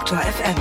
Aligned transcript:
Detektor 0.00 0.18
FM. 0.20 0.54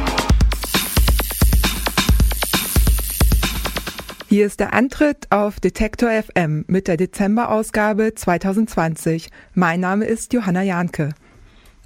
Hier 4.27 4.46
ist 4.46 4.59
der 4.59 4.73
Antritt 4.73 5.27
auf 5.29 5.61
Detektor 5.61 6.09
FM 6.09 6.65
mit 6.68 6.89
der 6.89 6.97
Dezemberausgabe 6.97 8.14
2020. 8.15 9.29
Mein 9.54 9.79
Name 9.79 10.04
ist 10.05 10.33
Johanna 10.33 10.64
Janke. 10.64 11.14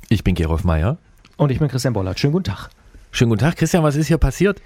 Ich 0.10 0.24
bin 0.24 0.34
Gerolf 0.34 0.64
Meyer. 0.64 0.98
Und 1.38 1.52
ich 1.52 1.60
bin 1.60 1.68
Christian 1.68 1.94
Bollert. 1.94 2.20
Schönen 2.20 2.34
guten 2.34 2.46
Tag. 2.46 2.70
Schönen 3.12 3.30
guten 3.30 3.42
Tag, 3.42 3.56
Christian. 3.56 3.84
Was 3.84 3.98
ist 3.98 4.08
hier 4.08 4.18
passiert? 4.18 4.60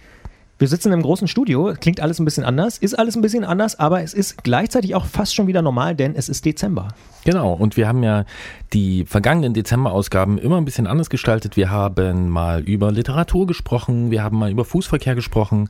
Wir 0.57 0.69
sitzen 0.69 0.93
im 0.93 1.01
großen 1.01 1.27
Studio, 1.27 1.73
klingt 1.79 1.99
alles 1.99 2.19
ein 2.19 2.25
bisschen 2.25 2.45
anders, 2.45 2.77
ist 2.77 2.97
alles 2.97 3.15
ein 3.17 3.21
bisschen 3.21 3.43
anders, 3.43 3.77
aber 3.77 4.01
es 4.01 4.13
ist 4.13 4.43
gleichzeitig 4.43 4.95
auch 4.95 5.05
fast 5.05 5.35
schon 5.35 5.47
wieder 5.47 5.61
normal, 5.61 5.93
denn 5.93 6.15
es 6.15 6.29
ist 6.29 6.45
Dezember. 6.45 6.87
Genau, 7.27 7.51
und 7.51 7.75
wir 7.75 7.89
haben 7.89 8.03
ja 8.03 8.23
die 8.71 9.03
vergangenen 9.03 9.53
Dezemberausgaben 9.53 10.37
immer 10.37 10.55
ein 10.55 10.63
bisschen 10.63 10.87
anders 10.87 11.09
gestaltet. 11.09 11.57
Wir 11.57 11.69
haben 11.69 12.29
mal 12.29 12.61
über 12.61 12.89
Literatur 12.89 13.45
gesprochen, 13.45 14.11
wir 14.11 14.23
haben 14.23 14.39
mal 14.39 14.49
über 14.49 14.63
Fußverkehr 14.63 15.13
gesprochen, 15.13 15.67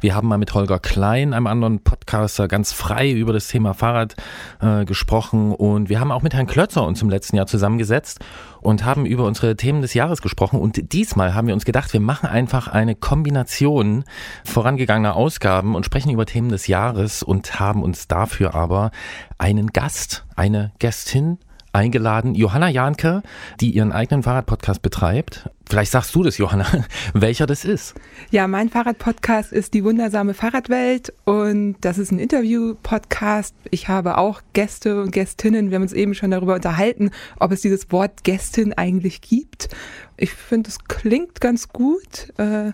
wir 0.00 0.14
haben 0.14 0.28
mal 0.28 0.38
mit 0.38 0.54
Holger 0.54 0.78
Klein, 0.78 1.34
einem 1.34 1.48
anderen 1.48 1.80
Podcaster, 1.80 2.46
ganz 2.46 2.72
frei 2.72 3.10
über 3.10 3.32
das 3.32 3.48
Thema 3.48 3.74
Fahrrad 3.74 4.14
äh, 4.60 4.84
gesprochen 4.84 5.52
und 5.52 5.88
wir 5.88 5.98
haben 5.98 6.12
auch 6.12 6.22
mit 6.22 6.32
Herrn 6.32 6.46
Klötzer 6.46 6.86
uns 6.86 7.02
im 7.02 7.10
letzten 7.10 7.34
Jahr 7.34 7.48
zusammengesetzt 7.48 8.20
und 8.60 8.84
haben 8.84 9.06
über 9.06 9.24
unsere 9.24 9.56
Themen 9.56 9.82
des 9.82 9.94
Jahres 9.94 10.22
gesprochen. 10.22 10.60
Und 10.60 10.92
diesmal 10.92 11.34
haben 11.34 11.46
wir 11.46 11.54
uns 11.54 11.64
gedacht, 11.64 11.92
wir 11.92 12.00
machen 12.00 12.28
einfach 12.28 12.68
eine 12.68 12.94
Kombination 12.94 14.04
vorangegangener 14.44 15.16
Ausgaben 15.16 15.74
und 15.74 15.84
sprechen 15.84 16.10
über 16.10 16.26
Themen 16.26 16.50
des 16.50 16.66
Jahres 16.66 17.22
und 17.22 17.58
haben 17.58 17.82
uns 17.82 18.06
dafür 18.06 18.54
aber 18.54 18.90
einen 19.38 19.68
Gast, 19.68 20.26
eine 20.36 20.72
Gästin 20.78 21.38
eingeladen, 21.72 22.34
Johanna 22.34 22.68
Janke, 22.68 23.22
die 23.60 23.70
ihren 23.70 23.92
eigenen 23.92 24.22
Fahrradpodcast 24.22 24.82
betreibt. 24.82 25.48
Vielleicht 25.68 25.92
sagst 25.92 26.14
du 26.14 26.22
das, 26.22 26.38
Johanna, 26.38 26.66
welcher 27.14 27.46
das 27.46 27.64
ist. 27.64 27.94
Ja, 28.30 28.48
mein 28.48 28.68
Fahrradpodcast 28.68 29.52
ist 29.52 29.74
die 29.74 29.84
wundersame 29.84 30.34
Fahrradwelt 30.34 31.12
und 31.24 31.76
das 31.80 31.98
ist 31.98 32.10
ein 32.10 32.18
Interview-Podcast. 32.18 33.54
Ich 33.70 33.88
habe 33.88 34.18
auch 34.18 34.40
Gäste 34.52 35.00
und 35.00 35.12
Gästinnen. 35.12 35.70
Wir 35.70 35.76
haben 35.76 35.82
uns 35.82 35.92
eben 35.92 36.14
schon 36.14 36.32
darüber 36.32 36.54
unterhalten, 36.54 37.10
ob 37.38 37.52
es 37.52 37.60
dieses 37.60 37.90
Wort 37.92 38.24
Gästin 38.24 38.72
eigentlich 38.72 39.20
gibt. 39.20 39.68
Ich 40.16 40.32
finde, 40.32 40.70
es 40.70 40.84
klingt 40.84 41.40
ganz 41.40 41.68
gut. 41.68 42.32
Äh, 42.36 42.72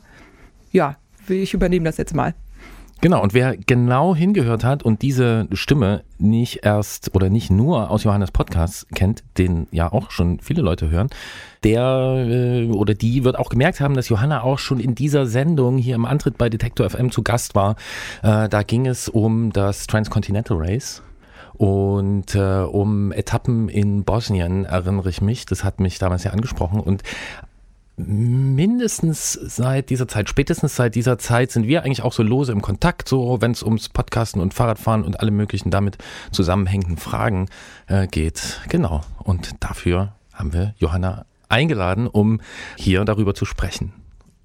ja, 0.73 0.97
ich 1.29 1.55
übernehme 1.55 1.85
das 1.85 1.99
jetzt 1.99 2.15
mal. 2.15 2.35
Genau, 3.03 3.23
und 3.23 3.35
wer 3.35 3.57
genau 3.59 4.17
hingehört 4.17 4.65
hat 4.65 4.83
und 4.83 5.03
diese 5.03 5.49
Stimme 5.53 6.03
nicht 6.19 6.65
erst 6.65 7.15
oder 7.15 7.29
nicht 7.29 7.51
nur 7.51 7.91
aus 7.91 8.05
Johannes 8.05 8.31
Podcast 8.31 8.87
kennt, 8.95 9.23
den 9.37 9.67
ja 9.71 9.93
auch 9.93 10.11
schon 10.11 10.41
viele 10.41 10.63
Leute 10.63 10.89
hören, 10.89 11.11
der 11.63 12.25
äh, 12.27 12.71
oder 12.71 12.95
die 12.95 13.23
wird 13.23 13.39
auch 13.39 13.51
gemerkt 13.51 13.81
haben, 13.81 13.95
dass 13.95 14.09
Johanna 14.09 14.43
auch 14.43 14.59
schon 14.59 14.81
in 14.81 14.95
dieser 14.95 15.27
Sendung 15.27 15.77
hier 15.77 15.95
im 15.95 16.07
Antritt 16.07 16.39
bei 16.39 16.49
Detektor 16.49 16.89
FM 16.89 17.11
zu 17.11 17.23
Gast 17.23 17.55
war. 17.55 17.77
Äh, 18.23 18.49
da 18.49 18.63
ging 18.63 18.87
es 18.87 19.11
um 19.11 19.53
das 19.53 19.87
Transcontinental 19.87 20.57
Race 20.57 21.03
und 21.57 22.35
äh, 22.35 22.61
um 22.61 23.13
Etappen 23.13 23.69
in 23.69 24.05
Bosnien 24.05 24.65
erinnere 24.65 25.09
ich 25.09 25.21
mich. 25.21 25.47
Das 25.47 25.65
hat 25.65 25.81
mich 25.81 25.99
damals 25.99 26.25
ja 26.25 26.33
angesprochen 26.33 26.81
und 26.81 27.03
mindestens 27.97 29.33
seit 29.33 29.91
dieser 29.91 30.07
Zeit, 30.07 30.29
spätestens 30.29 30.77
seit 30.77 30.95
dieser 30.95 31.19
Zeit 31.19 31.51
sind 31.51 31.67
wir 31.67 31.83
eigentlich 31.83 32.03
auch 32.03 32.13
so 32.13 32.23
lose 32.23 32.53
im 32.53 32.61
Kontakt, 32.61 33.09
so 33.09 33.41
wenn 33.41 33.53
es 33.53 33.63
ums 33.63 33.89
Podcasten 33.89 34.41
und 34.41 34.55
Fahrradfahren 34.55 35.03
und 35.03 35.21
alle 35.21 35.31
möglichen 35.31 35.71
damit 35.71 35.97
zusammenhängenden 36.31 36.99
Fragen 36.99 37.47
äh, 37.87 38.07
geht. 38.07 38.61
Genau. 38.69 39.01
Und 39.19 39.53
dafür 39.61 40.13
haben 40.33 40.53
wir 40.53 40.75
Johanna 40.77 41.25
eingeladen, 41.49 42.07
um 42.07 42.41
hier 42.77 43.05
darüber 43.05 43.35
zu 43.35 43.45
sprechen. 43.45 43.93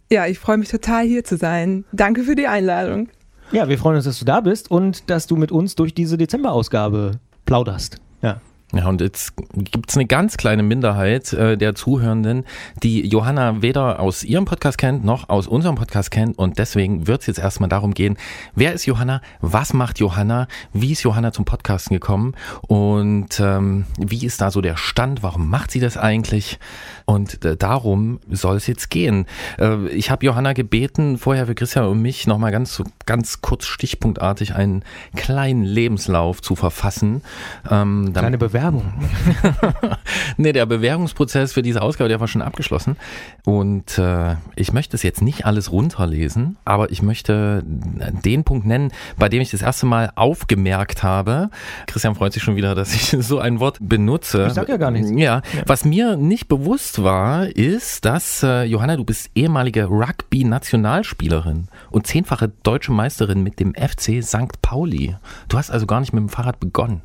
Ja, 0.09 0.27
ich 0.27 0.39
freue 0.39 0.57
mich 0.57 0.69
total 0.69 1.05
hier 1.05 1.23
zu 1.23 1.37
sein. 1.37 1.85
Danke 1.91 2.23
für 2.23 2.35
die 2.35 2.47
Einladung. 2.47 3.09
Ja, 3.51 3.67
wir 3.67 3.77
freuen 3.77 3.97
uns, 3.97 4.05
dass 4.05 4.19
du 4.19 4.25
da 4.25 4.39
bist 4.39 4.71
und 4.71 5.09
dass 5.09 5.27
du 5.27 5.35
mit 5.35 5.51
uns 5.51 5.75
durch 5.75 5.93
diese 5.93 6.17
Dezemberausgabe 6.17 7.19
plauderst. 7.45 7.99
Ja. 8.21 8.39
Ja, 8.73 8.87
und 8.87 9.01
jetzt 9.01 9.33
gibt's 9.53 9.97
eine 9.97 10.05
ganz 10.05 10.37
kleine 10.37 10.63
Minderheit 10.63 11.33
äh, 11.33 11.57
der 11.57 11.75
Zuhörenden, 11.75 12.45
die 12.83 13.05
Johanna 13.05 13.61
weder 13.61 13.99
aus 13.99 14.23
ihrem 14.23 14.45
Podcast 14.45 14.77
kennt, 14.77 15.03
noch 15.03 15.27
aus 15.27 15.47
unserem 15.47 15.75
Podcast 15.75 16.09
kennt. 16.09 16.37
Und 16.37 16.57
deswegen 16.57 17.05
wird's 17.05 17.27
jetzt 17.27 17.39
erstmal 17.39 17.67
darum 17.67 17.93
gehen, 17.93 18.17
wer 18.55 18.71
ist 18.71 18.85
Johanna, 18.85 19.21
was 19.41 19.73
macht 19.73 19.99
Johanna, 19.99 20.47
wie 20.71 20.93
ist 20.93 21.03
Johanna 21.03 21.33
zum 21.33 21.43
Podcasten 21.43 21.93
gekommen 21.93 22.33
und 22.61 23.41
ähm, 23.41 23.85
wie 23.97 24.25
ist 24.25 24.39
da 24.39 24.51
so 24.51 24.61
der 24.61 24.77
Stand, 24.77 25.21
warum 25.21 25.49
macht 25.49 25.71
sie 25.71 25.81
das 25.81 25.97
eigentlich? 25.97 26.57
Und 27.03 27.43
äh, 27.43 27.57
darum 27.57 28.21
soll 28.29 28.55
es 28.55 28.67
jetzt 28.67 28.89
gehen. 28.89 29.25
Äh, 29.59 29.87
ich 29.89 30.11
habe 30.11 30.25
Johanna 30.25 30.53
gebeten, 30.53 31.17
vorher 31.17 31.45
für 31.45 31.55
Christian 31.55 31.85
und 31.87 32.01
mich 32.01 32.25
nochmal 32.25 32.51
ganz, 32.53 32.81
ganz 33.05 33.41
kurz 33.41 33.65
stichpunktartig 33.65 34.55
einen 34.55 34.85
kleinen 35.17 35.63
Lebenslauf 35.63 36.41
zu 36.41 36.55
verfassen. 36.55 37.21
Ähm, 37.69 38.13
Kleine 38.13 38.37
Bewerbung. 38.37 38.60
nee, 40.37 40.51
der 40.51 40.65
Bewerbungsprozess 40.65 41.53
für 41.53 41.61
diese 41.61 41.81
Ausgabe, 41.81 42.09
der 42.09 42.19
war 42.19 42.27
schon 42.27 42.41
abgeschlossen. 42.41 42.97
Und 43.45 43.97
äh, 43.97 44.35
ich 44.55 44.73
möchte 44.73 44.95
es 44.95 45.03
jetzt 45.03 45.21
nicht 45.21 45.45
alles 45.45 45.71
runterlesen, 45.71 46.57
aber 46.65 46.91
ich 46.91 47.01
möchte 47.01 47.63
den 47.65 48.43
Punkt 48.43 48.65
nennen, 48.65 48.91
bei 49.17 49.29
dem 49.29 49.41
ich 49.41 49.51
das 49.51 49.61
erste 49.61 49.85
Mal 49.85 50.11
aufgemerkt 50.15 51.03
habe. 51.03 51.49
Christian 51.87 52.15
freut 52.15 52.33
sich 52.33 52.43
schon 52.43 52.55
wieder, 52.55 52.75
dass 52.75 52.93
ich 52.93 53.15
so 53.25 53.39
ein 53.39 53.59
Wort 53.59 53.77
benutze. 53.81 54.45
Ich 54.47 54.53
sag 54.53 54.69
ja 54.69 54.77
gar 54.77 54.91
nichts. 54.91 55.11
Ja, 55.11 55.17
ja. 55.17 55.41
was 55.65 55.85
mir 55.85 56.17
nicht 56.17 56.47
bewusst 56.47 57.03
war, 57.03 57.47
ist, 57.47 58.05
dass 58.05 58.43
äh, 58.43 58.63
Johanna, 58.63 58.97
du 58.97 59.05
bist 59.05 59.31
ehemalige 59.35 59.85
Rugby-Nationalspielerin 59.85 61.67
und 61.89 62.07
zehnfache 62.07 62.51
deutsche 62.63 62.91
Meisterin 62.91 63.43
mit 63.43 63.59
dem 63.59 63.73
FC 63.73 64.23
St. 64.23 64.61
Pauli. 64.61 65.15
Du 65.47 65.57
hast 65.57 65.71
also 65.71 65.85
gar 65.85 65.99
nicht 65.99 66.13
mit 66.13 66.21
dem 66.21 66.29
Fahrrad 66.29 66.59
begonnen. 66.59 67.01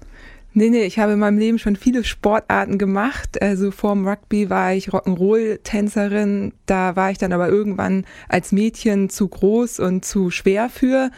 Nee, 0.58 0.70
nee, 0.70 0.84
ich 0.84 0.98
habe 0.98 1.12
in 1.12 1.18
meinem 1.18 1.36
Leben 1.36 1.58
schon 1.58 1.76
viele 1.76 2.02
Sportarten 2.02 2.78
gemacht. 2.78 3.42
Also 3.42 3.70
vorm 3.70 4.08
Rugby 4.08 4.48
war 4.48 4.72
ich 4.72 4.88
Rock'n'Roll-Tänzerin. 4.88 6.54
Da 6.64 6.96
war 6.96 7.10
ich 7.10 7.18
dann 7.18 7.34
aber 7.34 7.50
irgendwann 7.50 8.06
als 8.30 8.52
Mädchen 8.52 9.10
zu 9.10 9.28
groß 9.28 9.80
und 9.80 10.06
zu 10.06 10.30
schwer 10.30 10.70
für. 10.70 11.10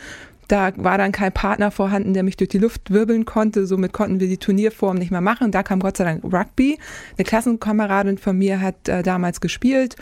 Da 0.48 0.72
war 0.74 0.98
dann 0.98 1.12
kein 1.12 1.30
Partner 1.30 1.70
vorhanden, 1.70 2.14
der 2.14 2.24
mich 2.24 2.36
durch 2.36 2.50
die 2.50 2.58
Luft 2.58 2.90
wirbeln 2.90 3.26
konnte. 3.26 3.64
Somit 3.64 3.92
konnten 3.92 4.18
wir 4.18 4.26
die 4.26 4.38
Turnierform 4.38 4.96
nicht 4.96 5.12
mehr 5.12 5.20
machen. 5.20 5.52
Da 5.52 5.62
kam 5.62 5.78
Gott 5.78 5.98
sei 5.98 6.02
Dank 6.02 6.24
Rugby. 6.24 6.76
Eine 7.16 7.24
Klassenkameradin 7.24 8.18
von 8.18 8.36
mir 8.36 8.60
hat 8.60 8.88
äh, 8.88 9.04
damals 9.04 9.40
gespielt 9.40 9.94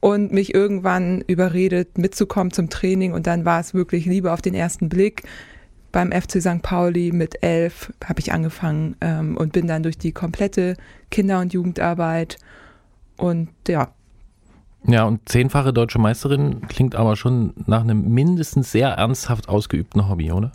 und 0.00 0.32
mich 0.32 0.52
irgendwann 0.52 1.22
überredet, 1.28 1.96
mitzukommen 1.96 2.52
zum 2.52 2.70
Training. 2.70 3.12
Und 3.12 3.28
dann 3.28 3.44
war 3.44 3.60
es 3.60 3.72
wirklich 3.72 4.04
Liebe 4.06 4.32
auf 4.32 4.42
den 4.42 4.54
ersten 4.54 4.88
Blick 4.88 5.22
beim 5.92 6.12
FC 6.12 6.40
St. 6.40 6.62
Pauli 6.62 7.12
mit 7.12 7.42
elf 7.42 7.92
habe 8.04 8.20
ich 8.20 8.32
angefangen 8.32 8.96
ähm, 9.00 9.36
und 9.36 9.52
bin 9.52 9.66
dann 9.66 9.82
durch 9.82 9.98
die 9.98 10.12
komplette 10.12 10.76
Kinder- 11.10 11.40
und 11.40 11.52
Jugendarbeit 11.52 12.38
und 13.16 13.48
ja. 13.68 13.92
Ja, 14.86 15.04
und 15.04 15.28
zehnfache 15.28 15.72
deutsche 15.72 15.98
Meisterin 15.98 16.62
klingt 16.68 16.94
aber 16.94 17.16
schon 17.16 17.52
nach 17.66 17.82
einem 17.82 18.08
mindestens 18.08 18.72
sehr 18.72 18.88
ernsthaft 18.88 19.48
ausgeübten 19.48 20.08
Hobby, 20.08 20.32
oder? 20.32 20.52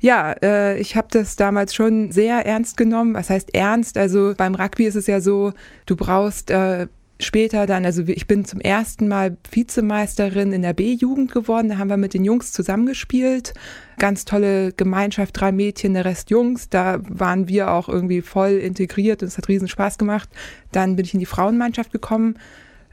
Ja, 0.00 0.32
äh, 0.42 0.78
ich 0.78 0.96
habe 0.96 1.08
das 1.10 1.36
damals 1.36 1.74
schon 1.74 2.12
sehr 2.12 2.44
ernst 2.44 2.76
genommen. 2.76 3.14
Was 3.14 3.30
heißt 3.30 3.54
ernst? 3.54 3.96
Also 3.96 4.34
beim 4.36 4.54
Rugby 4.54 4.84
ist 4.84 4.96
es 4.96 5.06
ja 5.06 5.22
so, 5.22 5.54
du 5.86 5.96
brauchst 5.96 6.50
äh, 6.50 6.88
später 7.24 7.66
dann, 7.66 7.84
also 7.84 8.02
ich 8.06 8.26
bin 8.26 8.44
zum 8.44 8.60
ersten 8.60 9.08
Mal 9.08 9.36
Vizemeisterin 9.50 10.52
in 10.52 10.62
der 10.62 10.72
B-Jugend 10.72 11.32
geworden. 11.32 11.68
Da 11.68 11.78
haben 11.78 11.88
wir 11.88 11.96
mit 11.96 12.14
den 12.14 12.24
Jungs 12.24 12.52
zusammengespielt. 12.52 13.54
Ganz 13.98 14.24
tolle 14.24 14.72
Gemeinschaft, 14.72 15.38
drei 15.38 15.52
Mädchen, 15.52 15.94
der 15.94 16.04
Rest 16.04 16.30
Jungs. 16.30 16.68
Da 16.68 17.00
waren 17.08 17.48
wir 17.48 17.70
auch 17.72 17.88
irgendwie 17.88 18.22
voll 18.22 18.52
integriert 18.52 19.22
und 19.22 19.28
es 19.28 19.38
hat 19.38 19.48
riesen 19.48 19.68
Spaß 19.68 19.98
gemacht. 19.98 20.28
Dann 20.72 20.96
bin 20.96 21.04
ich 21.04 21.14
in 21.14 21.20
die 21.20 21.26
Frauenmannschaft 21.26 21.90
gekommen 21.90 22.38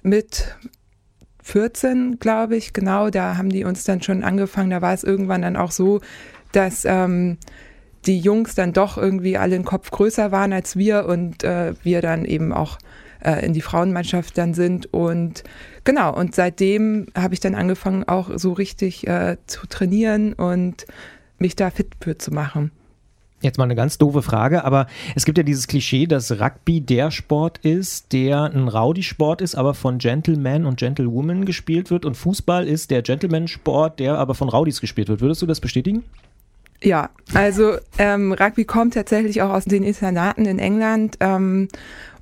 mit 0.01 0.55
14, 1.43 2.19
glaube 2.19 2.55
ich, 2.55 2.73
genau. 2.73 3.09
Da 3.09 3.37
haben 3.37 3.49
die 3.49 3.63
uns 3.63 3.83
dann 3.83 4.01
schon 4.01 4.23
angefangen. 4.23 4.69
Da 4.69 4.81
war 4.81 4.93
es 4.93 5.03
irgendwann 5.03 5.41
dann 5.41 5.55
auch 5.55 5.71
so, 5.71 6.01
dass 6.51 6.85
ähm, 6.85 7.37
die 8.05 8.19
Jungs 8.19 8.55
dann 8.55 8.73
doch 8.73 8.97
irgendwie 8.97 9.37
alle 9.37 9.55
einen 9.55 9.65
Kopf 9.65 9.91
größer 9.91 10.31
waren 10.31 10.53
als 10.53 10.75
wir 10.75 11.05
und 11.05 11.43
äh, 11.43 11.73
wir 11.83 12.01
dann 12.01 12.25
eben 12.25 12.51
auch 12.51 12.77
äh, 13.23 13.45
in 13.45 13.53
die 13.53 13.61
Frauenmannschaft 13.61 14.37
dann 14.37 14.53
sind. 14.53 14.93
Und 14.93 15.43
genau, 15.83 16.15
und 16.15 16.35
seitdem 16.35 17.07
habe 17.15 17.33
ich 17.33 17.39
dann 17.39 17.55
angefangen, 17.55 18.03
auch 18.07 18.29
so 18.35 18.53
richtig 18.53 19.07
äh, 19.07 19.37
zu 19.47 19.67
trainieren 19.67 20.33
und 20.33 20.85
mich 21.37 21.55
da 21.55 21.69
fit 21.69 21.89
für 21.99 22.17
zu 22.17 22.31
machen. 22.31 22.71
Jetzt 23.41 23.57
mal 23.57 23.63
eine 23.63 23.75
ganz 23.75 23.97
doofe 23.97 24.21
Frage, 24.21 24.63
aber 24.63 24.85
es 25.15 25.25
gibt 25.25 25.39
ja 25.39 25.43
dieses 25.43 25.65
Klischee, 25.65 26.05
dass 26.05 26.39
Rugby 26.39 26.79
der 26.79 27.09
Sport 27.09 27.57
ist, 27.59 28.13
der 28.13 28.43
ein 28.43 28.67
Rowdy-Sport 28.67 29.41
ist, 29.41 29.55
aber 29.55 29.73
von 29.73 29.97
Gentlemen 29.97 30.67
und 30.67 30.77
Gentlewomen 30.77 31.45
gespielt 31.45 31.89
wird 31.89 32.05
und 32.05 32.15
Fußball 32.15 32.67
ist 32.67 32.91
der 32.91 33.01
Gentleman-Sport, 33.01 33.99
der 33.99 34.19
aber 34.19 34.35
von 34.35 34.47
Rowdies 34.47 34.79
gespielt 34.79 35.09
wird. 35.09 35.21
Würdest 35.21 35.41
du 35.41 35.47
das 35.47 35.59
bestätigen? 35.59 36.03
Ja, 36.83 37.09
also 37.33 37.77
ähm, 37.97 38.33
Rugby 38.33 38.65
kommt 38.65 38.93
tatsächlich 38.95 39.41
auch 39.41 39.51
aus 39.51 39.65
den 39.65 39.83
Internaten 39.83 40.45
in 40.45 40.57
England 40.59 41.17
ähm, 41.19 41.67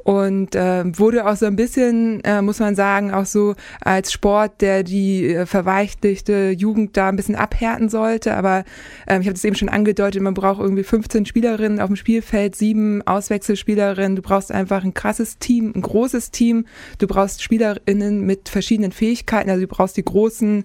und 0.04 0.56
äh, 0.56 0.98
wurde 0.98 1.28
auch 1.28 1.36
so 1.36 1.46
ein 1.46 1.56
bisschen, 1.56 2.22
äh, 2.24 2.42
muss 2.42 2.60
man 2.60 2.74
sagen, 2.74 3.14
auch 3.14 3.26
so 3.26 3.56
als 3.82 4.12
Sport, 4.12 4.62
der 4.62 4.84
die 4.84 5.34
äh, 5.34 5.46
verweichlichte 5.46 6.52
Jugend 6.52 6.96
da 6.96 7.10
ein 7.10 7.18
bisschen 7.18 7.36
abhärten 7.36 7.90
sollte. 7.90 8.36
Aber 8.36 8.64
äh, 9.08 9.20
ich 9.20 9.28
habe 9.28 9.36
es 9.36 9.44
eben 9.44 9.56
schon 9.56 9.70
angedeutet, 9.70 10.22
man 10.22 10.34
braucht 10.34 10.62
irgendwie 10.62 10.84
15 10.84 11.26
Spielerinnen 11.26 11.82
auf 11.82 11.88
dem 11.88 11.98
Spielfeld, 11.98 12.56
sieben 12.56 13.06
Auswechselspielerinnen. 13.06 14.16
Du 14.16 14.22
brauchst 14.22 14.52
einfach 14.52 14.84
ein 14.84 14.94
krasses 14.94 15.38
Team, 15.38 15.74
ein 15.76 15.82
großes 15.82 16.32
Team. 16.32 16.66
Du 16.98 17.06
brauchst 17.06 17.44
Spielerinnen 17.44 18.22
mit 18.22 18.48
verschiedenen 18.48 18.94
Fähigkeiten. 18.94 19.50
Also 19.50 19.62
du 19.62 19.68
brauchst 19.68 19.98
die 19.98 20.06
großen 20.06 20.64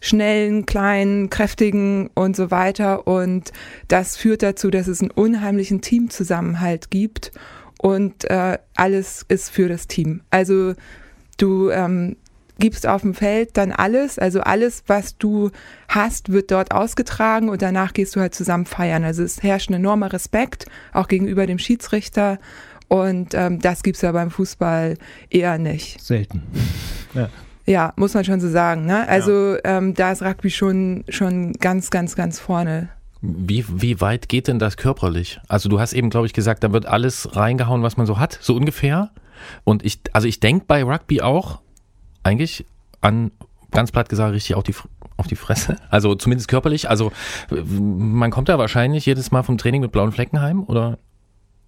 schnellen, 0.00 0.66
kleinen, 0.66 1.30
kräftigen 1.30 2.10
und 2.14 2.36
so 2.36 2.50
weiter. 2.50 3.06
Und 3.06 3.52
das 3.88 4.18
führt 4.18 4.42
dazu, 4.42 4.70
dass 4.70 4.86
es 4.86 5.00
einen 5.00 5.10
unheimlichen 5.10 5.80
Teamzusammenhalt 5.80 6.90
gibt 6.90 7.32
und 7.78 8.24
äh, 8.30 8.58
alles 8.74 9.24
ist 9.28 9.50
für 9.50 9.68
das 9.68 9.86
Team. 9.86 10.22
Also 10.30 10.74
du 11.36 11.70
ähm, 11.70 12.16
gibst 12.58 12.86
auf 12.86 13.02
dem 13.02 13.14
Feld 13.14 13.56
dann 13.56 13.72
alles, 13.72 14.18
also 14.18 14.40
alles, 14.40 14.84
was 14.86 15.18
du 15.18 15.50
hast, 15.88 16.32
wird 16.32 16.50
dort 16.50 16.72
ausgetragen 16.72 17.48
und 17.48 17.62
danach 17.62 17.92
gehst 17.92 18.16
du 18.16 18.20
halt 18.20 18.34
zusammen 18.34 18.66
feiern. 18.66 19.04
Also 19.04 19.22
es 19.22 19.42
herrscht 19.42 19.70
ein 19.70 19.74
enormer 19.74 20.12
Respekt, 20.12 20.66
auch 20.92 21.08
gegenüber 21.08 21.46
dem 21.46 21.58
Schiedsrichter 21.58 22.38
und 22.88 23.34
ähm, 23.34 23.60
das 23.60 23.82
gibt's 23.82 24.02
ja 24.02 24.12
beim 24.12 24.30
Fußball 24.30 24.96
eher 25.30 25.58
nicht. 25.58 26.00
Selten. 26.00 26.42
Ja. 27.14 27.30
Ja, 27.64 27.94
muss 27.96 28.12
man 28.12 28.24
schon 28.24 28.40
so 28.40 28.48
sagen. 28.50 28.84
Ne? 28.84 29.08
Also 29.08 29.54
ja. 29.54 29.78
ähm, 29.78 29.94
da 29.94 30.12
ist 30.12 30.20
Rugby 30.22 30.50
schon, 30.50 31.02
schon 31.08 31.54
ganz, 31.54 31.90
ganz, 31.90 32.14
ganz 32.14 32.38
vorne. 32.38 32.90
Wie, 33.20 33.64
wie 33.68 34.00
weit 34.00 34.28
geht 34.28 34.48
denn 34.48 34.58
das 34.58 34.76
körperlich? 34.76 35.40
Also 35.48 35.68
du 35.68 35.80
hast 35.80 35.92
eben, 35.92 36.10
glaube 36.10 36.26
ich, 36.26 36.32
gesagt, 36.32 36.62
da 36.62 36.72
wird 36.72 36.86
alles 36.86 37.34
reingehauen, 37.34 37.82
was 37.82 37.96
man 37.96 38.06
so 38.06 38.18
hat, 38.18 38.38
so 38.40 38.54
ungefähr. 38.54 39.10
Und 39.64 39.84
ich, 39.84 40.00
also 40.12 40.28
ich 40.28 40.40
denke 40.40 40.66
bei 40.66 40.84
Rugby 40.84 41.22
auch 41.22 41.60
eigentlich 42.22 42.66
an, 43.00 43.30
ganz 43.70 43.92
platt 43.92 44.08
gesagt, 44.08 44.34
richtig 44.34 44.54
auf 44.54 44.64
die, 44.64 44.74
auf 45.16 45.26
die 45.26 45.36
Fresse. 45.36 45.76
Also 45.90 46.14
zumindest 46.14 46.48
körperlich. 46.48 46.90
Also 46.90 47.12
man 47.50 48.30
kommt 48.30 48.48
da 48.48 48.58
wahrscheinlich 48.58 49.06
jedes 49.06 49.30
Mal 49.30 49.42
vom 49.42 49.58
Training 49.58 49.80
mit 49.80 49.92
blauen 49.92 50.12
Flecken 50.12 50.40
heim, 50.40 50.62
oder? 50.64 50.98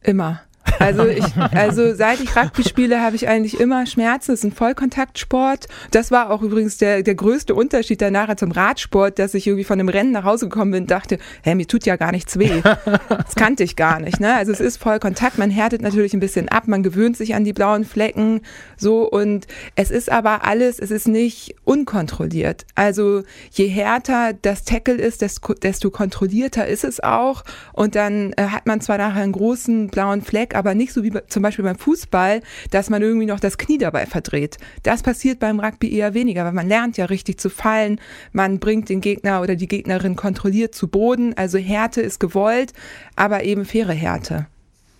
Immer. 0.02 0.40
Also 0.78 1.06
ich, 1.06 1.24
also 1.52 1.94
seit 1.94 2.20
ich 2.20 2.34
Rugby 2.36 2.62
spiele, 2.64 3.00
habe 3.00 3.16
ich 3.16 3.28
eigentlich 3.28 3.60
immer 3.60 3.86
Schmerzen. 3.86 4.32
Es 4.32 4.40
ist 4.40 4.44
ein 4.44 4.52
Vollkontaktsport. 4.52 5.66
Das 5.90 6.10
war 6.10 6.30
auch 6.30 6.42
übrigens 6.42 6.78
der, 6.78 7.02
der 7.02 7.14
größte 7.14 7.54
Unterschied 7.54 8.00
danach 8.00 8.34
zum 8.36 8.52
Radsport, 8.52 9.18
dass 9.18 9.34
ich 9.34 9.46
irgendwie 9.46 9.64
von 9.64 9.78
einem 9.78 9.88
Rennen 9.88 10.12
nach 10.12 10.24
Hause 10.24 10.48
gekommen 10.48 10.72
bin 10.72 10.84
und 10.84 10.90
dachte, 10.90 11.18
hä, 11.42 11.54
mir 11.54 11.66
tut 11.66 11.86
ja 11.86 11.96
gar 11.96 12.12
nichts 12.12 12.38
weh. 12.38 12.62
Das 13.08 13.34
kannte 13.34 13.64
ich 13.64 13.76
gar 13.76 14.00
nicht. 14.00 14.20
Ne? 14.20 14.34
Also 14.34 14.52
es 14.52 14.60
ist 14.60 14.76
Vollkontakt. 14.78 15.38
Man 15.38 15.50
härtet 15.50 15.82
natürlich 15.82 16.14
ein 16.14 16.20
bisschen 16.20 16.48
ab, 16.48 16.68
man 16.68 16.82
gewöhnt 16.82 17.16
sich 17.16 17.34
an 17.34 17.44
die 17.44 17.52
blauen 17.52 17.84
Flecken, 17.84 18.40
so 18.76 19.08
und 19.08 19.46
es 19.74 19.90
ist 19.90 20.10
aber 20.10 20.44
alles, 20.44 20.78
es 20.78 20.90
ist 20.90 21.08
nicht 21.08 21.56
unkontrolliert. 21.64 22.66
Also 22.74 23.22
je 23.50 23.66
härter 23.66 24.32
das 24.40 24.64
Tackle 24.64 24.94
ist, 24.94 25.22
desto, 25.22 25.90
kontrollierter 25.90 26.66
ist 26.66 26.84
es 26.84 27.00
auch. 27.00 27.44
Und 27.72 27.94
dann 27.94 28.32
äh, 28.34 28.44
hat 28.44 28.66
man 28.66 28.80
zwar 28.80 28.98
nachher 28.98 29.22
einen 29.22 29.32
großen 29.32 29.88
blauen 29.88 30.22
Fleck, 30.22 30.54
aber 30.58 30.74
nicht 30.74 30.92
so 30.92 31.04
wie 31.04 31.10
bei, 31.10 31.20
zum 31.28 31.42
Beispiel 31.42 31.64
beim 31.64 31.78
Fußball, 31.78 32.42
dass 32.72 32.90
man 32.90 33.00
irgendwie 33.00 33.26
noch 33.26 33.38
das 33.38 33.58
Knie 33.58 33.78
dabei 33.78 34.06
verdreht. 34.06 34.58
Das 34.82 35.04
passiert 35.04 35.38
beim 35.38 35.60
Rugby 35.60 35.94
eher 35.94 36.14
weniger, 36.14 36.44
weil 36.44 36.52
man 36.52 36.66
lernt 36.66 36.96
ja 36.96 37.04
richtig 37.04 37.38
zu 37.38 37.48
fallen. 37.48 38.00
Man 38.32 38.58
bringt 38.58 38.88
den 38.88 39.00
Gegner 39.00 39.40
oder 39.40 39.54
die 39.54 39.68
Gegnerin 39.68 40.16
kontrolliert 40.16 40.74
zu 40.74 40.88
Boden. 40.88 41.32
Also 41.36 41.58
Härte 41.58 42.00
ist 42.00 42.18
gewollt, 42.18 42.72
aber 43.14 43.44
eben 43.44 43.64
faire 43.64 43.94
Härte. 43.94 44.46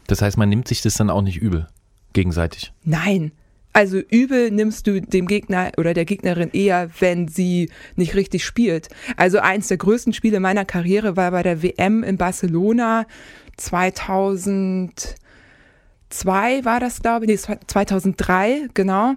Das 0.07 0.23
heißt, 0.23 0.39
man 0.39 0.49
nimmt 0.49 0.69
sich 0.69 0.81
das 0.81 0.95
dann 0.95 1.11
auch 1.11 1.23
nicht 1.23 1.43
übel 1.43 1.67
gegenseitig? 2.13 2.73
Nein. 2.85 3.33
Also 3.73 3.99
übel 3.99 4.51
nimmst 4.51 4.87
du 4.87 5.01
dem 5.01 5.27
Gegner 5.27 5.73
oder 5.77 5.95
der 5.95 6.05
Gegnerin 6.05 6.51
eher, 6.53 6.91
wenn 6.99 7.29
sie 7.29 7.71
nicht 7.97 8.15
richtig 8.15 8.45
spielt. 8.45 8.89
Also 9.17 9.39
eins 9.39 9.69
der 9.69 9.77
größten 9.77 10.13
Spiele 10.13 10.41
meiner 10.41 10.65
Karriere 10.65 11.17
war 11.17 11.31
bei 11.31 11.43
der 11.43 11.63
WM 11.63 12.03
in 12.03 12.17
Barcelona 12.17 13.07
2000 13.57 15.17
2002 16.11 16.65
war 16.65 16.81
das, 16.81 17.03
glaube 17.03 17.27
ich, 17.27 17.49
nee, 17.49 17.57
2003, 17.67 18.69
genau. 18.75 19.15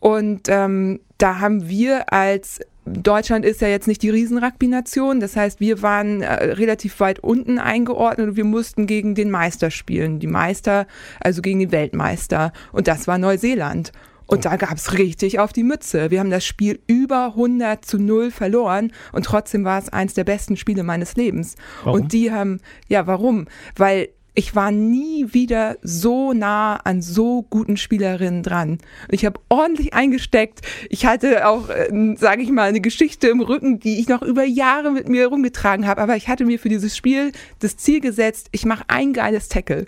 Und 0.00 0.48
ähm, 0.48 1.00
da 1.18 1.40
haben 1.40 1.68
wir 1.68 2.12
als 2.12 2.60
Deutschland 2.84 3.44
ist 3.44 3.60
ja 3.60 3.68
jetzt 3.68 3.86
nicht 3.86 4.02
die 4.02 4.10
Riesen-Rugby-Nation, 4.10 5.20
das 5.20 5.36
heißt, 5.36 5.60
wir 5.60 5.82
waren 5.82 6.22
äh, 6.22 6.32
relativ 6.52 7.00
weit 7.00 7.18
unten 7.18 7.58
eingeordnet 7.58 8.28
und 8.28 8.36
wir 8.36 8.44
mussten 8.44 8.86
gegen 8.86 9.14
den 9.14 9.30
Meister 9.30 9.70
spielen. 9.70 10.20
Die 10.20 10.26
Meister, 10.26 10.86
also 11.20 11.42
gegen 11.42 11.58
den 11.58 11.72
Weltmeister. 11.72 12.52
Und 12.72 12.88
das 12.88 13.06
war 13.06 13.18
Neuseeland. 13.18 13.92
Und 14.26 14.44
da 14.44 14.56
gab's 14.56 14.92
richtig 14.92 15.38
auf 15.38 15.54
die 15.54 15.62
Mütze. 15.62 16.10
Wir 16.10 16.20
haben 16.20 16.30
das 16.30 16.44
Spiel 16.44 16.80
über 16.86 17.28
100 17.28 17.82
zu 17.82 17.98
0 17.98 18.30
verloren 18.30 18.92
und 19.12 19.24
trotzdem 19.24 19.64
war 19.64 19.78
es 19.78 19.88
eins 19.88 20.12
der 20.12 20.24
besten 20.24 20.56
Spiele 20.58 20.82
meines 20.82 21.16
Lebens. 21.16 21.56
Warum? 21.82 22.00
Und 22.00 22.12
die 22.12 22.30
haben, 22.30 22.60
ja, 22.88 23.06
warum? 23.06 23.46
Weil 23.74 24.10
ich 24.38 24.54
war 24.54 24.70
nie 24.70 25.26
wieder 25.32 25.78
so 25.82 26.32
nah 26.32 26.76
an 26.76 27.02
so 27.02 27.42
guten 27.50 27.76
Spielerinnen 27.76 28.44
dran. 28.44 28.78
Ich 29.10 29.26
habe 29.26 29.40
ordentlich 29.48 29.94
eingesteckt. 29.94 30.60
Ich 30.90 31.06
hatte 31.06 31.48
auch, 31.48 31.70
äh, 31.70 32.14
sage 32.16 32.42
ich 32.42 32.50
mal, 32.52 32.68
eine 32.68 32.80
Geschichte 32.80 33.26
im 33.26 33.40
Rücken, 33.40 33.80
die 33.80 33.98
ich 33.98 34.06
noch 34.06 34.22
über 34.22 34.44
Jahre 34.44 34.92
mit 34.92 35.08
mir 35.08 35.26
rumgetragen 35.26 35.88
habe. 35.88 36.00
Aber 36.00 36.14
ich 36.14 36.28
hatte 36.28 36.44
mir 36.44 36.60
für 36.60 36.68
dieses 36.68 36.96
Spiel 36.96 37.32
das 37.58 37.78
Ziel 37.78 37.98
gesetzt, 37.98 38.46
ich 38.52 38.64
mache 38.64 38.84
ein 38.86 39.12
geiles 39.12 39.48
Tackle 39.48 39.86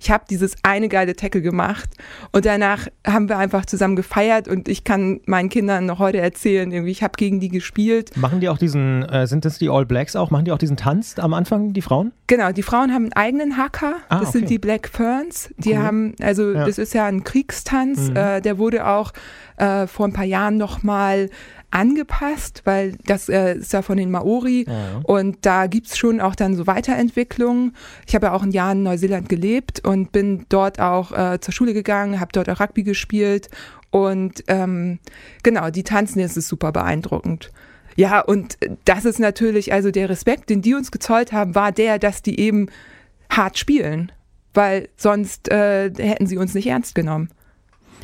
ich 0.00 0.10
habe 0.10 0.24
dieses 0.28 0.56
eine 0.62 0.88
geile 0.88 1.14
Tackle 1.14 1.42
gemacht 1.42 1.90
und 2.32 2.46
danach 2.46 2.88
haben 3.06 3.28
wir 3.28 3.36
einfach 3.36 3.66
zusammen 3.66 3.96
gefeiert 3.96 4.48
und 4.48 4.66
ich 4.68 4.82
kann 4.84 5.20
meinen 5.26 5.50
Kindern 5.50 5.86
noch 5.86 5.98
heute 5.98 6.18
erzählen, 6.18 6.72
irgendwie, 6.72 6.90
ich 6.90 7.02
habe 7.02 7.12
gegen 7.16 7.38
die 7.38 7.48
gespielt. 7.48 8.16
Machen 8.16 8.40
die 8.40 8.48
auch 8.48 8.58
diesen, 8.58 9.02
äh, 9.04 9.26
sind 9.26 9.44
das 9.44 9.58
die 9.58 9.68
All 9.68 9.84
Blacks 9.84 10.16
auch, 10.16 10.30
machen 10.30 10.46
die 10.46 10.52
auch 10.52 10.58
diesen 10.58 10.78
Tanz 10.78 11.18
am 11.18 11.34
Anfang, 11.34 11.74
die 11.74 11.82
Frauen? 11.82 12.12
Genau, 12.26 12.50
die 12.50 12.62
Frauen 12.62 12.92
haben 12.92 13.04
einen 13.04 13.12
eigenen 13.12 13.56
Haka, 13.58 13.96
ah, 14.08 14.20
das 14.20 14.30
okay. 14.30 14.38
sind 14.38 14.50
die 14.50 14.58
Black 14.58 14.88
Ferns, 14.88 15.50
die 15.58 15.72
cool. 15.72 15.78
haben, 15.78 16.14
also 16.20 16.52
ja. 16.52 16.64
das 16.64 16.78
ist 16.78 16.94
ja 16.94 17.04
ein 17.04 17.22
Kriegstanz, 17.22 18.08
mhm. 18.08 18.16
äh, 18.16 18.40
der 18.40 18.56
wurde 18.56 18.86
auch 18.86 19.12
äh, 19.58 19.86
vor 19.86 20.06
ein 20.06 20.14
paar 20.14 20.24
Jahren 20.24 20.56
nochmal 20.56 21.28
angepasst, 21.70 22.62
weil 22.64 22.96
das 23.06 23.28
äh, 23.28 23.54
ist 23.54 23.72
ja 23.72 23.82
von 23.82 23.96
den 23.96 24.10
Maori 24.10 24.66
ja. 24.66 25.00
und 25.04 25.38
da 25.42 25.66
gibt's 25.66 25.96
schon 25.96 26.20
auch 26.20 26.34
dann 26.34 26.56
so 26.56 26.66
Weiterentwicklungen. 26.66 27.76
Ich 28.06 28.14
habe 28.14 28.26
ja 28.26 28.32
auch 28.32 28.42
ein 28.42 28.50
Jahr 28.50 28.72
in 28.72 28.82
Neuseeland 28.82 29.28
gelebt 29.28 29.84
und 29.84 30.12
bin 30.12 30.46
dort 30.48 30.80
auch 30.80 31.12
äh, 31.12 31.40
zur 31.40 31.54
Schule 31.54 31.74
gegangen, 31.74 32.20
habe 32.20 32.32
dort 32.32 32.50
auch 32.50 32.60
Rugby 32.60 32.82
gespielt 32.82 33.48
und 33.90 34.44
ähm, 34.48 34.98
genau, 35.42 35.70
die 35.70 35.82
tanzen 35.82 36.20
jetzt 36.20 36.36
ist 36.36 36.48
super 36.48 36.72
beeindruckend. 36.72 37.50
Ja, 37.96 38.20
und 38.20 38.56
das 38.84 39.04
ist 39.04 39.18
natürlich, 39.18 39.72
also 39.72 39.90
der 39.90 40.08
Respekt, 40.08 40.48
den 40.48 40.62
die 40.62 40.74
uns 40.74 40.90
gezollt 40.90 41.32
haben, 41.32 41.54
war 41.54 41.72
der, 41.72 41.98
dass 41.98 42.22
die 42.22 42.38
eben 42.40 42.68
hart 43.28 43.58
spielen, 43.58 44.12
weil 44.54 44.88
sonst 44.96 45.50
äh, 45.50 45.90
hätten 45.96 46.26
sie 46.26 46.38
uns 46.38 46.54
nicht 46.54 46.66
ernst 46.66 46.94
genommen. 46.94 47.30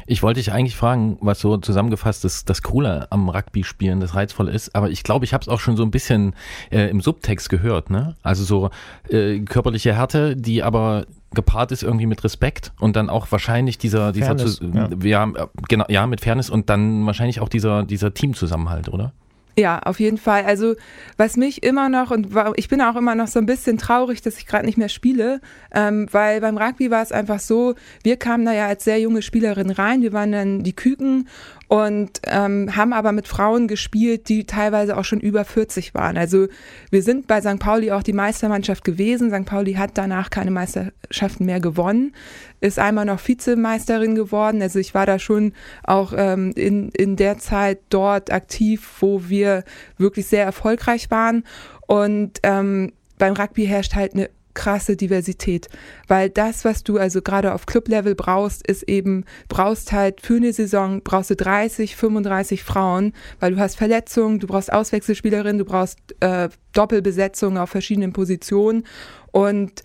Ich 0.07 0.23
wollte 0.23 0.39
dich 0.39 0.53
eigentlich 0.53 0.77
fragen, 0.77 1.19
was 1.21 1.41
so 1.41 1.57
zusammengefasst 1.57 2.25
das, 2.25 2.45
das 2.45 2.63
Coole 2.63 3.11
am 3.11 3.29
Rugby-Spielen, 3.29 4.01
das 4.01 4.15
reizvoll 4.15 4.49
ist, 4.49 4.75
aber 4.75 4.91
ich 4.91 5.03
glaube, 5.03 5.25
ich 5.25 5.35
habe 5.35 5.43
es 5.43 5.49
auch 5.49 5.61
schon 5.61 5.77
so 5.77 5.83
ein 5.83 5.91
bisschen 5.91 6.35
äh, 6.71 6.89
im 6.89 7.01
Subtext 7.01 7.49
gehört, 7.49 7.91
ne? 7.91 8.17
Also 8.23 8.45
so 8.45 8.71
äh, 9.09 9.41
körperliche 9.41 9.95
Härte, 9.95 10.37
die 10.37 10.63
aber 10.63 11.07
gepaart 11.35 11.73
ist 11.73 11.83
irgendwie 11.83 12.07
mit 12.07 12.25
Respekt 12.25 12.73
und 12.81 12.97
dann 12.97 13.11
auch 13.11 13.31
wahrscheinlich 13.31 13.79
dieser, 13.79 14.13
dieser 14.13 14.37
Fairness, 14.37 14.61
ja. 14.75 14.89
ja, 15.03 15.49
genau, 15.69 15.85
ja, 15.89 16.07
mit 16.07 16.21
Fairness 16.21 16.51
und 16.51 16.71
dann 16.71 17.05
wahrscheinlich 17.05 17.41
auch 17.41 17.49
dieser, 17.49 17.85
dieser 17.85 18.15
Teamzusammenhalt, 18.15 18.89
oder? 18.89 19.13
Ja, 19.59 19.79
auf 19.79 20.01
jeden 20.01 20.19
Fall. 20.19 20.45
Also 20.45 20.75
was 21.17 21.39
mich 21.39 21.63
immer 21.63 21.89
noch 21.89 22.11
und 22.11 22.29
ich 22.57 22.69
bin 22.69 22.83
auch 22.83 22.95
immer 22.95 23.15
noch 23.15 23.27
so 23.27 23.39
ein 23.39 23.47
bisschen 23.47 23.79
traurig, 23.79 24.21
dass 24.21 24.37
ich 24.37 24.47
gerade 24.47 24.67
nicht 24.67 24.77
mehr 24.77 24.91
spiele, 24.91 25.41
ähm, 25.73 26.09
weil 26.13 26.43
beim 26.43 26.59
Rugby 26.59 26.91
war 26.91 27.03
es 27.03 27.11
einfach 27.11 27.41
so, 27.41 27.75
wir 28.03 28.19
kamen 28.19 28.45
da 28.45 28.53
ja 28.53 28.67
als 28.67 28.85
sehr 28.85 29.01
junge 29.01 29.23
Spielerin 29.23 29.71
rein, 29.71 30.03
wir 30.03 30.13
waren 30.13 30.33
dann 30.33 30.63
die 30.63 30.77
Küken 30.77 31.27
und 31.69 32.21
ähm, 32.25 32.77
haben 32.77 32.93
aber 32.93 33.13
mit 33.13 33.27
Frauen 33.27 33.67
gespielt, 33.67 34.29
die 34.29 34.45
teilweise 34.45 34.97
auch 34.97 35.05
schon 35.05 35.21
über 35.21 35.45
40 35.45 35.95
waren. 35.95 36.17
Also 36.17 36.47
wir 36.91 37.03
sind 37.03 37.27
bei 37.27 37.41
St. 37.41 37.59
Pauli 37.59 37.91
auch 37.91 38.05
die 38.05 38.13
Meistermannschaft 38.13 38.85
gewesen. 38.85 39.31
St. 39.31 39.47
Pauli 39.47 39.75
hat 39.75 39.93
danach 39.95 40.31
keine 40.31 40.53
Meisterschaften 40.53 41.45
mehr 41.45 41.61
gewonnen, 41.61 42.15
ist 42.61 42.79
einmal 42.79 43.05
noch 43.05 43.27
Vizemeisterin 43.27 44.15
geworden. 44.15 44.63
Also 44.63 44.79
ich 44.79 44.95
war 44.95 45.07
da 45.07 45.19
schon 45.19 45.55
auch 45.83 46.13
ähm, 46.17 46.53
in, 46.55 46.91
in 46.91 47.17
der 47.17 47.39
Zeit 47.39 47.81
dort 47.91 48.31
aktiv, 48.31 48.89
wo 49.01 49.29
wir 49.29 49.65
wirklich 49.99 50.27
sehr 50.27 50.45
erfolgreich 50.45 51.11
waren. 51.11 51.45
Und 51.87 52.39
ähm, 52.45 52.93
beim 53.19 53.35
Rugby 53.35 53.67
herrscht 53.67 53.95
halt 53.95 54.15
eine 54.15 54.31
krasse 54.57 54.97
Diversität, 54.97 55.69
weil 56.09 56.31
das, 56.31 56.65
was 56.65 56.83
du 56.83 56.99
also 56.99 57.23
gerade 57.23 57.55
auf 57.55 57.67
Club-Level 57.67 58.17
brauchst, 58.17 58.67
ist 58.67 58.83
eben, 58.89 59.25
brauchst 59.49 59.93
halt 59.93 60.21
für 60.21 60.37
eine 60.37 60.53
Saison, 60.53 61.03
brauchst 61.05 61.31
du 61.31 61.37
30, 61.37 61.95
35 61.95 62.65
Frauen, 62.65 63.13
weil 63.39 63.53
du 63.53 63.59
hast 63.59 63.77
Verletzungen, 63.77 64.41
du 64.41 64.49
brauchst 64.49 64.73
Auswechselspielerinnen, 64.73 65.59
du 65.59 65.65
brauchst 65.65 65.99
äh, 66.21 66.49
Doppelbesetzungen 66.73 67.59
auf 67.59 67.71
verschiedenen 67.71 68.13
Positionen. 68.13 68.85
Und 69.31 69.83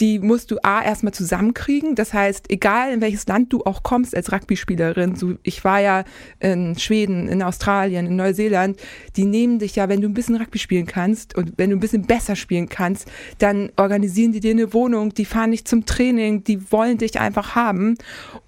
die 0.00 0.18
musst 0.18 0.50
du 0.50 0.58
A 0.62 0.82
erstmal 0.82 1.12
zusammenkriegen. 1.12 1.94
Das 1.94 2.12
heißt, 2.12 2.50
egal 2.50 2.92
in 2.92 3.00
welches 3.00 3.26
Land 3.26 3.52
du 3.52 3.64
auch 3.64 3.82
kommst 3.82 4.14
als 4.14 4.32
Rugby-Spielerin, 4.32 5.16
so 5.16 5.34
ich 5.42 5.64
war 5.64 5.80
ja 5.80 6.04
in 6.40 6.78
Schweden, 6.78 7.28
in 7.28 7.42
Australien, 7.42 8.06
in 8.06 8.16
Neuseeland, 8.16 8.78
die 9.16 9.24
nehmen 9.24 9.58
dich 9.58 9.76
ja, 9.76 9.88
wenn 9.88 10.00
du 10.00 10.08
ein 10.08 10.14
bisschen 10.14 10.36
Rugby 10.36 10.58
spielen 10.58 10.86
kannst 10.86 11.36
und 11.36 11.54
wenn 11.56 11.70
du 11.70 11.76
ein 11.76 11.80
bisschen 11.80 12.06
besser 12.06 12.36
spielen 12.36 12.68
kannst, 12.68 13.10
dann 13.38 13.70
organisieren 13.76 14.32
die 14.32 14.40
dir 14.40 14.52
eine 14.52 14.72
Wohnung, 14.72 15.14
die 15.14 15.24
fahren 15.24 15.50
dich 15.50 15.64
zum 15.64 15.86
Training, 15.86 16.44
die 16.44 16.70
wollen 16.70 16.98
dich 16.98 17.18
einfach 17.18 17.54
haben. 17.54 17.96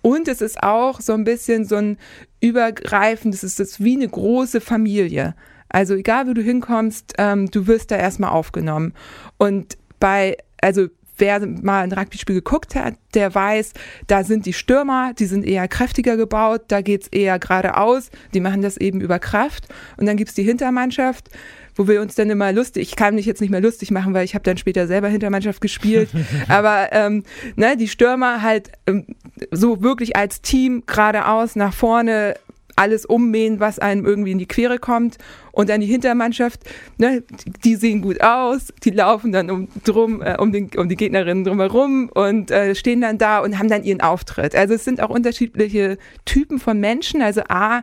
Und 0.02 0.28
es 0.28 0.40
ist 0.40 0.62
auch 0.62 1.00
so 1.00 1.12
ein 1.14 1.24
bisschen 1.24 1.64
so 1.64 1.76
ein 1.76 1.98
übergreifend, 2.40 3.34
es 3.34 3.42
ist 3.42 3.82
wie 3.82 3.96
eine 3.96 4.08
große 4.08 4.60
Familie. 4.60 5.34
Also 5.68 5.94
egal, 5.94 6.26
wo 6.26 6.32
du 6.32 6.42
hinkommst, 6.42 7.14
ähm, 7.18 7.50
du 7.50 7.66
wirst 7.66 7.90
da 7.90 7.96
erstmal 7.96 8.30
aufgenommen. 8.30 8.92
Und 9.38 9.78
bei, 10.00 10.36
also 10.60 10.88
wer 11.20 11.46
mal 11.46 11.82
ein 11.82 11.92
Rugby-Spiel 11.92 12.36
geguckt 12.36 12.74
hat, 12.74 12.94
der 13.14 13.34
weiß, 13.34 13.72
da 14.06 14.24
sind 14.24 14.46
die 14.46 14.52
Stürmer, 14.52 15.12
die 15.18 15.26
sind 15.26 15.44
eher 15.44 15.68
kräftiger 15.68 16.16
gebaut, 16.16 16.62
da 16.68 16.80
geht's 16.80 17.08
eher 17.08 17.38
geradeaus, 17.38 18.10
die 18.34 18.40
machen 18.40 18.62
das 18.62 18.76
eben 18.76 19.00
über 19.00 19.18
Kraft. 19.18 19.68
Und 19.96 20.06
dann 20.06 20.16
gibt's 20.16 20.34
die 20.34 20.42
Hintermannschaft, 20.42 21.28
wo 21.74 21.88
wir 21.88 22.00
uns 22.00 22.14
dann 22.14 22.30
immer 22.30 22.52
lustig, 22.52 22.82
ich 22.82 22.96
kann 22.96 23.14
mich 23.14 23.26
jetzt 23.26 23.40
nicht 23.40 23.50
mehr 23.50 23.60
lustig 23.60 23.90
machen, 23.90 24.14
weil 24.14 24.24
ich 24.24 24.34
habe 24.34 24.42
dann 24.44 24.56
später 24.56 24.86
selber 24.86 25.08
Hintermannschaft 25.08 25.60
gespielt, 25.60 26.10
aber 26.48 26.88
ähm, 26.92 27.22
ne, 27.56 27.76
die 27.76 27.88
Stürmer 27.88 28.42
halt 28.42 28.70
ähm, 28.86 29.06
so 29.50 29.82
wirklich 29.82 30.16
als 30.16 30.42
Team 30.42 30.82
geradeaus 30.86 31.56
nach 31.56 31.72
vorne 31.72 32.34
alles 32.80 33.04
ummähen, 33.04 33.60
was 33.60 33.78
einem 33.78 34.06
irgendwie 34.06 34.32
in 34.32 34.38
die 34.38 34.46
Quere 34.46 34.78
kommt. 34.78 35.18
Und 35.52 35.68
dann 35.68 35.82
die 35.82 35.86
Hintermannschaft, 35.86 36.60
ne, 36.96 37.22
die 37.64 37.76
sehen 37.76 38.00
gut 38.00 38.22
aus, 38.22 38.72
die 38.82 38.90
laufen 38.90 39.32
dann 39.32 39.50
um, 39.50 39.68
drum, 39.84 40.22
äh, 40.22 40.36
um, 40.38 40.50
den, 40.50 40.70
um 40.76 40.88
die 40.88 40.96
Gegnerinnen 40.96 41.44
drumherum 41.44 42.08
und 42.08 42.50
äh, 42.50 42.74
stehen 42.74 43.02
dann 43.02 43.18
da 43.18 43.40
und 43.40 43.58
haben 43.58 43.68
dann 43.68 43.84
ihren 43.84 44.00
Auftritt. 44.00 44.54
Also 44.54 44.74
es 44.74 44.84
sind 44.84 45.02
auch 45.02 45.10
unterschiedliche 45.10 45.98
Typen 46.24 46.58
von 46.58 46.80
Menschen. 46.80 47.20
Also 47.20 47.42
A, 47.48 47.82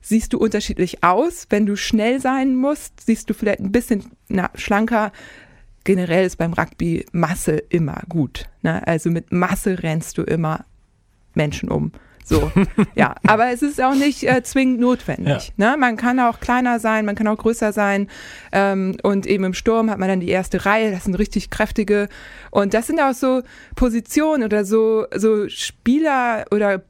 siehst 0.00 0.32
du 0.32 0.38
unterschiedlich 0.38 1.04
aus. 1.04 1.46
Wenn 1.48 1.64
du 1.64 1.76
schnell 1.76 2.20
sein 2.20 2.56
musst, 2.56 3.06
siehst 3.06 3.30
du 3.30 3.34
vielleicht 3.34 3.60
ein 3.60 3.70
bisschen 3.70 4.06
na, 4.28 4.50
schlanker. 4.56 5.12
Generell 5.84 6.26
ist 6.26 6.36
beim 6.36 6.52
Rugby 6.52 7.06
Masse 7.12 7.62
immer 7.68 8.02
gut. 8.08 8.48
Ne? 8.62 8.84
Also 8.86 9.10
mit 9.10 9.30
Masse 9.30 9.82
rennst 9.82 10.18
du 10.18 10.22
immer 10.22 10.64
Menschen 11.34 11.68
um. 11.68 11.92
So, 12.24 12.52
ja, 12.94 13.14
aber 13.26 13.50
es 13.50 13.62
ist 13.62 13.82
auch 13.82 13.94
nicht 13.94 14.22
äh, 14.24 14.42
zwingend 14.42 14.80
notwendig. 14.80 15.52
Ja. 15.56 15.70
Ne? 15.70 15.76
Man 15.76 15.96
kann 15.96 16.20
auch 16.20 16.40
kleiner 16.40 16.78
sein, 16.78 17.04
man 17.04 17.14
kann 17.14 17.26
auch 17.26 17.38
größer 17.38 17.72
sein. 17.72 18.08
Ähm, 18.52 18.96
und 19.02 19.26
eben 19.26 19.44
im 19.44 19.54
Sturm 19.54 19.90
hat 19.90 19.98
man 19.98 20.08
dann 20.08 20.20
die 20.20 20.28
erste 20.28 20.64
Reihe, 20.64 20.90
das 20.90 21.04
sind 21.04 21.14
richtig 21.16 21.50
kräftige. 21.50 22.08
Und 22.50 22.74
das 22.74 22.86
sind 22.86 23.00
auch 23.00 23.14
so 23.14 23.42
Positionen 23.74 24.44
oder 24.44 24.64
so, 24.64 25.06
so 25.14 25.48
Spieler 25.48 26.44
oder 26.50 26.82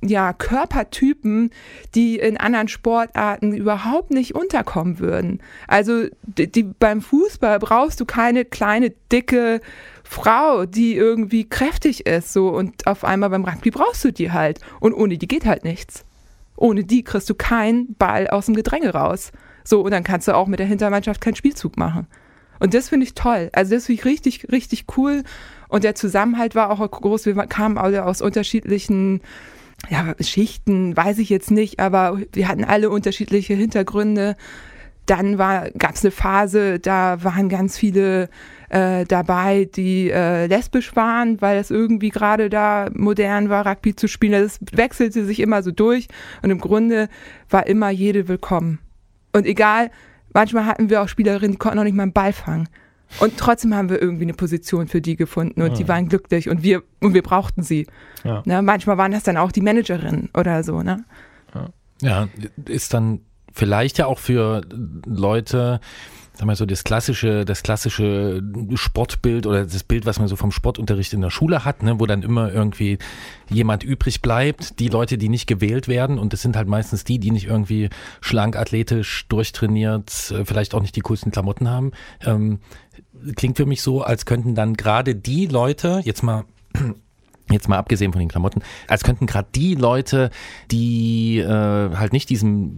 ja, 0.00 0.32
Körpertypen, 0.32 1.50
die 1.94 2.18
in 2.18 2.36
anderen 2.36 2.68
Sportarten 2.68 3.52
überhaupt 3.52 4.12
nicht 4.12 4.34
unterkommen 4.34 5.00
würden. 5.00 5.40
Also 5.66 6.06
die, 6.22 6.50
die, 6.50 6.62
beim 6.62 7.02
Fußball 7.02 7.58
brauchst 7.58 7.98
du 8.00 8.04
keine 8.04 8.44
kleine, 8.44 8.92
dicke 9.10 9.60
Frau, 10.10 10.64
die 10.64 10.94
irgendwie 10.94 11.46
kräftig 11.46 12.06
ist, 12.06 12.32
so 12.32 12.48
und 12.48 12.86
auf 12.86 13.04
einmal 13.04 13.28
beim 13.28 13.44
Rugby 13.44 13.70
brauchst 13.70 14.02
du 14.04 14.10
die 14.10 14.32
halt. 14.32 14.58
Und 14.80 14.94
ohne 14.94 15.18
die 15.18 15.28
geht 15.28 15.44
halt 15.44 15.64
nichts. 15.64 16.06
Ohne 16.56 16.82
die 16.82 17.04
kriegst 17.04 17.28
du 17.28 17.34
keinen 17.34 17.94
Ball 17.94 18.26
aus 18.26 18.46
dem 18.46 18.56
Gedränge 18.56 18.94
raus. 18.94 19.32
So, 19.64 19.82
und 19.82 19.90
dann 19.90 20.04
kannst 20.04 20.26
du 20.26 20.34
auch 20.34 20.46
mit 20.46 20.60
der 20.60 20.66
Hintermannschaft 20.66 21.20
keinen 21.20 21.36
Spielzug 21.36 21.76
machen. 21.76 22.06
Und 22.58 22.72
das 22.72 22.88
finde 22.88 23.04
ich 23.04 23.14
toll. 23.14 23.50
Also 23.52 23.74
das 23.74 23.84
finde 23.84 24.00
ich 24.00 24.06
richtig, 24.06 24.50
richtig 24.50 24.86
cool. 24.96 25.24
Und 25.68 25.84
der 25.84 25.94
Zusammenhalt 25.94 26.54
war 26.54 26.70
auch 26.70 26.90
groß. 26.90 27.26
Wir 27.26 27.34
kamen 27.34 27.76
alle 27.76 28.06
aus 28.06 28.22
unterschiedlichen 28.22 29.20
ja, 29.90 30.14
Schichten, 30.20 30.96
weiß 30.96 31.18
ich 31.18 31.28
jetzt 31.28 31.50
nicht, 31.50 31.80
aber 31.80 32.18
wir 32.32 32.48
hatten 32.48 32.64
alle 32.64 32.88
unterschiedliche 32.88 33.52
Hintergründe. 33.52 34.36
Dann 35.04 35.36
gab 35.36 35.94
es 35.94 36.02
eine 36.02 36.10
Phase, 36.12 36.78
da 36.78 37.22
waren 37.22 37.50
ganz 37.50 37.76
viele 37.76 38.30
äh, 38.68 39.04
dabei, 39.04 39.64
die 39.64 40.10
äh, 40.10 40.46
lesbisch 40.46 40.94
waren, 40.96 41.40
weil 41.40 41.58
es 41.58 41.70
irgendwie 41.70 42.10
gerade 42.10 42.50
da 42.50 42.88
modern 42.92 43.48
war, 43.48 43.66
Rugby 43.66 43.94
zu 43.94 44.08
spielen. 44.08 44.32
Das 44.32 44.60
also 44.60 44.76
wechselte 44.76 45.24
sich 45.24 45.40
immer 45.40 45.62
so 45.62 45.70
durch 45.70 46.08
und 46.42 46.50
im 46.50 46.58
Grunde 46.58 47.08
war 47.50 47.66
immer 47.66 47.90
jede 47.90 48.28
willkommen. 48.28 48.78
Und 49.32 49.46
egal, 49.46 49.90
manchmal 50.32 50.66
hatten 50.66 50.90
wir 50.90 51.02
auch 51.02 51.08
Spielerinnen, 51.08 51.52
die 51.52 51.58
konnten 51.58 51.78
noch 51.78 51.84
nicht 51.84 51.96
mal 51.96 52.02
einen 52.04 52.12
Ball 52.12 52.32
fangen. 52.32 52.68
Und 53.20 53.38
trotzdem 53.38 53.74
haben 53.74 53.88
wir 53.88 54.02
irgendwie 54.02 54.24
eine 54.24 54.34
Position 54.34 54.86
für 54.86 55.00
die 55.00 55.16
gefunden 55.16 55.62
und 55.62 55.70
ja. 55.70 55.74
die 55.74 55.88
waren 55.88 56.08
glücklich 56.08 56.48
und 56.48 56.62
wir, 56.62 56.82
und 57.00 57.14
wir 57.14 57.22
brauchten 57.22 57.62
sie. 57.62 57.86
Ja. 58.22 58.42
Ne, 58.44 58.60
manchmal 58.60 58.98
waren 58.98 59.12
das 59.12 59.22
dann 59.22 59.38
auch 59.38 59.50
die 59.50 59.62
Managerinnen 59.62 60.28
oder 60.34 60.62
so. 60.62 60.82
Ne? 60.82 61.04
Ja. 61.54 61.68
ja, 62.02 62.28
ist 62.66 62.92
dann 62.92 63.20
vielleicht 63.52 63.98
ja 63.98 64.06
auch 64.06 64.18
für 64.18 64.62
Leute, 65.06 65.80
sag 66.34 66.46
mal 66.46 66.56
so 66.56 66.66
das 66.66 66.84
klassische, 66.84 67.44
das 67.44 67.62
klassische 67.62 68.42
Sportbild 68.74 69.46
oder 69.46 69.64
das 69.64 69.82
Bild, 69.82 70.06
was 70.06 70.18
man 70.20 70.28
so 70.28 70.36
vom 70.36 70.52
Sportunterricht 70.52 71.12
in 71.12 71.20
der 71.20 71.30
Schule 71.30 71.64
hat, 71.64 71.82
ne, 71.82 71.98
wo 71.98 72.06
dann 72.06 72.22
immer 72.22 72.52
irgendwie 72.52 72.98
jemand 73.50 73.82
übrig 73.82 74.22
bleibt, 74.22 74.78
die 74.78 74.88
Leute, 74.88 75.18
die 75.18 75.28
nicht 75.28 75.46
gewählt 75.46 75.88
werden 75.88 76.18
und 76.18 76.32
das 76.32 76.42
sind 76.42 76.56
halt 76.56 76.68
meistens 76.68 77.02
die, 77.02 77.18
die 77.18 77.32
nicht 77.32 77.46
irgendwie 77.46 77.90
schlank, 78.20 78.56
athletisch, 78.56 79.26
durchtrainiert, 79.28 80.30
äh, 80.30 80.44
vielleicht 80.44 80.74
auch 80.74 80.82
nicht 80.82 80.94
die 80.94 81.00
coolsten 81.00 81.32
Klamotten 81.32 81.68
haben. 81.68 81.90
Ähm, 82.24 82.60
klingt 83.34 83.56
für 83.56 83.66
mich 83.66 83.82
so, 83.82 84.02
als 84.02 84.24
könnten 84.24 84.54
dann 84.54 84.74
gerade 84.74 85.16
die 85.16 85.46
Leute, 85.46 86.00
jetzt 86.04 86.22
mal 86.22 86.44
Jetzt 87.50 87.66
mal 87.66 87.78
abgesehen 87.78 88.12
von 88.12 88.18
den 88.18 88.28
Klamotten, 88.28 88.60
als 88.88 89.04
könnten 89.04 89.24
gerade 89.24 89.48
die 89.54 89.74
Leute, 89.74 90.30
die 90.70 91.38
äh, 91.38 91.46
halt 91.48 92.12
nicht 92.12 92.28
diesem 92.28 92.76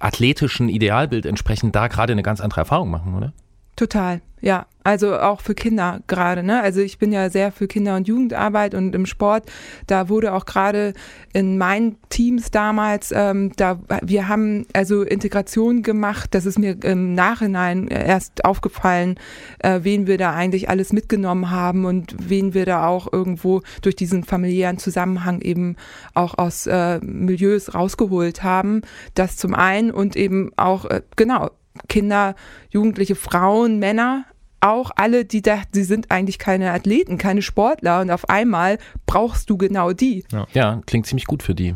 athletischen 0.00 0.68
Idealbild 0.68 1.26
entsprechend 1.26 1.74
da 1.74 1.88
gerade 1.88 2.12
eine 2.12 2.22
ganz 2.22 2.40
andere 2.40 2.60
Erfahrung 2.60 2.90
machen, 2.90 3.14
oder? 3.14 3.32
Total, 3.78 4.20
ja. 4.40 4.66
Also 4.82 5.16
auch 5.16 5.40
für 5.40 5.54
Kinder 5.54 6.00
gerade, 6.08 6.42
ne? 6.42 6.60
Also 6.60 6.80
ich 6.80 6.98
bin 6.98 7.12
ja 7.12 7.30
sehr 7.30 7.52
für 7.52 7.68
Kinder- 7.68 7.94
und 7.94 8.08
Jugendarbeit 8.08 8.74
und 8.74 8.92
im 8.92 9.06
Sport, 9.06 9.48
da 9.86 10.08
wurde 10.08 10.32
auch 10.32 10.46
gerade 10.46 10.94
in 11.32 11.58
meinen 11.58 11.96
Teams 12.08 12.50
damals, 12.50 13.12
ähm, 13.14 13.52
da 13.54 13.78
wir 14.02 14.26
haben 14.26 14.66
also 14.72 15.02
Integration 15.02 15.82
gemacht, 15.82 16.34
das 16.34 16.44
ist 16.44 16.58
mir 16.58 16.76
im 16.82 17.14
Nachhinein 17.14 17.86
erst 17.86 18.44
aufgefallen, 18.44 19.14
äh, 19.60 19.80
wen 19.82 20.08
wir 20.08 20.18
da 20.18 20.34
eigentlich 20.34 20.68
alles 20.68 20.92
mitgenommen 20.92 21.50
haben 21.52 21.84
und 21.84 22.16
wen 22.18 22.52
wir 22.52 22.66
da 22.66 22.88
auch 22.88 23.12
irgendwo 23.12 23.62
durch 23.82 23.94
diesen 23.94 24.24
familiären 24.24 24.78
Zusammenhang 24.78 25.40
eben 25.40 25.76
auch 26.14 26.36
aus 26.36 26.66
äh, 26.66 26.98
Milieus 27.00 27.74
rausgeholt 27.74 28.42
haben. 28.42 28.82
Das 29.14 29.36
zum 29.36 29.54
einen 29.54 29.92
und 29.92 30.16
eben 30.16 30.50
auch, 30.56 30.86
äh, 30.86 31.02
genau, 31.14 31.50
Kinder, 31.88 32.34
Jugendliche, 32.70 33.14
Frauen, 33.14 33.78
Männer, 33.78 34.24
auch 34.60 34.90
alle, 34.96 35.24
die 35.24 35.42
dachten, 35.42 35.68
sie 35.72 35.84
sind 35.84 36.10
eigentlich 36.10 36.38
keine 36.38 36.72
Athleten, 36.72 37.18
keine 37.18 37.42
Sportler 37.42 38.00
und 38.00 38.10
auf 38.10 38.28
einmal 38.28 38.78
brauchst 39.06 39.50
du 39.50 39.56
genau 39.56 39.92
die. 39.92 40.24
Ja, 40.32 40.46
ja 40.52 40.80
klingt 40.86 41.06
ziemlich 41.06 41.26
gut 41.26 41.42
für 41.42 41.54
die. 41.54 41.74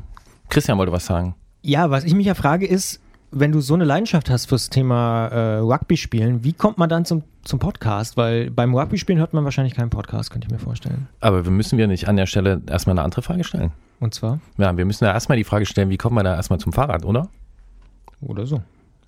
Christian 0.49 0.79
wollte 0.79 0.93
was 0.93 1.07
sagen. 1.07 1.35
Ja, 1.63 1.91
was 1.91 2.05
ich 2.05 2.15
mich 2.15 2.27
ja 2.27 2.35
frage 2.35 2.67
ist, 2.67 3.01
wenn 3.31 3.51
du 3.51 3.61
so 3.61 3.75
eine 3.75 3.85
Leidenschaft 3.85 4.29
hast 4.31 4.47
fürs 4.47 4.69
Thema 4.69 5.29
äh, 5.29 5.59
Rugby 5.59 5.97
spielen, 5.97 6.45
wie 6.45 6.53
kommt 6.53 6.77
man 6.77 6.89
dann 6.89 7.05
zum, 7.05 7.23
zum 7.45 7.59
Podcast? 7.59 8.17
Weil 8.17 8.51
beim 8.51 8.75
Rugby 8.75 8.99
spielen 8.99 9.19
hört 9.19 9.33
man 9.33 9.45
wahrscheinlich 9.45 9.75
keinen 9.75 9.91
Podcast, 9.91 10.31
könnte 10.31 10.49
ich 10.49 10.53
mir 10.53 10.59
vorstellen. 10.59 11.09
Aber 11.21 11.45
wir 11.45 11.53
müssen 11.53 11.79
wir 11.79 11.87
nicht 11.87 12.09
an 12.09 12.17
der 12.17 12.27
Stelle 12.27 12.61
erstmal 12.69 12.95
eine 12.95 13.05
andere 13.05 13.23
Frage 13.23 13.45
stellen. 13.45 13.73
Und 14.01 14.13
zwar? 14.13 14.41
Ja, 14.59 14.77
wir 14.77 14.85
müssen 14.85 15.05
ja 15.05 15.13
erstmal 15.13 15.39
die 15.39 15.45
Frage 15.45 15.65
stellen, 15.65 15.89
wie 15.89 15.97
kommt 15.97 16.15
man 16.15 16.25
da 16.25 16.35
erstmal 16.35 16.59
zum 16.59 16.73
Fahrrad, 16.73 17.05
oder? 17.05 17.29
Oder 18.21 18.47
so. 18.47 18.63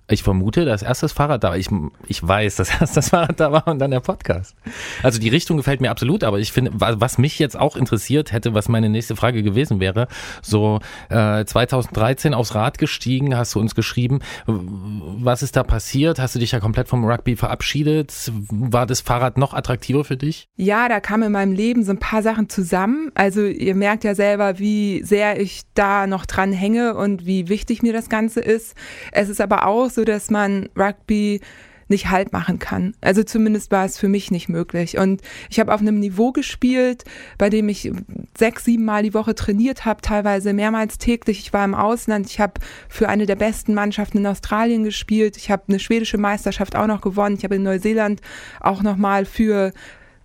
Ich 0.07 0.21
vermute, 0.21 0.65
das 0.65 0.83
Fahrrad 1.13 1.43
da. 1.43 1.55
Ich, 1.55 1.67
ich 2.07 2.25
weiß, 2.25 2.57
dass 2.57 2.69
erst 2.81 2.95
das 2.95 3.09
Fahrrad 3.09 3.39
da 3.39 3.51
war 3.51 3.67
und 3.67 3.79
dann 3.79 3.89
der 3.91 4.01
Podcast. 4.01 4.55
Also 5.01 5.19
die 5.19 5.29
Richtung 5.29 5.57
gefällt 5.57 5.81
mir 5.81 5.89
absolut, 5.89 6.23
aber 6.23 6.39
ich 6.39 6.51
finde, 6.51 6.71
was 6.75 7.17
mich 7.17 7.39
jetzt 7.39 7.57
auch 7.57 7.75
interessiert 7.75 8.31
hätte, 8.31 8.53
was 8.53 8.69
meine 8.69 8.89
nächste 8.89 9.15
Frage 9.15 9.41
gewesen 9.41 9.79
wäre, 9.79 10.07
so 10.43 10.79
äh, 11.09 11.43
2013 11.43 12.35
aufs 12.35 12.53
Rad 12.53 12.77
gestiegen, 12.77 13.35
hast 13.35 13.55
du 13.55 13.59
uns 13.59 13.73
geschrieben, 13.73 14.19
was 14.45 15.41
ist 15.41 15.55
da 15.55 15.63
passiert? 15.63 16.19
Hast 16.19 16.35
du 16.35 16.39
dich 16.39 16.51
ja 16.51 16.59
komplett 16.59 16.87
vom 16.87 17.03
Rugby 17.03 17.35
verabschiedet? 17.35 18.31
War 18.51 18.85
das 18.85 19.01
Fahrrad 19.01 19.37
noch 19.37 19.53
attraktiver 19.53 20.03
für 20.03 20.17
dich? 20.17 20.47
Ja, 20.55 20.87
da 20.87 20.99
kamen 20.99 21.23
in 21.23 21.31
meinem 21.31 21.53
Leben 21.53 21.83
so 21.83 21.91
ein 21.91 21.99
paar 21.99 22.21
Sachen 22.21 22.47
zusammen. 22.49 23.11
Also 23.15 23.43
ihr 23.43 23.73
merkt 23.73 24.03
ja 24.03 24.13
selber, 24.13 24.59
wie 24.59 25.03
sehr 25.03 25.39
ich 25.39 25.63
da 25.73 26.05
noch 26.05 26.27
dran 26.27 26.53
hänge 26.53 26.95
und 26.95 27.25
wie 27.25 27.49
wichtig 27.49 27.81
mir 27.81 27.93
das 27.93 28.09
Ganze 28.09 28.39
ist. 28.39 28.75
Es 29.11 29.29
ist 29.29 29.41
aber 29.41 29.65
auch 29.65 29.89
so, 29.95 30.03
dass 30.03 30.29
man 30.29 30.69
Rugby 30.77 31.41
nicht 31.87 32.09
halt 32.09 32.33
machen 32.33 32.59
kann. 32.59 32.95
Also 33.01 33.23
zumindest 33.23 33.71
war 33.71 33.85
es 33.85 33.99
für 33.99 34.07
mich 34.07 34.31
nicht 34.31 34.49
möglich. 34.49 34.97
Und 34.97 35.21
ich 35.49 35.59
habe 35.59 35.73
auf 35.73 35.81
einem 35.81 35.99
Niveau 35.99 36.31
gespielt, 36.31 37.03
bei 37.37 37.49
dem 37.49 37.69
ich 37.69 37.91
sechs, 38.37 38.65
sieben 38.65 38.85
Mal 38.85 39.03
die 39.03 39.13
Woche 39.13 39.35
trainiert 39.35 39.85
habe, 39.85 40.01
teilweise 40.01 40.53
mehrmals 40.53 40.97
täglich. 40.97 41.39
Ich 41.39 41.53
war 41.53 41.63
im 41.63 41.75
Ausland. 41.75 42.27
Ich 42.27 42.39
habe 42.39 42.53
für 42.89 43.07
eine 43.07 43.25
der 43.25 43.35
besten 43.35 43.73
Mannschaften 43.73 44.19
in 44.19 44.27
Australien 44.27 44.83
gespielt. 44.83 45.37
Ich 45.37 45.51
habe 45.51 45.63
eine 45.67 45.79
schwedische 45.79 46.17
Meisterschaft 46.17 46.75
auch 46.75 46.87
noch 46.87 47.01
gewonnen. 47.01 47.35
Ich 47.37 47.43
habe 47.43 47.55
in 47.55 47.63
Neuseeland 47.63 48.21
auch 48.59 48.81
noch 48.81 48.97
mal 48.97 49.25
für 49.25 49.71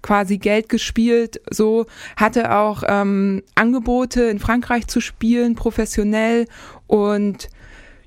quasi 0.03 0.39
Geld 0.39 0.71
gespielt, 0.71 1.43
so 1.51 1.85
hatte 2.17 2.57
auch 2.57 2.83
ähm, 2.87 3.43
Angebote 3.55 4.23
in 4.23 4.39
Frankreich 4.39 4.87
zu 4.87 5.03
spielen, 5.03 5.57
professionell 5.57 6.47
und 6.87 7.51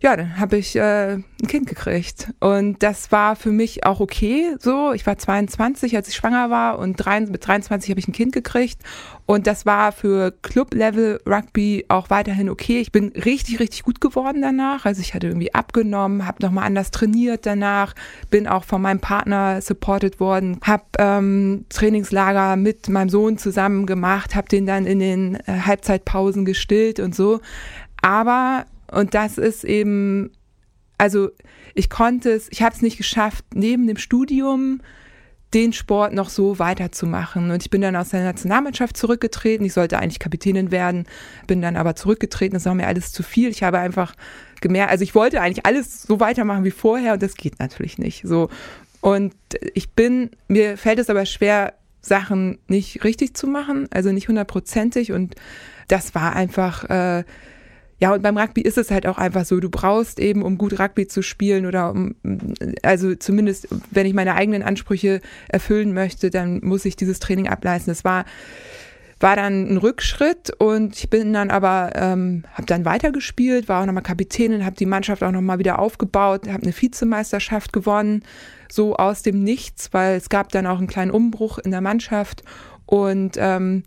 ja, 0.03 0.17
dann 0.17 0.38
habe 0.38 0.57
ich 0.57 0.75
äh, 0.75 1.13
ein 1.13 1.48
Kind 1.48 1.65
gekriegt. 1.65 2.33
Und 2.41 2.83
das 2.83 3.13
war 3.13 3.38
für 3.38 3.51
mich 3.51 3.86
auch 3.86 4.01
okay 4.01 4.53
so. 4.60 4.91
Ich 4.91 5.07
war 5.07 5.17
22, 5.17 5.95
als 5.95 6.10
ich 6.10 6.15
schwanger 6.15 6.50
war 6.50 6.77
und 6.77 6.98
drei, 6.98 7.22
mit 7.22 7.48
23 7.48 7.89
habe 7.89 8.01
ich 8.01 8.10
ein 8.10 8.12
Kind 8.12 8.33
gekriegt. 8.33 8.81
Und 9.25 9.48
das 9.48 9.65
war 9.65 9.93
für 9.93 10.31
Club-Level 10.41 11.22
Rugby 11.25 11.86
auch 11.88 12.10
weiterhin 12.10 12.50
okay. 12.50 12.81
Ich 12.81 12.91
bin 12.91 13.13
richtig, 13.13 13.62
richtig 13.62 13.83
gut 13.83 14.01
geworden 14.01 14.41
danach. 14.41 14.83
Also 14.83 15.00
ich 15.00 15.13
hatte 15.13 15.27
irgendwie 15.27 15.53
abgenommen, 15.53 16.27
habe 16.27 16.43
nochmal 16.43 16.65
anders 16.65 16.91
trainiert 16.91 17.45
danach, 17.45 17.95
bin 18.29 18.45
auch 18.45 18.65
von 18.65 18.81
meinem 18.81 19.00
Partner 19.00 19.62
supported 19.62 20.19
worden, 20.19 20.60
habe 20.63 20.83
ähm, 21.00 21.65
Trainingslager 21.69 22.57
mit 22.57 22.89
meinem 22.89 23.07
Sohn 23.07 23.38
zusammen 23.38 23.86
gemacht, 23.86 24.36
habe 24.36 24.50
den 24.50 24.65
dann 24.65 24.86
in 24.86 25.00
den 25.00 25.36
äh, 25.36 25.62
Halbzeitpausen 25.65 26.43
gestillt 26.43 27.00
und 27.00 27.15
so. 27.15 27.39
Aber 28.01 28.65
und 28.94 29.14
das 29.14 29.38
ist 29.38 29.64
eben, 29.64 30.32
also 30.98 31.30
ich 31.76 31.90
konnte 31.90 32.32
es, 32.32 32.48
ich 32.52 32.62
habe 32.62 32.76
es 32.76 32.82
nicht 32.82 32.98
geschafft, 32.98 33.46
neben 33.54 33.88
dem 33.88 33.98
Studium 33.98 34.82
den 35.54 35.74
Sport 35.74 36.14
noch 36.14 36.30
so 36.30 36.58
weiterzumachen. 36.58 37.52
Und 37.52 37.62
ich 37.62 37.70
bin 37.70 37.82
dann 37.82 37.96
aus 37.96 38.10
der 38.10 38.24
Nationalmannschaft 38.24 38.98
zurückgetreten. 38.98 39.66
Ich 39.66 39.74
sollte 39.74 40.00
eigentlich 40.00 40.20
Kapitänin 40.20 40.72
werden, 40.72 41.06
bin 41.46 41.62
dann 41.62 41.76
aber 41.76 41.96
zurückgetreten. 41.96 42.56
Das 42.56 42.66
war 42.66 42.74
mir 42.74 42.88
alles 42.88 43.12
zu 43.12 43.22
viel. 43.22 43.50
Ich 43.50 43.62
habe 43.62 43.78
einfach 43.78 44.16
gemerkt, 44.62 44.92
also 44.92 45.04
ich 45.04 45.14
wollte 45.14 45.42
eigentlich 45.42 45.66
alles 45.66 46.04
so 46.04 46.20
weitermachen 46.20 46.64
wie 46.64 46.72
vorher 46.72 47.14
und 47.14 47.22
das 47.22 47.36
geht 47.36 47.60
natürlich 47.60 47.98
nicht. 47.98 48.24
So. 48.26 48.50
Und 49.02 49.36
ich 49.74 49.92
bin, 49.92 50.32
mir 50.48 50.78
fällt 50.78 51.00
es 51.00 51.10
aber 51.10 51.26
schwer, 51.26 51.74
Sachen 52.02 52.60
nicht 52.68 53.04
richtig 53.04 53.36
zu 53.36 53.48
machen, 53.48 53.88
also 53.92 54.12
nicht 54.12 54.28
hundertprozentig. 54.28 55.12
Und 55.12 55.36
das 55.88 56.16
war 56.16 56.36
einfach, 56.36 56.90
äh, 56.90 57.24
ja, 58.03 58.13
und 58.13 58.22
beim 58.22 58.38
Rugby 58.38 58.60
ist 58.60 58.77
es 58.77 58.91
halt 58.91 59.07
auch 59.07 59.17
einfach 59.17 59.45
so, 59.45 59.62
du 59.62 59.69
brauchst 59.69 60.19
eben, 60.19 60.41
um 60.41 60.57
gut 60.57 60.77
Rugby 60.77 61.07
zu 61.07 61.22
spielen 61.22 61.65
oder 61.65 61.91
um, 61.91 62.15
also 62.81 63.15
zumindest, 63.15 63.69
wenn 63.91 64.05
ich 64.05 64.13
meine 64.13 64.36
eigenen 64.36 64.62
Ansprüche 64.62 65.22
erfüllen 65.48 65.93
möchte, 65.93 66.29
dann 66.29 66.60
muss 66.63 66.83
ich 66.83 66.98
dieses 66.98 67.19
Training 67.19 67.48
ableisten. 67.48 67.91
Das 67.91 68.03
war, 68.03 68.25
war 69.22 69.38
dann 69.38 69.72
ein 69.72 69.77
Rückschritt 69.77 70.51
und 70.57 70.98
ich 70.98 71.10
bin 71.10 71.31
dann 71.31 71.50
aber, 71.50 71.91
ähm, 71.95 72.43
habe 72.51 72.65
dann 72.65 72.83
weitergespielt, 72.83 73.69
war 73.69 73.81
auch 73.81 73.86
nochmal 73.86 74.03
Kapitänin, 74.03 74.65
habe 74.65 74.75
die 74.75 74.86
Mannschaft 74.86 75.24
auch 75.24 75.31
nochmal 75.31 75.60
wieder 75.60 75.79
aufgebaut, 75.79 76.50
habe 76.50 76.63
eine 76.63 76.75
Vizemeisterschaft 76.75 77.72
gewonnen, 77.72 78.24
so 78.69 78.98
aus 78.98 79.22
dem 79.22 79.45
Nichts, 79.45 79.93
weil 79.93 80.17
es 80.17 80.27
gab 80.27 80.51
dann 80.51 80.67
auch 80.67 80.79
einen 80.79 80.88
kleinen 80.88 81.12
Umbruch 81.12 81.57
in 81.57 81.72
der 81.72 81.79
Mannschaft 81.79 82.43
und 82.86 83.38
ähm, 83.38 83.84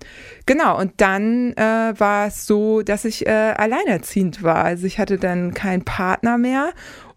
genau, 0.46 0.80
und 0.80 0.92
dann 0.96 1.52
äh, 1.52 1.94
war 1.98 2.26
es 2.28 2.46
so, 2.46 2.82
dass 2.82 3.04
ich 3.04 3.26
äh, 3.26 3.30
alleinerziehend 3.30 4.42
war. 4.42 4.64
Also 4.64 4.86
ich 4.86 4.98
hatte 4.98 5.18
dann 5.18 5.54
keinen 5.54 5.84
Partner 5.84 6.38
mehr. 6.38 6.72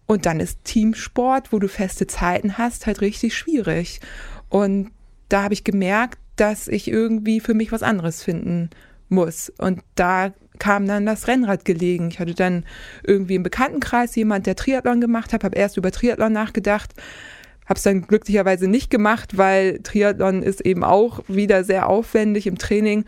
Und 0.06 0.26
dann 0.26 0.40
ist 0.40 0.64
Teamsport, 0.64 1.52
wo 1.52 1.60
du 1.60 1.68
feste 1.68 2.06
Zeiten 2.06 2.58
hast, 2.58 2.86
halt 2.86 3.00
richtig 3.00 3.36
schwierig. 3.36 4.00
Und 4.48 4.90
da 5.28 5.44
habe 5.44 5.54
ich 5.54 5.62
gemerkt, 5.62 6.18
dass 6.34 6.66
ich 6.66 6.88
irgendwie 6.90 7.38
für 7.38 7.54
mich 7.54 7.70
was 7.70 7.84
anderes 7.84 8.22
finden 8.22 8.70
muss. 9.08 9.52
Und 9.58 9.82
da 9.94 10.32
kam 10.58 10.86
dann 10.86 11.06
das 11.06 11.28
Rennrad 11.28 11.64
gelegen. 11.64 12.08
Ich 12.08 12.18
hatte 12.18 12.34
dann 12.34 12.64
irgendwie 13.04 13.36
im 13.36 13.42
Bekanntenkreis 13.42 14.16
jemand, 14.16 14.46
der 14.46 14.56
Triathlon 14.56 15.00
gemacht 15.00 15.32
hat, 15.32 15.44
habe 15.44 15.56
erst 15.56 15.76
über 15.76 15.92
Triathlon 15.92 16.32
nachgedacht, 16.32 16.92
habe 17.70 17.78
es 17.78 17.84
dann 17.84 18.02
glücklicherweise 18.02 18.66
nicht 18.66 18.90
gemacht, 18.90 19.38
weil 19.38 19.78
Triathlon 19.84 20.42
ist 20.42 20.60
eben 20.60 20.82
auch 20.82 21.20
wieder 21.28 21.62
sehr 21.62 21.88
aufwendig 21.88 22.48
im 22.48 22.58
Training 22.58 23.04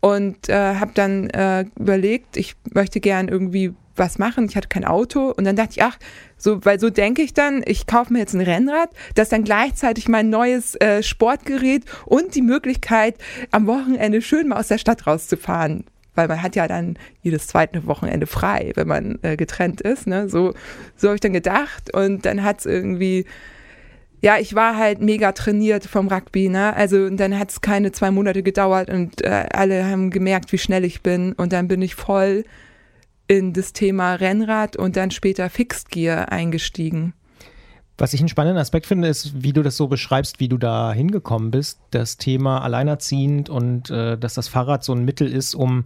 und 0.00 0.48
äh, 0.48 0.76
habe 0.76 0.92
dann 0.94 1.30
äh, 1.30 1.64
überlegt, 1.76 2.36
ich 2.36 2.54
möchte 2.72 3.00
gern 3.00 3.26
irgendwie 3.26 3.74
was 3.96 4.18
machen. 4.18 4.46
Ich 4.48 4.56
hatte 4.56 4.68
kein 4.68 4.84
Auto 4.84 5.32
und 5.36 5.44
dann 5.44 5.56
dachte 5.56 5.72
ich, 5.72 5.82
ach, 5.82 5.98
so, 6.36 6.64
weil 6.64 6.78
so 6.78 6.90
denke 6.90 7.22
ich 7.22 7.34
dann, 7.34 7.64
ich 7.66 7.86
kaufe 7.86 8.12
mir 8.12 8.20
jetzt 8.20 8.34
ein 8.34 8.40
Rennrad, 8.40 8.90
das 9.16 9.30
dann 9.30 9.42
gleichzeitig 9.42 10.08
mein 10.08 10.30
neues 10.30 10.76
äh, 10.76 11.02
Sportgerät 11.02 11.84
und 12.06 12.36
die 12.36 12.42
Möglichkeit, 12.42 13.16
am 13.50 13.66
Wochenende 13.66 14.22
schön 14.22 14.46
mal 14.46 14.58
aus 14.58 14.68
der 14.68 14.78
Stadt 14.78 15.08
rauszufahren. 15.08 15.84
Weil 16.14 16.28
man 16.28 16.40
hat 16.40 16.54
ja 16.54 16.68
dann 16.68 16.96
jedes 17.22 17.48
zweite 17.48 17.84
Wochenende 17.88 18.28
frei, 18.28 18.70
wenn 18.76 18.86
man 18.86 19.18
äh, 19.22 19.36
getrennt 19.36 19.80
ist. 19.80 20.06
Ne? 20.06 20.28
So, 20.28 20.54
so 20.96 21.08
habe 21.08 21.16
ich 21.16 21.20
dann 21.20 21.32
gedacht 21.32 21.92
und 21.92 22.24
dann 22.24 22.44
hat 22.44 22.60
es 22.60 22.66
irgendwie 22.66 23.26
ja, 24.24 24.38
ich 24.38 24.54
war 24.54 24.78
halt 24.78 25.02
mega 25.02 25.32
trainiert 25.32 25.84
vom 25.84 26.08
Rugby, 26.08 26.48
ne? 26.48 26.74
Also 26.74 27.10
dann 27.10 27.38
hat 27.38 27.50
es 27.50 27.60
keine 27.60 27.92
zwei 27.92 28.10
Monate 28.10 28.42
gedauert 28.42 28.88
und 28.88 29.22
äh, 29.22 29.44
alle 29.52 29.84
haben 29.84 30.08
gemerkt, 30.08 30.50
wie 30.50 30.56
schnell 30.56 30.86
ich 30.86 31.02
bin. 31.02 31.34
Und 31.34 31.52
dann 31.52 31.68
bin 31.68 31.82
ich 31.82 31.94
voll 31.94 32.44
in 33.28 33.52
das 33.52 33.74
Thema 33.74 34.14
Rennrad 34.14 34.78
und 34.78 34.96
dann 34.96 35.10
später 35.10 35.50
Fixed 35.50 35.90
Gear 35.90 36.32
eingestiegen. 36.32 37.12
Was 37.96 38.12
ich 38.12 38.20
einen 38.20 38.28
spannenden 38.28 38.60
Aspekt 38.60 38.86
finde, 38.86 39.06
ist, 39.06 39.44
wie 39.44 39.52
du 39.52 39.62
das 39.62 39.76
so 39.76 39.86
beschreibst, 39.86 40.40
wie 40.40 40.48
du 40.48 40.58
da 40.58 40.92
hingekommen 40.92 41.52
bist. 41.52 41.78
Das 41.90 42.16
Thema 42.16 42.62
alleinerziehend 42.62 43.48
und 43.48 43.88
äh, 43.90 44.18
dass 44.18 44.34
das 44.34 44.48
Fahrrad 44.48 44.82
so 44.82 44.92
ein 44.92 45.04
Mittel 45.04 45.32
ist, 45.32 45.54
um 45.54 45.84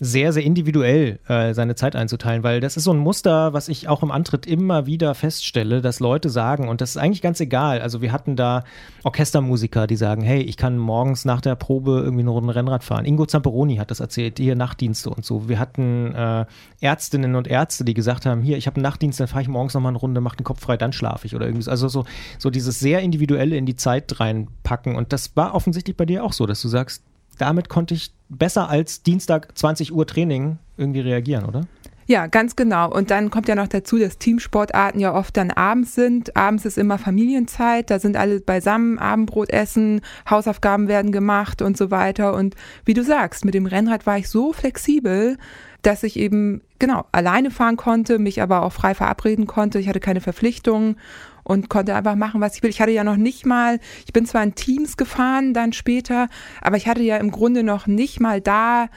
sehr, 0.00 0.32
sehr 0.32 0.42
individuell 0.42 1.20
äh, 1.28 1.54
seine 1.54 1.74
Zeit 1.74 1.94
einzuteilen, 1.96 2.42
weil 2.42 2.60
das 2.60 2.76
ist 2.76 2.84
so 2.84 2.92
ein 2.92 2.98
Muster, 2.98 3.52
was 3.52 3.68
ich 3.68 3.88
auch 3.88 4.02
im 4.02 4.10
Antritt 4.10 4.46
immer 4.46 4.86
wieder 4.86 5.14
feststelle, 5.14 5.80
dass 5.80 6.00
Leute 6.00 6.30
sagen, 6.30 6.68
und 6.68 6.80
das 6.80 6.90
ist 6.90 6.96
eigentlich 6.96 7.22
ganz 7.22 7.40
egal, 7.40 7.80
also 7.80 8.02
wir 8.02 8.12
hatten 8.12 8.36
da 8.36 8.64
Orchestermusiker, 9.04 9.86
die 9.86 9.96
sagen, 9.96 10.22
hey, 10.22 10.40
ich 10.40 10.56
kann 10.56 10.78
morgens 10.78 11.24
nach 11.24 11.40
der 11.40 11.54
Probe 11.54 12.00
irgendwie 12.02 12.22
eine 12.22 12.30
Runde 12.30 12.54
Rennrad 12.54 12.82
fahren. 12.82 13.04
Ingo 13.04 13.26
Zamperoni 13.26 13.76
hat 13.76 13.90
das 13.90 14.00
erzählt, 14.00 14.38
hier 14.38 14.56
Nachtdienste 14.56 15.10
und 15.10 15.24
so. 15.24 15.48
Wir 15.48 15.58
hatten 15.58 16.14
äh, 16.14 16.46
Ärztinnen 16.80 17.34
und 17.36 17.46
Ärzte, 17.46 17.84
die 17.84 17.94
gesagt 17.94 18.26
haben, 18.26 18.42
hier, 18.42 18.56
ich 18.56 18.66
habe 18.66 18.76
einen 18.76 18.82
Nachtdienst, 18.82 19.20
dann 19.20 19.28
fahre 19.28 19.42
ich 19.42 19.48
morgens 19.48 19.74
nochmal 19.74 19.90
eine 19.90 19.98
Runde, 19.98 20.20
mache 20.20 20.36
den 20.36 20.44
Kopf 20.44 20.60
frei, 20.60 20.76
dann 20.76 20.92
schlafe 20.92 21.26
ich 21.26 21.34
oder 21.34 21.43
irgendwie. 21.44 21.68
Also 21.68 21.88
so, 21.88 22.04
so 22.38 22.50
dieses 22.50 22.80
sehr 22.80 23.00
individuelle 23.00 23.56
in 23.56 23.66
die 23.66 23.76
Zeit 23.76 24.20
reinpacken. 24.20 24.96
Und 24.96 25.12
das 25.12 25.36
war 25.36 25.54
offensichtlich 25.54 25.96
bei 25.96 26.06
dir 26.06 26.24
auch 26.24 26.32
so, 26.32 26.46
dass 26.46 26.60
du 26.62 26.68
sagst, 26.68 27.02
damit 27.38 27.68
konnte 27.68 27.94
ich 27.94 28.12
besser 28.28 28.68
als 28.68 29.02
Dienstag 29.02 29.56
20 29.56 29.92
Uhr 29.92 30.06
Training 30.06 30.58
irgendwie 30.76 31.00
reagieren, 31.00 31.44
oder? 31.44 31.62
Ja, 32.06 32.26
ganz 32.26 32.54
genau. 32.54 32.90
Und 32.92 33.10
dann 33.10 33.30
kommt 33.30 33.48
ja 33.48 33.54
noch 33.54 33.68
dazu, 33.68 33.98
dass 33.98 34.18
Teamsportarten 34.18 35.00
ja 35.00 35.14
oft 35.14 35.36
dann 35.36 35.50
abends 35.50 35.94
sind. 35.94 36.36
Abends 36.36 36.66
ist 36.66 36.76
immer 36.76 36.98
Familienzeit, 36.98 37.90
da 37.90 37.98
sind 37.98 38.16
alle 38.16 38.40
beisammen, 38.40 38.98
Abendbrot 38.98 39.50
essen, 39.50 40.02
Hausaufgaben 40.28 40.86
werden 40.86 41.12
gemacht 41.12 41.62
und 41.62 41.78
so 41.78 41.90
weiter. 41.90 42.34
Und 42.34 42.56
wie 42.84 42.94
du 42.94 43.02
sagst, 43.02 43.44
mit 43.44 43.54
dem 43.54 43.64
Rennrad 43.64 44.06
war 44.06 44.18
ich 44.18 44.28
so 44.28 44.52
flexibel, 44.52 45.38
dass 45.80 46.02
ich 46.02 46.18
eben 46.18 46.60
genau 46.78 47.06
alleine 47.12 47.50
fahren 47.50 47.76
konnte, 47.76 48.18
mich 48.18 48.42
aber 48.42 48.62
auch 48.62 48.72
frei 48.72 48.94
verabreden 48.94 49.46
konnte. 49.46 49.78
Ich 49.78 49.88
hatte 49.88 50.00
keine 50.00 50.20
Verpflichtungen 50.20 50.96
und 51.44 51.68
konnte 51.68 51.94
einfach 51.94 52.16
machen, 52.16 52.40
was 52.40 52.56
ich 52.56 52.62
will. 52.62 52.70
Ich 52.70 52.80
hatte 52.80 52.90
ja 52.90 53.04
noch 53.04 53.16
nicht 53.16 53.46
mal, 53.46 53.78
ich 54.06 54.12
bin 54.12 54.26
zwar 54.26 54.42
in 54.42 54.54
Teams 54.54 54.96
gefahren 54.96 55.54
dann 55.54 55.72
später, 55.72 56.28
aber 56.60 56.76
ich 56.76 56.88
hatte 56.88 57.02
ja 57.02 57.18
im 57.18 57.30
Grunde 57.30 57.62
noch 57.62 57.86
nicht 57.86 58.18
mal 58.18 58.40
da 58.40 58.88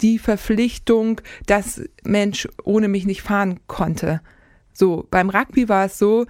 die 0.00 0.18
Verpflichtung, 0.18 1.20
dass 1.46 1.82
Mensch 2.04 2.48
ohne 2.64 2.88
mich 2.88 3.04
nicht 3.04 3.22
fahren 3.22 3.60
konnte. 3.66 4.20
So, 4.72 5.06
beim 5.10 5.30
Rugby 5.30 5.68
war 5.68 5.86
es 5.86 5.98
so, 5.98 6.26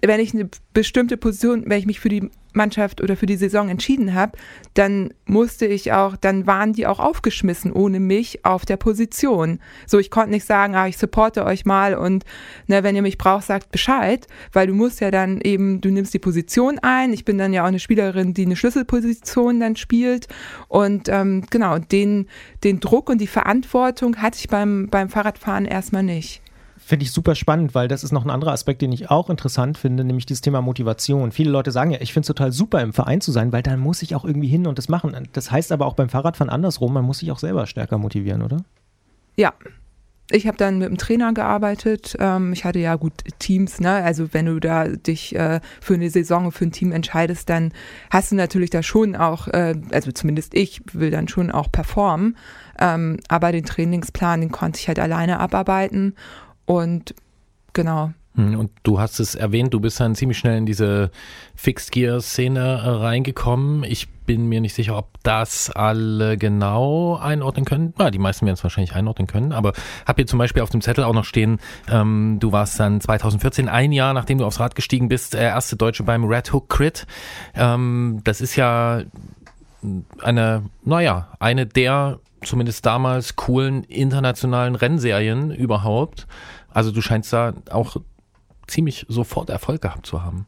wenn 0.00 0.20
ich 0.20 0.32
eine 0.32 0.48
bestimmte 0.72 1.16
Position, 1.16 1.64
wenn 1.66 1.78
ich 1.78 1.86
mich 1.86 2.00
für 2.00 2.08
die 2.08 2.30
Mannschaft 2.58 3.00
oder 3.00 3.16
für 3.16 3.24
die 3.24 3.36
Saison 3.36 3.70
entschieden 3.70 4.12
habe, 4.12 4.36
dann 4.74 5.14
musste 5.24 5.64
ich 5.64 5.92
auch, 5.92 6.16
dann 6.16 6.46
waren 6.46 6.74
die 6.74 6.86
auch 6.86 7.00
aufgeschmissen 7.00 7.72
ohne 7.72 8.00
mich 8.00 8.44
auf 8.44 8.66
der 8.66 8.76
Position. 8.76 9.60
So, 9.86 9.98
ich 9.98 10.10
konnte 10.10 10.30
nicht 10.30 10.44
sagen, 10.44 10.74
ah, 10.74 10.86
ich 10.86 10.98
supporte 10.98 11.46
euch 11.46 11.64
mal 11.64 11.94
und 11.94 12.24
ne, 12.66 12.82
wenn 12.82 12.94
ihr 12.94 13.02
mich 13.02 13.16
braucht, 13.16 13.46
sagt 13.46 13.72
Bescheid, 13.72 14.26
weil 14.52 14.66
du 14.66 14.74
musst 14.74 15.00
ja 15.00 15.10
dann 15.10 15.40
eben, 15.40 15.80
du 15.80 15.88
nimmst 15.88 16.12
die 16.12 16.18
Position 16.18 16.78
ein. 16.80 17.14
Ich 17.14 17.24
bin 17.24 17.38
dann 17.38 17.54
ja 17.54 17.62
auch 17.62 17.68
eine 17.68 17.78
Spielerin, 17.78 18.34
die 18.34 18.44
eine 18.44 18.56
Schlüsselposition 18.56 19.60
dann 19.60 19.76
spielt 19.76 20.28
und 20.68 21.08
ähm, 21.08 21.44
genau, 21.48 21.78
den, 21.78 22.28
den 22.64 22.80
Druck 22.80 23.08
und 23.08 23.20
die 23.20 23.26
Verantwortung 23.26 24.16
hatte 24.16 24.38
ich 24.38 24.48
beim, 24.48 24.88
beim 24.90 25.08
Fahrradfahren 25.08 25.64
erstmal 25.64 26.02
nicht. 26.02 26.42
Finde 26.88 27.04
ich 27.04 27.12
super 27.12 27.34
spannend, 27.34 27.74
weil 27.74 27.86
das 27.86 28.02
ist 28.02 28.12
noch 28.12 28.24
ein 28.24 28.30
anderer 28.30 28.52
Aspekt, 28.52 28.80
den 28.80 28.92
ich 28.92 29.10
auch 29.10 29.28
interessant 29.28 29.76
finde, 29.76 30.04
nämlich 30.04 30.24
dieses 30.24 30.40
Thema 30.40 30.62
Motivation. 30.62 31.32
Viele 31.32 31.50
Leute 31.50 31.70
sagen 31.70 31.90
ja, 31.90 32.00
ich 32.00 32.14
finde 32.14 32.22
es 32.22 32.28
total 32.28 32.50
super, 32.50 32.80
im 32.80 32.94
Verein 32.94 33.20
zu 33.20 33.30
sein, 33.30 33.52
weil 33.52 33.62
dann 33.62 33.78
muss 33.78 34.00
ich 34.00 34.14
auch 34.14 34.24
irgendwie 34.24 34.48
hin 34.48 34.66
und 34.66 34.78
das 34.78 34.88
machen. 34.88 35.14
Das 35.34 35.50
heißt 35.50 35.70
aber 35.70 35.84
auch 35.84 35.92
beim 35.92 36.08
Fahrradfahren 36.08 36.48
andersrum, 36.48 36.94
man 36.94 37.04
muss 37.04 37.18
sich 37.18 37.30
auch 37.30 37.40
selber 37.40 37.66
stärker 37.66 37.98
motivieren, 37.98 38.40
oder? 38.40 38.64
Ja, 39.36 39.52
ich 40.30 40.46
habe 40.46 40.56
dann 40.56 40.78
mit 40.78 40.86
einem 40.86 40.96
Trainer 40.96 41.34
gearbeitet. 41.34 42.16
Ähm, 42.18 42.54
ich 42.54 42.64
hatte 42.64 42.78
ja 42.78 42.96
gut 42.96 43.12
Teams, 43.38 43.80
ne? 43.80 43.92
Also 43.92 44.32
wenn 44.32 44.46
du 44.46 44.58
da 44.58 44.88
dich 44.88 45.36
äh, 45.36 45.60
für 45.82 45.92
eine 45.92 46.08
Saison 46.08 46.52
für 46.52 46.64
ein 46.64 46.72
Team 46.72 46.92
entscheidest, 46.92 47.50
dann 47.50 47.72
hast 48.10 48.32
du 48.32 48.34
natürlich 48.34 48.70
da 48.70 48.82
schon 48.82 49.14
auch, 49.14 49.46
äh, 49.48 49.74
also 49.90 50.10
zumindest 50.12 50.54
ich 50.54 50.80
will 50.94 51.10
dann 51.10 51.28
schon 51.28 51.50
auch 51.50 51.70
performen. 51.70 52.38
Ähm, 52.78 53.18
aber 53.28 53.52
den 53.52 53.64
Trainingsplan, 53.64 54.40
den 54.40 54.52
konnte 54.52 54.78
ich 54.78 54.88
halt 54.88 54.98
alleine 54.98 55.38
abarbeiten. 55.38 56.14
Und 56.68 57.14
genau. 57.72 58.12
Hm, 58.34 58.58
und 58.58 58.70
du 58.82 59.00
hast 59.00 59.20
es 59.20 59.34
erwähnt, 59.34 59.72
du 59.72 59.80
bist 59.80 59.98
dann 60.00 60.14
ziemlich 60.14 60.36
schnell 60.36 60.58
in 60.58 60.66
diese 60.66 61.10
Fixed 61.56 61.92
Gear 61.92 62.20
Szene 62.20 62.60
äh, 62.60 62.88
reingekommen. 62.90 63.84
Ich 63.84 64.06
bin 64.26 64.50
mir 64.50 64.60
nicht 64.60 64.74
sicher, 64.74 64.98
ob 64.98 65.08
das 65.22 65.70
alle 65.70 66.36
genau 66.36 67.16
einordnen 67.16 67.64
können. 67.64 67.94
Ja, 67.98 68.10
die 68.10 68.18
meisten 68.18 68.44
werden 68.44 68.56
es 68.56 68.62
wahrscheinlich 68.62 68.94
einordnen 68.94 69.26
können, 69.26 69.52
aber 69.52 69.72
habe 70.04 70.16
hier 70.16 70.26
zum 70.26 70.38
Beispiel 70.38 70.62
auf 70.62 70.68
dem 70.68 70.82
Zettel 70.82 71.04
auch 71.04 71.14
noch 71.14 71.24
stehen, 71.24 71.58
ähm, 71.90 72.36
du 72.38 72.52
warst 72.52 72.78
dann 72.78 73.00
2014, 73.00 73.70
ein 73.70 73.92
Jahr 73.92 74.12
nachdem 74.12 74.36
du 74.36 74.44
aufs 74.44 74.60
Rad 74.60 74.74
gestiegen 74.74 75.08
bist, 75.08 75.32
der 75.32 75.40
erste 75.40 75.76
Deutsche 75.76 76.02
beim 76.02 76.24
Red 76.24 76.52
Hook 76.52 76.68
Crit. 76.68 77.06
Ähm, 77.54 78.20
das 78.24 78.42
ist 78.42 78.56
ja 78.56 79.04
eine, 80.20 80.64
naja, 80.84 81.28
eine 81.40 81.64
der 81.64 82.20
zumindest 82.44 82.86
damals 82.86 83.36
coolen 83.36 83.84
internationalen 83.84 84.74
Rennserien 84.74 85.50
überhaupt. 85.50 86.26
Also 86.70 86.90
du 86.90 87.00
scheinst 87.00 87.32
da 87.32 87.54
auch 87.70 87.96
ziemlich 88.66 89.06
sofort 89.08 89.50
Erfolg 89.50 89.82
gehabt 89.82 90.06
zu 90.06 90.22
haben. 90.22 90.46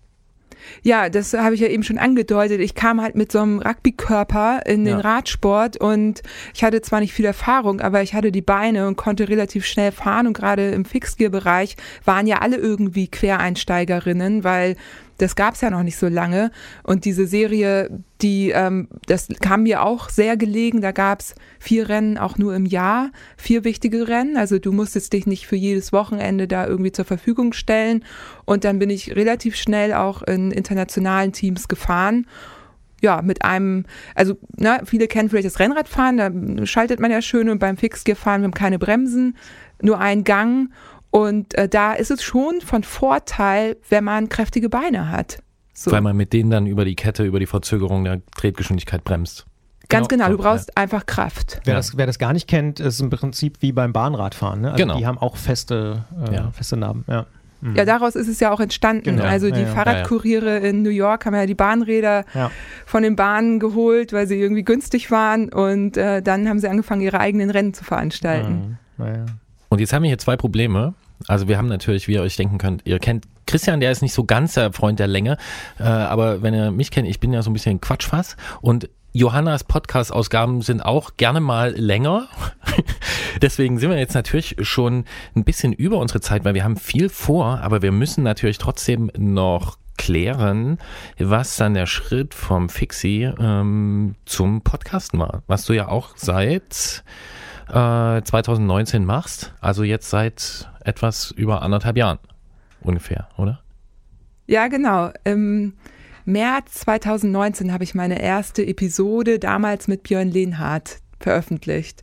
Ja, 0.83 1.09
das 1.09 1.33
habe 1.33 1.55
ich 1.55 1.61
ja 1.61 1.69
eben 1.69 1.83
schon 1.83 1.99
angedeutet. 1.99 2.61
Ich 2.61 2.75
kam 2.75 3.01
halt 3.01 3.15
mit 3.15 3.33
so 3.33 3.41
einem 3.41 3.61
Rugby-Körper 3.61 4.61
in 4.67 4.85
den 4.85 4.99
ja. 4.99 5.01
Radsport 5.01 5.77
und 5.79 6.23
ich 6.55 6.63
hatte 6.65 6.83
zwar 6.83 7.01
nicht 7.01 7.13
viel 7.13 7.25
Erfahrung, 7.25 7.81
aber 7.81 8.03
ich 8.03 8.15
hatte 8.15 8.33
die 8.33 8.43
Beine 8.43 8.87
und 8.87 8.97
konnte 8.97 9.29
relativ 9.29 9.65
schnell 9.65 9.93
fahren 9.93 10.27
und 10.27 10.35
gerade 10.35 10.71
im 10.71 10.85
Fixgear-Bereich 10.85 11.77
waren 12.05 12.27
ja 12.27 12.39
alle 12.39 12.57
irgendwie 12.57 13.09
Quereinsteigerinnen, 13.09 14.45
weil 14.45 14.77
das 15.21 15.37
gab 15.37 15.55
es 15.55 15.61
ja 15.61 15.71
noch 15.71 15.83
nicht 15.83 15.97
so 15.97 16.09
lange. 16.09 16.51
Und 16.83 17.05
diese 17.05 17.27
Serie, 17.27 17.91
die, 18.23 18.51
ähm, 18.51 18.89
das 19.07 19.29
kam 19.41 19.65
mir 19.65 19.83
auch 19.83 20.09
sehr 20.09 20.37
gelegen. 20.37 20.81
Da 20.81 20.93
gab 20.93 21.21
es 21.21 21.35
vier 21.59 21.89
Rennen 21.89 22.17
auch 22.17 22.39
nur 22.39 22.55
im 22.55 22.65
Jahr, 22.65 23.11
vier 23.37 23.65
wichtige 23.65 24.09
Rennen. 24.09 24.37
Also 24.37 24.59
du 24.59 24.73
musstest 24.73 25.13
dich 25.13 25.27
nicht 25.27 25.47
für 25.47 25.57
jedes 25.57 25.93
Wochenende 25.93 26.49
da 26.49 26.67
irgendwie 26.67 26.93
zur 26.93 27.05
Verfügung 27.05 27.53
stellen. 27.53 28.05
Und 28.47 28.65
dann 28.65 28.79
bin 28.79 28.89
ich 28.89 29.15
relativ 29.15 29.57
schnell 29.57 29.93
auch 29.93 30.23
in 30.23 30.51
internationalen 30.51 31.33
Teams 31.33 31.69
gefahren 31.69 32.27
ja, 33.03 33.23
mit 33.23 33.43
einem, 33.43 33.85
also 34.15 34.37
na, 34.57 34.81
viele 34.85 35.09
kennen 35.09 35.31
vielleicht 35.31 35.47
das 35.47 35.59
Rennradfahren, 35.59 36.19
da 36.19 36.67
schaltet 36.67 37.01
man 37.01 37.11
ja 37.11 37.23
schön 37.23 37.49
und 37.49 37.59
beim 37.59 37.79
Fixgear 37.79 38.17
fahren 38.17 38.43
wir 38.43 38.45
haben 38.45 38.53
keine 38.53 38.79
Bremsen, 38.79 39.37
nur 39.81 39.99
einen 39.99 40.25
Gang 40.25 40.71
und 41.11 41.55
äh, 41.55 41.69
da 41.69 41.93
ist 41.93 42.11
es 42.11 42.23
schon 42.23 42.61
von 42.61 42.83
Vorteil, 42.83 43.77
wenn 43.89 44.05
man 44.05 44.29
kräftige 44.29 44.69
Beine 44.69 45.11
hat. 45.11 45.43
So. 45.75 45.91
Weil 45.93 46.03
man 46.03 46.17
mit 46.17 46.33
denen 46.33 46.51
dann 46.51 46.67
über 46.67 46.85
die 46.85 46.95
Kette, 46.95 47.25
über 47.25 47.41
die 47.41 47.47
Verzögerung 47.47 48.05
der 48.05 48.21
Tretgeschwindigkeit 48.37 49.03
bremst. 49.03 49.47
Ganz 49.89 50.09
genau, 50.09 50.27
genau. 50.27 50.37
du 50.37 50.43
brauchst 50.43 50.69
ja. 50.69 50.83
einfach 50.83 51.07
Kraft. 51.07 51.61
Wer, 51.65 51.75
ja. 51.75 51.79
das, 51.79 51.97
wer 51.97 52.07
das 52.07 52.19
gar 52.19 52.33
nicht 52.33 52.47
kennt, 52.47 52.79
ist 52.79 53.01
im 53.01 53.11
Prinzip 53.11 53.61
wie 53.61 53.73
beim 53.73 53.93
Bahnradfahren. 53.93 54.61
Ne? 54.61 54.73
Also 54.73 54.83
genau. 54.83 54.99
Die 54.99 55.07
haben 55.07 55.19
auch 55.19 55.37
feste, 55.37 56.05
äh, 56.29 56.35
ja. 56.35 56.51
feste 56.53 56.77
Narben. 56.77 57.05
Ja. 57.09 57.27
Mhm. 57.61 57.77
Ja, 57.77 57.85
daraus 57.85 58.15
ist 58.15 58.29
es 58.29 58.39
ja 58.41 58.53
auch 58.53 58.61
entstanden. 58.61 59.17
Genau. 59.17 59.25
Also 59.25 59.51
die 59.51 59.67
Fahrradkuriere 59.67 60.59
in 60.59 60.83
New 60.83 60.91
York 60.91 61.27
haben 61.27 61.35
ja 61.35 61.47
die 61.47 61.55
Bahnräder 61.55 62.25
von 62.87 63.03
den 63.03 63.17
Bahnen 63.17 63.59
geholt, 63.59 64.13
weil 64.13 64.27
sie 64.27 64.41
irgendwie 64.41 64.63
günstig 64.63 65.11
waren 65.11 65.53
und 65.53 65.97
äh, 65.97 66.23
dann 66.23 66.49
haben 66.49 66.59
sie 66.59 66.69
angefangen, 66.69 67.03
ihre 67.03 67.21
eigenen 67.21 67.51
Rennen 67.51 67.75
zu 67.75 67.85
veranstalten. 67.85 68.79
Mhm. 68.97 69.05
Und 69.71 69.81
jetzt 69.81 69.93
haben 69.93 70.03
wir 70.03 70.09
hier 70.09 70.19
zwei 70.19 70.37
Probleme. 70.37 70.95
Also 71.27 71.49
wir 71.49 71.57
haben 71.57 71.69
natürlich, 71.69 72.09
wie 72.09 72.15
ihr 72.15 72.23
euch 72.23 72.37
denken 72.37 72.59
könnt, 72.59 72.83
ihr 72.85 72.99
kennt 72.99 73.27
Christian, 73.47 73.81
der 73.81 73.91
ist 73.91 74.03
nicht 74.03 74.13
so 74.13 74.25
ganz 74.25 74.55
der 74.55 74.73
Freund 74.73 74.99
der 74.99 75.07
Länge, 75.07 75.37
äh, 75.79 75.85
aber 75.85 76.43
wenn 76.43 76.55
ihr 76.55 76.71
mich 76.71 76.91
kennt, 76.91 77.09
ich 77.09 77.21
bin 77.21 77.33
ja 77.33 77.43
so 77.43 77.51
ein 77.51 77.53
bisschen 77.53 77.81
Quatschfass 77.81 78.37
und 78.61 78.89
Johannas 79.13 79.65
Podcast-Ausgaben 79.65 80.63
sind 80.63 80.83
auch 80.83 81.17
gerne 81.17 81.41
mal 81.41 81.73
länger. 81.77 82.29
Deswegen 83.43 83.79
sind 83.79 83.91
wir 83.91 83.99
jetzt 83.99 84.15
natürlich 84.15 84.57
schon 84.61 85.05
ein 85.35 85.43
bisschen 85.45 85.73
über 85.73 85.99
unsere 85.99 86.21
Zeit, 86.21 86.45
weil 86.45 86.55
wir 86.55 86.63
haben 86.63 86.77
viel 86.77 87.09
vor, 87.09 87.59
aber 87.61 87.83
wir 87.83 87.91
müssen 87.91 88.23
natürlich 88.23 88.59
trotzdem 88.59 89.11
noch 89.19 89.79
klären, 89.99 90.79
was 91.19 91.57
dann 91.57 91.75
der 91.75 91.87
Schritt 91.87 92.35
vom 92.35 92.69
Fixie 92.69 93.33
ähm, 93.39 94.15
zum 94.27 94.63
Podcasten 94.63 95.19
war, 95.19 95.43
was 95.47 95.65
du 95.65 95.73
ja 95.73 95.89
auch 95.89 96.11
seit 96.17 97.03
äh, 97.71 98.23
2019 98.23 99.05
machst, 99.05 99.55
also 99.61 99.83
jetzt 99.83 100.11
seit 100.11 100.69
etwas 100.85 101.31
über 101.31 101.63
anderthalb 101.63 101.97
Jahren 101.97 102.19
ungefähr, 102.83 103.29
oder? 103.37 103.61
Ja, 104.47 104.69
genau. 104.69 105.11
Im 105.25 105.75
März 106.25 106.81
2019 106.81 107.73
habe 107.73 107.85
ich 107.85 107.95
meine 107.95 108.21
erste 108.21 108.67
Episode 108.67 109.39
damals 109.39 109.89
mit 109.89 110.03
Björn 110.03 110.31
Lehnhardt 110.31 110.99
veröffentlicht. 111.21 112.03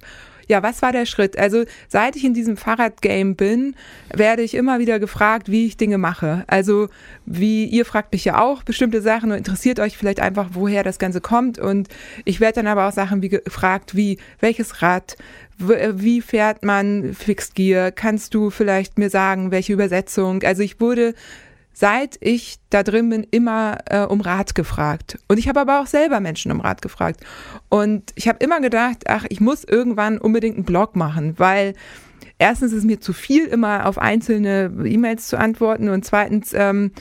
Ja, 0.49 0.63
was 0.63 0.82
war 0.82 0.93
der 0.93 1.06
Schritt? 1.06 1.38
Also 1.38 1.65
seit 1.89 2.15
ich 2.15 2.23
in 2.23 2.34
diesem 2.34 2.56
Fahrradgame 2.56 3.36
bin, 3.36 3.75
werde 4.13 4.43
ich 4.43 4.53
immer 4.53 4.80
wieder 4.80 4.97
gefragt, 4.97 5.51
wie 5.51 5.65
ich 5.65 5.75
Dinge 5.75 5.97
mache. 5.97 6.45
Also 6.47 6.88
wie 7.25 7.65
ihr 7.65 7.84
fragt 7.84 8.13
mich 8.13 8.23
ja 8.23 8.41
auch 8.41 8.63
bestimmte 8.63 9.01
Sachen 9.01 9.32
und 9.32 9.38
interessiert 9.38 9.80
euch 9.80 9.97
vielleicht 9.97 10.21
einfach, 10.21 10.51
woher 10.53 10.84
das 10.84 10.99
Ganze 10.99 11.19
kommt. 11.19 11.60
Und 11.60 11.89
ich 12.23 12.39
werde 12.39 12.56
dann 12.56 12.67
aber 12.67 12.88
auch 12.88 12.93
Sachen 12.93 13.21
wie 13.21 13.30
gefragt, 13.30 13.95
wie 13.95 14.19
welches 14.39 14.82
Rad, 14.82 15.17
wie 15.58 16.22
fährt 16.22 16.63
man 16.63 17.13
Fixed 17.13 17.56
Gear? 17.56 17.91
Kannst 17.91 18.34
du 18.34 18.50
vielleicht 18.50 18.98
mir 18.98 19.10
sagen, 19.10 19.52
welche 19.52 19.74
Übersetzung? 19.74 20.43
Also 20.43 20.62
ich 20.63 20.80
wurde 20.80 21.13
seit 21.78 22.17
ich 22.22 22.58
da 22.72 22.82
drin 22.82 23.12
bin, 23.12 23.28
immer 23.30 23.78
äh, 23.86 24.02
um 24.02 24.22
Rat 24.22 24.56
gefragt. 24.56 25.20
Und 25.28 25.38
ich 25.38 25.48
habe 25.48 25.60
aber 25.60 25.80
auch 25.80 25.86
selber 25.86 26.20
Menschen 26.20 26.52
um 26.52 26.60
Rat 26.60 26.82
gefragt. 26.82 27.24
Und 27.70 28.13
ich 28.15 28.28
habe 28.28 28.43
immer 28.43 28.60
gedacht, 28.62 29.04
ach, 29.06 29.26
ich 29.30 29.41
muss 29.41 29.63
irgendwann 29.63 30.17
unbedingt 30.17 30.56
einen 30.56 30.65
Blog 30.65 30.96
machen, 30.96 31.36
weil 31.38 31.76
erstens 32.39 32.74
ist 32.74 32.84
mir 32.84 33.00
zu 33.00 33.13
viel, 33.13 33.46
immer 33.46 33.86
auf 33.86 34.00
einzelne 34.00 34.72
E-Mails 34.86 35.28
zu 35.28 35.38
antworten 35.38 35.89
und 35.89 36.04
zweitens 36.04 36.52
ähm, 36.56 36.93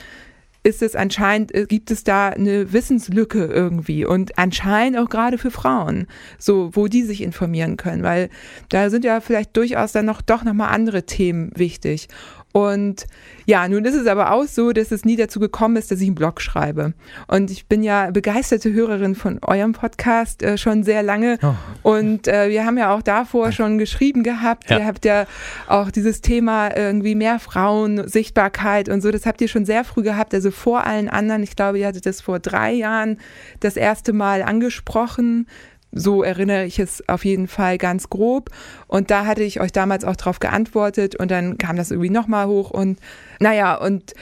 ist 0.66 0.83
es 0.83 0.96
anscheinend, 0.96 1.55
äh, 1.55 1.64
gibt 1.66 1.92
es 1.92 2.02
da 2.02 2.31
eine 2.31 2.72
Wissenslücke 2.72 3.44
irgendwie 3.44 4.05
und 4.05 4.37
anscheinend 4.37 4.98
auch 4.98 5.09
gerade 5.09 5.38
für 5.38 5.52
Frauen, 5.52 6.09
so, 6.38 6.70
wo 6.72 6.88
die 6.88 7.05
sich 7.05 7.22
informieren 7.22 7.76
können, 7.76 8.02
weil 8.02 8.31
da 8.68 8.90
sind 8.90 9.05
ja 9.05 9.20
vielleicht 9.20 9.57
durchaus 9.57 9.92
dann 9.92 10.07
noch 10.07 10.22
doch 10.22 10.42
nochmal 10.42 10.74
andere 10.74 11.05
Themen 11.05 11.52
wichtig. 11.55 12.09
Und 12.57 13.07
ja, 13.45 13.69
nun 13.69 13.85
ist 13.85 13.95
es 13.95 14.07
aber 14.07 14.33
auch 14.33 14.47
so, 14.47 14.73
dass 14.73 14.90
es 14.90 15.05
nie 15.05 15.16
dazu 15.16 15.40
gekommen 15.40 15.77
ist, 15.77 15.90
dass 15.90 16.01
ich 16.01 16.07
einen 16.07 16.14
Blog 16.14 16.40
schreibe. 16.40 16.95
Und 17.29 17.51
ich 17.51 17.66
bin 17.66 17.83
ja 17.83 18.11
begeisterte 18.11 18.73
Hörerin 18.73 19.14
von 19.14 19.40
eurem 19.42 19.73
Podcast 19.73 20.42
äh, 20.42 20.57
schon 20.57 20.83
sehr 20.83 21.03
lange. 21.03 21.38
Oh. 21.42 21.53
Und 21.83 22.29
äh, 22.29 22.49
wir 22.49 22.64
haben 22.64 22.79
ja 22.79 22.95
auch 22.95 23.03
davor 23.03 23.53
schon 23.53 23.77
geschrieben 23.77 24.23
gehabt. 24.23 24.71
Ja. 24.71 24.79
Ihr 24.79 24.87
habt 24.87 25.05
ja 25.05 25.27
auch 25.69 25.90
dieses 25.90 26.23
Thema 26.23 26.75
irgendwie 26.75 27.14
mehr 27.14 27.40
Frauen, 27.40 28.09
Sichtbarkeit 28.09 28.88
und 28.88 29.03
so. 29.03 29.11
Das 29.11 29.27
habt 29.27 29.42
ihr 29.42 29.49
schon 29.49 29.66
sehr 29.66 29.85
früh 29.85 30.03
gehabt, 30.03 30.33
also 30.33 30.51
vor 30.51 30.87
allen 30.87 31.11
anderen. 31.11 31.42
Ich 31.42 31.57
glaube, 31.57 31.79
ihr 31.79 31.87
hattet 31.87 32.07
das 32.07 32.23
vor 32.23 32.38
drei 32.38 32.73
Jahren 32.73 33.19
das 33.61 33.77
erste 33.77 34.14
Mal 34.14 34.42
angesprochen 34.42 35.47
so 35.92 36.22
erinnere 36.22 36.64
ich 36.64 36.79
es 36.79 37.09
auf 37.09 37.25
jeden 37.25 37.49
Fall 37.49 37.79
ganz 37.79 38.11
grob. 38.11 38.51
Und 38.87 39.11
da 39.11 39.27
hatte 39.27 39.42
ich 39.42 39.61
euch 39.61 39.72
damals 39.72 40.05
auch 40.05 40.16
drauf 40.16 40.40
geantwortet 40.40 41.16
und 41.16 41.31
dann 41.31 41.59
kam 41.59 41.77
das 41.77 41.90
irgendwie 41.90 42.11
nochmal 42.11 42.46
hoch 42.46 42.70
und 42.70 42.99
naja, 43.40 43.75
und 43.77 44.14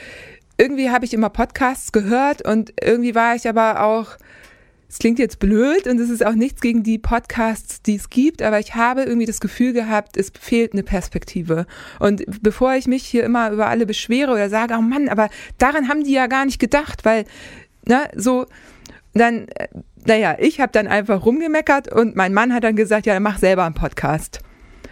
irgendwie 0.57 0.89
habe 0.89 1.05
ich 1.05 1.13
immer 1.13 1.29
Podcasts 1.29 1.91
gehört 1.91 2.41
und 2.41 2.73
irgendwie 2.81 3.13
war 3.13 3.35
ich 3.35 3.47
aber 3.47 3.83
auch, 3.83 4.17
es 4.87 4.99
klingt 4.99 5.19
jetzt 5.19 5.39
blöd 5.39 5.87
und 5.87 5.99
es 5.99 6.09
ist 6.09 6.25
auch 6.25 6.35
nichts 6.35 6.61
gegen 6.61 6.83
die 6.83 6.97
Podcasts, 6.97 7.81
die 7.81 7.95
es 7.95 8.09
gibt, 8.09 8.41
aber 8.41 8.59
ich 8.59 8.75
habe 8.75 9.03
irgendwie 9.03 9.25
das 9.25 9.41
Gefühl 9.41 9.73
gehabt, 9.73 10.15
es 10.15 10.31
fehlt 10.39 10.71
eine 10.71 10.83
Perspektive. 10.83 11.65
Und 11.99 12.23
bevor 12.41 12.75
ich 12.75 12.87
mich 12.87 13.03
hier 13.03 13.23
immer 13.23 13.51
über 13.51 13.67
alle 13.67 13.85
beschwere 13.85 14.31
oder 14.31 14.49
sage, 14.49 14.75
oh 14.77 14.81
Mann, 14.81 15.09
aber 15.09 15.29
daran 15.57 15.89
haben 15.89 16.03
die 16.05 16.13
ja 16.13 16.27
gar 16.27 16.45
nicht 16.45 16.59
gedacht, 16.59 17.03
weil, 17.03 17.25
ne, 17.85 18.09
so, 18.15 18.45
dann 19.19 19.47
äh, 19.49 19.67
naja, 20.05 20.35
ich 20.39 20.59
habe 20.59 20.71
dann 20.71 20.87
einfach 20.87 21.25
rumgemeckert 21.25 21.91
und 21.91 22.15
mein 22.15 22.33
Mann 22.33 22.53
hat 22.53 22.63
dann 22.63 22.75
gesagt, 22.75 23.05
ja, 23.05 23.19
mach 23.19 23.39
selber 23.39 23.63
einen 23.63 23.73
Podcast. 23.73 24.39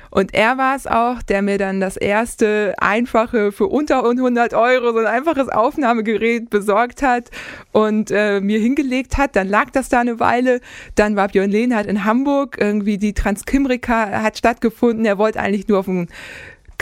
Und 0.09 0.35
er 0.35 0.59
war 0.59 0.75
es 0.75 0.85
auch, 0.85 1.23
der 1.23 1.41
mir 1.41 1.57
dann 1.57 1.79
das 1.79 1.97
erste 1.97 2.75
einfache 2.77 3.51
für 3.51 3.65
unter 3.65 4.03
100 4.03 4.53
Euro 4.53 4.91
so 4.91 4.99
ein 4.99 5.07
einfaches 5.07 5.49
Aufnahmegerät 5.49 6.51
besorgt 6.51 7.01
hat 7.01 7.31
und 7.71 8.11
äh, 8.11 8.39
mir 8.39 8.59
hingelegt 8.59 9.17
hat. 9.17 9.35
Dann 9.35 9.49
lag 9.49 9.71
das 9.71 9.89
da 9.89 10.01
eine 10.01 10.19
Weile. 10.19 10.61
Dann 10.93 11.15
war 11.15 11.29
Björn 11.29 11.49
Lehnhardt 11.49 11.87
in 11.87 12.05
Hamburg. 12.05 12.57
Irgendwie 12.59 12.99
die 12.99 13.15
Transkimrika 13.15 14.21
hat 14.21 14.37
stattgefunden. 14.37 15.03
Er 15.03 15.17
wollte 15.17 15.39
eigentlich 15.39 15.67
nur 15.67 15.79
auf 15.79 15.89
einen 15.89 16.09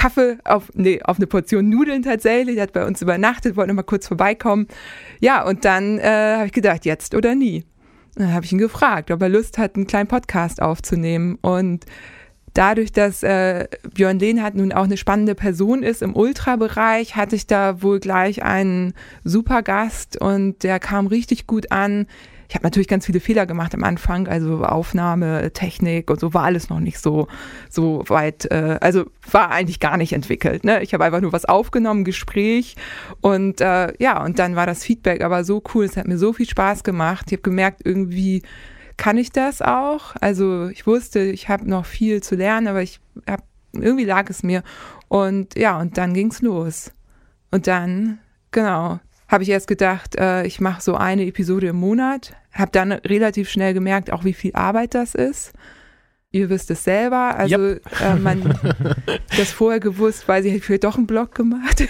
Kaffee, 0.01 0.37
auf, 0.45 0.71
nee, 0.73 0.99
auf 1.03 1.17
eine 1.17 1.27
Portion 1.27 1.69
Nudeln 1.69 2.01
tatsächlich. 2.01 2.59
Hat 2.59 2.73
bei 2.73 2.87
uns 2.87 3.03
übernachtet, 3.03 3.55
wollte 3.55 3.69
noch 3.69 3.75
mal 3.75 3.83
kurz 3.83 4.07
vorbeikommen. 4.07 4.67
Ja, 5.19 5.45
und 5.45 5.63
dann 5.63 5.99
äh, 5.99 6.35
habe 6.37 6.47
ich 6.47 6.53
gedacht, 6.53 6.85
jetzt 6.85 7.13
oder 7.13 7.35
nie. 7.35 7.65
Dann 8.15 8.33
habe 8.33 8.43
ich 8.43 8.51
ihn 8.51 8.57
gefragt, 8.57 9.11
ob 9.11 9.21
er 9.21 9.29
Lust 9.29 9.59
hat, 9.59 9.75
einen 9.75 9.85
kleinen 9.85 10.07
Podcast 10.07 10.59
aufzunehmen. 10.59 11.37
Und 11.41 11.85
dadurch, 12.55 12.91
dass 12.91 13.21
äh, 13.21 13.67
Björn 13.93 14.17
Lehnhardt 14.17 14.55
nun 14.55 14.71
auch 14.71 14.85
eine 14.85 14.97
spannende 14.97 15.35
Person 15.35 15.83
ist 15.83 16.01
im 16.01 16.15
Ultrabereich, 16.15 17.15
hatte 17.15 17.35
ich 17.35 17.45
da 17.45 17.83
wohl 17.83 17.99
gleich 17.99 18.41
einen 18.41 18.93
super 19.23 19.61
Gast 19.61 20.19
und 20.19 20.63
der 20.63 20.79
kam 20.79 21.05
richtig 21.05 21.45
gut 21.45 21.71
an. 21.71 22.07
Ich 22.51 22.55
habe 22.55 22.65
natürlich 22.65 22.89
ganz 22.89 23.05
viele 23.05 23.21
Fehler 23.21 23.45
gemacht 23.45 23.73
am 23.73 23.85
Anfang, 23.85 24.27
also 24.27 24.65
Aufnahme, 24.65 25.53
Technik 25.53 26.11
und 26.11 26.19
so 26.19 26.33
war 26.33 26.43
alles 26.43 26.67
noch 26.67 26.81
nicht 26.81 26.99
so 26.99 27.29
so 27.69 28.03
weit, 28.07 28.43
äh, 28.51 28.77
also 28.81 29.05
war 29.31 29.51
eigentlich 29.51 29.79
gar 29.79 29.95
nicht 29.95 30.11
entwickelt. 30.11 30.65
Ne? 30.65 30.83
Ich 30.83 30.93
habe 30.93 31.05
einfach 31.05 31.21
nur 31.21 31.31
was 31.31 31.45
aufgenommen, 31.45 32.03
Gespräch 32.03 32.75
und 33.21 33.61
äh, 33.61 33.93
ja 33.99 34.21
und 34.21 34.37
dann 34.37 34.57
war 34.57 34.65
das 34.65 34.83
Feedback 34.83 35.23
aber 35.23 35.45
so 35.45 35.63
cool, 35.73 35.85
es 35.85 35.95
hat 35.95 36.09
mir 36.09 36.17
so 36.17 36.33
viel 36.33 36.45
Spaß 36.45 36.83
gemacht. 36.83 37.27
Ich 37.27 37.37
habe 37.37 37.43
gemerkt 37.43 37.83
irgendwie 37.85 38.41
kann 38.97 39.17
ich 39.17 39.31
das 39.31 39.61
auch. 39.61 40.17
Also 40.19 40.67
ich 40.67 40.85
wusste, 40.85 41.21
ich 41.21 41.47
habe 41.47 41.69
noch 41.69 41.85
viel 41.85 42.21
zu 42.21 42.35
lernen, 42.35 42.67
aber 42.67 42.81
ich 42.81 42.99
habe 43.29 43.43
irgendwie 43.71 44.03
lag 44.03 44.29
es 44.29 44.43
mir 44.43 44.61
und 45.07 45.57
ja 45.57 45.79
und 45.79 45.97
dann 45.97 46.13
ging's 46.13 46.41
los 46.41 46.91
und 47.49 47.67
dann 47.67 48.19
genau 48.51 48.99
habe 49.31 49.43
ich 49.43 49.49
erst 49.49 49.67
gedacht, 49.67 50.17
äh, 50.17 50.45
ich 50.45 50.59
mache 50.59 50.81
so 50.81 50.95
eine 50.95 51.25
Episode 51.25 51.67
im 51.67 51.77
Monat, 51.77 52.33
habe 52.51 52.71
dann 52.71 52.91
relativ 52.91 53.49
schnell 53.49 53.73
gemerkt, 53.73 54.11
auch 54.11 54.25
wie 54.25 54.33
viel 54.33 54.51
Arbeit 54.53 54.93
das 54.93 55.15
ist. 55.15 55.53
Ihr 56.33 56.49
wisst 56.49 56.71
es 56.71 56.83
selber, 56.83 57.35
also 57.37 57.57
yep. 57.57 57.81
äh, 58.01 58.15
man 58.15 58.57
das 59.37 59.51
vorher 59.51 59.79
gewusst, 59.79 60.27
weil 60.27 60.43
sie 60.43 60.59
vielleicht 60.59 60.83
doch 60.83 60.97
einen 60.97 61.07
Blog 61.07 61.33
gemacht. 61.35 61.83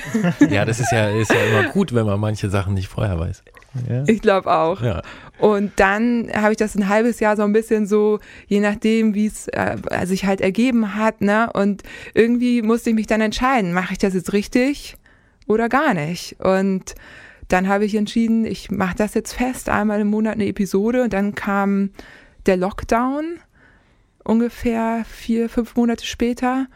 ja, 0.49 0.65
das 0.65 0.80
ist 0.80 0.91
ja, 0.91 1.10
ist 1.10 1.32
ja 1.32 1.39
immer 1.43 1.69
gut, 1.69 1.93
wenn 1.93 2.06
man 2.06 2.19
manche 2.19 2.49
Sachen 2.49 2.73
nicht 2.73 2.88
vorher 2.88 3.19
weiß. 3.19 3.43
Ja. 3.88 4.04
Ich 4.08 4.21
glaube 4.21 4.51
auch. 4.51 4.82
Ja. 4.82 5.01
Und 5.38 5.71
dann 5.77 6.30
habe 6.34 6.51
ich 6.51 6.58
das 6.58 6.75
ein 6.75 6.89
halbes 6.89 7.19
Jahr 7.19 7.38
so 7.38 7.43
ein 7.43 7.54
bisschen 7.54 7.88
so, 7.88 8.19
je 8.47 8.60
nachdem, 8.60 9.13
wie 9.13 9.27
es 9.27 9.47
äh, 9.47 9.77
sich 10.06 10.25
halt 10.25 10.41
ergeben 10.41 10.95
hat, 10.95 11.21
ne? 11.21 11.51
Und 11.54 11.84
irgendwie 12.13 12.62
musste 12.62 12.91
ich 12.91 12.95
mich 12.95 13.08
dann 13.08 13.21
entscheiden, 13.21 13.73
mache 13.73 13.93
ich 13.93 13.99
das 13.99 14.13
jetzt 14.13 14.34
richtig 14.34 14.97
oder 15.47 15.69
gar 15.69 15.93
nicht? 15.93 16.36
Und 16.39 16.95
dann 17.51 17.67
habe 17.67 17.85
ich 17.85 17.95
entschieden, 17.95 18.45
ich 18.45 18.71
mache 18.71 18.95
das 18.95 19.13
jetzt 19.13 19.33
fest, 19.33 19.67
einmal 19.67 19.99
im 19.99 20.07
Monat 20.07 20.35
eine 20.35 20.47
Episode. 20.47 21.03
Und 21.03 21.13
dann 21.13 21.35
kam 21.35 21.91
der 22.45 22.57
Lockdown 22.57 23.39
ungefähr 24.23 25.03
vier, 25.05 25.49
fünf 25.49 25.75
Monate 25.75 26.05
später. 26.05 26.67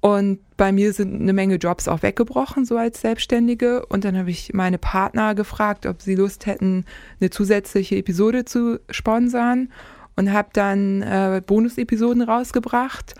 Und 0.00 0.40
bei 0.56 0.72
mir 0.72 0.92
sind 0.92 1.20
eine 1.20 1.32
Menge 1.32 1.56
Jobs 1.56 1.86
auch 1.86 2.02
weggebrochen, 2.02 2.64
so 2.64 2.76
als 2.76 3.02
Selbstständige. 3.02 3.86
Und 3.86 4.04
dann 4.04 4.16
habe 4.16 4.30
ich 4.30 4.52
meine 4.52 4.78
Partner 4.78 5.34
gefragt, 5.34 5.86
ob 5.86 6.02
sie 6.02 6.14
Lust 6.14 6.46
hätten, 6.46 6.86
eine 7.20 7.30
zusätzliche 7.30 7.96
Episode 7.96 8.44
zu 8.44 8.80
sponsern. 8.90 9.70
Und 10.16 10.32
habe 10.32 10.48
dann 10.52 11.02
äh, 11.02 11.40
Bonus-Episoden 11.46 12.22
rausgebracht. 12.22 13.14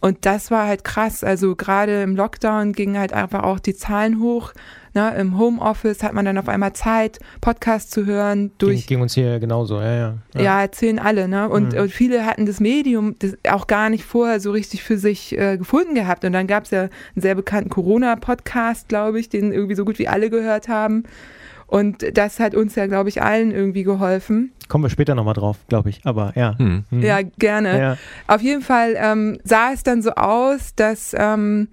Und 0.00 0.26
das 0.26 0.50
war 0.50 0.66
halt 0.66 0.84
krass. 0.84 1.24
Also 1.24 1.56
gerade 1.56 2.02
im 2.02 2.16
Lockdown 2.16 2.72
gingen 2.72 2.98
halt 2.98 3.12
einfach 3.12 3.42
auch 3.42 3.58
die 3.58 3.74
Zahlen 3.74 4.20
hoch. 4.20 4.52
Ne, 4.94 5.14
Im 5.18 5.38
Homeoffice 5.38 6.02
hat 6.02 6.14
man 6.14 6.24
dann 6.24 6.38
auf 6.38 6.48
einmal 6.48 6.72
Zeit, 6.72 7.18
Podcasts 7.42 7.90
zu 7.90 8.06
hören. 8.06 8.50
Durch, 8.56 8.86
ging, 8.86 8.96
ging 8.96 9.02
uns 9.02 9.14
hier 9.14 9.38
genauso, 9.38 9.78
ja, 9.78 9.94
ja. 9.94 10.14
Ja, 10.34 10.40
ja 10.40 10.60
erzählen 10.62 10.98
alle. 10.98 11.28
Ne? 11.28 11.50
Und, 11.50 11.74
mhm. 11.74 11.80
und, 11.80 11.92
viele 11.92 12.24
hatten 12.24 12.46
das 12.46 12.60
Medium 12.60 13.14
das 13.18 13.36
auch 13.50 13.66
gar 13.66 13.90
nicht 13.90 14.04
vorher 14.04 14.40
so 14.40 14.52
richtig 14.52 14.82
für 14.82 14.96
sich 14.96 15.36
äh, 15.36 15.58
gefunden 15.58 15.94
gehabt. 15.94 16.24
Und 16.24 16.32
dann 16.32 16.46
gab 16.46 16.64
es 16.64 16.70
ja 16.70 16.82
einen 16.82 16.90
sehr 17.16 17.34
bekannten 17.34 17.68
Corona-Podcast, 17.68 18.88
glaube 18.88 19.20
ich, 19.20 19.28
den 19.28 19.52
irgendwie 19.52 19.74
so 19.74 19.84
gut 19.84 19.98
wie 19.98 20.08
alle 20.08 20.30
gehört 20.30 20.68
haben. 20.68 21.04
Und 21.66 22.16
das 22.16 22.38
hat 22.38 22.54
uns 22.54 22.74
ja, 22.76 22.86
glaube 22.86 23.08
ich, 23.08 23.22
allen 23.22 23.50
irgendwie 23.50 23.82
geholfen. 23.82 24.52
Kommen 24.68 24.84
wir 24.84 24.90
später 24.90 25.14
nochmal 25.14 25.34
drauf, 25.34 25.58
glaube 25.68 25.90
ich. 25.90 26.00
Aber 26.04 26.32
ja. 26.36 26.56
Hm. 26.58 26.84
Hm. 26.90 27.02
Ja, 27.02 27.20
gerne. 27.22 27.78
Ja. 27.78 27.96
Auf 28.26 28.40
jeden 28.40 28.62
Fall 28.62 28.94
ähm, 28.96 29.38
sah 29.44 29.72
es 29.72 29.82
dann 29.82 30.02
so 30.02 30.12
aus, 30.12 30.74
dass 30.76 31.14
ähm, 31.18 31.68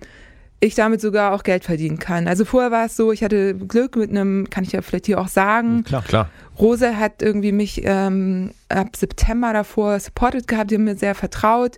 ich 0.59 0.75
damit 0.75 1.01
sogar 1.01 1.33
auch 1.33 1.43
Geld 1.43 1.63
verdienen 1.63 1.99
kann. 1.99 2.27
Also 2.27 2.45
vorher 2.45 2.71
war 2.71 2.85
es 2.85 2.95
so, 2.95 3.11
ich 3.11 3.23
hatte 3.23 3.55
Glück 3.55 3.95
mit 3.95 4.09
einem, 4.09 4.49
kann 4.49 4.63
ich 4.63 4.71
ja 4.71 4.81
vielleicht 4.81 5.05
hier 5.05 5.19
auch 5.19 5.27
sagen. 5.27 5.77
Hm, 5.77 5.83
klar, 5.83 6.01
klar. 6.03 6.29
Rose 6.59 6.97
hat 6.97 7.21
irgendwie 7.21 7.51
mich 7.51 7.81
ähm, 7.83 8.51
ab 8.69 8.95
September 8.95 9.53
davor 9.53 9.99
supported 9.99 10.47
gehabt, 10.47 10.71
die 10.71 10.75
haben 10.75 10.83
mir 10.85 10.95
sehr 10.95 11.15
vertraut 11.15 11.77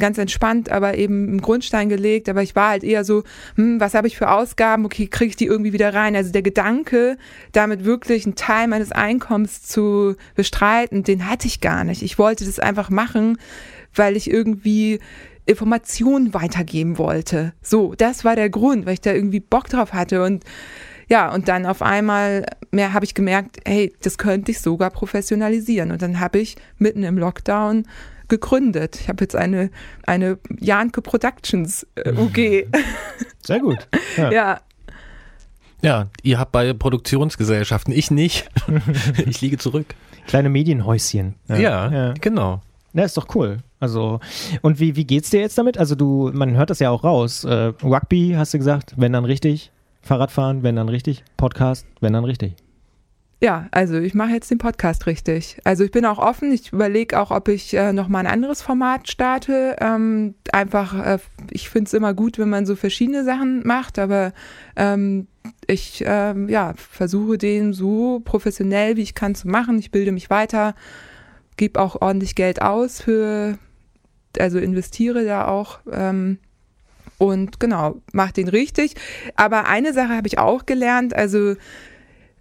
ganz 0.00 0.18
entspannt, 0.18 0.68
aber 0.68 0.98
eben 0.98 1.28
im 1.28 1.40
Grundstein 1.40 1.88
gelegt. 1.88 2.28
Aber 2.28 2.42
ich 2.42 2.56
war 2.56 2.70
halt 2.70 2.82
eher 2.82 3.04
so, 3.04 3.22
hm, 3.54 3.78
was 3.78 3.94
habe 3.94 4.08
ich 4.08 4.16
für 4.16 4.30
Ausgaben? 4.30 4.84
Okay, 4.84 5.06
kriege 5.06 5.30
ich 5.30 5.36
die 5.36 5.46
irgendwie 5.46 5.72
wieder 5.72 5.94
rein? 5.94 6.16
Also 6.16 6.32
der 6.32 6.42
Gedanke, 6.42 7.16
damit 7.52 7.84
wirklich 7.84 8.26
einen 8.26 8.34
Teil 8.34 8.66
meines 8.66 8.90
Einkommens 8.90 9.62
zu 9.62 10.16
bestreiten, 10.34 11.04
den 11.04 11.28
hatte 11.28 11.46
ich 11.46 11.60
gar 11.60 11.84
nicht. 11.84 12.02
Ich 12.02 12.18
wollte 12.18 12.44
das 12.44 12.58
einfach 12.58 12.90
machen, 12.90 13.38
weil 13.94 14.16
ich 14.16 14.28
irgendwie 14.28 14.98
Informationen 15.46 16.34
weitergeben 16.34 16.98
wollte. 16.98 17.52
So, 17.62 17.94
das 17.94 18.24
war 18.24 18.34
der 18.34 18.50
Grund, 18.50 18.86
weil 18.86 18.94
ich 18.94 19.00
da 19.00 19.12
irgendwie 19.12 19.40
Bock 19.40 19.68
drauf 19.68 19.92
hatte 19.92 20.24
und 20.24 20.44
ja, 21.10 21.34
und 21.34 21.48
dann 21.48 21.66
auf 21.66 21.82
einmal 21.82 22.46
mehr 22.70 22.92
habe 22.92 23.04
ich 23.04 23.14
gemerkt, 23.14 23.58
hey, 23.66 23.92
das 24.00 24.16
könnte 24.16 24.52
ich 24.52 24.60
sogar 24.60 24.90
professionalisieren. 24.90 25.90
Und 25.90 26.02
dann 26.02 26.20
habe 26.20 26.38
ich 26.38 26.54
mitten 26.78 27.02
im 27.02 27.18
Lockdown 27.18 27.84
gegründet. 28.30 28.98
Ich 29.00 29.08
habe 29.08 29.22
jetzt 29.22 29.36
eine, 29.36 29.70
eine 30.06 30.38
Janke 30.58 31.02
Productions 31.02 31.86
äh, 31.96 32.12
UG. 32.12 32.66
Sehr 33.42 33.60
gut. 33.60 33.86
Ja. 34.16 34.32
ja. 34.32 34.60
Ja, 35.82 36.08
ihr 36.22 36.38
habt 36.38 36.52
beide 36.52 36.74
Produktionsgesellschaften, 36.74 37.92
ich 37.92 38.10
nicht. 38.10 38.50
ich 39.26 39.40
liege 39.40 39.56
zurück. 39.56 39.94
Kleine 40.26 40.50
Medienhäuschen. 40.50 41.36
Ja, 41.48 41.56
ja, 41.56 41.90
ja. 41.90 42.14
genau. 42.20 42.60
Ja, 42.92 43.04
ist 43.04 43.16
doch 43.16 43.34
cool. 43.34 43.58
Also, 43.78 44.20
und 44.62 44.78
wie, 44.78 44.96
wie 44.96 45.04
geht's 45.04 45.30
dir 45.30 45.40
jetzt 45.40 45.56
damit? 45.56 45.78
Also, 45.78 45.94
du, 45.94 46.30
man 46.34 46.56
hört 46.56 46.70
das 46.70 46.80
ja 46.80 46.90
auch 46.90 47.02
raus. 47.02 47.44
Äh, 47.44 47.72
Rugby, 47.82 48.34
hast 48.36 48.52
du 48.52 48.58
gesagt, 48.58 48.94
wenn 48.96 49.12
dann 49.12 49.24
richtig. 49.24 49.72
Fahrradfahren, 50.02 50.62
wenn 50.62 50.76
dann 50.76 50.88
richtig. 50.88 51.24
Podcast, 51.36 51.86
wenn 52.00 52.12
dann 52.12 52.24
richtig. 52.24 52.56
Ja, 53.42 53.68
also 53.70 53.98
ich 53.98 54.12
mache 54.12 54.32
jetzt 54.32 54.50
den 54.50 54.58
Podcast 54.58 55.06
richtig. 55.06 55.56
Also 55.64 55.82
ich 55.82 55.90
bin 55.90 56.04
auch 56.04 56.18
offen. 56.18 56.52
Ich 56.52 56.74
überlege 56.74 57.18
auch, 57.18 57.30
ob 57.30 57.48
ich 57.48 57.72
äh, 57.72 57.94
noch 57.94 58.08
mal 58.08 58.18
ein 58.18 58.26
anderes 58.26 58.60
Format 58.60 59.08
starte. 59.10 59.76
Ähm, 59.80 60.34
einfach, 60.52 60.94
äh, 61.06 61.18
ich 61.50 61.70
finde 61.70 61.88
es 61.88 61.94
immer 61.94 62.12
gut, 62.12 62.38
wenn 62.38 62.50
man 62.50 62.66
so 62.66 62.76
verschiedene 62.76 63.24
Sachen 63.24 63.66
macht, 63.66 63.98
aber 63.98 64.32
ähm, 64.76 65.26
ich 65.66 66.04
ähm, 66.06 66.50
ja, 66.50 66.74
versuche 66.76 67.38
den 67.38 67.72
so 67.72 68.20
professionell, 68.20 68.96
wie 68.96 69.02
ich 69.02 69.14
kann, 69.14 69.34
zu 69.34 69.48
machen. 69.48 69.78
Ich 69.78 69.90
bilde 69.90 70.12
mich 70.12 70.28
weiter, 70.28 70.74
gebe 71.56 71.80
auch 71.80 72.02
ordentlich 72.02 72.34
Geld 72.34 72.60
aus 72.60 73.00
für 73.00 73.58
also 74.38 74.58
investiere 74.58 75.24
da 75.24 75.48
auch 75.48 75.80
ähm, 75.90 76.38
und 77.18 77.58
genau, 77.58 78.00
mache 78.12 78.34
den 78.34 78.48
richtig. 78.48 78.94
Aber 79.34 79.66
eine 79.66 79.92
Sache 79.92 80.14
habe 80.16 80.28
ich 80.28 80.38
auch 80.38 80.66
gelernt, 80.66 81.14
also 81.14 81.56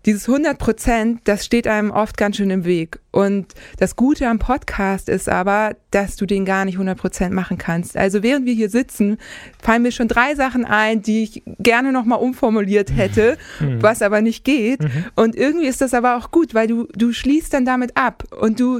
dieses 0.05 0.27
100 0.27 0.57
Prozent, 0.57 1.21
das 1.25 1.45
steht 1.45 1.67
einem 1.67 1.91
oft 1.91 2.17
ganz 2.17 2.37
schön 2.37 2.49
im 2.49 2.63
Weg. 2.63 2.99
Und 3.11 3.47
das 3.77 3.95
Gute 3.95 4.27
am 4.27 4.39
Podcast 4.39 5.09
ist 5.09 5.27
aber, 5.27 5.75
dass 5.91 6.15
du 6.15 6.25
den 6.25 6.45
gar 6.45 6.63
nicht 6.65 6.75
100 6.75 6.97
Prozent 6.97 7.33
machen 7.33 7.57
kannst. 7.57 7.97
Also 7.97 8.23
während 8.23 8.45
wir 8.45 8.53
hier 8.53 8.69
sitzen, 8.69 9.17
fallen 9.61 9.81
mir 9.81 9.91
schon 9.91 10.07
drei 10.07 10.35
Sachen 10.35 10.63
ein, 10.63 11.01
die 11.01 11.23
ich 11.23 11.43
gerne 11.59 11.91
nochmal 11.91 12.19
umformuliert 12.19 12.95
hätte, 12.95 13.37
mhm. 13.59 13.81
was 13.81 14.01
aber 14.01 14.21
nicht 14.21 14.45
geht. 14.45 14.81
Mhm. 14.81 15.05
Und 15.15 15.35
irgendwie 15.35 15.67
ist 15.67 15.81
das 15.81 15.93
aber 15.93 16.15
auch 16.17 16.31
gut, 16.31 16.53
weil 16.53 16.67
du, 16.67 16.87
du 16.95 17.11
schließt 17.11 17.53
dann 17.53 17.65
damit 17.65 17.97
ab 17.97 18.23
und 18.39 18.59
du, 18.59 18.79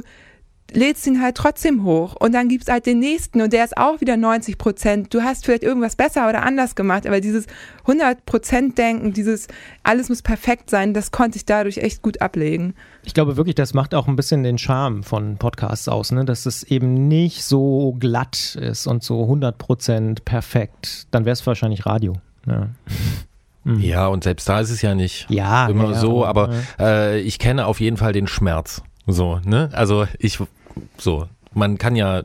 lädst 0.72 1.06
ihn 1.06 1.20
halt 1.20 1.36
trotzdem 1.36 1.84
hoch 1.84 2.16
und 2.18 2.32
dann 2.32 2.48
gibt's 2.48 2.68
halt 2.68 2.86
den 2.86 2.98
nächsten 2.98 3.40
und 3.40 3.52
der 3.52 3.64
ist 3.64 3.76
auch 3.76 4.00
wieder 4.00 4.16
90 4.16 4.58
Prozent. 4.58 5.14
Du 5.14 5.22
hast 5.22 5.44
vielleicht 5.44 5.62
irgendwas 5.62 5.96
besser 5.96 6.28
oder 6.28 6.42
anders 6.42 6.74
gemacht, 6.74 7.06
aber 7.06 7.20
dieses 7.20 7.46
100 7.80 8.24
Prozent 8.26 8.78
Denken, 8.78 9.12
dieses 9.12 9.48
alles 9.82 10.08
muss 10.08 10.22
perfekt 10.22 10.70
sein, 10.70 10.94
das 10.94 11.10
konnte 11.10 11.36
ich 11.36 11.44
dadurch 11.44 11.78
echt 11.78 12.02
gut 12.02 12.20
ablegen. 12.20 12.74
Ich 13.02 13.14
glaube 13.14 13.36
wirklich, 13.36 13.54
das 13.54 13.74
macht 13.74 13.94
auch 13.94 14.08
ein 14.08 14.16
bisschen 14.16 14.42
den 14.42 14.58
Charme 14.58 15.02
von 15.02 15.36
Podcasts 15.36 15.88
aus, 15.88 16.12
ne? 16.12 16.24
dass 16.24 16.46
es 16.46 16.62
eben 16.64 17.08
nicht 17.08 17.44
so 17.44 17.96
glatt 17.98 18.56
ist 18.56 18.86
und 18.86 19.02
so 19.02 19.22
100 19.22 19.58
Prozent 19.58 20.24
perfekt. 20.24 21.06
Dann 21.10 21.24
wäre 21.24 21.32
es 21.32 21.46
wahrscheinlich 21.46 21.86
Radio. 21.86 22.14
Ja. 22.46 22.68
Mhm. 23.64 23.80
Ja, 23.80 24.06
und 24.06 24.24
selbst 24.24 24.48
da 24.48 24.60
ist 24.60 24.70
es 24.70 24.82
ja 24.82 24.94
nicht 24.94 25.26
ja, 25.28 25.68
immer 25.68 25.92
ja, 25.92 25.98
so, 25.98 26.24
aber 26.24 26.50
äh, 26.78 27.20
ich 27.20 27.38
kenne 27.38 27.66
auf 27.66 27.80
jeden 27.80 27.96
Fall 27.96 28.12
den 28.12 28.26
Schmerz. 28.26 28.82
So, 29.06 29.40
ne? 29.44 29.70
Also 29.72 30.06
ich 30.18 30.38
so, 30.98 31.28
man 31.52 31.78
kann 31.78 31.96
ja 31.96 32.22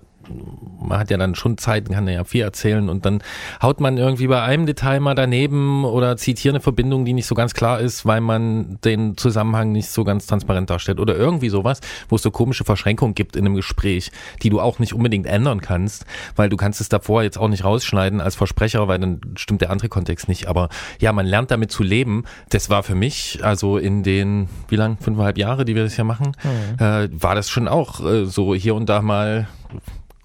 man 0.80 1.00
hat 1.00 1.10
ja 1.10 1.18
dann 1.18 1.36
schon 1.36 1.58
Zeit, 1.58 1.90
kann 1.90 2.08
ja 2.08 2.24
viel 2.24 2.42
erzählen 2.42 2.90
und 2.90 3.06
dann 3.06 3.22
haut 3.62 3.80
man 3.80 3.98
irgendwie 3.98 4.28
bei 4.28 4.42
einem 4.42 4.66
Detail 4.66 5.00
mal 5.00 5.16
daneben 5.16 5.86
oder 5.86 6.18
zieht 6.18 6.38
hier 6.38 6.52
eine 6.52 6.62
Verbindung, 6.62 7.06
die 7.06 7.14
nicht 7.14 7.26
so 7.26 7.36
ganz 7.36 7.54
klar 7.54 7.80
ist, 7.80 8.06
weil 8.06 8.22
man 8.22 8.78
den 8.84 9.18
Zusammenhang 9.18 9.72
nicht 9.72 9.90
so 9.90 10.04
ganz 10.04 10.28
transparent 10.28 10.70
darstellt 10.70 11.00
oder 11.00 11.16
irgendwie 11.16 11.50
sowas, 11.50 11.82
wo 12.10 12.16
es 12.16 12.22
so 12.22 12.32
komische 12.32 12.64
Verschränkungen 12.64 13.16
gibt 13.16 13.36
in 13.36 13.46
einem 13.46 13.56
Gespräch, 13.56 14.12
die 14.44 14.50
du 14.50 14.60
auch 14.60 14.80
nicht 14.80 14.94
unbedingt 14.94 15.26
ändern 15.26 15.62
kannst, 15.62 16.06
weil 16.36 16.50
du 16.50 16.58
kannst 16.58 16.82
es 16.82 16.90
davor 16.90 17.24
jetzt 17.24 17.38
auch 17.38 17.50
nicht 17.50 17.64
rausschneiden 17.64 18.22
als 18.22 18.36
Versprecher, 18.36 18.88
weil 18.88 19.00
dann 19.00 19.22
stimmt 19.36 19.62
der 19.62 19.72
andere 19.72 19.90
Kontext 19.90 20.28
nicht. 20.28 20.48
Aber 20.48 20.70
ja, 21.00 21.12
man 21.12 21.26
lernt 21.26 21.52
damit 21.52 21.72
zu 21.72 21.84
leben. 21.84 22.24
Das 22.50 22.70
war 22.70 22.84
für 22.84 22.96
mich, 22.96 23.40
also 23.44 23.78
in 23.78 24.04
den, 24.04 24.50
wie 24.70 24.76
lang, 24.76 24.98
fünfeinhalb 25.00 25.38
Jahre, 25.38 25.66
die 25.66 25.76
wir 25.76 25.84
das 25.84 25.96
hier 25.96 26.04
machen, 26.04 26.34
mhm. 26.44 26.84
äh, 26.84 27.10
war 27.12 27.36
das 27.36 27.50
schon 27.50 27.68
auch 27.68 28.06
äh, 28.06 28.26
so 28.26 28.54
hier 28.56 28.76
und 28.76 28.88
da 28.88 29.02
mal 29.02 29.48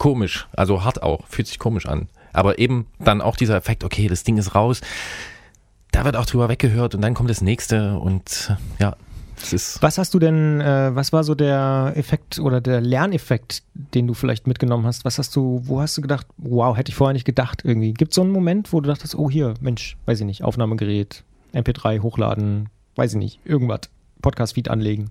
komisch, 0.00 0.48
also 0.56 0.82
hart 0.82 1.04
auch, 1.04 1.26
fühlt 1.28 1.46
sich 1.46 1.60
komisch 1.60 1.86
an. 1.86 2.08
Aber 2.32 2.58
eben 2.58 2.86
dann 2.98 3.20
auch 3.20 3.36
dieser 3.36 3.54
Effekt, 3.56 3.84
okay, 3.84 4.08
das 4.08 4.24
Ding 4.24 4.38
ist 4.38 4.54
raus, 4.54 4.80
da 5.92 6.04
wird 6.04 6.16
auch 6.16 6.26
drüber 6.26 6.48
weggehört 6.48 6.94
und 6.94 7.02
dann 7.02 7.14
kommt 7.14 7.30
das 7.30 7.42
nächste 7.42 7.98
und 7.98 8.56
ja, 8.78 8.96
es 9.42 9.52
ist. 9.52 9.82
Was 9.82 9.98
hast 9.98 10.14
du 10.14 10.18
denn, 10.18 10.60
äh, 10.60 10.94
was 10.94 11.12
war 11.12 11.22
so 11.22 11.34
der 11.34 11.92
Effekt 11.96 12.38
oder 12.38 12.60
der 12.60 12.80
Lerneffekt, 12.80 13.62
den 13.74 14.06
du 14.06 14.14
vielleicht 14.14 14.46
mitgenommen 14.46 14.86
hast? 14.86 15.04
Was 15.04 15.18
hast 15.18 15.36
du, 15.36 15.60
wo 15.64 15.80
hast 15.80 15.98
du 15.98 16.02
gedacht, 16.02 16.26
wow, 16.38 16.76
hätte 16.76 16.90
ich 16.90 16.96
vorher 16.96 17.12
nicht 17.12 17.26
gedacht 17.26 17.62
irgendwie? 17.64 17.92
Gibt 17.92 18.12
es 18.12 18.16
so 18.16 18.22
einen 18.22 18.32
Moment, 18.32 18.72
wo 18.72 18.80
du 18.80 18.88
dachtest, 18.88 19.14
oh 19.14 19.30
hier, 19.30 19.54
Mensch, 19.60 19.98
weiß 20.06 20.20
ich 20.20 20.26
nicht, 20.26 20.44
Aufnahmegerät, 20.44 21.24
MP3 21.52 22.00
hochladen, 22.00 22.70
weiß 22.96 23.12
ich 23.12 23.18
nicht, 23.18 23.40
irgendwas, 23.44 23.80
Podcast-Feed 24.22 24.70
anlegen? 24.70 25.10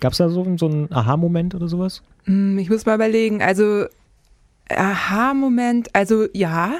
Gab 0.00 0.12
es 0.12 0.18
da 0.18 0.28
so, 0.28 0.46
so 0.56 0.66
einen 0.66 0.92
Aha-Moment 0.92 1.54
oder 1.54 1.68
sowas? 1.68 2.02
Hm, 2.24 2.58
ich 2.58 2.70
muss 2.70 2.86
mal 2.86 2.94
überlegen. 2.94 3.42
Also, 3.42 3.84
Aha-Moment, 4.70 5.94
also 5.94 6.26
ja, 6.32 6.78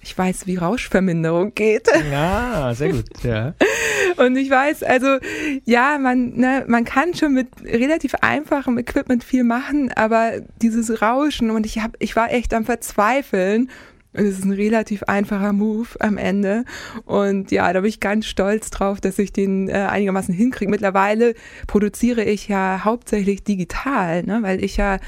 ich 0.00 0.16
weiß, 0.16 0.46
wie 0.46 0.56
Rauschverminderung 0.56 1.54
geht. 1.54 1.88
Ja, 2.10 2.72
sehr 2.74 2.90
gut, 2.90 3.04
ja. 3.22 3.54
Und 4.16 4.36
ich 4.36 4.50
weiß, 4.50 4.82
also 4.82 5.18
ja, 5.64 5.98
man, 5.98 6.34
ne, 6.34 6.64
man 6.66 6.84
kann 6.84 7.14
schon 7.14 7.34
mit 7.34 7.48
relativ 7.62 8.14
einfachem 8.20 8.78
Equipment 8.78 9.22
viel 9.22 9.44
machen, 9.44 9.92
aber 9.92 10.40
dieses 10.62 11.02
Rauschen 11.02 11.50
und 11.50 11.66
ich 11.66 11.80
hab, 11.80 11.94
ich 12.00 12.16
war 12.16 12.32
echt 12.32 12.52
am 12.54 12.64
Verzweifeln 12.64 13.70
es 14.18 14.38
ist 14.38 14.44
ein 14.44 14.52
relativ 14.52 15.04
einfacher 15.04 15.52
Move 15.52 15.88
am 16.00 16.16
Ende. 16.16 16.64
Und 17.04 17.50
ja, 17.50 17.72
da 17.72 17.80
bin 17.80 17.88
ich 17.88 18.00
ganz 18.00 18.26
stolz 18.26 18.70
drauf, 18.70 19.00
dass 19.00 19.18
ich 19.18 19.32
den 19.32 19.68
äh, 19.68 19.72
einigermaßen 19.72 20.34
hinkriege. 20.34 20.70
Mittlerweile 20.70 21.34
produziere 21.66 22.24
ich 22.24 22.48
ja 22.48 22.82
hauptsächlich 22.84 23.44
digital, 23.44 24.24
ne? 24.24 24.42
weil 24.42 24.62
ich 24.62 24.76
ja 24.76 24.98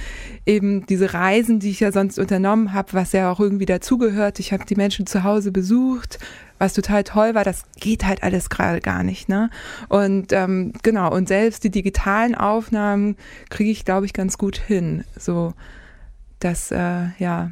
eben 0.46 0.86
diese 0.86 1.12
Reisen, 1.12 1.58
die 1.58 1.70
ich 1.70 1.80
ja 1.80 1.92
sonst 1.92 2.18
unternommen 2.18 2.72
habe, 2.72 2.92
was 2.92 3.12
ja 3.12 3.30
auch 3.30 3.40
irgendwie 3.40 3.66
dazugehört, 3.66 4.38
ich 4.38 4.52
habe 4.52 4.64
die 4.64 4.76
Menschen 4.76 5.06
zu 5.06 5.24
Hause 5.24 5.52
besucht, 5.52 6.18
was 6.58 6.74
total 6.74 7.04
toll 7.04 7.34
war, 7.34 7.42
das 7.42 7.64
geht 7.80 8.04
halt 8.04 8.22
alles 8.22 8.50
gerade 8.50 8.80
gar 8.80 9.02
nicht, 9.02 9.30
ne? 9.30 9.48
Und 9.88 10.32
ähm, 10.32 10.74
genau, 10.82 11.10
und 11.10 11.26
selbst 11.26 11.64
die 11.64 11.70
digitalen 11.70 12.34
Aufnahmen 12.34 13.16
kriege 13.48 13.70
ich, 13.70 13.86
glaube 13.86 14.04
ich, 14.04 14.12
ganz 14.12 14.36
gut 14.36 14.58
hin. 14.58 15.04
So, 15.16 15.54
das, 16.38 16.70
äh, 16.70 17.06
ja, 17.18 17.50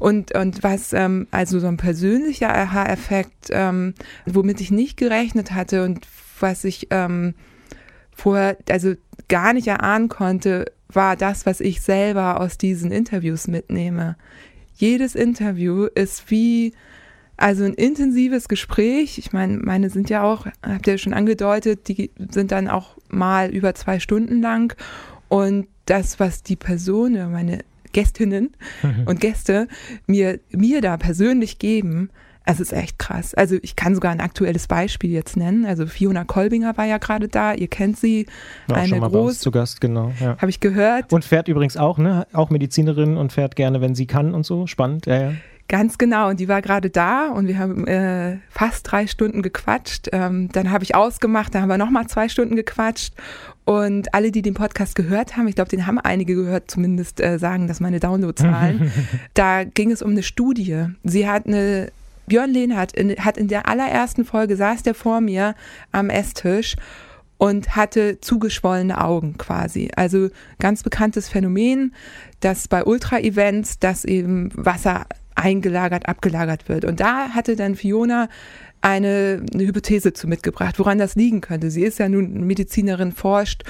und, 0.00 0.34
und 0.34 0.62
was, 0.62 0.92
ähm, 0.92 1.26
also 1.30 1.58
so 1.58 1.66
ein 1.66 1.76
persönlicher 1.76 2.54
Aha-Effekt, 2.54 3.48
ähm, 3.50 3.94
womit 4.26 4.60
ich 4.60 4.70
nicht 4.70 4.96
gerechnet 4.96 5.52
hatte 5.52 5.84
und 5.84 6.06
was 6.40 6.64
ich 6.64 6.88
ähm, 6.90 7.34
vorher, 8.12 8.56
also 8.70 8.94
gar 9.28 9.52
nicht 9.52 9.68
erahnen 9.68 10.08
konnte, 10.08 10.66
war 10.92 11.16
das, 11.16 11.46
was 11.46 11.60
ich 11.60 11.80
selber 11.80 12.40
aus 12.40 12.58
diesen 12.58 12.90
Interviews 12.90 13.46
mitnehme. 13.46 14.16
Jedes 14.74 15.14
Interview 15.14 15.86
ist 15.94 16.30
wie, 16.30 16.72
also 17.36 17.64
ein 17.64 17.74
intensives 17.74 18.48
Gespräch. 18.48 19.18
Ich 19.18 19.32
meine, 19.32 19.58
meine 19.58 19.90
sind 19.90 20.08
ja 20.10 20.22
auch, 20.22 20.46
habt 20.62 20.86
ihr 20.86 20.98
schon 20.98 21.14
angedeutet, 21.14 21.88
die 21.88 22.10
sind 22.30 22.52
dann 22.52 22.68
auch 22.68 22.96
mal 23.08 23.50
über 23.50 23.74
zwei 23.74 24.00
Stunden 24.00 24.40
lang. 24.40 24.74
Und 25.28 25.66
das, 25.86 26.20
was 26.20 26.42
die 26.42 26.56
Person, 26.56 27.12
meine 27.30 27.60
Gästinnen 27.92 28.50
mhm. 28.82 29.04
und 29.06 29.20
Gäste 29.20 29.68
mir, 30.06 30.40
mir 30.50 30.80
da 30.80 30.96
persönlich 30.96 31.58
geben, 31.58 32.10
es 32.50 32.60
ist 32.60 32.72
echt 32.72 32.98
krass. 32.98 33.34
Also 33.34 33.56
ich 33.60 33.76
kann 33.76 33.94
sogar 33.94 34.10
ein 34.10 34.20
aktuelles 34.20 34.68
Beispiel 34.68 35.10
jetzt 35.10 35.36
nennen. 35.36 35.66
Also 35.66 35.86
Fiona 35.86 36.24
Kolbinger 36.24 36.78
war 36.78 36.86
ja 36.86 36.96
gerade 36.96 37.28
da, 37.28 37.52
ihr 37.52 37.68
kennt 37.68 37.98
sie, 37.98 38.26
ja, 38.68 38.76
eine 38.76 39.00
große 39.00 39.40
zu 39.40 39.50
Gast, 39.50 39.82
genau. 39.82 40.12
Ja. 40.18 40.38
Habe 40.38 40.48
ich 40.48 40.58
gehört. 40.58 41.12
Und 41.12 41.26
fährt 41.26 41.48
übrigens 41.48 41.76
auch, 41.76 41.98
ne? 41.98 42.26
Auch 42.32 42.48
Medizinerin 42.48 43.18
und 43.18 43.34
fährt 43.34 43.54
gerne, 43.54 43.82
wenn 43.82 43.94
sie 43.94 44.06
kann 44.06 44.32
und 44.32 44.46
so. 44.46 44.66
Spannend, 44.66 45.04
ja, 45.04 45.20
ja. 45.20 45.32
Ganz 45.68 45.98
genau, 45.98 46.30
und 46.30 46.40
die 46.40 46.48
war 46.48 46.62
gerade 46.62 46.88
da 46.88 47.28
und 47.28 47.46
wir 47.46 47.58
haben 47.58 47.86
äh, 47.86 48.38
fast 48.48 48.90
drei 48.90 49.06
Stunden 49.06 49.42
gequatscht. 49.42 50.08
Ähm, 50.12 50.48
dann 50.50 50.70
habe 50.70 50.82
ich 50.82 50.94
ausgemacht, 50.94 51.54
da 51.54 51.60
haben 51.60 51.68
wir 51.68 51.76
nochmal 51.76 52.06
zwei 52.06 52.30
Stunden 52.30 52.56
gequatscht. 52.56 53.12
Und 53.68 54.14
alle, 54.14 54.32
die 54.32 54.40
den 54.40 54.54
Podcast 54.54 54.94
gehört 54.94 55.36
haben, 55.36 55.46
ich 55.46 55.54
glaube, 55.54 55.68
den 55.68 55.86
haben 55.86 55.98
einige 55.98 56.34
gehört, 56.34 56.70
zumindest 56.70 57.20
äh, 57.20 57.38
sagen 57.38 57.68
das 57.68 57.80
meine 57.80 58.00
Downloadzahlen. 58.00 58.90
da 59.34 59.64
ging 59.64 59.90
es 59.90 60.00
um 60.00 60.12
eine 60.12 60.22
Studie. 60.22 60.86
Sie 61.04 61.28
hat 61.28 61.46
eine 61.46 61.92
Björn 62.28 62.50
Lehnhardt 62.50 62.94
in, 62.94 63.14
hat 63.22 63.36
in 63.36 63.46
der 63.46 63.68
allerersten 63.68 64.24
Folge 64.24 64.56
saß 64.56 64.84
der 64.84 64.94
vor 64.94 65.20
mir 65.20 65.54
am 65.92 66.08
Esstisch 66.08 66.76
und 67.36 67.76
hatte 67.76 68.18
zugeschwollene 68.22 69.04
Augen 69.04 69.36
quasi. 69.36 69.90
Also 69.94 70.30
ganz 70.58 70.82
bekanntes 70.82 71.28
Phänomen, 71.28 71.94
dass 72.40 72.68
bei 72.68 72.82
Ultra-Events, 72.82 73.80
dass 73.80 74.06
eben 74.06 74.50
Wasser 74.54 75.04
eingelagert, 75.34 76.08
abgelagert 76.08 76.70
wird. 76.70 76.86
Und 76.86 77.00
da 77.00 77.34
hatte 77.34 77.54
dann 77.54 77.76
Fiona 77.76 78.30
eine, 78.80 79.44
eine 79.52 79.66
Hypothese 79.66 80.12
zu 80.12 80.26
mitgebracht, 80.28 80.78
woran 80.78 80.98
das 80.98 81.14
liegen 81.14 81.40
könnte. 81.40 81.70
Sie 81.70 81.82
ist 81.82 81.98
ja 81.98 82.08
nun 82.08 82.44
Medizinerin, 82.44 83.12
forscht 83.12 83.64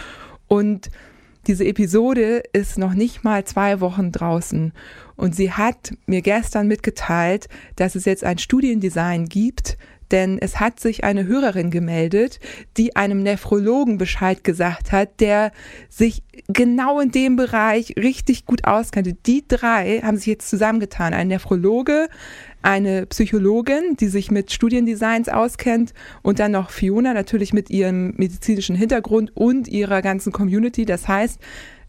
und 0.46 0.90
diese 1.46 1.64
Episode 1.64 2.42
ist 2.52 2.76
noch 2.76 2.92
nicht 2.92 3.24
mal 3.24 3.44
zwei 3.44 3.80
Wochen 3.80 4.12
draußen. 4.12 4.72
Und 5.16 5.34
sie 5.34 5.50
hat 5.50 5.94
mir 6.06 6.20
gestern 6.20 6.68
mitgeteilt, 6.68 7.48
dass 7.76 7.94
es 7.94 8.04
jetzt 8.04 8.22
ein 8.22 8.38
Studiendesign 8.38 9.26
gibt, 9.26 9.78
denn 10.10 10.38
es 10.38 10.60
hat 10.60 10.80
sich 10.80 11.04
eine 11.04 11.26
Hörerin 11.26 11.70
gemeldet, 11.70 12.40
die 12.76 12.96
einem 12.96 13.22
Nephrologen 13.22 13.98
Bescheid 13.98 14.42
gesagt 14.44 14.92
hat, 14.92 15.20
der 15.20 15.52
sich 15.88 16.22
genau 16.48 17.00
in 17.00 17.10
dem 17.10 17.36
Bereich 17.36 17.94
richtig 17.96 18.46
gut 18.46 18.64
auskannte. 18.64 19.14
Die 19.14 19.44
drei 19.46 20.00
haben 20.02 20.16
sich 20.16 20.26
jetzt 20.26 20.48
zusammengetan. 20.48 21.14
Ein 21.14 21.28
Nephrologe, 21.28 22.08
eine 22.62 23.06
Psychologin, 23.06 23.96
die 23.98 24.08
sich 24.08 24.30
mit 24.30 24.52
Studiendesigns 24.52 25.28
auskennt 25.28 25.94
und 26.22 26.38
dann 26.38 26.52
noch 26.52 26.70
Fiona 26.70 27.14
natürlich 27.14 27.52
mit 27.52 27.70
ihrem 27.70 28.14
medizinischen 28.16 28.76
Hintergrund 28.76 29.36
und 29.36 29.68
ihrer 29.68 30.02
ganzen 30.02 30.32
Community. 30.32 30.84
Das 30.84 31.06
heißt, 31.06 31.40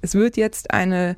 es 0.01 0.15
wird 0.15 0.37
jetzt 0.37 0.71
eine 0.71 1.15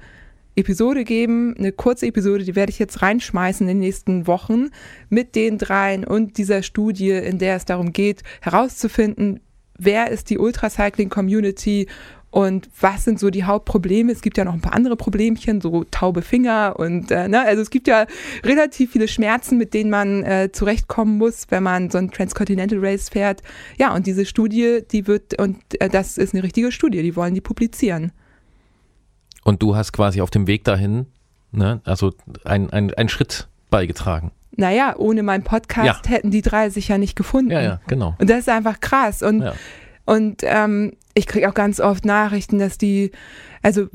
Episode 0.56 1.04
geben, 1.04 1.56
eine 1.58 1.72
kurze 1.72 2.08
Episode, 2.08 2.44
die 2.44 2.56
werde 2.56 2.72
ich 2.72 2.80
jetzt 2.80 3.02
reinschmeißen 3.02 3.68
in 3.68 3.76
den 3.76 3.80
nächsten 3.80 4.28
Wochen 4.28 4.70
mit 5.10 5.36
den 5.36 5.58
dreien 5.58 6.04
und 6.04 6.38
dieser 6.38 6.62
Studie, 6.62 7.12
in 7.12 7.38
der 7.38 7.56
es 7.56 7.66
darum 7.66 7.94
geht, 7.94 8.24
herauszufinden, 8.42 9.40
wer 9.78 10.12
ist 10.12 10.30
die 10.30 10.38
Ultracycling 10.38 11.10
Community 11.10 11.88
und 12.32 12.70
was 12.80 13.04
sind 13.04 13.20
so 13.20 13.30
die 13.30 13.44
Hauptprobleme? 13.44 14.12
Es 14.12 14.22
gibt 14.22 14.38
ja 14.38 14.46
noch 14.46 14.54
ein 14.54 14.62
paar 14.62 14.74
andere 14.74 14.96
Problemchen, 14.96 15.60
so 15.60 15.84
taube 15.92 16.22
Finger 16.22 16.76
und 16.78 17.12
äh, 17.12 17.28
ne, 17.28 17.42
also 17.42 17.62
es 17.62 17.70
gibt 17.70 17.88
ja 17.88 18.06
relativ 18.44 18.94
viele 18.94 19.10
Schmerzen, 19.10 19.58
mit 19.58 19.74
denen 19.74 19.90
man 19.90 20.24
äh, 20.24 20.50
zurechtkommen 20.52 21.18
muss, 21.18 21.48
wenn 21.50 21.62
man 21.62 21.90
so 21.90 21.98
ein 21.98 22.10
Transcontinental 22.10 22.80
Race 22.82 23.10
fährt. 23.10 23.42
Ja, 23.78 23.94
und 23.94 24.08
diese 24.08 24.26
Studie, 24.26 24.80
die 24.90 25.08
wird, 25.08 25.40
und 25.40 25.58
äh, 25.82 25.90
das 25.90 26.18
ist 26.18 26.34
eine 26.34 26.42
richtige 26.42 26.72
Studie, 26.72 27.04
die 27.04 27.18
wollen 27.18 27.36
die 27.36 27.42
publizieren. 27.42 28.14
Und 29.44 29.62
du 29.62 29.76
hast 29.76 29.92
quasi 29.92 30.22
auf 30.22 30.30
dem 30.30 30.48
Weg 30.48 30.64
dahin, 30.64 31.08
ne, 31.52 31.82
also 31.84 32.14
ein, 32.46 32.70
ein, 32.70 32.94
ein 32.94 33.10
Schritt 33.10 33.50
beigetragen. 33.70 34.32
Naja, 34.56 34.96
ohne 34.98 35.24
meinen 35.24 35.44
Podcast 35.44 36.06
ja. 36.06 36.12
hätten 36.12 36.32
die 36.32 36.42
drei 36.42 36.70
sich 36.70 36.88
ja 36.88 36.98
nicht 36.98 37.18
gefunden. 37.18 37.52
Ja, 37.52 37.62
ja, 37.62 37.82
genau. 37.88 38.16
Und 38.20 38.30
das 38.30 38.40
ist 38.40 38.50
einfach 38.50 38.80
krass. 38.80 39.22
Und, 39.22 39.42
ja. 39.42 39.54
und 40.06 40.42
ähm, 40.44 40.94
ich 41.14 41.28
kriege 41.28 41.50
auch 41.50 41.54
ganz 41.54 41.80
oft 41.80 42.06
Nachrichten, 42.06 42.60
dass 42.60 42.78
die 42.78 43.12
also 43.62 43.88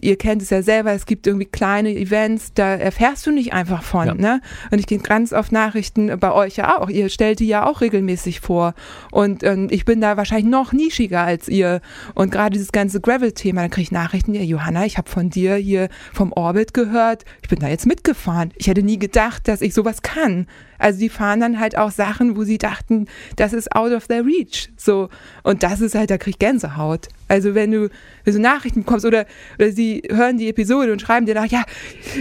ihr 0.00 0.16
kennt 0.16 0.42
es 0.42 0.50
ja 0.50 0.62
selber, 0.62 0.92
es 0.92 1.06
gibt 1.06 1.26
irgendwie 1.26 1.46
kleine 1.46 1.94
Events, 1.94 2.52
da 2.54 2.74
erfährst 2.74 3.26
du 3.26 3.30
nicht 3.30 3.52
einfach 3.52 3.82
von, 3.82 4.06
ja. 4.06 4.14
ne? 4.14 4.40
Und 4.70 4.78
ich 4.78 4.86
gehe 4.86 4.98
ganz 4.98 5.32
oft 5.32 5.52
Nachrichten 5.52 6.18
bei 6.18 6.32
euch 6.32 6.56
ja 6.56 6.80
auch. 6.80 6.88
Ihr 6.88 7.08
stellt 7.08 7.38
die 7.40 7.46
ja 7.46 7.66
auch 7.66 7.80
regelmäßig 7.80 8.40
vor. 8.40 8.74
Und, 9.10 9.44
und 9.44 9.70
ich 9.70 9.84
bin 9.84 10.00
da 10.00 10.16
wahrscheinlich 10.16 10.50
noch 10.50 10.72
nischiger 10.72 11.22
als 11.22 11.48
ihr. 11.48 11.80
Und 12.14 12.32
gerade 12.32 12.54
dieses 12.54 12.72
ganze 12.72 13.00
Gravel-Thema, 13.00 13.62
da 13.62 13.68
kriege 13.68 13.82
ich 13.82 13.92
Nachrichten, 13.92 14.34
ja, 14.34 14.42
Johanna, 14.42 14.84
ich 14.84 14.98
habe 14.98 15.08
von 15.08 15.30
dir 15.30 15.54
hier 15.54 15.88
vom 16.12 16.32
Orbit 16.32 16.74
gehört, 16.74 17.24
ich 17.42 17.48
bin 17.48 17.60
da 17.60 17.68
jetzt 17.68 17.86
mitgefahren. 17.86 18.52
Ich 18.56 18.66
hätte 18.66 18.82
nie 18.82 18.98
gedacht, 18.98 19.46
dass 19.46 19.62
ich 19.62 19.74
sowas 19.74 20.02
kann. 20.02 20.46
Also 20.82 20.98
die 20.98 21.08
fahren 21.08 21.38
dann 21.38 21.60
halt 21.60 21.78
auch 21.78 21.92
Sachen, 21.92 22.36
wo 22.36 22.42
sie 22.42 22.58
dachten, 22.58 23.06
das 23.36 23.52
ist 23.52 23.74
out 23.74 23.92
of 23.92 24.08
their 24.08 24.24
reach. 24.24 24.68
So. 24.76 25.08
Und 25.44 25.62
das 25.62 25.80
ist 25.80 25.94
halt, 25.94 26.10
da 26.10 26.18
krieg 26.18 26.34
ich 26.34 26.38
Gänsehaut. 26.40 27.08
Also 27.28 27.54
wenn 27.54 27.70
du, 27.70 27.88
wenn 28.24 28.34
du 28.34 28.40
Nachrichten 28.40 28.80
bekommst 28.80 29.06
oder, 29.06 29.24
oder 29.58 29.70
sie 29.70 30.02
hören 30.10 30.38
die 30.38 30.48
Episode 30.48 30.92
und 30.92 31.00
schreiben 31.00 31.24
dir 31.24 31.36
nach, 31.36 31.46
ja, 31.46 31.62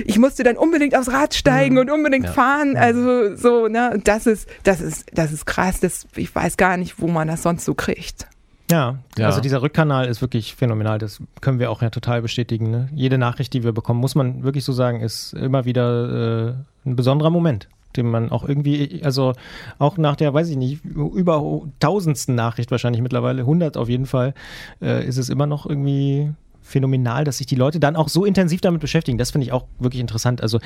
ich 0.06 0.19
musste 0.19 0.43
dann 0.43 0.58
unbedingt 0.58 0.95
aufs 0.95 1.12
Rad 1.12 1.34
steigen 1.34 1.74
mhm. 1.74 1.82
und 1.82 1.89
unbedingt 1.89 2.26
ja. 2.26 2.32
fahren. 2.32 2.78
Also 2.78 3.36
so, 3.36 3.68
ne, 3.68 3.91
und 3.95 4.07
das 4.07 4.28
ist, 4.28 4.47
das 4.62 4.80
ist, 4.80 5.05
das 5.12 5.32
ist 5.32 5.45
krass. 5.47 5.80
Das, 5.80 6.05
ich 6.16 6.34
weiß 6.34 6.55
gar 6.55 6.78
nicht, 6.78 7.01
wo 7.01 7.07
man 7.07 7.28
das 7.28 7.41
sonst 7.41 7.66
so 7.66 7.74
kriegt. 7.74 8.28
Ja, 8.70 8.99
ja, 9.18 9.26
also 9.26 9.41
dieser 9.41 9.64
Rückkanal 9.64 10.07
ist 10.07 10.22
wirklich 10.22 10.55
phänomenal. 10.55 10.99
Das 10.99 11.20
können 11.41 11.57
wir 11.57 11.72
auch 11.72 11.82
ja 11.82 11.89
total 11.89 12.22
bestätigen. 12.22 12.70
Ne? 12.70 12.89
Jede 12.93 13.18
Nachricht, 13.18 13.53
die 13.53 13.64
wir 13.64 13.72
bekommen, 13.74 13.99
muss 13.99 14.14
man 14.14 14.43
wirklich 14.43 14.64
so 14.64 14.72
sagen, 14.72 15.01
ist 15.01 15.34
immer 15.34 15.66
wieder 15.66 16.53
äh, 16.86 16.88
ein 16.88 16.95
besonderer 16.95 17.32
Moment 17.32 17.68
den 17.96 18.08
man 18.08 18.32
auch 18.32 18.48
irgendwie, 18.48 19.02
also 19.04 19.34
auch 19.80 19.98
nach 19.98 20.16
der, 20.16 20.34
weiß 20.34 20.50
ich 20.50 20.58
nicht, 20.58 20.84
über 20.84 21.62
tausendsten 21.80 22.36
Nachricht 22.36 22.72
wahrscheinlich 22.72 23.02
mittlerweile, 23.02 23.42
100 23.42 23.78
auf 23.78 23.89
jeden 23.89 24.06
Fall, 24.06 24.34
äh, 24.82 25.06
ist 25.06 25.18
es 25.18 25.30
immer 25.30 25.48
noch 25.48 25.66
irgendwie 25.66 26.34
phänomenal, 26.62 27.24
dass 27.24 27.38
sich 27.38 27.48
die 27.48 27.56
Leute 27.56 27.80
dann 27.80 27.96
auch 27.96 28.08
so 28.08 28.26
intensiv 28.26 28.62
damit 28.62 28.82
beschäftigen. 28.82 29.18
Das 29.18 29.32
finde 29.32 29.46
ich 29.46 29.52
auch 29.52 29.66
wirklich 29.80 30.00
interessant. 30.02 30.42
Also 30.42 30.60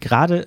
gerade, 0.00 0.46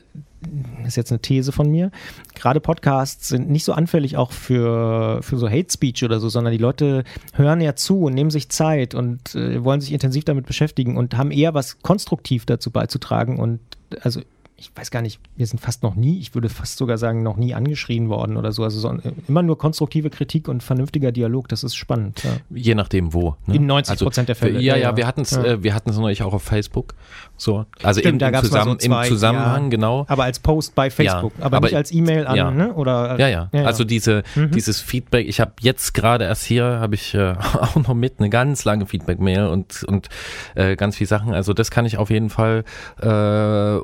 ist 0.86 0.98
jetzt 0.98 1.12
eine 1.12 1.20
These 1.20 1.52
von 1.52 1.70
mir, 1.70 1.92
gerade 2.36 2.60
Podcasts 2.60 3.28
sind 3.28 3.50
nicht 3.50 3.64
so 3.64 3.74
anfällig 3.74 4.18
auch 4.18 4.32
für, 4.32 5.22
für 5.22 5.38
so 5.38 5.50
Hate 5.50 5.72
Speech 5.72 6.04
oder 6.04 6.20
so, 6.20 6.30
sondern 6.30 6.52
die 6.52 6.60
Leute 6.60 7.04
hören 7.34 7.62
ja 7.62 7.76
zu 7.76 8.04
und 8.04 8.14
nehmen 8.14 8.32
sich 8.32 8.50
Zeit 8.50 8.96
und 8.96 9.36
äh, 9.36 9.64
wollen 9.64 9.82
sich 9.82 9.92
intensiv 9.92 10.24
damit 10.24 10.46
beschäftigen 10.46 10.98
und 10.98 11.18
haben 11.18 11.32
eher 11.32 11.54
was 11.54 11.82
konstruktiv 11.82 12.46
dazu 12.46 12.72
beizutragen. 12.72 13.40
Und 13.40 13.60
also 14.02 14.22
ich 14.62 14.72
weiß 14.76 14.91
gar 14.91 15.01
nicht, 15.01 15.20
wir 15.36 15.47
sind 15.47 15.59
fast 15.59 15.82
noch 15.82 15.95
nie, 15.95 16.20
ich 16.20 16.36
würde 16.36 16.47
fast 16.47 16.78
sogar 16.78 16.99
sagen, 16.99 17.24
noch 17.24 17.36
nie 17.36 17.55
angeschrien 17.55 18.09
worden 18.09 18.38
oder 18.38 18.51
so. 18.51 18.64
Also 18.64 18.80
so, 18.80 18.95
immer 19.28 19.41
nur 19.41 19.57
konstruktive 19.57 20.12
Kritik 20.12 20.47
und 20.47 20.62
vernünftiger 20.62 21.12
Dialog, 21.12 21.47
das 21.47 21.64
ist 21.64 21.76
spannend. 21.76 22.24
Ja. 22.24 22.30
Je 22.51 22.76
nachdem 22.76 23.12
wo. 23.14 23.36
Ne? 23.47 23.55
In 23.55 23.66
90 23.66 23.91
also, 23.91 24.05
Prozent 24.05 24.30
also, 24.30 24.39
der 24.39 24.49
Fälle. 24.53 24.62
Ja, 24.64 24.76
ja, 24.76 24.95
wir 24.95 25.07
hatten 25.07 25.22
es 25.22 25.32
ja. 25.32 25.43
äh, 25.43 25.64
wir 25.64 25.82
neulich 25.86 26.22
auch 26.22 26.34
auf 26.34 26.43
Facebook. 26.43 26.93
So. 27.38 27.66
Also 27.82 28.01
Stimmt, 28.01 28.22
im, 28.22 28.36
zusammen, 28.36 28.78
so 28.80 28.88
zwei, 28.88 29.03
im 29.03 29.09
Zusammenhang, 29.09 29.70
genau. 29.72 30.05
Aber 30.07 30.26
als 30.26 30.39
Post 30.39 30.76
bei 30.76 30.91
Facebook, 30.91 31.34
aber, 31.39 31.57
aber, 31.57 31.68
nicht 31.68 31.76
als 31.76 31.91
E-Mail 31.91 32.28
an, 32.28 32.55
ne? 32.55 32.74
Oder, 32.74 33.20
ja, 33.20 33.28
ja, 33.28 33.49
Also 33.66 33.84
diese, 33.84 34.22
mhm. 34.36 34.51
dieses 34.51 34.80
Feedback, 34.80 35.28
ich 35.28 35.39
habe 35.39 35.53
jetzt 35.59 35.95
gerade 35.95 36.26
erst 36.26 36.43
hier, 36.43 36.66
habe 36.66 36.93
ich 36.93 37.16
äh, 37.16 37.34
auch 37.59 37.76
noch 37.76 37.95
mit 37.95 38.20
eine 38.20 38.30
ganz 38.30 38.64
lange 38.64 38.86
Feedback-Mail 38.86 39.47
und, 39.47 39.84
und 39.86 40.09
äh, 40.53 40.76
ganz 40.76 40.97
viele 40.97 41.07
Sachen. 41.07 41.34
Also 41.34 41.53
das 41.53 41.72
kann 41.72 41.86
ich 41.88 41.97
auf 41.97 42.12
jeden 42.12 42.30
Fall 42.30 42.64
äh, 43.01 43.78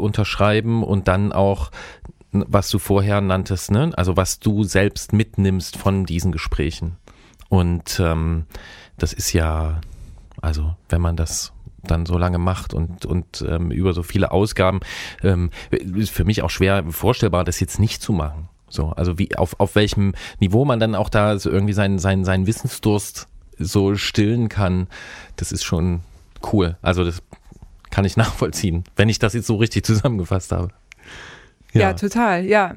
unterschreiben 0.67 0.83
und 0.83 1.07
dann 1.07 1.31
auch 1.31 1.47
auch, 1.57 1.71
was 2.31 2.69
du 2.69 2.79
vorher 2.79 3.21
nanntest, 3.21 3.71
ne? 3.71 3.91
also 3.95 4.17
was 4.17 4.39
du 4.39 4.63
selbst 4.63 5.13
mitnimmst 5.13 5.77
von 5.77 6.05
diesen 6.05 6.31
Gesprächen. 6.31 6.97
Und 7.49 7.99
ähm, 8.03 8.45
das 8.97 9.13
ist 9.13 9.31
ja, 9.33 9.79
also 10.41 10.75
wenn 10.89 11.01
man 11.01 11.15
das 11.15 11.53
dann 11.83 12.05
so 12.05 12.17
lange 12.17 12.37
macht 12.37 12.73
und, 12.73 13.05
und 13.05 13.45
ähm, 13.47 13.71
über 13.71 13.93
so 13.93 14.03
viele 14.03 14.31
Ausgaben, 14.31 14.81
ähm, 15.23 15.51
ist 15.71 16.11
für 16.11 16.25
mich 16.25 16.43
auch 16.43 16.49
schwer 16.49 16.83
vorstellbar, 16.89 17.45
das 17.45 17.61
jetzt 17.61 17.79
nicht 17.79 18.01
zu 18.01 18.11
machen. 18.11 18.49
So, 18.69 18.89
also 18.89 19.17
wie 19.17 19.33
auf, 19.37 19.57
auf 19.59 19.75
welchem 19.75 20.13
Niveau 20.39 20.65
man 20.65 20.81
dann 20.81 20.95
auch 20.95 21.09
da 21.09 21.39
so 21.39 21.49
irgendwie 21.49 21.73
seinen, 21.73 21.99
seinen, 21.99 22.25
seinen 22.25 22.45
Wissensdurst 22.45 23.29
so 23.57 23.95
stillen 23.95 24.49
kann, 24.49 24.87
das 25.37 25.53
ist 25.53 25.63
schon 25.63 26.01
cool. 26.51 26.75
Also 26.81 27.05
das 27.05 27.23
kann 27.97 28.05
ich 28.05 28.15
nachvollziehen, 28.15 28.83
wenn 28.95 29.09
ich 29.09 29.17
das 29.17 29.33
jetzt 29.33 29.47
so 29.47 29.55
richtig 29.55 29.83
zusammengefasst 29.83 30.51
habe. 30.51 30.69
Ja, 31.77 31.89
ja 31.89 31.93
total, 31.93 32.45
ja. 32.45 32.75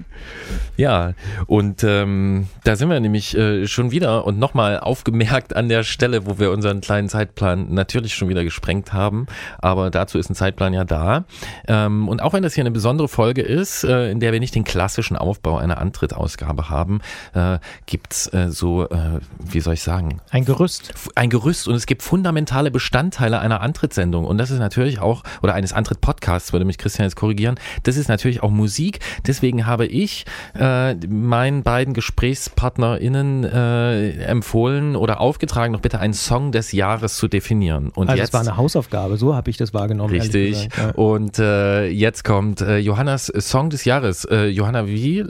Ja, 0.77 1.13
und 1.47 1.85
ähm, 1.85 2.49
da 2.65 2.75
sind 2.75 2.89
wir 2.89 2.99
nämlich 3.01 3.37
äh, 3.37 3.67
schon 3.67 3.91
wieder 3.91 4.25
und 4.25 4.39
nochmal 4.39 4.81
aufgemerkt 4.81 5.55
an 5.55 5.69
der 5.69 5.83
Stelle, 5.83 6.25
wo 6.25 6.39
wir 6.39 6.51
unseren 6.53 6.81
kleinen 6.81 7.11
Zeitplan 7.11 7.75
natürlich 7.75 8.15
schon 8.15 8.31
wieder 8.31 8.45
gesprengt 8.45 8.95
haben, 8.95 9.27
aber 9.59 9.91
dazu 9.91 10.17
ist 10.17 10.31
ein 10.31 10.35
Zeitplan 10.35 10.73
ja 10.73 10.85
da. 10.85 11.27
Ähm, 11.69 12.09
und 12.09 12.23
auch 12.23 12.33
wenn 12.33 12.43
das 12.43 12.55
hier 12.55 12.63
eine 12.63 12.71
besondere 12.71 13.09
Folge 13.09 13.43
ist, 13.43 13.85
äh, 13.85 14.11
in 14.11 14.21
der 14.21 14.33
wir 14.33 14.41
nicht 14.41 14.55
den 14.55 14.65
klassischen 14.65 15.19
Aufbau 15.19 15.59
einer 15.59 15.77
Antrittausgabe 15.79 16.71
haben, 16.71 17.01
äh, 17.35 17.59
gibt's 17.85 18.33
äh, 18.33 18.49
so, 18.49 18.89
äh, 18.89 19.21
wie 19.39 19.61
soll 19.61 19.75
ich 19.75 19.83
sagen? 19.83 20.23
Ein 20.31 20.47
Gerüst. 20.47 20.95
Ein 21.15 21.29
Gerüst 21.29 21.69
und 21.69 21.75
es 21.75 21.85
gibt 21.85 22.03
fundamentale 22.03 22.71
Bestandteile 22.71 23.41
einer 23.41 23.61
Antrittssendung 23.61 24.25
und 24.25 24.39
das 24.39 24.51
ist 24.51 24.61
natürlich 24.61 24.99
auch, 24.99 25.25
oder 25.43 25.53
eines 25.53 25.75
Antritt-Podcasts, 25.75 26.55
würde 26.55 26.65
mich 26.65 26.79
Christian 26.79 27.07
jetzt 27.07 27.17
korrigieren, 27.17 27.57
das 27.83 27.99
ist 27.99 28.09
natürlich 28.09 28.43
auch 28.43 28.51
Musik 28.51 28.90
Musik. 28.91 29.01
Deswegen 29.27 29.67
habe 29.67 29.87
ich 29.87 30.25
äh, 30.59 30.95
meinen 30.95 31.63
beiden 31.63 31.95
GesprächspartnerInnen 31.95 33.45
äh, 33.45 34.11
empfohlen 34.25 34.97
oder 34.97 35.21
aufgetragen, 35.21 35.73
noch 35.73 35.81
bitte 35.81 36.01
einen 36.01 36.15
Song 36.15 36.53
des 36.53 36.73
Jahres 36.73 37.17
zu 37.17 37.29
definieren. 37.29 37.91
Und 37.91 38.09
also 38.09 38.19
jetzt, 38.19 38.35
das 38.35 38.35
war 38.35 38.41
eine 38.41 38.57
Hausaufgabe, 38.57 39.17
so 39.17 39.35
habe 39.35 39.51
ich 39.51 39.57
das 39.57 39.75
wahrgenommen. 39.75 40.11
Richtig. 40.11 40.69
Ja. 40.77 40.91
Und 40.91 41.39
äh, 41.39 41.87
jetzt 41.89 42.25
kommt 42.25 42.61
äh, 42.61 42.79
Johannas 42.79 43.27
Song 43.27 43.71
des 43.71 43.85
Jahres. 43.85 44.25
Äh, 44.25 44.47
Johanna, 44.47 44.87
wie 44.87 45.25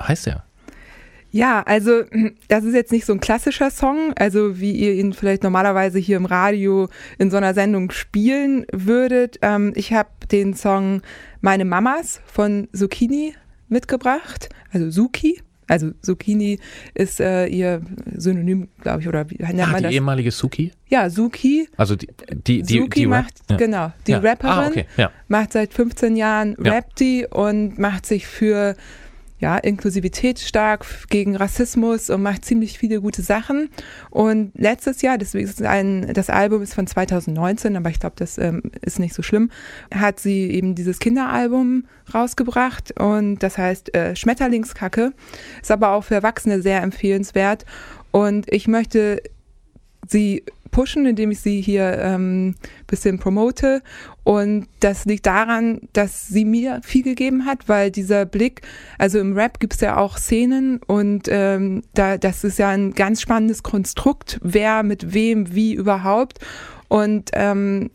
heißt 0.00 0.26
der? 0.26 0.44
Ja, 1.30 1.62
also 1.62 2.02
das 2.48 2.64
ist 2.64 2.74
jetzt 2.74 2.92
nicht 2.92 3.06
so 3.06 3.12
ein 3.12 3.20
klassischer 3.20 3.70
Song, 3.70 4.12
also 4.16 4.60
wie 4.60 4.72
ihr 4.72 4.94
ihn 4.94 5.12
vielleicht 5.12 5.42
normalerweise 5.42 5.98
hier 5.98 6.16
im 6.16 6.26
Radio 6.26 6.88
in 7.18 7.30
so 7.30 7.36
einer 7.36 7.54
Sendung 7.54 7.90
spielen 7.90 8.66
würdet. 8.72 9.38
Ähm, 9.42 9.72
ich 9.76 9.92
habe 9.92 10.10
den 10.30 10.54
Song 10.54 11.02
Meine 11.40 11.64
Mamas 11.64 12.20
von 12.26 12.68
Zucchini 12.72 13.34
mitgebracht, 13.68 14.48
also 14.72 14.90
Suki. 14.90 15.40
Also 15.66 15.92
Zucchini 16.02 16.58
ist 16.94 17.20
äh, 17.20 17.46
ihr 17.46 17.80
Synonym, 18.16 18.66
glaube 18.80 19.02
ich, 19.02 19.08
oder 19.08 19.30
wie 19.30 19.36
nennt 19.36 19.60
Ach, 19.60 19.68
man 19.70 19.76
die 19.76 19.82
das? 19.84 19.92
ehemalige 19.92 20.32
Suki? 20.32 20.72
Ja, 20.88 21.08
Suki. 21.08 21.68
Also 21.76 21.94
die, 21.94 22.08
die, 22.32 22.62
die, 22.62 22.78
Suki 22.80 23.00
die 23.02 23.06
macht, 23.06 23.34
ja. 23.48 23.56
genau, 23.56 23.92
die 24.08 24.10
ja. 24.10 24.18
Rapperin, 24.18 24.52
ah, 24.52 24.66
okay. 24.66 24.86
ja. 24.96 25.12
macht 25.28 25.52
seit 25.52 25.72
15 25.72 26.16
Jahren, 26.16 26.56
rappt 26.58 26.98
die 26.98 27.24
und 27.30 27.78
macht 27.78 28.04
sich 28.04 28.26
für 28.26 28.74
ja, 29.40 29.56
Inklusivität 29.56 30.38
stark 30.38 30.84
gegen 31.08 31.34
Rassismus 31.34 32.10
und 32.10 32.22
macht 32.22 32.44
ziemlich 32.44 32.78
viele 32.78 33.00
gute 33.00 33.22
Sachen. 33.22 33.70
Und 34.10 34.52
letztes 34.54 35.00
Jahr, 35.00 35.16
deswegen 35.16 35.48
ist 35.48 35.62
ein, 35.62 36.12
das 36.12 36.28
Album 36.28 36.62
ist 36.62 36.74
von 36.74 36.86
2019, 36.86 37.76
aber 37.76 37.88
ich 37.88 37.98
glaube, 37.98 38.16
das 38.18 38.36
ähm, 38.36 38.62
ist 38.82 38.98
nicht 38.98 39.14
so 39.14 39.22
schlimm, 39.22 39.50
hat 39.92 40.20
sie 40.20 40.50
eben 40.50 40.74
dieses 40.74 40.98
Kinderalbum 40.98 41.84
rausgebracht 42.12 43.00
und 43.00 43.38
das 43.38 43.56
heißt 43.56 43.94
äh, 43.94 44.14
Schmetterlingskacke, 44.14 45.12
ist 45.62 45.70
aber 45.70 45.92
auch 45.92 46.04
für 46.04 46.14
Erwachsene 46.14 46.60
sehr 46.60 46.82
empfehlenswert. 46.82 47.64
Und 48.10 48.52
ich 48.52 48.68
möchte 48.68 49.22
sie 50.06 50.44
pushen, 50.70 51.06
indem 51.06 51.30
ich 51.30 51.40
sie 51.40 51.60
hier 51.60 51.98
ähm, 51.98 52.54
bisschen 52.86 53.18
promote. 53.18 53.82
Und 54.24 54.68
das 54.80 55.04
liegt 55.04 55.26
daran, 55.26 55.80
dass 55.92 56.28
sie 56.28 56.44
mir 56.44 56.80
viel 56.82 57.02
gegeben 57.02 57.46
hat, 57.46 57.68
weil 57.68 57.90
dieser 57.90 58.26
Blick, 58.26 58.62
also 58.98 59.18
im 59.18 59.34
Rap 59.34 59.60
gibt 59.60 59.74
es 59.74 59.80
ja 59.80 59.96
auch 59.96 60.18
Szenen 60.18 60.80
und 60.86 61.28
ähm, 61.28 61.82
da, 61.94 62.18
das 62.18 62.44
ist 62.44 62.58
ja 62.58 62.68
ein 62.68 62.92
ganz 62.92 63.20
spannendes 63.20 63.62
Konstrukt, 63.62 64.38
wer 64.42 64.82
mit 64.82 65.14
wem, 65.14 65.54
wie 65.54 65.74
überhaupt. 65.74 66.38
Und 66.88 67.30
ähm, 67.34 67.90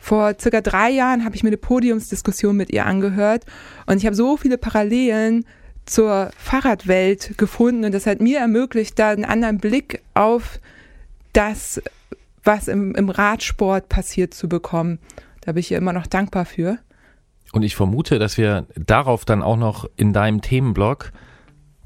vor 0.00 0.34
circa 0.40 0.60
drei 0.60 0.90
Jahren 0.90 1.24
habe 1.24 1.34
ich 1.34 1.42
mir 1.42 1.48
eine 1.48 1.56
Podiumsdiskussion 1.56 2.56
mit 2.56 2.70
ihr 2.70 2.86
angehört 2.86 3.44
und 3.86 3.96
ich 3.96 4.06
habe 4.06 4.14
so 4.14 4.36
viele 4.36 4.56
Parallelen 4.58 5.44
zur 5.84 6.30
Fahrradwelt 6.36 7.38
gefunden 7.38 7.84
und 7.84 7.92
das 7.92 8.06
hat 8.06 8.20
mir 8.20 8.38
ermöglicht, 8.38 8.98
da 8.98 9.10
einen 9.10 9.24
anderen 9.24 9.58
Blick 9.58 10.02
auf 10.14 10.60
das 11.32 11.82
was 12.46 12.68
im, 12.68 12.94
im 12.94 13.10
Radsport 13.10 13.88
passiert 13.88 14.34
zu 14.34 14.48
bekommen. 14.48 14.98
Da 15.40 15.52
bin 15.52 15.60
ich 15.60 15.70
ja 15.70 15.78
immer 15.78 15.92
noch 15.92 16.06
dankbar 16.06 16.44
für. 16.44 16.78
Und 17.52 17.62
ich 17.62 17.76
vermute, 17.76 18.18
dass 18.18 18.36
wir 18.36 18.66
darauf 18.74 19.24
dann 19.24 19.42
auch 19.42 19.56
noch 19.56 19.88
in 19.96 20.12
deinem 20.12 20.40
Themenblog 20.40 21.12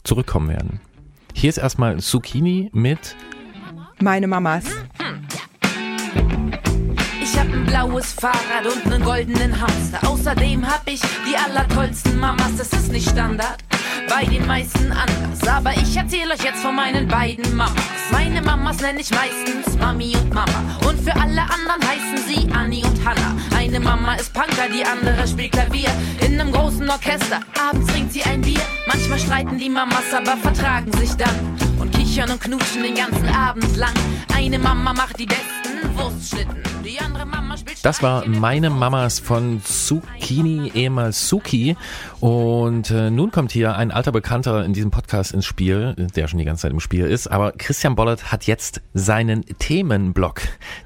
zurückkommen 0.05 0.49
werden. 0.49 0.81
Hier 1.35 1.51
ist 1.51 1.59
erstmal 1.59 1.99
Zucchini 2.01 2.71
mit 2.73 3.17
Meine 4.01 4.27
Mamas. 4.27 4.65
Ich 7.23 7.39
hab 7.39 7.47
ein 7.47 7.67
blaues 7.67 8.13
Fahrrad 8.13 8.67
und 8.67 8.93
einen 8.93 9.05
goldenen 9.05 9.61
Hamster. 9.61 10.09
Außerdem 10.09 10.67
hab 10.67 10.83
ich 10.89 11.01
die 11.01 11.37
allertollsten 11.37 12.19
Mamas. 12.19 12.57
Das 12.57 12.73
ist 12.73 12.91
nicht 12.91 13.09
Standard 13.09 13.59
bei 14.11 14.25
den 14.25 14.45
meisten 14.47 14.91
anders. 14.91 15.49
Aber 15.49 15.73
ich 15.73 15.97
erzähle 15.97 16.35
euch 16.35 16.43
jetzt 16.43 16.61
von 16.61 16.75
meinen 16.75 17.07
beiden 17.07 17.57
Mamas. 17.57 17.75
Meine 18.11 18.43
Mamas 18.43 18.81
nenne 18.81 19.01
ich 19.01 19.11
meistens 19.11 19.79
Mami 19.79 20.17
und 20.17 20.35
Mama. 20.35 20.79
Und 20.87 21.01
für 21.01 21.15
alle 21.15 21.43
anderen 21.43 21.81
heißen 21.81 22.19
sie 22.27 22.53
Annie 22.53 22.85
und 22.85 23.05
Hannah. 23.07 23.37
Eine 23.57 23.79
Mama 23.79 24.17
ist 24.17 24.35
Punker, 24.35 24.69
die 24.75 24.85
andere 24.85 25.27
spielt 25.29 25.53
Klavier. 25.53 25.91
In 26.27 26.39
einem 26.41 26.51
großen 26.51 26.91
Orchester, 26.91 27.41
abends 27.59 27.87
trinkt 27.93 28.13
sie 28.13 28.25
ein 28.25 28.41
Bier. 28.41 28.61
Manchmal 28.89 29.21
streiten 29.21 29.59
die 29.59 29.71
Mamas, 29.71 30.13
aber 30.13 30.37
vertragen 30.37 30.93
sich 30.93 31.15
dann. 31.15 31.57
Und 31.79 31.95
kichern 31.95 32.31
und 32.31 32.41
knutschen 32.41 32.83
den 32.83 32.97
ganzen 32.97 33.29
Abend 33.29 33.77
lang. 33.77 33.95
Eine 34.35 34.59
Mama 34.59 34.93
macht 34.93 35.21
die 35.21 35.27
besten 35.27 35.70
Wurstschlitten. 36.01 36.71
Das 37.83 38.03
war 38.03 38.27
meine 38.27 38.69
Mamas 38.69 39.21
von 39.21 39.63
Zucchini, 39.63 40.71
ehemals 40.75 41.29
Suki. 41.29 41.77
Und 42.21 42.91
äh, 42.91 43.11
nun 43.11 43.31
kommt 43.31 43.53
hier 43.53 43.77
ein 43.77 43.91
alter 43.91 44.13
Bekannter 44.13 44.65
in 44.65 44.73
diesem 44.73 44.91
Podcast 44.91 45.33
ins 45.33 45.47
Spiel, 45.47 45.95
der 46.15 46.29
schon 46.29 46.39
die 46.39 46.45
ganze 46.45 46.63
Zeit 46.63 46.73
im 46.73 46.81
Spiel 46.81 47.07
ist. 47.07 47.29
Aber 47.29 47.53
Christian 47.53 47.95
Bollert 47.95 48.33
hat 48.33 48.47
jetzt 48.47 48.83
seinen 48.93 49.45
Themenblock. 49.59 50.43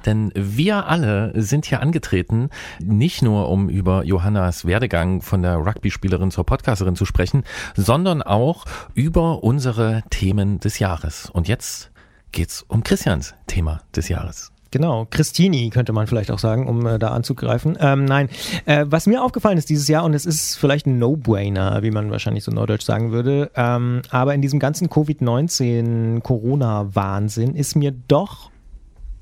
Denn 0.06 0.30
wir 0.34 0.86
alle 0.86 1.32
sind 1.34 1.66
hier 1.66 1.80
angetreten, 1.80 2.50
nicht 2.80 3.22
nur 3.22 3.48
um 3.48 3.68
über 3.68 4.04
Johannas 4.04 4.64
Werdegang 4.64 5.20
von 5.20 5.42
der 5.42 5.56
Rugby-Spielerin 5.56 6.30
zur 6.30 6.46
Podcasterin 6.46 6.96
zu 6.96 7.06
sprechen, 7.06 7.44
sondern 7.74 8.22
auch 8.22 8.66
über 8.94 9.42
unsere 9.42 10.04
Themen 10.10 10.60
des 10.60 10.78
Jahres. 10.78 11.28
Und 11.30 11.48
jetzt 11.48 11.90
geht's 12.30 12.62
um 12.62 12.84
Christians 12.84 13.34
Thema 13.46 13.82
des 13.94 14.08
Jahres. 14.08 14.53
Genau, 14.74 15.06
Christini 15.08 15.70
könnte 15.70 15.92
man 15.92 16.08
vielleicht 16.08 16.32
auch 16.32 16.40
sagen, 16.40 16.66
um 16.66 16.84
äh, 16.84 16.98
da 16.98 17.10
anzugreifen. 17.10 17.78
Ähm, 17.80 18.06
nein, 18.06 18.28
äh, 18.66 18.84
was 18.88 19.06
mir 19.06 19.22
aufgefallen 19.22 19.56
ist 19.56 19.70
dieses 19.70 19.86
Jahr, 19.86 20.02
und 20.02 20.14
es 20.14 20.26
ist 20.26 20.56
vielleicht 20.56 20.86
ein 20.86 20.98
No-Brainer, 20.98 21.84
wie 21.84 21.92
man 21.92 22.10
wahrscheinlich 22.10 22.42
so 22.42 22.50
norddeutsch 22.50 22.82
sagen 22.82 23.12
würde, 23.12 23.52
ähm, 23.54 24.02
aber 24.10 24.34
in 24.34 24.42
diesem 24.42 24.58
ganzen 24.58 24.88
Covid-19 24.88 26.22
Corona-Wahnsinn 26.22 27.54
ist 27.54 27.76
mir 27.76 27.92
doch 28.08 28.50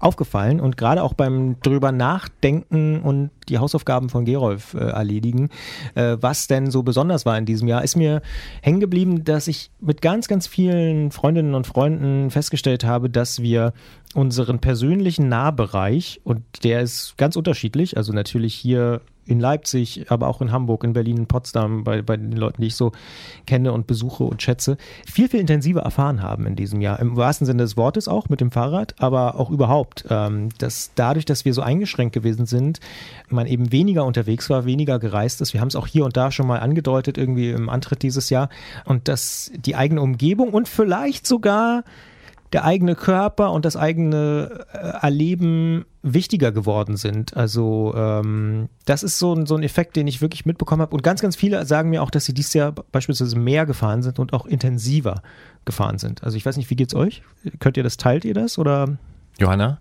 aufgefallen 0.02 0.60
und 0.60 0.76
gerade 0.76 1.02
auch 1.02 1.14
beim 1.14 1.56
drüber 1.62 1.92
nachdenken 1.92 3.00
und 3.00 3.30
die 3.48 3.58
Hausaufgaben 3.58 4.08
von 4.08 4.24
Gerolf 4.24 4.74
äh, 4.74 4.78
erledigen, 4.78 5.48
äh, 5.94 6.16
was 6.20 6.48
denn 6.48 6.70
so 6.70 6.82
besonders 6.82 7.24
war 7.24 7.38
in 7.38 7.46
diesem 7.46 7.68
Jahr, 7.68 7.84
ist 7.84 7.96
mir 7.96 8.20
hängen 8.62 8.80
geblieben, 8.80 9.24
dass 9.24 9.48
ich 9.48 9.70
mit 9.80 10.02
ganz, 10.02 10.28
ganz 10.28 10.46
vielen 10.46 11.10
Freundinnen 11.12 11.54
und 11.54 11.66
Freunden 11.66 12.30
festgestellt 12.30 12.84
habe, 12.84 13.08
dass 13.08 13.42
wir 13.42 13.72
unseren 14.14 14.58
persönlichen 14.58 15.28
Nahbereich, 15.28 16.20
und 16.24 16.42
der 16.64 16.82
ist 16.82 17.16
ganz 17.16 17.36
unterschiedlich, 17.36 17.96
also 17.96 18.12
natürlich 18.12 18.54
hier 18.54 19.00
in 19.26 19.40
Leipzig, 19.40 20.10
aber 20.10 20.28
auch 20.28 20.40
in 20.40 20.50
Hamburg, 20.50 20.84
in 20.84 20.92
Berlin, 20.92 21.16
in 21.18 21.26
Potsdam, 21.26 21.84
bei, 21.84 22.02
bei 22.02 22.16
den 22.16 22.32
Leuten, 22.32 22.60
die 22.60 22.68
ich 22.68 22.76
so 22.76 22.92
kenne 23.46 23.72
und 23.72 23.86
besuche 23.86 24.24
und 24.24 24.42
schätze, 24.42 24.76
viel, 25.06 25.28
viel 25.28 25.40
intensiver 25.40 25.82
erfahren 25.82 26.22
haben 26.22 26.46
in 26.46 26.56
diesem 26.56 26.80
Jahr. 26.80 26.98
Im 26.98 27.16
wahrsten 27.16 27.46
Sinne 27.46 27.62
des 27.62 27.76
Wortes 27.76 28.08
auch 28.08 28.28
mit 28.28 28.40
dem 28.40 28.50
Fahrrad, 28.50 28.94
aber 28.98 29.38
auch 29.38 29.50
überhaupt. 29.50 30.04
Ähm, 30.10 30.48
dass 30.58 30.92
dadurch, 30.94 31.24
dass 31.24 31.44
wir 31.44 31.54
so 31.54 31.62
eingeschränkt 31.62 32.14
gewesen 32.14 32.46
sind, 32.46 32.80
man 33.28 33.46
eben 33.46 33.70
weniger 33.70 34.04
unterwegs 34.04 34.50
war, 34.50 34.64
weniger 34.64 34.98
gereist 34.98 35.40
ist. 35.40 35.52
Wir 35.52 35.60
haben 35.60 35.68
es 35.68 35.76
auch 35.76 35.86
hier 35.86 36.04
und 36.04 36.16
da 36.16 36.30
schon 36.30 36.46
mal 36.46 36.60
angedeutet, 36.60 37.16
irgendwie 37.16 37.50
im 37.50 37.68
Antritt 37.68 38.02
dieses 38.02 38.28
Jahr. 38.30 38.48
Und 38.84 39.08
dass 39.08 39.52
die 39.54 39.76
eigene 39.76 40.02
Umgebung 40.02 40.50
und 40.50 40.68
vielleicht 40.68 41.26
sogar 41.26 41.84
der 42.52 42.64
eigene 42.64 42.94
Körper 42.94 43.52
und 43.52 43.64
das 43.64 43.76
eigene 43.76 44.66
äh, 44.72 44.78
Erleben 45.02 45.84
wichtiger 46.02 46.52
geworden 46.52 46.96
sind. 46.96 47.36
Also 47.36 47.94
ähm, 47.96 48.68
das 48.84 49.02
ist 49.02 49.18
so 49.18 49.34
ein, 49.34 49.46
so 49.46 49.54
ein 49.56 49.62
Effekt, 49.62 49.96
den 49.96 50.06
ich 50.06 50.20
wirklich 50.20 50.44
mitbekommen 50.44 50.82
habe. 50.82 50.94
Und 50.94 51.02
ganz, 51.02 51.22
ganz 51.22 51.36
viele 51.36 51.64
sagen 51.64 51.90
mir 51.90 52.02
auch, 52.02 52.10
dass 52.10 52.24
sie 52.24 52.34
dieses 52.34 52.52
Jahr 52.54 52.72
beispielsweise 52.72 53.38
mehr 53.38 53.64
gefahren 53.64 54.02
sind 54.02 54.18
und 54.18 54.32
auch 54.32 54.44
intensiver 54.44 55.22
gefahren 55.64 55.98
sind. 55.98 56.24
Also 56.24 56.36
ich 56.36 56.44
weiß 56.44 56.56
nicht, 56.56 56.68
wie 56.70 56.76
geht's 56.76 56.94
euch? 56.94 57.22
Könnt 57.60 57.76
ihr 57.76 57.82
das, 57.82 57.96
teilt 57.96 58.24
ihr 58.24 58.34
das 58.34 58.58
oder? 58.58 58.98
Johanna? 59.38 59.80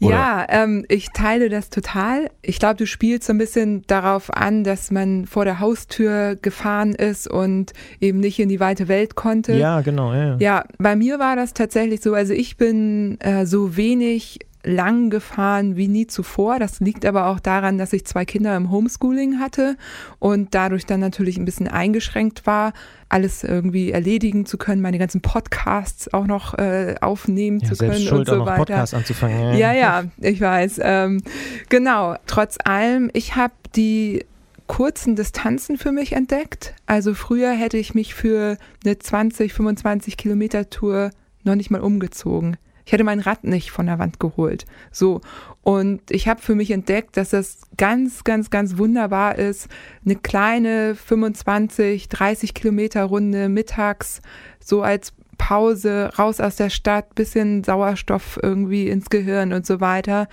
Oder? 0.00 0.10
Ja, 0.10 0.46
ähm, 0.48 0.84
ich 0.88 1.08
teile 1.10 1.48
das 1.48 1.70
total. 1.70 2.30
Ich 2.42 2.58
glaube, 2.58 2.76
du 2.76 2.86
spielst 2.86 3.26
so 3.26 3.32
ein 3.32 3.38
bisschen 3.38 3.82
darauf 3.86 4.34
an, 4.34 4.64
dass 4.64 4.90
man 4.90 5.26
vor 5.26 5.44
der 5.44 5.60
Haustür 5.60 6.36
gefahren 6.40 6.94
ist 6.94 7.28
und 7.28 7.72
eben 8.00 8.20
nicht 8.20 8.38
in 8.38 8.48
die 8.48 8.60
weite 8.60 8.88
Welt 8.88 9.14
konnte. 9.14 9.54
Ja, 9.54 9.80
genau. 9.80 10.12
Ja, 10.14 10.36
ja 10.38 10.64
bei 10.78 10.96
mir 10.96 11.18
war 11.18 11.36
das 11.36 11.54
tatsächlich 11.54 12.00
so. 12.00 12.14
Also 12.14 12.32
ich 12.32 12.56
bin 12.56 13.20
äh, 13.20 13.46
so 13.46 13.76
wenig 13.76 14.40
lang 14.68 15.10
gefahren 15.10 15.76
wie 15.76 15.88
nie 15.88 16.06
zuvor. 16.06 16.58
Das 16.58 16.80
liegt 16.80 17.04
aber 17.04 17.26
auch 17.26 17.40
daran, 17.40 17.78
dass 17.78 17.92
ich 17.92 18.04
zwei 18.04 18.24
Kinder 18.24 18.56
im 18.56 18.70
Homeschooling 18.70 19.40
hatte 19.40 19.76
und 20.18 20.54
dadurch 20.54 20.86
dann 20.86 21.00
natürlich 21.00 21.38
ein 21.38 21.44
bisschen 21.44 21.68
eingeschränkt 21.68 22.46
war, 22.46 22.72
alles 23.08 23.42
irgendwie 23.42 23.90
erledigen 23.90 24.44
zu 24.46 24.58
können, 24.58 24.82
meine 24.82 24.98
ganzen 24.98 25.22
Podcasts 25.22 26.12
auch 26.12 26.26
noch 26.26 26.54
äh, 26.58 26.96
aufnehmen 27.00 27.60
ja, 27.60 27.68
zu 27.68 27.76
können 27.76 27.94
schuld, 27.94 28.12
und 28.12 28.26
so 28.26 28.32
auch 28.34 28.38
noch 28.38 28.46
weiter. 28.46 28.58
Podcasts 28.58 28.94
anzufangen. 28.94 29.56
Ja, 29.56 29.72
ja, 29.72 29.72
ja 29.72 30.04
ich 30.18 30.40
weiß. 30.40 30.80
Ähm, 30.82 31.22
genau. 31.68 32.16
Trotz 32.26 32.58
allem, 32.62 33.10
ich 33.14 33.36
habe 33.36 33.54
die 33.74 34.24
kurzen 34.66 35.16
Distanzen 35.16 35.78
für 35.78 35.92
mich 35.92 36.12
entdeckt. 36.12 36.74
Also 36.86 37.14
früher 37.14 37.52
hätte 37.52 37.78
ich 37.78 37.94
mich 37.94 38.14
für 38.14 38.58
eine 38.84 38.98
20, 38.98 39.54
25 39.54 40.18
Kilometer 40.18 40.68
Tour 40.68 41.10
noch 41.42 41.54
nicht 41.54 41.70
mal 41.70 41.80
umgezogen. 41.80 42.58
Ich 42.88 42.92
hätte 42.92 43.04
mein 43.04 43.20
Rad 43.20 43.44
nicht 43.44 43.70
von 43.70 43.84
der 43.84 43.98
Wand 43.98 44.18
geholt. 44.18 44.64
So. 44.90 45.20
Und 45.60 46.10
ich 46.10 46.26
habe 46.26 46.40
für 46.40 46.54
mich 46.54 46.70
entdeckt, 46.70 47.18
dass 47.18 47.28
das 47.28 47.58
ganz, 47.76 48.24
ganz, 48.24 48.48
ganz 48.48 48.78
wunderbar 48.78 49.36
ist, 49.36 49.68
eine 50.06 50.16
kleine 50.16 50.94
25, 50.94 52.08
30 52.08 52.54
Kilometer 52.54 53.04
Runde 53.04 53.50
mittags 53.50 54.22
so 54.58 54.80
als 54.80 55.12
Pause 55.36 56.12
raus 56.18 56.40
aus 56.40 56.56
der 56.56 56.70
Stadt, 56.70 57.14
bisschen 57.14 57.62
Sauerstoff 57.62 58.40
irgendwie 58.42 58.88
ins 58.88 59.10
Gehirn 59.10 59.52
und 59.52 59.66
so 59.66 59.82
weiter. 59.82 60.26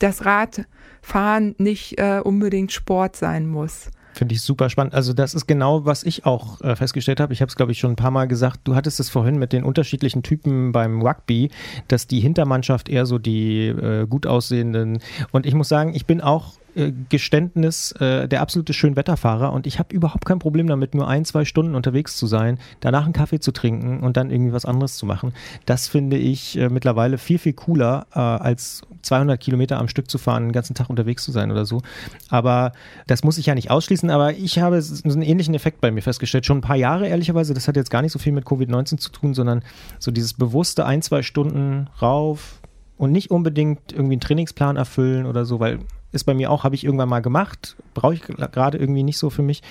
Das 0.00 0.24
Radfahren 0.24 1.54
nicht 1.58 2.00
äh, 2.00 2.20
unbedingt 2.24 2.72
Sport 2.72 3.14
sein 3.14 3.46
muss. 3.46 3.88
Finde 4.20 4.34
ich 4.34 4.42
super 4.42 4.68
spannend. 4.68 4.92
Also 4.92 5.14
das 5.14 5.32
ist 5.32 5.46
genau, 5.46 5.86
was 5.86 6.04
ich 6.04 6.26
auch 6.26 6.60
äh, 6.60 6.76
festgestellt 6.76 7.20
habe. 7.20 7.32
Ich 7.32 7.40
habe 7.40 7.48
es, 7.48 7.56
glaube 7.56 7.72
ich, 7.72 7.78
schon 7.78 7.92
ein 7.92 7.96
paar 7.96 8.10
Mal 8.10 8.28
gesagt. 8.28 8.60
Du 8.64 8.74
hattest 8.74 9.00
es 9.00 9.08
vorhin 9.08 9.38
mit 9.38 9.54
den 9.54 9.64
unterschiedlichen 9.64 10.22
Typen 10.22 10.72
beim 10.72 11.00
Rugby, 11.00 11.50
dass 11.88 12.06
die 12.06 12.20
Hintermannschaft 12.20 12.90
eher 12.90 13.06
so 13.06 13.16
die 13.16 13.68
äh, 13.68 14.06
gut 14.06 14.26
aussehenden. 14.26 14.98
Und 15.32 15.46
ich 15.46 15.54
muss 15.54 15.70
sagen, 15.70 15.94
ich 15.94 16.04
bin 16.04 16.20
auch 16.20 16.59
äh, 16.74 16.92
Geständnis 17.08 17.92
äh, 17.92 18.28
der 18.28 18.40
absolute 18.40 18.72
Schönwetterfahrer 18.72 19.52
und 19.52 19.66
ich 19.66 19.78
habe 19.78 19.94
überhaupt 19.94 20.24
kein 20.24 20.38
Problem 20.38 20.66
damit, 20.66 20.94
nur 20.94 21.08
ein, 21.08 21.24
zwei 21.24 21.44
Stunden 21.44 21.74
unterwegs 21.74 22.16
zu 22.16 22.26
sein, 22.26 22.58
danach 22.80 23.04
einen 23.04 23.12
Kaffee 23.12 23.40
zu 23.40 23.52
trinken 23.52 24.00
und 24.00 24.16
dann 24.16 24.30
irgendwie 24.30 24.52
was 24.52 24.64
anderes 24.64 24.96
zu 24.96 25.06
machen. 25.06 25.32
Das 25.66 25.88
finde 25.88 26.16
ich 26.16 26.58
äh, 26.58 26.68
mittlerweile 26.68 27.18
viel, 27.18 27.38
viel 27.38 27.52
cooler, 27.52 28.06
äh, 28.14 28.18
als 28.18 28.82
200 29.02 29.40
Kilometer 29.40 29.78
am 29.78 29.88
Stück 29.88 30.10
zu 30.10 30.18
fahren, 30.18 30.44
den 30.44 30.52
ganzen 30.52 30.74
Tag 30.74 30.90
unterwegs 30.90 31.24
zu 31.24 31.32
sein 31.32 31.50
oder 31.50 31.64
so. 31.64 31.82
Aber 32.28 32.72
das 33.06 33.24
muss 33.24 33.38
ich 33.38 33.46
ja 33.46 33.54
nicht 33.54 33.70
ausschließen, 33.70 34.10
aber 34.10 34.34
ich 34.34 34.58
habe 34.58 34.82
so 34.82 35.02
einen 35.04 35.22
ähnlichen 35.22 35.54
Effekt 35.54 35.80
bei 35.80 35.90
mir 35.90 36.02
festgestellt. 36.02 36.46
Schon 36.46 36.58
ein 36.58 36.62
paar 36.62 36.76
Jahre, 36.76 37.08
ehrlicherweise, 37.08 37.54
das 37.54 37.68
hat 37.68 37.76
jetzt 37.76 37.90
gar 37.90 38.02
nicht 38.02 38.12
so 38.12 38.18
viel 38.18 38.32
mit 38.32 38.44
Covid-19 38.44 38.98
zu 38.98 39.10
tun, 39.10 39.34
sondern 39.34 39.62
so 39.98 40.10
dieses 40.10 40.34
bewusste 40.34 40.86
ein, 40.86 41.02
zwei 41.02 41.22
Stunden 41.22 41.88
rauf, 42.00 42.60
und 43.00 43.12
nicht 43.12 43.30
unbedingt 43.30 43.92
irgendwie 43.92 44.12
einen 44.12 44.20
Trainingsplan 44.20 44.76
erfüllen 44.76 45.24
oder 45.24 45.46
so, 45.46 45.58
weil 45.58 45.78
ist 46.12 46.24
bei 46.24 46.34
mir 46.34 46.50
auch, 46.50 46.64
habe 46.64 46.74
ich 46.74 46.84
irgendwann 46.84 47.08
mal 47.08 47.20
gemacht, 47.20 47.76
brauche 47.94 48.14
ich 48.14 48.22
gerade 48.22 48.78
irgendwie 48.78 49.02
nicht 49.02 49.18
so 49.18 49.30
für 49.30 49.42
mich. 49.42 49.62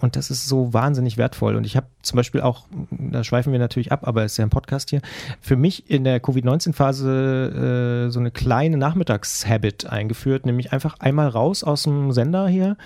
Und 0.00 0.16
das 0.16 0.30
ist 0.30 0.48
so 0.48 0.72
wahnsinnig 0.72 1.18
wertvoll. 1.18 1.56
Und 1.56 1.64
ich 1.64 1.76
habe 1.76 1.86
zum 2.02 2.16
Beispiel 2.16 2.40
auch, 2.40 2.66
da 2.90 3.24
schweifen 3.24 3.52
wir 3.52 3.58
natürlich 3.58 3.92
ab, 3.92 4.06
aber 4.06 4.24
es 4.24 4.32
ist 4.32 4.38
ja 4.38 4.46
ein 4.46 4.50
Podcast 4.50 4.90
hier, 4.90 5.02
für 5.40 5.56
mich 5.56 5.90
in 5.90 6.04
der 6.04 6.20
Covid-19-Phase 6.20 8.06
äh, 8.06 8.10
so 8.10 8.20
eine 8.20 8.30
kleine 8.30 8.76
Nachmittagshabit 8.76 9.86
eingeführt, 9.86 10.46
nämlich 10.46 10.72
einfach 10.72 10.98
einmal 10.98 11.28
raus 11.28 11.64
aus 11.64 11.84
dem 11.84 12.12
Sender 12.12 12.48
hier 12.48 12.76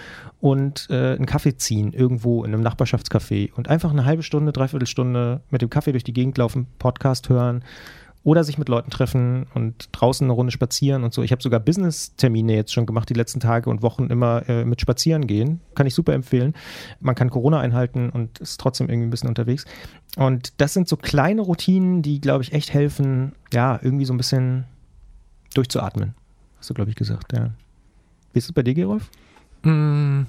und 0.40 0.88
äh, 0.90 1.14
einen 1.14 1.26
Kaffee 1.26 1.57
ziehen, 1.57 1.92
irgendwo 1.92 2.44
in 2.44 2.52
einem 2.52 2.62
Nachbarschaftscafé 2.62 3.52
und 3.54 3.68
einfach 3.68 3.90
eine 3.90 4.04
halbe 4.04 4.22
Stunde, 4.22 4.52
dreiviertel 4.52 4.86
Stunde 4.86 5.40
mit 5.50 5.62
dem 5.62 5.70
Kaffee 5.70 5.92
durch 5.92 6.04
die 6.04 6.12
Gegend 6.12 6.38
laufen, 6.38 6.66
Podcast 6.78 7.28
hören 7.28 7.62
oder 8.27 8.43
sich 8.43 8.59
mit 8.59 8.68
Leuten 8.68 8.91
treffen 8.91 9.47
und 9.55 9.89
draußen 9.93 10.27
eine 10.27 10.33
Runde 10.33 10.51
spazieren 10.51 11.05
und 11.05 11.14
so. 11.14 11.22
Ich 11.22 11.31
habe 11.31 11.41
sogar 11.41 11.61
Business-Termine 11.61 12.57
jetzt 12.57 12.72
schon 12.72 12.85
gemacht, 12.85 13.09
die 13.09 13.14
letzten 13.14 13.39
Tage 13.39 13.70
und 13.70 13.83
Wochen 13.83 14.07
immer 14.07 14.49
äh, 14.49 14.64
mit 14.64 14.81
Spazieren 14.81 15.29
gehen. 15.29 15.61
Kann 15.77 15.87
ich 15.87 15.95
super 15.95 16.12
empfehlen. 16.12 16.53
Man 16.99 17.14
kann 17.14 17.31
Corona 17.31 17.61
einhalten 17.61 18.11
und 18.11 18.41
ist 18.41 18.59
trotzdem 18.59 18.89
irgendwie 18.89 19.07
ein 19.07 19.11
bisschen 19.11 19.29
unterwegs. 19.29 19.64
Und 20.16 20.55
das 20.57 20.74
sind 20.74 20.89
so 20.89 20.97
kleine 20.97 21.41
Routinen, 21.41 22.03
die, 22.03 22.20
glaube 22.20 22.43
ich, 22.43 22.53
echt 22.53 22.74
helfen, 22.74 23.31
ja, 23.53 23.79
irgendwie 23.81 24.07
so 24.07 24.12
ein 24.12 24.16
bisschen 24.16 24.64
durchzuatmen. 25.55 26.14
Hast 26.59 26.68
du, 26.68 26.74
glaube 26.74 26.91
ich, 26.91 26.97
gesagt, 26.97 27.33
ja. 27.33 27.51
Wie 28.33 28.41
ist 28.41 28.47
es 28.47 28.53
bei 28.53 28.64
dir, 28.64 28.74
Gerolf? 28.74 29.09
Mm. 29.62 30.22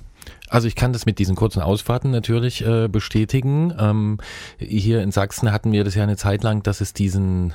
Also 0.50 0.68
ich 0.68 0.76
kann 0.76 0.93
das 0.93 1.08
mit 1.08 1.18
diesen 1.18 1.36
kurzen 1.36 1.64
Ausfahrten 1.64 2.12
natürlich 2.12 2.64
äh, 2.64 2.89
bestätigen. 2.89 3.74
Ähm, 3.80 4.20
hier 4.60 5.02
in 5.02 5.12
Sachsen 5.12 5.52
hatten 5.52 5.72
wir 5.72 5.84
das 5.84 5.95
ja 5.95 6.04
eine 6.04 6.18
Zeit 6.18 6.43
lang, 6.43 6.62
dass 6.62 6.80
es 6.80 6.93
diesen 6.93 7.54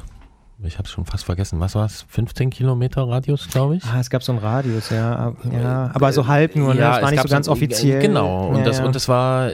ich 0.65 0.79
habe 0.79 0.87
es 0.87 0.91
schon 0.91 1.05
fast 1.05 1.25
vergessen. 1.25 1.59
Was 1.61 1.75
war 1.75 1.87
es? 1.87 2.05
15 2.09 2.51
Kilometer 2.51 3.09
Radius, 3.09 3.49
glaube 3.49 3.77
ich. 3.77 3.85
Ah, 3.85 3.99
es 3.99 4.11
gab 4.11 4.23
so 4.23 4.33
einen 4.33 4.41
Radius, 4.41 4.91
ja. 4.91 5.33
ja 5.51 5.91
aber 5.93 6.13
so 6.13 6.27
halb 6.27 6.55
nur, 6.55 6.75
ne? 6.75 6.81
ja, 6.81 6.93
das 6.93 7.03
war 7.03 7.11
nicht 7.11 7.23
so 7.23 7.29
ganz 7.29 7.47
so, 7.47 7.53
offiziell. 7.53 8.01
Genau, 8.01 8.49
und, 8.49 8.59
ja, 8.59 8.65
das, 8.65 8.79
ja. 8.79 8.85
und 8.85 8.95
das 8.95 9.09
war, 9.09 9.51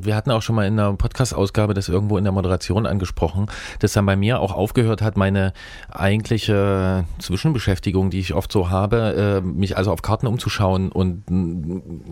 wir 0.00 0.14
hatten 0.16 0.30
auch 0.30 0.42
schon 0.42 0.56
mal 0.56 0.66
in 0.66 0.78
einer 0.78 0.94
Podcast-Ausgabe 0.94 1.74
das 1.74 1.88
irgendwo 1.88 2.16
in 2.16 2.24
der 2.24 2.32
Moderation 2.32 2.86
angesprochen, 2.86 3.46
dass 3.80 3.92
dann 3.92 4.06
bei 4.06 4.16
mir 4.16 4.40
auch 4.40 4.52
aufgehört 4.52 5.02
hat, 5.02 5.16
meine 5.16 5.52
eigentliche 5.90 7.04
Zwischenbeschäftigung, 7.18 8.10
die 8.10 8.20
ich 8.20 8.34
oft 8.34 8.50
so 8.50 8.70
habe, 8.70 9.42
äh, 9.44 9.46
mich 9.46 9.76
also 9.76 9.92
auf 9.92 10.02
Karten 10.02 10.26
umzuschauen 10.26 10.90
und 10.90 11.24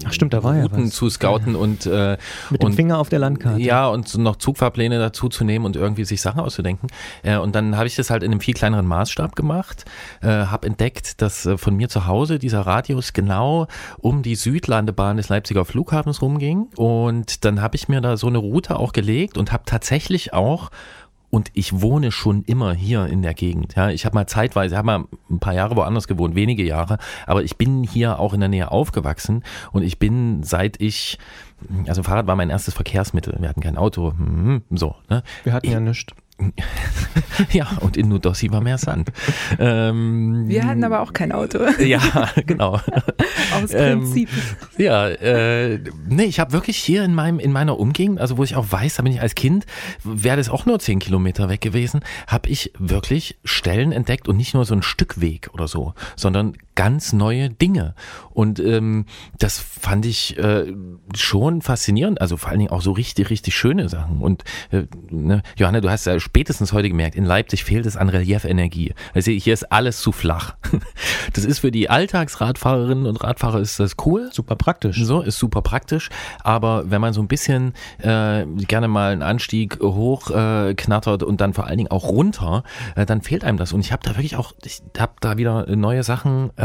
Ach, 0.04 0.12
stimmt, 0.12 0.34
da 0.34 0.42
war 0.42 0.54
Routen 0.54 0.90
zu 0.90 1.08
scouten 1.08 1.56
und 1.56 1.86
äh, 1.86 2.18
mit 2.50 2.62
dem 2.62 2.66
und, 2.66 2.74
Finger 2.74 2.98
auf 2.98 3.08
der 3.08 3.20
Landkarte. 3.20 3.60
Ja, 3.60 3.88
und 3.88 4.16
noch 4.18 4.36
Zugfahrpläne 4.36 4.98
dazu 4.98 5.28
zu 5.28 5.44
nehmen 5.44 5.64
und 5.64 5.76
irgendwie 5.76 6.04
sich 6.04 6.20
Sachen 6.20 6.40
auszudenken. 6.40 6.88
Äh, 7.22 7.36
und 7.36 7.54
dann 7.54 7.76
habe 7.76 7.86
ich 7.86 7.96
das 7.96 8.10
halt 8.10 8.22
in 8.24 8.32
einem 8.32 8.40
viel 8.40 8.54
kleineren 8.54 8.86
Maßstab 8.86 9.36
gemacht, 9.36 9.84
äh, 10.22 10.28
habe 10.28 10.66
entdeckt, 10.66 11.22
dass 11.22 11.46
äh, 11.46 11.58
von 11.58 11.76
mir 11.76 11.88
zu 11.88 12.06
Hause 12.06 12.38
dieser 12.38 12.60
Radius 12.62 13.12
genau 13.12 13.66
um 13.98 14.22
die 14.22 14.34
Südlandebahn 14.34 15.16
des 15.16 15.28
Leipziger 15.28 15.64
Flughafens 15.64 16.22
rumging. 16.22 16.68
Und 16.76 17.44
dann 17.44 17.60
habe 17.60 17.76
ich 17.76 17.88
mir 17.88 18.00
da 18.00 18.16
so 18.16 18.26
eine 18.26 18.38
Route 18.38 18.78
auch 18.78 18.92
gelegt 18.92 19.38
und 19.38 19.52
habe 19.52 19.64
tatsächlich 19.66 20.32
auch 20.32 20.70
und 21.34 21.50
ich 21.52 21.80
wohne 21.80 22.12
schon 22.12 22.44
immer 22.44 22.74
hier 22.74 23.06
in 23.06 23.22
der 23.22 23.34
Gegend. 23.34 23.74
Ja, 23.74 23.90
ich 23.90 24.06
habe 24.06 24.14
mal 24.14 24.28
zeitweise, 24.28 24.76
habe 24.76 24.86
mal 24.86 25.04
ein 25.28 25.40
paar 25.40 25.52
Jahre 25.52 25.74
woanders 25.74 26.06
gewohnt, 26.06 26.36
wenige 26.36 26.62
Jahre, 26.62 26.98
aber 27.26 27.42
ich 27.42 27.56
bin 27.56 27.82
hier 27.82 28.20
auch 28.20 28.34
in 28.34 28.40
der 28.40 28.48
Nähe 28.48 28.70
aufgewachsen 28.70 29.42
und 29.72 29.82
ich 29.82 29.98
bin 29.98 30.44
seit 30.44 30.80
ich, 30.80 31.18
also 31.88 32.04
Fahrrad 32.04 32.28
war 32.28 32.36
mein 32.36 32.50
erstes 32.50 32.74
Verkehrsmittel. 32.74 33.34
Wir 33.40 33.48
hatten 33.48 33.62
kein 33.62 33.76
Auto, 33.76 34.12
hm, 34.16 34.62
so. 34.70 34.94
Ne? 35.10 35.24
Wir 35.42 35.54
hatten 35.54 35.66
ich, 35.66 35.72
ja 35.72 35.80
nichts. 35.80 36.14
ja, 37.52 37.68
und 37.80 37.96
in 37.96 38.08
Nudossi 38.08 38.50
war 38.50 38.60
mehr 38.60 38.78
Sand. 38.78 39.10
Ähm, 39.58 40.44
Wir 40.46 40.64
hatten 40.64 40.82
aber 40.84 41.00
auch 41.00 41.12
kein 41.12 41.32
Auto. 41.32 41.60
ja, 41.78 42.30
genau. 42.46 42.74
Aus 43.54 43.70
Prinzip. 43.70 44.28
Ähm, 44.78 44.84
ja, 44.84 45.08
äh, 45.08 45.80
nee, 46.08 46.24
ich 46.24 46.40
habe 46.40 46.52
wirklich 46.52 46.76
hier 46.76 47.04
in 47.04 47.14
meinem 47.14 47.38
in 47.38 47.52
meiner 47.52 47.78
Umgegend, 47.78 48.20
also 48.20 48.36
wo 48.36 48.44
ich 48.44 48.56
auch 48.56 48.70
weiß, 48.70 48.96
da 48.96 49.02
bin 49.02 49.12
ich 49.12 49.20
als 49.20 49.34
Kind, 49.34 49.64
wäre 50.02 50.36
das 50.36 50.48
auch 50.48 50.66
nur 50.66 50.78
zehn 50.80 50.98
Kilometer 50.98 51.48
weg 51.48 51.60
gewesen, 51.60 52.00
habe 52.26 52.48
ich 52.48 52.72
wirklich 52.78 53.38
Stellen 53.44 53.92
entdeckt 53.92 54.28
und 54.28 54.36
nicht 54.36 54.54
nur 54.54 54.64
so 54.64 54.74
ein 54.74 54.82
Stück 54.82 55.20
Weg 55.20 55.50
oder 55.52 55.68
so, 55.68 55.94
sondern 56.16 56.56
ganz 56.74 57.12
neue 57.12 57.50
Dinge. 57.50 57.94
Und 58.30 58.58
ähm, 58.58 59.06
das 59.38 59.58
fand 59.58 60.06
ich 60.06 60.36
äh, 60.38 60.72
schon 61.14 61.62
faszinierend, 61.62 62.20
also 62.20 62.36
vor 62.36 62.50
allen 62.50 62.58
Dingen 62.58 62.70
auch 62.70 62.82
so 62.82 62.92
richtig, 62.92 63.30
richtig 63.30 63.54
schöne 63.54 63.88
Sachen. 63.88 64.18
Und 64.18 64.44
äh, 64.70 64.84
ne, 65.10 65.42
Johanna, 65.56 65.80
du 65.80 65.90
hast 65.90 66.06
ja 66.06 66.18
spätestens 66.18 66.72
heute 66.72 66.88
gemerkt, 66.88 67.14
in 67.14 67.24
Leipzig 67.24 67.64
fehlt 67.64 67.86
es 67.86 67.96
an 67.96 68.08
Reliefenergie. 68.08 68.94
Also 69.14 69.30
hier 69.30 69.54
ist 69.54 69.70
alles 69.72 70.00
zu 70.00 70.12
flach. 70.12 70.56
Das 71.32 71.44
ist 71.44 71.60
für 71.60 71.70
die 71.72 71.90
Alltagsradfahrerinnen 71.90 73.06
und 73.06 73.22
Radfahrer 73.24 73.58
ist 73.58 73.80
das 73.80 73.96
cool. 74.04 74.30
Super 74.32 74.56
praktisch. 74.56 75.02
So, 75.02 75.20
ist 75.20 75.38
super 75.38 75.62
praktisch. 75.62 76.10
Aber 76.42 76.90
wenn 76.90 77.00
man 77.00 77.12
so 77.12 77.20
ein 77.20 77.28
bisschen 77.28 77.72
äh, 77.98 78.44
gerne 78.46 78.88
mal 78.88 79.12
einen 79.12 79.22
Anstieg 79.22 79.80
hoch 79.80 80.30
äh, 80.30 80.74
knattert 80.74 81.22
und 81.22 81.40
dann 81.40 81.54
vor 81.54 81.66
allen 81.66 81.78
Dingen 81.78 81.90
auch 81.90 82.04
runter, 82.04 82.62
äh, 82.94 83.06
dann 83.06 83.22
fehlt 83.22 83.44
einem 83.44 83.58
das. 83.58 83.72
Und 83.72 83.80
ich 83.80 83.90
habe 83.90 84.02
da 84.04 84.10
wirklich 84.10 84.36
auch, 84.36 84.52
ich 84.64 84.82
habe 84.98 85.14
da 85.20 85.36
wieder 85.38 85.66
neue 85.74 86.02
Sachen 86.02 86.50
äh, 86.56 86.63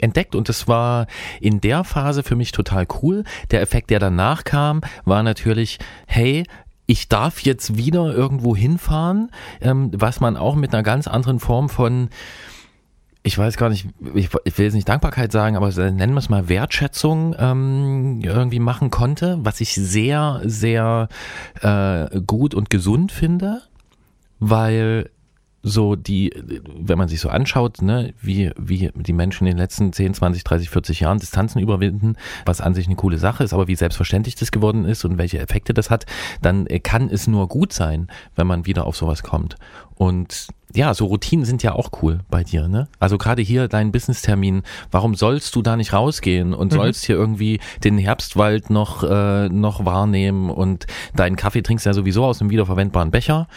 entdeckt 0.00 0.34
und 0.34 0.48
das 0.48 0.66
war 0.68 1.06
in 1.40 1.60
der 1.60 1.84
Phase 1.84 2.22
für 2.22 2.36
mich 2.36 2.52
total 2.52 2.86
cool. 3.02 3.24
Der 3.50 3.60
Effekt, 3.60 3.90
der 3.90 3.98
danach 3.98 4.44
kam, 4.44 4.80
war 5.04 5.22
natürlich, 5.22 5.78
hey, 6.06 6.44
ich 6.86 7.08
darf 7.08 7.40
jetzt 7.42 7.76
wieder 7.76 8.12
irgendwo 8.12 8.56
hinfahren, 8.56 9.30
ähm, 9.60 9.90
was 9.94 10.20
man 10.20 10.36
auch 10.36 10.56
mit 10.56 10.74
einer 10.74 10.82
ganz 10.82 11.06
anderen 11.06 11.38
Form 11.38 11.68
von 11.68 12.08
ich 13.22 13.36
weiß 13.36 13.58
gar 13.58 13.68
nicht, 13.68 13.86
ich, 14.14 14.30
ich 14.44 14.58
will 14.58 14.64
jetzt 14.64 14.74
nicht 14.74 14.88
Dankbarkeit 14.88 15.30
sagen, 15.30 15.54
aber 15.56 15.68
nennen 15.68 16.14
wir 16.14 16.18
es 16.18 16.30
mal 16.30 16.48
Wertschätzung 16.48 17.36
ähm, 17.38 18.20
irgendwie 18.22 18.60
machen 18.60 18.90
konnte, 18.90 19.38
was 19.42 19.60
ich 19.60 19.74
sehr, 19.74 20.40
sehr 20.44 21.08
äh, 21.60 22.20
gut 22.22 22.54
und 22.54 22.70
gesund 22.70 23.12
finde, 23.12 23.60
weil 24.38 25.10
so 25.62 25.94
die, 25.94 26.32
wenn 26.74 26.98
man 26.98 27.08
sich 27.08 27.20
so 27.20 27.28
anschaut, 27.28 27.82
ne, 27.82 28.14
wie, 28.20 28.50
wie 28.56 28.90
die 28.94 29.12
Menschen 29.12 29.46
in 29.46 29.54
den 29.54 29.58
letzten 29.58 29.92
10, 29.92 30.14
20, 30.14 30.44
30, 30.44 30.70
40 30.70 31.00
Jahren 31.00 31.18
Distanzen 31.18 31.60
überwinden, 31.60 32.16
was 32.46 32.60
an 32.60 32.74
sich 32.74 32.86
eine 32.86 32.96
coole 32.96 33.18
Sache 33.18 33.44
ist, 33.44 33.52
aber 33.52 33.68
wie 33.68 33.76
selbstverständlich 33.76 34.34
das 34.36 34.52
geworden 34.52 34.84
ist 34.84 35.04
und 35.04 35.18
welche 35.18 35.38
Effekte 35.38 35.74
das 35.74 35.90
hat, 35.90 36.06
dann 36.40 36.66
kann 36.82 37.10
es 37.10 37.26
nur 37.26 37.48
gut 37.48 37.72
sein, 37.72 38.08
wenn 38.36 38.46
man 38.46 38.66
wieder 38.66 38.86
auf 38.86 38.96
sowas 38.96 39.22
kommt. 39.22 39.56
Und 39.96 40.48
ja, 40.74 40.94
so 40.94 41.06
Routinen 41.06 41.44
sind 41.44 41.62
ja 41.62 41.72
auch 41.72 41.90
cool 42.02 42.20
bei 42.30 42.44
dir, 42.44 42.68
ne? 42.68 42.88
Also 42.98 43.18
gerade 43.18 43.42
hier 43.42 43.68
dein 43.68 43.92
Business-Termin, 43.92 44.62
warum 44.90 45.14
sollst 45.14 45.54
du 45.56 45.62
da 45.62 45.76
nicht 45.76 45.92
rausgehen 45.92 46.54
und 46.54 46.72
mhm. 46.72 46.76
sollst 46.76 47.04
hier 47.04 47.16
irgendwie 47.16 47.60
den 47.84 47.98
Herbstwald 47.98 48.70
noch, 48.70 49.02
äh, 49.02 49.48
noch 49.48 49.84
wahrnehmen 49.84 50.50
und 50.50 50.86
deinen 51.14 51.36
Kaffee 51.36 51.62
trinkst 51.62 51.86
ja 51.86 51.92
sowieso 51.92 52.24
aus 52.24 52.40
einem 52.40 52.50
wiederverwendbaren 52.50 53.10
Becher. 53.10 53.48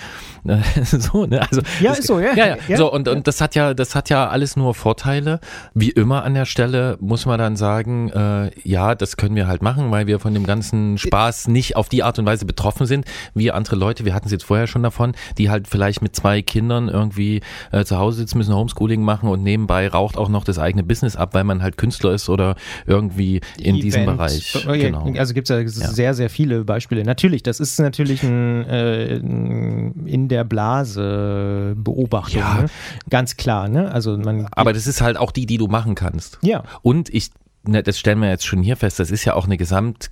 so, 0.83 1.25
ne? 1.25 1.41
Also, 1.41 1.61
ja, 1.79 1.89
das, 1.89 1.99
ist 1.99 2.07
so, 2.07 2.19
ja. 2.19 2.33
Ja, 2.33 2.47
ja. 2.47 2.57
ja 2.67 2.77
so, 2.77 2.91
und, 2.91 3.07
und 3.07 3.27
das 3.27 3.39
hat 3.41 3.55
ja, 3.55 3.73
das 3.73 3.95
hat 3.95 4.09
ja 4.09 4.27
alles 4.27 4.55
nur 4.55 4.73
Vorteile. 4.73 5.39
Wie 5.73 5.89
immer 5.89 6.23
an 6.23 6.33
der 6.33 6.45
Stelle 6.45 6.97
muss 6.99 7.25
man 7.25 7.39
dann 7.39 7.55
sagen, 7.55 8.09
äh, 8.09 8.51
ja, 8.63 8.95
das 8.95 9.17
können 9.17 9.35
wir 9.35 9.47
halt 9.47 9.61
machen, 9.61 9.91
weil 9.91 10.07
wir 10.07 10.19
von 10.19 10.33
dem 10.33 10.45
ganzen 10.45 10.97
Spaß 10.97 11.47
nicht 11.47 11.75
auf 11.75 11.89
die 11.89 12.03
Art 12.03 12.19
und 12.19 12.25
Weise 12.25 12.45
betroffen 12.45 12.85
sind, 12.85 13.05
wie 13.33 13.51
andere 13.51 13.75
Leute, 13.75 14.05
wir 14.05 14.13
hatten 14.13 14.25
es 14.25 14.31
jetzt 14.31 14.45
vorher 14.45 14.67
schon 14.67 14.83
davon, 14.83 15.13
die 15.37 15.49
halt 15.49 15.67
vielleicht 15.67 16.01
mit 16.01 16.15
zwei 16.15 16.41
Kindern 16.41 16.89
irgendwie 17.03 17.41
äh, 17.71 17.83
zu 17.85 17.97
Hause 17.97 18.17
sitzen 18.17 18.37
müssen, 18.37 18.55
Homeschooling 18.55 19.01
machen 19.01 19.29
und 19.29 19.43
nebenbei 19.43 19.87
raucht 19.87 20.17
auch 20.17 20.29
noch 20.29 20.43
das 20.43 20.59
eigene 20.59 20.83
Business 20.83 21.15
ab, 21.15 21.33
weil 21.33 21.43
man 21.43 21.61
halt 21.61 21.77
Künstler 21.77 22.13
ist 22.13 22.29
oder 22.29 22.55
irgendwie 22.85 23.41
in 23.57 23.75
Event. 23.75 23.83
diesem 23.83 24.05
Bereich. 24.05 24.65
Genau. 24.65 25.11
Also 25.17 25.33
gibt 25.33 25.49
es 25.49 25.77
ja, 25.79 25.87
sehr, 25.89 26.13
sehr 26.13 26.29
viele 26.29 26.63
Beispiele. 26.63 27.03
Natürlich, 27.03 27.43
das 27.43 27.59
ist 27.59 27.79
natürlich 27.79 28.23
ein, 28.23 28.65
äh, 28.65 29.15
in 29.15 30.27
der 30.27 30.43
Blase 30.43 31.75
Beobachtung. 31.77 32.41
Ja. 32.41 32.61
Ne? 32.61 32.65
Ganz 33.09 33.37
klar, 33.37 33.67
ne? 33.69 33.91
Also 33.91 34.17
man. 34.17 34.47
Aber 34.51 34.73
das 34.73 34.87
ist 34.87 35.01
halt 35.01 35.17
auch 35.17 35.31
die, 35.31 35.45
die 35.45 35.57
du 35.57 35.67
machen 35.67 35.95
kannst. 35.95 36.39
Ja. 36.41 36.63
Und 36.81 37.13
ich, 37.13 37.29
ne, 37.63 37.83
das 37.83 37.99
stellen 37.99 38.19
wir 38.19 38.29
jetzt 38.29 38.45
schon 38.45 38.61
hier 38.61 38.77
fest, 38.77 38.99
das 38.99 39.11
ist 39.11 39.25
ja 39.25 39.35
auch 39.35 39.45
eine 39.45 39.57
Gesamt- 39.57 40.11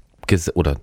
oder 0.54 0.78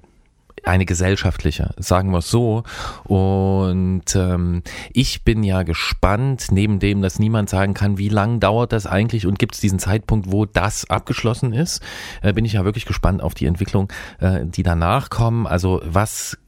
eine 0.65 0.85
gesellschaftliche, 0.85 1.75
sagen 1.79 2.11
wir 2.11 2.19
es 2.19 2.31
so. 2.31 2.63
Und 3.05 4.15
ähm, 4.15 4.63
ich 4.93 5.25
bin 5.25 5.43
ja 5.43 5.63
gespannt, 5.63 6.47
neben 6.51 6.79
dem, 6.79 7.03
dass 7.03 7.19
niemand 7.19 7.51
sagen 7.51 7.75
kann, 7.75 7.99
wie 7.99 8.09
lang 8.09 8.41
dauert 8.41 8.73
das 8.73 8.87
eigentlich 8.87 9.27
und 9.27 9.39
gibt 9.39 9.55
es 9.55 9.61
diesen 9.61 9.79
Zeitpunkt, 9.79 10.31
wo 10.33 10.45
das 10.45 10.89
abgeschlossen 10.89 11.53
ist, 11.53 11.83
äh, 12.23 12.33
bin 12.33 12.45
ich 12.45 12.55
ja 12.55 12.65
wirklich 12.65 12.87
gespannt 12.87 13.23
auf 13.23 13.35
die 13.35 13.47
Entwicklung, 13.47 13.93
äh, 14.21 14.45
die 14.45 14.63
danach 14.63 15.11
kommen. 15.11 15.47
Also 15.47 15.81
was 15.85 16.39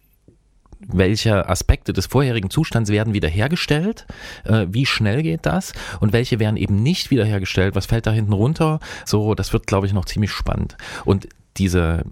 welche 0.80 1.48
Aspekte 1.48 1.92
des 1.92 2.06
vorherigen 2.06 2.50
Zustands 2.50 2.90
werden 2.90 3.12
wiederhergestellt, 3.12 4.06
äh, 4.44 4.66
wie 4.70 4.86
schnell 4.86 5.22
geht 5.22 5.46
das 5.46 5.72
und 6.00 6.12
welche 6.12 6.38
werden 6.38 6.56
eben 6.56 6.76
nicht 6.82 7.10
wiederhergestellt, 7.10 7.74
was 7.74 7.86
fällt 7.86 8.06
da 8.06 8.12
hinten 8.12 8.32
runter, 8.32 8.80
so, 9.04 9.34
das 9.34 9.52
wird, 9.52 9.66
glaube 9.66 9.86
ich, 9.86 9.92
noch 9.92 10.06
ziemlich 10.06 10.30
spannend. 10.30 10.76
Und 11.04 11.28
diese 11.56 12.04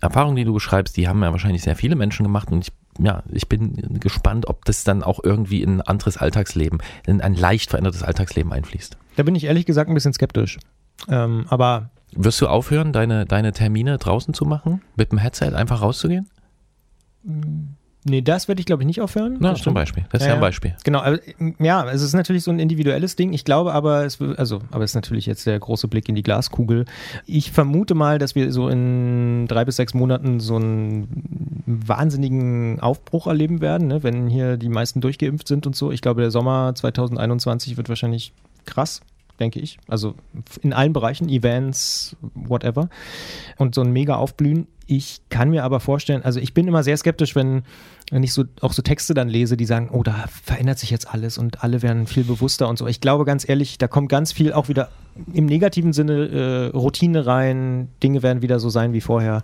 Erfahrungen, 0.00 0.36
die 0.36 0.44
du 0.44 0.52
beschreibst, 0.52 0.96
die 0.96 1.08
haben 1.08 1.22
ja 1.22 1.32
wahrscheinlich 1.32 1.62
sehr 1.62 1.76
viele 1.76 1.96
Menschen 1.96 2.22
gemacht 2.22 2.50
und 2.50 2.68
ich, 2.68 2.72
ja, 3.04 3.22
ich 3.32 3.48
bin 3.48 3.98
gespannt, 4.00 4.48
ob 4.48 4.64
das 4.64 4.84
dann 4.84 5.02
auch 5.02 5.20
irgendwie 5.22 5.62
in 5.62 5.78
ein 5.78 5.80
anderes 5.80 6.16
Alltagsleben, 6.16 6.80
in 7.06 7.20
ein 7.20 7.34
leicht 7.34 7.70
verändertes 7.70 8.02
Alltagsleben 8.02 8.52
einfließt. 8.52 8.96
Da 9.16 9.22
bin 9.22 9.34
ich 9.34 9.44
ehrlich 9.44 9.66
gesagt 9.66 9.90
ein 9.90 9.94
bisschen 9.94 10.12
skeptisch. 10.12 10.58
Ähm, 11.08 11.46
aber. 11.48 11.90
Wirst 12.12 12.40
du 12.40 12.46
aufhören, 12.46 12.92
deine, 12.92 13.26
deine 13.26 13.52
Termine 13.52 13.98
draußen 13.98 14.32
zu 14.34 14.44
machen? 14.44 14.82
Mit 14.96 15.12
dem 15.12 15.18
Headset 15.18 15.54
einfach 15.54 15.82
rauszugehen? 15.82 16.28
Nee, 18.08 18.22
das 18.22 18.48
werde 18.48 18.60
ich, 18.60 18.66
glaube 18.66 18.82
ich, 18.82 18.86
nicht 18.86 19.00
aufhören. 19.00 19.36
Na, 19.40 19.54
zum 19.54 19.74
Beispiel. 19.74 20.04
Das 20.10 20.20
ist 20.20 20.26
ja, 20.26 20.32
ja 20.32 20.34
ein 20.36 20.40
Beispiel. 20.40 20.74
Genau. 20.84 21.00
Also, 21.00 21.20
ja, 21.58 21.88
es 21.90 22.02
ist 22.02 22.14
natürlich 22.14 22.44
so 22.44 22.50
ein 22.50 22.58
individuelles 22.58 23.16
Ding. 23.16 23.32
Ich 23.32 23.44
glaube 23.44 23.72
aber, 23.72 24.04
es, 24.04 24.20
also, 24.20 24.60
aber 24.70 24.84
es 24.84 24.92
ist 24.92 24.94
natürlich 24.94 25.26
jetzt 25.26 25.46
der 25.46 25.58
große 25.58 25.88
Blick 25.88 26.08
in 26.08 26.14
die 26.14 26.22
Glaskugel. 26.22 26.84
Ich 27.26 27.52
vermute 27.52 27.94
mal, 27.94 28.18
dass 28.18 28.34
wir 28.34 28.52
so 28.52 28.68
in 28.68 29.46
drei 29.48 29.64
bis 29.64 29.76
sechs 29.76 29.94
Monaten 29.94 30.40
so 30.40 30.56
einen 30.56 31.62
wahnsinnigen 31.66 32.80
Aufbruch 32.80 33.26
erleben 33.26 33.60
werden, 33.60 33.88
ne? 33.88 34.02
wenn 34.02 34.28
hier 34.28 34.56
die 34.56 34.68
meisten 34.68 35.00
durchgeimpft 35.00 35.48
sind 35.48 35.66
und 35.66 35.76
so. 35.76 35.92
Ich 35.92 36.00
glaube, 36.00 36.20
der 36.20 36.30
Sommer 36.30 36.74
2021 36.74 37.76
wird 37.76 37.88
wahrscheinlich 37.88 38.32
krass 38.64 39.02
denke 39.38 39.60
ich. 39.60 39.78
Also 39.88 40.14
in 40.62 40.72
allen 40.72 40.92
Bereichen, 40.92 41.28
Events, 41.28 42.16
whatever. 42.34 42.88
Und 43.56 43.74
so 43.74 43.82
ein 43.82 43.92
mega 43.92 44.16
Aufblühen. 44.16 44.66
Ich 44.86 45.20
kann 45.28 45.50
mir 45.50 45.64
aber 45.64 45.80
vorstellen, 45.80 46.22
also 46.22 46.40
ich 46.40 46.54
bin 46.54 46.66
immer 46.66 46.82
sehr 46.82 46.96
skeptisch, 46.96 47.36
wenn 47.36 47.62
wenn 48.10 48.22
ich 48.22 48.32
so 48.32 48.44
auch 48.60 48.72
so 48.72 48.82
Texte 48.82 49.14
dann 49.14 49.28
lese, 49.28 49.56
die 49.56 49.64
sagen, 49.66 49.90
oh, 49.92 50.02
da 50.02 50.24
verändert 50.44 50.78
sich 50.78 50.90
jetzt 50.90 51.12
alles 51.12 51.38
und 51.38 51.62
alle 51.62 51.82
werden 51.82 52.06
viel 52.06 52.24
bewusster 52.24 52.68
und 52.68 52.78
so. 52.78 52.86
Ich 52.86 53.00
glaube 53.00 53.24
ganz 53.24 53.48
ehrlich, 53.48 53.78
da 53.78 53.88
kommt 53.88 54.08
ganz 54.08 54.32
viel 54.32 54.52
auch 54.52 54.68
wieder 54.68 54.88
im 55.32 55.46
negativen 55.46 55.92
Sinne 55.92 56.70
äh, 56.72 56.76
Routine 56.76 57.26
rein, 57.26 57.88
Dinge 58.02 58.22
werden 58.22 58.42
wieder 58.42 58.58
so 58.58 58.68
sein 58.68 58.92
wie 58.92 59.00
vorher. 59.00 59.42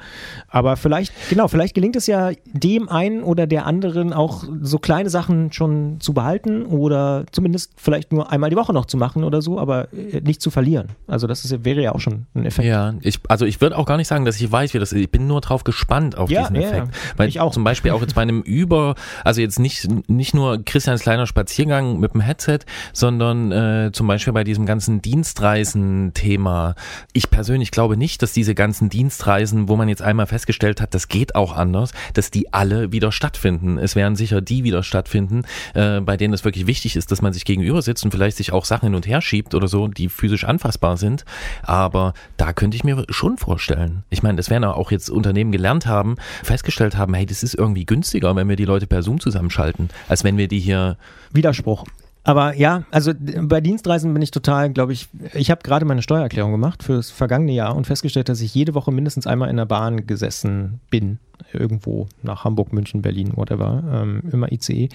Aber 0.49 0.77
vielleicht, 0.77 1.13
genau, 1.29 1.49
vielleicht 1.49 1.75
gelingt 1.75 1.97
es 1.97 2.07
ja 2.07 2.33
dem 2.53 2.89
einen 2.89 3.23
oder 3.23 3.47
der 3.47 3.67
anderen 3.67 4.13
auch 4.13 4.45
so 4.61 4.79
kleine 4.79 5.11
Sachen 5.11 5.53
schon 5.53 6.01
zu 6.01 6.13
behalten 6.13 6.67
oder 6.67 7.25
zumindest 7.33 7.73
vielleicht 7.77 8.13
nur 8.13 8.31
einmal 8.31 8.51
die 8.51 8.57
Woche 8.57 8.73
noch 8.73 8.87
zu 8.87 8.97
machen 8.97 9.25
oder 9.25 9.43
so, 9.43 9.59
aber 9.59 9.93
äh, 9.93 10.21
nicht 10.21 10.41
zu 10.41 10.51
verlieren. 10.51 10.89
Also 11.07 11.27
das 11.27 11.45
ist, 11.45 11.65
wäre 11.65 11.83
ja 11.83 11.95
auch 11.95 12.01
schon 12.01 12.27
ein 12.35 12.45
Effekt. 12.45 12.67
Ja, 12.67 12.95
ich, 13.01 13.21
also 13.29 13.47
ich 13.47 13.61
würde 13.61 13.77
auch 13.77 13.87
gar 13.87 13.97
nicht 13.97 14.09
sagen, 14.09 14.25
dass 14.25 14.41
ich 14.41 14.51
weiß, 14.51 14.75
wie 14.75 14.79
das 14.79 14.93
ist. 14.93 15.01
Ich 15.01 15.11
bin 15.11 15.27
nur 15.27 15.41
drauf 15.41 15.65
gespannt 15.65 16.17
auf 16.17 16.31
ja, 16.31 16.43
diesen 16.43 16.57
Effekt. 16.57 16.89
Ja, 16.89 17.13
Weil 17.17 17.29
ich 17.29 17.41
auch. 17.41 17.53
Zum 17.53 17.65
Beispiel 17.65 17.91
auch 17.93 18.01
jetzt 18.01 18.15
bei 18.15 18.23
einem 18.23 18.43
über, 18.45 18.95
also 19.25 19.41
jetzt 19.41 19.59
nicht, 19.59 19.89
nicht 20.09 20.35
nur 20.35 20.63
Christians 20.65 21.03
kleiner 21.03 21.27
Spaziergang 21.27 21.99
mit 21.99 22.15
dem 22.15 22.21
Headset, 22.21 22.61
sondern 22.93 23.53
äh, 23.53 23.91
zum 23.93 24.07
Beispiel 24.07 24.33
bei 24.33 24.45
diesem 24.45 24.67
ganzen 24.67 25.03
Dienstreisen-Thema. 25.65 26.75
Ich 27.13 27.31
persönlich 27.31 27.71
glaube 27.71 27.97
nicht, 27.97 28.23
dass 28.23 28.33
diese 28.33 28.55
ganzen 28.55 28.91
Dienstreisen, 28.91 29.69
wo 29.69 29.77
man 29.77 29.89
jetzt 29.89 30.03
einmal 30.03 30.27
festgestellt 30.27 30.81
hat, 30.81 30.95
das 30.95 31.09
geht 31.09 31.35
auch 31.35 31.57
anders, 31.57 31.93
dass 32.13 32.31
die 32.31 32.53
alle 32.53 32.93
wieder 32.93 33.13
stattfinden. 33.13 33.79
Es 33.79 33.97
werden 33.97 34.17
sicher 34.17 34.41
die 34.41 34.65
wieder 34.65 34.83
stattfinden, 34.83 35.43
äh, 35.75 36.01
bei 36.01 36.17
denen 36.17 36.35
es 36.35 36.45
wirklich 36.45 36.67
wichtig 36.67 36.97
ist, 36.97 37.11
dass 37.11 37.23
man 37.23 37.33
sich 37.33 37.45
gegenüber 37.45 37.81
sitzt 37.83 38.05
und 38.05 38.11
vielleicht 38.11 38.37
sich 38.37 38.53
auch 38.53 38.65
Sachen 38.65 38.87
hin 38.87 38.95
und 38.95 39.07
her 39.07 39.23
schiebt 39.23 39.55
oder 39.55 39.69
so, 39.69 39.89
die 39.89 40.09
physisch 40.09 40.45
anfassbar 40.45 40.97
sind. 40.97 41.25
Aber 41.63 42.13
da 42.37 42.53
könnte 42.53 42.77
ich 42.77 42.85
mir 42.85 43.05
schon 43.09 43.39
vorstellen. 43.39 44.05
Ich 44.11 44.23
meine, 44.23 44.37
das 44.37 44.51
werden 44.51 44.65
auch 44.65 44.91
jetzt 44.91 45.09
Unternehmen 45.09 45.53
gelernt 45.53 45.87
haben, 45.87 46.17
festgestellt 46.43 46.97
haben, 46.97 47.15
hey, 47.15 47.27
das 47.27 47.43
ist 47.43 47.55
irgendwie 47.55 47.87
günstiger, 47.87 48.37
wenn 48.37 48.49
wir 48.49 48.57
die 48.57 48.65
Leute 48.65 48.87
per 48.87 49.03
Zoom 49.03 49.21
zusammenschalten, 49.21 49.89
als 50.09 50.25
wenn 50.25 50.37
wir 50.37 50.49
die 50.49 50.61
hier. 50.61 50.97
Widerspruch. 51.33 51.85
Aber 52.25 52.57
ja, 52.57 52.85
also 52.91 53.13
bei 53.15 53.61
Dienstreisen 53.61 54.13
bin 54.13 54.23
ich 54.23 54.31
total, 54.31 54.73
glaube 54.73 54.95
ich, 54.95 55.09
ich 55.35 55.51
habe 55.51 55.63
gerade 55.63 55.85
meine 55.85 56.01
Steuererklärung 56.01 56.53
gemacht 56.53 56.83
für 56.83 56.95
das 56.95 57.11
vergangene 57.11 57.53
Jahr 57.53 57.77
und 57.77 57.87
festgestellt, 57.87 58.31
dass 58.31 58.41
ich 58.41 58.55
jede 58.55 58.75
Woche 58.75 58.91
mindestens 58.91 59.27
einmal 59.27 59.51
in 59.51 59.59
der 59.59 59.67
Bahn 59.67 60.07
gesessen 60.07 60.81
bin. 60.89 61.19
Irgendwo 61.53 62.09
nach 62.23 62.45
Hamburg, 62.45 62.73
München, 62.73 63.03
Berlin, 63.03 63.33
whatever. 63.37 63.85
Ähm, 63.93 64.23
immer 64.33 64.51
ICE 64.51 64.89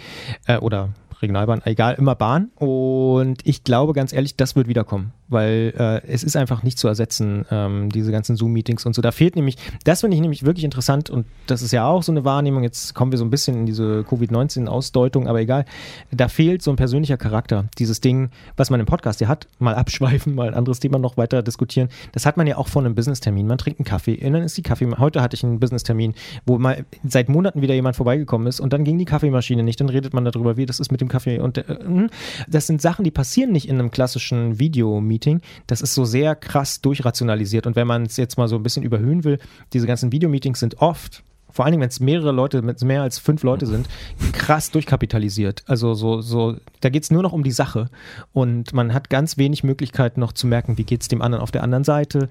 äh, 0.48 0.58
oder 0.58 0.90
Regionalbahn, 1.22 1.62
egal, 1.66 1.96
immer 1.96 2.16
Bahn. 2.16 2.50
Und 2.56 3.46
ich 3.46 3.64
glaube 3.64 3.94
ganz 3.94 4.12
ehrlich, 4.12 4.36
das 4.36 4.56
wird 4.56 4.68
wiederkommen. 4.68 5.14
Weil 5.30 5.74
äh, 5.78 6.08
es 6.08 6.24
ist 6.24 6.36
einfach 6.36 6.64
nicht 6.64 6.78
zu 6.78 6.88
ersetzen, 6.88 7.46
ähm, 7.52 7.90
diese 7.90 8.12
ganzen 8.12 8.36
Zoom-Meetings 8.36 8.86
und 8.86 8.96
so. 8.96 9.02
Da 9.02 9.12
fehlt 9.12 9.36
nämlich, 9.36 9.58
das 9.84 10.02
finde 10.02 10.16
ich 10.16 10.22
nämlich 10.22 10.44
wirklich 10.44 10.66
interessant 10.66 11.10
und 11.10 11.26
das 11.48 11.62
ist 11.62 11.72
ja 11.72 11.86
auch 11.86 12.04
so 12.04 12.12
eine 12.12 12.26
Wahrnehmung, 12.26 12.64
jetzt 12.64 12.96
kommen 12.96 13.12
wir 13.12 13.20
so 13.20 13.26
ein 13.26 13.30
bisschen 13.30 13.58
in 13.60 13.66
diese 13.66 14.04
Covid-19-Ausdeutung, 14.04 15.28
aber 15.28 15.40
egal, 15.40 15.66
da 16.12 16.28
fehlt 16.28 16.62
so 16.62 16.72
ein 16.72 16.76
persönlicher 16.76 17.18
Charakter. 17.18 17.66
Dieses 17.78 18.02
Ding, 18.02 18.30
was 18.58 18.70
man 18.70 18.80
im 18.80 18.86
Podcast 18.86 19.22
ja 19.22 19.28
hat, 19.28 19.48
mal 19.60 19.76
abschweifen, 19.76 20.36
mal 20.36 20.48
ein 20.48 20.54
anderes 20.54 20.80
Thema 20.80 20.98
noch 20.98 21.18
weiter 21.18 21.44
diskutieren, 21.44 21.90
das 22.12 22.26
hat 22.26 22.38
man 22.38 22.48
ja 22.48 22.58
auch 22.58 22.68
von 22.68 22.86
einem 22.86 22.96
Business-Termin. 22.96 23.46
Man 23.46 23.58
trinkt 23.58 23.80
einen 23.80 23.86
Kaffee, 23.86 24.26
und 24.26 24.34
dann 24.34 24.44
ist 24.44 24.58
die 24.58 24.64
Kaffee, 24.64 24.90
heute 24.98 25.22
hatte 25.22 25.36
ich 25.36 25.44
einen 25.44 25.60
Business-Termin, 25.60 26.16
wo 26.46 26.58
mal 26.58 26.86
seit 27.08 27.30
Monaten 27.30 27.62
wieder 27.62 27.76
jemand 27.76 27.96
vorbeigekommen 27.96 28.48
ist 28.48 28.60
und 28.60 28.74
dann 28.74 28.84
ging 28.84 28.98
die 28.98 29.06
Kaffeemaschine 29.06 29.64
nicht, 29.64 29.80
dann 29.80 29.90
redet 29.90 30.14
man 30.14 30.26
darüber, 30.26 30.58
wie 30.58 30.66
das 30.66 30.80
ist 30.80 30.92
mit 30.92 31.02
dem 31.02 31.08
Kaffee 31.08 31.40
und 31.40 31.60
äh, 31.60 31.64
hm. 31.68 32.10
das 32.48 32.68
sind 32.68 32.82
Sachen, 32.82 33.04
die 33.04 33.12
passieren 33.12 33.52
nicht 33.52 33.68
in 33.68 33.80
einem 33.80 33.92
klassischen 33.92 34.60
Video-Meeting. 34.60 35.19
Das 35.68 35.82
ist 35.82 35.94
so 35.94 36.06
sehr 36.06 36.36
krass 36.36 36.82
durchrationalisiert 36.82 37.68
und 37.68 37.76
wenn 37.76 37.88
man 37.88 38.04
es 38.04 38.18
jetzt 38.18 38.38
mal 38.38 38.48
so 38.48 38.56
ein 38.56 38.64
bisschen 38.64 38.84
überhöhen 38.84 39.24
will, 39.24 39.40
diese 39.74 39.88
ganzen 39.88 40.12
Videomeetings 40.12 40.60
sind 40.60 40.82
oft 40.82 41.24
vor 41.52 41.66
allen 41.66 41.72
Dingen, 41.72 41.82
wenn 41.82 41.90
es 41.90 42.00
mehrere 42.00 42.32
Leute, 42.32 42.62
wenn 42.62 42.76
es 42.76 42.84
mehr 42.84 43.02
als 43.02 43.18
fünf 43.18 43.44
Leute 43.44 43.66
sind, 43.66 43.88
krass 44.34 44.72
durchkapitalisiert. 44.72 45.64
Also 45.66 45.94
so, 45.94 46.22
so, 46.22 46.58
da 46.80 46.90
geht 46.90 47.04
es 47.04 47.12
nur 47.12 47.24
noch 47.24 47.34
um 47.34 47.44
die 47.44 47.52
Sache. 47.52 47.90
Und 48.34 48.74
man 48.74 48.94
hat 48.94 49.10
ganz 49.10 49.38
wenig 49.38 49.64
Möglichkeiten 49.64 50.20
noch 50.20 50.34
zu 50.34 50.48
merken, 50.48 50.78
wie 50.78 50.84
geht 50.84 51.02
es 51.02 51.08
dem 51.08 51.22
anderen 51.22 51.42
auf 51.42 51.52
der 51.52 51.64
anderen 51.64 51.84
Seite, 51.84 52.30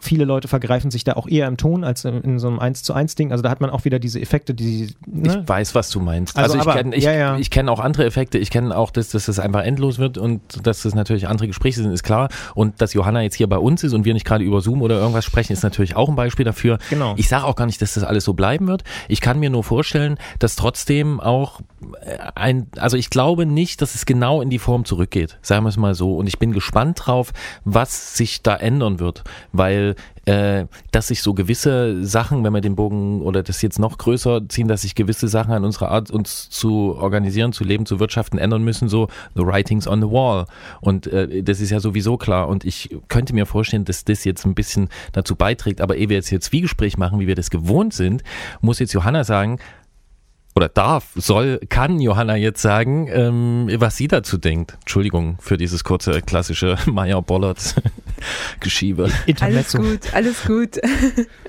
viele 0.00 0.24
Leute 0.24 0.48
vergreifen 0.48 0.90
sich 0.90 1.04
da 1.04 1.14
auch 1.14 1.28
eher 1.28 1.46
im 1.46 1.56
Ton 1.56 1.84
als 1.84 2.04
in, 2.04 2.38
so 2.38 2.48
einem 2.48 2.58
1 2.58 2.82
zu 2.82 2.92
1 2.92 3.14
Ding. 3.14 3.32
Also 3.32 3.42
da 3.42 3.50
hat 3.50 3.60
man 3.60 3.70
auch 3.70 3.84
wieder 3.84 3.98
diese 3.98 4.20
Effekte, 4.20 4.54
die. 4.54 4.94
Ne? 5.06 5.40
Ich 5.42 5.48
weiß, 5.48 5.74
was 5.74 5.90
du 5.90 6.00
meinst. 6.00 6.36
Also, 6.36 6.58
also 6.58 6.70
ich 6.70 6.76
kenne 6.76 6.96
ich, 6.96 7.04
ja, 7.04 7.12
ja. 7.12 7.38
ich 7.38 7.50
kenn 7.50 7.68
auch 7.68 7.80
andere 7.80 8.04
Effekte. 8.04 8.38
Ich 8.38 8.50
kenne 8.50 8.76
auch, 8.76 8.90
dass, 8.90 9.10
dass 9.10 9.26
das 9.26 9.38
einfach 9.38 9.62
endlos 9.62 9.98
wird 9.98 10.18
und 10.18 10.40
dass 10.66 10.82
das 10.82 10.94
natürlich 10.94 11.28
andere 11.28 11.46
Gespräche 11.46 11.82
sind, 11.82 11.92
ist 11.92 12.02
klar. 12.02 12.28
Und 12.54 12.80
dass 12.80 12.92
Johanna 12.94 13.22
jetzt 13.22 13.36
hier 13.36 13.48
bei 13.48 13.58
uns 13.58 13.82
ist 13.82 13.92
und 13.92 14.04
wir 14.04 14.14
nicht 14.14 14.26
gerade 14.26 14.44
über 14.44 14.60
Zoom 14.60 14.82
oder 14.82 14.98
irgendwas 14.98 15.24
sprechen, 15.24 15.52
ist 15.52 15.62
natürlich 15.62 15.96
auch 15.96 16.08
ein 16.08 16.16
Beispiel 16.16 16.44
dafür. 16.44 16.78
Genau. 16.90 17.14
Ich 17.16 17.28
sage 17.28 17.44
auch 17.44 17.56
gar 17.56 17.66
nicht, 17.66 17.80
dass 17.80 17.94
das 17.94 18.04
alles 18.04 18.24
so 18.24 18.34
bleiben 18.34 18.66
wird. 18.66 18.84
Ich 19.08 19.20
kann 19.20 19.38
mir 19.38 19.50
nur 19.50 19.64
vorstellen, 19.64 20.18
dass 20.38 20.56
trotzdem 20.56 21.20
auch 21.20 21.60
ein, 22.34 22.66
also 22.78 22.96
ich 22.96 23.10
glaube 23.10 23.46
nicht, 23.46 23.82
dass 23.82 23.94
es 23.94 24.06
genau 24.06 24.40
in 24.40 24.50
die 24.50 24.58
Form 24.58 24.84
zurückgeht, 24.84 25.38
sagen 25.42 25.64
wir 25.64 25.68
es 25.68 25.76
mal 25.76 25.94
so. 25.94 26.16
Und 26.16 26.26
ich 26.26 26.38
bin 26.38 26.52
gespannt 26.52 27.02
drauf, 27.04 27.32
was 27.64 28.16
sich 28.16 28.42
da 28.42 28.56
ändern 28.56 29.00
wird, 29.00 29.24
weil 29.52 29.93
äh, 30.26 30.66
dass 30.90 31.08
sich 31.08 31.22
so 31.22 31.34
gewisse 31.34 32.04
Sachen, 32.04 32.44
wenn 32.44 32.52
wir 32.52 32.60
den 32.60 32.76
Bogen 32.76 33.22
oder 33.22 33.42
das 33.42 33.62
jetzt 33.62 33.78
noch 33.78 33.98
größer 33.98 34.48
ziehen, 34.48 34.68
dass 34.68 34.82
sich 34.82 34.94
gewisse 34.94 35.28
Sachen 35.28 35.52
an 35.52 35.64
unserer 35.64 35.90
Art, 35.90 36.10
uns 36.10 36.48
zu 36.50 36.96
organisieren, 36.96 37.52
zu 37.52 37.64
leben, 37.64 37.86
zu 37.86 38.00
wirtschaften, 38.00 38.38
ändern 38.38 38.64
müssen, 38.64 38.88
so 38.88 39.08
the 39.34 39.42
writings 39.42 39.86
on 39.86 40.00
the 40.00 40.08
wall. 40.08 40.46
Und 40.80 41.06
äh, 41.06 41.42
das 41.42 41.60
ist 41.60 41.70
ja 41.70 41.80
sowieso 41.80 42.16
klar. 42.16 42.48
Und 42.48 42.64
ich 42.64 42.96
könnte 43.08 43.34
mir 43.34 43.46
vorstellen, 43.46 43.84
dass 43.84 44.04
das 44.04 44.24
jetzt 44.24 44.44
ein 44.44 44.54
bisschen 44.54 44.88
dazu 45.12 45.36
beiträgt. 45.36 45.80
Aber 45.80 45.96
ehe 45.96 46.08
wir 46.08 46.16
jetzt 46.16 46.28
hier 46.28 46.40
Zwiegespräch 46.40 46.96
machen, 46.96 47.20
wie 47.20 47.26
wir 47.26 47.34
das 47.34 47.50
gewohnt 47.50 47.94
sind, 47.94 48.22
muss 48.60 48.78
jetzt 48.78 48.92
Johanna 48.92 49.24
sagen, 49.24 49.58
oder 50.56 50.68
darf, 50.68 51.10
soll, 51.16 51.58
kann 51.68 52.00
Johanna 52.00 52.36
jetzt 52.36 52.62
sagen, 52.62 53.08
ähm, 53.10 53.68
was 53.78 53.96
sie 53.96 54.06
dazu 54.06 54.38
denkt. 54.38 54.76
Entschuldigung 54.80 55.36
für 55.40 55.56
dieses 55.56 55.82
kurze 55.82 56.22
klassische 56.22 56.76
Meyer 56.86 57.22
Bollert 57.22 57.74
Geschiebe. 58.60 59.10
Alles 59.40 59.72
gut, 59.72 60.14
alles 60.14 60.44
gut. 60.44 60.80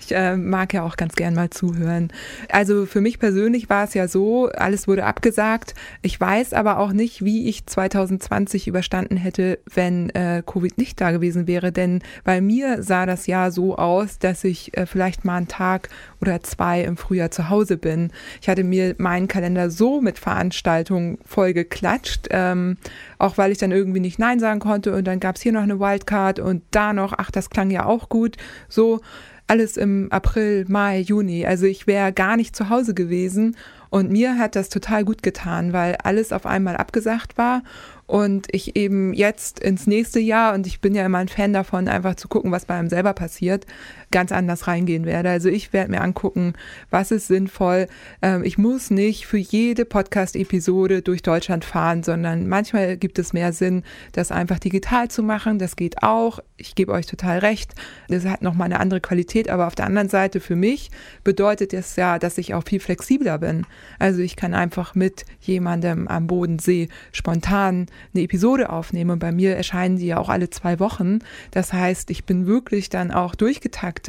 Ich 0.00 0.14
äh, 0.14 0.36
mag 0.36 0.72
ja 0.72 0.82
auch 0.82 0.96
ganz 0.96 1.14
gern 1.14 1.34
mal 1.34 1.50
zuhören. 1.50 2.08
Also 2.50 2.86
für 2.86 3.00
mich 3.00 3.18
persönlich 3.18 3.68
war 3.68 3.84
es 3.84 3.94
ja 3.94 4.08
so, 4.08 4.48
alles 4.48 4.88
wurde 4.88 5.04
abgesagt. 5.04 5.74
Ich 6.02 6.20
weiß 6.20 6.52
aber 6.54 6.78
auch 6.78 6.92
nicht, 6.92 7.24
wie 7.24 7.48
ich 7.48 7.66
2020 7.66 8.68
überstanden 8.68 9.16
hätte, 9.16 9.58
wenn 9.72 10.10
äh, 10.10 10.42
Covid 10.44 10.78
nicht 10.78 11.00
da 11.00 11.10
gewesen 11.10 11.46
wäre. 11.46 11.72
Denn 11.72 12.02
bei 12.24 12.40
mir 12.40 12.82
sah 12.82 13.06
das 13.06 13.26
Jahr 13.26 13.50
so 13.50 13.76
aus, 13.76 14.18
dass 14.18 14.44
ich 14.44 14.76
äh, 14.76 14.86
vielleicht 14.86 15.24
mal 15.24 15.36
einen 15.36 15.48
Tag 15.48 15.88
oder 16.20 16.42
zwei 16.42 16.82
im 16.82 16.96
Frühjahr 16.96 17.30
zu 17.30 17.48
Hause 17.50 17.76
bin. 17.76 18.10
Ich 18.40 18.48
hatte 18.48 18.64
mir 18.64 18.94
meinen 18.98 19.28
Kalender 19.28 19.70
so 19.70 20.00
mit 20.00 20.18
Veranstaltungen 20.18 21.18
voll 21.24 21.52
geklatscht, 21.52 22.28
ähm, 22.30 22.78
auch 23.18 23.36
weil 23.36 23.52
ich 23.52 23.58
dann 23.58 23.72
irgendwie 23.72 24.00
nicht 24.00 24.18
Nein 24.18 24.40
sagen 24.40 24.60
konnte 24.60 24.94
und 24.94 25.04
dann 25.04 25.20
gab 25.20 25.36
es 25.36 25.42
hier 25.42 25.52
noch 25.52 25.62
eine 25.62 25.80
Wildcard 25.80 26.38
und 26.38 26.62
da 26.70 26.92
noch, 26.92 27.12
ach, 27.16 27.30
das 27.30 27.50
klang 27.50 27.70
ja 27.70 27.84
auch 27.84 28.08
gut. 28.08 28.36
So, 28.68 29.00
alles 29.46 29.76
im 29.76 30.10
April, 30.10 30.64
Mai, 30.68 31.00
Juni. 31.00 31.46
Also 31.46 31.66
ich 31.66 31.86
wäre 31.86 32.12
gar 32.12 32.36
nicht 32.36 32.56
zu 32.56 32.68
Hause 32.70 32.94
gewesen 32.94 33.56
und 33.90 34.10
mir 34.10 34.38
hat 34.38 34.56
das 34.56 34.70
total 34.70 35.04
gut 35.04 35.22
getan, 35.22 35.72
weil 35.72 35.96
alles 36.02 36.32
auf 36.32 36.46
einmal 36.46 36.76
abgesagt 36.76 37.38
war 37.38 37.62
und 38.06 38.48
ich 38.50 38.76
eben 38.76 39.14
jetzt 39.14 39.60
ins 39.60 39.86
nächste 39.86 40.20
Jahr, 40.20 40.54
und 40.54 40.66
ich 40.66 40.80
bin 40.80 40.94
ja 40.94 41.06
immer 41.06 41.18
ein 41.18 41.28
Fan 41.28 41.52
davon, 41.52 41.88
einfach 41.88 42.16
zu 42.16 42.28
gucken, 42.28 42.52
was 42.52 42.66
bei 42.66 42.74
einem 42.74 42.88
selber 42.88 43.12
passiert, 43.12 43.66
ganz 44.10 44.32
anders 44.32 44.66
reingehen 44.66 45.06
werde. 45.06 45.30
Also 45.30 45.48
ich 45.48 45.72
werde 45.72 45.90
mir 45.90 46.00
angucken, 46.00 46.54
was 46.90 47.10
ist 47.10 47.26
sinnvoll. 47.26 47.88
Ähm, 48.22 48.44
ich 48.44 48.58
muss 48.58 48.90
nicht 48.90 49.26
für 49.26 49.38
jede 49.38 49.84
Podcast-Episode 49.84 51.02
durch 51.02 51.22
Deutschland 51.22 51.64
fahren, 51.64 52.02
sondern 52.02 52.48
manchmal 52.48 52.96
gibt 52.96 53.18
es 53.18 53.32
mehr 53.32 53.52
Sinn, 53.52 53.82
das 54.12 54.30
einfach 54.30 54.58
digital 54.58 55.08
zu 55.08 55.22
machen. 55.22 55.58
Das 55.58 55.76
geht 55.76 56.02
auch. 56.02 56.38
Ich 56.56 56.74
gebe 56.74 56.92
euch 56.92 57.06
total 57.06 57.38
recht. 57.38 57.74
Das 58.08 58.24
hat 58.24 58.42
nochmal 58.42 58.66
eine 58.66 58.80
andere 58.80 59.00
Qualität, 59.00 59.48
aber 59.50 59.66
auf 59.66 59.74
der 59.74 59.86
anderen 59.86 60.08
Seite 60.08 60.40
für 60.40 60.56
mich 60.56 60.90
bedeutet 61.24 61.72
es 61.72 61.96
ja, 61.96 62.18
dass 62.18 62.38
ich 62.38 62.54
auch 62.54 62.64
viel 62.64 62.80
flexibler 62.80 63.38
bin. 63.38 63.66
Also 63.98 64.20
ich 64.20 64.36
kann 64.36 64.54
einfach 64.54 64.94
mit 64.94 65.24
jemandem 65.40 66.06
am 66.06 66.26
Bodensee 66.26 66.88
spontan 67.12 67.86
eine 68.14 68.22
Episode 68.22 68.70
aufnehmen. 68.70 69.10
Und 69.10 69.18
bei 69.18 69.32
mir 69.32 69.56
erscheinen 69.56 69.96
die 69.96 70.06
ja 70.06 70.18
auch 70.18 70.28
alle 70.28 70.50
zwei 70.50 70.78
Wochen. 70.78 71.18
Das 71.50 71.72
heißt, 71.72 72.10
ich 72.10 72.24
bin 72.24 72.46
wirklich 72.46 72.88
dann 72.90 73.10
auch 73.10 73.34
durchgetaktet 73.34 74.03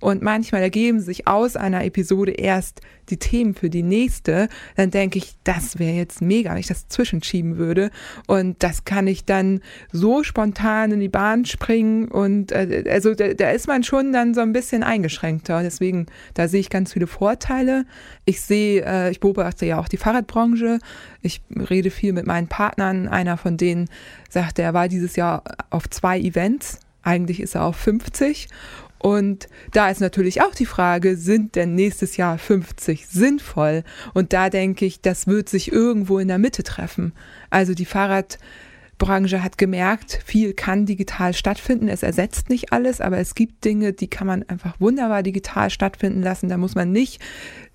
und 0.00 0.22
manchmal 0.22 0.62
ergeben 0.62 1.00
sich 1.00 1.26
aus 1.26 1.56
einer 1.56 1.84
Episode 1.84 2.32
erst 2.32 2.80
die 3.10 3.18
Themen 3.18 3.54
für 3.54 3.70
die 3.70 3.82
nächste. 3.82 4.48
Dann 4.76 4.90
denke 4.90 5.18
ich, 5.18 5.34
das 5.44 5.78
wäre 5.78 5.94
jetzt 5.94 6.22
mega, 6.22 6.50
wenn 6.50 6.58
ich 6.58 6.66
das 6.66 6.88
zwischenschieben 6.88 7.56
würde. 7.56 7.90
Und 8.26 8.62
das 8.62 8.84
kann 8.84 9.06
ich 9.06 9.24
dann 9.24 9.60
so 9.92 10.22
spontan 10.22 10.92
in 10.92 11.00
die 11.00 11.08
Bahn 11.08 11.44
springen. 11.44 12.08
Und 12.08 12.52
äh, 12.52 12.84
also 12.88 13.14
da, 13.14 13.34
da 13.34 13.50
ist 13.50 13.66
man 13.66 13.82
schon 13.82 14.12
dann 14.12 14.34
so 14.34 14.40
ein 14.40 14.52
bisschen 14.52 14.82
eingeschränkter. 14.82 15.62
Deswegen, 15.62 16.06
da 16.34 16.48
sehe 16.48 16.60
ich 16.60 16.70
ganz 16.70 16.92
viele 16.92 17.06
Vorteile. 17.06 17.84
Ich 18.24 18.40
sehe, 18.40 18.84
äh, 18.84 19.10
ich 19.10 19.20
beobachte 19.20 19.66
ja 19.66 19.78
auch 19.78 19.88
die 19.88 19.96
Fahrradbranche. 19.96 20.78
Ich 21.20 21.42
rede 21.50 21.90
viel 21.90 22.12
mit 22.12 22.26
meinen 22.26 22.48
Partnern. 22.48 23.08
Einer 23.08 23.36
von 23.36 23.56
denen 23.56 23.88
sagt, 24.28 24.58
er 24.58 24.74
war 24.74 24.88
dieses 24.88 25.16
Jahr 25.16 25.42
auf 25.70 25.88
zwei 25.90 26.18
Events. 26.18 26.80
Eigentlich 27.02 27.40
ist 27.40 27.54
er 27.54 27.64
auf 27.64 27.76
50. 27.76 28.48
Und 29.00 29.48
da 29.72 29.88
ist 29.88 30.02
natürlich 30.02 30.42
auch 30.42 30.54
die 30.54 30.66
Frage, 30.66 31.16
sind 31.16 31.56
denn 31.56 31.74
nächstes 31.74 32.18
Jahr 32.18 32.36
50 32.36 33.08
sinnvoll? 33.08 33.82
Und 34.12 34.34
da 34.34 34.50
denke 34.50 34.84
ich, 34.84 35.00
das 35.00 35.26
wird 35.26 35.48
sich 35.48 35.72
irgendwo 35.72 36.18
in 36.18 36.28
der 36.28 36.38
Mitte 36.38 36.62
treffen. 36.62 37.14
Also 37.48 37.72
die 37.72 37.86
Fahrradbranche 37.86 39.42
hat 39.42 39.56
gemerkt, 39.56 40.20
viel 40.26 40.52
kann 40.52 40.84
digital 40.84 41.32
stattfinden. 41.32 41.88
Es 41.88 42.02
ersetzt 42.02 42.50
nicht 42.50 42.74
alles, 42.74 43.00
aber 43.00 43.16
es 43.16 43.34
gibt 43.34 43.64
Dinge, 43.64 43.94
die 43.94 44.08
kann 44.08 44.26
man 44.26 44.42
einfach 44.50 44.78
wunderbar 44.80 45.22
digital 45.22 45.70
stattfinden 45.70 46.20
lassen. 46.20 46.50
Da 46.50 46.58
muss 46.58 46.74
man 46.74 46.92
nicht 46.92 47.22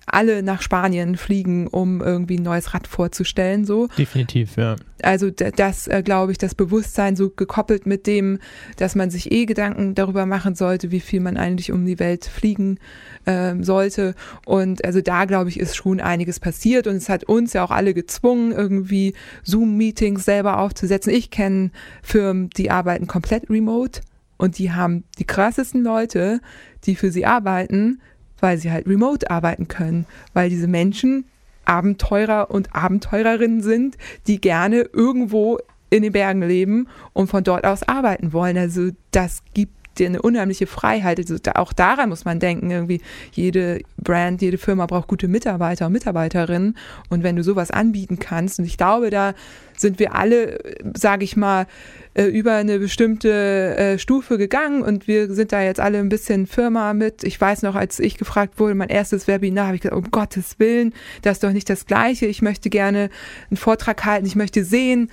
alle 0.06 0.42
nach 0.42 0.62
Spanien 0.62 1.16
fliegen, 1.16 1.66
um 1.66 2.00
irgendwie 2.00 2.38
ein 2.38 2.42
neues 2.44 2.72
Rad 2.72 2.86
vorzustellen. 2.86 3.64
So. 3.64 3.88
Definitiv, 3.98 4.56
ja. 4.56 4.76
Also 5.02 5.30
das, 5.30 5.88
äh, 5.88 6.02
glaube 6.02 6.32
ich, 6.32 6.38
das 6.38 6.54
Bewusstsein 6.54 7.16
so 7.16 7.28
gekoppelt 7.30 7.86
mit 7.86 8.06
dem, 8.06 8.38
dass 8.76 8.94
man 8.94 9.10
sich 9.10 9.32
eh 9.32 9.46
Gedanken 9.46 9.94
darüber 9.94 10.24
machen 10.24 10.54
sollte, 10.54 10.90
wie 10.92 11.00
viel 11.00 11.20
man 11.20 11.36
eigentlich 11.36 11.72
um 11.72 11.84
die 11.84 11.98
Welt 11.98 12.24
fliegen 12.24 12.78
ähm, 13.26 13.64
sollte. 13.64 14.14
Und 14.46 14.84
also 14.84 15.00
da, 15.00 15.24
glaube 15.24 15.50
ich, 15.50 15.58
ist 15.58 15.76
schon 15.76 16.00
einiges 16.00 16.38
passiert. 16.38 16.86
Und 16.86 16.96
es 16.96 17.08
hat 17.08 17.24
uns 17.24 17.52
ja 17.52 17.64
auch 17.64 17.72
alle 17.72 17.92
gezwungen, 17.92 18.52
irgendwie 18.52 19.14
Zoom-Meetings 19.42 20.24
selber 20.24 20.60
aufzusetzen. 20.60 21.12
Ich 21.12 21.30
kenne 21.30 21.72
Firmen, 22.02 22.48
die 22.50 22.70
arbeiten 22.70 23.08
komplett 23.08 23.50
remote. 23.50 24.00
Und 24.38 24.58
die 24.58 24.70
haben 24.70 25.04
die 25.18 25.24
krassesten 25.24 25.82
Leute, 25.82 26.40
die 26.84 26.94
für 26.94 27.10
sie 27.10 27.26
arbeiten, 27.26 28.00
weil 28.40 28.58
sie 28.58 28.70
halt 28.70 28.86
remote 28.86 29.30
arbeiten 29.30 29.68
können, 29.68 30.06
weil 30.34 30.50
diese 30.50 30.68
Menschen 30.68 31.24
Abenteurer 31.64 32.50
und 32.50 32.74
Abenteurerinnen 32.74 33.62
sind, 33.62 33.96
die 34.26 34.40
gerne 34.40 34.88
irgendwo 34.92 35.58
in 35.90 36.02
den 36.02 36.12
Bergen 36.12 36.42
leben 36.42 36.88
und 37.12 37.28
von 37.28 37.44
dort 37.44 37.64
aus 37.64 37.82
arbeiten 37.82 38.32
wollen. 38.32 38.56
Also 38.56 38.90
das 39.10 39.42
gibt 39.54 39.74
dir 39.98 40.06
eine 40.06 40.22
unheimliche 40.22 40.66
Freiheit. 40.66 41.18
Also 41.18 41.36
da, 41.38 41.52
auch 41.52 41.72
daran 41.72 42.08
muss 42.08 42.24
man 42.24 42.38
denken, 42.38 42.70
irgendwie 42.70 43.00
jede 43.32 43.80
Brand, 43.96 44.42
jede 44.42 44.58
Firma 44.58 44.86
braucht 44.86 45.08
gute 45.08 45.28
Mitarbeiter 45.28 45.86
und 45.86 45.92
Mitarbeiterinnen. 45.92 46.76
Und 47.08 47.22
wenn 47.22 47.36
du 47.36 47.42
sowas 47.42 47.70
anbieten 47.70 48.18
kannst, 48.18 48.58
und 48.58 48.64
ich 48.64 48.76
glaube, 48.76 49.10
da 49.10 49.34
sind 49.76 49.98
wir 49.98 50.14
alle, 50.14 50.58
sage 50.94 51.24
ich 51.24 51.36
mal, 51.36 51.66
äh, 52.14 52.24
über 52.24 52.54
eine 52.54 52.78
bestimmte 52.78 53.76
äh, 53.76 53.98
Stufe 53.98 54.38
gegangen 54.38 54.82
und 54.82 55.06
wir 55.06 55.32
sind 55.34 55.52
da 55.52 55.62
jetzt 55.62 55.80
alle 55.80 55.98
ein 55.98 56.08
bisschen 56.08 56.46
Firma 56.46 56.94
mit. 56.94 57.24
Ich 57.24 57.38
weiß 57.38 57.62
noch, 57.62 57.74
als 57.74 58.00
ich 58.00 58.16
gefragt 58.16 58.58
wurde, 58.58 58.74
mein 58.74 58.88
erstes 58.88 59.28
Webinar, 59.28 59.66
habe 59.66 59.76
ich 59.76 59.82
gesagt, 59.82 59.96
um 59.96 60.10
Gottes 60.10 60.58
Willen, 60.58 60.94
das 61.22 61.34
ist 61.34 61.44
doch 61.44 61.52
nicht 61.52 61.68
das 61.68 61.86
Gleiche. 61.86 62.26
Ich 62.26 62.40
möchte 62.40 62.70
gerne 62.70 63.10
einen 63.50 63.58
Vortrag 63.58 64.04
halten, 64.04 64.26
ich 64.26 64.36
möchte 64.36 64.64
sehen, 64.64 65.10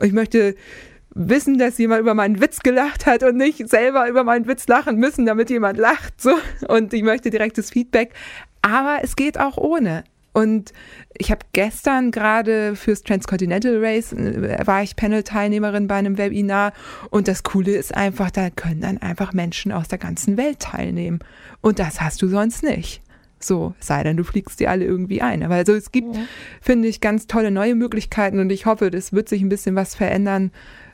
ich 0.00 0.12
möchte 0.12 0.54
wissen, 1.18 1.58
dass 1.58 1.78
jemand 1.78 2.00
über 2.00 2.14
meinen 2.14 2.40
Witz 2.40 2.60
gelacht 2.60 3.06
hat 3.06 3.22
und 3.24 3.36
nicht 3.36 3.68
selber 3.68 4.08
über 4.08 4.24
meinen 4.24 4.46
Witz 4.46 4.68
lachen 4.68 4.96
müssen, 4.96 5.26
damit 5.26 5.50
jemand 5.50 5.78
lacht. 5.78 6.20
So. 6.20 6.34
Und 6.68 6.94
ich 6.94 7.02
möchte 7.02 7.30
direktes 7.30 7.70
Feedback. 7.70 8.12
Aber 8.62 8.98
es 9.02 9.16
geht 9.16 9.38
auch 9.38 9.56
ohne. 9.56 10.04
Und 10.32 10.72
ich 11.16 11.32
habe 11.32 11.40
gestern 11.52 12.12
gerade 12.12 12.76
fürs 12.76 13.02
Transcontinental 13.02 13.84
Race, 13.84 14.12
äh, 14.12 14.64
war 14.64 14.82
ich 14.82 14.94
Panel-Teilnehmerin 14.94 15.88
bei 15.88 15.96
einem 15.96 16.16
Webinar. 16.16 16.72
Und 17.10 17.26
das 17.26 17.42
Coole 17.42 17.72
ist 17.72 17.94
einfach, 17.94 18.30
da 18.30 18.50
können 18.50 18.82
dann 18.82 18.98
einfach 18.98 19.32
Menschen 19.32 19.72
aus 19.72 19.88
der 19.88 19.98
ganzen 19.98 20.36
Welt 20.36 20.60
teilnehmen. 20.60 21.18
Und 21.60 21.80
das 21.80 22.00
hast 22.00 22.22
du 22.22 22.28
sonst 22.28 22.62
nicht. 22.62 23.02
So, 23.40 23.74
sei 23.80 24.02
denn, 24.02 24.16
du 24.16 24.24
fliegst 24.24 24.60
die 24.60 24.68
alle 24.68 24.84
irgendwie 24.84 25.22
ein. 25.22 25.42
Aber 25.42 25.54
also 25.54 25.72
es 25.72 25.90
gibt, 25.90 26.14
ja. 26.14 26.22
finde 26.60 26.88
ich, 26.88 27.00
ganz 27.00 27.26
tolle 27.26 27.50
neue 27.50 27.74
Möglichkeiten 27.74 28.38
und 28.38 28.50
ich 28.50 28.66
hoffe, 28.66 28.90
das 28.90 29.12
wird 29.12 29.28
sich 29.28 29.42
ein 29.42 29.48
bisschen 29.48 29.76
was 29.76 29.94
verändern 29.94 30.50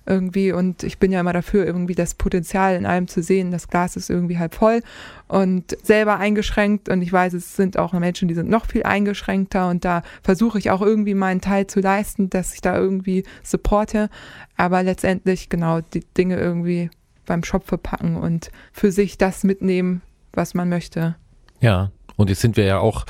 irgendwie. 0.07 0.52
Und 0.52 0.82
ich 0.82 0.98
bin 0.98 1.12
ja 1.12 1.20
immer 1.20 1.32
dafür, 1.32 1.64
irgendwie 1.64 1.94
das 1.94 2.14
Potenzial 2.14 2.76
in 2.76 2.86
allem 2.86 3.09
zu 3.09 3.22
sehen. 3.22 3.50
Das 3.50 3.68
Glas 3.68 3.96
ist 3.96 4.11
irgendwie 4.11 4.38
halb 4.38 4.55
voll 4.55 4.82
und 5.28 5.76
selber 5.82 6.18
eingeschränkt. 6.18 6.88
Und 6.88 7.02
ich 7.02 7.12
weiß, 7.12 7.32
es 7.34 7.57
sind 7.57 7.78
auch 7.78 7.92
Menschen, 7.92 8.28
die 8.28 8.34
sind 8.34 8.48
noch 8.48 8.66
viel 8.66 8.82
eingeschränkter. 8.82 9.68
Und 9.68 9.84
da 9.84 10.02
versuche 10.22 10.59
ich 10.59 10.70
auch 10.70 10.82
irgendwie 10.82 11.14
meinen 11.14 11.40
Teil 11.40 11.66
zu 11.66 11.80
leisten, 11.80 12.30
dass 12.30 12.55
ich 12.55 12.61
da 12.61 12.76
irgendwie 12.76 13.24
supporte. 13.42 14.11
Aber 14.57 14.82
letztendlich 14.82 15.48
genau 15.48 15.80
die 15.80 16.05
Dinge 16.16 16.36
irgendwie 16.36 16.90
beim 17.26 17.42
Shop 17.42 17.66
verpacken 17.66 18.16
und 18.16 18.50
für 18.72 18.92
sich 18.92 19.18
das 19.18 19.44
mitnehmen, 19.44 20.02
was 20.32 20.55
man 20.55 20.68
möchte. 20.68 21.16
Ja, 21.61 21.90
und 22.16 22.30
jetzt 22.30 22.40
sind 22.40 22.57
wir 22.57 22.64
ja 22.64 22.78
auch 22.78 23.07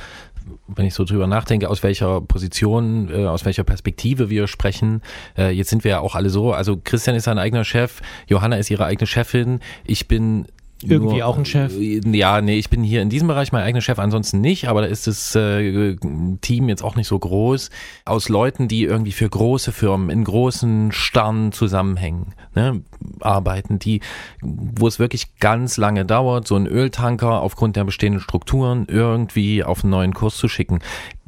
wenn 0.69 0.87
ich 0.87 0.95
so 0.95 1.05
drüber 1.05 1.27
nachdenke, 1.27 1.69
aus 1.69 1.83
welcher 1.83 2.21
Position, 2.21 3.11
äh, 3.11 3.27
aus 3.27 3.45
welcher 3.45 3.65
Perspektive 3.65 4.31
wir 4.31 4.47
sprechen. 4.47 5.03
Äh, 5.37 5.51
jetzt 5.51 5.71
sind 5.71 5.85
wir 5.85 5.93
ja 5.93 6.01
auch 6.01 6.15
alle 6.15 6.31
so, 6.31 6.53
also 6.53 6.79
Christian 6.83 7.17
ist 7.17 7.25
sein 7.25 7.39
eigener 7.39 7.65
Chef, 7.65 8.01
Johanna 8.27 8.57
ist 8.57 8.71
ihre 8.71 8.85
eigene 8.85 9.07
Chefin, 9.07 9.61
ich 9.85 10.09
bin 10.09 10.47
irgendwie 10.89 11.19
Nur, 11.19 11.27
auch 11.27 11.39
ein 11.39 11.45
Chef? 11.45 11.73
Äh, 11.77 12.01
ja, 12.17 12.41
nee, 12.41 12.59
ich 12.59 12.71
bin 12.71 12.83
hier 12.83 13.03
in 13.03 13.11
diesem 13.11 13.29
Bereich 13.29 13.53
mein 13.53 13.63
eigener 13.63 13.81
Chef, 13.81 13.99
ansonsten 13.99 14.41
nicht, 14.41 14.69
aber 14.69 14.83
da 14.83 14.87
ist 14.87 15.07
das 15.07 15.35
äh, 15.35 15.97
Team 16.41 16.69
jetzt 16.69 16.83
auch 16.83 16.97
nicht 16.97 17.09
so 17.09 17.19
groß. 17.19 17.71
Aus 18.05 18.29
Leuten, 18.29 18.69
die 18.69 18.85
irgendwie 18.85 19.13
für 19.13 19.29
große 19.29 19.73
Firmen 19.73 20.11
in 20.11 20.25
großen 20.25 20.93
Sternen 20.93 21.53
zusammenhängen, 21.53 22.35
ne, 22.55 22.83
arbeiten, 23.21 23.79
die, 23.79 24.01
wo 24.41 24.87
es 24.87 24.99
wirklich 24.99 25.37
ganz 25.39 25.77
lange 25.77 26.05
dauert, 26.05 26.47
so 26.47 26.57
einen 26.57 26.67
Öltanker 26.67 27.41
aufgrund 27.43 27.77
der 27.77 27.85
bestehenden 27.85 28.21
Strukturen 28.21 28.87
irgendwie 28.89 29.65
auf 29.65 29.83
einen 29.83 29.91
neuen 29.91 30.15
Kurs 30.15 30.37
zu 30.37 30.49
schicken 30.49 30.81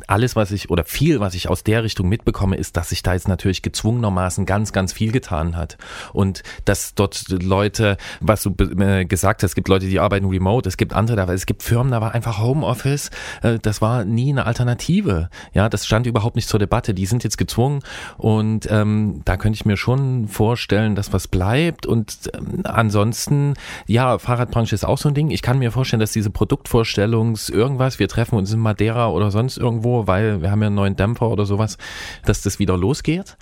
alles, 0.06 0.36
was 0.36 0.50
ich 0.50 0.70
oder 0.70 0.84
viel, 0.84 1.20
was 1.20 1.34
ich 1.34 1.48
aus 1.48 1.64
der 1.64 1.82
Richtung 1.82 2.08
mitbekomme, 2.08 2.56
ist, 2.56 2.76
dass 2.76 2.90
sich 2.90 3.02
da 3.02 3.14
jetzt 3.14 3.28
natürlich 3.28 3.62
gezwungenermaßen 3.62 4.46
ganz, 4.46 4.72
ganz 4.72 4.92
viel 4.92 5.12
getan 5.12 5.56
hat. 5.56 5.78
Und 6.12 6.42
dass 6.64 6.94
dort 6.94 7.26
Leute, 7.30 7.96
was 8.20 8.42
du 8.42 8.54
äh, 8.78 9.04
gesagt 9.04 9.42
hast, 9.42 9.45
es 9.46 9.54
gibt 9.54 9.68
Leute, 9.68 9.86
die 9.86 9.98
arbeiten 9.98 10.26
remote, 10.26 10.68
es 10.68 10.76
gibt 10.76 10.92
andere, 10.92 11.20
aber 11.22 11.34
es 11.34 11.46
gibt 11.46 11.62
Firmen, 11.62 11.92
da 11.92 12.00
war 12.00 12.14
einfach 12.14 12.40
Homeoffice, 12.40 13.10
äh, 13.42 13.58
das 13.60 13.80
war 13.80 14.04
nie 14.04 14.30
eine 14.30 14.46
Alternative. 14.46 15.28
Ja, 15.52 15.68
das 15.68 15.86
stand 15.86 16.06
überhaupt 16.06 16.36
nicht 16.36 16.48
zur 16.48 16.60
Debatte. 16.60 16.94
Die 16.94 17.06
sind 17.06 17.24
jetzt 17.24 17.38
gezwungen 17.38 17.80
und 18.16 18.68
ähm, 18.70 19.22
da 19.24 19.36
könnte 19.36 19.56
ich 19.56 19.64
mir 19.64 19.76
schon 19.76 20.28
vorstellen, 20.28 20.94
dass 20.94 21.12
was 21.12 21.28
bleibt. 21.28 21.86
Und 21.86 22.30
ähm, 22.34 22.62
ansonsten, 22.64 23.54
ja, 23.86 24.18
Fahrradbranche 24.18 24.74
ist 24.74 24.84
auch 24.84 24.98
so 24.98 25.08
ein 25.08 25.14
Ding. 25.14 25.30
Ich 25.30 25.42
kann 25.42 25.58
mir 25.58 25.72
vorstellen, 25.72 26.00
dass 26.00 26.12
diese 26.12 26.30
Produktvorstellungs 26.30 27.48
irgendwas, 27.48 27.98
wir 27.98 28.08
treffen 28.08 28.36
uns 28.36 28.52
in 28.52 28.60
Madeira 28.60 29.08
oder 29.08 29.30
sonst 29.30 29.56
irgendwo 29.56 30.06
weil 30.06 30.42
wir 30.42 30.50
haben 30.50 30.60
ja 30.60 30.66
einen 30.66 30.76
neuen 30.76 30.96
Dämpfer 30.96 31.28
oder 31.28 31.46
sowas, 31.46 31.78
dass 32.24 32.42
das 32.42 32.58
wieder 32.58 32.76
losgeht 32.76 33.36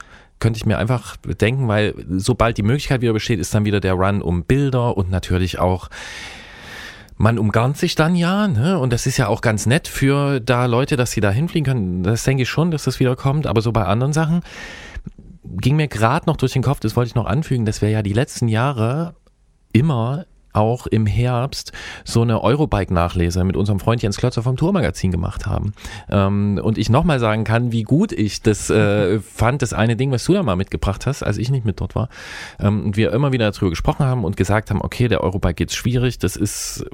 könnte 0.44 0.58
ich 0.58 0.66
mir 0.66 0.76
einfach 0.76 1.16
denken, 1.40 1.68
weil 1.68 1.94
sobald 2.18 2.58
die 2.58 2.62
Möglichkeit 2.62 3.00
wieder 3.00 3.14
besteht, 3.14 3.40
ist 3.40 3.54
dann 3.54 3.64
wieder 3.64 3.80
der 3.80 3.94
Run 3.94 4.20
um 4.20 4.44
Bilder 4.44 4.94
und 4.94 5.10
natürlich 5.10 5.58
auch 5.58 5.88
man 7.16 7.38
umgarnt 7.38 7.78
sich 7.78 7.94
dann 7.94 8.14
ja, 8.14 8.46
ne? 8.46 8.78
Und 8.78 8.92
das 8.92 9.06
ist 9.06 9.16
ja 9.16 9.28
auch 9.28 9.40
ganz 9.40 9.64
nett 9.64 9.88
für 9.88 10.40
da 10.40 10.66
Leute, 10.66 10.96
dass 10.96 11.12
sie 11.12 11.22
da 11.22 11.30
hinfliegen 11.30 11.64
können. 11.64 12.02
Das 12.02 12.24
denke 12.24 12.42
ich 12.42 12.50
schon, 12.50 12.70
dass 12.70 12.84
das 12.84 13.00
wieder 13.00 13.16
kommt. 13.16 13.46
Aber 13.46 13.62
so 13.62 13.72
bei 13.72 13.86
anderen 13.86 14.12
Sachen 14.12 14.42
ging 15.44 15.76
mir 15.76 15.88
gerade 15.88 16.26
noch 16.26 16.36
durch 16.36 16.52
den 16.52 16.62
Kopf, 16.62 16.80
das 16.80 16.94
wollte 16.94 17.08
ich 17.08 17.14
noch 17.14 17.24
anfügen, 17.24 17.64
dass 17.64 17.80
wir 17.80 17.88
ja 17.88 18.02
die 18.02 18.12
letzten 18.12 18.48
Jahre 18.48 19.14
immer 19.72 20.26
auch 20.54 20.86
im 20.86 21.06
Herbst 21.06 21.72
so 22.04 22.22
eine 22.22 22.42
Eurobike-Nachlese 22.42 23.44
mit 23.44 23.56
unserem 23.56 23.80
Freund 23.80 24.02
Jens 24.02 24.16
Klötzer 24.16 24.42
vom 24.42 24.56
Tourmagazin 24.56 25.10
gemacht 25.10 25.46
haben. 25.46 25.74
Ähm, 26.08 26.60
und 26.62 26.78
ich 26.78 26.88
nochmal 26.88 27.18
sagen 27.20 27.44
kann, 27.44 27.72
wie 27.72 27.82
gut 27.82 28.12
ich 28.12 28.42
das 28.42 28.70
äh, 28.70 29.18
fand, 29.20 29.62
das 29.62 29.72
eine 29.72 29.96
Ding, 29.96 30.10
was 30.10 30.24
du 30.24 30.32
da 30.32 30.42
mal 30.42 30.56
mitgebracht 30.56 31.06
hast, 31.06 31.22
als 31.22 31.38
ich 31.38 31.50
nicht 31.50 31.64
mit 31.64 31.80
dort 31.80 31.94
war. 31.94 32.08
Ähm, 32.58 32.86
und 32.86 32.96
wir 32.96 33.12
immer 33.12 33.32
wieder 33.32 33.50
darüber 33.50 33.70
gesprochen 33.70 34.06
haben 34.06 34.24
und 34.24 34.36
gesagt 34.36 34.70
haben, 34.70 34.80
okay, 34.80 35.08
der 35.08 35.22
Eurobike 35.22 35.54
geht's 35.54 35.74
schwierig, 35.74 36.18
das 36.18 36.36
ist, 36.36 36.86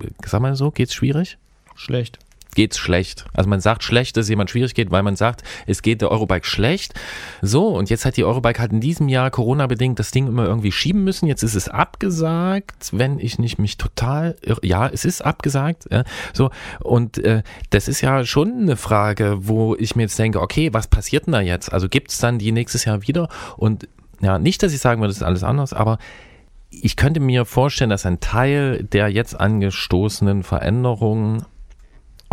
äh, 0.00 0.06
sag 0.24 0.40
mal 0.40 0.54
so, 0.56 0.70
geht's 0.70 0.94
schwierig? 0.94 1.38
Schlecht 1.76 2.18
geht's 2.54 2.78
schlecht. 2.78 3.24
Also 3.32 3.48
man 3.48 3.60
sagt 3.60 3.82
schlecht, 3.82 4.16
dass 4.16 4.24
es 4.24 4.30
jemand 4.30 4.50
schwierig 4.50 4.74
geht, 4.74 4.90
weil 4.90 5.02
man 5.02 5.16
sagt, 5.16 5.42
es 5.66 5.82
geht 5.82 6.00
der 6.00 6.10
Eurobike 6.10 6.46
schlecht. 6.46 6.94
So, 7.42 7.68
und 7.68 7.90
jetzt 7.90 8.04
hat 8.04 8.16
die 8.16 8.24
Eurobike 8.24 8.60
halt 8.60 8.72
in 8.72 8.80
diesem 8.80 9.08
Jahr 9.08 9.30
Corona-bedingt 9.30 9.98
das 9.98 10.10
Ding 10.10 10.26
immer 10.26 10.46
irgendwie 10.46 10.72
schieben 10.72 11.04
müssen. 11.04 11.26
Jetzt 11.26 11.42
ist 11.42 11.54
es 11.54 11.68
abgesagt, 11.68 12.90
wenn 12.92 13.18
ich 13.18 13.38
nicht 13.38 13.58
mich 13.58 13.76
total, 13.76 14.36
ja, 14.62 14.88
es 14.88 15.04
ist 15.04 15.22
abgesagt. 15.22 15.86
Ja, 15.90 16.04
so, 16.32 16.50
und 16.80 17.18
äh, 17.18 17.42
das 17.70 17.88
ist 17.88 18.00
ja 18.00 18.24
schon 18.24 18.62
eine 18.62 18.76
Frage, 18.76 19.38
wo 19.40 19.74
ich 19.76 19.96
mir 19.96 20.02
jetzt 20.02 20.18
denke, 20.18 20.40
okay, 20.40 20.72
was 20.72 20.86
passiert 20.86 21.26
denn 21.26 21.32
da 21.32 21.40
jetzt? 21.40 21.72
Also 21.72 21.88
gibt's 21.88 22.18
dann 22.18 22.38
die 22.38 22.52
nächstes 22.52 22.84
Jahr 22.84 23.02
wieder? 23.02 23.28
Und 23.56 23.88
ja, 24.20 24.38
nicht, 24.38 24.62
dass 24.62 24.72
ich 24.72 24.80
sagen 24.80 25.00
würde, 25.00 25.10
das 25.10 25.18
ist 25.18 25.22
alles 25.22 25.44
anders, 25.44 25.72
aber 25.72 25.98
ich 26.70 26.96
könnte 26.96 27.20
mir 27.20 27.44
vorstellen, 27.44 27.90
dass 27.90 28.06
ein 28.06 28.20
Teil 28.20 28.82
der 28.84 29.08
jetzt 29.08 29.38
angestoßenen 29.38 30.42
Veränderungen 30.42 31.44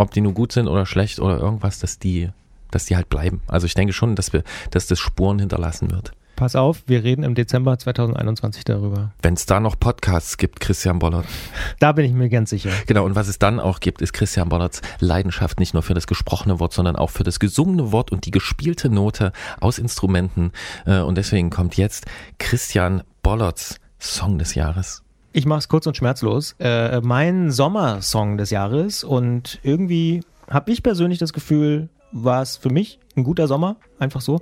ob 0.02 0.10
die 0.10 0.20
nur 0.20 0.34
gut 0.34 0.52
sind 0.52 0.68
oder 0.68 0.86
schlecht 0.86 1.20
oder 1.20 1.38
irgendwas, 1.38 1.78
dass 1.78 1.98
die, 1.98 2.30
dass 2.70 2.84
die 2.84 2.96
halt 2.96 3.08
bleiben. 3.08 3.40
Also 3.46 3.66
ich 3.66 3.74
denke 3.74 3.92
schon, 3.92 4.16
dass 4.16 4.32
wir, 4.32 4.42
dass 4.70 4.86
das 4.86 4.98
Spuren 4.98 5.38
hinterlassen 5.38 5.90
wird. 5.90 6.12
Pass 6.36 6.56
auf, 6.56 6.82
wir 6.86 7.04
reden 7.04 7.22
im 7.22 7.34
Dezember 7.34 7.78
2021 7.78 8.64
darüber. 8.64 9.12
Wenn 9.22 9.34
es 9.34 9.46
da 9.46 9.60
noch 9.60 9.78
Podcasts 9.78 10.38
gibt, 10.38 10.60
Christian 10.60 10.98
Bollert. 10.98 11.26
Da 11.78 11.92
bin 11.92 12.04
ich 12.04 12.12
mir 12.12 12.28
ganz 12.28 12.50
sicher. 12.50 12.70
Genau, 12.86 13.04
und 13.04 13.14
was 13.14 13.28
es 13.28 13.38
dann 13.38 13.60
auch 13.60 13.80
gibt, 13.80 14.00
ist 14.02 14.12
Christian 14.12 14.48
Bollerts 14.48 14.82
Leidenschaft 14.98 15.60
nicht 15.60 15.74
nur 15.74 15.82
für 15.82 15.94
das 15.94 16.06
gesprochene 16.06 16.58
Wort, 16.58 16.72
sondern 16.72 16.96
auch 16.96 17.10
für 17.10 17.22
das 17.22 17.38
gesungene 17.38 17.92
Wort 17.92 18.10
und 18.10 18.26
die 18.26 18.30
gespielte 18.30 18.88
Note 18.88 19.32
aus 19.60 19.78
Instrumenten. 19.78 20.52
Äh, 20.86 21.00
und 21.00 21.16
deswegen 21.16 21.50
kommt 21.50 21.76
jetzt 21.76 22.06
Christian 22.38 23.02
Bollerts 23.22 23.78
Song 24.00 24.38
des 24.38 24.54
Jahres. 24.54 25.02
Ich 25.34 25.46
mache 25.46 25.60
es 25.60 25.68
kurz 25.68 25.86
und 25.86 25.96
schmerzlos. 25.96 26.54
Äh, 26.58 27.00
mein 27.00 27.50
Sommersong 27.50 28.36
des 28.36 28.50
Jahres 28.50 29.02
und 29.02 29.58
irgendwie 29.62 30.20
habe 30.50 30.70
ich 30.70 30.82
persönlich 30.82 31.18
das 31.18 31.32
Gefühl, 31.32 31.88
war 32.12 32.42
es 32.42 32.58
für 32.58 32.68
mich 32.68 32.98
ein 33.16 33.24
guter 33.24 33.48
Sommer, 33.48 33.76
einfach 33.98 34.20
so. 34.20 34.40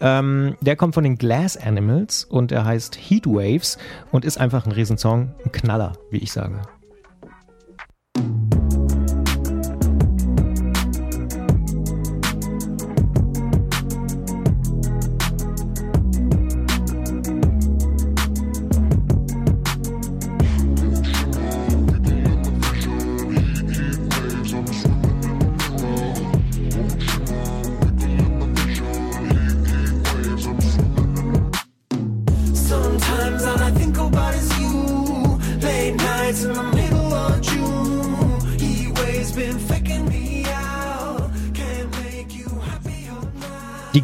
Ähm, 0.00 0.56
der 0.60 0.76
kommt 0.76 0.94
von 0.94 1.02
den 1.02 1.16
Glass 1.16 1.56
Animals 1.56 2.24
und 2.24 2.52
er 2.52 2.64
heißt 2.64 2.96
Heat 2.96 3.26
Waves 3.26 3.78
und 4.12 4.24
ist 4.24 4.38
einfach 4.38 4.64
ein 4.64 4.72
Riesensong, 4.72 5.34
ein 5.44 5.50
Knaller, 5.50 5.94
wie 6.10 6.18
ich 6.18 6.30
sage. 6.30 6.62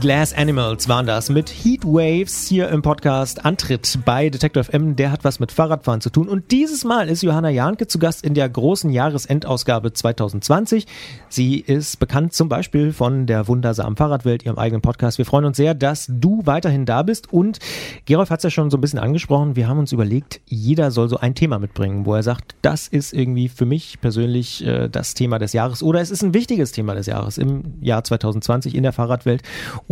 Glass 0.05 0.35
Animals 0.35 0.87
waren 0.87 1.07
das 1.07 1.31
mit 1.31 1.49
Heat 1.49 1.83
Waves 1.83 2.47
hier 2.47 2.69
im 2.69 2.83
Podcast 2.83 3.47
Antritt 3.47 4.01
bei 4.05 4.29
Detective 4.29 4.71
M. 4.71 4.97
Der 4.97 5.11
hat 5.11 5.25
was 5.25 5.41
mit 5.41 5.51
Fahrradfahren 5.51 6.03
zu 6.03 6.11
tun. 6.11 6.29
Und 6.29 6.51
dieses 6.51 6.85
Mal 6.85 7.09
ist 7.09 7.23
Johanna 7.23 7.49
Jahnke 7.49 7.87
zu 7.87 7.99
Gast 7.99 8.23
in 8.23 8.35
der 8.35 8.47
großen 8.51 8.91
Jahresendausgabe 8.91 9.95
2020. 9.95 10.87
Sie 11.31 11.59
ist 11.59 12.01
bekannt 12.01 12.35
zum 12.35 12.51
Beispiel 12.51 12.93
von 12.93 13.25
der 13.27 13.49
wundersamen 13.49 13.97
Fahrradwelt, 13.97 14.45
ihrem 14.45 14.59
eigenen 14.59 14.83
Podcast. 14.83 15.17
Wir 15.17 15.25
freuen 15.25 15.47
uns 15.47 15.57
sehr, 15.57 15.73
dass 15.73 16.07
du 16.07 16.43
weiterhin 16.45 16.85
da 16.85 17.03
bist. 17.03 17.33
Und 17.33 17.59
Gerolf 18.05 18.29
hat 18.29 18.41
es 18.41 18.45
ja 18.45 18.51
schon 18.51 18.71
so 18.71 18.77
ein 18.77 18.83
bisschen 18.83 18.99
angesprochen. 18.99 19.57
Wir 19.57 19.69
haben 19.69 19.79
uns 19.79 19.93
überlegt, 19.93 20.43
jeder 20.45 20.91
soll 20.91 21.09
so 21.09 21.17
ein 21.17 21.35
Thema 21.35 21.59
mitbringen, 21.59 22.05
wo 22.05 22.15
er 22.15 22.23
sagt, 22.23 22.57
das 22.61 22.89
ist 22.89 23.15
irgendwie 23.15 23.49
für 23.49 23.65
mich 23.65 24.03
persönlich 24.03 24.67
äh, 24.67 24.91
das 24.91 25.15
Thema 25.15 25.39
des 25.39 25.55
Jahres 25.55 25.83
oder 25.83 26.03
es 26.03 26.11
ist 26.11 26.23
ein 26.23 26.35
wichtiges 26.35 26.73
Thema 26.73 26.95
des 26.95 27.07
Jahres 27.07 27.39
im 27.39 27.79
Jahr 27.81 28.05
2020 28.05 28.75
in 28.75 28.83
der 28.83 28.93
Fahrradwelt. 28.93 29.43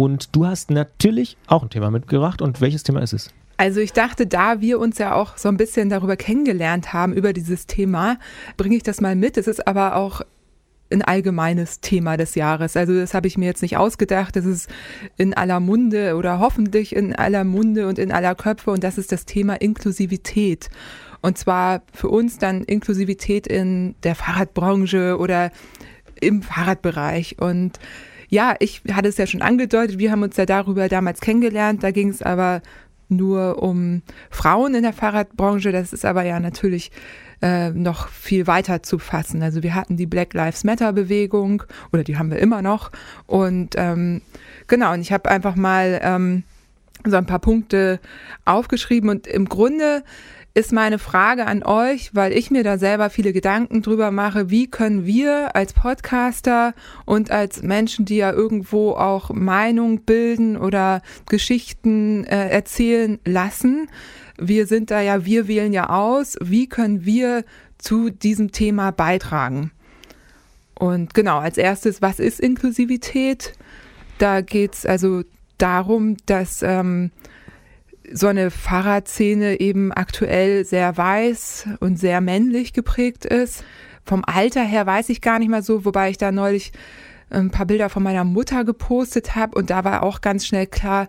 Du 0.08 0.46
hast 0.46 0.70
natürlich 0.70 1.36
auch 1.46 1.62
ein 1.62 1.70
Thema 1.70 1.90
mitgebracht. 1.90 2.42
Und 2.42 2.60
welches 2.60 2.82
Thema 2.82 3.00
ist 3.00 3.12
es? 3.12 3.30
Also 3.56 3.80
ich 3.80 3.92
dachte, 3.92 4.26
da 4.26 4.60
wir 4.60 4.78
uns 4.80 4.98
ja 4.98 5.14
auch 5.14 5.36
so 5.36 5.48
ein 5.48 5.56
bisschen 5.56 5.88
darüber 5.88 6.16
kennengelernt 6.16 6.92
haben, 6.92 7.12
über 7.12 7.32
dieses 7.32 7.66
Thema, 7.66 8.18
bringe 8.56 8.76
ich 8.76 8.82
das 8.82 9.00
mal 9.00 9.14
mit. 9.14 9.36
Es 9.36 9.46
ist 9.46 9.66
aber 9.66 9.96
auch 9.96 10.22
ein 10.90 11.02
allgemeines 11.02 11.80
Thema 11.80 12.16
des 12.16 12.34
Jahres. 12.34 12.76
Also 12.76 12.94
das 12.94 13.14
habe 13.14 13.26
ich 13.26 13.38
mir 13.38 13.46
jetzt 13.46 13.62
nicht 13.62 13.76
ausgedacht. 13.76 14.36
Das 14.36 14.44
ist 14.44 14.68
in 15.16 15.34
aller 15.34 15.60
Munde 15.60 16.16
oder 16.16 16.38
hoffentlich 16.38 16.94
in 16.94 17.14
aller 17.14 17.44
Munde 17.44 17.86
und 17.86 17.98
in 17.98 18.12
aller 18.12 18.34
Köpfe 18.34 18.70
und 18.70 18.84
das 18.84 18.98
ist 18.98 19.12
das 19.12 19.24
Thema 19.24 19.54
Inklusivität. 19.54 20.68
Und 21.22 21.38
zwar 21.38 21.82
für 21.92 22.08
uns 22.08 22.38
dann 22.38 22.64
Inklusivität 22.64 23.46
in 23.46 23.94
der 24.02 24.16
Fahrradbranche 24.16 25.16
oder 25.18 25.52
im 26.20 26.42
Fahrradbereich. 26.42 27.36
Und 27.40 27.78
ja, 28.32 28.56
ich 28.60 28.80
hatte 28.90 29.08
es 29.08 29.18
ja 29.18 29.26
schon 29.26 29.42
angedeutet, 29.42 29.98
wir 29.98 30.10
haben 30.10 30.22
uns 30.22 30.38
ja 30.38 30.46
darüber 30.46 30.88
damals 30.88 31.20
kennengelernt. 31.20 31.82
Da 31.82 31.90
ging 31.90 32.08
es 32.08 32.22
aber 32.22 32.62
nur 33.10 33.62
um 33.62 34.00
Frauen 34.30 34.74
in 34.74 34.84
der 34.84 34.94
Fahrradbranche. 34.94 35.70
Das 35.70 35.92
ist 35.92 36.06
aber 36.06 36.22
ja 36.24 36.40
natürlich 36.40 36.90
äh, 37.42 37.68
noch 37.72 38.08
viel 38.08 38.46
weiter 38.46 38.82
zu 38.82 38.98
fassen. 38.98 39.42
Also 39.42 39.62
wir 39.62 39.74
hatten 39.74 39.98
die 39.98 40.06
Black 40.06 40.32
Lives 40.32 40.64
Matter 40.64 40.94
Bewegung 40.94 41.62
oder 41.92 42.04
die 42.04 42.16
haben 42.16 42.30
wir 42.30 42.38
immer 42.38 42.62
noch. 42.62 42.90
Und 43.26 43.74
ähm, 43.76 44.22
genau, 44.66 44.94
und 44.94 45.02
ich 45.02 45.12
habe 45.12 45.30
einfach 45.30 45.54
mal 45.54 46.00
ähm, 46.02 46.44
so 47.04 47.16
ein 47.16 47.26
paar 47.26 47.40
Punkte 47.40 48.00
aufgeschrieben 48.46 49.10
und 49.10 49.26
im 49.26 49.46
Grunde 49.46 50.04
ist 50.54 50.72
meine 50.72 50.98
Frage 50.98 51.46
an 51.46 51.62
euch, 51.62 52.14
weil 52.14 52.32
ich 52.32 52.50
mir 52.50 52.62
da 52.62 52.76
selber 52.76 53.08
viele 53.08 53.32
Gedanken 53.32 53.80
drüber 53.80 54.10
mache, 54.10 54.50
wie 54.50 54.70
können 54.70 55.06
wir 55.06 55.56
als 55.56 55.72
Podcaster 55.72 56.74
und 57.06 57.30
als 57.30 57.62
Menschen, 57.62 58.04
die 58.04 58.16
ja 58.16 58.32
irgendwo 58.32 58.92
auch 58.92 59.30
Meinung 59.30 60.02
bilden 60.02 60.58
oder 60.58 61.02
Geschichten 61.26 62.24
äh, 62.24 62.50
erzählen 62.50 63.18
lassen, 63.24 63.88
wir 64.38 64.66
sind 64.66 64.90
da 64.90 65.00
ja, 65.00 65.24
wir 65.24 65.48
wählen 65.48 65.72
ja 65.72 65.88
aus, 65.88 66.36
wie 66.40 66.68
können 66.68 67.04
wir 67.04 67.44
zu 67.78 68.10
diesem 68.10 68.52
Thema 68.52 68.90
beitragen? 68.90 69.70
Und 70.74 71.14
genau, 71.14 71.38
als 71.38 71.58
erstes, 71.58 72.02
was 72.02 72.18
ist 72.18 72.40
Inklusivität? 72.40 73.54
Da 74.18 74.40
geht 74.40 74.74
es 74.74 74.86
also 74.86 75.22
darum, 75.58 76.16
dass 76.26 76.62
ähm, 76.62 77.10
so 78.12 78.26
eine 78.26 78.50
Fahrradszene 78.50 79.60
eben 79.60 79.92
aktuell 79.92 80.64
sehr 80.64 80.96
weiß 80.96 81.68
und 81.80 81.98
sehr 81.98 82.20
männlich 82.20 82.72
geprägt 82.72 83.24
ist. 83.24 83.64
Vom 84.04 84.24
Alter 84.24 84.62
her 84.62 84.86
weiß 84.86 85.08
ich 85.08 85.20
gar 85.20 85.38
nicht 85.38 85.48
mal 85.48 85.62
so, 85.62 85.84
wobei 85.84 86.10
ich 86.10 86.18
da 86.18 86.32
neulich 86.32 86.72
ein 87.30 87.50
paar 87.50 87.66
Bilder 87.66 87.88
von 87.88 88.02
meiner 88.02 88.24
Mutter 88.24 88.64
gepostet 88.64 89.34
habe 89.34 89.56
und 89.56 89.70
da 89.70 89.84
war 89.84 90.02
auch 90.02 90.20
ganz 90.20 90.46
schnell 90.46 90.66
klar, 90.66 91.08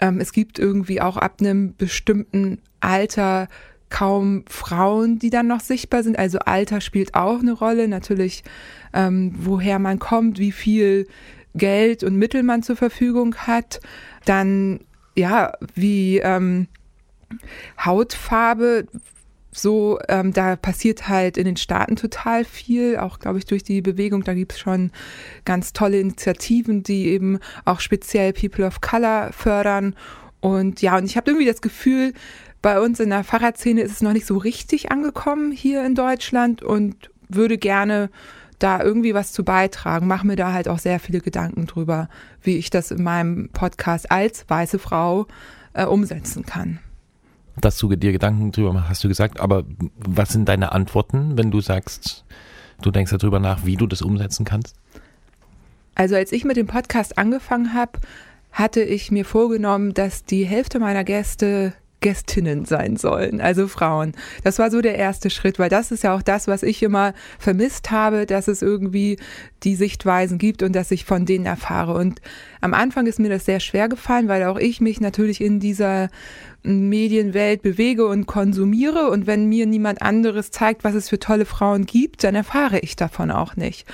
ähm, 0.00 0.18
es 0.20 0.32
gibt 0.32 0.58
irgendwie 0.58 1.00
auch 1.00 1.16
ab 1.16 1.36
einem 1.40 1.76
bestimmten 1.76 2.58
Alter 2.80 3.48
kaum 3.90 4.44
Frauen, 4.48 5.18
die 5.18 5.30
dann 5.30 5.48
noch 5.48 5.60
sichtbar 5.60 6.02
sind. 6.02 6.18
Also 6.18 6.38
Alter 6.38 6.80
spielt 6.80 7.14
auch 7.14 7.40
eine 7.40 7.52
Rolle. 7.52 7.88
Natürlich, 7.88 8.44
ähm, 8.94 9.34
woher 9.36 9.78
man 9.78 9.98
kommt, 9.98 10.38
wie 10.38 10.52
viel 10.52 11.06
Geld 11.54 12.04
und 12.04 12.16
Mittel 12.16 12.42
man 12.42 12.62
zur 12.62 12.76
Verfügung 12.76 13.34
hat. 13.34 13.80
Dann, 14.24 14.80
ja, 15.16 15.52
wie 15.74 16.18
ähm, 16.18 16.68
Hautfarbe, 17.84 18.86
so, 19.52 19.98
ähm, 20.08 20.32
da 20.32 20.54
passiert 20.54 21.08
halt 21.08 21.36
in 21.36 21.44
den 21.44 21.56
Staaten 21.56 21.96
total 21.96 22.44
viel, 22.44 22.96
auch 22.96 23.18
glaube 23.18 23.38
ich 23.38 23.46
durch 23.46 23.64
die 23.64 23.82
Bewegung. 23.82 24.22
Da 24.22 24.34
gibt 24.34 24.52
es 24.52 24.60
schon 24.60 24.92
ganz 25.44 25.72
tolle 25.72 25.98
Initiativen, 25.98 26.82
die 26.82 27.08
eben 27.08 27.40
auch 27.64 27.80
speziell 27.80 28.32
People 28.32 28.64
of 28.64 28.80
Color 28.80 29.32
fördern. 29.32 29.96
Und 30.40 30.82
ja, 30.82 30.96
und 30.96 31.04
ich 31.04 31.16
habe 31.16 31.30
irgendwie 31.30 31.46
das 31.46 31.60
Gefühl, 31.60 32.12
bei 32.62 32.80
uns 32.80 33.00
in 33.00 33.10
der 33.10 33.24
Fahrradszene 33.24 33.80
ist 33.80 33.92
es 33.92 34.02
noch 34.02 34.12
nicht 34.12 34.26
so 34.26 34.36
richtig 34.36 34.92
angekommen 34.92 35.50
hier 35.50 35.84
in 35.84 35.94
Deutschland 35.94 36.62
und 36.62 37.10
würde 37.28 37.58
gerne 37.58 38.10
da 38.62 38.82
irgendwie 38.82 39.14
was 39.14 39.32
zu 39.32 39.44
beitragen. 39.44 40.06
Mache 40.06 40.26
mir 40.26 40.36
da 40.36 40.52
halt 40.52 40.68
auch 40.68 40.78
sehr 40.78 41.00
viele 41.00 41.20
Gedanken 41.20 41.66
drüber, 41.66 42.08
wie 42.42 42.56
ich 42.56 42.70
das 42.70 42.90
in 42.90 43.02
meinem 43.02 43.48
Podcast 43.48 44.10
als 44.10 44.44
weiße 44.48 44.78
Frau 44.78 45.26
äh, 45.72 45.84
umsetzen 45.84 46.46
kann. 46.46 46.78
Dass 47.60 47.76
du 47.78 47.94
dir 47.94 48.12
Gedanken 48.12 48.52
drüber 48.52 48.72
machst, 48.72 48.88
hast 48.88 49.04
du 49.04 49.08
gesagt, 49.08 49.40
aber 49.40 49.64
was 49.96 50.30
sind 50.30 50.48
deine 50.48 50.72
Antworten, 50.72 51.36
wenn 51.36 51.50
du 51.50 51.60
sagst, 51.60 52.24
du 52.80 52.90
denkst 52.90 53.12
darüber 53.18 53.40
nach, 53.40 53.64
wie 53.64 53.76
du 53.76 53.86
das 53.86 54.02
umsetzen 54.02 54.44
kannst? 54.44 54.76
Also 55.94 56.14
als 56.14 56.32
ich 56.32 56.44
mit 56.44 56.56
dem 56.56 56.66
Podcast 56.66 57.18
angefangen 57.18 57.74
habe, 57.74 57.98
hatte 58.52 58.82
ich 58.82 59.10
mir 59.10 59.24
vorgenommen, 59.24 59.94
dass 59.94 60.24
die 60.24 60.44
Hälfte 60.44 60.78
meiner 60.78 61.04
Gäste 61.04 61.72
Gästinnen 62.00 62.64
sein 62.64 62.96
sollen, 62.96 63.40
also 63.40 63.68
Frauen. 63.68 64.12
Das 64.42 64.58
war 64.58 64.70
so 64.70 64.80
der 64.80 64.96
erste 64.96 65.30
Schritt, 65.30 65.58
weil 65.58 65.68
das 65.68 65.90
ist 65.90 66.02
ja 66.02 66.14
auch 66.14 66.22
das, 66.22 66.48
was 66.48 66.62
ich 66.62 66.82
immer 66.82 67.12
vermisst 67.38 67.90
habe, 67.90 68.26
dass 68.26 68.48
es 68.48 68.62
irgendwie 68.62 69.18
die 69.62 69.74
Sichtweisen 69.74 70.38
gibt 70.38 70.62
und 70.62 70.74
dass 70.74 70.90
ich 70.90 71.04
von 71.04 71.26
denen 71.26 71.46
erfahre. 71.46 71.94
Und 71.94 72.20
am 72.60 72.74
Anfang 72.74 73.06
ist 73.06 73.20
mir 73.20 73.28
das 73.28 73.44
sehr 73.44 73.60
schwer 73.60 73.88
gefallen, 73.88 74.28
weil 74.28 74.44
auch 74.44 74.56
ich 74.56 74.80
mich 74.80 75.00
natürlich 75.00 75.40
in 75.40 75.60
dieser 75.60 76.08
Medienwelt 76.62 77.62
bewege 77.62 78.06
und 78.06 78.26
konsumiere. 78.26 79.10
Und 79.10 79.26
wenn 79.26 79.46
mir 79.46 79.66
niemand 79.66 80.02
anderes 80.02 80.50
zeigt, 80.50 80.84
was 80.84 80.94
es 80.94 81.08
für 81.08 81.18
tolle 81.18 81.44
Frauen 81.44 81.86
gibt, 81.86 82.24
dann 82.24 82.34
erfahre 82.34 82.78
ich 82.78 82.96
davon 82.96 83.30
auch 83.30 83.56
nicht 83.56 83.86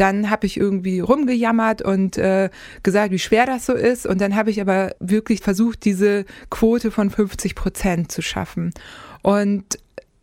dann 0.00 0.30
habe 0.30 0.46
ich 0.46 0.56
irgendwie 0.56 1.00
rumgejammert 1.00 1.82
und 1.82 2.16
äh, 2.18 2.50
gesagt, 2.82 3.12
wie 3.12 3.18
schwer 3.18 3.46
das 3.46 3.66
so 3.66 3.74
ist. 3.74 4.06
Und 4.06 4.20
dann 4.20 4.36
habe 4.36 4.50
ich 4.50 4.60
aber 4.60 4.94
wirklich 5.00 5.40
versucht, 5.40 5.84
diese 5.84 6.24
Quote 6.50 6.90
von 6.90 7.10
50 7.10 7.54
Prozent 7.54 8.12
zu 8.12 8.22
schaffen. 8.22 8.72
Und 9.22 9.78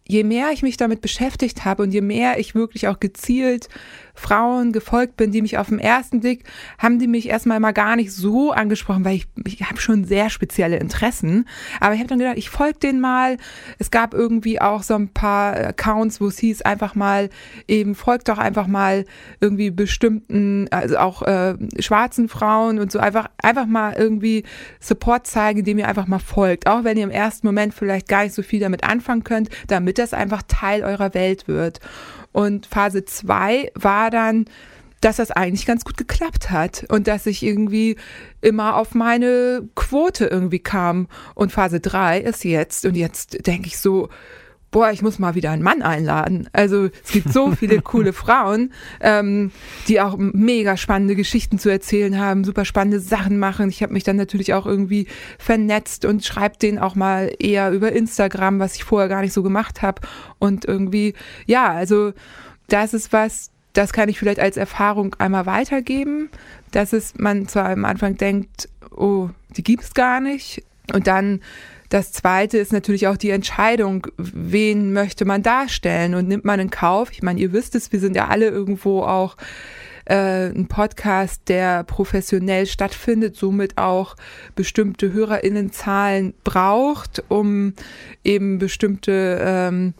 je 0.07 0.23
mehr 0.23 0.51
ich 0.51 0.61
mich 0.61 0.77
damit 0.77 1.01
beschäftigt 1.01 1.65
habe 1.65 1.83
und 1.83 1.91
je 1.91 2.01
mehr 2.01 2.39
ich 2.39 2.55
wirklich 2.55 2.87
auch 2.87 2.99
gezielt 2.99 3.69
Frauen 4.15 4.71
gefolgt 4.71 5.17
bin, 5.17 5.31
die 5.31 5.41
mich 5.41 5.57
auf 5.57 5.67
den 5.67 5.79
ersten 5.79 6.21
Blick, 6.21 6.45
haben 6.79 6.99
die 6.99 7.07
mich 7.07 7.29
erstmal 7.29 7.59
mal 7.59 7.73
gar 7.73 7.95
nicht 7.95 8.11
so 8.11 8.51
angesprochen, 8.51 9.05
weil 9.05 9.15
ich, 9.15 9.27
ich 9.45 9.61
habe 9.61 9.79
schon 9.79 10.05
sehr 10.05 10.29
spezielle 10.29 10.77
Interessen. 10.77 11.47
Aber 11.79 11.93
ich 11.93 11.99
habe 11.99 12.07
dann 12.07 12.19
gedacht, 12.19 12.37
ich 12.37 12.49
folge 12.49 12.79
denen 12.79 13.01
mal. 13.01 13.37
Es 13.77 13.91
gab 13.91 14.13
irgendwie 14.13 14.61
auch 14.61 14.83
so 14.83 14.95
ein 14.95 15.09
paar 15.09 15.55
Accounts, 15.55 16.21
wo 16.21 16.27
es 16.27 16.39
hieß, 16.39 16.61
einfach 16.61 16.95
mal 16.95 17.29
eben, 17.67 17.93
folgt 17.93 18.29
doch 18.29 18.37
einfach 18.37 18.67
mal 18.67 19.05
irgendwie 19.41 19.69
bestimmten, 19.69 20.67
also 20.71 20.97
auch 20.97 21.21
äh, 21.23 21.55
schwarzen 21.79 22.29
Frauen 22.29 22.79
und 22.79 22.91
so 22.91 22.99
einfach, 22.99 23.27
einfach 23.41 23.65
mal 23.65 23.93
irgendwie 23.97 24.43
Support 24.79 25.27
zeigen, 25.27 25.59
indem 25.59 25.77
ihr 25.79 25.87
einfach 25.87 26.07
mal 26.07 26.19
folgt. 26.19 26.67
Auch 26.67 26.83
wenn 26.83 26.97
ihr 26.97 27.03
im 27.03 27.11
ersten 27.11 27.45
Moment 27.45 27.73
vielleicht 27.73 28.07
gar 28.07 28.23
nicht 28.23 28.33
so 28.33 28.41
viel 28.41 28.59
damit 28.59 28.83
anfangen 28.83 29.23
könnt, 29.23 29.49
damit 29.67 29.97
das 29.97 30.13
einfach 30.13 30.41
Teil 30.47 30.83
eurer 30.83 31.13
Welt 31.13 31.47
wird. 31.47 31.79
Und 32.35 32.65
Phase 32.65 33.05
2 33.05 33.71
war 33.75 34.11
dann, 34.11 34.43
dass 34.99 35.15
das 35.15 35.31
eigentlich 35.31 35.65
ganz 35.65 35.85
gut 35.85 35.95
geklappt 35.95 36.51
hat 36.51 36.85
und 36.89 37.07
dass 37.07 37.27
ich 37.27 37.43
irgendwie 37.43 37.95
immer 38.41 38.75
auf 38.75 38.93
meine 38.93 39.69
Quote 39.75 40.25
irgendwie 40.25 40.59
kam. 40.59 41.07
Und 41.33 41.53
Phase 41.53 41.79
3 41.79 42.19
ist 42.19 42.43
jetzt, 42.43 42.83
und 42.83 42.95
jetzt 42.95 43.47
denke 43.47 43.67
ich 43.67 43.77
so, 43.79 44.09
boah, 44.75 44.91
ich 44.91 45.01
muss 45.01 45.19
mal 45.19 45.35
wieder 45.35 45.51
einen 45.51 45.63
Mann 45.63 45.81
einladen. 45.81 46.49
Also 46.51 46.89
es 47.01 47.13
gibt 47.13 47.31
so 47.31 47.51
viele 47.51 47.81
coole 47.81 48.11
Frauen, 48.11 48.73
ähm, 48.99 49.51
die 49.87 50.01
auch 50.01 50.17
mega 50.17 50.75
spannende 50.75 51.15
Geschichten 51.15 51.57
zu 51.59 51.69
erzählen 51.69 52.19
haben, 52.19 52.43
super 52.43 52.65
spannende 52.65 52.99
Sachen 52.99 53.39
machen. 53.39 53.69
Ich 53.69 53.81
habe 53.81 53.93
mich 53.93 54.03
dann 54.03 54.17
natürlich 54.17 54.53
auch 54.53 54.65
irgendwie 54.65 55.07
vernetzt 55.39 56.03
und 56.03 56.25
schreibe 56.25 56.57
denen 56.57 56.77
auch 56.77 56.93
mal 56.93 57.33
eher 57.39 57.71
über 57.71 57.93
Instagram, 57.93 58.59
was 58.59 58.75
ich 58.75 58.83
vorher 58.83 59.07
gar 59.07 59.21
nicht 59.21 59.31
so 59.31 59.43
gemacht 59.43 59.81
habe. 59.81 60.01
Und 60.39 60.65
irgendwie, 60.65 61.13
ja, 61.45 61.71
also 61.71 62.11
das 62.67 62.93
ist 62.93 63.13
was, 63.13 63.51
das 63.71 63.93
kann 63.93 64.09
ich 64.09 64.19
vielleicht 64.19 64.41
als 64.41 64.57
Erfahrung 64.57 65.15
einmal 65.19 65.45
weitergeben, 65.45 66.29
dass 66.71 66.91
es 66.91 67.13
man 67.17 67.47
zwar 67.47 67.69
am 67.69 67.85
Anfang 67.85 68.17
denkt, 68.17 68.67
oh, 68.91 69.29
die 69.55 69.63
gibt's 69.63 69.93
gar 69.93 70.19
nicht. 70.19 70.65
Und 70.93 71.07
dann 71.07 71.39
das 71.89 72.11
zweite 72.11 72.57
ist 72.57 72.73
natürlich 72.73 73.07
auch 73.07 73.17
die 73.17 73.29
Entscheidung, 73.29 74.07
wen 74.17 74.93
möchte 74.93 75.25
man 75.25 75.43
darstellen 75.43 76.15
und 76.15 76.27
nimmt 76.27 76.45
man 76.45 76.59
in 76.59 76.69
Kauf. 76.69 77.11
Ich 77.11 77.21
meine, 77.21 77.39
ihr 77.39 77.53
wisst 77.53 77.75
es, 77.75 77.91
wir 77.91 77.99
sind 77.99 78.15
ja 78.15 78.27
alle 78.27 78.47
irgendwo 78.47 79.03
auch 79.03 79.37
äh, 80.05 80.47
ein 80.49 80.67
Podcast, 80.67 81.43
der 81.47 81.83
professionell 81.83 82.65
stattfindet, 82.65 83.35
somit 83.35 83.77
auch 83.77 84.15
bestimmte 84.55 85.13
HörerInnenzahlen 85.13 86.33
braucht, 86.43 87.23
um 87.27 87.73
eben 88.23 88.59
bestimmte 88.59 89.39
ähm, 89.41 89.93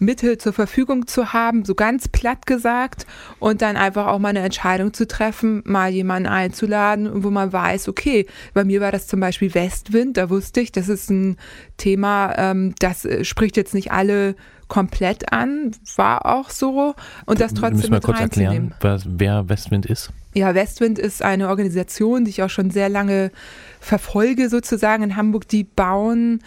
Mittel 0.00 0.38
zur 0.38 0.52
Verfügung 0.52 1.06
zu 1.06 1.32
haben, 1.32 1.64
so 1.64 1.74
ganz 1.74 2.08
platt 2.08 2.46
gesagt, 2.46 3.06
und 3.38 3.62
dann 3.62 3.76
einfach 3.76 4.06
auch 4.06 4.18
mal 4.18 4.30
eine 4.30 4.40
Entscheidung 4.40 4.92
zu 4.92 5.06
treffen, 5.06 5.62
mal 5.66 5.90
jemanden 5.90 6.28
einzuladen, 6.28 7.22
wo 7.22 7.30
man 7.30 7.52
weiß, 7.52 7.88
okay, 7.88 8.26
bei 8.54 8.64
mir 8.64 8.80
war 8.80 8.92
das 8.92 9.06
zum 9.06 9.20
Beispiel 9.20 9.54
Westwind, 9.54 10.16
da 10.16 10.30
wusste 10.30 10.60
ich, 10.60 10.72
das 10.72 10.88
ist 10.88 11.10
ein 11.10 11.36
Thema, 11.76 12.34
ähm, 12.36 12.74
das 12.78 13.04
äh, 13.04 13.24
spricht 13.24 13.56
jetzt 13.56 13.74
nicht 13.74 13.92
alle 13.92 14.34
komplett 14.68 15.32
an, 15.32 15.72
war 15.96 16.24
auch 16.24 16.48
so 16.48 16.94
und 17.26 17.40
das 17.40 17.52
trotzdem 17.52 17.76
Müssen 17.76 17.92
wir 17.92 18.00
kurz 18.00 18.20
erklären, 18.20 18.72
was, 18.80 19.04
wer 19.06 19.48
Westwind 19.48 19.84
ist? 19.84 20.10
Ja, 20.32 20.54
Westwind 20.54 20.98
ist 20.98 21.22
eine 21.22 21.48
Organisation, 21.48 22.24
die 22.24 22.30
ich 22.30 22.42
auch 22.42 22.50
schon 22.50 22.70
sehr 22.70 22.88
lange 22.88 23.32
verfolge 23.80 24.48
sozusagen 24.48 25.02
in 25.02 25.16
Hamburg. 25.16 25.48
Die 25.48 25.64
bauen 25.64 26.40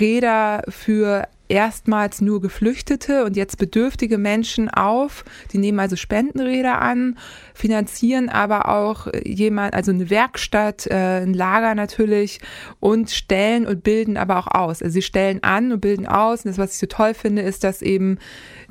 Räder 0.00 0.64
für 0.68 1.28
erstmals 1.48 2.20
nur 2.20 2.40
Geflüchtete 2.40 3.24
und 3.24 3.36
jetzt 3.36 3.58
bedürftige 3.58 4.18
Menschen 4.18 4.68
auf. 4.68 5.24
Die 5.52 5.58
nehmen 5.58 5.80
also 5.80 5.96
Spendenräder 5.96 6.80
an, 6.80 7.18
finanzieren 7.54 8.28
aber 8.28 8.68
auch 8.68 9.08
jemand, 9.24 9.74
also 9.74 9.90
eine 9.92 10.10
Werkstatt, 10.10 10.86
äh, 10.86 11.22
ein 11.22 11.34
Lager 11.34 11.74
natürlich 11.74 12.40
und 12.80 13.10
stellen 13.10 13.66
und 13.66 13.82
bilden 13.82 14.16
aber 14.16 14.38
auch 14.38 14.48
aus. 14.48 14.82
Also 14.82 14.94
sie 14.94 15.02
stellen 15.02 15.42
an 15.42 15.72
und 15.72 15.80
bilden 15.80 16.06
aus. 16.06 16.44
Und 16.44 16.50
das, 16.50 16.58
was 16.58 16.74
ich 16.74 16.78
so 16.78 16.86
toll 16.86 17.14
finde, 17.14 17.42
ist, 17.42 17.64
dass 17.64 17.82
eben 17.82 18.18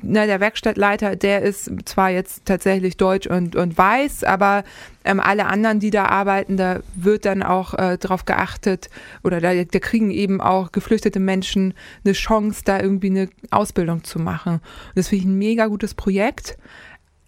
na, 0.00 0.26
der 0.26 0.40
Werkstattleiter, 0.40 1.16
der 1.16 1.42
ist 1.42 1.70
zwar 1.84 2.10
jetzt 2.10 2.44
tatsächlich 2.44 2.96
deutsch 2.96 3.26
und, 3.26 3.56
und 3.56 3.76
weiß, 3.76 4.22
aber 4.22 4.62
ähm, 5.04 5.18
alle 5.18 5.46
anderen, 5.46 5.80
die 5.80 5.90
da 5.90 6.04
arbeiten, 6.04 6.56
da 6.56 6.80
wird 6.94 7.24
dann 7.24 7.42
auch 7.42 7.74
äh, 7.74 7.98
darauf 7.98 8.24
geachtet 8.24 8.90
oder 9.24 9.40
da, 9.40 9.52
da 9.54 9.78
kriegen 9.80 10.10
eben 10.10 10.40
auch 10.40 10.70
geflüchtete 10.70 11.18
Menschen 11.18 11.74
eine 12.04 12.12
Chance, 12.12 12.62
da 12.64 12.80
irgendwie 12.80 13.10
eine 13.10 13.28
Ausbildung 13.50 14.04
zu 14.04 14.20
machen. 14.20 14.54
Und 14.54 14.96
das 14.96 15.08
finde 15.08 15.24
ich 15.24 15.28
ein 15.28 15.38
mega 15.38 15.66
gutes 15.66 15.94
Projekt. 15.94 16.56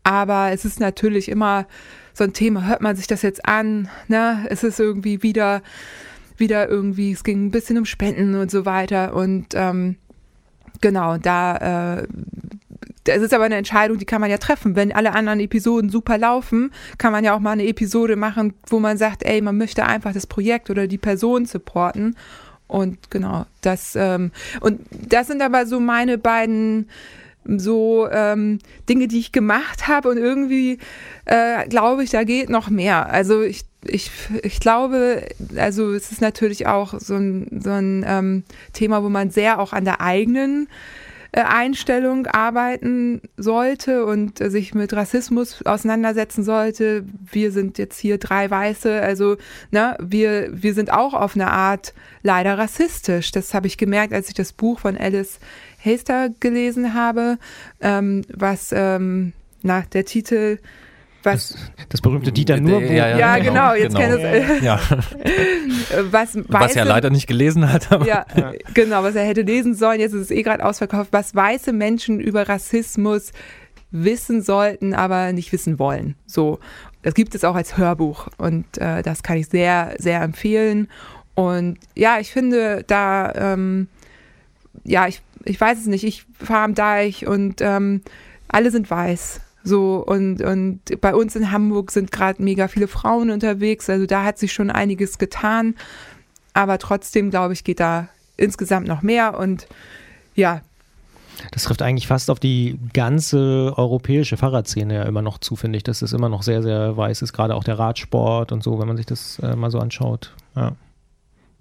Aber 0.05 0.51
es 0.53 0.64
ist 0.64 0.81
natürlich 0.81 1.29
immer 1.29 1.66
so 2.14 2.25
ein 2.25 2.33
Thema, 2.33 2.66
hört 2.66 2.81
man 2.81 2.97
sich 2.97 3.07
das 3.07 3.23
jetzt 3.23 3.47
an, 3.47 3.89
ne? 4.09 4.47
Es 4.49 4.62
ist 4.62 4.81
irgendwie 4.81 5.23
wieder, 5.23 5.62
wieder 6.37 6.68
irgendwie, 6.68 7.12
es 7.12 7.25
ging 7.25 7.47
ein 7.47 7.51
bisschen 7.51 7.79
um 7.79 7.85
Spenden 7.85 8.35
und 8.37 8.51
so 8.51 8.64
weiter. 8.64 9.14
Und 9.14 9.49
ähm, 9.55 9.97
genau, 10.81 11.18
da 11.18 11.99
äh, 11.99 12.07
es 13.05 13.23
ist 13.23 13.35
aber 13.35 13.45
eine 13.45 13.57
Entscheidung, 13.57 13.99
die 13.99 14.05
kann 14.05 14.21
man 14.21 14.31
ja 14.31 14.39
treffen. 14.39 14.77
Wenn 14.77 14.93
alle 14.93 15.13
anderen 15.13 15.41
Episoden 15.41 15.91
super 15.91 16.19
laufen, 16.19 16.71
kann 16.99 17.13
man 17.13 17.25
ja 17.25 17.35
auch 17.35 17.41
mal 17.41 17.53
eine 17.53 17.67
Episode 17.67 18.17
machen, 18.17 18.55
wo 18.67 18.79
man 18.79 18.99
sagt, 18.99 19.23
ey, 19.23 19.41
man 19.41 19.57
möchte 19.57 19.87
einfach 19.87 20.13
das 20.13 20.27
Projekt 20.27 20.71
oder 20.71 20.87
die 20.87 20.99
Person 20.99 21.47
supporten. 21.47 22.17
Und 22.67 23.11
genau, 23.11 23.47
das, 23.63 23.97
ähm, 23.97 24.31
und 24.61 24.81
das 24.91 25.27
sind 25.27 25.43
aber 25.43 25.67
so 25.67 25.81
meine 25.81 26.19
beiden 26.19 26.89
so 27.45 28.07
ähm, 28.11 28.59
Dinge, 28.89 29.09
die 29.09 29.19
ich 29.19 29.33
gemacht 29.33 29.89
habe 29.89 30.11
und 30.11 30.19
irgendwie 30.19 30.79
äh, 31.25 31.67
glaube 31.69 32.05
ich, 32.05 32.11
da 32.11 32.25
geht 32.25 32.51
noch 32.51 32.69
mehr. 32.71 33.11
Also 33.11 33.43
ich, 33.43 33.63
ich, 33.85 34.11
ich 34.43 34.61
glaube, 34.61 35.25
also 35.57 35.93
es 35.93 36.13
ist 36.13 36.21
natürlich 36.21 36.67
auch 36.67 36.95
so 37.01 37.15
ein, 37.17 37.61
so 37.63 37.71
ein 37.71 38.05
ähm, 38.07 38.45
Thema, 38.73 39.03
wo 39.03 39.09
man 39.09 39.31
sehr 39.31 39.59
auch 39.59 39.73
an 39.73 39.85
der 39.85 40.01
eigenen 40.01 40.69
Einstellung 41.33 42.26
arbeiten 42.26 43.22
sollte 43.37 44.05
und 44.05 44.39
sich 44.39 44.74
mit 44.74 44.93
Rassismus 44.93 45.64
auseinandersetzen 45.64 46.43
sollte. 46.43 47.05
Wir 47.31 47.53
sind 47.53 47.78
jetzt 47.78 47.99
hier 47.99 48.18
drei 48.18 48.51
Weiße, 48.51 49.01
also 49.01 49.37
ne, 49.70 49.97
wir, 50.01 50.49
wir 50.53 50.74
sind 50.74 50.93
auch 50.93 51.14
auf 51.14 51.35
eine 51.35 51.51
Art 51.51 51.95
leider 52.22 52.59
rassistisch. 52.59 53.31
Das 53.31 53.55
habe 53.55 53.68
ich 53.68 53.78
gemerkt, 53.78 54.12
als 54.12 54.28
ich 54.28 54.35
das 54.35 54.53
Buch 54.53 54.81
von 54.81 54.97
Alice 54.97 55.39
Hester 55.78 56.31
gelesen 56.41 56.95
habe, 56.95 57.39
ähm, 57.81 58.22
was 58.33 58.70
ähm, 58.72 59.33
nach 59.62 59.87
der 59.87 60.05
Titel 60.05 60.59
was, 61.23 61.51
das, 61.51 61.89
das, 61.89 62.01
berühmte 62.01 62.33
Dieter 62.33 62.59
Nur 62.61 62.81
ja, 62.83 63.09
ja, 63.09 63.18
ja, 63.18 63.39
genau, 63.39 63.53
genau 63.53 63.75
jetzt 63.75 63.97
genau. 63.97 64.16
kennt 64.16 64.62
ja. 64.62 64.81
was, 66.11 66.37
weiße, 66.37 66.45
was 66.49 66.77
er 66.77 66.85
leider 66.85 67.11
nicht 67.11 67.27
gelesen 67.27 67.71
hat. 67.71 67.89
ja, 68.07 68.25
genau, 68.75 69.03
was 69.03 69.14
er 69.14 69.25
hätte 69.25 69.43
lesen 69.43 69.75
sollen. 69.75 70.01
Jetzt 70.01 70.14
ist 70.14 70.23
es 70.23 70.31
eh 70.31 70.43
gerade 70.43 70.64
ausverkauft. 70.64 71.12
Was 71.12 71.35
weiße 71.35 71.73
Menschen 71.73 72.21
über 72.21 72.49
Rassismus 72.49 73.33
wissen 73.91 74.43
sollten, 74.43 74.95
aber 74.95 75.33
nicht 75.33 75.53
wissen 75.53 75.79
wollen. 75.79 76.14
So, 76.27 76.59
das 77.03 77.14
gibt 77.14 77.35
es 77.35 77.45
auch 77.45 77.55
als 77.55 77.77
Hörbuch 77.77 78.29
und 78.39 78.79
äh, 78.79 79.03
das 79.03 79.23
kann 79.23 79.37
ich 79.37 79.49
sehr, 79.49 79.95
sehr 79.99 80.23
empfehlen. 80.23 80.89
Und 81.35 81.79
ja, 81.95 82.18
ich 82.21 82.31
finde 82.31 82.85
da, 82.87 83.33
ähm, 83.35 83.89
ja, 84.85 85.07
ich, 85.07 85.23
ich 85.45 85.61
weiß 85.61 85.79
es 85.79 85.87
nicht. 85.87 86.05
Ich 86.05 86.25
fahre 86.39 86.64
am 86.64 86.75
Deich 86.75 87.27
und 87.27 87.61
ähm, 87.61 88.03
alle 88.49 88.71
sind 88.71 88.91
weiß 88.91 89.41
so, 89.63 90.05
und, 90.07 90.41
und 90.43 90.81
bei 91.01 91.15
uns 91.15 91.37
in 91.37 91.53
Hamburg 91.53 91.91
sind 91.91 92.11
gerade 92.11 92.43
mega 92.43 92.69
viele 92.69 92.89
Frauen 92.89 93.31
unterwegs. 93.31 93.91
Also 93.91 94.07
da 94.07 94.25
hat 94.25 94.39
sich 94.39 94.53
schon 94.53 94.71
einiges 94.71 95.19
getan. 95.19 95.75
Aber 96.55 96.79
trotzdem, 96.79 97.31
glaube 97.31 97.53
ich, 97.53 97.65
geht 97.65 97.81
da 97.81 98.09
insgesamt 98.37 98.89
noch 98.89 99.03
mehr. 99.03 99.39
Und 99.39 99.67
ja, 100.35 100.63
das 101.53 101.65
trifft 101.65 101.83
eigentlich 101.83 102.07
fast 102.07 102.31
auf 102.31 102.41
die 102.41 102.79
ganze 102.93 103.73
europäische 103.77 104.37
Fahrradszene 104.37 104.95
ja 104.95 105.03
immer 105.05 105.23
noch 105.23 105.39
zu, 105.39 105.57
finde 105.57 105.77
ich, 105.77 105.83
dass 105.83 106.03
es 106.03 106.13
immer 106.13 106.29
noch 106.29 106.43
sehr, 106.43 106.63
sehr 106.63 106.97
weiß 106.97 107.23
ist, 107.23 107.33
gerade 107.33 107.55
auch 107.55 107.65
der 107.65 107.79
Radsport 107.79 108.53
und 108.53 108.63
so, 108.63 108.79
wenn 108.79 108.89
man 108.89 108.97
sich 108.97 109.07
das 109.07 109.39
äh, 109.41 109.57
mal 109.57 109.71
so 109.71 109.79
anschaut. 109.79 110.35
Ja. 110.57 110.73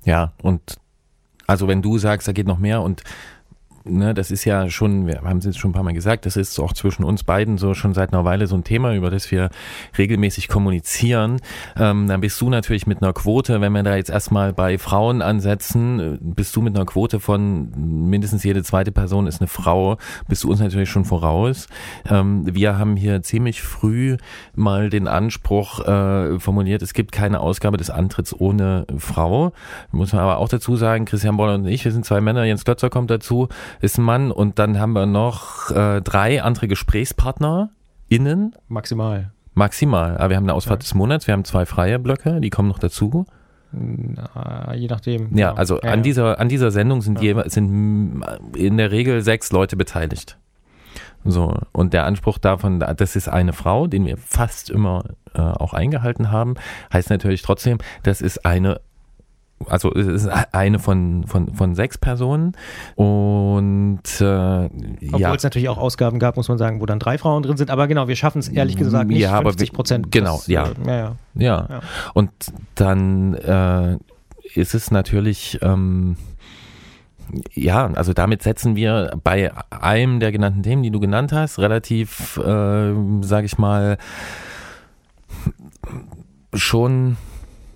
ja, 0.04 0.34
und 0.41 0.78
also 1.47 1.68
wenn 1.68 1.82
du 1.82 1.97
sagst, 1.97 2.28
da 2.28 2.32
geht 2.32 2.47
noch 2.47 2.60
mehr 2.60 2.82
und 2.82 3.04
ne, 3.90 4.14
das 4.14 4.32
ist 4.32 4.46
ja 4.46 4.70
schon, 4.70 5.08
wir 5.08 5.22
haben 5.22 5.38
es 5.38 5.46
jetzt 5.46 5.60
schon 5.60 5.72
ein 5.72 5.74
paar 5.74 5.84
Mal 5.84 5.94
gesagt, 5.94 6.26
das 6.26 6.38
ist 6.38 6.60
auch 6.60 6.74
zwischen 6.74 7.04
uns 7.04 7.24
beiden 7.24 7.58
so 7.58 7.74
schon 7.74 7.94
seit 7.94 8.14
einer 8.14 8.26
Weile 8.26 8.48
so 8.48 8.56
ein 8.56 8.64
Thema, 8.64 8.94
über 8.94 9.10
das 9.10 9.32
wir 9.32 9.50
regelmäßig 9.98 10.48
kommunizieren. 10.48 11.40
Ähm, 11.78 12.08
dann 12.08 12.22
bist 12.22 12.40
du 12.42 12.50
natürlich 12.50 12.88
mit 12.88 13.02
einer 13.02 13.14
Quote, 13.14 13.62
wenn 13.62 13.74
wir 13.74 13.84
da 13.84 13.96
jetzt 13.96 14.10
erstmal 14.10 14.54
bei 14.54 14.78
Frauen 14.78 15.22
ansetzen, 15.22 16.18
bist 16.22 16.56
du 16.56 16.62
mit 16.62 16.76
einer 16.76 16.86
Quote 16.86 17.20
von 17.20 17.70
mindestens 18.10 18.44
jede 18.44 18.64
zweite 18.64 18.92
Person 18.92 19.28
ist 19.28 19.42
eine 19.42 19.48
Frau, 19.48 19.98
bist 20.28 20.44
du 20.44 20.52
uns 20.52 20.60
natürlich 20.60 20.90
schon 20.90 21.06
voraus. 21.06 21.68
Ähm, 22.10 22.44
wir 22.54 22.78
haben 22.78 22.96
hier 22.96 23.22
ziemlich 23.22 23.62
früh 23.62 24.18
mal 24.56 24.90
den 24.90 25.08
Anspruch 25.08 25.80
äh, 25.80 26.40
formuliert, 26.40 26.82
es 26.82 26.94
gibt 26.94 27.12
keine 27.12 27.40
Ausgabe 27.40 27.78
des 27.78 27.90
Antritts 27.90 28.40
ohne 28.40 28.86
Frau. 28.98 29.54
Muss 29.92 30.14
man 30.14 30.22
aber 30.22 30.38
auch 30.38 30.50
dazu 30.50 30.76
sagen, 30.76 31.06
Christian 31.06 31.38
Boller 31.38 31.56
und 31.56 31.68
ich, 31.68 31.84
wir 31.86 31.92
sind 31.92 32.06
zwei 32.06 32.22
Männer, 32.22 32.44
Jens 32.44 32.64
Klötzer 32.64 32.90
kommt 32.90 33.10
dazu 33.10 33.50
ist 33.82 33.97
ein 33.97 34.03
Mann 34.03 34.32
und 34.32 34.59
dann 34.59 34.80
haben 34.80 34.93
wir 34.93 35.05
noch 35.05 35.71
äh, 35.71 36.01
drei 36.01 36.41
andere 36.41 36.67
Gesprächspartner 36.67 37.71
innen. 38.07 38.55
Maximal. 38.67 39.32
Maximal. 39.53 40.17
Aber 40.17 40.30
wir 40.30 40.38
haben 40.38 40.45
eine 40.45 40.53
Ausfahrt 40.53 40.82
ja. 40.82 40.84
des 40.84 40.93
Monats, 40.93 41.27
wir 41.27 41.34
haben 41.34 41.45
zwei 41.45 41.65
freie 41.65 41.99
Blöcke, 41.99 42.41
die 42.41 42.49
kommen 42.49 42.67
noch 42.67 42.80
dazu. 42.80 43.25
Na, 43.71 44.73
je 44.73 44.88
nachdem. 44.88 45.36
Ja, 45.38 45.53
also 45.53 45.75
ja, 45.75 45.91
an, 45.91 45.99
ja. 45.99 46.03
Dieser, 46.03 46.39
an 46.39 46.49
dieser 46.49 46.71
Sendung 46.71 47.01
sind, 47.01 47.21
je, 47.21 47.36
sind 47.47 48.23
in 48.55 48.77
der 48.77 48.91
Regel 48.91 49.21
sechs 49.21 49.51
Leute 49.51 49.75
beteiligt. 49.75 50.38
So, 51.25 51.53
und 51.73 51.93
der 51.93 52.05
Anspruch 52.05 52.38
davon, 52.38 52.80
das 52.80 53.15
ist 53.15 53.27
eine 53.27 53.53
Frau, 53.53 53.88
den 53.88 54.05
wir 54.05 54.17
fast 54.17 54.69
immer 54.69 55.03
äh, 55.34 55.41
auch 55.41 55.73
eingehalten 55.73 56.32
haben, 56.32 56.55
heißt 56.93 57.09
natürlich 57.09 57.41
trotzdem, 57.41 57.77
das 58.03 58.21
ist 58.21 58.45
eine 58.45 58.80
also 59.68 59.93
es 59.93 60.07
ist 60.07 60.28
eine 60.28 60.80
von, 60.80 61.26
von, 61.28 61.53
von 61.53 61.76
sechs 61.76 61.97
Personen 61.97 62.53
und 62.95 64.01
äh, 64.20 64.24
Obwohl 64.24 65.20
ja. 65.20 65.34
es 65.34 65.43
natürlich 65.43 65.70
auch 65.70 65.78
Ausgaben 65.78 66.20
gab, 66.20 66.38
muss 66.38 66.47
man 66.47 66.57
sagen, 66.57 66.82
wo 66.82 66.86
dann 66.86 66.99
drei 66.99 67.18
Frauen 67.18 67.43
drin 67.43 67.57
sind, 67.57 67.70
aber 67.70 67.88
genau, 67.88 68.07
wir 68.07 68.16
schaffen 68.16 68.39
es 68.39 68.47
ehrlich 68.47 68.78
gesagt 68.78 69.10
nicht, 69.10 69.20
ja, 69.20 69.41
50 69.41 69.74
Prozent. 69.74 70.12
Genau, 70.12 70.38
das, 70.38 70.47
ja. 70.47 70.68
Äh, 70.68 70.88
ja, 70.88 70.95
ja. 70.95 71.16
ja. 71.36 71.68
ja. 71.70 71.80
Und 72.14 72.32
dann 72.76 73.34
äh, 73.34 73.97
ist 74.53 74.74
es 74.76 74.91
natürlich... 74.91 75.60
Ähm, 75.62 76.16
ja, 77.53 77.86
also 77.93 78.14
damit 78.14 78.41
setzen 78.41 78.76
wir 78.76 79.12
bei 79.24 79.51
einem 79.70 80.20
der 80.20 80.32
genannten 80.32 80.64
Themen, 80.64 80.82
die 80.82 80.89
du 80.89 80.99
genannt 80.99 81.32
hast, 81.32 81.60
relativ, 81.60 82.38
äh, 82.38 82.93
sage 83.22 83.45
ich 83.45 83.60
mal, 83.60 83.99
schon 86.53 87.18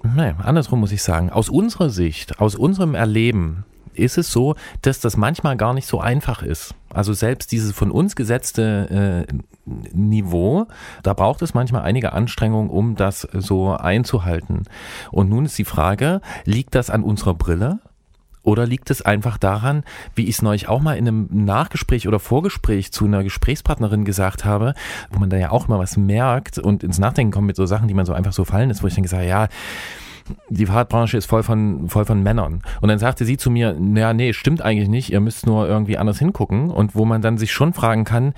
Nein, 0.04 0.36
andersrum 0.42 0.82
muss 0.82 0.92
ich 0.92 1.02
sagen. 1.02 1.30
Aus 1.30 1.50
unserer 1.50 1.90
Sicht, 1.90 2.40
aus 2.40 2.56
unserem 2.56 2.94
Erleben 2.94 3.66
ist 3.94 4.18
es 4.18 4.32
so, 4.32 4.56
dass 4.82 5.00
das 5.00 5.18
manchmal 5.18 5.56
gar 5.56 5.74
nicht 5.74 5.88
so 5.88 6.00
einfach 6.00 6.44
ist. 6.44 6.76
Also 6.94 7.14
selbst 7.14 7.52
dieses 7.52 7.72
von 7.72 7.90
uns 7.90 8.16
gesetzte 8.16 9.26
äh, 9.30 9.34
Niveau, 9.66 10.68
da 11.04 11.14
braucht 11.14 11.42
es 11.42 11.54
manchmal 11.54 11.84
einige 11.84 12.14
Anstrengungen, 12.14 12.70
um 12.70 12.96
das 12.96 13.22
so 13.34 13.72
einzuhalten. 13.72 14.64
Und 15.12 15.30
nun 15.30 15.46
ist 15.46 15.58
die 15.58 15.66
Frage, 15.66 16.22
liegt 16.44 16.76
das 16.76 16.90
an 16.90 17.04
unserer 17.04 17.34
Brille? 17.34 17.80
Oder 18.44 18.66
liegt 18.66 18.90
es 18.92 19.02
einfach 19.02 19.38
daran, 19.38 19.84
wie 20.16 20.24
ich 20.24 20.36
es 20.36 20.42
neulich 20.42 20.68
auch 20.68 20.82
mal 20.82 20.98
in 20.98 21.08
einem 21.08 21.28
Nachgespräch 21.32 22.08
oder 22.08 22.20
Vorgespräch 22.20 22.92
zu 22.92 23.06
einer 23.06 23.24
Gesprächspartnerin 23.24 24.06
gesagt 24.06 24.46
habe, 24.46 24.74
wo 25.10 25.20
man 25.20 25.30
da 25.30 25.38
ja 25.38 25.52
auch 25.52 25.68
mal 25.68 25.80
was 25.80 25.98
merkt 25.98 26.60
und 26.60 26.84
ins 26.84 27.00
Nachdenken 27.00 27.32
kommt 27.32 27.48
mit 27.48 27.56
so 27.56 27.66
Sachen, 27.66 27.88
die 27.88 27.94
man 27.94 28.06
so 28.06 28.14
einfach 28.14 28.34
so 28.34 28.44
fallen 28.44 28.70
ist, 28.70 28.84
wo 28.84 28.88
ich 28.88 28.96
dann 28.96 29.04
gesagt 29.04 29.22
habe, 29.22 29.30
ja, 29.30 29.48
die 30.50 30.66
Fahrradbranche 30.66 31.18
ist 31.18 31.26
voll 31.26 31.44
von, 31.44 31.90
voll 31.90 32.06
von 32.06 32.24
Männern. 32.24 32.62
Und 32.82 32.90
dann 32.90 33.00
sagte 33.00 33.26
sie 33.26 33.38
zu 33.38 33.52
mir, 33.52 33.74
naja, 33.74 34.14
nee, 34.14 34.34
stimmt 34.34 34.62
eigentlich 34.62 34.90
nicht, 34.90 35.12
ihr 35.12 35.20
müsst 35.20 35.46
nur 35.46 35.68
irgendwie 35.68 35.98
anders 35.98 36.20
hingucken. 36.20 36.70
Und 36.70 36.96
wo 36.96 37.06
man 37.06 37.22
dann 37.22 37.38
sich 37.38 37.52
schon 37.52 37.74
fragen 37.74 38.04
kann, 38.04 38.34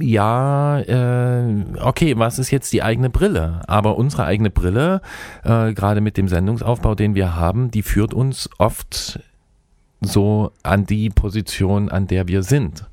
ja, 0.00 0.80
äh, 0.80 1.64
okay, 1.80 2.18
was 2.18 2.38
ist 2.38 2.50
jetzt 2.50 2.72
die 2.72 2.82
eigene 2.82 3.10
Brille? 3.10 3.62
Aber 3.66 3.96
unsere 3.96 4.24
eigene 4.24 4.50
Brille, 4.50 5.00
äh, 5.44 5.72
gerade 5.72 6.00
mit 6.00 6.16
dem 6.16 6.28
Sendungsaufbau, 6.28 6.94
den 6.94 7.14
wir 7.14 7.34
haben, 7.36 7.70
die 7.70 7.82
führt 7.82 8.14
uns 8.14 8.50
oft 8.58 9.20
so 10.00 10.52
an 10.62 10.86
die 10.86 11.08
Position, 11.10 11.88
an 11.88 12.06
der 12.06 12.28
wir 12.28 12.42
sind 12.42 12.86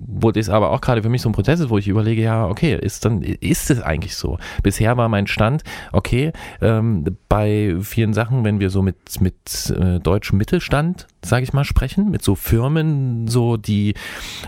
wo 0.00 0.32
das 0.32 0.48
aber 0.48 0.70
auch 0.70 0.80
gerade 0.80 1.02
für 1.02 1.08
mich 1.08 1.22
so 1.22 1.28
ein 1.28 1.32
Prozess 1.32 1.60
ist, 1.60 1.70
wo 1.70 1.78
ich 1.78 1.86
überlege, 1.86 2.22
ja, 2.22 2.46
okay, 2.46 2.76
ist 2.80 3.04
dann, 3.04 3.22
ist 3.22 3.70
es 3.70 3.82
eigentlich 3.82 4.16
so? 4.16 4.38
Bisher 4.62 4.96
war 4.96 5.08
mein 5.08 5.26
Stand, 5.26 5.62
okay, 5.92 6.32
ähm, 6.62 7.04
bei 7.28 7.76
vielen 7.82 8.14
Sachen, 8.14 8.44
wenn 8.44 8.60
wir 8.60 8.70
so 8.70 8.82
mit, 8.82 9.20
mit 9.20 9.70
äh, 9.78 10.00
deutschem 10.00 10.38
Mittelstand, 10.38 11.06
sage 11.22 11.44
ich 11.44 11.52
mal, 11.52 11.64
sprechen, 11.64 12.10
mit 12.10 12.22
so 12.22 12.34
Firmen, 12.34 13.28
so 13.28 13.56
die 13.58 13.94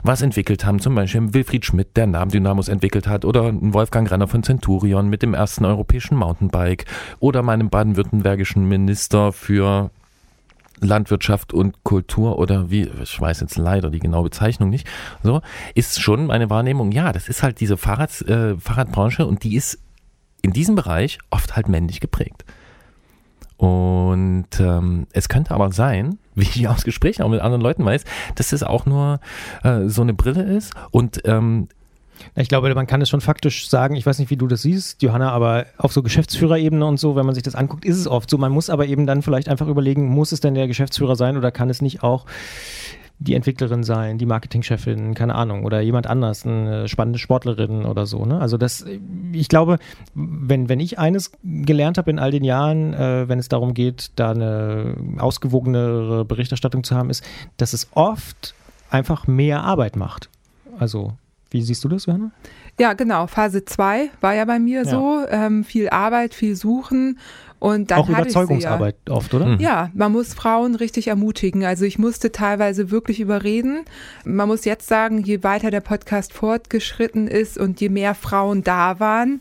was 0.03 0.23
entwickelt 0.23 0.65
haben, 0.65 0.81
zum 0.81 0.95
Beispiel 0.95 1.35
Wilfried 1.35 1.66
Schmidt, 1.66 1.97
der 1.97 2.07
Namen 2.07 2.31
Dynamos 2.31 2.69
entwickelt 2.69 3.07
hat, 3.07 3.24
oder 3.24 3.53
Wolfgang 3.53 4.11
Renner 4.11 4.29
von 4.29 4.43
Centurion 4.43 5.09
mit 5.09 5.23
dem 5.23 5.35
ersten 5.35 5.65
europäischen 5.66 6.16
Mountainbike, 6.16 6.87
oder 7.20 7.43
meinem 7.43 7.69
baden-württembergischen 7.69 8.66
Minister 8.66 9.33
für 9.33 9.91
Landwirtschaft 10.83 11.53
und 11.53 11.85
Kultur 11.85 12.39
oder 12.39 12.71
wie, 12.71 12.83
ich 13.03 13.21
weiß 13.21 13.41
jetzt 13.41 13.57
leider 13.57 13.91
die 13.91 13.99
genaue 13.99 14.25
Bezeichnung 14.25 14.71
nicht, 14.71 14.87
so, 15.23 15.41
ist 15.75 16.01
schon 16.01 16.27
meine 16.27 16.51
Wahrnehmung, 16.51 16.93
ja, 16.93 17.13
das 17.13 17.29
ist 17.29 17.43
halt 17.43 17.61
diese 17.61 17.77
Fahrrad, 17.77 18.21
äh, 18.23 18.57
Fahrradbranche 18.59 19.27
und 19.27 19.45
die 19.45 19.57
ist 19.57 19.79
in 20.43 20.53
diesem 20.53 20.75
Bereich 20.75 21.19
oft 21.31 21.57
halt 21.57 21.69
männlich 21.69 22.01
geprägt. 22.01 22.45
Und 23.57 24.49
ähm, 24.59 25.07
es 25.13 25.29
könnte 25.29 25.55
aber 25.55 25.71
sein, 25.71 26.19
wie 26.35 26.43
ich 26.43 26.69
aus 26.69 26.85
Gesprächen 26.85 27.23
auch 27.23 27.29
mit 27.29 27.41
anderen 27.41 27.63
Leuten 27.63 27.85
weiß, 27.85 28.05
dass 28.35 28.53
es 28.53 28.63
auch 28.63 28.87
nur 28.87 29.21
äh, 29.63 29.87
so 29.87 30.03
eine 30.03 30.15
Brille 30.15 30.43
ist 30.43 30.75
und 30.91 31.23
ähm, 31.25 31.69
ich 32.35 32.49
glaube, 32.49 32.74
man 32.74 32.86
kann 32.86 33.01
es 33.01 33.09
schon 33.09 33.20
faktisch 33.20 33.69
sagen, 33.69 33.94
ich 33.97 34.07
weiß 34.07 34.19
nicht, 34.19 34.31
wie 34.31 34.36
du 34.36 34.47
das 34.47 34.62
siehst, 34.62 35.03
Johanna, 35.03 35.31
aber 35.31 35.66
auf 35.78 35.93
so 35.93 36.03
Geschäftsführerebene 36.03 36.85
und 36.85 36.99
so, 36.99 37.16
wenn 37.16 37.27
man 37.27 37.35
sich 37.35 37.43
das 37.43 37.55
anguckt, 37.55 37.85
ist 37.85 37.99
es 37.99 38.07
oft 38.07 38.31
so. 38.31 38.39
Man 38.39 38.53
muss 38.53 38.70
aber 38.70 38.86
eben 38.86 39.07
dann 39.07 39.23
vielleicht 39.23 39.49
einfach 39.49 39.69
überlegen, 39.69 40.09
muss 40.09 40.32
es 40.32 40.40
denn 40.40 40.55
der 40.55 40.66
Geschäftsführer 40.66 41.16
sein 41.16 41.36
oder 41.36 41.51
kann 41.51 41.70
es 41.70 41.82
nicht 41.82 42.03
auch 42.03 42.27
die 43.23 43.35
Entwicklerin 43.35 43.85
sein, 43.85 44.19
die 44.19 44.27
Marketingchefin, 44.27 45.15
keine 45.15 45.35
Ahnung, 45.35 45.65
oder 45.65 45.81
jemand 45.81 46.07
anders, 46.07 46.44
eine 46.44 46.89
spannende 46.89 47.19
Sportlerin 47.19 47.85
oder 47.85 48.07
so. 48.07 48.24
Ne? 48.24 48.40
Also 48.40 48.57
das, 48.57 48.85
ich 49.32 49.49
glaube, 49.49 49.78
wenn, 50.15 50.69
wenn 50.69 50.81
ich 50.81 50.99
eines 50.99 51.32
gelernt 51.43 51.99
habe 51.99 52.11
in 52.11 52.19
all 52.19 52.31
den 52.31 52.44
Jahren, 52.44 52.94
äh, 52.94 53.28
wenn 53.28 53.39
es 53.39 53.49
darum 53.49 53.74
geht, 53.74 54.11
da 54.16 54.32
eine 54.32 54.97
ausgewogenere 55.19 56.24
Berichterstattung 56.24 56.85
zu 56.85 56.97
haben, 56.97 57.11
ist, 57.11 57.24
dass 57.57 57.73
es 57.73 57.89
oft 57.94 58.55
einfach 58.90 59.27
mehr 59.27 59.62
Arbeit 59.62 59.97
macht. 59.97 60.28
Also 60.78 61.12
wie 61.53 61.62
siehst 61.62 61.85
du 61.85 61.89
das, 61.89 62.07
Johanna? 62.07 62.33
Ja, 62.79 62.95
genau. 62.95 63.27
Phase 63.27 63.65
2 63.65 64.11
war 64.20 64.35
ja 64.35 64.45
bei 64.45 64.59
mir 64.59 64.83
ja. 64.83 64.91
so. 64.91 65.24
Ähm, 65.29 65.65
viel 65.65 65.89
Arbeit, 65.91 66.35
viel 66.35 66.57
Suchen. 66.57 67.19
Und 67.59 67.93
dann 67.93 68.01
Auch 68.01 68.09
Überzeugungsarbeit 68.09 68.97
ja. 69.07 69.15
oft, 69.15 69.33
oder? 69.35 69.47
Mhm. 69.47 69.61
Ja, 69.61 69.91
man 69.95 70.11
muss 70.11 70.35
Frauen 70.35 70.74
richtig 70.74 71.07
ermutigen. 71.07 71.65
Also 71.65 71.85
ich 71.85 71.97
musste 71.97 72.33
teilweise 72.33 72.91
wirklich 72.91 73.20
überreden. 73.20 73.85
Man 74.24 74.49
muss 74.49 74.65
jetzt 74.65 74.89
sagen, 74.89 75.23
je 75.23 75.45
weiter 75.45 75.70
der 75.70 75.81
Podcast 75.81 76.33
fortgeschritten 76.33 77.29
ist 77.29 77.59
und 77.59 77.81
je 77.81 77.89
mehr 77.89 78.16
Frauen 78.16 78.65
da 78.65 78.99
waren, 78.99 79.39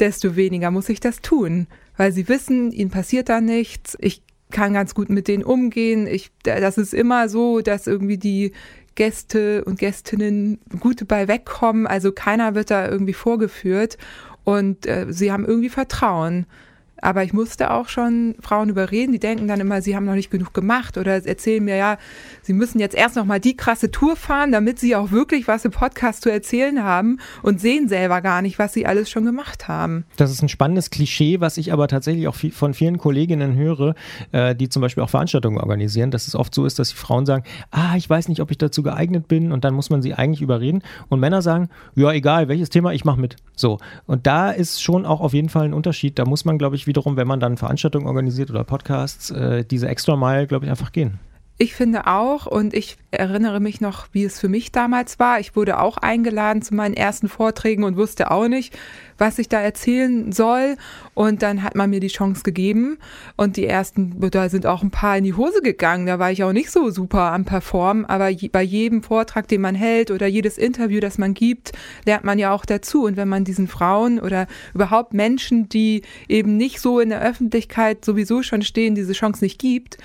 desto 0.00 0.34
weniger 0.34 0.72
muss 0.72 0.88
ich 0.88 0.98
das 0.98 1.20
tun. 1.20 1.68
Weil 1.96 2.10
sie 2.10 2.28
wissen, 2.28 2.72
ihnen 2.72 2.90
passiert 2.90 3.28
da 3.28 3.40
nichts. 3.40 3.96
Ich 4.00 4.22
kann 4.50 4.74
ganz 4.74 4.94
gut 4.94 5.08
mit 5.08 5.28
denen 5.28 5.44
umgehen. 5.44 6.08
Ich, 6.08 6.32
das 6.42 6.78
ist 6.78 6.94
immer 6.94 7.28
so, 7.28 7.60
dass 7.60 7.86
irgendwie 7.86 8.18
die 8.18 8.52
Gäste 8.94 9.64
und 9.64 9.78
Gästinnen 9.78 10.60
gut 10.80 11.06
bei 11.08 11.28
wegkommen. 11.28 11.86
Also 11.86 12.12
keiner 12.12 12.54
wird 12.54 12.70
da 12.70 12.88
irgendwie 12.88 13.14
vorgeführt 13.14 13.98
und 14.44 14.86
äh, 14.86 15.06
sie 15.10 15.32
haben 15.32 15.44
irgendwie 15.44 15.68
Vertrauen. 15.68 16.46
Aber 17.02 17.24
ich 17.24 17.32
musste 17.32 17.72
auch 17.72 17.88
schon 17.88 18.36
Frauen 18.40 18.68
überreden, 18.68 19.12
die 19.12 19.18
denken 19.18 19.48
dann 19.48 19.60
immer, 19.60 19.82
sie 19.82 19.94
haben 19.94 20.06
noch 20.06 20.14
nicht 20.14 20.30
genug 20.30 20.54
gemacht 20.54 20.96
oder 20.96 21.26
erzählen 21.26 21.62
mir, 21.62 21.76
ja, 21.76 21.98
sie 22.42 22.52
müssen 22.52 22.78
jetzt 22.78 22.94
erst 22.94 23.16
noch 23.16 23.24
mal 23.24 23.40
die 23.40 23.56
krasse 23.56 23.90
Tour 23.90 24.16
fahren, 24.16 24.52
damit 24.52 24.78
sie 24.78 24.94
auch 24.96 25.10
wirklich 25.10 25.48
was 25.48 25.64
im 25.64 25.72
Podcast 25.72 26.22
zu 26.22 26.30
erzählen 26.30 26.82
haben 26.82 27.18
und 27.42 27.60
sehen 27.60 27.88
selber 27.88 28.20
gar 28.20 28.40
nicht, 28.40 28.58
was 28.60 28.72
sie 28.72 28.86
alles 28.86 29.10
schon 29.10 29.24
gemacht 29.24 29.66
haben. 29.66 30.04
Das 30.16 30.30
ist 30.30 30.42
ein 30.42 30.48
spannendes 30.48 30.90
Klischee, 30.90 31.40
was 31.40 31.58
ich 31.58 31.72
aber 31.72 31.88
tatsächlich 31.88 32.28
auch 32.28 32.36
von 32.36 32.72
vielen 32.72 32.98
Kolleginnen 32.98 33.56
höre, 33.56 33.94
äh, 34.30 34.54
die 34.54 34.68
zum 34.68 34.80
Beispiel 34.80 35.02
auch 35.02 35.10
Veranstaltungen 35.10 35.58
organisieren, 35.58 36.12
dass 36.12 36.28
es 36.28 36.36
oft 36.36 36.54
so 36.54 36.64
ist, 36.64 36.78
dass 36.78 36.90
die 36.90 36.96
Frauen 36.96 37.26
sagen, 37.26 37.42
ah, 37.72 37.96
ich 37.96 38.08
weiß 38.08 38.28
nicht, 38.28 38.40
ob 38.40 38.52
ich 38.52 38.58
dazu 38.58 38.84
geeignet 38.84 39.26
bin 39.26 39.50
und 39.50 39.64
dann 39.64 39.74
muss 39.74 39.90
man 39.90 40.02
sie 40.02 40.14
eigentlich 40.14 40.40
überreden 40.40 40.82
und 41.08 41.18
Männer 41.18 41.42
sagen, 41.42 41.68
ja, 41.96 42.12
egal, 42.12 42.46
welches 42.46 42.70
Thema, 42.70 42.92
ich 42.92 43.04
mache 43.04 43.20
mit. 43.20 43.36
So. 43.56 43.78
Und 44.06 44.26
da 44.26 44.50
ist 44.50 44.82
schon 44.82 45.04
auch 45.04 45.20
auf 45.20 45.34
jeden 45.34 45.48
Fall 45.48 45.64
ein 45.64 45.74
Unterschied. 45.74 46.18
Da 46.18 46.24
muss 46.24 46.44
man, 46.44 46.58
glaube 46.58 46.76
ich, 46.76 46.86
wiederum, 46.92 47.16
wenn 47.16 47.26
man 47.26 47.40
dann 47.40 47.56
Veranstaltungen 47.56 48.06
organisiert 48.06 48.50
oder 48.50 48.64
Podcasts, 48.64 49.30
äh, 49.30 49.64
diese 49.64 49.88
extra 49.88 50.14
Mile, 50.14 50.46
glaube 50.46 50.66
ich, 50.66 50.70
einfach 50.70 50.92
gehen. 50.92 51.18
Ich 51.56 51.74
finde 51.74 52.06
auch 52.06 52.46
und 52.46 52.74
ich 52.74 52.98
erinnere 53.10 53.60
mich 53.60 53.80
noch, 53.80 54.08
wie 54.12 54.24
es 54.24 54.38
für 54.38 54.48
mich 54.48 54.72
damals 54.72 55.18
war. 55.18 55.40
Ich 55.40 55.56
wurde 55.56 55.80
auch 55.80 55.96
eingeladen 55.96 56.60
zu 56.60 56.74
meinen 56.74 56.94
ersten 56.94 57.28
Vorträgen 57.28 57.84
und 57.84 57.96
wusste 57.96 58.30
auch 58.30 58.48
nicht, 58.48 58.76
was 59.22 59.38
ich 59.38 59.48
da 59.48 59.60
erzählen 59.60 60.32
soll. 60.32 60.76
Und 61.14 61.42
dann 61.42 61.62
hat 61.62 61.76
man 61.76 61.90
mir 61.90 62.00
die 62.00 62.08
Chance 62.08 62.42
gegeben 62.42 62.98
und 63.36 63.56
die 63.56 63.66
ersten, 63.66 64.18
da 64.30 64.48
sind 64.48 64.66
auch 64.66 64.82
ein 64.82 64.90
paar 64.90 65.16
in 65.16 65.22
die 65.22 65.34
Hose 65.34 65.62
gegangen. 65.62 66.06
Da 66.06 66.18
war 66.18 66.32
ich 66.32 66.42
auch 66.42 66.52
nicht 66.52 66.72
so 66.72 66.90
super 66.90 67.32
am 67.32 67.44
Performen, 67.44 68.04
aber 68.04 68.32
bei 68.50 68.62
jedem 68.62 69.04
Vortrag, 69.04 69.46
den 69.46 69.60
man 69.60 69.76
hält 69.76 70.10
oder 70.10 70.26
jedes 70.26 70.58
Interview, 70.58 70.98
das 70.98 71.18
man 71.18 71.34
gibt, 71.34 71.70
lernt 72.04 72.24
man 72.24 72.40
ja 72.40 72.52
auch 72.52 72.64
dazu. 72.64 73.04
Und 73.04 73.16
wenn 73.16 73.28
man 73.28 73.44
diesen 73.44 73.68
Frauen 73.68 74.18
oder 74.18 74.48
überhaupt 74.74 75.14
Menschen, 75.14 75.68
die 75.68 76.02
eben 76.28 76.56
nicht 76.56 76.80
so 76.80 76.98
in 76.98 77.10
der 77.10 77.22
Öffentlichkeit 77.22 78.04
sowieso 78.04 78.42
schon 78.42 78.62
stehen, 78.62 78.96
diese 78.96 79.12
Chance 79.12 79.44
nicht 79.44 79.60
gibt, 79.60 79.98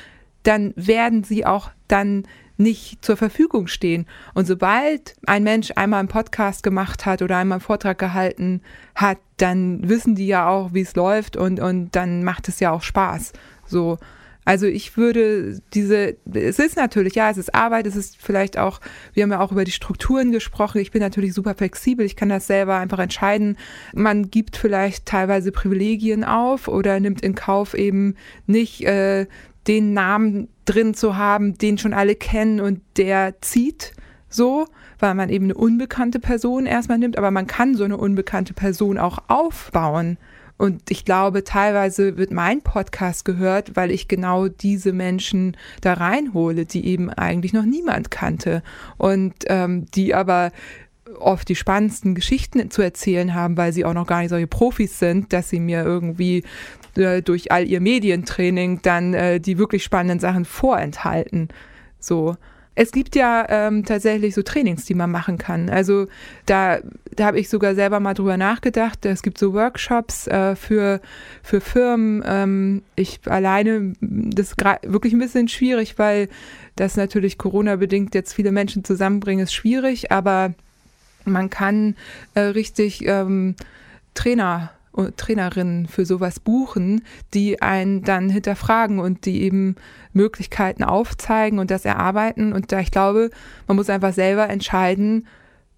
dann 0.43 0.73
werden 0.75 1.23
sie 1.23 1.43
auch 1.43 1.71
dann 1.87 2.27
nicht 2.57 3.03
zur 3.05 3.17
Verfügung 3.17 3.67
stehen. 3.67 4.05
Und 4.33 4.47
sobald 4.47 5.15
ein 5.25 5.43
Mensch 5.43 5.71
einmal 5.75 5.99
einen 5.99 6.09
Podcast 6.09 6.63
gemacht 6.63 7.05
hat 7.05 7.21
oder 7.21 7.37
einmal 7.37 7.57
einen 7.57 7.65
Vortrag 7.65 7.97
gehalten 7.97 8.61
hat, 8.95 9.19
dann 9.37 9.87
wissen 9.87 10.15
die 10.15 10.27
ja 10.27 10.47
auch, 10.47 10.73
wie 10.73 10.81
es 10.81 10.95
läuft 10.95 11.37
und, 11.37 11.59
und 11.59 11.95
dann 11.95 12.23
macht 12.23 12.47
es 12.47 12.59
ja 12.59 12.71
auch 12.71 12.81
Spaß. 12.81 13.33
So. 13.65 13.97
Also 14.47 14.65
ich 14.65 14.95
würde 14.95 15.59
diese, 15.73 16.15
es 16.33 16.57
ist 16.57 16.77
natürlich, 16.77 17.15
ja, 17.15 17.29
es 17.29 17.37
ist 17.37 17.53
Arbeit, 17.53 17.85
es 17.85 17.97
ist 17.97 18.15
vielleicht 18.17 18.57
auch, 18.57 18.79
wir 19.13 19.23
haben 19.23 19.31
ja 19.31 19.41
auch 19.41 19.51
über 19.51 19.65
die 19.65 19.73
Strukturen 19.73 20.31
gesprochen. 20.31 20.79
Ich 20.79 20.91
bin 20.91 21.01
natürlich 21.01 21.33
super 21.33 21.53
flexibel, 21.53 22.05
ich 22.05 22.15
kann 22.15 22.29
das 22.29 22.47
selber 22.47 22.77
einfach 22.77 22.99
entscheiden. 22.99 23.57
Man 23.93 24.31
gibt 24.31 24.55
vielleicht 24.55 25.05
teilweise 25.05 25.51
Privilegien 25.51 26.23
auf 26.23 26.69
oder 26.69 27.01
nimmt 27.01 27.23
in 27.23 27.35
Kauf 27.35 27.73
eben 27.73 28.15
nicht 28.45 28.85
äh, 28.85 29.27
den 29.67 29.93
Namen 29.93 30.47
drin 30.65 30.93
zu 30.93 31.17
haben, 31.17 31.57
den 31.57 31.77
schon 31.77 31.93
alle 31.93 32.15
kennen 32.15 32.59
und 32.59 32.81
der 32.97 33.41
zieht 33.41 33.93
so, 34.29 34.65
weil 34.99 35.13
man 35.13 35.29
eben 35.29 35.45
eine 35.45 35.55
unbekannte 35.55 36.19
Person 36.19 36.65
erstmal 36.65 36.97
nimmt, 36.97 37.17
aber 37.17 37.31
man 37.31 37.47
kann 37.47 37.75
so 37.75 37.83
eine 37.83 37.97
unbekannte 37.97 38.53
Person 38.53 38.97
auch 38.97 39.19
aufbauen. 39.27 40.17
Und 40.57 40.89
ich 40.89 41.05
glaube, 41.05 41.43
teilweise 41.43 42.17
wird 42.17 42.31
mein 42.31 42.61
Podcast 42.61 43.25
gehört, 43.25 43.75
weil 43.75 43.91
ich 43.91 44.07
genau 44.07 44.47
diese 44.47 44.91
Menschen 44.91 45.55
da 45.81 45.93
reinhole, 45.93 46.65
die 46.65 46.85
eben 46.87 47.11
eigentlich 47.11 47.53
noch 47.53 47.65
niemand 47.65 48.09
kannte 48.09 48.63
und 48.97 49.33
ähm, 49.47 49.85
die 49.93 50.15
aber 50.15 50.51
oft 51.19 51.49
die 51.49 51.55
spannendsten 51.55 52.15
Geschichten 52.15 52.69
zu 52.69 52.81
erzählen 52.81 53.33
haben, 53.33 53.57
weil 53.57 53.73
sie 53.73 53.85
auch 53.85 53.93
noch 53.93 54.07
gar 54.07 54.19
nicht 54.19 54.29
solche 54.29 54.47
Profis 54.47 54.99
sind, 54.99 55.33
dass 55.33 55.49
sie 55.49 55.59
mir 55.59 55.83
irgendwie 55.83 56.43
äh, 56.95 57.21
durch 57.21 57.51
all 57.51 57.67
ihr 57.67 57.81
Medientraining 57.81 58.81
dann 58.81 59.13
äh, 59.13 59.39
die 59.39 59.57
wirklich 59.57 59.83
spannenden 59.83 60.19
Sachen 60.19 60.45
vorenthalten. 60.45 61.49
So. 61.99 62.35
Es 62.79 62.91
gibt 62.91 63.15
ja 63.15 63.43
ähm, 63.49 63.85
tatsächlich 63.85 64.35
so 64.35 64.43
Trainings, 64.43 64.85
die 64.85 64.93
man 64.93 65.09
machen 65.09 65.39
kann. 65.39 65.67
Also 65.67 66.05
da, 66.45 66.77
da 67.15 67.25
habe 67.25 67.39
ich 67.39 67.49
sogar 67.49 67.73
selber 67.73 67.99
mal 67.99 68.13
drüber 68.13 68.37
nachgedacht. 68.37 69.03
Es 69.03 69.23
gibt 69.23 69.39
so 69.39 69.53
Workshops 69.53 70.27
äh, 70.27 70.55
für, 70.55 71.01
für 71.41 71.59
Firmen. 71.59 72.23
Ähm, 72.23 72.83
ich 72.95 73.19
alleine, 73.25 73.93
das 73.99 74.49
ist 74.49 74.57
wirklich 74.83 75.13
ein 75.13 75.19
bisschen 75.19 75.47
schwierig, 75.47 75.97
weil 75.97 76.29
das 76.75 76.97
natürlich 76.97 77.39
Corona-bedingt 77.39 78.13
jetzt 78.13 78.33
viele 78.33 78.51
Menschen 78.51 78.83
zusammenbringen, 78.83 79.45
ist 79.45 79.55
schwierig, 79.55 80.11
aber 80.11 80.53
man 81.31 81.49
kann 81.49 81.95
äh, 82.33 82.41
richtig 82.41 83.05
ähm, 83.05 83.55
Trainer 84.13 84.71
Trainerinnen 85.15 85.87
für 85.87 86.05
sowas 86.05 86.39
buchen, 86.39 87.03
die 87.33 87.61
einen 87.61 88.01
dann 88.01 88.29
hinterfragen 88.29 88.99
und 88.99 89.25
die 89.25 89.43
eben 89.43 89.75
Möglichkeiten 90.13 90.83
aufzeigen 90.83 91.59
und 91.59 91.69
das 91.69 91.85
erarbeiten. 91.85 92.51
Und 92.53 92.71
da 92.71 92.79
ich 92.79 92.89
glaube, 92.89 93.29
man 93.67 93.77
muss 93.77 93.89
einfach 93.89 94.13
selber 94.13 94.49
entscheiden, 94.49 95.27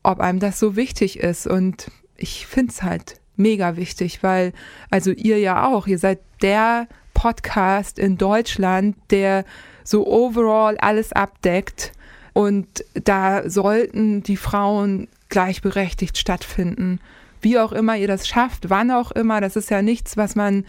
ob 0.04 0.22
einem 0.22 0.40
das 0.40 0.60
so 0.60 0.76
wichtig 0.76 1.20
ist. 1.20 1.48
Und 1.48 1.92
ich 2.16 2.48
finde 2.48 2.72
es 2.72 2.84
halt 2.84 3.20
mega 3.36 3.76
wichtig, 3.76 4.24
weil, 4.24 4.54
also 4.90 5.12
ihr 5.12 5.40
ja 5.40 5.68
auch, 5.68 5.88
ihr 5.88 6.00
seid 6.00 6.20
der 6.42 6.88
Podcast 7.14 8.00
in 8.00 8.18
Deutschland, 8.18 8.96
der 9.10 9.44
so 9.84 10.08
overall 10.08 10.78
alles 10.78 11.12
abdeckt. 11.12 11.92
Und 12.34 12.86
da 12.94 13.50
sollten 13.50 14.24
die 14.24 14.38
Frauen 14.38 15.10
gleichberechtigt 15.30 16.18
stattfinden. 16.18 17.00
Wie 17.42 17.58
auch 17.58 17.72
immer 17.72 17.96
ihr 17.96 18.08
das 18.08 18.28
schafft, 18.28 18.70
wann 18.70 18.92
auch 18.92 19.12
immer, 19.12 19.40
das 19.40 19.56
ist 19.56 19.70
ja 19.70 19.82
nichts, 19.82 20.18
was 20.18 20.36
man 20.36 20.66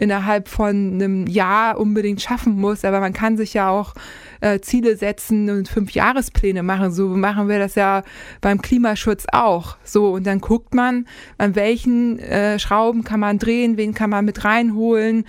innerhalb 0.00 0.48
von 0.48 0.94
einem 0.94 1.26
Jahr 1.26 1.78
unbedingt 1.78 2.22
schaffen 2.22 2.56
muss, 2.56 2.84
aber 2.84 3.00
man 3.00 3.12
kann 3.12 3.36
sich 3.36 3.52
ja 3.52 3.68
auch 3.68 3.94
äh, 4.40 4.60
Ziele 4.60 4.96
setzen 4.96 5.50
und 5.50 5.68
fünf 5.68 5.92
Jahrespläne 5.92 6.62
machen. 6.62 6.90
So 6.90 7.08
machen 7.08 7.48
wir 7.48 7.58
das 7.58 7.74
ja 7.74 8.02
beim 8.40 8.62
Klimaschutz 8.62 9.26
auch. 9.30 9.76
So 9.84 10.12
und 10.12 10.26
dann 10.26 10.40
guckt 10.40 10.74
man, 10.74 11.06
an 11.36 11.54
welchen 11.54 12.18
äh, 12.18 12.58
Schrauben 12.58 13.04
kann 13.04 13.20
man 13.20 13.38
drehen, 13.38 13.76
wen 13.76 13.92
kann 13.92 14.10
man 14.10 14.24
mit 14.24 14.44
reinholen. 14.44 15.26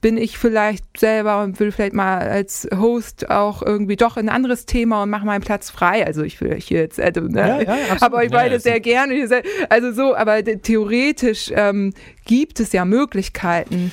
Bin 0.00 0.16
ich 0.16 0.38
vielleicht 0.38 0.84
selber 0.98 1.42
und 1.42 1.58
will 1.60 1.72
vielleicht 1.72 1.94
mal 1.94 2.18
als 2.18 2.68
Host 2.74 3.30
auch 3.30 3.62
irgendwie 3.62 3.96
doch 3.96 4.16
ein 4.16 4.28
anderes 4.28 4.66
Thema 4.66 5.02
und 5.02 5.10
mache 5.10 5.26
meinen 5.26 5.42
Platz 5.42 5.70
frei. 5.70 6.06
Also 6.06 6.22
ich 6.22 6.40
will 6.40 6.54
hier 6.60 6.80
jetzt, 6.80 7.00
also, 7.00 7.22
ne? 7.22 7.40
ja, 7.40 7.60
ja, 7.62 7.76
aber 8.00 8.24
ich 8.24 8.30
beide 8.30 8.54
ja, 8.54 8.60
sehr 8.60 8.80
gerne. 8.80 9.42
Also 9.68 9.92
so, 9.92 10.14
aber 10.14 10.42
theoretisch 10.44 11.52
ähm, 11.54 11.92
gibt 12.24 12.60
es 12.60 12.72
ja 12.72 12.84
Möglichkeiten. 12.84 13.92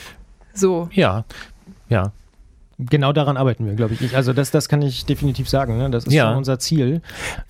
So. 0.53 0.89
Ja, 0.91 1.25
ja. 1.89 2.11
Genau 2.77 3.11
daran 3.11 3.35
arbeiten 3.35 3.65
wir, 3.65 3.73
glaube 3.73 3.93
ich. 3.93 4.15
Also 4.15 4.31
das, 4.31 4.51
das 4.51 4.69
kann 4.69 4.81
ich 4.81 5.05
definitiv 5.05 5.49
sagen. 5.49 5.77
Ne? 5.77 5.89
Das 5.89 6.05
ist 6.05 6.13
ja. 6.13 6.33
unser 6.33 6.59
Ziel. 6.59 7.01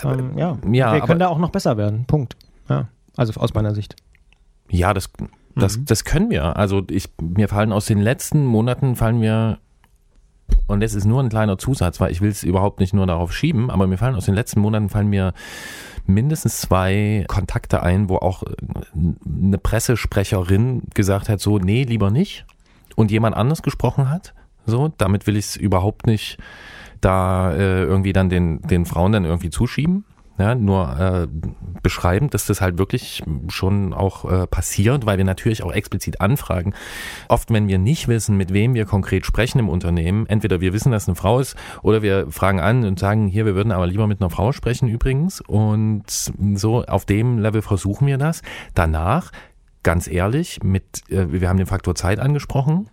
Ähm, 0.03 0.37
ja. 0.37 0.57
ja, 0.71 0.93
wir 0.93 1.01
können 1.01 1.19
da 1.19 1.27
auch 1.27 1.37
noch 1.37 1.51
besser 1.51 1.77
werden. 1.77 2.05
Punkt. 2.05 2.35
Ja. 2.67 2.87
Also 3.15 3.39
aus 3.39 3.53
meiner 3.53 3.75
Sicht. 3.75 3.95
Ja, 4.69 4.93
das, 4.93 5.09
das, 5.55 5.77
mhm. 5.77 5.85
das 5.85 6.03
können 6.03 6.29
wir. 6.31 6.57
Also 6.57 6.81
ich, 6.89 7.09
mir 7.21 7.47
fallen 7.47 7.71
aus 7.71 7.85
den 7.85 7.99
letzten 7.99 8.43
Monaten 8.45 8.95
fallen 8.95 9.19
mir 9.19 9.59
und 10.67 10.81
das 10.81 10.93
ist 10.93 11.05
nur 11.05 11.21
ein 11.21 11.29
kleiner 11.29 11.57
Zusatz, 11.57 11.99
weil 11.99 12.11
ich 12.11 12.21
will 12.21 12.29
es 12.29 12.43
überhaupt 12.43 12.79
nicht 12.79 12.93
nur 12.93 13.05
darauf 13.05 13.33
schieben, 13.33 13.69
aber 13.69 13.87
mir 13.87 13.97
fallen 13.97 14.15
aus 14.15 14.25
den 14.25 14.35
letzten 14.35 14.61
Monaten 14.61 14.89
fallen 14.89 15.09
mir 15.09 15.33
mindestens 16.05 16.59
zwei 16.59 17.25
Kontakte 17.27 17.83
ein, 17.83 18.09
wo 18.09 18.17
auch 18.17 18.43
eine 19.25 19.57
Pressesprecherin 19.57 20.83
gesagt 20.93 21.29
hat, 21.29 21.39
so, 21.39 21.59
nee, 21.59 21.83
lieber 21.83 22.11
nicht. 22.11 22.45
Und 22.99 23.11
jemand 23.11 23.33
anders 23.33 23.61
gesprochen 23.61 24.09
hat. 24.09 24.33
So, 24.65 24.91
damit 24.97 25.25
will 25.25 25.37
ich 25.37 25.45
es 25.45 25.55
überhaupt 25.55 26.05
nicht 26.05 26.37
da 26.99 27.53
äh, 27.53 27.83
irgendwie 27.83 28.11
dann 28.11 28.27
den, 28.27 28.61
den 28.61 28.85
Frauen 28.85 29.13
dann 29.13 29.23
irgendwie 29.23 29.49
zuschieben. 29.49 30.03
Ja, 30.37 30.53
nur 30.55 30.99
äh, 30.99 31.27
beschreiben, 31.81 32.29
dass 32.29 32.45
das 32.45 32.59
halt 32.59 32.77
wirklich 32.77 33.23
schon 33.47 33.93
auch 33.93 34.23
äh, 34.29 34.47
passiert, 34.47 35.05
weil 35.05 35.17
wir 35.17 35.25
natürlich 35.25 35.63
auch 35.63 35.71
explizit 35.71 36.19
anfragen. 36.19 36.73
Oft, 37.29 37.51
wenn 37.51 37.69
wir 37.69 37.77
nicht 37.77 38.09
wissen, 38.09 38.35
mit 38.35 38.53
wem 38.53 38.73
wir 38.73 38.85
konkret 38.85 39.25
sprechen 39.25 39.59
im 39.59 39.69
Unternehmen, 39.69 40.25
entweder 40.27 40.59
wir 40.59 40.73
wissen, 40.73 40.91
dass 40.91 41.07
eine 41.07 41.15
Frau 41.15 41.39
ist, 41.39 41.57
oder 41.83 42.01
wir 42.01 42.31
fragen 42.31 42.59
an 42.59 42.85
und 42.85 42.99
sagen, 42.99 43.27
hier, 43.27 43.45
wir 43.45 43.55
würden 43.55 43.71
aber 43.71 43.87
lieber 43.87 44.07
mit 44.07 44.21
einer 44.21 44.29
Frau 44.29 44.51
sprechen 44.51 44.89
übrigens. 44.89 45.41
Und 45.41 46.03
so 46.07 46.83
auf 46.83 47.05
dem 47.05 47.39
Level 47.39 47.61
versuchen 47.61 48.07
wir 48.07 48.17
das. 48.17 48.41
Danach, 48.75 49.31
ganz 49.89 50.07
ehrlich, 50.07 50.61
mit, 50.63 50.83
äh, 51.09 51.31
wir 51.31 51.49
haben 51.49 51.57
den 51.57 51.65
Faktor 51.65 51.95
Zeit 51.95 52.19
angesprochen 52.19 52.89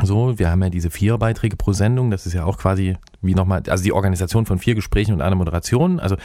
so, 0.00 0.38
wir 0.38 0.50
haben 0.50 0.62
ja 0.62 0.70
diese 0.70 0.90
vier 0.90 1.18
Beiträge 1.18 1.56
pro 1.56 1.72
Sendung, 1.72 2.10
das 2.10 2.24
ist 2.24 2.32
ja 2.32 2.44
auch 2.44 2.56
quasi 2.56 2.96
wie 3.20 3.34
nochmal, 3.34 3.62
also 3.68 3.84
die 3.84 3.92
Organisation 3.92 4.46
von 4.46 4.58
vier 4.58 4.74
Gesprächen 4.74 5.12
und 5.12 5.20
einer 5.20 5.36
Moderation. 5.36 6.00
Also 6.00 6.16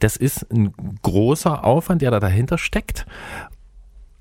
das 0.00 0.16
ist 0.16 0.50
ein 0.52 0.74
großer 1.02 1.64
Aufwand, 1.64 2.02
der 2.02 2.10
da 2.10 2.18
dahinter 2.18 2.58
steckt. 2.58 3.06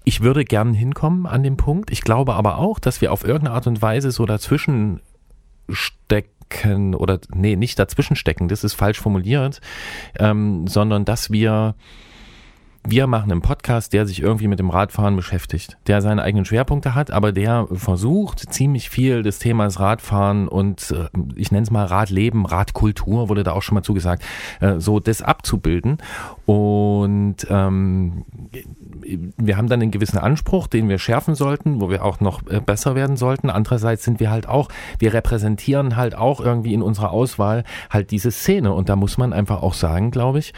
Ich 0.03 0.21
würde 0.21 0.45
gern 0.45 0.73
hinkommen 0.73 1.25
an 1.25 1.41
dem 1.41 1.57
Punkt. 1.57 1.91
Ich 1.91 2.01
glaube 2.01 2.35
aber 2.35 2.59
auch, 2.59 2.77
dass 2.77 3.01
wir 3.01 3.11
auf 3.11 3.23
irgendeine 3.23 3.55
Art 3.55 3.67
und 3.67 3.81
Weise 3.81 4.11
so 4.11 4.25
dazwischen 4.25 5.01
stecken 5.69 6.93
oder 6.93 7.19
nee, 7.33 7.55
nicht 7.55 7.79
dazwischen 7.79 8.15
stecken, 8.15 8.47
das 8.47 8.63
ist 8.63 8.73
falsch 8.73 8.99
formuliert, 8.99 9.59
ähm, 10.19 10.67
sondern 10.67 11.03
dass 11.03 11.31
wir 11.31 11.73
wir 12.85 13.07
machen 13.07 13.31
einen 13.31 13.41
Podcast, 13.41 13.93
der 13.93 14.05
sich 14.05 14.21
irgendwie 14.21 14.47
mit 14.47 14.59
dem 14.59 14.69
Radfahren 14.69 15.15
beschäftigt, 15.15 15.77
der 15.87 16.01
seine 16.01 16.21
eigenen 16.21 16.45
Schwerpunkte 16.45 16.93
hat, 16.93 17.11
aber 17.11 17.31
der 17.31 17.67
versucht 17.71 18.53
ziemlich 18.53 18.89
viel 18.89 19.23
des 19.23 19.39
Themas 19.39 19.79
Radfahren 19.79 20.47
und 20.47 20.91
äh, 20.91 21.07
ich 21.35 21.51
nenne 21.51 21.63
es 21.63 21.71
mal 21.71 21.85
Radleben, 21.85 22.45
Radkultur, 22.45 23.29
wurde 23.29 23.43
da 23.43 23.53
auch 23.53 23.61
schon 23.61 23.75
mal 23.75 23.83
zugesagt, 23.83 24.23
äh, 24.59 24.79
so 24.79 24.99
das 24.99 25.21
abzubilden. 25.21 25.97
Und 26.45 27.47
ähm, 27.49 28.25
wir 29.37 29.57
haben 29.57 29.69
dann 29.69 29.81
einen 29.81 29.91
gewissen 29.91 30.17
Anspruch, 30.17 30.67
den 30.67 30.89
wir 30.89 30.99
schärfen 30.99 31.35
sollten, 31.35 31.79
wo 31.79 31.89
wir 31.89 32.03
auch 32.03 32.19
noch 32.19 32.45
äh, 32.47 32.59
besser 32.59 32.95
werden 32.95 33.15
sollten. 33.15 33.49
Andererseits 33.49 34.03
sind 34.03 34.19
wir 34.19 34.29
halt 34.29 34.47
auch, 34.47 34.67
wir 34.99 35.13
repräsentieren 35.13 35.95
halt 35.95 36.15
auch 36.15 36.41
irgendwie 36.41 36.73
in 36.73 36.81
unserer 36.81 37.11
Auswahl 37.11 37.63
halt 37.89 38.11
diese 38.11 38.31
Szene 38.31 38.73
und 38.73 38.89
da 38.89 38.97
muss 38.97 39.17
man 39.17 39.31
einfach 39.31 39.61
auch 39.61 39.73
sagen, 39.73 40.11
glaube 40.11 40.39
ich, 40.39 40.53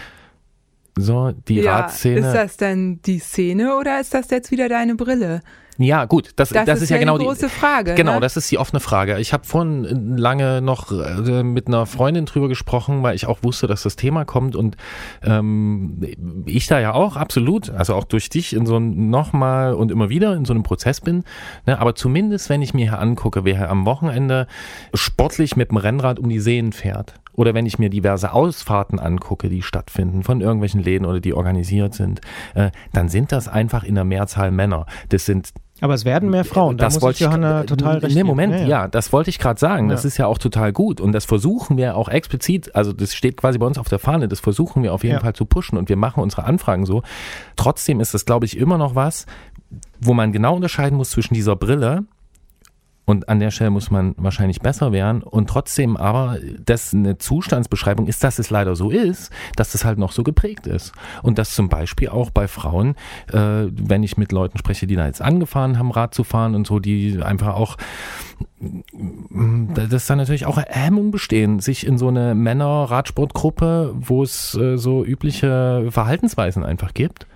so 0.98 1.32
die 1.48 1.62
ja, 1.62 1.80
Radszene. 1.80 2.20
Ist 2.20 2.34
das 2.34 2.58
denn 2.58 3.02
die 3.06 3.20
Szene 3.20 3.78
oder 3.78 4.00
ist 4.00 4.14
das 4.14 4.30
jetzt 4.30 4.52
wieder 4.52 4.70
deine 4.70 4.96
Brille? 4.96 5.42
Ja, 5.78 6.06
gut, 6.06 6.32
das, 6.38 6.50
das, 6.50 6.66
das 6.66 6.78
ist, 6.78 6.84
ist, 6.84 6.90
ja, 6.90 6.98
genau 6.98 7.18
die 7.18 7.26
große 7.26 7.50
Frage. 7.50 7.96
Genau, 7.96 8.14
ne? 8.16 8.20
das 8.22 8.38
ist 8.38 8.50
die 8.50 8.58
offene 8.58 8.80
Frage. 8.80 9.20
Ich 9.20 9.34
habe 9.34 9.44
vorhin 9.44 10.16
lange 10.16 10.62
noch 10.62 10.90
äh, 10.92 11.44
mit 11.44 11.68
einer 11.68 11.86
Freundin 11.86 12.26
drüber 12.26 12.48
gesprochen, 12.48 13.04
weil 13.04 13.16
ich 13.16 13.26
auch 13.26 13.44
wusste, 13.44 13.68
dass 13.68 13.84
das 13.84 13.98
Thema 13.98 14.24
kommt 14.24 14.56
und 14.56 14.78
ähm, 15.22 16.00
ich 16.46 16.68
da 16.68 16.80
ja 16.80 16.94
auch 16.94 17.18
absolut, 17.18 17.72
also 17.72 17.94
auch 17.94 18.06
durch 18.06 18.30
dich 18.30 18.54
in 18.54 18.66
so 18.66 18.78
ein 18.78 19.10
nochmal 19.10 19.74
und 19.74 19.92
immer 19.92 20.08
wieder 20.08 20.34
in 20.36 20.46
so 20.46 20.54
einem 20.54 20.64
Prozess 20.64 21.02
bin. 21.02 21.26
Ne? 21.66 21.78
Aber 21.78 21.94
zumindest, 21.94 22.50
wenn 22.50 22.62
ich 22.62 22.74
mir 22.74 22.90
hier 22.90 23.00
angucke, 23.00 23.44
wer 23.44 23.70
am 23.70 23.86
Wochenende 23.86 24.48
sportlich 24.94 25.58
mit 25.58 25.72
dem 25.72 25.78
Rennrad 25.78 26.20
um 26.20 26.30
die 26.30 26.40
Seen 26.40 26.72
fährt, 26.72 27.16
oder 27.36 27.54
wenn 27.54 27.66
ich 27.66 27.80
mir 27.80 27.90
diverse 27.90 28.34
Ausfahrten 28.34 29.00
angucke, 29.00 29.50
die 29.50 29.62
stattfinden 29.62 30.24
von 30.24 30.42
irgendwelchen 30.42 30.82
Läden 30.82 31.06
oder 31.06 31.20
die 31.20 31.34
organisiert 31.34 31.94
sind, 31.94 32.22
äh, 32.54 32.72
dann 32.94 33.10
sind 33.10 33.32
das 33.32 33.48
einfach 33.48 33.84
in 33.84 33.96
der 33.96 34.04
Mehrzahl 34.04 34.52
Männer. 34.52 34.86
Das 35.10 35.26
sind 35.26 35.54
aber 35.82 35.94
es 35.94 36.06
werden 36.06 36.30
mehr 36.30 36.46
Frauen. 36.46 36.78
Da 36.78 36.86
das 36.86 37.02
wollte 37.02 37.18
ich 37.18 37.20
Johanna 37.20 37.64
total 37.64 37.98
recht. 37.98 38.16
Nee, 38.16 38.24
Moment, 38.24 38.54
ja, 38.54 38.60
ja. 38.60 38.68
ja, 38.68 38.88
das 38.88 39.12
wollte 39.12 39.30
ich 39.30 39.40
gerade 39.40 39.60
sagen. 39.60 39.90
Das 39.90 40.04
ja. 40.04 40.08
ist 40.08 40.18
ja 40.18 40.26
auch 40.26 40.38
total 40.38 40.72
gut 40.72 41.02
und 41.02 41.12
das 41.12 41.26
versuchen 41.26 41.76
wir 41.76 41.98
auch 41.98 42.08
explizit. 42.08 42.74
Also 42.76 42.94
das 42.94 43.14
steht 43.14 43.36
quasi 43.36 43.58
bei 43.58 43.66
uns 43.66 43.78
auf 43.78 43.90
der 43.90 44.00
Fahne. 44.00 44.30
Das 44.30 44.40
versuchen 44.40 44.84
wir 44.84 44.94
auf 44.94 45.04
jeden 45.04 45.20
Fall 45.20 45.34
zu 45.34 45.46
pushen 45.46 45.78
und 45.78 45.90
wir 45.90 45.98
machen 45.98 46.24
unsere 46.24 46.46
Anfragen 46.46 46.86
so. 46.86 47.04
Trotzdem 47.58 48.00
ist 48.00 48.14
das, 48.14 48.26
glaube 48.26 48.46
ich, 48.46 48.58
immer 48.58 48.78
noch 48.78 48.96
was, 48.96 49.26
wo 50.00 50.14
man 50.14 50.32
genau 50.32 50.56
unterscheiden 50.56 50.98
muss 50.98 51.10
zwischen 51.10 51.34
dieser 51.34 51.58
Brille 51.58 52.06
und 53.06 53.30
an 53.30 53.40
der 53.40 53.52
Stelle 53.52 53.70
muss 53.70 53.92
man 53.92 54.16
wahrscheinlich 54.18 54.62
besser 54.62 54.92
werden. 54.92 55.22
Und 55.22 55.48
trotzdem 55.48 55.96
aber, 55.96 56.38
dass 56.66 56.94
eine 56.94 57.18
Zustandsbeschreibung 57.18 58.08
ist, 58.08 58.24
dass 58.24 58.40
es 58.40 58.50
leider 58.50 58.76
so 58.76 58.90
ist, 58.90 59.32
dass 59.56 59.72
das 59.72 59.86
halt 59.86 60.00
noch 60.00 60.12
so 60.12 60.24
geprägt 60.24 60.66
ist. 60.66 60.92
Und 61.22 61.38
dass 61.38 61.54
zum 61.54 61.70
Beispiel 61.70 62.10
auch 62.10 62.32
bei 62.32 62.48
Frauen, 62.48 62.96
äh, 63.32 63.68
wenn 63.72 64.04
ich 64.04 64.18
mit 64.18 64.32
Leuten 64.32 64.58
spreche, 64.58 64.88
die 64.88 64.96
da 64.96 65.06
jetzt 65.06 65.22
angefahren 65.22 65.78
haben, 65.78 65.92
Rad 65.92 66.16
zu 66.16 66.24
fahren 66.24 66.56
und 66.56 66.66
so, 66.66 66.80
die 66.80 67.22
einfach 67.22 67.54
auch, 67.54 67.78
dass 68.60 70.08
da 70.08 70.16
natürlich 70.16 70.48
auch 70.48 70.58
Hemmungen 70.58 71.12
bestehen, 71.12 71.60
sich 71.60 71.86
in 71.86 72.00
so 72.00 72.08
eine 72.08 72.34
Männer-Radsportgruppe, 72.34 73.94
wo 73.96 74.24
es 74.24 74.56
äh, 74.56 74.78
so 74.78 75.06
übliche 75.06 75.88
Verhaltensweisen 75.92 76.64
einfach 76.64 76.96
gibt, 76.96 77.28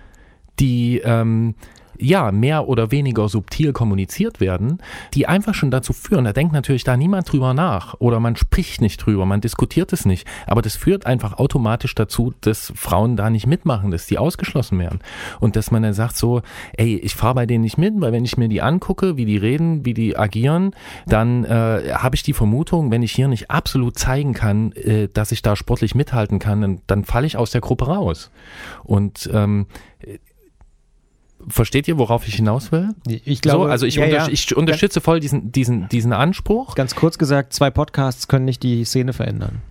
die 0.58 1.00
ähm, 1.04 1.54
ja, 2.00 2.32
mehr 2.32 2.68
oder 2.68 2.90
weniger 2.90 3.28
subtil 3.28 3.72
kommuniziert 3.72 4.40
werden, 4.40 4.78
die 5.14 5.26
einfach 5.26 5.54
schon 5.54 5.70
dazu 5.70 5.92
führen, 5.92 6.24
da 6.24 6.32
denkt 6.32 6.52
natürlich 6.52 6.84
da 6.84 6.96
niemand 6.96 7.30
drüber 7.30 7.54
nach 7.54 7.94
oder 7.98 8.20
man 8.20 8.36
spricht 8.36 8.80
nicht 8.80 9.04
drüber, 9.04 9.26
man 9.26 9.40
diskutiert 9.40 9.92
es 9.92 10.04
nicht, 10.04 10.26
aber 10.46 10.62
das 10.62 10.76
führt 10.76 11.06
einfach 11.06 11.34
automatisch 11.34 11.94
dazu, 11.94 12.32
dass 12.40 12.72
Frauen 12.74 13.16
da 13.16 13.30
nicht 13.30 13.46
mitmachen, 13.46 13.90
dass 13.90 14.06
die 14.06 14.18
ausgeschlossen 14.18 14.78
werden 14.78 15.00
und 15.40 15.56
dass 15.56 15.70
man 15.70 15.82
dann 15.82 15.92
sagt 15.92 16.16
so, 16.16 16.42
ey, 16.76 16.96
ich 16.96 17.14
fahre 17.14 17.34
bei 17.34 17.46
denen 17.46 17.62
nicht 17.62 17.78
mit, 17.78 17.94
weil 18.00 18.12
wenn 18.12 18.24
ich 18.24 18.36
mir 18.36 18.48
die 18.48 18.62
angucke, 18.62 19.16
wie 19.16 19.26
die 19.26 19.36
reden, 19.36 19.84
wie 19.84 19.94
die 19.94 20.16
agieren, 20.16 20.74
dann 21.06 21.44
äh, 21.44 21.92
habe 21.94 22.16
ich 22.16 22.22
die 22.22 22.32
Vermutung, 22.32 22.90
wenn 22.90 23.02
ich 23.02 23.12
hier 23.12 23.28
nicht 23.28 23.50
absolut 23.50 23.98
zeigen 23.98 24.32
kann, 24.32 24.72
äh, 24.72 25.08
dass 25.12 25.32
ich 25.32 25.42
da 25.42 25.56
sportlich 25.56 25.94
mithalten 25.94 26.38
kann, 26.38 26.60
dann, 26.60 26.80
dann 26.86 27.04
falle 27.04 27.26
ich 27.26 27.36
aus 27.36 27.50
der 27.50 27.60
Gruppe 27.60 27.86
raus. 27.86 28.30
Und 28.84 29.28
ähm, 29.32 29.66
Versteht 31.48 31.88
ihr, 31.88 31.98
worauf 31.98 32.26
ich 32.28 32.34
hinaus 32.36 32.70
will? 32.72 32.90
Ich 33.06 33.40
glaube, 33.40 33.64
so, 33.66 33.70
also 33.70 33.86
ich, 33.86 33.96
ja, 33.96 34.04
unter, 34.04 34.16
ja. 34.16 34.28
ich 34.28 34.56
unterstütze 34.56 35.00
voll 35.00 35.20
diesen, 35.20 35.52
diesen, 35.52 35.88
diesen 35.88 36.12
Anspruch. 36.12 36.74
Ganz 36.74 36.94
kurz 36.94 37.18
gesagt, 37.18 37.52
zwei 37.52 37.70
Podcasts 37.70 38.28
können 38.28 38.44
nicht 38.44 38.62
die 38.62 38.84
Szene 38.84 39.12
verändern. 39.12 39.62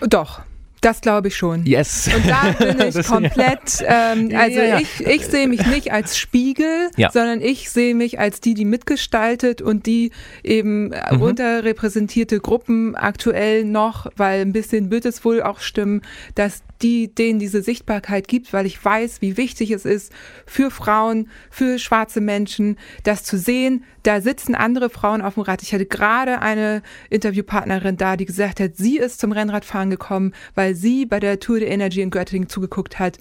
Doch. 0.00 0.40
Das 0.82 1.00
glaube 1.00 1.28
ich 1.28 1.36
schon. 1.36 1.64
Yes. 1.66 2.08
Und 2.14 2.28
da 2.28 2.52
bin 2.64 2.86
ich 2.88 2.94
Das- 2.94 3.08
komplett, 3.08 3.82
ähm, 3.84 4.30
also 4.36 4.58
Ja, 4.58 4.64
ja. 4.64 4.78
ich, 4.78 5.00
ich 5.00 5.26
sehe 5.26 5.48
mich 5.48 5.66
nicht 5.66 5.90
als 5.90 6.16
Spiegel, 6.18 6.90
Ja. 6.96 7.10
sondern 7.10 7.40
ich 7.40 7.70
sehe 7.70 7.94
mich 7.94 8.20
als 8.20 8.40
die, 8.40 8.52
die 8.54 8.66
mitgestaltet 8.66 9.62
und 9.62 9.86
die 9.86 10.12
eben 10.44 10.90
Mhm. 11.10 11.22
unterrepräsentierte 11.22 12.40
Gruppen 12.40 12.94
aktuell 12.94 13.64
noch, 13.64 14.06
weil 14.16 14.42
ein 14.42 14.52
bisschen 14.52 14.90
wird 14.90 15.06
es 15.06 15.24
wohl 15.24 15.42
auch 15.42 15.60
stimmen, 15.60 16.02
dass 16.34 16.62
die, 16.82 17.14
denen 17.14 17.38
diese 17.38 17.62
Sichtbarkeit 17.62 18.28
gibt, 18.28 18.52
weil 18.52 18.66
ich 18.66 18.82
weiß, 18.82 19.20
wie 19.22 19.36
wichtig 19.36 19.70
es 19.70 19.84
ist 19.84 20.12
für 20.44 20.70
Frauen, 20.70 21.28
für 21.50 21.78
schwarze 21.78 22.20
Menschen, 22.20 22.76
das 23.04 23.24
zu 23.24 23.38
sehen. 23.38 23.84
Da 24.02 24.20
sitzen 24.20 24.54
andere 24.54 24.90
Frauen 24.90 25.22
auf 25.22 25.34
dem 25.34 25.42
Rad. 25.42 25.62
Ich 25.62 25.72
hatte 25.72 25.86
gerade 25.86 26.40
eine 26.42 26.82
Interviewpartnerin 27.10 27.96
da, 27.96 28.16
die 28.16 28.24
gesagt 28.24 28.60
hat, 28.60 28.76
sie 28.76 28.98
ist 28.98 29.20
zum 29.20 29.32
Rennradfahren 29.32 29.90
gekommen, 29.90 30.32
weil 30.54 30.74
sie 30.74 31.06
bei 31.06 31.20
der 31.20 31.40
Tour 31.40 31.58
de 31.58 31.68
Energy 31.68 32.00
in 32.00 32.10
Göttingen 32.10 32.48
zugeguckt 32.48 32.98
hat, 32.98 33.18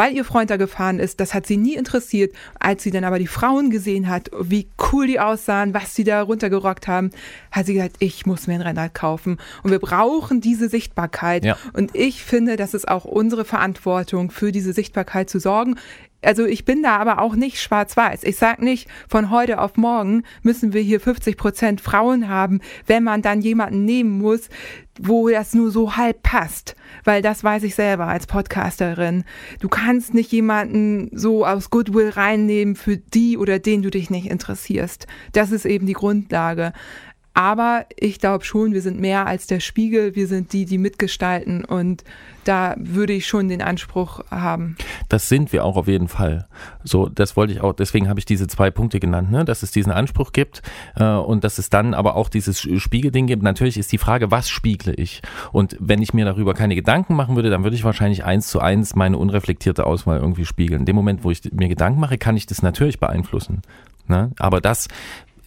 weil 0.00 0.16
ihr 0.16 0.24
Freund 0.24 0.48
da 0.48 0.56
gefahren 0.56 0.98
ist. 0.98 1.20
Das 1.20 1.34
hat 1.34 1.44
sie 1.46 1.58
nie 1.58 1.74
interessiert. 1.74 2.32
Als 2.58 2.82
sie 2.82 2.90
dann 2.90 3.04
aber 3.04 3.18
die 3.18 3.26
Frauen 3.26 3.68
gesehen 3.68 4.08
hat, 4.08 4.30
wie 4.40 4.66
cool 4.90 5.06
die 5.06 5.20
aussahen, 5.20 5.74
was 5.74 5.94
sie 5.94 6.04
da 6.04 6.22
runtergerockt 6.22 6.88
haben, 6.88 7.10
hat 7.52 7.66
sie 7.66 7.74
gesagt, 7.74 7.96
ich 7.98 8.24
muss 8.24 8.46
mir 8.46 8.54
ein 8.54 8.62
Rennrad 8.62 8.94
kaufen. 8.94 9.36
Und 9.62 9.72
wir 9.72 9.78
brauchen 9.78 10.40
diese 10.40 10.70
Sichtbarkeit. 10.70 11.44
Ja. 11.44 11.58
Und 11.74 11.94
ich 11.94 12.24
finde, 12.24 12.56
das 12.56 12.72
ist 12.72 12.88
auch 12.88 13.04
unsere 13.04 13.44
Verantwortung, 13.44 14.30
für 14.30 14.52
diese 14.52 14.72
Sichtbarkeit 14.72 15.28
zu 15.28 15.38
sorgen. 15.38 15.76
Also 16.22 16.44
ich 16.44 16.64
bin 16.64 16.82
da 16.82 16.98
aber 16.98 17.20
auch 17.20 17.34
nicht 17.34 17.60
schwarz-weiß. 17.60 18.24
Ich 18.24 18.36
sage 18.36 18.64
nicht, 18.64 18.88
von 19.08 19.30
heute 19.30 19.60
auf 19.60 19.76
morgen 19.76 20.24
müssen 20.42 20.72
wir 20.72 20.82
hier 20.82 21.00
50 21.00 21.36
Prozent 21.36 21.80
Frauen 21.80 22.28
haben, 22.28 22.60
wenn 22.86 23.02
man 23.02 23.22
dann 23.22 23.40
jemanden 23.40 23.84
nehmen 23.84 24.18
muss, 24.18 24.48
wo 25.00 25.30
das 25.30 25.54
nur 25.54 25.70
so 25.70 25.96
halb 25.96 26.22
passt. 26.22 26.76
Weil 27.04 27.22
das 27.22 27.42
weiß 27.42 27.62
ich 27.62 27.74
selber 27.74 28.06
als 28.06 28.26
Podcasterin. 28.26 29.24
Du 29.60 29.68
kannst 29.68 30.12
nicht 30.12 30.30
jemanden 30.30 31.08
so 31.12 31.46
aus 31.46 31.70
Goodwill 31.70 32.10
reinnehmen 32.10 32.76
für 32.76 32.98
die 32.98 33.38
oder 33.38 33.58
den 33.58 33.82
du 33.82 33.90
dich 33.90 34.10
nicht 34.10 34.26
interessierst. 34.26 35.06
Das 35.32 35.52
ist 35.52 35.64
eben 35.64 35.86
die 35.86 35.94
Grundlage. 35.94 36.72
Aber 37.32 37.86
ich 37.96 38.18
glaube 38.18 38.44
schon, 38.44 38.72
wir 38.72 38.82
sind 38.82 39.00
mehr 39.00 39.26
als 39.26 39.46
der 39.46 39.60
Spiegel. 39.60 40.16
Wir 40.16 40.26
sind 40.26 40.52
die, 40.52 40.64
die 40.64 40.78
mitgestalten. 40.78 41.64
Und 41.64 42.02
da 42.44 42.74
würde 42.78 43.12
ich 43.12 43.26
schon 43.26 43.48
den 43.48 43.62
Anspruch 43.62 44.20
haben. 44.30 44.76
Das 45.08 45.28
sind 45.28 45.52
wir 45.52 45.64
auch 45.64 45.76
auf 45.76 45.86
jeden 45.86 46.08
Fall. 46.08 46.48
So, 46.82 47.08
das 47.08 47.36
wollte 47.36 47.52
ich 47.52 47.60
auch, 47.60 47.72
deswegen 47.72 48.08
habe 48.08 48.18
ich 48.18 48.24
diese 48.24 48.48
zwei 48.48 48.70
Punkte 48.70 48.98
genannt, 48.98 49.30
ne? 49.30 49.44
dass 49.44 49.62
es 49.62 49.70
diesen 49.70 49.92
Anspruch 49.92 50.32
gibt 50.32 50.62
äh, 50.96 51.04
und 51.04 51.44
dass 51.44 51.58
es 51.58 51.70
dann 51.70 51.94
aber 51.94 52.16
auch 52.16 52.28
dieses 52.28 52.60
Spiegelding 52.60 53.26
gibt. 53.26 53.42
Natürlich 53.42 53.76
ist 53.76 53.92
die 53.92 53.98
Frage, 53.98 54.30
was 54.30 54.48
spiegle 54.48 54.94
ich? 54.94 55.22
Und 55.52 55.76
wenn 55.78 56.02
ich 56.02 56.12
mir 56.14 56.24
darüber 56.24 56.54
keine 56.54 56.74
Gedanken 56.74 57.14
machen 57.14 57.36
würde, 57.36 57.50
dann 57.50 57.62
würde 57.62 57.76
ich 57.76 57.84
wahrscheinlich 57.84 58.24
eins 58.24 58.48
zu 58.48 58.60
eins 58.60 58.96
meine 58.96 59.18
unreflektierte 59.18 59.86
Auswahl 59.86 60.18
irgendwie 60.18 60.46
spiegeln. 60.46 60.80
In 60.80 60.86
dem 60.86 60.96
Moment, 60.96 61.22
wo 61.22 61.30
ich 61.30 61.42
mir 61.52 61.68
Gedanken 61.68 62.00
mache, 62.00 62.18
kann 62.18 62.36
ich 62.36 62.46
das 62.46 62.62
natürlich 62.62 62.98
beeinflussen. 62.98 63.62
Ne? 64.10 64.32
Aber 64.38 64.60
das, 64.60 64.88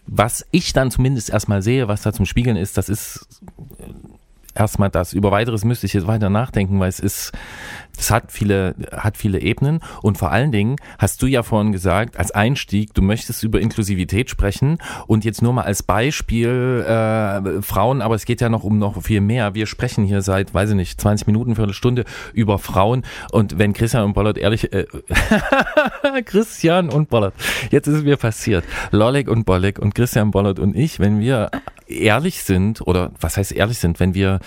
was 0.06 0.46
ich 0.52 0.74
dann 0.74 0.92
zumindest 0.92 1.30
erstmal 1.30 1.62
sehe, 1.62 1.88
was 1.88 2.02
da 2.02 2.14
zum 2.14 2.26
Spiegeln 2.26 2.58
ist, 2.58 2.78
das 2.78 2.90
ist 2.90 3.28
erstmal 4.56 4.90
das. 4.90 5.14
Über 5.14 5.32
weiteres 5.32 5.64
müsste 5.64 5.86
ich 5.86 5.94
jetzt 5.94 6.08
weiter 6.08 6.30
nachdenken, 6.30 6.80
weil 6.80 6.90
es 6.90 7.00
ist, 7.00 7.32
es 7.98 8.11
hat 8.11 8.32
viele, 8.32 8.76
hat 8.91 9.18
viele 9.18 9.40
Ebenen. 9.40 9.80
Und 10.02 10.18
vor 10.18 10.32
allen 10.32 10.52
Dingen 10.52 10.78
hast 10.98 11.22
du 11.22 11.28
ja 11.28 11.44
vorhin 11.44 11.72
gesagt, 11.72 12.18
als 12.18 12.32
Einstieg, 12.32 12.94
du 12.94 13.02
möchtest 13.02 13.44
über 13.44 13.61
Inklusivität 13.61 14.30
sprechen. 14.30 14.78
Und 15.07 15.26
jetzt 15.26 15.41
nur 15.41 15.53
mal 15.53 15.64
als 15.64 15.84
Beispiel 15.84 16.84
äh, 16.88 17.61
Frauen, 17.61 18.02
aber 18.02 18.15
es 18.15 18.26
geht 18.26 18.41
ja 18.41 18.49
noch 18.49 18.64
um 18.64 18.80
noch 18.80 19.02
viel 19.03 19.22
mehr. 19.22 19.53
Wir 19.53 19.68
sprechen 19.68 20.03
hier 20.03 20.22
seit, 20.22 20.53
weiß 20.53 20.72
ich 20.72 20.76
nicht, 20.76 20.99
20 20.99 21.28
Minuten, 21.28 21.56
Viertelstunde 21.56 22.06
über 22.34 22.60
Frauen. 22.60 23.03
Und 23.32 23.60
wenn 23.60 23.74
Christian 23.74 24.06
und 24.06 24.14
Bollert 24.14 24.38
ehrlich, 24.38 24.74
äh, 24.74 24.86
Christian 26.26 26.90
und 26.90 27.10
Bollert, 27.10 27.34
jetzt 27.72 27.88
ist 27.88 27.98
es 27.98 28.03
mir 28.03 28.18
passiert, 28.18 28.64
Lollig 28.91 29.28
und 29.28 29.45
Bollig 29.45 29.80
und 29.80 29.95
Christian 29.95 30.32
Bollert 30.32 30.60
und 30.60 30.76
ich, 30.76 30.99
wenn 30.99 31.20
wir 31.20 31.52
ehrlich 31.88 32.44
sind 32.44 32.82
oder 32.82 33.11
was 33.20 33.38
heißt 33.38 33.52
ehrlich 33.52 33.78
sind, 33.78 33.99
wenn 33.99 34.14
wir, 34.14 34.40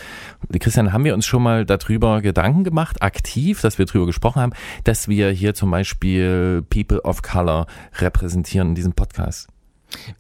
Christian, 0.59 0.93
haben 0.93 1.05
wir 1.05 1.15
uns 1.15 1.27
schon 1.27 1.43
mal 1.43 1.65
darüber 1.65 2.21
Gedanken 2.21 2.65
gemacht, 2.65 3.03
aktiv, 3.03 3.36
dass 3.63 3.79
wir 3.79 3.87
darüber 3.87 4.07
gesprochen 4.07 4.41
haben, 4.41 4.53
dass 4.85 5.09
wir 5.09 5.31
hier 5.31 5.55
zum 5.55 5.71
Beispiel 5.71 6.65
People 6.69 7.01
of 7.03 7.23
Color 7.23 7.67
repräsentieren 7.99 8.71
in 8.71 8.75
diesem 8.75 8.93
Podcast. 8.93 9.49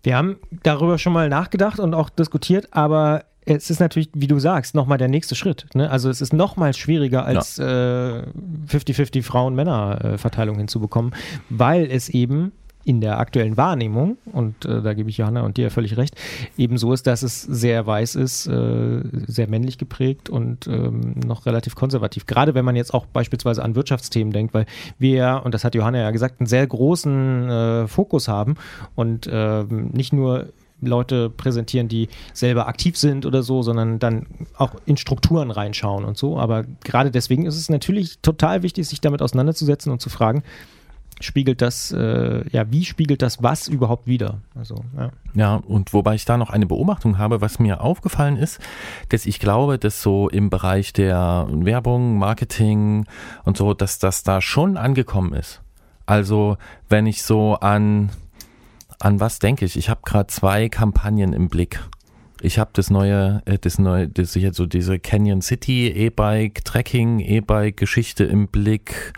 Wir 0.02 0.16
haben 0.16 0.36
darüber 0.62 0.98
schon 0.98 1.12
mal 1.12 1.28
nachgedacht 1.28 1.80
und 1.80 1.94
auch 1.94 2.08
diskutiert, 2.10 2.68
aber 2.72 3.24
es 3.44 3.70
ist 3.70 3.80
natürlich, 3.80 4.10
wie 4.12 4.26
du 4.26 4.38
sagst, 4.38 4.74
nochmal 4.74 4.98
der 4.98 5.08
nächste 5.08 5.34
Schritt. 5.34 5.66
Ne? 5.74 5.88
Also 5.88 6.10
es 6.10 6.20
ist 6.20 6.32
nochmal 6.32 6.74
schwieriger 6.74 7.24
als 7.24 7.58
äh, 7.58 7.62
50-50 7.62 9.22
Frauen-Männer-Verteilung 9.22 10.58
hinzubekommen, 10.58 11.14
weil 11.48 11.86
es 11.86 12.08
eben 12.08 12.52
in 12.86 13.00
der 13.00 13.18
aktuellen 13.18 13.56
Wahrnehmung, 13.56 14.16
und 14.32 14.64
äh, 14.64 14.80
da 14.80 14.94
gebe 14.94 15.10
ich 15.10 15.18
Johanna 15.18 15.42
und 15.42 15.56
dir 15.56 15.72
völlig 15.72 15.96
recht, 15.96 16.14
eben 16.56 16.78
so 16.78 16.92
ist, 16.92 17.08
dass 17.08 17.24
es 17.24 17.42
sehr 17.42 17.84
weiß 17.84 18.14
ist, 18.14 18.46
äh, 18.46 19.02
sehr 19.26 19.48
männlich 19.48 19.76
geprägt 19.76 20.30
und 20.30 20.68
ähm, 20.68 21.14
noch 21.26 21.46
relativ 21.46 21.74
konservativ. 21.74 22.26
Gerade 22.26 22.54
wenn 22.54 22.64
man 22.64 22.76
jetzt 22.76 22.94
auch 22.94 23.06
beispielsweise 23.06 23.64
an 23.64 23.74
Wirtschaftsthemen 23.74 24.32
denkt, 24.32 24.54
weil 24.54 24.66
wir, 25.00 25.42
und 25.44 25.52
das 25.52 25.64
hat 25.64 25.74
Johanna 25.74 25.98
ja 25.98 26.12
gesagt, 26.12 26.40
einen 26.40 26.46
sehr 26.46 26.64
großen 26.64 27.50
äh, 27.50 27.88
Fokus 27.88 28.28
haben 28.28 28.54
und 28.94 29.28
ähm, 29.32 29.90
nicht 29.92 30.12
nur 30.12 30.46
Leute 30.80 31.28
präsentieren, 31.28 31.88
die 31.88 32.08
selber 32.34 32.68
aktiv 32.68 32.96
sind 32.96 33.26
oder 33.26 33.42
so, 33.42 33.62
sondern 33.62 33.98
dann 33.98 34.26
auch 34.56 34.74
in 34.84 34.96
Strukturen 34.96 35.50
reinschauen 35.50 36.04
und 36.04 36.16
so. 36.16 36.38
Aber 36.38 36.64
gerade 36.84 37.10
deswegen 37.10 37.46
ist 37.46 37.56
es 37.56 37.68
natürlich 37.68 38.20
total 38.20 38.62
wichtig, 38.62 38.86
sich 38.86 39.00
damit 39.00 39.22
auseinanderzusetzen 39.22 39.90
und 39.90 40.00
zu 40.00 40.10
fragen, 40.10 40.44
spiegelt 41.20 41.62
das, 41.62 41.92
äh, 41.92 42.48
ja, 42.50 42.70
wie 42.70 42.84
spiegelt 42.84 43.22
das 43.22 43.42
was 43.42 43.68
überhaupt 43.68 44.06
wieder? 44.06 44.40
Also, 44.54 44.84
ja. 44.96 45.10
Ja, 45.34 45.54
und 45.56 45.92
wobei 45.92 46.14
ich 46.14 46.24
da 46.24 46.36
noch 46.36 46.50
eine 46.50 46.66
Beobachtung 46.66 47.18
habe, 47.18 47.40
was 47.40 47.58
mir 47.58 47.80
aufgefallen 47.80 48.36
ist, 48.36 48.60
dass 49.08 49.26
ich 49.26 49.38
glaube, 49.38 49.78
dass 49.78 50.02
so 50.02 50.28
im 50.28 50.50
Bereich 50.50 50.92
der 50.92 51.46
Werbung, 51.50 52.18
Marketing 52.18 53.06
und 53.44 53.56
so, 53.56 53.74
dass 53.74 53.98
das 53.98 54.22
da 54.22 54.40
schon 54.40 54.76
angekommen 54.76 55.32
ist. 55.32 55.62
Also, 56.04 56.56
wenn 56.88 57.06
ich 57.06 57.22
so 57.22 57.54
an, 57.54 58.10
an 59.00 59.18
was 59.18 59.38
denke 59.38 59.64
ich? 59.64 59.76
Ich 59.76 59.88
habe 59.88 60.00
gerade 60.04 60.28
zwei 60.28 60.68
Kampagnen 60.68 61.32
im 61.32 61.48
Blick. 61.48 61.80
Ich 62.42 62.58
habe 62.58 62.70
das 62.74 62.90
neue, 62.90 63.42
äh, 63.46 63.58
das 63.58 63.78
neue, 63.78 64.08
das 64.08 64.34
jetzt 64.34 64.56
so 64.56 64.66
diese 64.66 64.98
Canyon 64.98 65.40
City 65.40 65.88
E-Bike 65.88 66.64
Trekking 66.64 67.20
E-Bike 67.20 67.76
Geschichte 67.76 68.24
im 68.24 68.48
Blick. 68.48 69.14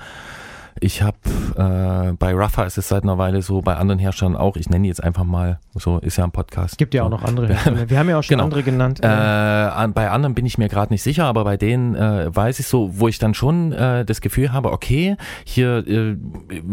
Ich 0.80 1.02
habe 1.02 1.16
äh, 1.56 2.12
bei 2.12 2.34
Rafa 2.34 2.64
ist 2.64 2.78
es 2.78 2.88
seit 2.88 3.02
einer 3.02 3.18
Weile 3.18 3.42
so, 3.42 3.60
bei 3.62 3.76
anderen 3.76 3.98
Herstellern 3.98 4.36
auch. 4.36 4.56
Ich 4.56 4.68
nenne 4.70 4.82
die 4.82 4.88
jetzt 4.88 5.02
einfach 5.02 5.24
mal, 5.24 5.58
so 5.74 5.98
ist 5.98 6.16
ja 6.16 6.24
ein 6.24 6.30
Podcast. 6.30 6.72
Es 6.74 6.76
gibt 6.78 6.94
ja 6.94 7.02
auch 7.04 7.08
noch 7.08 7.24
andere. 7.24 7.48
Hersteller. 7.54 7.90
Wir 7.90 7.98
haben 7.98 8.08
ja 8.08 8.18
auch 8.18 8.22
schon 8.22 8.34
Genau. 8.34 8.44
andere 8.44 8.62
genannt. 8.62 9.00
Äh, 9.02 9.06
an, 9.06 9.92
bei 9.92 10.10
anderen 10.10 10.34
bin 10.34 10.46
ich 10.46 10.58
mir 10.58 10.68
gerade 10.68 10.92
nicht 10.92 11.02
sicher, 11.02 11.24
aber 11.24 11.44
bei 11.44 11.56
denen 11.56 11.94
äh, 11.94 12.34
weiß 12.34 12.60
ich 12.60 12.66
so, 12.66 12.98
wo 12.98 13.08
ich 13.08 13.18
dann 13.18 13.34
schon 13.34 13.72
äh, 13.72 14.04
das 14.04 14.20
Gefühl 14.20 14.52
habe, 14.52 14.72
okay, 14.72 15.16
hier 15.44 15.86
äh, 15.86 16.16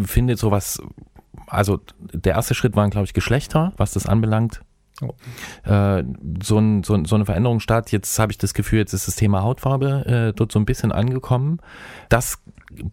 findet 0.06 0.38
sowas, 0.40 0.82
also 1.48 1.80
der 2.14 2.34
erste 2.34 2.53
Schritt 2.56 2.76
waren, 2.76 2.90
glaube 2.90 3.06
ich, 3.06 3.14
Geschlechter, 3.14 3.73
was 3.77 3.94
das 3.94 4.06
anbelangt. 4.06 4.61
Oh. 5.02 5.14
Äh, 5.69 6.03
so, 6.41 6.57
ein, 6.57 6.84
so, 6.84 7.03
so 7.03 7.15
eine 7.15 7.26
Veränderung 7.26 7.60
statt. 7.60 7.91
Jetzt 7.91 8.18
habe 8.18 8.32
ich 8.32 8.38
das 8.38 8.53
Gefühl, 8.53 8.80
jetzt 8.80 8.94
ist 8.94 9.07
das 9.10 9.15
Thema 9.15 9.44
Hautfarbe 9.44 10.06
äh, 10.06 10.34
dort 10.34 10.53
so 10.53 10.60
ein 10.60 10.65
bisschen 10.65 10.94
angekommen. 10.94 11.60
Das 12.07 12.40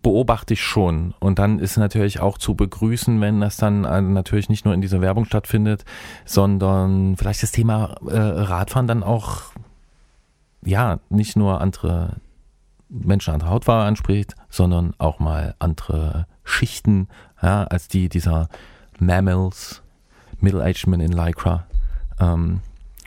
beobachte 0.03 0.55
ich 0.55 0.63
schon. 0.63 1.15
Und 1.21 1.39
dann 1.39 1.59
ist 1.59 1.77
natürlich 1.77 2.21
auch 2.21 2.39
zu 2.39 2.55
begrüßen, 2.55 3.21
wenn 3.21 3.41
das 3.41 3.57
dann 3.57 3.85
äh, 3.85 4.01
natürlich 4.01 4.49
nicht 4.49 4.65
nur 4.65 4.75
in 4.75 4.81
dieser 4.81 5.01
Werbung 5.01 5.25
stattfindet, 5.25 5.85
sondern 6.25 7.17
vielleicht 7.17 7.43
das 7.43 7.53
Thema 7.53 7.95
äh, 8.07 8.17
Radfahren 8.17 8.87
dann 8.87 9.03
auch, 9.03 9.53
ja, 10.65 10.99
nicht 11.09 11.37
nur 11.37 11.61
andere 11.61 12.17
Menschen 12.89 13.33
andere 13.33 13.51
Hautfarbe 13.51 13.85
anspricht, 13.85 14.35
sondern 14.51 14.95
auch 14.99 15.19
mal 15.19 15.55
andere 15.59 16.27
Schichten, 16.45 17.09
ja, 17.43 17.65
als 17.65 17.89
die 17.89 18.09
dieser 18.09 18.49
Mammals, 18.99 19.83
Middle-Aged 20.41 20.87
Men 20.87 21.01
in 21.01 21.13
Lycra. 21.13 21.67
Ähm, 22.21 22.61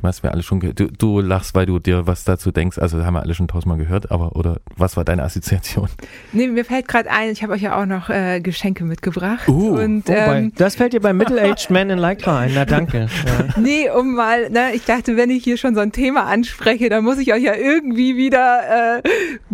was 0.06 0.24
wir 0.24 0.32
alle 0.32 0.44
schon, 0.44 0.60
du, 0.60 0.74
du 0.74 1.20
lachst, 1.20 1.56
weil 1.56 1.66
du 1.66 1.80
dir 1.80 2.08
was 2.08 2.24
dazu 2.24 2.52
denkst, 2.52 2.78
also 2.78 3.04
haben 3.04 3.14
wir 3.14 3.22
alle 3.22 3.34
schon 3.34 3.48
tausendmal 3.48 3.78
gehört, 3.78 4.12
aber 4.12 4.36
oder 4.36 4.60
was 4.76 4.98
war 4.98 5.04
deine 5.04 5.24
Assoziation? 5.24 5.90
Nee, 6.32 6.48
mir 6.48 6.66
fällt 6.66 6.88
gerade 6.88 7.10
ein, 7.10 7.30
ich 7.32 7.44
habe 7.44 7.54
euch 7.54 7.62
ja 7.62 7.82
auch 7.82 7.86
noch 7.86 8.10
äh, 8.10 8.40
Geschenke 8.42 8.84
mitgebracht. 8.84 9.48
Uh, 9.48 9.78
und 9.80 10.10
oh, 10.10 10.14
ähm, 10.14 10.52
das 10.56 10.76
fällt 10.76 10.94
dir 10.94 11.02
bei 11.02 11.14
Middle-Aged 11.14 11.70
Man 11.70 11.90
in 11.90 12.00
Lycra 12.00 12.40
ein. 12.40 12.52
Na 12.54 12.66
danke. 12.66 13.08
Ja. 13.26 13.60
nee, 13.60 13.90
um 13.90 14.14
mal, 14.14 14.50
ne, 14.50 14.74
ich 14.74 14.86
dachte, 14.86 15.18
wenn 15.18 15.30
ich 15.30 15.44
hier 15.44 15.58
schon 15.58 15.74
so 15.74 15.82
ein 15.82 15.92
Thema 15.92 16.26
anspreche, 16.26 16.90
dann 16.90 17.04
muss 17.04 17.18
ich 17.18 17.34
euch 17.34 17.42
ja 17.42 17.56
irgendwie 17.56 18.18
wieder 18.18 18.98
äh, 18.98 19.02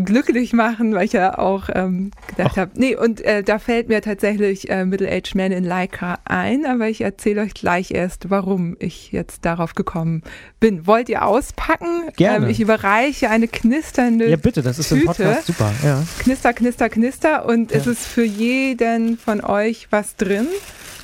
glücklich 0.03 0.51
machen, 0.51 0.93
weil 0.93 1.05
ich 1.05 1.13
ja 1.13 1.37
auch 1.37 1.69
ähm, 1.73 2.11
gedacht 2.27 2.57
habe, 2.57 2.71
nee, 2.75 2.95
und 2.95 3.21
äh, 3.21 3.43
da 3.43 3.59
fällt 3.59 3.87
mir 3.87 4.01
tatsächlich 4.01 4.69
äh, 4.69 4.83
Middle-Aged 4.83 5.35
Man 5.35 5.51
in 5.51 5.63
Lycra 5.63 6.19
ein, 6.25 6.65
aber 6.65 6.89
ich 6.89 7.01
erzähle 7.01 7.41
euch 7.41 7.53
gleich 7.53 7.91
erst, 7.91 8.29
warum 8.29 8.75
ich 8.79 9.11
jetzt 9.11 9.45
darauf 9.45 9.75
gekommen 9.75 10.23
bin. 10.59 10.85
Wollt 10.87 11.09
ihr 11.09 11.25
auspacken? 11.25 12.09
Gerne. 12.15 12.45
Ähm, 12.45 12.51
ich 12.51 12.59
überreiche 12.59 13.29
eine 13.29 13.47
knisternde 13.47 14.29
Ja, 14.29 14.37
bitte, 14.37 14.61
das 14.61 14.79
ist 14.79 14.91
im 14.91 14.99
Tüte. 14.99 15.07
Podcast 15.23 15.47
super. 15.47 15.71
Ja. 15.83 16.03
Knister, 16.19 16.53
knister, 16.53 16.89
knister 16.89 17.45
und 17.45 17.71
es 17.71 17.87
ist 17.87 18.05
für 18.05 18.23
jeden 18.23 19.17
von 19.17 19.41
euch 19.43 19.87
was 19.89 20.15
drin. 20.15 20.47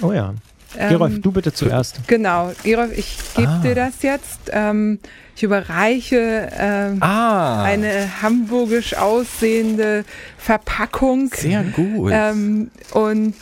Oh 0.02 0.12
ja. 0.12 0.34
Ähm, 0.78 0.90
Gerolf, 0.90 1.22
du 1.22 1.32
bitte 1.32 1.54
zuerst. 1.54 2.02
Genau, 2.08 2.52
Gerolf, 2.64 2.96
ich 2.96 3.18
gebe 3.36 3.48
Ah. 3.48 3.62
dir 3.64 3.74
das 3.74 4.02
jetzt. 4.02 4.40
Ähm, 4.52 5.00
ich 5.36 5.44
überreiche 5.44 6.50
ähm, 6.58 6.98
Ah, 7.02 7.64
eine 7.64 8.22
hamburgisch 8.22 8.96
aussehende 8.96 10.04
Verpackung. 10.38 11.32
sehr 11.34 11.64
gut. 11.64 12.12
Ähm, 12.14 12.70
und 12.92 13.36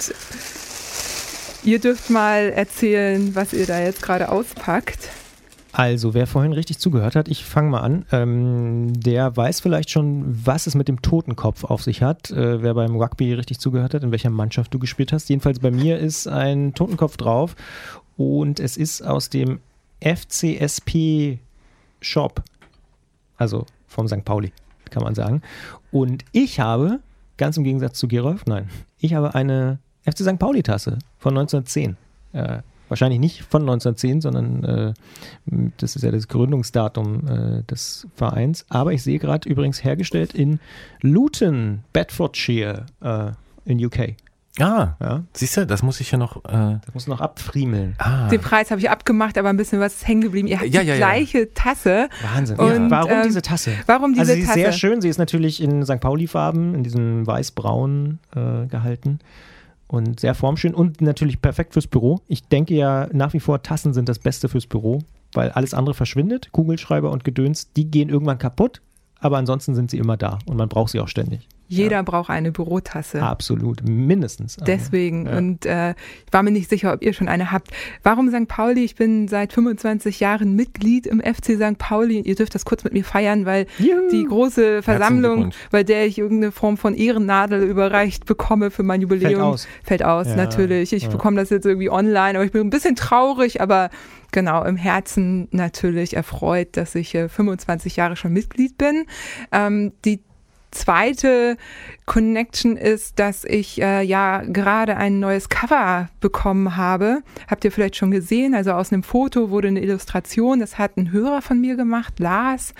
ihr 1.64 1.80
dürft 1.80 2.10
mal 2.10 2.52
erzählen, 2.56 3.34
was 3.34 3.54
ihr 3.54 3.66
da 3.66 3.80
jetzt 3.82 4.02
gerade 4.02 4.30
auspackt. 4.30 5.10
Also, 5.78 6.14
wer 6.14 6.26
vorhin 6.26 6.54
richtig 6.54 6.80
zugehört 6.80 7.18
hat, 7.18 7.28
ich 7.28 7.44
fange 7.44 7.70
mal 7.70 7.82
an. 7.82 8.06
Ähm, 8.14 8.94
der 8.98 9.36
weiß 9.36 9.60
vielleicht 9.60 9.90
schon, 9.90 10.24
was 10.46 10.68
es 10.68 10.76
mit 10.76 10.88
dem 10.88 11.02
Totenkopf 11.02 11.66
auf 11.66 11.84
sich 11.84 12.02
hat. 12.02 12.32
Äh, 12.32 12.62
wer 12.62 12.74
beim 12.76 12.96
Rugby 12.96 13.34
richtig 13.34 13.60
zugehört 13.60 13.94
hat, 13.94 14.02
in 14.02 14.12
welcher 14.12 14.30
Mannschaft 14.30 14.74
du 14.74 14.80
gespielt 14.80 15.12
hast. 15.12 15.28
Jedenfalls 15.28 15.60
bei 15.60 15.72
mir 15.72 16.00
ist 16.00 16.30
ein 16.30 16.74
Totenkopf 16.76 17.18
drauf 17.18 17.58
und 18.16 18.62
es 18.62 18.78
ist 18.78 19.02
aus 19.02 19.30
dem 19.30 19.60
FCSP 20.00 21.40
Shop. 22.00 22.42
Also 23.36 23.66
vom 23.86 24.08
St. 24.08 24.24
Pauli, 24.24 24.54
kann 24.92 25.04
man 25.04 25.14
sagen. 25.14 25.42
Und 25.92 26.24
ich 26.32 26.62
habe, 26.62 27.02
ganz 27.36 27.58
im 27.58 27.66
Gegensatz 27.66 28.00
zu 28.00 28.08
Gerolf, 28.08 28.46
nein, 28.46 28.70
ich 28.98 29.14
habe 29.14 29.36
eine 29.36 29.80
FC 30.06 30.20
St. 30.20 30.40
Pauli-Tasse 30.40 31.00
von 31.18 31.38
1910. 31.38 31.98
Äh, 32.32 32.60
wahrscheinlich 32.88 33.20
nicht 33.20 33.44
von 33.44 33.62
1910, 33.64 34.22
sondern 34.22 34.64
äh, 34.64 34.94
das 35.78 35.96
ist 35.96 36.04
ja 36.04 36.12
das 36.12 36.28
Gründungsdatum 36.28 37.28
äh, 37.28 37.64
des 37.64 38.08
Vereins. 38.16 38.66
Aber 38.70 38.94
ich 38.94 39.04
sehe 39.04 39.20
gerade 39.20 39.48
übrigens 39.50 39.84
hergestellt 39.84 40.34
in 40.34 40.60
Luton, 41.02 41.84
Bedfordshire 41.94 42.86
äh, 43.02 43.32
in 43.66 43.84
UK. 43.84 44.16
ah, 44.60 44.96
Ja, 45.02 45.24
siehst 45.34 45.58
du, 45.58 45.66
das 45.66 45.82
muss 45.84 46.00
ich 46.00 46.12
ja 46.12 46.18
noch. 46.18 46.38
Äh, 46.46 46.80
das 46.86 46.94
muss 46.94 47.08
noch 47.08 47.22
abfriemeln. 47.22 47.96
ah. 47.98 48.28
Den 48.30 48.42
Preis 48.42 48.72
habe 48.72 48.80
ich 48.80 48.90
abgemacht, 48.90 49.38
aber 49.38 49.50
ein 49.50 49.58
bisschen 49.58 49.80
was 49.80 49.96
ist 49.96 50.08
hängen 50.08 50.22
geblieben. 50.22 50.48
Ihr 50.48 50.60
habt 50.60 50.70
Ja, 50.70 50.82
die 50.82 50.88
ja, 50.88 50.94
ja. 50.94 50.98
gleiche 50.98 51.54
Tasse. 51.54 52.10
Wahnsinn. 52.34 52.58
Und, 52.58 52.92
Warum 52.92 53.12
ähm, 53.12 53.24
diese 53.26 53.42
Tasse? 53.42 53.74
Warum 53.88 54.12
diese 54.14 54.22
also 54.22 54.34
sie 54.34 54.40
ist 54.42 54.48
Tasse? 54.48 54.60
sehr 54.60 54.72
schön. 54.72 55.02
Sie 55.02 55.10
ist 55.10 55.18
natürlich 55.18 55.62
in 55.62 55.84
St. 55.86 56.00
Pauli-Farben, 56.00 56.76
in 56.76 56.84
diesem 56.84 57.26
weiß-braun 57.28 58.20
äh, 58.36 58.68
gehalten 58.68 59.20
und 59.88 60.20
sehr 60.20 60.36
formschön 60.36 60.74
und 60.74 61.02
natürlich 61.02 61.42
perfekt 61.42 61.74
fürs 61.74 61.88
Büro. 61.88 62.22
Ich 62.28 62.48
denke 62.48 62.74
ja 62.74 63.08
nach 63.14 63.34
wie 63.34 63.40
vor, 63.40 63.62
Tassen 63.62 63.94
sind 63.94 64.10
das 64.10 64.20
Beste 64.20 64.50
fürs 64.50 64.68
Büro, 64.68 65.00
weil 65.34 65.52
alles 65.52 65.74
andere 65.74 65.94
verschwindet. 65.94 66.52
Kugelschreiber 66.52 67.12
und 67.12 67.24
Gedöns, 67.24 67.72
die 67.74 67.90
gehen 67.90 68.10
irgendwann 68.10 68.38
kaputt, 68.38 68.82
aber 69.20 69.38
ansonsten 69.38 69.76
sind 69.76 69.92
sie 69.92 69.98
immer 69.98 70.18
da 70.18 70.40
und 70.46 70.58
man 70.58 70.70
braucht 70.70 70.92
sie 70.92 71.00
auch 71.00 71.08
ständig. 71.08 71.48
Jeder 71.68 72.04
braucht 72.04 72.30
eine 72.30 72.52
Bürotasse. 72.52 73.22
Absolut, 73.22 73.88
mindestens. 73.88 74.58
eine. 74.58 74.66
Deswegen. 74.66 75.26
Ja. 75.26 75.38
Und 75.38 75.66
äh, 75.66 75.92
ich 75.92 76.32
war 76.34 76.44
mir 76.44 76.52
nicht 76.52 76.70
sicher, 76.70 76.94
ob 76.94 77.02
ihr 77.02 77.14
schon 77.14 77.28
eine 77.28 77.52
habt. 77.52 77.72
Warum 78.04 78.30
St. 78.30 78.48
Pauli? 78.48 78.84
Ich 78.84 78.96
bin 78.96 79.28
seit 79.28 79.54
25 79.54 80.20
Jahren 80.20 80.56
Mitglied 80.56 81.08
im 81.08 81.20
FC 81.22 81.56
St. 81.56 81.78
Pauli. 81.78 82.20
Ihr 82.22 82.36
dürft 82.36 82.54
das 82.54 82.66
kurz 82.66 82.84
mit 82.84 82.94
mir 82.94 83.04
feiern, 83.04 83.46
weil 83.46 83.66
Juhu. 83.80 84.10
die 84.12 84.24
große 84.26 84.84
Versammlung, 84.84 85.52
bei 85.72 85.84
der 85.84 86.06
ich 86.06 86.20
irgendeine 86.20 86.52
Form 86.52 86.78
von 86.78 86.94
Ehrennadel 86.94 87.64
überreicht 87.64 88.26
bekomme 88.26 88.70
für 88.72 88.84
mein 88.84 89.02
Jubiläum. 89.02 89.32
Fällt 89.32 89.42
aus. 89.44 89.68
Fällt 89.84 90.04
aus, 90.04 90.28
Ja, 90.28 90.36
natürlich. 90.36 90.94
Ich 90.94 91.04
ja. 91.04 91.10
bekomme 91.10 91.38
das 91.38 91.50
jetzt 91.50 91.66
irgendwie 91.66 91.90
online, 91.90 92.38
aber 92.38 92.46
ich 92.46 92.52
bin 92.52 92.62
ein 92.62 92.70
bisschen 92.70 92.96
traurig, 92.96 93.62
aber 93.62 93.90
genau, 94.32 94.64
im 94.64 94.78
Herzen 94.78 95.48
natürlich 95.52 96.16
erfreut, 96.16 96.78
dass 96.78 96.94
ich 96.96 97.16
äh, 97.16 97.30
25 97.30 97.96
Jahre 97.96 98.16
schon 98.16 98.34
Mitglied 98.34 98.78
bin. 98.78 99.06
Ähm, 99.52 99.94
die 100.04 100.22
zweite 100.76 101.58
Connection 102.06 102.78
ist, 102.78 103.20
dass 103.20 103.44
ich 103.46 103.82
äh, 103.82 104.02
ja 104.04 104.44
gerade 104.44 104.98
ein 104.98 105.20
neues 105.20 105.50
Cover 105.50 106.10
bekommen 106.20 106.78
habe. 106.78 107.24
Habt 107.48 107.66
ihr 107.66 107.72
vielleicht 107.72 107.96
schon 107.96 108.12
gesehen? 108.12 108.54
Also 108.54 108.74
aus 108.74 108.94
einem 108.94 109.04
Foto 109.04 109.50
wurde 109.50 109.70
eine 109.70 109.82
Illustration. 109.82 110.60
Das 110.60 110.78
hat 110.78 110.98
ein 110.98 111.12
Hörer 111.12 111.42
von 111.42 111.60
mir 111.60 111.76
gemacht, 111.76 112.20
Lars. 112.20 112.74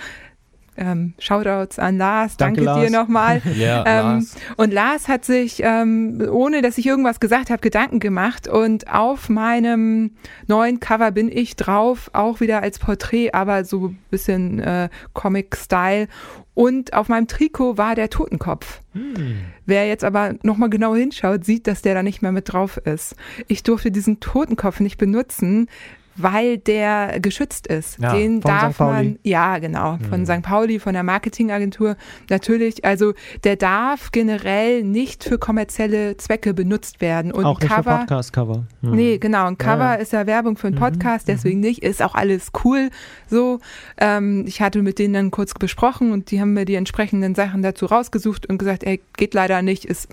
Ähm, 0.78 1.14
Shoutouts 1.18 1.78
an 1.78 1.98
Lars. 1.98 2.36
Danke, 2.36 2.62
Danke, 2.62 2.80
dir 2.86 2.90
Lars. 2.90 3.02
nochmal. 3.02 3.42
Ja, 3.56 3.84
Ähm, 3.86 4.04
Lars. 4.06 4.34
und 4.56 4.72
Lars 4.72 5.08
hat 5.08 5.24
sich, 5.24 5.60
ähm, 5.62 6.22
ohne 6.30 6.62
dass 6.62 6.76
ich 6.78 6.86
irgendwas 6.86 7.20
gesagt 7.20 7.50
habe, 7.50 7.60
Gedanken 7.60 8.00
gemacht. 8.00 8.48
Und 8.48 8.92
auf 8.92 9.28
meinem 9.28 10.12
neuen 10.46 10.80
Cover 10.80 11.10
bin 11.12 11.30
ich 11.30 11.56
drauf, 11.56 12.10
auch 12.12 12.40
wieder 12.40 12.62
als 12.62 12.78
Porträt, 12.78 13.32
aber 13.32 13.64
so 13.64 13.88
ein 13.88 13.98
bisschen 14.10 14.58
äh, 14.60 14.88
Comic-Style. 15.14 16.08
Und 16.54 16.94
auf 16.94 17.08
meinem 17.10 17.28
Trikot 17.28 17.76
war 17.76 17.94
der 17.94 18.08
Totenkopf. 18.08 18.80
Hm. 18.92 19.40
Wer 19.66 19.86
jetzt 19.88 20.04
aber 20.04 20.34
nochmal 20.42 20.70
genau 20.70 20.94
hinschaut, 20.94 21.44
sieht, 21.44 21.66
dass 21.66 21.82
der 21.82 21.94
da 21.94 22.02
nicht 22.02 22.22
mehr 22.22 22.32
mit 22.32 22.50
drauf 22.50 22.78
ist. 22.78 23.14
Ich 23.46 23.62
durfte 23.62 23.90
diesen 23.90 24.20
Totenkopf 24.20 24.80
nicht 24.80 24.96
benutzen, 24.96 25.68
weil 26.16 26.58
der 26.58 27.20
geschützt 27.20 27.66
ist. 27.66 27.98
Ja, 27.98 28.14
Den 28.14 28.40
darf 28.40 28.78
man, 28.80 29.18
ja 29.22 29.58
genau, 29.58 29.98
von 30.08 30.26
St. 30.26 30.42
Pauli, 30.42 30.78
von 30.78 30.94
der 30.94 31.02
Marketingagentur. 31.02 31.96
Natürlich, 32.30 32.84
also 32.84 33.12
der 33.44 33.56
darf 33.56 34.12
generell 34.12 34.82
nicht 34.82 35.24
für 35.24 35.38
kommerzielle 35.38 36.16
Zwecke 36.16 36.54
benutzt 36.54 37.00
werden. 37.00 37.32
Und 37.32 37.44
auch 37.44 37.60
nicht 37.60 37.72
für 37.72 37.82
Cover, 37.82 37.98
Podcast-Cover. 37.98 38.66
Hm. 38.82 38.90
Nee, 38.92 39.18
genau. 39.18 39.46
Ein 39.46 39.58
Cover 39.58 39.76
Ja, 39.76 39.94
ist 39.94 40.12
ja 40.12 40.26
Werbung 40.26 40.56
für 40.56 40.68
einen 40.68 40.76
Mhm, 40.76 40.80
Podcast, 40.80 41.28
deswegen 41.28 41.60
nicht. 41.60 41.82
Ist 41.82 42.02
auch 42.02 42.14
alles 42.14 42.50
cool. 42.64 42.90
So, 43.28 43.60
ähm, 43.98 44.44
ich 44.46 44.60
hatte 44.60 44.82
mit 44.82 44.98
denen 44.98 45.14
dann 45.14 45.30
kurz 45.30 45.54
besprochen 45.54 46.12
und 46.12 46.30
die 46.30 46.40
haben 46.40 46.52
mir 46.52 46.64
die 46.64 46.74
entsprechenden 46.74 47.34
Sachen 47.34 47.62
dazu 47.62 47.86
rausgesucht 47.86 48.46
und 48.46 48.58
gesagt, 48.58 48.84
ey, 48.84 49.00
geht 49.16 49.34
leider 49.34 49.62
nicht, 49.62 49.84
ist 49.84 50.08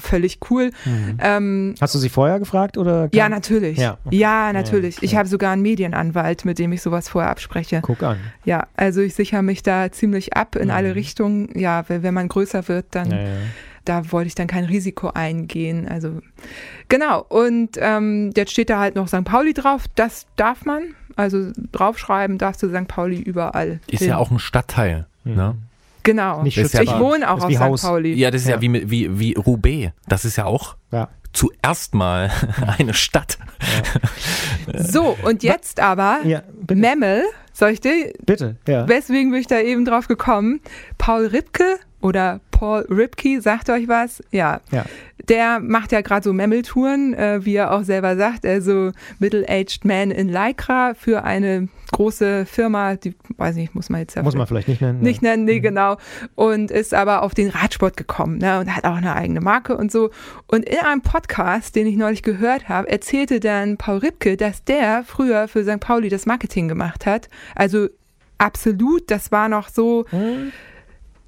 völlig 0.00 0.38
cool. 0.50 0.70
Mhm. 0.84 1.18
Ähm, 1.20 1.74
Hast 1.80 1.94
du 1.94 1.98
sie 1.98 2.08
vorher 2.08 2.38
gefragt 2.38 2.76
oder? 2.78 3.08
ja, 3.12 3.28
natürlich. 3.28 3.78
Ja, 3.78 3.98
Ja, 4.10 4.44
okay. 4.48 4.52
natürlich. 4.52 4.96
Ja, 4.96 5.02
Ich 5.02 5.12
ja. 5.12 5.18
habe 5.18 5.28
sogar 5.28 5.52
einen 5.52 5.62
Medienanwalt, 5.62 6.44
mit 6.44 6.58
dem 6.58 6.72
ich 6.72 6.82
sowas 6.82 7.08
vorher 7.08 7.30
abspreche. 7.30 7.80
Guck 7.82 8.02
an. 8.02 8.18
Ja, 8.44 8.66
also 8.76 9.00
ich 9.00 9.14
sichere 9.14 9.42
mich 9.42 9.62
da 9.62 9.90
ziemlich 9.90 10.36
ab 10.36 10.56
in 10.56 10.66
Mhm. 10.66 10.70
alle 10.70 10.94
Richtungen. 10.94 11.48
Ja, 11.58 11.84
wenn 11.88 12.02
wenn 12.02 12.14
man 12.14 12.28
größer 12.28 12.68
wird, 12.68 12.86
dann 12.90 13.10
Ja, 13.10 13.18
ja. 13.22 13.28
da 13.84 14.12
wollte 14.12 14.28
ich 14.28 14.34
dann 14.34 14.46
kein 14.46 14.64
Risiko 14.64 15.08
eingehen. 15.14 15.88
Also 15.88 16.20
genau. 16.88 17.24
Und 17.28 17.70
ähm, 17.78 18.30
jetzt 18.36 18.52
steht 18.52 18.70
da 18.70 18.78
halt 18.78 18.94
noch 18.94 19.08
St. 19.08 19.24
Pauli 19.24 19.54
drauf. 19.54 19.84
Das 19.94 20.26
darf 20.36 20.64
man. 20.64 20.82
Also 21.16 21.50
draufschreiben 21.72 22.36
darfst 22.36 22.62
du 22.62 22.68
St. 22.68 22.88
Pauli 22.88 23.20
überall. 23.20 23.80
Ist 23.86 24.00
hin. 24.00 24.10
ja 24.10 24.16
auch 24.18 24.30
ein 24.30 24.38
Stadtteil. 24.38 25.06
Ne? 25.24 25.56
Genau. 26.06 26.42
Nicht 26.42 26.56
Das 26.56 26.72
ja 26.72 26.82
ich 26.82 26.98
wohne 26.98 27.30
auch 27.30 27.42
auf 27.42 27.52
St. 27.52 27.60
Haus. 27.60 27.82
Pauli. 27.82 28.14
Ja, 28.14 28.30
das 28.30 28.42
ist 28.42 28.48
ja, 28.48 28.54
Ja. 28.56 28.60
wie, 28.62 28.90
wie, 28.90 29.18
wie 29.18 29.34
Roubaix. 29.34 29.92
Das 30.08 30.24
ist 30.24 30.36
ja 30.36 30.46
auch 30.46 30.76
Ja. 30.92 31.08
zuerst 31.32 31.94
mal 31.94 32.30
eine 32.78 32.94
Stadt. 32.94 33.36
So, 34.74 35.16
und 35.24 35.42
jetzt 35.42 35.80
aber 35.80 36.20
Ja. 36.24 36.42
Memmel, 36.72 37.22
soll 37.52 37.70
ich 37.70 37.80
dir, 37.80 38.12
bitte. 38.24 38.56
Ja. 38.68 38.88
weswegen 38.88 39.30
bin 39.30 39.40
ich 39.40 39.46
da 39.46 39.58
eben 39.60 39.84
drauf 39.84 40.08
gekommen? 40.08 40.60
Paul 40.98 41.26
Ripke 41.26 41.78
oder 42.00 42.40
Paul 42.50 42.86
Ripke, 42.88 43.40
sagt 43.40 43.68
euch 43.70 43.88
was? 43.88 44.22
Ja. 44.30 44.60
Ja. 44.70 44.84
Der 45.28 45.60
macht 45.60 45.92
ja 45.92 46.02
gerade 46.02 46.22
so 46.22 46.32
Memmeltouren, 46.32 47.12
äh, 47.14 47.44
wie 47.44 47.56
er 47.56 47.72
auch 47.72 47.82
selber 47.82 48.16
sagt, 48.16 48.46
also 48.46 48.92
Middle-Aged 49.18 49.84
Man 49.84 50.10
in 50.10 50.28
Lycra 50.28 50.94
für 50.94 51.24
eine 51.24 51.68
große 51.92 52.46
Firma, 52.46 52.96
die, 52.96 53.14
weiß 53.36 53.56
nicht, 53.56 53.74
muss 53.74 53.88
man 53.90 54.00
jetzt 54.00 54.14
ja 54.14 54.22
Muss 54.22 54.34
man 54.36 54.46
vielleicht 54.46 54.68
nicht 54.68 54.80
nennen. 54.80 55.00
nicht 55.00 55.22
nennen, 55.22 55.44
nee, 55.44 55.60
genau. 55.60 55.96
Und 56.34 56.70
ist 56.70 56.94
aber 56.94 57.22
auf 57.22 57.34
den 57.34 57.48
Radsport 57.50 57.96
gekommen 57.96 58.38
ne, 58.38 58.60
und 58.60 58.74
hat 58.74 58.84
auch 58.84 58.96
eine 58.96 59.14
eigene 59.14 59.40
Marke 59.40 59.76
und 59.76 59.90
so. 59.90 60.10
Und 60.46 60.64
in 60.68 60.78
einem 60.78 61.00
Podcast, 61.02 61.74
den 61.76 61.86
ich 61.86 61.96
neulich 61.96 62.22
gehört 62.22 62.68
habe, 62.68 62.88
erzählte 62.88 63.40
dann 63.40 63.76
Paul 63.78 63.98
Ripke, 63.98 64.36
dass 64.36 64.64
der 64.64 65.02
früher 65.04 65.48
für 65.48 65.64
St. 65.64 65.80
Pauli 65.80 66.08
das 66.08 66.26
Marketing 66.26 66.68
gemacht 66.68 67.04
hat. 67.06 67.28
Also 67.54 67.88
absolut, 68.38 69.10
das 69.10 69.32
war 69.32 69.48
noch 69.48 69.68
so, 69.68 70.04
Hm? 70.10 70.52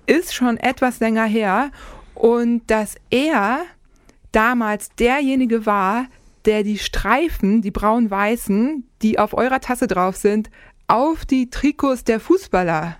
Ist 0.08 0.34
schon 0.34 0.56
etwas 0.56 1.00
länger 1.00 1.24
her. 1.24 1.70
Und 2.14 2.62
dass 2.68 2.96
er 3.10 3.60
damals 4.32 4.90
derjenige 4.96 5.66
war, 5.66 6.06
der 6.44 6.62
die 6.62 6.78
Streifen, 6.78 7.62
die 7.62 7.70
braun-weißen, 7.70 8.84
die 9.02 9.18
auf 9.18 9.34
eurer 9.34 9.60
Tasse 9.60 9.86
drauf 9.86 10.16
sind, 10.16 10.50
auf 10.86 11.24
die 11.26 11.50
Trikots 11.50 12.04
der 12.04 12.20
Fußballer 12.20 12.96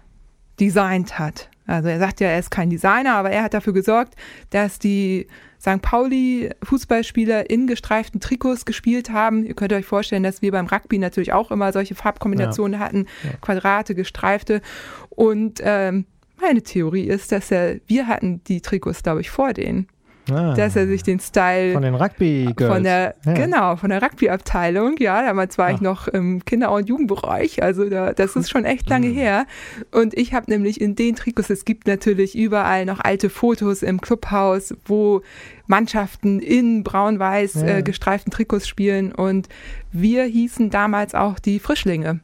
designt 0.61 1.19
hat. 1.19 1.49
Also 1.67 1.89
er 1.89 1.99
sagt 1.99 2.21
ja, 2.21 2.29
er 2.29 2.39
ist 2.39 2.51
kein 2.51 2.71
Designer, 2.71 3.15
aber 3.15 3.31
er 3.31 3.43
hat 3.43 3.55
dafür 3.55 3.73
gesorgt, 3.73 4.15
dass 4.51 4.79
die 4.79 5.27
St. 5.61 5.83
Pauli 5.83 6.51
Fußballspieler 6.63 7.51
in 7.51 7.67
gestreiften 7.67 8.21
Trikots 8.21 8.65
gespielt 8.65 9.11
haben. 9.11 9.45
Ihr 9.45 9.55
könnt 9.55 9.73
euch 9.73 9.85
vorstellen, 9.85 10.23
dass 10.23 10.41
wir 10.41 10.53
beim 10.53 10.67
Rugby 10.67 10.99
natürlich 10.99 11.33
auch 11.33 11.51
immer 11.51 11.73
solche 11.73 11.95
Farbkombinationen 11.95 12.79
hatten, 12.81 13.07
Quadrate, 13.41 13.95
gestreifte. 13.95 14.63
Und 15.11 15.61
ähm, 15.63 16.07
meine 16.41 16.63
Theorie 16.63 17.05
ist, 17.05 17.33
dass 17.33 17.51
er, 17.51 17.77
wir 17.87 18.07
hatten 18.07 18.43
die 18.45 18.61
Trikots, 18.61 19.03
glaube 19.03 19.21
ich, 19.21 19.31
vor 19.31 19.53
denen. 19.53 19.89
ah, 20.31 20.55
dass 20.55 20.77
er 20.77 20.87
sich 20.87 21.03
den 21.03 21.21
Style 21.21 21.73
von 21.73 21.83
den 21.83 21.95
Rugby 21.95 22.53
Girls. 22.55 22.75
von 22.75 22.83
der 22.83 23.15
ja. 23.25 23.33
genau 23.33 23.77
von 23.77 23.89
der 23.89 24.03
Rugby 24.03 24.29
Abteilung, 24.29 24.97
ja, 24.99 25.23
damals 25.23 25.57
war 25.57 25.69
Ach. 25.69 25.75
ich 25.75 25.81
noch 25.81 26.07
im 26.07 26.45
Kinder- 26.45 26.71
und 26.71 26.87
Jugendbereich, 26.87 27.63
also 27.63 27.89
da, 27.89 28.13
das 28.13 28.37
ist 28.37 28.51
schon 28.51 28.65
echt 28.65 28.89
lange 28.91 29.09
mhm. 29.11 29.15
her. 29.15 29.47
Und 29.91 30.13
ich 30.15 30.35
habe 30.35 30.51
nämlich 30.51 30.81
in 30.81 30.97
den 30.97 31.17
Trikots, 31.17 31.49
es 31.49 31.65
gibt 31.65 31.87
natürlich 31.87 32.37
überall 32.37 32.85
noch 32.85 33.01
alte 33.01 33.31
Fotos 33.31 33.83
im 33.83 34.01
Clubhaus, 34.01 34.75
wo 34.85 35.23
Mannschaften 35.67 36.41
in 36.41 36.85
braun-weiß 36.85 37.55
ja. 37.55 37.79
äh, 37.79 37.83
gestreiften 37.83 38.31
Trikots 38.31 38.69
spielen 38.69 39.13
und 39.13 39.49
wir 39.93 40.25
hießen 40.25 40.71
damals 40.71 41.15
auch 41.15 41.39
die 41.39 41.59
Frischlinge. 41.59 42.21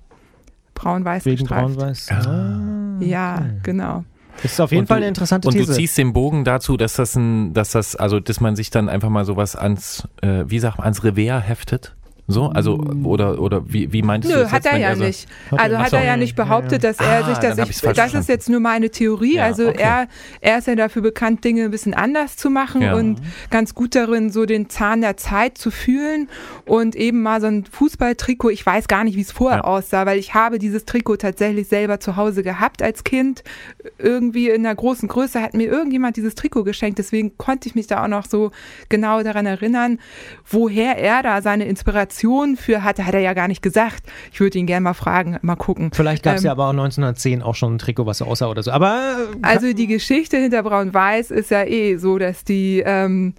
Braun-weiß 0.75 1.25
gestreift. 1.25 1.77
Braun-weiß. 1.77 2.11
Ah, 2.11 2.64
ja, 3.05 3.37
okay. 3.37 3.61
genau. 3.63 4.05
Das 4.43 4.53
ist 4.53 4.61
auf 4.61 4.73
jeden 4.73 4.83
und 4.83 4.87
Fall 4.89 4.99
eine 4.99 5.09
interessante 5.09 5.49
und 5.49 5.55
These. 5.55 5.65
Und 5.65 5.71
du 5.71 5.75
ziehst 5.75 5.97
den 5.97 6.13
Bogen 6.13 6.45
dazu, 6.45 6.77
dass 6.77 6.95
das 6.95 7.15
ein, 7.15 7.55
dass 7.55 7.71
das, 7.71 7.95
also 7.97 8.21
dass 8.21 8.41
man 8.41 8.57
sich 8.57 8.71
dann 8.71 8.89
einfach 8.89 9.09
mal 9.09 9.25
sowas 9.25 9.55
ans, 9.57 10.09
äh, 10.23 10.45
wie 10.47 10.59
sagt 10.59 10.79
man, 10.79 10.85
ans 10.85 11.05
Revers 11.05 11.47
heftet. 11.47 11.94
So, 12.27 12.47
also 12.47 12.79
oder 13.05 13.39
oder 13.39 13.71
wie, 13.71 13.93
wie 13.93 14.01
meintest 14.01 14.33
Nö, 14.33 14.39
du 14.39 14.45
das 14.45 14.53
hat 14.53 14.65
er 14.65 14.79
ja 14.79 14.89
also, 14.89 15.05
nicht. 15.05 15.29
Also 15.51 15.77
hat 15.77 15.93
er 15.93 16.05
ja 16.05 16.17
nicht 16.17 16.35
behauptet, 16.35 16.83
dass 16.83 16.99
er 16.99 17.23
ah, 17.23 17.29
sich 17.29 17.37
das 17.37 17.59
ich, 17.69 17.81
das 17.83 18.15
ist 18.15 18.31
jetzt 18.31 18.49
nur 18.49 18.61
meine 18.61 18.89
Theorie, 18.89 19.37
ja, 19.37 19.45
also 19.45 19.69
okay. 19.69 19.83
er 19.83 20.09
er 20.41 20.59
ist 20.59 20.67
ja 20.67 20.75
dafür 20.75 21.03
bekannt 21.03 21.45
Dinge 21.45 21.65
ein 21.65 21.71
bisschen 21.71 21.93
anders 21.93 22.39
zu 22.39 22.49
machen 22.49 22.81
ja. 22.81 22.95
und 22.95 23.21
ganz 23.51 23.75
gut 23.75 23.95
darin 23.95 24.31
so 24.31 24.47
den 24.47 24.71
Zahn 24.71 25.03
der 25.03 25.19
Zeit 25.19 25.59
zu 25.59 25.71
fühlen 25.71 26.31
und 26.65 26.97
eben 26.97 27.21
mal 27.21 27.43
so 27.43 27.47
ein 27.47 27.67
Fußballtrikot, 27.67 28.49
ich 28.49 28.65
weiß 28.65 28.89
gar 28.89 29.05
nicht, 29.05 29.19
wie 29.19 29.23
es 29.23 29.31
vorher 29.31 29.59
ja. 29.59 29.65
aussah, 29.65 30.07
weil 30.07 30.19
ich 30.19 30.33
habe 30.33 30.59
dieses 30.59 30.87
Trikot 30.87 31.17
tatsächlich 31.17 31.69
selber 31.69 32.01
zu 32.01 32.17
Hause 32.17 32.43
gehabt 32.43 32.81
als 32.83 33.05
Kind. 33.05 33.45
Irgendwie 33.99 34.49
in 34.49 34.65
einer 34.65 34.75
großen 34.75 35.09
Größe 35.11 35.43
hat 35.43 35.53
mir 35.53 35.67
irgendjemand 35.67 36.17
dieses 36.17 36.35
Trikot 36.35 36.65
geschenkt, 36.65 36.99
deswegen 36.99 37.37
konnte 37.37 37.69
ich 37.69 37.75
mich 37.75 37.87
da 37.87 38.03
auch 38.03 38.09
noch 38.09 38.25
so 38.25 38.51
genau 38.89 39.23
daran 39.23 39.45
erinnern, 39.45 39.99
woher 40.49 40.97
er 40.97 41.23
da 41.23 41.43
seine 41.43 41.67
Inspiration 41.67 42.14
Motivation 42.15 42.57
für 42.57 42.85
hatte, 42.85 43.07
hat 43.07 43.15
er 43.15 43.21
ja 43.21 43.35
gar 43.35 43.49
nicht 43.49 43.63
gesagt. 43.63 44.05
Ich 44.33 44.41
würde 44.41 44.59
ihn 44.59 44.67
gerne 44.67 44.83
mal 44.83 44.95
fragen, 44.95 45.39
mal 45.43 45.57
gucken. 45.57 45.91
Vielleicht 45.93 46.23
gab 46.23 46.37
es 46.37 46.43
ähm, 46.43 46.47
ja 46.47 46.53
aber 46.53 46.67
auch 46.67 46.71
1910 46.71 47.43
auch 47.43 47.55
schon 47.55 47.75
ein 47.75 47.79
Trikot, 47.79 48.07
was 48.07 48.23
aussah 48.23 48.49
oder 48.49 48.63
so. 48.63 48.71
Aber 48.71 49.17
äh, 49.33 49.37
also 49.43 49.73
die 49.73 49.87
Geschichte 49.87 50.37
hinter 50.37 50.63
Braun-Weiß 50.63 51.31
ist 51.31 51.51
ja 51.51 51.65
eh 51.65 51.97
so, 51.97 52.19
dass 52.19 52.45
die 52.45 52.83
ähm, 52.85 53.35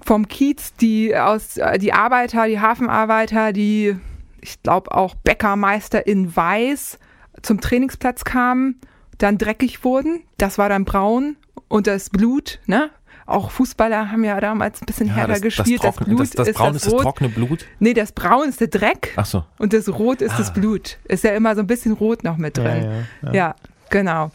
vom 0.00 0.28
Kiez 0.28 0.74
die 0.76 1.16
aus 1.16 1.56
äh, 1.56 1.78
die 1.78 1.92
Arbeiter, 1.92 2.46
die 2.46 2.60
Hafenarbeiter, 2.60 3.52
die 3.52 3.96
ich 4.40 4.62
glaube 4.62 4.92
auch 4.92 5.14
Bäckermeister 5.16 6.06
in 6.06 6.34
Weiß 6.34 6.98
zum 7.42 7.60
Trainingsplatz 7.60 8.24
kamen, 8.24 8.80
dann 9.18 9.38
dreckig 9.38 9.84
wurden. 9.84 10.22
Das 10.38 10.58
war 10.58 10.68
dann 10.68 10.84
braun 10.84 11.36
und 11.68 11.86
das 11.86 12.10
Blut, 12.10 12.60
ne? 12.66 12.90
Auch 13.26 13.50
Fußballer 13.50 14.10
haben 14.10 14.22
ja 14.24 14.40
damals 14.40 14.80
ein 14.80 14.86
bisschen 14.86 15.08
ja, 15.08 15.14
härter 15.14 15.34
das, 15.34 15.42
gespielt. 15.42 15.82
Das, 15.82 15.96
trockne, 15.96 16.16
das 16.16 16.30
Blut 16.30 16.38
das, 16.38 16.46
das 16.46 16.54
Braun 16.54 16.74
ist 16.74 16.86
das, 16.86 16.92
ist 16.92 16.92
das 16.92 17.02
trockene 17.02 17.28
Blut? 17.30 17.66
Nee, 17.80 17.92
das 17.92 18.12
Braun 18.12 18.48
ist 18.48 18.60
der 18.60 18.68
Dreck. 18.68 19.12
Ach 19.16 19.26
so. 19.26 19.44
Und 19.58 19.72
das 19.72 19.88
Rot 19.88 20.22
ist 20.22 20.34
ah. 20.34 20.38
das 20.38 20.52
Blut. 20.52 20.98
Ist 21.04 21.24
ja 21.24 21.32
immer 21.32 21.54
so 21.54 21.60
ein 21.60 21.66
bisschen 21.66 21.92
rot 21.92 22.22
noch 22.22 22.36
mit 22.36 22.56
drin. 22.56 22.66
Ja, 22.66 22.82
ja, 22.82 23.04
ja. 23.22 23.32
ja 23.32 23.54
genau. 23.90 24.30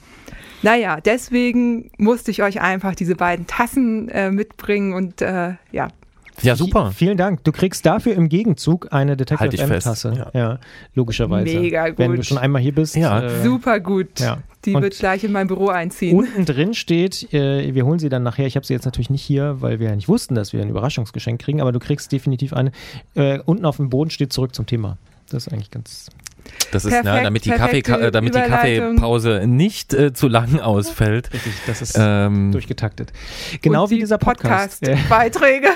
Naja, 0.61 0.99
deswegen 1.01 1.89
musste 1.97 2.31
ich 2.31 2.43
euch 2.43 2.61
einfach 2.61 2.93
diese 2.93 3.15
beiden 3.15 3.47
Tassen 3.47 4.09
äh, 4.09 4.29
mitbringen 4.29 4.93
und 4.93 5.21
äh, 5.21 5.53
ja, 5.71 5.87
ja, 6.41 6.55
super. 6.55 6.91
Vielen 6.91 7.17
Dank. 7.17 7.43
Du 7.43 7.51
kriegst 7.51 7.85
dafür 7.85 8.13
im 8.13 8.29
Gegenzug 8.29 8.87
eine 8.91 9.17
Detective 9.17 9.57
halt 9.57 9.71
M-Tasse. 9.71 10.13
Ja. 10.15 10.39
ja. 10.39 10.59
logischerweise. 10.93 11.59
Mega 11.59 11.89
gut. 11.89 11.99
Wenn 11.99 12.15
du 12.15 12.23
schon 12.23 12.37
einmal 12.37 12.61
hier 12.61 12.73
bist. 12.73 12.95
Ja. 12.95 13.21
Äh, 13.21 13.43
super 13.43 13.79
gut. 13.79 14.19
Ja. 14.19 14.39
Die 14.65 14.75
und 14.75 14.83
wird 14.83 14.97
gleich 14.97 15.23
in 15.23 15.31
mein 15.31 15.47
Büro 15.47 15.69
einziehen. 15.69 16.15
Unten 16.15 16.45
drin 16.45 16.73
steht, 16.73 17.33
äh, 17.33 17.73
wir 17.73 17.85
holen 17.85 17.99
sie 17.99 18.09
dann 18.09 18.23
nachher. 18.23 18.45
Ich 18.45 18.55
habe 18.55 18.65
sie 18.65 18.73
jetzt 18.73 18.85
natürlich 18.85 19.09
nicht 19.09 19.23
hier, 19.23 19.57
weil 19.59 19.79
wir 19.79 19.89
ja 19.89 19.95
nicht 19.95 20.07
wussten, 20.07 20.35
dass 20.35 20.53
wir 20.53 20.61
ein 20.61 20.69
Überraschungsgeschenk 20.69 21.41
kriegen, 21.41 21.61
aber 21.61 21.71
du 21.71 21.79
kriegst 21.79 22.11
definitiv 22.11 22.53
eine. 22.53 22.71
Äh, 23.15 23.39
unten 23.39 23.65
auf 23.65 23.77
dem 23.77 23.89
Boden 23.89 24.11
steht 24.11 24.33
zurück 24.33 24.53
zum 24.53 24.67
Thema. 24.67 24.97
Das 25.29 25.47
ist 25.47 25.53
eigentlich 25.53 25.71
ganz. 25.71 26.09
Das 26.71 26.85
ist, 26.85 26.95
na, 27.03 27.21
damit, 27.21 27.45
die 27.45 27.51
Kaffee, 27.51 27.81
damit 27.81 28.33
die 28.33 28.39
Kaffeepause 28.39 29.43
nicht 29.45 29.93
äh, 29.93 30.13
zu 30.13 30.27
lang 30.27 30.59
ausfällt. 30.59 31.33
Richtig, 31.33 31.53
das 31.67 31.81
ist 31.81 31.97
ähm, 31.99 32.51
durchgetaktet. 32.51 33.11
Genau 33.61 33.89
wie 33.89 33.99
dieser 33.99 34.17
Podcast. 34.17 34.81
Podcast-Beiträge. 34.81 35.67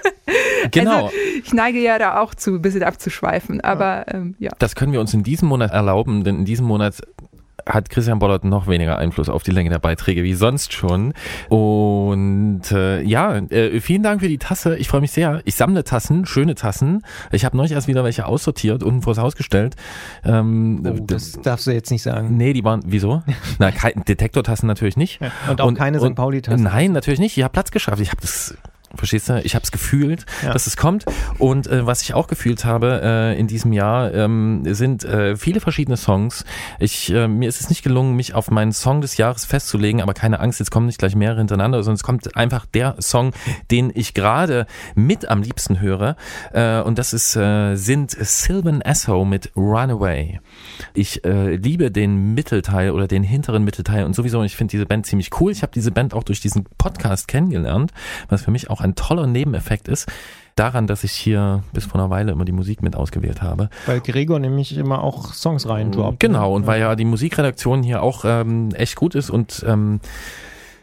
genau. 0.70 1.06
Also, 1.06 1.16
ich 1.42 1.52
neige 1.52 1.80
ja 1.80 1.98
da 1.98 2.20
auch 2.20 2.34
zu, 2.34 2.54
ein 2.54 2.62
bisschen 2.62 2.82
abzuschweifen, 2.82 3.60
aber 3.60 4.06
ähm, 4.08 4.36
ja. 4.38 4.50
Das 4.58 4.74
können 4.74 4.92
wir 4.92 5.00
uns 5.00 5.12
in 5.14 5.22
diesem 5.22 5.48
Monat 5.48 5.72
erlauben, 5.72 6.22
denn 6.24 6.40
in 6.40 6.44
diesem 6.44 6.66
Monat 6.66 7.00
hat 7.66 7.90
Christian 7.90 8.18
Bollert 8.18 8.44
noch 8.44 8.66
weniger 8.66 8.98
Einfluss 8.98 9.28
auf 9.28 9.42
die 9.42 9.50
Länge 9.50 9.70
der 9.70 9.78
Beiträge 9.78 10.22
wie 10.22 10.34
sonst 10.34 10.72
schon. 10.72 11.14
Und 11.48 12.62
äh, 12.72 13.02
ja, 13.02 13.36
äh, 13.36 13.80
vielen 13.80 14.02
Dank 14.02 14.20
für 14.20 14.28
die 14.28 14.38
Tasse. 14.38 14.76
Ich 14.76 14.88
freue 14.88 15.00
mich 15.00 15.12
sehr. 15.12 15.42
Ich 15.44 15.54
sammle 15.54 15.84
Tassen, 15.84 16.26
schöne 16.26 16.54
Tassen. 16.54 17.02
Ich 17.32 17.44
habe 17.44 17.56
neulich 17.56 17.72
erst 17.72 17.88
wieder 17.88 18.04
welche 18.04 18.26
aussortiert, 18.26 18.82
unten 18.82 19.02
vors 19.02 19.18
Haus 19.18 19.36
gestellt. 19.36 19.76
Ähm, 20.24 20.82
oh, 20.84 21.04
das 21.06 21.32
darfst 21.32 21.66
du 21.66 21.72
jetzt 21.72 21.90
nicht 21.90 22.02
sagen. 22.02 22.36
Nee, 22.36 22.52
die 22.52 22.64
waren, 22.64 22.82
wieso? 22.86 23.22
Na, 23.58 23.70
Detektortassen 23.70 24.66
natürlich 24.66 24.96
nicht. 24.96 25.20
Ja, 25.20 25.30
und 25.50 25.60
auch 25.60 25.66
und, 25.66 25.74
keine 25.74 26.00
St. 26.00 26.14
Pauli-Tassen. 26.14 26.62
Nein, 26.62 26.92
natürlich 26.92 27.20
nicht. 27.20 27.36
Ich 27.36 27.42
habe 27.42 27.52
Platz 27.52 27.70
geschafft. 27.70 28.00
Ich 28.00 28.10
habe 28.10 28.20
das 28.20 28.56
Verstehst 28.96 29.28
du? 29.28 29.40
Ich 29.42 29.54
habe 29.54 29.62
es 29.62 29.70
gefühlt, 29.70 30.26
ja. 30.42 30.52
dass 30.52 30.66
es 30.66 30.76
kommt. 30.76 31.04
Und 31.38 31.68
äh, 31.68 31.86
was 31.86 32.02
ich 32.02 32.14
auch 32.14 32.26
gefühlt 32.26 32.64
habe 32.64 33.00
äh, 33.02 33.38
in 33.38 33.46
diesem 33.46 33.72
Jahr, 33.72 34.12
ähm, 34.12 34.62
sind 34.66 35.04
äh, 35.04 35.36
viele 35.36 35.60
verschiedene 35.60 35.96
Songs. 35.96 36.44
Ich, 36.80 37.12
äh, 37.12 37.28
mir 37.28 37.48
ist 37.48 37.60
es 37.60 37.68
nicht 37.68 37.82
gelungen, 37.82 38.16
mich 38.16 38.34
auf 38.34 38.50
meinen 38.50 38.72
Song 38.72 39.00
des 39.00 39.16
Jahres 39.16 39.44
festzulegen, 39.44 40.02
aber 40.02 40.12
keine 40.12 40.40
Angst, 40.40 40.58
jetzt 40.58 40.70
kommen 40.70 40.86
nicht 40.86 40.98
gleich 40.98 41.14
mehrere 41.14 41.38
hintereinander, 41.38 41.82
sondern 41.82 41.96
es 41.96 42.02
kommt 42.02 42.36
einfach 42.36 42.66
der 42.66 42.96
Song, 43.00 43.32
den 43.70 43.92
ich 43.94 44.12
gerade 44.12 44.66
mit 44.94 45.28
am 45.28 45.42
liebsten 45.42 45.80
höre. 45.80 46.16
Äh, 46.52 46.80
und 46.80 46.98
das 46.98 47.12
ist 47.12 47.36
äh, 47.36 47.76
sind 47.76 48.10
Sylvan 48.10 48.80
Esso 48.80 49.24
mit 49.24 49.52
Runaway. 49.56 50.40
Ich 50.94 51.24
äh, 51.24 51.54
liebe 51.54 51.90
den 51.90 52.34
Mittelteil 52.34 52.90
oder 52.90 53.06
den 53.06 53.22
hinteren 53.22 53.62
Mittelteil 53.62 54.04
und 54.04 54.14
sowieso, 54.14 54.42
ich 54.42 54.56
finde 54.56 54.72
diese 54.72 54.86
Band 54.86 55.06
ziemlich 55.06 55.30
cool. 55.40 55.52
Ich 55.52 55.62
habe 55.62 55.72
diese 55.72 55.92
Band 55.92 56.14
auch 56.14 56.24
durch 56.24 56.40
diesen 56.40 56.64
Podcast 56.78 57.28
kennengelernt, 57.28 57.92
was 58.28 58.42
für 58.42 58.50
mich 58.50 58.68
auch 58.70 58.79
ein 58.80 58.94
toller 58.94 59.26
Nebeneffekt 59.26 59.88
ist 59.88 60.10
daran, 60.56 60.86
dass 60.86 61.04
ich 61.04 61.12
hier 61.12 61.62
bis 61.72 61.86
vor 61.86 62.00
einer 62.00 62.10
Weile 62.10 62.32
immer 62.32 62.44
die 62.44 62.52
Musik 62.52 62.82
mit 62.82 62.96
ausgewählt 62.96 63.40
habe. 63.40 63.70
Weil 63.86 64.00
Gregor 64.00 64.38
nämlich 64.38 64.76
immer 64.76 65.02
auch 65.02 65.32
Songs 65.32 65.68
rein 65.68 65.90
droppt. 65.92 66.20
Genau, 66.20 66.54
und 66.54 66.62
ja. 66.62 66.68
weil 66.68 66.80
ja 66.80 66.96
die 66.96 67.04
Musikredaktion 67.04 67.82
hier 67.82 68.02
auch 68.02 68.24
ähm, 68.24 68.70
echt 68.74 68.96
gut 68.96 69.14
ist 69.14 69.30
und 69.30 69.64
ähm, 69.66 70.00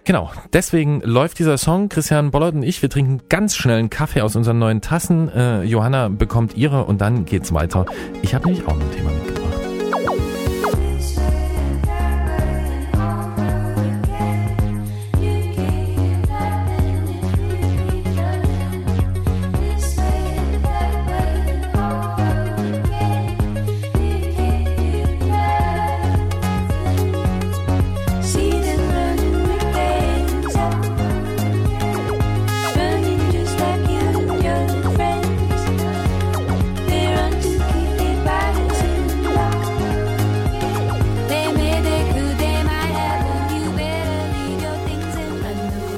Genau, 0.07 0.31
deswegen 0.53 1.01
läuft 1.01 1.37
dieser 1.37 1.57
Song. 1.57 1.89
Christian 1.89 2.31
Bollert 2.31 2.55
und 2.55 2.63
ich, 2.63 2.81
wir 2.81 2.89
trinken 2.89 3.23
ganz 3.27 3.57
schnell 3.57 3.77
einen 3.77 3.89
Kaffee 3.89 4.21
aus 4.21 4.37
unseren 4.37 4.57
neuen 4.57 4.79
Tassen. 4.79 5.27
Äh, 5.27 5.63
Johanna 5.63 6.07
bekommt 6.07 6.55
ihre 6.55 6.85
und 6.85 7.01
dann 7.01 7.25
geht's 7.25 7.53
weiter. 7.53 7.85
Ich 8.21 8.33
habe 8.33 8.45
nämlich 8.45 8.65
auch 8.65 8.73
noch 8.73 8.85
ein 8.85 8.91
Thema 8.93 9.11
mitgebracht. 9.11 9.46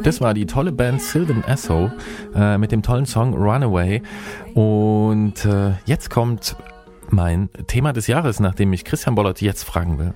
Das 0.10 0.22
war 0.22 0.34
die 0.34 0.48
tolle 0.48 0.72
Band 0.72 1.04
Sylvan 1.04 1.44
Esso 1.44 1.92
äh, 2.34 2.58
mit 2.58 2.72
dem 2.72 2.82
tollen 2.82 3.06
Song 3.06 3.36
Runaway. 3.36 4.02
Und 4.56 5.46
äh, 5.46 5.74
jetzt 5.86 6.10
kommt 6.10 6.56
mein 7.12 7.50
Thema 7.68 7.94
des 7.94 8.08
Jahres, 8.08 8.40
nachdem 8.40 8.74
ich 8.74 8.86
Christian 8.86 9.14
Bollert 9.14 9.40
jetzt 9.40 9.66
fragen 9.66 10.00
will. 10.00 10.16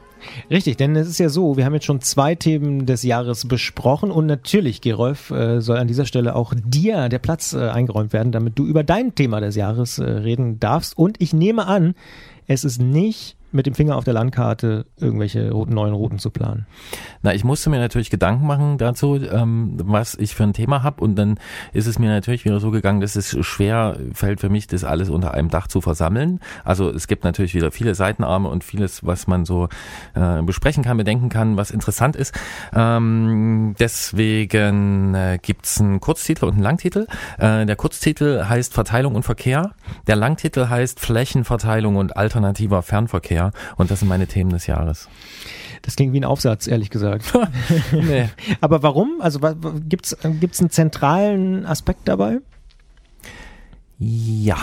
Richtig, 0.49 0.78
denn 0.78 0.95
es 0.95 1.07
ist 1.07 1.20
ja 1.20 1.30
so, 1.30 1.57
wir 1.57 1.65
haben 1.65 1.76
jetzt 1.76 1.86
schon 1.86 2.02
zwei 2.02 2.34
Themen 2.34 2.88
des 2.88 3.03
Jahres 3.03 3.48
besprochen 3.48 4.10
und 4.10 4.26
natürlich, 4.26 4.82
Gerolf, 4.82 5.30
äh, 5.30 5.61
soll 5.61 5.78
an 5.78 5.88
dieser 5.88 6.07
Stelle 6.07 6.36
auch 6.36 6.56
dir 6.57 7.07
der 7.07 7.20
Platz 7.20 7.53
äh, 7.53 7.70
eingeräumt 7.70 8.14
werden, 8.14 8.32
damit 8.32 8.57
du 8.57 8.65
über 8.65 8.84
dein 8.84 9.14
Thema 9.14 9.41
des 9.41 9.56
Jahres 9.56 9.99
äh, 9.99 10.06
reden 10.06 10.60
darfst. 10.60 10.98
Und 10.98 11.22
ich 11.22 11.34
nehme 11.34 11.68
an, 11.68 11.94
es 12.48 12.64
ist 12.64 12.82
nicht 12.82 13.38
mit 13.54 13.66
dem 13.66 13.74
Finger 13.74 13.96
auf 13.96 14.04
der 14.04 14.14
Landkarte 14.14 14.86
irgendwelche 14.98 15.52
neuen 15.68 15.94
Routen 15.94 16.20
zu 16.20 16.30
planen? 16.30 16.66
Na, 17.22 17.34
ich 17.34 17.44
musste 17.44 17.70
mir 17.70 17.80
natürlich 17.80 18.10
Gedanken 18.10 18.46
machen 18.48 18.78
dazu, 18.78 19.16
ähm, 19.16 19.76
was 19.78 20.16
ich 20.16 20.36
für 20.36 20.44
ein 20.44 20.54
Thema 20.54 20.84
habe 20.84 21.02
und 21.02 21.16
dann 21.16 21.40
ist 21.72 21.88
es 21.88 22.00
mir 22.00 22.10
natürlich 22.10 22.46
wieder 22.46 22.60
so 22.60 22.72
gegangen, 22.72 23.02
dass 23.02 23.16
es 23.16 23.38
schwer 23.46 23.98
fällt 24.14 24.40
für 24.40 24.50
mich, 24.50 24.68
das 24.68 24.84
alles 24.84 25.10
unter 25.10 25.34
einem 25.34 25.50
Dach 25.50 25.68
zu 25.68 25.82
versammeln. 25.82 26.40
Also 26.64 26.90
es 26.90 27.08
gibt 27.08 27.24
natürlich 27.24 27.54
wieder 27.54 27.72
viele 27.72 27.96
Seitenarme 27.96 28.50
und 28.50 28.64
vieles, 28.64 29.06
was 29.06 29.28
man 29.28 29.46
so 29.46 29.70
äh, 30.16 30.42
besprechen 30.42 30.84
kann, 30.84 30.98
bedenken 30.98 31.30
kann, 31.30 31.58
was 31.58 31.72
interessant 31.72 32.16
ist. 32.16 32.34
Ähm, 32.74 33.76
deswegen 33.80 35.14
äh, 35.16 35.40
gibt's 35.42 35.80
einen 35.80 36.00
Kurztitel 36.00 36.46
und 36.46 36.54
einen 36.54 36.64
Langtitel. 36.64 37.08
Äh, 37.38 37.66
der 37.66 37.76
Kurztitel 37.76 38.46
heißt 38.48 38.74
Verteilung 38.74 39.16
und 39.16 39.24
Verkehr. 39.24 39.72
Der 40.08 40.16
Langtitel 40.16 40.70
heißt 40.70 41.00
Flächenverteilung 41.00 41.96
und 41.98 42.16
alternativer 42.16 42.82
Fernverkehr. 42.82 43.43
Und 43.76 43.91
das 43.91 43.99
sind 43.99 44.10
meine 44.10 44.28
Themen 44.28 44.52
des 44.52 44.68
Jahres. 44.68 45.10
Das 45.82 45.95
klingt 45.95 46.14
wie 46.14 46.20
ein 46.20 46.26
Aufsatz, 46.26 46.68
ehrlich 46.68 46.90
gesagt. 46.90 47.34
nee. 47.91 48.30
Aber 48.61 48.84
warum? 48.84 49.20
Also 49.20 49.40
gibt 49.90 50.06
es 50.06 50.24
einen 50.24 50.70
zentralen 50.70 51.65
Aspekt 51.65 52.07
dabei? 52.07 52.40
Ja, 53.99 54.57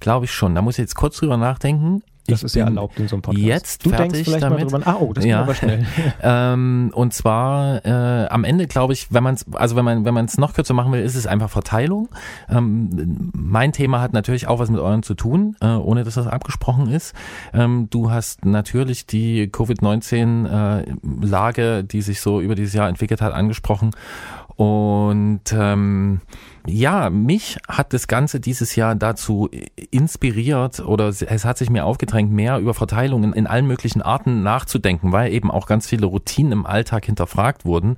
glaube 0.00 0.24
ich 0.24 0.32
schon. 0.32 0.54
Da 0.54 0.62
muss 0.62 0.74
ich 0.74 0.82
jetzt 0.82 0.96
kurz 0.96 1.18
drüber 1.18 1.36
nachdenken. 1.36 2.02
Das 2.26 2.42
ist 2.42 2.54
ja 2.54 2.64
erlaubt 2.64 2.98
in 2.98 3.08
so 3.08 3.16
einem 3.16 3.22
Podcast. 3.22 3.44
Jetzt 3.44 3.84
du 3.84 3.90
fertig 3.90 4.12
denkst 4.12 4.28
vielleicht 4.28 4.42
damit. 4.44 4.70
mal 4.70 4.80
drüber 4.80 4.86
Ah, 4.86 4.96
oh, 5.00 5.12
das 5.12 5.24
ja. 5.24 5.42
aber 5.42 5.54
schnell. 5.54 5.84
ähm, 6.22 6.90
und 6.94 7.12
zwar 7.12 7.84
äh, 7.84 8.28
am 8.28 8.44
Ende 8.44 8.66
glaube 8.66 8.92
ich, 8.92 9.12
wenn 9.12 9.22
man 9.22 9.34
es, 9.34 9.46
also 9.52 9.76
wenn 9.76 9.84
man 9.84 10.04
wenn 10.04 10.14
man 10.14 10.26
es 10.26 10.38
noch 10.38 10.54
kürzer 10.54 10.74
machen 10.74 10.92
will, 10.92 11.02
ist 11.02 11.16
es 11.16 11.26
einfach 11.26 11.50
Verteilung. 11.50 12.08
Ähm, 12.48 13.30
mein 13.34 13.72
Thema 13.72 14.00
hat 14.00 14.12
natürlich 14.12 14.46
auch 14.46 14.58
was 14.58 14.70
mit 14.70 14.80
euren 14.80 15.02
zu 15.02 15.14
tun, 15.14 15.56
äh, 15.60 15.66
ohne 15.68 16.04
dass 16.04 16.14
das 16.14 16.26
abgesprochen 16.26 16.90
ist. 16.90 17.14
Ähm, 17.52 17.88
du 17.90 18.10
hast 18.10 18.44
natürlich 18.44 19.06
die 19.06 19.48
Covid-19-Lage, 19.48 21.78
äh, 21.78 21.84
die 21.84 22.02
sich 22.02 22.20
so 22.20 22.40
über 22.40 22.54
dieses 22.54 22.74
Jahr 22.74 22.88
entwickelt 22.88 23.20
hat, 23.20 23.32
angesprochen. 23.32 23.90
Und 24.60 25.54
ähm, 25.54 26.20
ja, 26.66 27.08
mich 27.08 27.56
hat 27.66 27.94
das 27.94 28.08
Ganze 28.08 28.40
dieses 28.40 28.76
Jahr 28.76 28.94
dazu 28.94 29.48
inspiriert 29.90 30.80
oder 30.80 31.08
es 31.08 31.44
hat 31.46 31.56
sich 31.56 31.70
mir 31.70 31.86
aufgedrängt, 31.86 32.30
mehr 32.30 32.58
über 32.58 32.74
Verteilungen 32.74 33.32
in 33.32 33.46
allen 33.46 33.66
möglichen 33.66 34.02
Arten 34.02 34.42
nachzudenken, 34.42 35.12
weil 35.12 35.32
eben 35.32 35.50
auch 35.50 35.66
ganz 35.66 35.86
viele 35.86 36.04
Routinen 36.04 36.52
im 36.52 36.66
Alltag 36.66 37.06
hinterfragt 37.06 37.64
wurden. 37.64 37.96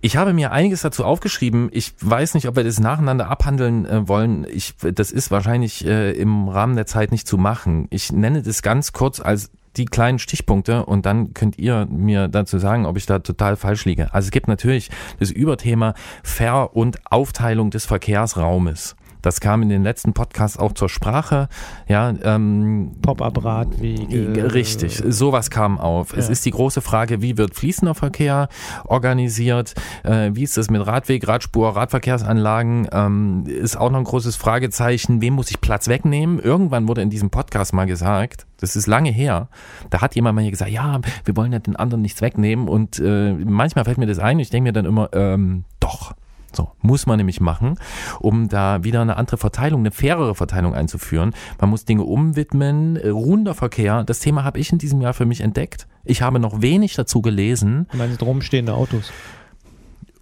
Ich 0.00 0.16
habe 0.16 0.32
mir 0.32 0.52
einiges 0.52 0.82
dazu 0.82 1.04
aufgeschrieben. 1.04 1.68
Ich 1.72 1.94
weiß 2.00 2.34
nicht, 2.34 2.46
ob 2.46 2.54
wir 2.54 2.62
das 2.62 2.78
nacheinander 2.78 3.28
abhandeln 3.28 3.84
äh, 3.84 4.06
wollen. 4.06 4.46
Ich, 4.48 4.76
das 4.76 5.10
ist 5.10 5.32
wahrscheinlich 5.32 5.84
äh, 5.84 6.12
im 6.12 6.48
Rahmen 6.48 6.76
der 6.76 6.86
Zeit 6.86 7.10
nicht 7.10 7.26
zu 7.26 7.38
machen. 7.38 7.88
Ich 7.90 8.12
nenne 8.12 8.42
das 8.42 8.62
ganz 8.62 8.92
kurz 8.92 9.18
als 9.18 9.50
die 9.78 9.86
kleinen 9.86 10.18
Stichpunkte 10.18 10.84
und 10.84 11.06
dann 11.06 11.32
könnt 11.34 11.58
ihr 11.58 11.86
mir 11.86 12.28
dazu 12.28 12.58
sagen, 12.58 12.84
ob 12.84 12.96
ich 12.96 13.06
da 13.06 13.20
total 13.20 13.56
falsch 13.56 13.84
liege. 13.84 14.12
Also 14.12 14.26
es 14.26 14.30
gibt 14.30 14.48
natürlich 14.48 14.90
das 15.18 15.30
Überthema 15.30 15.94
Ver- 16.22 16.76
und 16.76 16.98
Aufteilung 17.10 17.70
des 17.70 17.86
Verkehrsraumes. 17.86 18.96
Das 19.22 19.40
kam 19.40 19.62
in 19.62 19.68
den 19.68 19.82
letzten 19.82 20.12
Podcasts 20.12 20.58
auch 20.58 20.72
zur 20.72 20.88
Sprache. 20.88 21.48
Ja, 21.88 22.14
ähm, 22.22 22.92
Pop-up-Radwege. 23.02 24.54
Richtig, 24.54 25.02
sowas 25.06 25.50
kam 25.50 25.78
auf. 25.78 26.12
Ja. 26.12 26.18
Es 26.18 26.28
ist 26.28 26.44
die 26.44 26.50
große 26.50 26.80
Frage, 26.80 27.20
wie 27.22 27.36
wird 27.36 27.54
fließender 27.54 27.94
Verkehr 27.94 28.48
organisiert? 28.84 29.74
Äh, 30.04 30.30
wie 30.34 30.42
ist 30.42 30.56
das 30.56 30.70
mit 30.70 30.86
Radweg, 30.86 31.26
Radspur, 31.26 31.76
Radverkehrsanlagen? 31.76 32.88
Ähm, 32.92 33.44
ist 33.46 33.76
auch 33.76 33.90
noch 33.90 33.98
ein 33.98 34.04
großes 34.04 34.36
Fragezeichen. 34.36 35.20
Wem 35.20 35.34
muss 35.34 35.50
ich 35.50 35.60
Platz 35.60 35.88
wegnehmen? 35.88 36.38
Irgendwann 36.38 36.88
wurde 36.88 37.02
in 37.02 37.10
diesem 37.10 37.30
Podcast 37.30 37.72
mal 37.72 37.86
gesagt, 37.86 38.46
das 38.60 38.76
ist 38.76 38.86
lange 38.86 39.10
her. 39.10 39.48
Da 39.90 40.00
hat 40.00 40.14
jemand 40.14 40.34
mal 40.34 40.42
hier 40.42 40.50
gesagt, 40.50 40.70
ja, 40.70 41.00
wir 41.24 41.36
wollen 41.36 41.52
ja 41.52 41.58
den 41.58 41.76
anderen 41.76 42.02
nichts 42.02 42.22
wegnehmen. 42.22 42.68
Und 42.68 42.98
äh, 42.98 43.32
manchmal 43.32 43.84
fällt 43.84 43.98
mir 43.98 44.06
das 44.06 44.18
ein. 44.18 44.38
Ich 44.38 44.50
denke 44.50 44.68
mir 44.68 44.72
dann 44.72 44.84
immer, 44.84 45.10
ähm, 45.12 45.64
doch. 45.80 46.12
So, 46.58 46.72
muss 46.82 47.06
man 47.06 47.18
nämlich 47.18 47.40
machen, 47.40 47.78
um 48.18 48.48
da 48.48 48.82
wieder 48.82 49.00
eine 49.00 49.16
andere 49.16 49.36
Verteilung, 49.36 49.82
eine 49.82 49.92
fairere 49.92 50.34
Verteilung 50.34 50.74
einzuführen. 50.74 51.32
Man 51.60 51.70
muss 51.70 51.84
Dinge 51.84 52.02
umwidmen, 52.02 52.96
äh, 52.96 53.10
runder 53.10 53.54
Verkehr. 53.54 54.02
Das 54.02 54.18
Thema 54.18 54.42
habe 54.42 54.58
ich 54.58 54.72
in 54.72 54.78
diesem 54.78 55.00
Jahr 55.00 55.14
für 55.14 55.24
mich 55.24 55.40
entdeckt. 55.40 55.86
Ich 56.02 56.20
habe 56.20 56.40
noch 56.40 56.60
wenig 56.60 56.96
dazu 56.96 57.22
gelesen. 57.22 57.86
Du 57.92 57.98
meinst 57.98 58.20
rumstehende 58.20 58.74
Autos? 58.74 59.12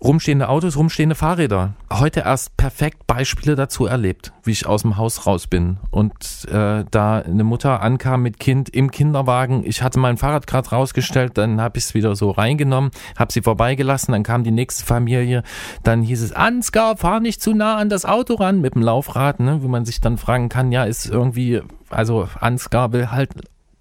Rumstehende 0.02 0.48
Autos, 0.48 0.76
rumstehende 0.76 1.14
Fahrräder. 1.14 1.74
Heute 1.92 2.20
erst 2.20 2.56
perfekt 2.56 3.06
Beispiele 3.06 3.56
dazu 3.56 3.86
erlebt, 3.86 4.32
wie 4.44 4.52
ich 4.52 4.66
aus 4.66 4.82
dem 4.82 4.96
Haus 4.96 5.26
raus 5.26 5.46
bin 5.46 5.78
und 5.90 6.12
äh, 6.50 6.84
da 6.90 7.18
eine 7.18 7.44
Mutter 7.44 7.82
ankam 7.82 8.22
mit 8.22 8.38
Kind 8.38 8.68
im 8.68 8.90
Kinderwagen. 8.90 9.64
Ich 9.64 9.82
hatte 9.82 9.98
mein 9.98 10.16
Fahrrad 10.16 10.46
gerade 10.46 10.68
rausgestellt, 10.70 11.38
dann 11.38 11.60
habe 11.60 11.78
ich 11.78 11.84
es 11.84 11.94
wieder 11.94 12.14
so 12.16 12.30
reingenommen, 12.30 12.90
habe 13.18 13.32
sie 13.32 13.42
vorbeigelassen, 13.42 14.12
dann 14.12 14.22
kam 14.22 14.44
die 14.44 14.50
nächste 14.50 14.84
Familie, 14.84 15.42
dann 15.82 16.02
hieß 16.02 16.22
es, 16.22 16.32
Ansgar, 16.32 16.96
fahr 16.96 17.20
nicht 17.20 17.42
zu 17.42 17.54
nah 17.54 17.76
an 17.76 17.88
das 17.88 18.04
Auto 18.04 18.34
ran 18.34 18.60
mit 18.60 18.74
dem 18.74 18.82
Laufrad, 18.82 19.40
ne, 19.40 19.62
wo 19.62 19.68
man 19.68 19.84
sich 19.84 20.00
dann 20.00 20.18
fragen 20.18 20.48
kann, 20.48 20.72
ja, 20.72 20.84
ist 20.84 21.06
irgendwie, 21.06 21.62
also 21.90 22.28
Ansgar 22.40 22.92
will 22.92 23.10
halt 23.10 23.30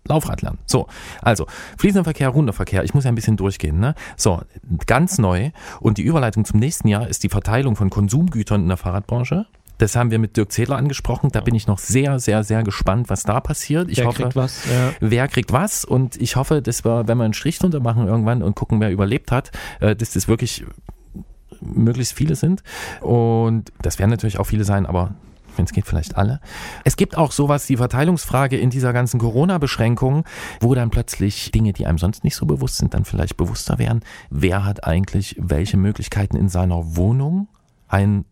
Laufrad 0.08 0.42
lernen. 0.42 0.60
So, 0.66 0.88
also 1.22 1.48
fließender 1.78 2.04
Verkehr, 2.04 2.30
runder 2.30 2.54
Verkehr. 2.54 2.84
Ich 2.84 2.94
muss 2.94 3.04
ja 3.04 3.12
ein 3.12 3.16
bisschen 3.16 3.38
durchgehen. 3.38 3.80
Ne? 3.80 3.96
So, 4.18 4.42
ganz 4.86 5.18
neu 5.18 5.52
und 5.80 5.98
die 5.98 6.04
Überleitung 6.04 6.46
zum 6.46 6.60
nächsten 6.60 6.88
Jahr 6.88 7.08
ist 7.08 7.24
die 7.24 7.30
Verteilung 7.30 7.76
von 7.76 7.90
Konsumgütern 7.90 8.62
in 8.62 8.68
der 8.68 8.78
Fahrradbranche. 8.78 9.46
Das 9.78 9.96
haben 9.96 10.10
wir 10.10 10.20
mit 10.20 10.38
Dirk 10.38 10.52
Zedler 10.52 10.78
angesprochen. 10.78 11.32
Da 11.32 11.42
bin 11.42 11.54
ich 11.54 11.68
noch 11.68 11.80
sehr, 11.80 12.20
sehr, 12.20 12.44
sehr 12.44 12.64
gespannt, 12.64 13.10
was 13.10 13.24
da 13.24 13.42
passiert. 13.42 13.90
Ich 13.90 13.98
wer 13.98 14.06
hoffe, 14.06 14.24
kriegt 14.24 14.36
was? 14.36 14.66
Ja. 14.66 14.94
Wer 15.02 15.28
kriegt 15.28 15.52
was? 15.52 15.84
Und 15.84 16.16
ich 16.22 16.38
hoffe, 16.38 16.62
dass 16.62 16.86
wir, 16.86 17.08
wenn 17.08 17.18
wir 17.18 17.26
einen 17.26 17.34
Strich 17.34 17.60
drunter 17.60 17.82
machen 17.82 18.08
irgendwann 18.08 18.42
und 18.42 18.56
gucken, 18.56 18.80
wer 18.80 18.92
überlebt 18.92 19.32
hat, 19.32 19.52
äh, 19.82 19.96
dass 19.96 20.12
das 20.12 20.28
wirklich 20.28 20.64
möglichst 21.62 22.14
viele 22.14 22.36
sind. 22.36 22.64
Und 23.02 23.72
das 23.82 24.00
werden 24.00 24.12
natürlich 24.12 24.40
auch 24.40 24.46
viele 24.46 24.64
sein, 24.64 24.86
aber 24.86 25.14
wenn 25.58 25.66
es 25.66 25.74
geht, 25.74 25.86
vielleicht 25.86 26.18
alle. 26.18 26.40
Es 26.84 26.98
gibt 26.98 27.18
auch 27.18 27.32
sowas, 27.32 27.66
die 27.68 27.78
Verteilungsfrage 27.78 28.58
in 28.58 28.70
dieser 28.70 28.94
ganzen 28.94 29.20
Corona-Beschränkung, 29.20 30.26
wo 30.60 30.76
dann 30.76 30.90
plötzlich 30.90 31.52
Dinge, 31.52 31.74
die 31.74 31.86
einem 31.86 31.98
sonst 31.98 32.24
nicht 32.24 32.36
so 32.36 32.46
bewusst 32.46 32.78
sind, 32.78 32.94
dann 32.94 33.06
vielleicht 33.06 33.38
bewusster 33.38 33.80
werden. 33.80 34.02
Wer 34.30 34.66
hat 34.66 34.84
eigentlich 34.84 35.36
welche 35.40 35.78
Möglichkeiten 35.78 36.38
in 36.38 36.50
seiner 36.50 36.96
Wohnung? 36.96 37.48
Ein 37.88 38.26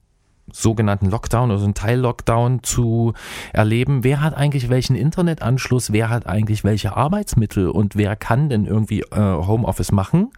sogenannten 0.51 1.09
Lockdown 1.09 1.49
oder 1.49 1.59
so 1.59 1.65
einen 1.65 1.73
Teil-Lockdown 1.73 2.63
zu 2.63 3.13
erleben. 3.53 4.03
Wer 4.03 4.21
hat 4.21 4.35
eigentlich 4.35 4.69
welchen 4.69 4.95
Internetanschluss? 4.95 5.93
Wer 5.93 6.09
hat 6.09 6.27
eigentlich 6.27 6.63
welche 6.63 6.95
Arbeitsmittel? 6.95 7.69
Und 7.69 7.95
wer 7.95 8.15
kann 8.15 8.49
denn 8.49 8.65
irgendwie 8.65 9.01
äh, 9.01 9.15
Homeoffice 9.15 9.91
machen? 9.91 10.31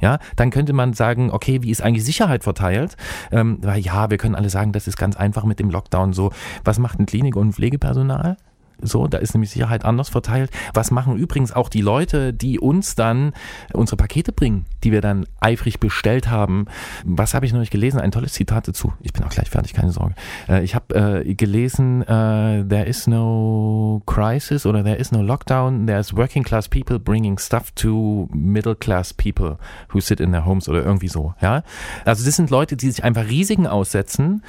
Ja, 0.00 0.18
dann 0.36 0.50
könnte 0.50 0.72
man 0.72 0.92
sagen, 0.92 1.30
okay, 1.30 1.62
wie 1.62 1.70
ist 1.70 1.82
eigentlich 1.82 2.04
Sicherheit 2.04 2.44
verteilt? 2.44 2.96
Ähm, 3.30 3.60
ja, 3.78 4.10
wir 4.10 4.18
können 4.18 4.34
alle 4.34 4.50
sagen, 4.50 4.72
das 4.72 4.88
ist 4.88 4.96
ganz 4.96 5.16
einfach 5.16 5.44
mit 5.44 5.58
dem 5.58 5.70
Lockdown 5.70 6.12
so. 6.12 6.32
Was 6.64 6.78
macht 6.78 6.98
ein 6.98 7.06
Klinik- 7.06 7.36
und 7.36 7.54
Pflegepersonal? 7.54 8.36
So, 8.82 9.06
da 9.06 9.18
ist 9.18 9.34
nämlich 9.34 9.50
Sicherheit 9.50 9.84
anders 9.84 10.08
verteilt. 10.08 10.50
Was 10.74 10.90
machen 10.90 11.16
übrigens 11.16 11.52
auch 11.52 11.68
die 11.68 11.80
Leute, 11.80 12.32
die 12.32 12.58
uns 12.58 12.94
dann 12.94 13.32
unsere 13.72 13.96
Pakete 13.96 14.32
bringen, 14.32 14.66
die 14.84 14.92
wir 14.92 15.00
dann 15.00 15.26
eifrig 15.40 15.80
bestellt 15.80 16.28
haben? 16.28 16.66
Was 17.04 17.34
habe 17.34 17.46
ich 17.46 17.52
noch 17.52 17.60
nicht 17.60 17.72
gelesen? 17.72 18.00
Ein 18.00 18.10
tolles 18.10 18.32
Zitat 18.32 18.68
dazu. 18.68 18.92
Ich 19.00 19.12
bin 19.12 19.24
auch 19.24 19.30
gleich 19.30 19.50
fertig, 19.50 19.72
keine 19.72 19.92
Sorge. 19.92 20.14
Äh, 20.48 20.64
ich 20.64 20.74
habe 20.74 21.22
äh, 21.24 21.34
gelesen, 21.34 22.02
äh, 22.02 22.64
there 22.64 22.84
is 22.84 23.06
no 23.06 24.02
crisis 24.06 24.66
oder 24.66 24.82
there 24.82 24.96
is 24.96 25.12
no 25.12 25.22
lockdown. 25.22 25.86
There's 25.86 26.16
working 26.16 26.42
class 26.42 26.68
people 26.68 26.98
bringing 26.98 27.38
stuff 27.38 27.70
to 27.72 28.28
middle 28.32 28.74
class 28.74 29.14
people 29.14 29.58
who 29.92 30.00
sit 30.00 30.20
in 30.20 30.32
their 30.32 30.44
homes 30.44 30.68
oder 30.68 30.84
irgendwie 30.84 31.08
so. 31.08 31.34
Ja, 31.40 31.62
also 32.04 32.24
das 32.24 32.36
sind 32.36 32.50
Leute, 32.50 32.76
die 32.76 32.90
sich 32.90 33.04
einfach 33.04 33.28
Risiken 33.28 33.66
aussetzen. 33.66 34.42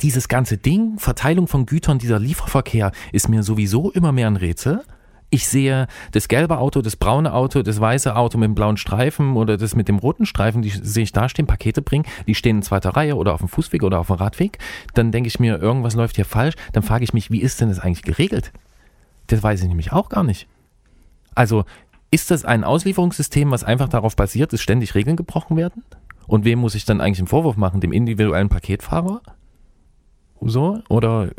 Dieses 0.00 0.28
ganze 0.28 0.56
Ding, 0.56 0.98
Verteilung 0.98 1.46
von 1.46 1.66
Gütern, 1.66 1.98
dieser 1.98 2.18
Lieferverkehr 2.18 2.92
ist 3.12 3.28
mir 3.28 3.42
sowieso 3.42 3.79
immer 3.88 4.12
mehr 4.12 4.26
ein 4.26 4.36
Rätsel. 4.36 4.82
Ich 5.32 5.48
sehe 5.48 5.86
das 6.10 6.28
gelbe 6.28 6.58
Auto, 6.58 6.82
das 6.82 6.96
braune 6.96 7.32
Auto, 7.32 7.62
das 7.62 7.80
weiße 7.80 8.14
Auto 8.16 8.36
mit 8.36 8.48
dem 8.48 8.54
blauen 8.56 8.76
Streifen 8.76 9.36
oder 9.36 9.56
das 9.56 9.76
mit 9.76 9.88
dem 9.88 9.98
roten 9.98 10.26
Streifen, 10.26 10.60
die 10.60 10.70
sehe 10.70 11.04
ich 11.04 11.12
da 11.12 11.28
stehen, 11.28 11.46
Pakete 11.46 11.82
bringen, 11.82 12.04
die 12.26 12.34
stehen 12.34 12.56
in 12.56 12.62
zweiter 12.62 12.90
Reihe 12.90 13.14
oder 13.14 13.32
auf 13.32 13.38
dem 13.38 13.48
Fußweg 13.48 13.84
oder 13.84 14.00
auf 14.00 14.08
dem 14.08 14.16
Radweg. 14.16 14.58
Dann 14.92 15.12
denke 15.12 15.28
ich 15.28 15.38
mir, 15.38 15.58
irgendwas 15.58 15.94
läuft 15.94 16.16
hier 16.16 16.24
falsch. 16.24 16.56
Dann 16.72 16.82
frage 16.82 17.04
ich 17.04 17.14
mich, 17.14 17.30
wie 17.30 17.40
ist 17.40 17.60
denn 17.60 17.68
das 17.68 17.78
eigentlich 17.78 18.02
geregelt? 18.02 18.52
Das 19.28 19.42
weiß 19.42 19.62
ich 19.62 19.68
nämlich 19.68 19.92
auch 19.92 20.08
gar 20.08 20.24
nicht. 20.24 20.48
Also, 21.36 21.64
ist 22.10 22.32
das 22.32 22.44
ein 22.44 22.64
Auslieferungssystem, 22.64 23.52
was 23.52 23.62
einfach 23.62 23.88
darauf 23.88 24.16
basiert, 24.16 24.52
dass 24.52 24.60
ständig 24.60 24.96
Regeln 24.96 25.16
gebrochen 25.16 25.56
werden? 25.56 25.84
Und 26.26 26.44
wem 26.44 26.58
muss 26.58 26.74
ich 26.74 26.84
dann 26.84 27.00
eigentlich 27.00 27.20
einen 27.20 27.28
Vorwurf 27.28 27.56
machen? 27.56 27.80
Dem 27.80 27.92
individuellen 27.92 28.48
Paketfahrer? 28.48 29.20
So 30.42 30.82
oder 30.88 31.30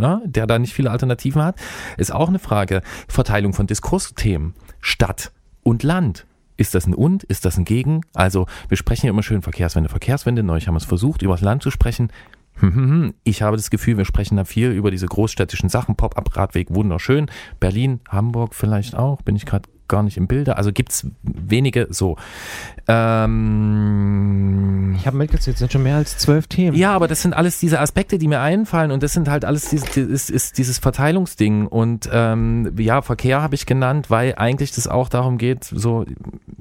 ja, 0.00 0.20
der 0.24 0.46
da 0.46 0.58
nicht 0.58 0.74
viele 0.74 0.90
Alternativen 0.90 1.42
hat, 1.42 1.56
ist 1.96 2.12
auch 2.12 2.28
eine 2.28 2.38
Frage. 2.38 2.82
Verteilung 3.08 3.52
von 3.52 3.66
Diskursthemen, 3.66 4.54
Stadt 4.80 5.32
und 5.62 5.82
Land. 5.82 6.26
Ist 6.56 6.74
das 6.74 6.86
ein 6.86 6.94
Und? 6.94 7.22
Ist 7.24 7.44
das 7.44 7.56
ein 7.56 7.64
Gegen? 7.64 8.00
Also 8.14 8.46
wir 8.68 8.76
sprechen 8.76 9.06
ja 9.06 9.12
immer 9.12 9.22
schön 9.22 9.42
Verkehrswende, 9.42 9.88
Verkehrswende. 9.88 10.42
Neulich 10.42 10.66
haben 10.66 10.74
wir 10.74 10.78
es 10.78 10.84
versucht, 10.84 11.22
über 11.22 11.34
das 11.34 11.40
Land 11.40 11.62
zu 11.62 11.70
sprechen. 11.70 12.10
hm, 12.56 12.74
hm, 12.74 12.90
hm. 12.90 13.14
Ich 13.22 13.42
habe 13.42 13.56
das 13.56 13.70
Gefühl, 13.70 13.96
wir 13.96 14.04
sprechen 14.04 14.36
da 14.36 14.44
viel 14.44 14.70
über 14.72 14.90
diese 14.90 15.06
großstädtischen 15.06 15.68
Sachen. 15.68 15.94
Pop-up-Radweg, 15.94 16.74
wunderschön. 16.74 17.30
Berlin, 17.60 18.00
Hamburg 18.08 18.56
vielleicht 18.56 18.96
auch, 18.96 19.22
bin 19.22 19.36
ich 19.36 19.46
gerade 19.46 19.68
gar 19.88 20.02
nicht 20.02 20.16
im 20.16 20.26
Bilde. 20.26 20.56
Also 20.56 20.72
gibt 20.72 20.92
es 20.92 21.06
wenige 21.22 21.88
so. 21.90 22.16
Ähm, 22.86 24.18
ich 24.98 25.06
habe 25.06 25.16
mitgezählt, 25.16 25.54
es 25.54 25.58
sind 25.58 25.72
schon 25.72 25.82
mehr 25.82 25.96
als 25.96 26.18
zwölf 26.18 26.46
Themen. 26.46 26.76
Ja, 26.76 26.92
aber 26.92 27.08
das 27.08 27.22
sind 27.22 27.34
alles 27.34 27.58
diese 27.58 27.80
Aspekte, 27.80 28.18
die 28.18 28.28
mir 28.28 28.40
einfallen 28.40 28.90
und 28.90 29.02
das 29.02 29.12
sind 29.12 29.28
halt 29.28 29.44
alles 29.44 29.68
dieses, 29.70 29.96
ist, 29.96 30.30
ist 30.30 30.58
dieses 30.58 30.78
Verteilungsding. 30.78 31.66
Und 31.66 32.08
ähm, 32.12 32.72
ja, 32.78 33.02
Verkehr 33.02 33.42
habe 33.42 33.54
ich 33.54 33.66
genannt, 33.66 34.10
weil 34.10 34.34
eigentlich 34.36 34.72
das 34.72 34.86
auch 34.88 35.08
darum 35.08 35.38
geht, 35.38 35.64
so, 35.64 36.04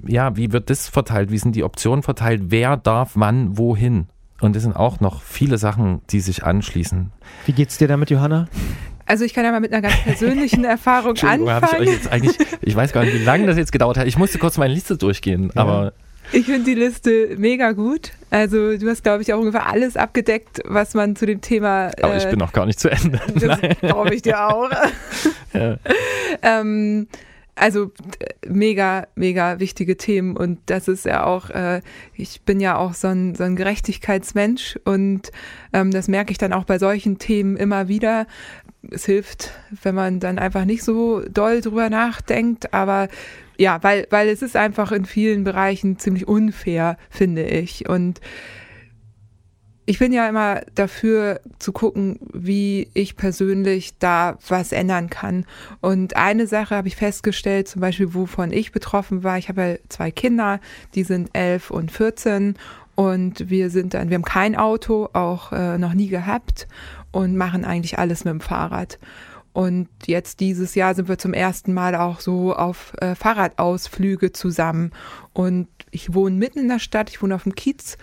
ja, 0.06 0.36
wie 0.36 0.52
wird 0.52 0.70
das 0.70 0.88
verteilt? 0.88 1.32
Wie 1.32 1.38
sind 1.38 1.56
die 1.56 1.64
Optionen 1.64 2.04
verteilt? 2.04 2.44
Wer 2.48 2.78
darf 2.78 3.12
wann 3.16 3.58
wohin? 3.58 4.08
Und 4.40 4.56
es 4.56 4.64
sind 4.64 4.76
auch 4.76 5.00
noch 5.00 5.22
viele 5.22 5.58
Sachen, 5.58 6.02
die 6.10 6.20
sich 6.20 6.44
anschließen. 6.44 7.12
Wie 7.46 7.54
geht's 7.54 7.78
dir 7.78 7.88
damit, 7.88 8.12
Johanna? 8.12 8.48
Also 9.08 9.24
ich 9.24 9.34
kann 9.34 9.46
ja 9.46 9.52
mal 9.52 9.62
mit 9.62 9.72
einer 9.72 9.82
ganz 9.82 10.04
persönlichen 10.04 10.64
Erfahrung 10.66 11.18
anfangen. 11.18 11.88
Ich, 12.24 12.38
ich 12.62 12.76
weiß 12.76 12.92
gar 12.92 13.04
nicht, 13.06 13.14
wie 13.14 13.24
lange 13.24 13.48
das 13.48 13.58
jetzt 13.58 13.72
gedauert 13.72 13.98
hat. 13.98 14.06
Ich 14.06 14.18
musste 14.18 14.38
kurz 14.38 14.58
meine 14.58 14.74
Liste 14.74 14.98
durchgehen, 14.98 15.50
ja. 15.56 15.62
aber 15.62 15.94
ich 16.34 16.46
finde 16.46 16.64
die 16.64 16.76
Liste 16.76 17.36
mega 17.38 17.72
gut. 17.72 18.12
Also 18.30 18.78
du 18.78 18.90
hast, 18.90 19.04
glaube 19.04 19.22
ich, 19.22 19.34
auch 19.34 19.40
ungefähr 19.40 19.66
alles 19.66 19.96
abgedeckt, 19.96 20.62
was 20.66 20.94
man 20.94 21.16
zu 21.16 21.26
dem 21.26 21.40
Thema. 21.40 21.92
Aber 22.02 22.16
äh, 22.16 22.18
ich 22.18 22.30
bin 22.30 22.38
noch 22.38 22.52
gar 22.52 22.66
nicht 22.66 22.80
zu 22.80 22.90
Ende. 22.90 23.22
Das 23.34 23.60
glaube 23.80 24.14
ich 24.14 24.24
dir 24.24 24.46
auch. 24.46 24.70
ja. 25.54 25.78
ähm, 26.42 27.08
also 27.56 27.92
mega, 28.46 29.08
mega 29.16 29.60
wichtige 29.60 29.98
Themen 29.98 30.38
und 30.38 30.60
das 30.68 30.88
ist 30.88 31.06
ja 31.06 31.24
auch, 31.26 31.50
äh, 31.50 31.82
ich 32.14 32.42
bin 32.42 32.60
ja 32.60 32.78
auch 32.78 32.94
so 32.94 33.08
ein, 33.08 33.34
so 33.34 33.44
ein 33.44 33.56
Gerechtigkeitsmensch 33.56 34.78
und 34.84 35.32
ähm, 35.74 35.92
das 35.92 36.08
merke 36.08 36.32
ich 36.32 36.38
dann 36.38 36.54
auch 36.54 36.66
bei 36.66 36.78
solchen 36.78 37.18
Themen 37.18 37.58
immer 37.58 37.88
wieder. 37.88 38.28
Es 38.90 39.06
hilft, 39.06 39.52
wenn 39.84 39.96
man 39.96 40.20
dann 40.20 40.40
einfach 40.40 40.66
nicht 40.66 40.84
so 40.84 41.22
doll 41.22 41.62
drüber 41.62 41.90
nachdenkt, 41.90 42.74
aber 42.74 43.10
ja, 43.58 43.82
weil, 43.82 44.08
weil 44.12 44.30
es 44.30 44.42
ist 44.42 44.56
einfach 44.56 44.92
in 44.92 45.06
vielen 45.06 45.44
Bereichen 45.44 45.98
ziemlich 45.98 46.28
unfair, 46.28 46.98
finde 47.10 47.44
ich. 47.44 47.90
Und 47.90 48.22
ich 49.90 50.00
bin 50.00 50.12
ja 50.12 50.28
immer 50.28 50.62
dafür 50.76 51.40
zu 51.60 51.72
gucken, 51.72 52.20
wie 52.34 52.90
ich 52.94 53.16
persönlich 53.16 53.98
da 53.98 54.38
was 54.48 54.74
ändern 54.74 55.10
kann. 55.10 55.46
Und 55.80 56.18
eine 56.18 56.46
Sache 56.46 56.76
habe 56.76 56.90
ich 56.90 56.98
festgestellt, 56.98 57.70
zum 57.70 57.82
Beispiel, 57.82 58.14
wovon 58.14 58.52
ich 58.52 58.74
betroffen 58.74 59.24
war. 59.24 59.38
Ich 59.38 59.48
habe 59.48 59.62
ja 59.62 59.76
zwei 59.88 60.12
Kinder, 60.12 60.60
die 60.94 61.04
sind 61.04 61.30
elf 61.32 61.72
und 61.72 61.90
14 61.90 62.56
und 62.96 63.50
wir 63.50 63.70
sind 63.70 63.94
dann, 63.94 64.10
wir 64.10 64.16
haben 64.16 64.24
kein 64.24 64.56
Auto, 64.56 65.08
auch 65.14 65.54
äh, 65.54 65.78
noch 65.78 65.94
nie 65.94 66.10
gehabt 66.10 66.68
und 67.12 67.36
machen 67.36 67.66
eigentlich 67.66 68.00
alles 68.00 68.26
mit 68.26 68.32
dem 68.32 68.42
Fahrrad. 68.42 69.00
Und 69.54 69.90
jetzt 70.06 70.40
dieses 70.40 70.76
Jahr 70.76 70.94
sind 70.94 71.10
wir 71.10 71.18
zum 71.18 71.34
ersten 71.34 71.74
Mal 71.74 71.96
auch 71.96 72.20
so 72.20 72.54
auf 72.56 72.94
äh, 73.02 73.16
Fahrradausflüge 73.16 74.32
zusammen. 74.32 74.92
Und 75.34 75.68
ich 75.90 76.14
wohne 76.14 76.36
mitten 76.36 76.60
in 76.60 76.68
der 76.68 76.80
Stadt, 76.80 77.10
ich 77.10 77.22
wohne 77.24 77.34
auf 77.34 77.44
dem 77.44 77.56
Kiez 77.56 77.98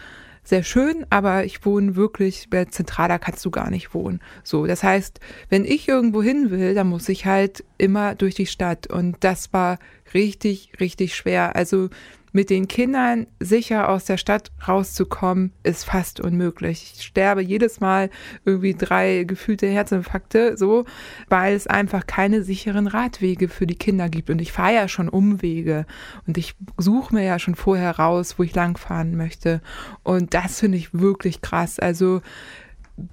sehr 0.45 0.63
schön, 0.63 1.07
aber 1.09 1.45
ich 1.45 1.65
wohne 1.65 1.97
wirklich, 1.97 2.49
zentraler 2.71 3.19
kannst 3.19 3.45
du 3.45 3.51
gar 3.51 3.71
nicht 3.71 3.95
wohnen. 3.95 4.21
So, 4.43 4.67
das 4.67 4.83
heißt, 4.83 5.19
wenn 5.49 5.65
ich 5.65 5.89
irgendwo 5.89 6.23
hin 6.23 6.51
will, 6.51 6.75
dann 6.75 6.89
muss 6.89 7.09
ich 7.09 7.25
halt 7.25 7.65
immer 7.79 8.15
durch 8.15 8.35
die 8.35 8.47
Stadt 8.47 8.87
und 8.87 9.17
das 9.21 9.53
war 9.53 9.79
richtig, 10.13 10.73
richtig 10.81 11.17
schwer. 11.17 11.57
Also 11.57 11.89
mit 12.35 12.51
den 12.51 12.67
Kindern 12.67 13.29
sicher 13.39 13.89
aus 13.89 14.07
der 14.07 14.17
Stadt 14.17 14.51
rauszukommen, 14.67 15.53
ist 15.63 15.85
fast 15.85 16.19
unmöglich. 16.19 16.95
Ich 16.97 17.05
sterbe 17.05 17.41
jedes 17.41 17.79
Mal 17.79 18.11
irgendwie 18.45 18.75
drei 18.75 19.23
gefühlte 19.23 19.69
Herzinfarkte, 19.69 20.57
so, 20.57 20.85
weil 21.29 21.55
es 21.55 21.69
einfach 21.69 22.09
keine 22.09 22.43
sicheren 22.43 22.89
Radwege 22.89 23.49
für 23.49 23.69
die 23.69 23.77
Kinder 23.77 24.09
gibt. 24.09 24.31
Und 24.31 24.41
ich 24.41 24.51
fahre 24.51 24.75
ja 24.75 24.89
schon 24.89 25.09
Umwege 25.09 25.87
und 26.27 26.37
ich 26.37 26.57
suche 26.77 27.15
mir 27.15 27.23
ja 27.23 27.39
schon 27.39 27.55
vorher 27.55 27.93
raus, 27.93 28.35
wo 28.37 28.43
ich 28.43 28.53
langfahren 28.53 29.17
möchte. 29.17 29.63
Und 30.03 30.35
das 30.35 30.59
finde 30.59 30.79
ich 30.79 30.93
wirklich 30.93 31.41
krass. 31.41 31.79
Also 31.79 32.21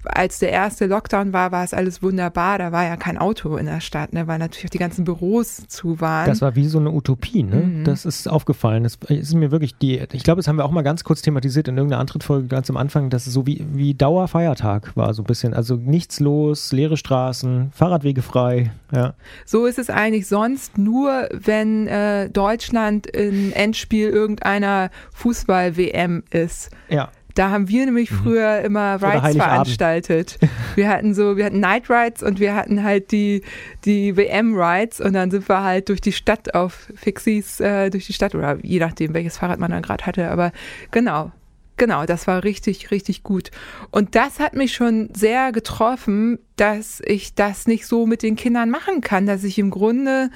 als 0.04 0.38
der 0.38 0.50
erste 0.50 0.86
Lockdown 0.86 1.32
war, 1.32 1.50
war 1.50 1.64
es 1.64 1.74
alles 1.74 2.02
wunderbar. 2.02 2.58
Da 2.58 2.70
war 2.70 2.84
ja 2.84 2.96
kein 2.96 3.18
Auto 3.18 3.56
in 3.56 3.66
der 3.66 3.80
Stadt, 3.80 4.12
ne, 4.12 4.28
weil 4.28 4.38
natürlich 4.38 4.66
auch 4.66 4.70
die 4.70 4.78
ganzen 4.78 5.04
Büros 5.04 5.66
zu 5.66 6.00
waren. 6.00 6.26
Das 6.26 6.40
war 6.40 6.54
wie 6.54 6.66
so 6.66 6.78
eine 6.78 6.92
Utopie, 6.92 7.42
ne? 7.42 7.56
Mhm. 7.56 7.84
Das 7.84 8.04
ist 8.04 8.28
aufgefallen. 8.28 8.84
Das 8.84 8.98
ist 9.08 9.34
mir 9.34 9.50
wirklich 9.50 9.76
die, 9.76 9.98
ich 10.12 10.22
glaube, 10.22 10.38
das 10.38 10.46
haben 10.46 10.56
wir 10.56 10.64
auch 10.64 10.70
mal 10.70 10.82
ganz 10.82 11.02
kurz 11.02 11.22
thematisiert 11.22 11.66
in 11.66 11.76
irgendeiner 11.76 12.00
Antrittsfolge 12.00 12.46
ganz 12.46 12.70
am 12.70 12.76
Anfang, 12.76 13.10
dass 13.10 13.26
es 13.26 13.32
so 13.32 13.46
wie, 13.46 13.64
wie 13.72 13.94
Dauerfeiertag 13.94 14.96
war, 14.96 15.14
so 15.14 15.22
ein 15.22 15.26
bisschen. 15.26 15.52
Also 15.52 15.74
nichts 15.74 16.20
los, 16.20 16.70
leere 16.70 16.96
Straßen, 16.96 17.72
Fahrradwege 17.72 18.22
frei, 18.22 18.70
ja. 18.94 19.14
So 19.44 19.66
ist 19.66 19.78
es 19.78 19.90
eigentlich 19.90 20.28
sonst 20.28 20.78
nur, 20.78 21.28
wenn 21.32 21.88
äh, 21.88 22.30
Deutschland 22.30 23.08
in 23.08 23.52
Endspiel 23.52 24.08
irgendeiner 24.08 24.90
Fußball-WM 25.12 26.22
ist. 26.30 26.70
Ja. 26.88 27.10
Da 27.34 27.50
haben 27.50 27.68
wir 27.68 27.84
nämlich 27.86 28.10
mhm. 28.10 28.16
früher 28.16 28.60
immer 28.60 29.02
Rides 29.02 29.36
veranstaltet. 29.36 30.38
Wir 30.74 30.88
hatten 30.88 31.12
so, 31.14 31.36
wir 31.36 31.44
hatten 31.44 31.60
Night 31.60 31.90
Rides 31.90 32.22
und 32.22 32.40
wir 32.40 32.54
hatten 32.54 32.82
halt 32.82 33.12
die, 33.12 33.42
die 33.84 34.16
WM-Rides 34.16 35.00
und 35.00 35.12
dann 35.12 35.30
sind 35.30 35.46
wir 35.46 35.62
halt 35.62 35.90
durch 35.90 36.00
die 36.00 36.12
Stadt 36.12 36.54
auf 36.54 36.90
Fixies, 36.94 37.60
äh, 37.60 37.90
durch 37.90 38.06
die 38.06 38.14
Stadt 38.14 38.34
oder 38.34 38.58
je 38.62 38.78
nachdem, 38.78 39.12
welches 39.12 39.36
Fahrrad 39.36 39.58
man 39.58 39.70
dann 39.70 39.82
gerade 39.82 40.06
hatte. 40.06 40.30
Aber 40.30 40.50
genau, 40.90 41.30
genau, 41.76 42.06
das 42.06 42.26
war 42.26 42.42
richtig, 42.44 42.90
richtig 42.90 43.22
gut. 43.22 43.50
Und 43.90 44.14
das 44.14 44.40
hat 44.40 44.54
mich 44.54 44.72
schon 44.72 45.10
sehr 45.14 45.52
getroffen, 45.52 46.38
dass 46.56 47.02
ich 47.04 47.34
das 47.34 47.66
nicht 47.66 47.86
so 47.86 48.06
mit 48.06 48.22
den 48.22 48.36
Kindern 48.36 48.70
machen 48.70 49.02
kann, 49.02 49.26
dass 49.26 49.44
ich 49.44 49.58
im 49.58 49.70
Grunde 49.70 50.30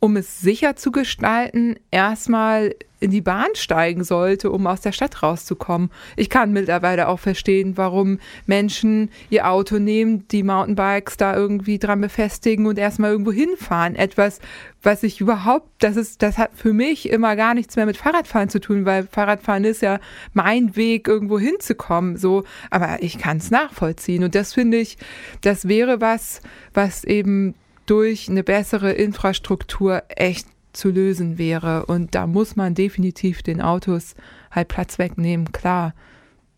um 0.00 0.16
es 0.16 0.40
sicher 0.40 0.76
zu 0.76 0.92
gestalten, 0.92 1.76
erstmal 1.90 2.74
in 2.98 3.10
die 3.10 3.20
Bahn 3.20 3.48
steigen 3.54 4.04
sollte, 4.04 4.50
um 4.50 4.66
aus 4.66 4.80
der 4.80 4.92
Stadt 4.92 5.22
rauszukommen. 5.22 5.90
Ich 6.16 6.30
kann 6.30 6.52
mittlerweile 6.52 7.08
auch 7.08 7.20
verstehen, 7.20 7.76
warum 7.76 8.18
Menschen 8.46 9.10
ihr 9.28 9.50
Auto 9.50 9.78
nehmen, 9.78 10.26
die 10.28 10.42
Mountainbikes 10.42 11.18
da 11.18 11.36
irgendwie 11.36 11.78
dran 11.78 12.00
befestigen 12.00 12.66
und 12.66 12.78
erstmal 12.78 13.10
irgendwo 13.10 13.32
hinfahren. 13.32 13.96
Etwas, 13.96 14.40
was 14.82 15.02
ich 15.02 15.20
überhaupt, 15.20 15.68
das 15.80 15.96
ist, 15.96 16.22
das 16.22 16.38
hat 16.38 16.52
für 16.54 16.72
mich 16.72 17.10
immer 17.10 17.36
gar 17.36 17.52
nichts 17.52 17.76
mehr 17.76 17.86
mit 17.86 17.98
Fahrradfahren 17.98 18.48
zu 18.48 18.60
tun, 18.60 18.86
weil 18.86 19.06
Fahrradfahren 19.06 19.64
ist 19.64 19.82
ja 19.82 20.00
mein 20.32 20.74
Weg, 20.74 21.06
irgendwo 21.06 21.38
hinzukommen, 21.38 22.16
so. 22.16 22.44
Aber 22.70 23.02
ich 23.02 23.18
kann 23.18 23.36
es 23.36 23.50
nachvollziehen. 23.50 24.24
Und 24.24 24.34
das 24.34 24.54
finde 24.54 24.78
ich, 24.78 24.96
das 25.42 25.68
wäre 25.68 26.00
was, 26.00 26.40
was 26.72 27.04
eben 27.04 27.54
durch 27.86 28.28
eine 28.28 28.42
bessere 28.42 28.92
Infrastruktur 28.92 30.02
echt 30.08 30.46
zu 30.72 30.90
lösen 30.90 31.38
wäre. 31.38 31.86
Und 31.86 32.14
da 32.14 32.26
muss 32.26 32.56
man 32.56 32.74
definitiv 32.74 33.42
den 33.42 33.60
Autos 33.60 34.14
halt 34.50 34.68
Platz 34.68 34.98
wegnehmen, 34.98 35.52
klar. 35.52 35.94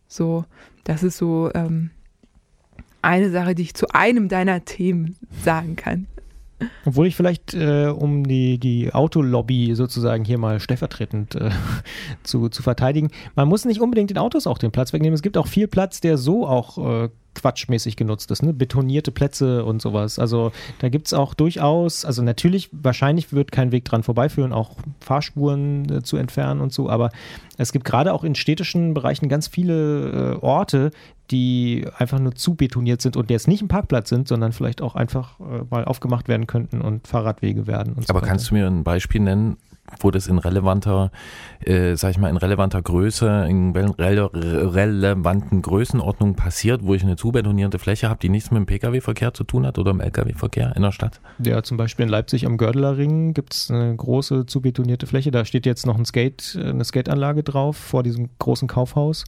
So, 0.08 0.44
das 0.84 1.02
ist 1.02 1.18
so 1.18 1.50
ähm, 1.54 1.90
eine 3.02 3.30
Sache, 3.30 3.54
die 3.54 3.62
ich 3.62 3.74
zu 3.74 3.88
einem 3.90 4.28
deiner 4.28 4.64
Themen 4.64 5.16
sagen 5.44 5.76
kann. 5.76 6.06
Obwohl 6.84 7.06
ich 7.06 7.14
vielleicht, 7.14 7.54
äh, 7.54 7.86
um 7.86 8.26
die, 8.26 8.58
die 8.58 8.92
Autolobby 8.92 9.74
sozusagen 9.74 10.24
hier 10.24 10.38
mal 10.38 10.58
stellvertretend 10.58 11.36
äh, 11.36 11.50
zu, 12.24 12.48
zu 12.48 12.62
verteidigen, 12.62 13.10
man 13.36 13.48
muss 13.48 13.64
nicht 13.64 13.80
unbedingt 13.80 14.10
den 14.10 14.18
Autos 14.18 14.46
auch 14.46 14.58
den 14.58 14.72
Platz 14.72 14.92
wegnehmen. 14.92 15.14
Es 15.14 15.22
gibt 15.22 15.36
auch 15.36 15.46
viel 15.46 15.68
Platz, 15.68 16.00
der 16.00 16.18
so 16.18 16.46
auch 16.46 17.04
äh, 17.04 17.08
quatschmäßig 17.38 17.96
genutzt 17.96 18.30
ist, 18.30 18.42
ne? 18.42 18.52
betonierte 18.52 19.12
Plätze 19.12 19.64
und 19.64 19.80
sowas. 19.80 20.18
Also 20.18 20.52
da 20.80 20.88
gibt 20.88 21.06
es 21.06 21.14
auch 21.14 21.34
durchaus, 21.34 22.04
also 22.04 22.22
natürlich, 22.22 22.68
wahrscheinlich 22.72 23.32
wird 23.32 23.52
kein 23.52 23.72
Weg 23.72 23.84
dran 23.84 24.02
vorbeiführen, 24.02 24.52
auch 24.52 24.76
Fahrspuren 25.00 25.90
äh, 25.90 26.02
zu 26.02 26.16
entfernen 26.16 26.60
und 26.60 26.72
so, 26.72 26.90
aber 26.90 27.10
es 27.56 27.72
gibt 27.72 27.84
gerade 27.84 28.12
auch 28.12 28.24
in 28.24 28.34
städtischen 28.34 28.94
Bereichen 28.94 29.28
ganz 29.28 29.48
viele 29.48 30.36
äh, 30.40 30.44
Orte, 30.44 30.90
die 31.30 31.86
einfach 31.98 32.18
nur 32.18 32.34
zu 32.34 32.54
betoniert 32.54 33.02
sind 33.02 33.16
und 33.16 33.30
jetzt 33.30 33.48
nicht 33.48 33.62
ein 33.62 33.68
Parkplatz 33.68 34.08
sind, 34.08 34.28
sondern 34.28 34.52
vielleicht 34.52 34.80
auch 34.80 34.94
einfach 34.94 35.38
äh, 35.40 35.64
mal 35.70 35.84
aufgemacht 35.84 36.28
werden 36.28 36.46
könnten 36.46 36.80
und 36.80 37.06
Fahrradwege 37.06 37.66
werden. 37.66 37.92
Und 37.94 38.06
so 38.06 38.12
Aber 38.12 38.22
weiter. 38.22 38.30
kannst 38.30 38.50
du 38.50 38.54
mir 38.54 38.66
ein 38.66 38.84
Beispiel 38.84 39.20
nennen, 39.20 39.58
wo 40.00 40.10
das 40.10 40.26
in 40.26 40.38
relevanter, 40.38 41.10
äh, 41.60 41.96
sag 41.96 42.10
ich 42.10 42.18
mal, 42.18 42.28
in 42.28 42.36
relevanter 42.36 42.82
Größe, 42.82 43.46
in 43.48 43.74
rele 43.74 44.30
relevanten 44.32 45.62
Größenordnungen 45.62 46.34
passiert, 46.36 46.84
wo 46.84 46.94
ich 46.94 47.02
eine 47.02 47.16
zubetonierte 47.16 47.78
Fläche 47.78 48.08
habe, 48.08 48.20
die 48.20 48.28
nichts 48.28 48.50
mit 48.50 48.58
dem 48.58 48.66
Pkw-Verkehr 48.66 49.34
zu 49.34 49.44
tun 49.44 49.66
hat 49.66 49.78
oder 49.78 49.90
im 49.90 50.00
Lkw-Verkehr 50.00 50.74
in 50.76 50.82
der 50.82 50.92
Stadt? 50.92 51.20
Ja, 51.38 51.62
zum 51.62 51.76
Beispiel 51.76 52.04
in 52.04 52.10
Leipzig 52.10 52.46
am 52.46 52.56
Gördelerring 52.56 53.34
gibt 53.34 53.54
es 53.54 53.70
eine 53.70 53.94
große 53.94 54.46
zubetonierte 54.46 55.06
Fläche. 55.06 55.30
Da 55.30 55.44
steht 55.44 55.66
jetzt 55.66 55.86
noch 55.86 55.98
ein 55.98 56.04
Skate, 56.04 56.58
eine 56.60 56.84
Skateanlage 56.84 57.42
drauf 57.42 57.76
vor 57.76 58.02
diesem 58.02 58.30
großen 58.38 58.68
Kaufhaus. 58.68 59.24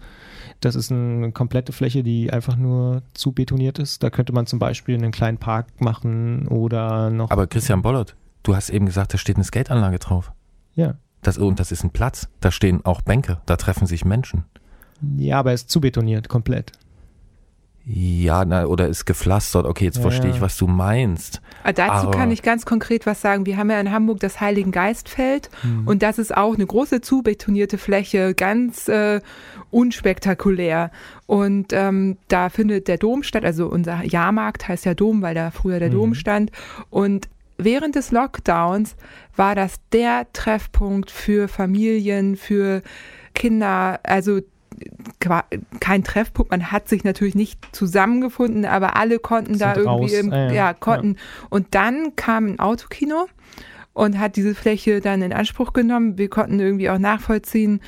Das 0.60 0.74
ist 0.74 0.92
eine 0.92 1.32
komplette 1.32 1.72
Fläche, 1.72 2.02
die 2.02 2.32
einfach 2.32 2.56
nur 2.56 3.02
zu 3.14 3.32
betoniert 3.32 3.78
ist. 3.78 4.02
Da 4.02 4.10
könnte 4.10 4.32
man 4.32 4.46
zum 4.46 4.58
Beispiel 4.58 4.94
einen 4.94 5.12
kleinen 5.12 5.38
Park 5.38 5.80
machen 5.80 6.48
oder 6.48 7.10
noch. 7.10 7.30
Aber 7.30 7.46
Christian 7.46 7.82
Bollert, 7.82 8.16
du 8.42 8.54
hast 8.54 8.70
eben 8.70 8.86
gesagt, 8.86 9.14
da 9.14 9.18
steht 9.18 9.36
eine 9.36 9.44
Skateanlage 9.44 9.98
drauf. 9.98 10.32
Ja. 10.74 10.94
Das, 11.22 11.36
und 11.38 11.60
das 11.60 11.70
ist 11.72 11.84
ein 11.84 11.90
Platz. 11.90 12.28
Da 12.40 12.50
stehen 12.50 12.84
auch 12.84 13.02
Bänke, 13.02 13.38
da 13.46 13.56
treffen 13.56 13.86
sich 13.86 14.04
Menschen. 14.04 14.44
Ja, 15.16 15.38
aber 15.40 15.50
er 15.50 15.54
ist 15.54 15.70
zu 15.70 15.80
betoniert, 15.80 16.28
komplett. 16.28 16.72
Ja, 17.86 18.44
na, 18.44 18.66
oder 18.66 18.88
ist 18.88 19.06
gepflastert. 19.06 19.64
Okay, 19.66 19.86
jetzt 19.86 19.96
Ja, 19.96 20.02
verstehe 20.02 20.30
ja. 20.30 20.36
ich, 20.36 20.40
was 20.42 20.56
du 20.58 20.66
meinst. 20.66 21.40
Ah, 21.64 21.72
Dazu 21.72 22.08
Aber- 22.08 22.10
kann 22.10 22.30
ich 22.30 22.42
ganz 22.42 22.64
konkret 22.66 23.06
was 23.06 23.20
sagen. 23.22 23.46
Wir 23.46 23.56
haben 23.56 23.70
ja 23.70 23.80
in 23.80 23.90
Hamburg 23.90 24.20
das 24.20 24.40
Heiligen 24.40 24.70
Geistfeld 24.70 25.50
und 25.86 26.02
das 26.02 26.18
ist 26.18 26.36
auch 26.36 26.54
eine 26.54 26.66
große 26.66 27.00
zubetonierte 27.00 27.78
Fläche, 27.78 28.34
ganz 28.34 28.86
äh, 28.88 29.20
unspektakulär. 29.70 30.90
Und 31.26 31.72
ähm, 31.72 32.18
da 32.28 32.48
findet 32.50 32.86
der 32.86 32.98
Dom 32.98 33.22
statt, 33.22 33.44
also 33.44 33.66
unser 33.68 34.04
Jahrmarkt 34.04 34.68
heißt 34.68 34.84
ja 34.84 34.94
Dom, 34.94 35.22
weil 35.22 35.34
da 35.34 35.50
früher 35.50 35.78
der 35.80 35.90
Dom 35.90 36.14
stand. 36.14 36.50
Und 36.90 37.28
während 37.64 37.94
des 37.94 38.10
Lockdowns 38.10 38.96
war 39.36 39.54
das 39.54 39.76
der 39.92 40.26
Treffpunkt 40.32 41.10
für 41.10 41.48
Familien, 41.48 42.36
für 42.36 42.82
Kinder, 43.34 44.00
also 44.02 44.40
kein 45.80 46.04
Treffpunkt, 46.04 46.50
man 46.50 46.72
hat 46.72 46.88
sich 46.88 47.04
natürlich 47.04 47.34
nicht 47.34 47.58
zusammengefunden, 47.72 48.64
aber 48.64 48.96
alle 48.96 49.18
konnten 49.18 49.58
da 49.58 49.74
irgendwie, 49.74 50.14
im, 50.14 50.30
ja, 50.30 50.46
ja, 50.46 50.52
ja, 50.52 50.74
konnten. 50.74 51.16
Und 51.50 51.74
dann 51.74 52.16
kam 52.16 52.46
ein 52.46 52.60
Autokino 52.60 53.26
und 53.92 54.18
hat 54.18 54.36
diese 54.36 54.54
Fläche 54.54 55.00
dann 55.00 55.22
in 55.22 55.32
Anspruch 55.32 55.72
genommen. 55.72 56.16
Wir 56.16 56.30
konnten 56.30 56.60
irgendwie 56.60 56.88
auch 56.88 56.98
nachvollziehen, 56.98 57.80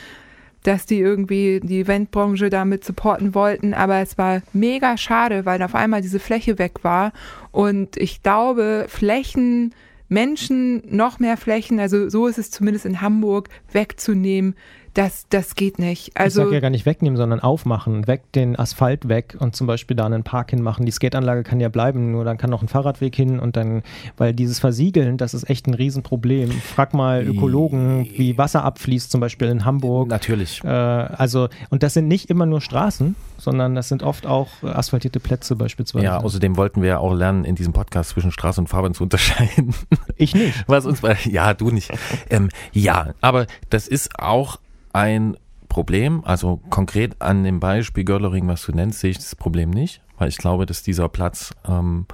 dass 0.62 0.86
die 0.86 1.00
irgendwie 1.00 1.60
die 1.60 1.80
Eventbranche 1.80 2.50
damit 2.50 2.84
supporten 2.84 3.34
wollten, 3.34 3.74
aber 3.74 3.98
es 3.98 4.18
war 4.18 4.42
mega 4.52 4.96
schade, 4.96 5.44
weil 5.44 5.62
auf 5.62 5.74
einmal 5.74 6.02
diese 6.02 6.20
Fläche 6.20 6.58
weg 6.58 6.82
war. 6.82 7.12
Und 7.50 7.96
ich 7.96 8.22
glaube, 8.22 8.86
Flächen, 8.88 9.74
Menschen, 10.08 10.82
noch 10.88 11.18
mehr 11.18 11.36
Flächen, 11.36 11.80
also 11.80 12.08
so 12.08 12.26
ist 12.26 12.38
es 12.38 12.50
zumindest 12.50 12.86
in 12.86 13.00
Hamburg, 13.00 13.48
wegzunehmen, 13.72 14.54
das, 14.94 15.26
das 15.30 15.54
geht 15.54 15.78
nicht. 15.78 16.08
ich 16.08 16.16
Also 16.20 16.44
sag 16.44 16.52
ja 16.52 16.60
gar 16.60 16.70
nicht 16.70 16.86
wegnehmen, 16.86 17.16
sondern 17.16 17.40
aufmachen. 17.40 18.06
Weg 18.06 18.30
den 18.32 18.58
Asphalt 18.58 19.08
weg 19.08 19.36
und 19.38 19.56
zum 19.56 19.66
Beispiel 19.66 19.96
da 19.96 20.06
einen 20.06 20.22
Park 20.22 20.50
hinmachen. 20.50 20.84
Die 20.84 20.92
Skateanlage 20.92 21.42
kann 21.42 21.60
ja 21.60 21.68
bleiben, 21.68 22.12
nur 22.12 22.24
dann 22.24 22.36
kann 22.36 22.50
noch 22.50 22.62
ein 22.62 22.68
Fahrradweg 22.68 23.14
hin 23.14 23.40
und 23.40 23.56
dann, 23.56 23.82
weil 24.16 24.34
dieses 24.34 24.60
Versiegeln, 24.60 25.16
das 25.16 25.34
ist 25.34 25.48
echt 25.48 25.66
ein 25.66 25.74
Riesenproblem. 25.74 26.50
Frag 26.50 26.94
mal 26.94 27.24
Ökologen, 27.26 28.08
wie 28.16 28.36
Wasser 28.36 28.64
abfließt, 28.64 29.10
zum 29.10 29.20
Beispiel 29.20 29.48
in 29.48 29.64
Hamburg. 29.64 30.08
Natürlich. 30.08 30.62
Äh, 30.64 30.68
also, 30.68 31.48
und 31.70 31.82
das 31.82 31.94
sind 31.94 32.08
nicht 32.08 32.28
immer 32.28 32.46
nur 32.46 32.60
Straßen, 32.60 33.16
sondern 33.38 33.74
das 33.74 33.88
sind 33.88 34.02
oft 34.02 34.26
auch 34.26 34.48
äh, 34.62 34.66
asphaltierte 34.66 35.20
Plätze 35.20 35.56
beispielsweise. 35.56 36.04
Ja, 36.04 36.18
außerdem 36.18 36.56
wollten 36.56 36.82
wir 36.82 36.88
ja 36.88 36.98
auch 36.98 37.14
lernen, 37.14 37.44
in 37.44 37.54
diesem 37.54 37.72
Podcast 37.72 38.10
zwischen 38.10 38.30
Straße 38.30 38.60
und 38.60 38.68
Fahrbahn 38.68 38.94
zu 38.94 39.04
unterscheiden. 39.04 39.74
ich 40.16 40.34
nicht. 40.34 40.64
Was 40.66 40.86
uns 40.86 41.00
bei, 41.00 41.16
ja, 41.24 41.54
du 41.54 41.70
nicht. 41.70 41.90
Ähm, 42.30 42.50
ja, 42.72 43.14
aber 43.20 43.46
das 43.70 43.88
ist 43.88 44.18
auch 44.18 44.58
ein 44.92 45.36
Problem. 45.68 46.22
Also 46.24 46.60
konkret 46.70 47.20
an 47.20 47.44
dem 47.44 47.60
Beispiel 47.60 48.04
Görlering, 48.04 48.46
was 48.48 48.62
du 48.66 48.72
nennst, 48.72 49.00
sehe 49.00 49.10
ich 49.10 49.16
das 49.18 49.34
Problem 49.34 49.70
nicht, 49.70 50.02
weil 50.18 50.28
ich 50.28 50.36
glaube, 50.36 50.66
dass 50.66 50.82
dieser 50.82 51.08
Platz 51.08 51.54
ähm, 51.66 52.06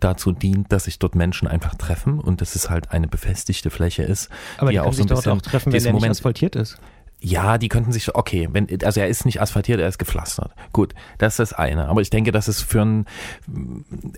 dazu 0.00 0.32
dient, 0.32 0.72
dass 0.72 0.84
sich 0.84 0.98
dort 0.98 1.14
Menschen 1.14 1.48
einfach 1.48 1.74
treffen 1.76 2.18
und 2.20 2.40
dass 2.40 2.54
es 2.54 2.68
halt 2.68 2.90
eine 2.90 3.06
befestigte 3.08 3.70
Fläche 3.70 4.02
ist, 4.02 4.28
Aber 4.58 4.70
die 4.70 4.76
können 4.76 4.88
auch 4.88 4.92
so 4.92 5.02
ein 5.02 5.06
dort 5.06 5.20
bisschen 5.20 5.32
auch 5.32 5.40
treffen, 5.40 5.72
wenn 5.72 5.82
der 5.82 5.92
nicht 5.92 6.00
Moment- 6.00 6.10
asphaltiert 6.10 6.56
ist. 6.56 6.78
Ja, 7.20 7.56
die 7.56 7.68
könnten 7.68 7.92
sich, 7.92 8.14
okay, 8.14 8.48
wenn, 8.52 8.68
also 8.84 9.00
er 9.00 9.08
ist 9.08 9.24
nicht 9.24 9.40
asphaltiert, 9.40 9.80
er 9.80 9.88
ist 9.88 9.98
gepflastert. 9.98 10.52
Gut, 10.72 10.94
das 11.16 11.34
ist 11.34 11.38
das 11.38 11.52
eine. 11.54 11.88
Aber 11.88 12.02
ich 12.02 12.10
denke, 12.10 12.30
dass 12.30 12.46
es 12.46 12.60
für 12.60 12.82
ein, 12.82 13.06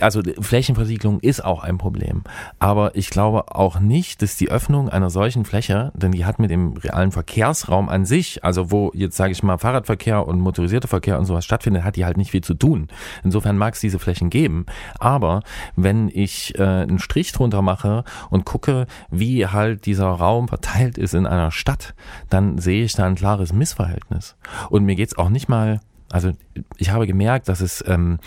also 0.01 0.21
Flächenversiegelung 0.41 1.21
ist 1.21 1.45
auch 1.45 1.63
ein 1.63 1.79
Problem. 1.79 2.25
Aber 2.59 2.97
ich 2.97 3.11
glaube 3.11 3.55
auch 3.55 3.79
nicht, 3.79 4.21
dass 4.21 4.37
die 4.37 4.51
Öffnung 4.51 4.89
einer 4.89 5.11
solchen 5.11 5.45
Fläche, 5.45 5.93
denn 5.95 6.11
die 6.11 6.25
hat 6.25 6.41
mit 6.41 6.51
dem 6.51 6.77
realen 6.77 7.13
Verkehrsraum 7.13 7.89
an 7.89 8.05
sich, 8.05 8.45
also 8.45 8.73
wo 8.73 8.91
jetzt 8.95 9.17
sage 9.17 9.33
ich 9.33 9.45
mal 9.45 9.59
Fahrradverkehr 9.59 10.27
und 10.27 10.41
motorisierter 10.41 10.89
Verkehr 10.89 11.19
und 11.19 11.25
sowas 11.25 11.45
stattfindet, 11.45 11.85
hat 11.85 11.97
die 11.97 12.05
halt 12.05 12.17
nicht 12.17 12.33
viel 12.33 12.43
zu 12.43 12.55
tun. 12.55 12.89
Insofern 13.23 13.57
mag 13.57 13.75
es 13.75 13.81
diese 13.81 14.01
Flächen 14.01 14.29
geben. 14.29 14.67
Aber 14.99 15.43
wenn 15.77 16.11
ich 16.13 16.59
äh, 16.59 16.63
einen 16.63 16.99
Strich 16.99 17.33
drunter 17.33 17.63
mache 17.63 18.03
und 18.29 18.45
gucke, 18.45 18.87
wie 19.11 19.47
halt 19.47 19.87
dieser 19.87 20.09
Raum 20.09 20.49
verteilt 20.49 20.99
ist 20.99 21.15
in 21.15 21.27
einer 21.27 21.53
Stadt, 21.53 21.95
dann 22.29 22.59
sehe 22.59 22.85
ich 22.85 22.88
da 22.95 23.05
ein 23.07 23.15
klares 23.15 23.53
Missverhältnis. 23.53 24.37
Und 24.71 24.85
mir 24.85 24.95
geht's 24.95 25.17
auch 25.17 25.31
nicht 25.31 25.49
mal 25.49 25.81
also 26.11 26.33
ich 26.79 26.91
habe 26.91 27.07
gemerkt, 27.07 27.49
dass 27.49 27.61
es, 27.61 27.85
ähm, 27.87 28.19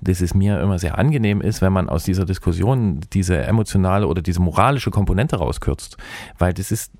dass 0.00 0.20
es 0.20 0.34
mir 0.34 0.60
immer 0.60 0.78
sehr 0.78 0.98
angenehm 0.98 1.40
ist, 1.40 1.62
wenn 1.62 1.72
man 1.72 1.88
aus 1.88 2.04
dieser 2.04 2.26
Diskussion 2.26 3.00
diese 3.12 3.38
emotionale 3.38 4.06
oder 4.06 4.20
diese 4.20 4.40
moralische 4.40 4.90
Komponente 4.90 5.36
rauskürzt. 5.36 5.96
Weil 6.38 6.52
das 6.52 6.70
ist 6.70 6.92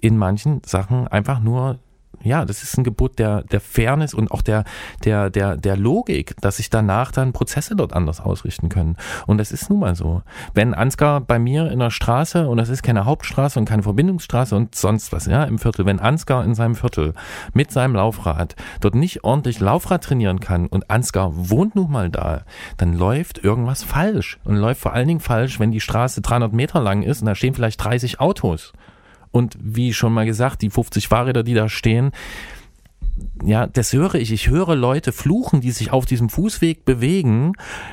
in 0.00 0.16
manchen 0.16 0.62
Sachen 0.64 1.06
einfach 1.08 1.40
nur, 1.40 1.78
ja, 2.26 2.44
das 2.44 2.62
ist 2.62 2.76
ein 2.76 2.84
Gebot 2.84 3.18
der, 3.18 3.42
der 3.42 3.60
Fairness 3.60 4.14
und 4.14 4.30
auch 4.30 4.42
der, 4.42 4.64
der, 5.04 5.30
der, 5.30 5.56
der 5.56 5.76
Logik, 5.76 6.34
dass 6.40 6.58
sich 6.58 6.70
danach 6.70 7.12
dann 7.12 7.32
Prozesse 7.32 7.76
dort 7.76 7.92
anders 7.92 8.20
ausrichten 8.20 8.68
können. 8.68 8.96
Und 9.26 9.38
das 9.38 9.52
ist 9.52 9.70
nun 9.70 9.80
mal 9.80 9.94
so. 9.94 10.22
Wenn 10.54 10.74
Ansgar 10.74 11.20
bei 11.20 11.38
mir 11.38 11.70
in 11.70 11.78
der 11.78 11.90
Straße, 11.90 12.48
und 12.48 12.58
das 12.58 12.68
ist 12.68 12.82
keine 12.82 13.04
Hauptstraße 13.04 13.58
und 13.58 13.64
keine 13.64 13.82
Verbindungsstraße 13.82 14.54
und 14.56 14.74
sonst 14.74 15.12
was, 15.12 15.26
ja, 15.26 15.44
im 15.44 15.58
Viertel, 15.58 15.86
wenn 15.86 16.00
Ansgar 16.00 16.44
in 16.44 16.54
seinem 16.54 16.74
Viertel 16.74 17.14
mit 17.52 17.70
seinem 17.70 17.94
Laufrad 17.94 18.56
dort 18.80 18.94
nicht 18.94 19.24
ordentlich 19.24 19.60
Laufrad 19.60 20.04
trainieren 20.04 20.40
kann 20.40 20.66
und 20.66 20.90
Ansgar 20.90 21.30
wohnt 21.34 21.74
nun 21.74 21.90
mal 21.90 22.10
da, 22.10 22.42
dann 22.76 22.94
läuft 22.94 23.42
irgendwas 23.42 23.82
falsch. 23.82 24.38
Und 24.44 24.56
läuft 24.56 24.80
vor 24.80 24.92
allen 24.92 25.08
Dingen 25.08 25.20
falsch, 25.20 25.60
wenn 25.60 25.70
die 25.70 25.80
Straße 25.80 26.20
300 26.20 26.52
Meter 26.52 26.80
lang 26.80 27.02
ist 27.02 27.20
und 27.20 27.26
da 27.26 27.34
stehen 27.34 27.54
vielleicht 27.54 27.82
30 27.82 28.20
Autos. 28.20 28.72
Und 29.36 29.58
wie 29.60 29.92
schon 29.92 30.14
mal 30.14 30.24
gesagt, 30.24 30.62
die 30.62 30.70
50 30.70 31.08
Fahrräder, 31.08 31.42
die 31.42 31.52
da 31.52 31.68
stehen, 31.68 32.12
ja, 33.44 33.66
das 33.66 33.92
höre 33.92 34.14
ich. 34.14 34.32
Ich 34.32 34.48
höre 34.48 34.74
Leute 34.74 35.12
fluchen, 35.12 35.60
die 35.60 35.72
sich 35.72 35.92
auf 35.92 36.06
diesem 36.06 36.30
Fußweg 36.30 36.86
bewegen. 36.86 37.52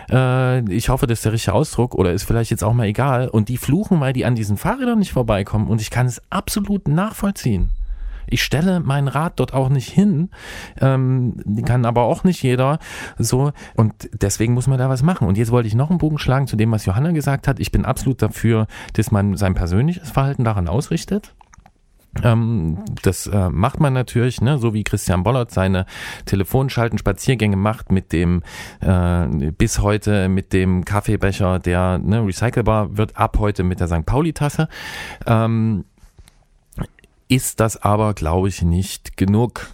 Äh, 0.10 0.64
ich 0.72 0.88
hoffe, 0.88 1.06
das 1.06 1.20
ist 1.20 1.26
der 1.26 1.34
richtige 1.34 1.54
Ausdruck 1.54 1.96
oder 1.96 2.14
ist 2.14 2.24
vielleicht 2.24 2.50
jetzt 2.50 2.64
auch 2.64 2.72
mal 2.72 2.88
egal. 2.88 3.28
Und 3.28 3.50
die 3.50 3.58
fluchen, 3.58 4.00
weil 4.00 4.14
die 4.14 4.24
an 4.24 4.36
diesen 4.36 4.56
Fahrrädern 4.56 5.00
nicht 5.00 5.12
vorbeikommen. 5.12 5.68
Und 5.68 5.82
ich 5.82 5.90
kann 5.90 6.06
es 6.06 6.22
absolut 6.30 6.88
nachvollziehen. 6.88 7.72
Ich 8.34 8.44
stelle 8.44 8.80
mein 8.80 9.08
Rad 9.08 9.40
dort 9.40 9.54
auch 9.54 9.70
nicht 9.70 9.90
hin, 9.90 10.30
ähm, 10.82 11.36
kann 11.66 11.86
aber 11.86 12.04
auch 12.04 12.24
nicht 12.24 12.42
jeder 12.42 12.80
so 13.18 13.52
und 13.76 13.94
deswegen 14.12 14.54
muss 14.54 14.68
man 14.68 14.80
da 14.80 14.90
was 14.90 15.04
machen. 15.04 15.28
Und 15.28 15.38
jetzt 15.38 15.52
wollte 15.52 15.68
ich 15.68 15.76
noch 15.76 15.90
einen 15.90 16.00
Bogen 16.00 16.18
schlagen 16.18 16.48
zu 16.48 16.56
dem, 16.56 16.72
was 16.72 16.86
Johanna 16.86 17.12
gesagt 17.12 17.48
hat. 17.48 17.60
Ich 17.60 17.72
bin 17.72 17.86
absolut 17.86 18.22
dafür, 18.22 18.68
dass 18.94 19.12
man 19.12 19.38
sein 19.38 19.54
persönliches 19.54 20.10
Verhalten 20.10 20.44
daran 20.44 20.68
ausrichtet. 20.68 21.36
Ähm, 22.22 22.84
das 23.02 23.28
äh, 23.28 23.50
macht 23.50 23.80
man 23.80 23.94
natürlich, 23.94 24.42
ne, 24.42 24.60
so 24.60 24.74
wie 24.74 24.84
Christian 24.84 25.24
Bollert 25.24 25.52
seine 25.52 25.86
Telefonschalten, 26.26 27.00
Spaziergänge 27.00 27.56
macht 27.56 27.92
mit 27.92 28.14
dem 28.14 28.44
äh, 28.82 29.52
bis 29.52 29.80
heute 29.80 30.30
mit 30.30 30.54
dem 30.54 30.86
Kaffeebecher, 30.86 31.60
der 31.60 31.98
ne, 31.98 32.26
recycelbar 32.26 32.98
wird, 32.98 33.18
ab 33.18 33.38
heute 33.40 33.64
mit 33.64 33.80
der 33.80 33.88
St. 33.88 34.06
Pauli-Tasse. 34.06 34.68
Ähm, 35.26 35.86
ist 37.36 37.60
das 37.60 37.82
aber, 37.82 38.14
glaube 38.14 38.48
ich, 38.48 38.62
nicht 38.62 39.18
genug. 39.18 39.72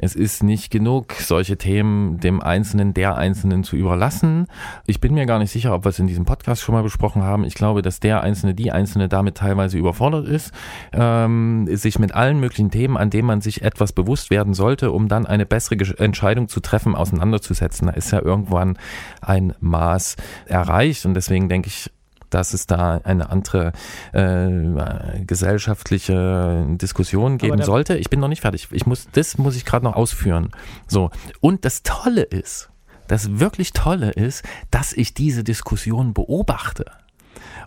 Es 0.00 0.14
ist 0.14 0.42
nicht 0.42 0.70
genug, 0.70 1.12
solche 1.14 1.56
Themen 1.56 2.18
dem 2.20 2.40
Einzelnen, 2.40 2.94
der 2.94 3.16
Einzelnen 3.16 3.64
zu 3.64 3.76
überlassen. 3.76 4.46
Ich 4.86 5.00
bin 5.00 5.14
mir 5.14 5.26
gar 5.26 5.38
nicht 5.38 5.50
sicher, 5.50 5.74
ob 5.74 5.84
wir 5.84 5.90
es 5.90 5.98
in 5.98 6.06
diesem 6.06 6.24
Podcast 6.24 6.62
schon 6.62 6.74
mal 6.74 6.82
besprochen 6.82 7.22
haben. 7.22 7.44
Ich 7.44 7.54
glaube, 7.54 7.82
dass 7.82 7.98
der 7.98 8.22
Einzelne, 8.22 8.54
die 8.54 8.70
Einzelne 8.70 9.08
damit 9.08 9.36
teilweise 9.36 9.78
überfordert 9.78 10.28
ist, 10.28 10.52
ähm, 10.92 11.68
sich 11.70 11.98
mit 11.98 12.14
allen 12.14 12.38
möglichen 12.38 12.70
Themen, 12.70 12.96
an 12.96 13.10
denen 13.10 13.26
man 13.26 13.40
sich 13.40 13.62
etwas 13.62 13.92
bewusst 13.92 14.30
werden 14.30 14.54
sollte, 14.54 14.92
um 14.92 15.08
dann 15.08 15.26
eine 15.26 15.46
bessere 15.46 15.76
Entscheidung 15.98 16.48
zu 16.48 16.60
treffen, 16.60 16.94
auseinanderzusetzen. 16.94 17.88
Da 17.88 17.92
ist 17.94 18.12
ja 18.12 18.22
irgendwann 18.22 18.78
ein 19.20 19.54
Maß 19.60 20.16
erreicht 20.46 21.06
und 21.06 21.14
deswegen 21.14 21.48
denke 21.48 21.68
ich, 21.68 21.90
dass 22.30 22.54
es 22.54 22.66
da 22.66 23.00
eine 23.04 23.30
andere 23.30 23.72
äh, 24.12 25.24
gesellschaftliche 25.24 26.66
Diskussion 26.70 27.38
geben 27.38 27.62
sollte. 27.62 27.96
Ich 27.96 28.10
bin 28.10 28.20
noch 28.20 28.28
nicht 28.28 28.42
fertig. 28.42 28.68
Ich 28.70 28.86
muss, 28.86 29.08
das 29.12 29.38
muss 29.38 29.56
ich 29.56 29.64
gerade 29.64 29.84
noch 29.84 29.96
ausführen. 29.96 30.50
So. 30.86 31.10
Und 31.40 31.64
das 31.64 31.82
Tolle 31.82 32.22
ist, 32.22 32.70
das 33.06 33.38
wirklich 33.38 33.72
Tolle 33.72 34.10
ist, 34.10 34.44
dass 34.70 34.92
ich 34.92 35.14
diese 35.14 35.44
Diskussion 35.44 36.14
beobachte 36.14 36.86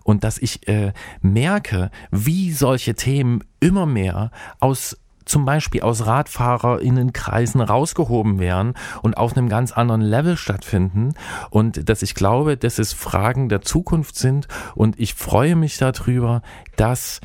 und 0.04 0.24
dass 0.24 0.38
ich 0.38 0.68
äh, 0.68 0.94
merke, 1.22 1.92
wie 2.12 2.52
solche 2.52 2.96
Themen 2.96 3.44
immer 3.60 3.86
mehr 3.86 4.32
aus 4.60 4.98
zum 5.26 5.46
Beispiel 5.46 5.82
aus 5.82 6.06
RadfahrerInnenkreisen 6.06 7.62
rausgehoben 7.62 8.40
werden 8.40 8.74
und 9.02 9.18
auf 9.18 9.36
einem 9.36 9.50
ganz 9.50 9.72
anderen 9.72 10.02
Level 10.02 10.38
stattfinden. 10.38 11.14
Und 11.50 11.90
dass 11.90 12.02
ich 12.02 12.16
glaube, 12.16 12.58
dass 12.58 12.80
es 12.80 12.94
Fragen 12.94 13.50
der 13.50 13.62
Zukunft 13.62 14.16
sind. 14.16 14.48
Und 14.76 15.00
ich 15.00 15.14
freue 15.14 15.56
mich 15.56 15.78
darüber, 15.78 16.42
dass 16.76 17.22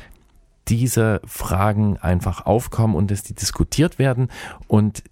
diese 0.67 1.21
Fragen 1.25 1.97
einfach 1.97 2.45
aufkommen 2.45 2.95
und 2.95 3.11
dass 3.11 3.23
die 3.23 3.33
diskutiert 3.33 3.99
werden. 3.99 4.29
Und 4.67 5.03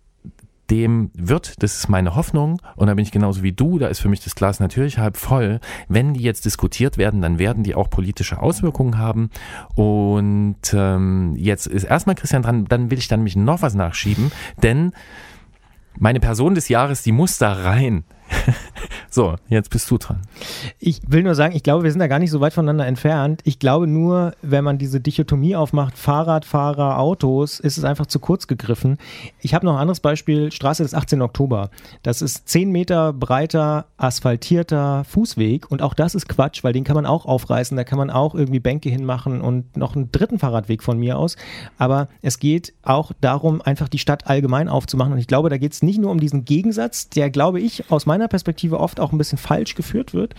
dem 0.70 1.12
wird, 1.14 1.62
das 1.62 1.78
ist 1.78 1.90
meine 1.90 2.16
Hoffnung, 2.16 2.62
und 2.76 2.88
da 2.88 2.94
bin 2.94 3.04
ich 3.04 3.12
genauso 3.12 3.44
wie 3.44 3.52
du, 3.52 3.80
da 3.80 3.88
ist 3.88 4.00
für 4.00 4.10
mich 4.10 4.24
das 4.24 4.36
Glas 4.36 4.60
natürlich 4.60 4.98
halb 4.98 5.18
voll, 5.18 5.60
wenn 5.88 6.14
die 6.14 6.22
jetzt 6.22 6.46
diskutiert 6.46 6.98
werden, 6.98 7.22
dann 7.22 7.40
werden 7.40 7.64
die 7.64 7.76
auch 7.76 7.90
politische 7.90 8.42
Auswirkungen 8.42 8.98
haben. 8.98 9.30
Und 9.76 10.58
ähm, 10.74 11.36
jetzt 11.38 11.68
ist 11.68 11.84
erstmal 11.84 12.16
Christian 12.16 12.42
dran, 12.42 12.66
dann 12.66 12.90
will 12.90 12.98
ich 12.98 13.08
dann 13.08 13.24
mich 13.24 13.36
noch 13.36 13.62
was 13.62 13.76
nachschieben, 13.76 14.32
denn 14.62 14.92
Meine 15.98 16.20
Person 16.20 16.56
des 16.56 16.68
Jahres, 16.70 17.04
die 17.04 17.12
muss 17.12 17.38
da 17.38 17.54
rein. 17.54 18.04
so, 19.10 19.36
jetzt 19.50 19.70
bist 19.70 19.90
du 19.90 19.98
dran. 19.98 20.22
Ich 20.80 21.02
will 21.08 21.24
nur 21.24 21.36
sagen, 21.36 21.56
ich 21.56 21.64
glaube, 21.64 21.84
wir 21.84 21.92
sind 21.92 22.00
da 22.00 22.08
gar 22.08 22.20
nicht 22.20 22.32
so 22.32 22.42
weit 22.42 22.54
voneinander 22.54 22.86
entfernt. 22.86 23.42
Ich 23.44 23.60
glaube 23.60 23.88
nur, 23.88 24.34
wenn 24.42 24.64
man 24.64 24.78
diese 24.78 25.00
Dichotomie 25.00 25.56
aufmacht, 25.56 25.98
Fahrradfahrer, 25.98 27.00
Autos, 27.00 27.60
ist 27.60 27.78
es 27.78 27.84
einfach 27.84 28.06
zu 28.06 28.20
kurz 28.20 28.48
gegriffen. 28.48 28.98
Ich 29.40 29.54
habe 29.54 29.66
noch 29.66 29.74
ein 29.74 29.82
anderes 29.82 30.00
Beispiel, 30.00 30.52
Straße 30.52 30.84
des 30.84 30.94
18. 30.94 31.22
Oktober. 31.22 31.70
Das 32.04 32.22
ist 32.22 32.48
10 32.50 32.72
Meter 32.72 33.14
breiter, 33.14 33.86
asphaltierter 33.98 35.04
Fußweg 35.06 35.70
und 35.72 35.82
auch 35.82 35.94
das 35.94 36.16
ist 36.16 36.28
Quatsch, 36.28 36.64
weil 36.64 36.74
den 36.74 36.84
kann 36.84 36.96
man 36.96 37.06
auch 37.06 37.26
aufreißen, 37.26 37.78
da 37.78 37.84
kann 37.84 37.98
man 37.98 38.10
auch 38.10 38.36
irgendwie 38.36 38.60
Bänke 38.60 38.90
hinmachen 38.90 39.42
und 39.42 39.78
noch 39.78 39.96
einen 39.96 40.12
dritten 40.12 40.40
Fahrradweg 40.40 40.84
von 40.84 40.98
mir 40.98 41.18
aus. 41.18 41.36
Aber 41.78 42.08
es 42.22 42.40
geht 42.40 42.74
auch 42.84 43.12
darum, 43.22 43.62
einfach 43.62 43.90
die 43.90 44.00
Stadt 44.00 44.28
allgemein 44.28 44.70
aufzumachen 44.70 45.14
und 45.14 45.20
ich 45.20 45.28
glaube, 45.28 45.50
da 45.50 45.58
geht 45.58 45.74
es 45.74 45.82
nicht 45.82 46.00
nur 46.00 46.12
um 46.12 46.20
diesen 46.20 46.46
Gegensatz, 46.46 47.10
der, 47.10 47.30
glaube 47.30 47.60
ich, 47.60 47.90
aus 47.92 48.06
meiner 48.06 48.15
Perspektive 48.28 48.80
oft 48.80 49.00
auch 49.00 49.12
ein 49.12 49.18
bisschen 49.18 49.38
falsch 49.38 49.76
geführt 49.76 50.14
wird, 50.14 50.36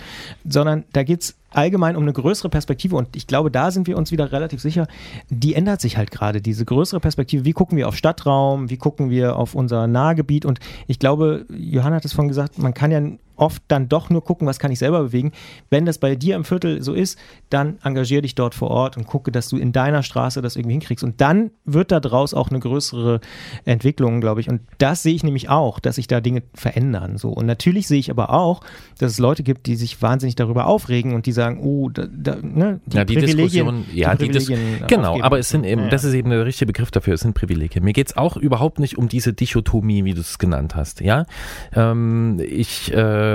sondern 0.48 0.84
da 0.92 1.02
geht 1.02 1.22
es 1.22 1.34
allgemein 1.50 1.96
um 1.96 2.02
eine 2.02 2.12
größere 2.12 2.48
Perspektive 2.48 2.96
und 2.96 3.16
ich 3.16 3.26
glaube, 3.26 3.50
da 3.50 3.70
sind 3.70 3.86
wir 3.86 3.96
uns 3.96 4.12
wieder 4.12 4.32
relativ 4.32 4.60
sicher, 4.60 4.86
die 5.30 5.54
ändert 5.54 5.80
sich 5.80 5.96
halt 5.96 6.10
gerade, 6.10 6.40
diese 6.40 6.64
größere 6.64 7.00
Perspektive. 7.00 7.44
Wie 7.44 7.52
gucken 7.52 7.78
wir 7.78 7.88
auf 7.88 7.96
Stadtraum, 7.96 8.68
wie 8.68 8.76
gucken 8.76 9.10
wir 9.10 9.36
auf 9.36 9.54
unser 9.54 9.86
Nahgebiet? 9.86 10.44
Und 10.44 10.60
ich 10.86 10.98
glaube, 10.98 11.46
Johanna 11.48 11.96
hat 11.96 12.04
es 12.04 12.12
vorhin 12.12 12.28
gesagt, 12.28 12.58
man 12.58 12.74
kann 12.74 12.90
ja 12.90 13.00
oft 13.36 13.62
dann 13.68 13.88
doch 13.88 14.10
nur 14.10 14.24
gucken, 14.24 14.46
was 14.46 14.58
kann 14.58 14.72
ich 14.72 14.78
selber 14.78 15.02
bewegen. 15.02 15.32
Wenn 15.70 15.86
das 15.86 15.98
bei 15.98 16.14
dir 16.16 16.36
im 16.36 16.44
Viertel 16.44 16.82
so 16.82 16.94
ist, 16.94 17.18
dann 17.50 17.78
engagier 17.82 18.22
dich 18.22 18.34
dort 18.34 18.54
vor 18.54 18.70
Ort 18.70 18.96
und 18.96 19.06
gucke, 19.06 19.32
dass 19.32 19.48
du 19.48 19.56
in 19.56 19.72
deiner 19.72 20.02
Straße 20.02 20.42
das 20.42 20.56
irgendwie 20.56 20.74
hinkriegst. 20.74 21.04
Und 21.04 21.20
dann 21.20 21.50
wird 21.64 21.92
daraus 21.92 22.34
auch 22.34 22.50
eine 22.50 22.60
größere 22.60 23.20
Entwicklung, 23.64 24.20
glaube 24.20 24.40
ich. 24.40 24.48
Und 24.48 24.60
das 24.78 25.02
sehe 25.02 25.14
ich 25.14 25.24
nämlich 25.24 25.48
auch, 25.48 25.80
dass 25.80 25.96
sich 25.96 26.06
da 26.06 26.20
Dinge 26.20 26.42
verändern. 26.54 27.18
So. 27.18 27.30
Und 27.30 27.46
natürlich 27.46 27.88
sehe 27.88 27.98
ich 27.98 28.10
aber 28.10 28.30
auch, 28.30 28.60
dass 28.98 29.12
es 29.12 29.18
Leute 29.18 29.42
gibt, 29.42 29.66
die 29.66 29.76
sich 29.76 30.00
wahnsinnig 30.02 30.34
darüber 30.34 30.66
aufregen 30.66 31.14
und 31.14 31.26
die 31.26 31.32
sagen, 31.32 31.60
oh, 31.62 31.88
da, 31.88 32.06
da, 32.10 32.36
ne, 32.42 32.80
die, 32.86 32.96
ja, 32.96 33.04
die 33.04 33.16
Diskussion, 33.16 33.84
ja, 33.92 34.14
die, 34.14 34.26
Privilegien 34.26 34.78
Dis 34.80 34.86
genau, 34.88 35.08
aufgeben. 35.10 35.24
aber 35.24 35.38
es 35.38 35.48
sind 35.48 35.64
eben, 35.64 35.82
ja. 35.82 35.88
das 35.88 36.04
ist 36.04 36.14
eben 36.14 36.30
der 36.30 36.44
richtige 36.44 36.66
Begriff 36.66 36.90
dafür, 36.90 37.14
es 37.14 37.20
sind 37.20 37.34
Privilegien. 37.34 37.84
Mir 37.84 37.92
geht 37.92 38.08
es 38.08 38.16
auch 38.16 38.36
überhaupt 38.36 38.78
nicht 38.78 38.98
um 38.98 39.08
diese 39.08 39.32
Dichotomie, 39.32 40.04
wie 40.04 40.14
du 40.14 40.20
es 40.20 40.38
genannt 40.38 40.74
hast, 40.74 41.00
ja. 41.00 41.26
Ähm, 41.74 42.40
ich 42.40 42.92
äh, 42.92 43.25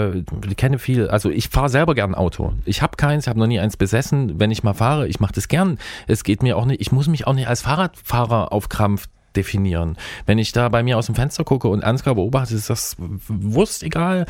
kenne 0.58 0.80
viel, 0.80 1.08
also 1.08 1.30
ich 1.30 1.50
fahre 1.50 1.70
selber 1.70 1.96
gern 1.96 2.16
Auto. 2.16 2.54
Ich 2.66 2.82
habe 2.82 2.98
keins, 2.98 3.28
habe 3.28 3.40
noch 3.40 3.48
nie 3.48 3.60
eins 3.60 3.78
besessen. 3.78 4.40
Wenn 4.40 4.52
ich 4.52 4.64
mal 4.64 4.74
fahre, 4.74 5.08
ich 5.08 5.20
mache 5.20 5.34
das 5.34 5.48
gern. 5.48 5.78
Es 6.08 6.24
geht 6.24 6.44
mir 6.44 6.58
auch 6.58 6.66
nicht, 6.66 6.82
ich 6.82 6.92
muss 6.92 7.08
mich 7.08 7.28
auch 7.28 7.34
nicht 7.34 7.48
als 7.48 7.62
Fahrradfahrer 7.62 8.52
auf 8.52 8.70
Krampf 8.70 9.08
definieren. 9.36 9.98
Wenn 10.26 10.38
ich 10.38 10.52
da 10.52 10.70
bei 10.70 10.84
mir 10.84 10.98
aus 10.98 11.06
dem 11.06 11.16
Fenster 11.16 11.44
gucke 11.44 11.68
und 11.68 11.84
Ansgar 11.84 12.16
beobachte, 12.16 12.56
ist 12.56 12.70
das 12.70 12.96
Wurst 13.00 13.84
egal. 13.84 14.26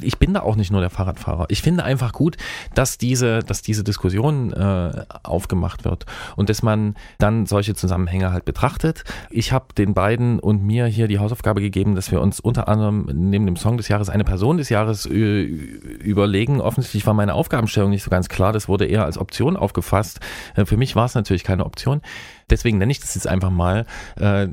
Ich 0.00 0.18
bin 0.18 0.34
da 0.34 0.40
auch 0.40 0.56
nicht 0.56 0.70
nur 0.70 0.80
der 0.80 0.90
Fahrradfahrer. 0.90 1.46
Ich 1.48 1.62
finde 1.62 1.84
einfach 1.84 2.12
gut, 2.12 2.36
dass 2.74 2.98
diese, 2.98 3.40
dass 3.40 3.62
diese 3.62 3.84
Diskussion 3.84 4.52
äh, 4.52 5.04
aufgemacht 5.22 5.84
wird 5.84 6.06
und 6.36 6.48
dass 6.48 6.62
man 6.62 6.94
dann 7.18 7.46
solche 7.46 7.74
Zusammenhänge 7.74 8.32
halt 8.32 8.44
betrachtet. 8.44 9.04
Ich 9.30 9.52
habe 9.52 9.66
den 9.76 9.94
beiden 9.94 10.38
und 10.38 10.62
mir 10.62 10.86
hier 10.86 11.08
die 11.08 11.18
Hausaufgabe 11.18 11.60
gegeben, 11.60 11.94
dass 11.94 12.10
wir 12.10 12.20
uns 12.20 12.40
unter 12.40 12.68
anderem 12.68 13.08
neben 13.12 13.46
dem 13.46 13.56
Song 13.56 13.76
des 13.76 13.88
Jahres 13.88 14.08
eine 14.08 14.24
Person 14.24 14.58
des 14.58 14.68
Jahres 14.68 15.06
äh, 15.06 15.42
überlegen. 15.42 16.60
Offensichtlich 16.60 17.06
war 17.06 17.14
meine 17.14 17.34
Aufgabenstellung 17.34 17.90
nicht 17.90 18.02
so 18.02 18.10
ganz 18.10 18.28
klar. 18.28 18.52
Das 18.52 18.68
wurde 18.68 18.86
eher 18.86 19.04
als 19.04 19.18
Option 19.18 19.56
aufgefasst. 19.56 20.20
Äh, 20.54 20.64
für 20.64 20.76
mich 20.76 20.96
war 20.96 21.06
es 21.06 21.14
natürlich 21.14 21.44
keine 21.44 21.64
Option. 21.64 22.02
Deswegen 22.50 22.78
nenne 22.78 22.90
ich 22.90 23.00
das 23.00 23.14
jetzt 23.14 23.26
einfach 23.26 23.50
mal. 23.50 23.86
Äh, 24.18 24.48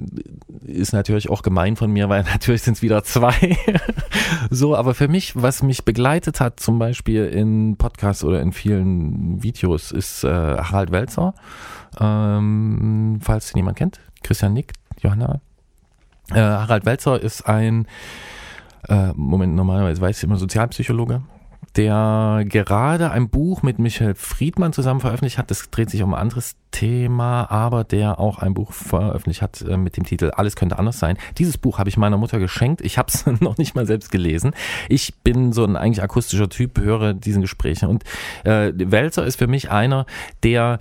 ist 0.65 0.93
natürlich 0.93 1.29
auch 1.29 1.41
gemein 1.41 1.75
von 1.75 1.91
mir, 1.91 2.09
weil 2.09 2.23
natürlich 2.31 2.63
sind 2.63 2.77
es 2.77 2.81
wieder 2.81 3.03
zwei. 3.03 3.57
so, 4.49 4.75
aber 4.75 4.93
für 4.93 5.07
mich, 5.07 5.35
was 5.35 5.63
mich 5.63 5.85
begleitet 5.85 6.39
hat, 6.39 6.59
zum 6.59 6.79
Beispiel 6.79 7.25
in 7.25 7.77
Podcasts 7.77 8.23
oder 8.23 8.41
in 8.41 8.51
vielen 8.51 9.43
Videos, 9.43 9.91
ist 9.91 10.23
äh, 10.23 10.29
Harald 10.29 10.91
Welzer. 10.91 11.33
Ähm, 11.99 13.19
falls 13.21 13.53
ihn 13.53 13.57
jemand 13.57 13.77
kennt. 13.77 13.99
Christian 14.23 14.53
Nick, 14.53 14.73
Johanna. 14.99 15.41
Äh, 16.31 16.39
Harald 16.39 16.85
Welzer 16.85 17.21
ist 17.21 17.47
ein 17.47 17.87
äh, 18.89 19.13
Moment, 19.15 19.55
normalerweise 19.55 20.01
weiß 20.01 20.17
ich 20.17 20.23
immer 20.23 20.37
Sozialpsychologe, 20.37 21.21
der 21.75 22.45
gerade 22.47 23.11
ein 23.11 23.29
Buch 23.29 23.61
mit 23.61 23.79
Michael 23.79 24.15
Friedmann 24.15 24.71
zusammen 24.71 25.01
veröffentlicht 25.01 25.37
hat. 25.37 25.51
Das 25.51 25.69
dreht 25.69 25.89
sich 25.89 26.01
um 26.03 26.13
ein 26.13 26.21
anderes 26.21 26.55
Thema, 26.71 27.49
aber 27.51 27.83
der 27.83 28.19
auch 28.19 28.39
ein 28.39 28.53
Buch 28.53 28.71
veröffentlicht 28.71 29.41
hat 29.41 29.61
äh, 29.61 29.75
mit 29.75 29.97
dem 29.97 30.05
Titel 30.05 30.31
Alles 30.35 30.55
könnte 30.55 30.79
anders 30.79 30.99
sein. 30.99 31.17
Dieses 31.37 31.57
Buch 31.57 31.77
habe 31.77 31.89
ich 31.89 31.97
meiner 31.97 32.17
Mutter 32.17 32.39
geschenkt. 32.39 32.81
Ich 32.81 32.97
habe 32.97 33.11
es 33.13 33.25
noch 33.41 33.57
nicht 33.57 33.75
mal 33.75 33.85
selbst 33.85 34.11
gelesen. 34.11 34.53
Ich 34.87 35.15
bin 35.23 35.51
so 35.51 35.65
ein 35.65 35.75
eigentlich 35.75 36.03
akustischer 36.03 36.49
Typ, 36.49 36.79
höre 36.79 37.13
diesen 37.13 37.41
Gesprächen. 37.41 37.89
Und 37.89 38.03
äh, 38.43 38.71
Welzer 38.75 39.25
ist 39.25 39.37
für 39.37 39.47
mich 39.47 39.69
einer, 39.69 40.05
der 40.43 40.79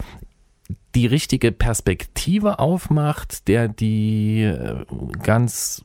die 0.94 1.06
richtige 1.06 1.50
Perspektive 1.50 2.60
aufmacht, 2.60 3.48
der 3.48 3.66
die 3.68 4.42
äh, 4.42 4.84
ganz 5.22 5.84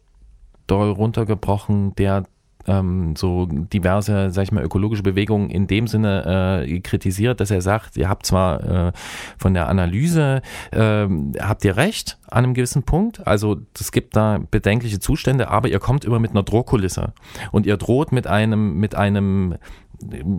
doll 0.67 0.91
runtergebrochen, 0.91 1.95
der 1.95 2.25
ähm, 2.69 3.15
so 3.15 3.47
diverse, 3.47 4.29
sag 4.31 4.43
ich 4.43 4.51
mal, 4.51 4.63
ökologische 4.63 5.03
Bewegungen 5.03 5.49
in 5.49 5.67
dem 5.67 5.87
Sinne 5.87 6.63
äh, 6.67 6.79
kritisiert, 6.79 7.39
dass 7.39 7.51
er 7.51 7.61
sagt, 7.61 7.97
ihr 7.97 8.07
habt 8.07 8.25
zwar 8.25 8.87
äh, 8.87 8.91
von 9.37 9.53
der 9.53 9.67
Analyse, 9.67 10.41
äh, 10.71 11.07
habt 11.39 11.65
ihr 11.65 11.77
recht 11.77 12.17
an 12.27 12.43
einem 12.43 12.53
gewissen 12.53 12.83
Punkt, 12.83 13.25
also 13.27 13.57
es 13.79 13.91
gibt 13.91 14.15
da 14.15 14.39
bedenkliche 14.51 14.99
Zustände, 14.99 15.49
aber 15.49 15.67
ihr 15.67 15.79
kommt 15.79 16.05
immer 16.05 16.19
mit 16.19 16.31
einer 16.31 16.43
Drohkulisse 16.43 17.13
und 17.51 17.65
ihr 17.65 17.77
droht 17.77 18.11
mit 18.11 18.27
einem, 18.27 18.75
mit 18.79 18.95
einem 18.95 19.55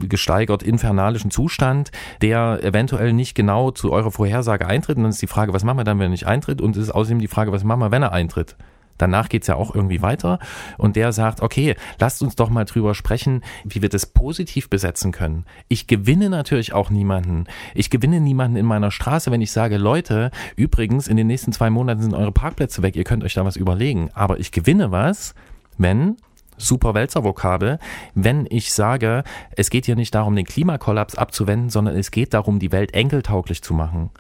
gesteigert 0.08 0.62
infernalischen 0.62 1.30
Zustand, 1.30 1.90
der 2.22 2.60
eventuell 2.62 3.12
nicht 3.12 3.34
genau 3.34 3.70
zu 3.70 3.92
eurer 3.92 4.10
Vorhersage 4.10 4.66
eintritt. 4.66 4.96
Und 4.96 5.02
dann 5.02 5.10
ist 5.10 5.20
die 5.20 5.26
Frage, 5.26 5.52
was 5.52 5.64
machen 5.64 5.78
wir 5.78 5.84
dann, 5.84 5.98
wenn 5.98 6.06
er 6.06 6.10
nicht 6.10 6.26
eintritt? 6.26 6.62
Und 6.62 6.76
es 6.76 6.84
ist 6.84 6.90
außerdem 6.90 7.18
die 7.18 7.28
Frage, 7.28 7.52
was 7.52 7.64
machen 7.64 7.80
wir, 7.80 7.90
wenn 7.90 8.02
er 8.02 8.12
eintritt? 8.12 8.56
Danach 9.00 9.28
geht 9.28 9.42
es 9.42 9.48
ja 9.48 9.54
auch 9.54 9.74
irgendwie 9.74 10.02
weiter 10.02 10.38
und 10.76 10.96
der 10.96 11.12
sagt, 11.12 11.40
okay, 11.40 11.74
lasst 11.98 12.22
uns 12.22 12.36
doch 12.36 12.50
mal 12.50 12.64
drüber 12.64 12.94
sprechen, 12.94 13.42
wie 13.64 13.80
wir 13.80 13.88
das 13.88 14.04
positiv 14.04 14.68
besetzen 14.68 15.10
können. 15.10 15.46
Ich 15.68 15.86
gewinne 15.86 16.28
natürlich 16.28 16.74
auch 16.74 16.90
niemanden. 16.90 17.44
Ich 17.74 17.88
gewinne 17.88 18.20
niemanden 18.20 18.56
in 18.56 18.66
meiner 18.66 18.90
Straße, 18.90 19.30
wenn 19.30 19.40
ich 19.40 19.52
sage, 19.52 19.78
Leute, 19.78 20.30
übrigens, 20.56 21.08
in 21.08 21.16
den 21.16 21.28
nächsten 21.28 21.52
zwei 21.52 21.70
Monaten 21.70 22.02
sind 22.02 22.14
eure 22.14 22.32
Parkplätze 22.32 22.82
weg, 22.82 22.94
ihr 22.94 23.04
könnt 23.04 23.24
euch 23.24 23.34
da 23.34 23.44
was 23.44 23.56
überlegen. 23.56 24.10
Aber 24.12 24.38
ich 24.38 24.52
gewinne 24.52 24.90
was, 24.90 25.34
wenn 25.78 26.16
super 26.58 26.94
Wälzer-Vokabel, 26.94 27.78
wenn 28.14 28.46
ich 28.50 28.72
sage, 28.72 29.24
es 29.56 29.70
geht 29.70 29.86
hier 29.86 29.96
nicht 29.96 30.14
darum, 30.14 30.36
den 30.36 30.44
Klimakollaps 30.44 31.14
abzuwenden, 31.14 31.70
sondern 31.70 31.96
es 31.96 32.10
geht 32.10 32.34
darum, 32.34 32.58
die 32.58 32.72
Welt 32.72 32.92
enkeltauglich 32.92 33.62
zu 33.62 33.72
machen. 33.72 34.10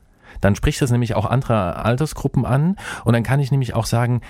Dann 0.40 0.56
spricht 0.56 0.80
das 0.80 0.90
nämlich 0.90 1.14
auch 1.14 1.26
andere 1.26 1.84
Altersgruppen 1.84 2.46
an 2.46 2.76
und 3.04 3.12
dann 3.12 3.22
kann 3.22 3.40
ich 3.40 3.50
nämlich 3.50 3.74
auch 3.74 3.86
sagen, 3.86 4.22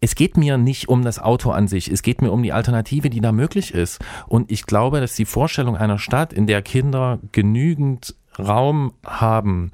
es 0.00 0.14
geht 0.14 0.36
mir 0.36 0.58
nicht 0.58 0.88
um 0.88 1.02
das 1.02 1.18
Auto 1.18 1.50
an 1.50 1.68
sich, 1.68 1.90
es 1.90 2.02
geht 2.02 2.22
mir 2.22 2.30
um 2.30 2.42
die 2.42 2.52
Alternative, 2.52 3.10
die 3.10 3.20
da 3.20 3.32
möglich 3.32 3.72
ist. 3.72 4.04
Und 4.26 4.50
ich 4.50 4.66
glaube, 4.66 5.00
dass 5.00 5.14
die 5.14 5.24
Vorstellung 5.24 5.76
einer 5.76 5.98
Stadt, 5.98 6.32
in 6.32 6.46
der 6.46 6.62
Kinder 6.62 7.18
genügend 7.32 8.14
Raum 8.38 8.92
haben, 9.04 9.72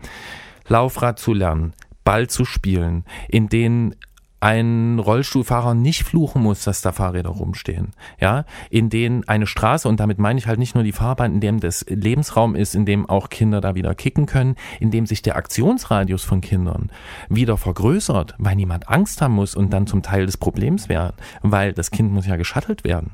Laufrad 0.68 1.18
zu 1.18 1.34
lernen, 1.34 1.72
Ball 2.04 2.28
zu 2.28 2.44
spielen, 2.44 3.04
in 3.28 3.48
denen 3.48 3.96
ein 4.42 4.98
Rollstuhlfahrer 4.98 5.74
nicht 5.74 6.02
fluchen 6.02 6.42
muss, 6.42 6.64
dass 6.64 6.80
da 6.80 6.90
Fahrräder 6.90 7.30
rumstehen. 7.30 7.92
Ja, 8.20 8.44
in 8.70 8.90
denen 8.90 9.26
eine 9.28 9.46
Straße, 9.46 9.88
und 9.88 10.00
damit 10.00 10.18
meine 10.18 10.38
ich 10.40 10.48
halt 10.48 10.58
nicht 10.58 10.74
nur 10.74 10.82
die 10.82 10.90
Fahrbahn, 10.90 11.34
in 11.34 11.40
dem 11.40 11.60
das 11.60 11.86
Lebensraum 11.88 12.56
ist, 12.56 12.74
in 12.74 12.84
dem 12.84 13.08
auch 13.08 13.28
Kinder 13.28 13.60
da 13.60 13.76
wieder 13.76 13.94
kicken 13.94 14.26
können, 14.26 14.56
in 14.80 14.90
dem 14.90 15.06
sich 15.06 15.22
der 15.22 15.36
Aktionsradius 15.36 16.24
von 16.24 16.40
Kindern 16.40 16.90
wieder 17.28 17.56
vergrößert, 17.56 18.34
weil 18.38 18.56
niemand 18.56 18.88
Angst 18.88 19.22
haben 19.22 19.34
muss 19.34 19.54
und 19.54 19.70
dann 19.70 19.86
zum 19.86 20.02
Teil 20.02 20.26
des 20.26 20.36
Problems 20.36 20.88
werden, 20.88 21.14
weil 21.42 21.72
das 21.72 21.92
Kind 21.92 22.12
muss 22.12 22.26
ja 22.26 22.34
geschattelt 22.34 22.82
werden 22.82 23.12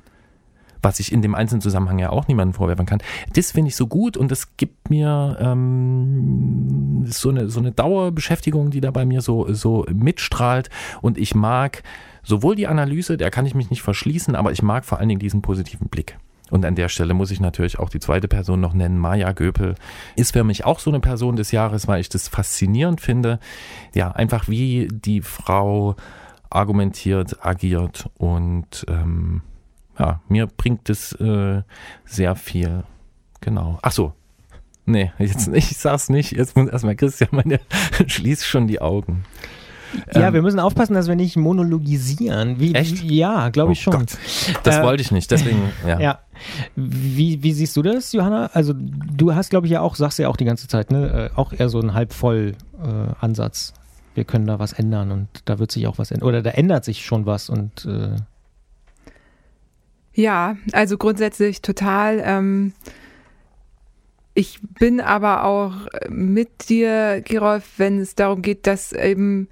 was 0.83 1.01
ich 1.01 1.13
in 1.13 1.23
dem 1.23 1.35
einzelnen 1.35 1.61
Zusammenhang 1.61 1.99
ja 1.99 2.11
auch 2.11 2.29
niemandem 2.29 2.55
vorwerfen 2.55 2.87
kann. 2.87 3.01
Das 3.35 3.53
finde 3.53 3.69
ich 3.69 3.77
so 3.77 3.87
gut 3.87 4.17
und 4.17 4.31
das 4.31 4.57
gibt 4.57 4.91
mir 4.91 5.37
ähm, 5.41 7.05
so, 7.07 7.31
eine, 7.31 7.49
so 7.49 7.61
eine 7.61 7.73
Dauerbeschäftigung, 7.73 8.71
die 8.71 8.81
da 8.81 8.91
bei 8.91 9.05
mir 9.05 9.21
so, 9.21 9.53
so 9.53 9.85
mitstrahlt 9.93 10.71
und 11.01 11.19
ich 11.19 11.35
mag 11.35 11.83
sowohl 12.23 12.57
die 12.57 12.67
Analyse, 12.67 13.17
der 13.17 13.31
kann 13.31 13.47
ich 13.47 13.55
mich 13.55 13.71
nicht 13.71 13.83
verschließen, 13.83 14.35
aber 14.35 14.53
ich 14.53 14.63
mag 14.63 14.85
vor 14.85 14.99
allen 14.99 15.09
Dingen 15.09 15.21
diesen 15.21 15.43
positiven 15.43 15.89
Blick. 15.89 16.19
Und 16.51 16.65
an 16.65 16.75
der 16.75 16.89
Stelle 16.89 17.15
muss 17.15 17.31
ich 17.31 17.41
natürlich 17.41 17.79
auch 17.79 17.91
die 17.91 18.01
zweite 18.01 18.29
Person 18.29 18.61
noch 18.61 18.73
nennen. 18.73 18.99
Maja 18.99 19.33
Göpel 19.33 19.75
ist 20.17 20.33
für 20.33 20.45
mich 20.45 20.65
auch 20.65 20.79
so 20.79 20.91
eine 20.91 21.01
Person 21.01 21.37
des 21.37 21.53
Jahres, 21.53 21.89
weil 21.89 22.01
ich 22.01 22.09
das 22.09 22.29
faszinierend 22.29 23.01
finde. 23.01 23.39
Ja, 23.95 24.13
einfach 24.13 24.49
wie 24.49 24.89
die 24.91 25.21
Frau 25.21 25.97
argumentiert, 26.51 27.45
agiert 27.45 28.09
und 28.17 28.87
ähm, 28.89 29.43
ja, 29.99 30.21
mir 30.29 30.47
bringt 30.47 30.89
es 30.91 31.13
äh, 31.13 31.63
sehr 32.05 32.37
viel. 32.37 32.85
Genau. 33.41 33.79
Ach 33.83 33.93
so. 33.93 34.13
Nee, 34.87 35.13
jetzt, 35.19 35.49
ich 35.53 35.77
sag's 35.77 36.09
nicht. 36.09 36.33
Jetzt 36.33 36.57
muss 36.57 36.69
erstmal 36.69 36.97
Christian, 36.97 37.31
meine, 37.33 37.61
schließ 38.07 38.45
schon 38.45 38.67
die 38.67 38.81
Augen. 38.81 39.25
Ja, 40.15 40.29
ähm, 40.29 40.35
wir 40.35 40.43
müssen 40.43 40.61
aufpassen, 40.61 40.95
dass 40.95 41.09
wir 41.09 41.17
nicht 41.17 41.37
monologisieren. 41.37 42.61
Wie, 42.61 42.75
Echt? 42.75 43.03
Wie, 43.03 43.17
ja, 43.17 43.49
glaube 43.49 43.73
ich 43.73 43.81
oh 43.81 43.93
schon. 43.93 44.01
Gott. 44.01 44.19
Das 44.63 44.79
äh, 44.79 44.83
wollte 44.83 45.03
ich 45.03 45.11
nicht, 45.11 45.31
deswegen, 45.31 45.73
ja. 45.87 45.99
ja. 45.99 46.19
Wie, 46.77 47.43
wie 47.43 47.53
siehst 47.53 47.77
du 47.77 47.83
das, 47.83 48.13
Johanna? 48.13 48.51
Also 48.53 48.75
du 48.77 49.35
hast, 49.35 49.51
glaube 49.51 49.67
ich, 49.67 49.73
ja 49.73 49.81
auch, 49.81 49.97
sagst 49.97 50.19
ja 50.19 50.29
auch 50.29 50.37
die 50.37 50.45
ganze 50.45 50.69
Zeit, 50.69 50.91
ne, 50.91 51.31
äh, 51.35 51.39
auch 51.39 51.53
eher 51.53 51.69
so 51.69 51.81
einen 51.81 51.95
halb 51.95 52.13
voll 52.13 52.55
äh, 52.83 53.25
Ansatz. 53.25 53.73
Wir 54.15 54.25
können 54.25 54.47
da 54.47 54.59
was 54.59 54.73
ändern 54.73 55.11
und 55.11 55.29
da 55.47 55.59
wird 55.59 55.73
sich 55.73 55.87
auch 55.87 55.99
was 55.99 56.11
ändern. 56.11 56.29
Oder 56.29 56.43
da 56.43 56.51
ändert 56.51 56.85
sich 56.85 57.05
schon 57.05 57.25
was 57.25 57.49
und 57.49 57.87
äh 57.87 58.17
ja, 60.19 60.57
also 60.73 60.99
grundsätzlich 60.99 61.63
total. 61.63 62.21
Ähm, 62.25 62.73
ich 64.35 64.59
bin 64.61 65.01
aber 65.01 65.45
auch 65.45 65.75
mit 66.09 66.69
dir, 66.69 67.23
Gerolf, 67.25 67.65
wenn 67.77 68.01
es 68.01 68.17
darum 68.17 68.43
geht, 68.43 68.67
dass 68.67 68.93
eben 68.93 69.49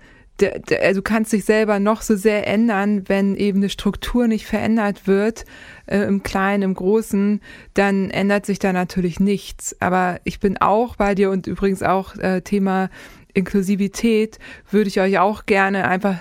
also 0.82 1.00
du 1.00 1.02
kannst 1.02 1.32
dich 1.32 1.46
selber 1.46 1.78
noch 1.78 2.02
so 2.02 2.14
sehr 2.14 2.46
ändern, 2.46 3.04
wenn 3.06 3.36
eben 3.36 3.60
eine 3.60 3.70
Struktur 3.70 4.26
nicht 4.26 4.44
verändert 4.44 5.06
wird, 5.06 5.46
äh, 5.86 6.00
im 6.00 6.22
Kleinen, 6.24 6.62
im 6.62 6.74
Großen, 6.74 7.40
dann 7.72 8.10
ändert 8.10 8.44
sich 8.44 8.58
da 8.58 8.72
natürlich 8.74 9.18
nichts. 9.18 9.80
Aber 9.80 10.20
ich 10.24 10.40
bin 10.40 10.58
auch 10.58 10.96
bei 10.96 11.14
dir 11.14 11.30
und 11.30 11.46
übrigens 11.46 11.82
auch 11.82 12.16
äh, 12.16 12.42
Thema 12.42 12.90
Inklusivität 13.32 14.38
würde 14.70 14.88
ich 14.88 15.00
euch 15.00 15.18
auch 15.20 15.46
gerne 15.46 15.88
einfach 15.88 16.16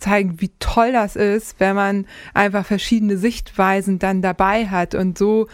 zeigen, 0.00 0.40
wie 0.40 0.50
toll 0.58 0.92
das 0.92 1.16
ist, 1.16 1.56
wenn 1.58 1.76
man 1.76 2.06
einfach 2.34 2.66
verschiedene 2.66 3.16
Sichtweisen 3.16 3.98
dann 3.98 4.22
dabei 4.22 4.66
hat 4.66 4.94
und 4.94 5.18
so 5.18 5.46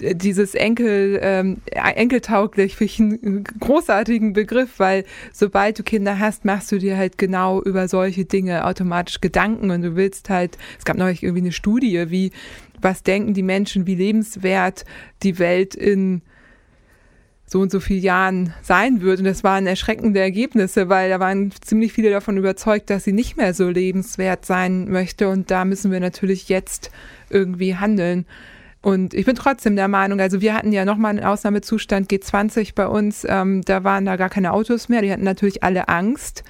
äh, 0.00 0.14
dieses 0.14 0.54
Enkel, 0.54 1.18
ähm, 1.22 1.58
enkeltauglich 1.70 2.76
finde 2.76 2.92
ich 2.92 3.00
einen 3.00 3.44
großartigen 3.44 4.32
Begriff, 4.32 4.78
weil 4.78 5.04
sobald 5.32 5.78
du 5.78 5.82
Kinder 5.82 6.18
hast, 6.18 6.44
machst 6.44 6.72
du 6.72 6.78
dir 6.78 6.96
halt 6.96 7.18
genau 7.18 7.62
über 7.62 7.88
solche 7.88 8.24
Dinge 8.24 8.66
automatisch 8.66 9.20
Gedanken 9.20 9.70
und 9.70 9.82
du 9.82 9.96
willst 9.96 10.30
halt, 10.30 10.58
es 10.78 10.84
gab 10.84 10.96
neulich 10.96 11.22
irgendwie 11.22 11.42
eine 11.42 11.52
Studie, 11.52 12.06
wie, 12.08 12.32
was 12.80 13.02
denken 13.02 13.34
die 13.34 13.42
Menschen, 13.42 13.86
wie 13.86 13.94
lebenswert 13.94 14.84
die 15.22 15.38
Welt 15.38 15.74
in 15.74 16.22
so 17.50 17.58
und 17.60 17.72
so 17.72 17.80
vielen 17.80 18.02
Jahren 18.02 18.54
sein 18.62 19.00
wird. 19.00 19.18
Und 19.18 19.24
das 19.24 19.42
waren 19.42 19.66
erschreckende 19.66 20.20
Ergebnisse, 20.20 20.88
weil 20.88 21.10
da 21.10 21.18
waren 21.18 21.50
ziemlich 21.60 21.92
viele 21.92 22.10
davon 22.10 22.36
überzeugt, 22.36 22.90
dass 22.90 23.02
sie 23.02 23.12
nicht 23.12 23.36
mehr 23.36 23.54
so 23.54 23.68
lebenswert 23.68 24.46
sein 24.46 24.88
möchte. 24.88 25.28
Und 25.28 25.50
da 25.50 25.64
müssen 25.64 25.90
wir 25.90 25.98
natürlich 25.98 26.48
jetzt 26.48 26.92
irgendwie 27.28 27.74
handeln. 27.74 28.24
Und 28.82 29.14
ich 29.14 29.26
bin 29.26 29.34
trotzdem 29.34 29.74
der 29.74 29.88
Meinung, 29.88 30.20
also 30.20 30.40
wir 30.40 30.54
hatten 30.54 30.72
ja 30.72 30.84
nochmal 30.84 31.10
einen 31.10 31.24
Ausnahmezustand 31.24 32.08
G20 32.08 32.74
bei 32.76 32.86
uns, 32.86 33.26
ähm, 33.28 33.62
da 33.62 33.82
waren 33.84 34.06
da 34.06 34.16
gar 34.16 34.30
keine 34.30 34.52
Autos 34.52 34.88
mehr, 34.88 35.02
die 35.02 35.12
hatten 35.12 35.24
natürlich 35.24 35.62
alle 35.62 35.88
Angst, 35.88 36.44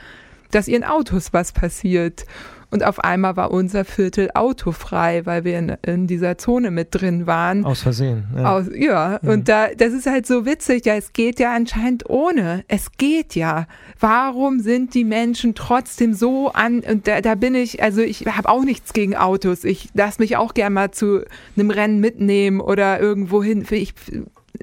dass 0.53 0.69
ihren 0.69 0.85
Autos 0.85 1.33
was 1.33 1.51
passiert. 1.53 2.27
Und 2.71 2.85
auf 2.85 3.01
einmal 3.01 3.37
war 3.37 3.51
unser 3.51 3.85
Viertel 3.85 4.31
autofrei, 4.35 5.27
weil 5.27 5.45
wir 5.45 5.59
in, 5.59 5.77
in 5.83 6.07
dieser 6.07 6.39
Zone 6.39 6.71
mit 6.71 6.89
drin 6.93 7.27
waren. 7.27 7.65
Aus 7.65 7.83
Versehen. 7.83 8.25
Ja, 8.37 8.53
Aus, 8.53 8.67
ja. 8.73 9.19
Mhm. 9.23 9.29
und 9.29 9.49
da, 9.49 9.69
das 9.77 9.93
ist 9.93 10.07
halt 10.07 10.27
so 10.27 10.47
witzig. 10.47 10.87
Ja, 10.87 10.95
es 10.95 11.13
geht 11.13 11.41
ja 11.41 11.53
anscheinend 11.53 12.09
ohne. 12.09 12.65
Es 12.69 12.93
geht 12.93 13.35
ja. 13.35 13.67
Warum 13.99 14.61
sind 14.61 14.95
die 14.95 15.05
Menschen 15.05 15.55
trotzdem 15.55 16.15
so 16.15 16.53
an? 16.53 16.81
Und 16.81 17.09
da, 17.09 17.21
da 17.21 17.35
bin 17.35 17.57
ich, 17.57 17.83
also 17.83 18.01
ich 18.03 18.27
habe 18.27 18.49
auch 18.49 18.63
nichts 18.63 18.93
gegen 18.93 19.17
Autos. 19.17 19.65
Ich 19.65 19.89
lasse 19.95 20.23
mich 20.23 20.37
auch 20.37 20.55
gerne 20.55 20.75
mal 20.75 20.91
zu 20.93 21.23
einem 21.57 21.71
Rennen 21.71 21.99
mitnehmen 21.99 22.61
oder 22.61 23.01
irgendwo 23.01 23.43
hin. 23.43 23.67
Ich 23.71 23.95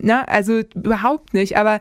Ne? 0.02 0.28
Also 0.28 0.62
überhaupt 0.76 1.34
nicht. 1.34 1.58
Aber, 1.58 1.80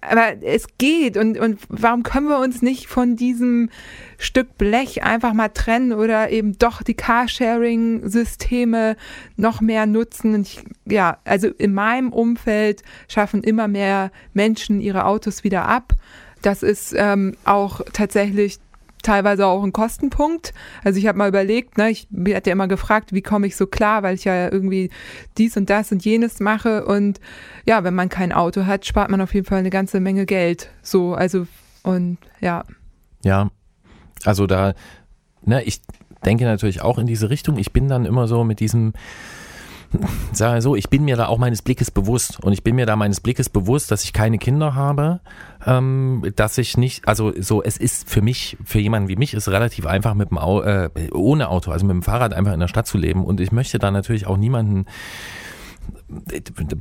aber 0.00 0.42
es 0.42 0.66
geht. 0.78 1.16
Und, 1.16 1.38
und 1.38 1.60
warum 1.68 2.02
können 2.02 2.28
wir 2.28 2.38
uns 2.38 2.62
nicht 2.62 2.86
von 2.86 3.16
diesem 3.16 3.70
Stück 4.18 4.58
Blech 4.58 5.02
einfach 5.02 5.32
mal 5.32 5.48
trennen 5.48 5.92
oder 5.92 6.30
eben 6.30 6.58
doch 6.58 6.82
die 6.82 6.94
Carsharing-Systeme 6.94 8.96
noch 9.36 9.60
mehr 9.60 9.86
nutzen? 9.86 10.34
Und 10.34 10.48
ich, 10.48 10.64
ja, 10.86 11.18
also 11.24 11.48
in 11.48 11.74
meinem 11.74 12.12
Umfeld 12.12 12.82
schaffen 13.08 13.42
immer 13.42 13.68
mehr 13.68 14.10
Menschen 14.32 14.80
ihre 14.80 15.04
Autos 15.04 15.44
wieder 15.44 15.66
ab. 15.66 15.94
Das 16.42 16.62
ist 16.62 16.94
ähm, 16.96 17.36
auch 17.44 17.82
tatsächlich 17.92 18.58
teilweise 19.02 19.46
auch 19.46 19.62
ein 19.62 19.72
Kostenpunkt. 19.72 20.52
Also 20.84 20.98
ich 20.98 21.06
habe 21.06 21.18
mal 21.18 21.28
überlegt, 21.28 21.78
ne, 21.78 21.90
ich 21.90 22.08
hatte 22.34 22.50
immer 22.50 22.68
gefragt, 22.68 23.12
wie 23.12 23.22
komme 23.22 23.46
ich 23.46 23.56
so 23.56 23.66
klar, 23.66 24.02
weil 24.02 24.14
ich 24.14 24.24
ja 24.24 24.50
irgendwie 24.50 24.90
dies 25.38 25.56
und 25.56 25.70
das 25.70 25.92
und 25.92 26.04
jenes 26.04 26.40
mache. 26.40 26.84
Und 26.84 27.20
ja, 27.64 27.84
wenn 27.84 27.94
man 27.94 28.08
kein 28.08 28.32
Auto 28.32 28.66
hat, 28.66 28.86
spart 28.86 29.10
man 29.10 29.20
auf 29.20 29.34
jeden 29.34 29.46
Fall 29.46 29.58
eine 29.58 29.70
ganze 29.70 30.00
Menge 30.00 30.26
Geld. 30.26 30.70
So, 30.82 31.14
also 31.14 31.46
und 31.82 32.18
ja. 32.40 32.64
Ja, 33.22 33.50
also 34.24 34.46
da, 34.46 34.74
ne, 35.42 35.62
ich 35.64 35.80
denke 36.24 36.44
natürlich 36.44 36.82
auch 36.82 36.98
in 36.98 37.06
diese 37.06 37.30
Richtung. 37.30 37.58
Ich 37.58 37.72
bin 37.72 37.88
dann 37.88 38.04
immer 38.04 38.28
so 38.28 38.44
mit 38.44 38.60
diesem, 38.60 38.92
sage 40.32 40.62
so, 40.62 40.76
ich 40.76 40.88
bin 40.88 41.04
mir 41.04 41.16
da 41.16 41.26
auch 41.26 41.38
meines 41.38 41.62
Blickes 41.62 41.90
bewusst 41.90 42.42
und 42.42 42.52
ich 42.52 42.62
bin 42.62 42.76
mir 42.76 42.86
da 42.86 42.96
meines 42.96 43.20
Blickes 43.20 43.48
bewusst, 43.48 43.90
dass 43.90 44.04
ich 44.04 44.12
keine 44.12 44.38
Kinder 44.38 44.74
habe, 44.74 45.20
ähm, 45.66 46.24
dass 46.36 46.58
ich 46.58 46.76
nicht, 46.76 47.06
also 47.08 47.32
so, 47.38 47.62
es 47.62 47.76
ist 47.76 48.08
für 48.08 48.22
mich, 48.22 48.56
für 48.64 48.78
jemanden 48.78 49.08
wie 49.08 49.16
mich, 49.16 49.34
ist 49.34 49.48
relativ 49.48 49.86
einfach 49.86 50.14
mit 50.14 50.30
dem 50.30 50.38
Au 50.38 50.62
äh, 50.62 50.90
ohne 51.12 51.48
Auto, 51.48 51.70
also 51.70 51.86
mit 51.86 51.94
dem 51.94 52.02
Fahrrad 52.02 52.32
einfach 52.32 52.52
in 52.52 52.60
der 52.60 52.68
Stadt 52.68 52.86
zu 52.86 52.98
leben 52.98 53.24
und 53.24 53.40
ich 53.40 53.52
möchte 53.52 53.78
da 53.78 53.90
natürlich 53.90 54.26
auch 54.26 54.36
niemanden 54.36 54.86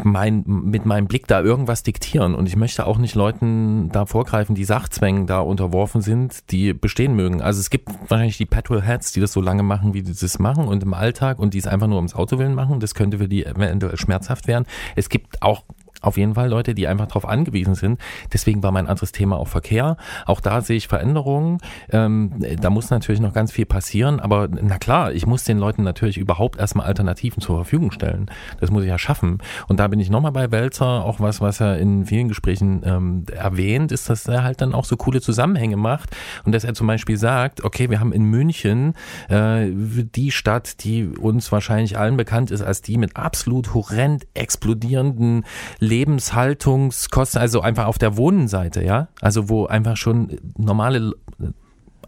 mein, 0.04 0.44
mit 0.46 0.86
meinem 0.86 1.08
Blick 1.08 1.28
da 1.28 1.42
irgendwas 1.42 1.84
diktieren. 1.84 2.36
Und 2.36 2.48
ich 2.48 2.56
möchte 2.56 2.86
auch 2.86 2.98
nicht 2.98 3.16
Leuten 3.16 3.90
da 3.92 4.06
vorgreifen, 4.06 4.56
die 4.56 4.64
Sachzwängen 4.64 5.28
da 5.28 5.40
unterworfen 5.40 6.02
sind, 6.02 6.52
die 6.52 6.74
bestehen 6.74 7.16
mögen. 7.16 7.42
Also 7.42 7.60
es 7.60 7.70
gibt 7.70 7.90
wahrscheinlich 8.08 8.38
die 8.38 8.46
Petrolheads, 8.46 9.12
die 9.12 9.20
das 9.20 9.32
so 9.32 9.42
lange 9.42 9.64
machen, 9.64 9.94
wie 9.94 10.02
die 10.02 10.14
das 10.14 10.40
machen 10.40 10.68
und 10.68 10.84
im 10.84 10.94
Alltag 10.94 11.40
und 11.40 11.54
die 11.54 11.60
es 11.60 11.68
einfach 11.68 11.88
nur 11.88 11.98
ums 11.98 12.16
Auto 12.16 12.40
willen 12.40 12.56
machen. 12.56 12.80
Das 12.80 12.94
könnte 12.96 13.18
für 13.20 13.28
die 13.28 13.46
eventuell 13.46 13.98
schmerzhaft 13.98 14.48
werden. 14.48 14.66
Es 14.96 15.10
gibt 15.10 15.42
auch 15.42 15.64
auf 16.02 16.18
jeden 16.18 16.36
Fall 16.36 16.50
Leute, 16.50 16.74
die 16.74 16.88
einfach 16.88 17.08
darauf 17.08 17.28
angewiesen 17.28 17.76
sind. 17.76 18.00
Deswegen 18.32 18.64
war 18.64 18.72
mein 18.72 18.88
anderes 18.88 19.12
Thema 19.12 19.38
auch 19.38 19.48
Verkehr. 19.48 19.98
Auch 20.26 20.42
da 20.42 20.62
sehe 20.62 20.78
ich 20.78 20.88
Veränderungen. 20.88 21.60
Ähm, 21.92 22.34
da 22.62 22.70
muss 22.70 22.90
natürlich 22.90 23.22
noch 23.22 23.34
ganz 23.34 23.52
viel 23.52 23.66
passieren. 23.66 24.20
Aber 24.20 24.48
na 24.50 24.78
klar, 24.78 25.12
ich 25.12 25.26
muss 25.26 25.44
den 25.44 25.58
Leuten 25.58 25.84
natürlich 25.84 26.18
überhaupt 26.18 26.60
erstmal 26.60 26.86
Alternativen 26.86 27.42
zur 27.42 27.56
Verfügung 27.58 27.92
stellen. 27.92 28.30
Das 28.60 28.72
muss 28.72 28.84
ich 28.84 28.90
ja 28.90 28.98
schaffen. 28.98 29.40
Und 29.68 29.80
da 29.80 29.88
bin 29.88 30.00
ich 30.00 30.10
nochmal 30.10 30.32
bei 30.32 30.52
Welzer, 30.52 31.04
auch 31.06 31.20
was, 31.20 31.42
was 31.42 31.60
er 31.60 31.78
in 31.78 32.06
vielen 32.06 32.28
Gesprächen 32.28 32.82
ähm, 32.86 33.26
erwähnt, 33.36 33.92
ist, 33.92 34.10
dass 34.10 34.28
er 34.28 34.44
halt 34.44 34.62
dann 34.62 34.74
auch 34.74 34.86
so 34.86 34.98
coole 34.98 35.22
Zusammenhänge 35.22 35.78
macht. 35.78 36.16
Und 36.46 36.54
dass 36.54 36.64
er 36.64 36.74
zum 36.74 36.88
Beispiel 36.88 37.18
sagt, 37.18 37.64
okay, 37.64 37.90
wir 37.90 38.00
haben 38.00 38.14
in 38.14 38.24
München 38.24 38.94
äh, 39.28 39.70
die 39.70 40.32
Stadt, 40.32 40.84
die 40.84 41.06
uns 41.06 41.52
wahrscheinlich 41.52 41.98
allen 41.98 42.18
bekannt 42.18 42.52
ist 42.52 42.62
als 42.62 42.82
die 42.82 42.98
mit 42.98 43.16
absolut 43.16 43.74
horrend 43.74 44.28
explodierenden 44.34 45.44
Lebenshaltungskosten, 45.90 47.42
also 47.42 47.62
einfach 47.62 47.88
auf 47.88 47.98
der 47.98 48.16
Wohnenseite, 48.18 48.84
ja, 48.84 49.08
also 49.22 49.50
wo 49.50 49.66
einfach 49.66 49.98
schon 49.98 50.38
normale 50.58 51.14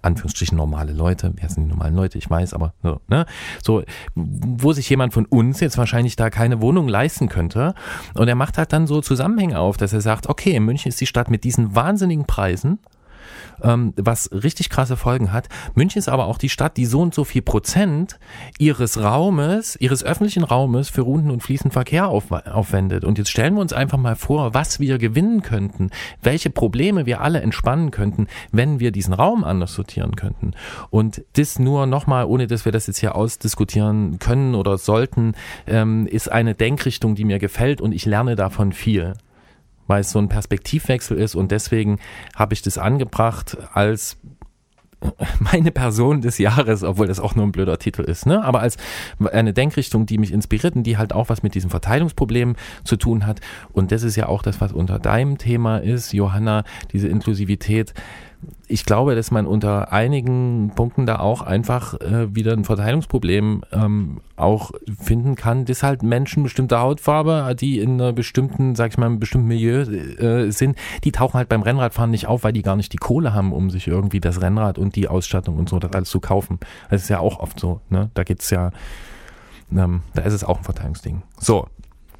Anführungsstrichen 0.01 0.57
normale 0.57 0.93
Leute, 0.93 1.33
wer 1.35 1.49
sind 1.49 1.65
die 1.65 1.69
normalen 1.69 1.95
Leute, 1.95 2.17
ich 2.17 2.29
weiß, 2.29 2.53
aber 2.53 2.73
so, 2.81 2.99
ne? 3.07 3.25
So, 3.63 3.83
wo 4.15 4.73
sich 4.73 4.89
jemand 4.89 5.13
von 5.13 5.25
uns 5.25 5.59
jetzt 5.59 5.77
wahrscheinlich 5.77 6.15
da 6.15 6.29
keine 6.29 6.61
Wohnung 6.61 6.87
leisten 6.87 7.29
könnte. 7.29 7.73
Und 8.15 8.27
er 8.27 8.35
macht 8.35 8.57
halt 8.57 8.73
dann 8.73 8.87
so 8.87 9.01
Zusammenhänge 9.01 9.59
auf, 9.59 9.77
dass 9.77 9.93
er 9.93 10.01
sagt, 10.01 10.27
okay, 10.27 10.59
München 10.59 10.89
ist 10.89 10.99
die 11.01 11.05
Stadt 11.05 11.29
mit 11.29 11.43
diesen 11.43 11.75
wahnsinnigen 11.75 12.25
Preisen 12.25 12.79
ähm, 13.63 13.93
was 13.97 14.29
richtig 14.31 14.69
krasse 14.69 14.97
Folgen 14.97 15.31
hat. 15.31 15.49
München 15.75 15.99
ist 15.99 16.09
aber 16.09 16.25
auch 16.25 16.37
die 16.37 16.49
Stadt, 16.49 16.77
die 16.77 16.85
so 16.85 17.01
und 17.01 17.13
so 17.13 17.23
viel 17.23 17.41
Prozent 17.41 18.19
ihres 18.57 19.01
Raumes, 19.01 19.75
ihres 19.79 20.03
öffentlichen 20.03 20.43
Raumes 20.43 20.89
für 20.89 21.01
runden 21.01 21.31
und 21.31 21.41
fließenden 21.41 21.71
Verkehr 21.71 22.07
auf, 22.07 22.31
aufwendet. 22.31 23.03
Und 23.03 23.17
jetzt 23.17 23.29
stellen 23.29 23.55
wir 23.55 23.61
uns 23.61 23.73
einfach 23.73 23.97
mal 23.97 24.15
vor, 24.15 24.53
was 24.53 24.79
wir 24.79 24.97
gewinnen 24.97 25.41
könnten, 25.41 25.89
welche 26.21 26.49
Probleme 26.49 27.05
wir 27.05 27.21
alle 27.21 27.41
entspannen 27.41 27.91
könnten, 27.91 28.27
wenn 28.51 28.79
wir 28.79 28.91
diesen 28.91 29.13
Raum 29.13 29.43
anders 29.43 29.73
sortieren 29.73 30.15
könnten. 30.15 30.53
Und 30.89 31.23
das 31.33 31.59
nur 31.59 31.85
nochmal, 31.85 32.25
ohne 32.25 32.47
dass 32.47 32.65
wir 32.65 32.71
das 32.71 32.87
jetzt 32.87 32.99
hier 32.99 33.15
ausdiskutieren 33.15 34.19
können 34.19 34.55
oder 34.55 34.77
sollten, 34.77 35.33
ähm, 35.67 36.07
ist 36.07 36.31
eine 36.31 36.55
Denkrichtung, 36.55 37.15
die 37.15 37.25
mir 37.25 37.39
gefällt 37.39 37.81
und 37.81 37.91
ich 37.91 38.05
lerne 38.05 38.35
davon 38.35 38.71
viel 38.71 39.13
weil 39.87 40.01
es 40.01 40.11
so 40.11 40.19
ein 40.19 40.29
Perspektivwechsel 40.29 41.17
ist 41.17 41.35
und 41.35 41.51
deswegen 41.51 41.99
habe 42.35 42.53
ich 42.53 42.61
das 42.61 42.77
angebracht 42.77 43.57
als 43.73 44.17
meine 45.39 45.71
Person 45.71 46.21
des 46.21 46.37
Jahres, 46.37 46.83
obwohl 46.83 47.07
das 47.07 47.19
auch 47.19 47.35
nur 47.35 47.45
ein 47.45 47.51
blöder 47.51 47.77
Titel 47.79 48.03
ist, 48.03 48.25
ne? 48.25 48.43
aber 48.43 48.61
als 48.61 48.77
eine 49.31 49.53
Denkrichtung, 49.53 50.05
die 50.05 50.17
mich 50.17 50.31
inspiriert 50.31 50.75
und 50.75 50.83
die 50.83 50.97
halt 50.97 51.13
auch 51.13 51.29
was 51.29 51.43
mit 51.43 51.55
diesem 51.55 51.69
Verteilungsproblem 51.69 52.55
zu 52.83 52.95
tun 52.97 53.25
hat. 53.25 53.41
Und 53.73 53.91
das 53.91 54.03
ist 54.03 54.15
ja 54.15 54.27
auch 54.27 54.43
das, 54.43 54.61
was 54.61 54.71
unter 54.71 54.99
deinem 54.99 55.37
Thema 55.37 55.77
ist, 55.77 56.13
Johanna, 56.13 56.63
diese 56.91 57.07
Inklusivität 57.07 57.93
ich 58.67 58.85
glaube, 58.85 59.15
dass 59.15 59.31
man 59.31 59.45
unter 59.45 59.91
einigen 59.91 60.71
Punkten 60.75 61.05
da 61.05 61.19
auch 61.19 61.41
einfach 61.41 61.99
äh, 61.99 62.33
wieder 62.33 62.53
ein 62.53 62.63
Verteilungsproblem 62.63 63.63
ähm, 63.71 64.21
auch 64.37 64.71
finden 64.99 65.35
kann, 65.35 65.65
dass 65.65 65.83
halt 65.83 66.03
Menschen 66.03 66.43
bestimmter 66.43 66.79
Hautfarbe, 66.79 67.55
die 67.59 67.79
in 67.79 67.93
einer 67.93 68.13
bestimmten, 68.13 68.75
sag 68.75 68.91
ich 68.91 68.97
mal, 68.97 69.07
einem 69.07 69.19
bestimmten 69.19 69.47
Milieu 69.47 69.81
äh, 69.81 70.51
sind, 70.51 70.77
die 71.03 71.11
tauchen 71.11 71.37
halt 71.37 71.49
beim 71.49 71.61
Rennradfahren 71.61 72.11
nicht 72.11 72.27
auf, 72.27 72.43
weil 72.43 72.53
die 72.53 72.61
gar 72.61 72.75
nicht 72.75 72.93
die 72.93 72.97
Kohle 72.97 73.33
haben, 73.33 73.51
um 73.51 73.69
sich 73.69 73.87
irgendwie 73.87 74.21
das 74.21 74.41
Rennrad 74.41 74.77
und 74.77 74.95
die 74.95 75.07
Ausstattung 75.07 75.57
und 75.57 75.67
so 75.69 75.77
das 75.79 75.91
alles 75.93 76.09
zu 76.09 76.19
kaufen. 76.19 76.59
Das 76.89 77.01
ist 77.01 77.09
ja 77.09 77.19
auch 77.19 77.39
oft 77.39 77.59
so. 77.59 77.81
Ne? 77.89 78.09
Da 78.13 78.23
geht's 78.23 78.49
ja, 78.49 78.71
ähm, 79.75 80.01
da 80.13 80.21
ist 80.21 80.33
es 80.33 80.43
auch 80.43 80.57
ein 80.57 80.63
Verteilungsding. 80.63 81.23
So, 81.37 81.67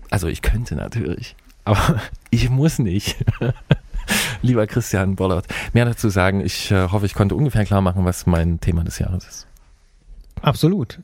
also 0.10 0.28
ich 0.28 0.42
könnte 0.42 0.76
natürlich, 0.76 1.36
aber 1.64 2.02
ich 2.30 2.50
muss 2.50 2.78
nicht. 2.80 3.24
Lieber 4.42 4.68
Christian 4.68 5.16
Bollert, 5.16 5.46
mehr 5.74 5.86
dazu 5.86 6.10
sagen. 6.10 6.42
Ich 6.42 6.72
äh, 6.72 6.90
hoffe, 6.90 7.06
ich 7.06 7.14
konnte 7.14 7.36
ungefähr 7.36 7.66
klar 7.66 7.82
machen, 7.82 8.06
was 8.06 8.26
mein 8.26 8.60
Thema 8.60 8.84
des 8.84 9.00
Jahres 9.00 9.28
ist. 9.28 9.48
Absolut. 10.42 11.00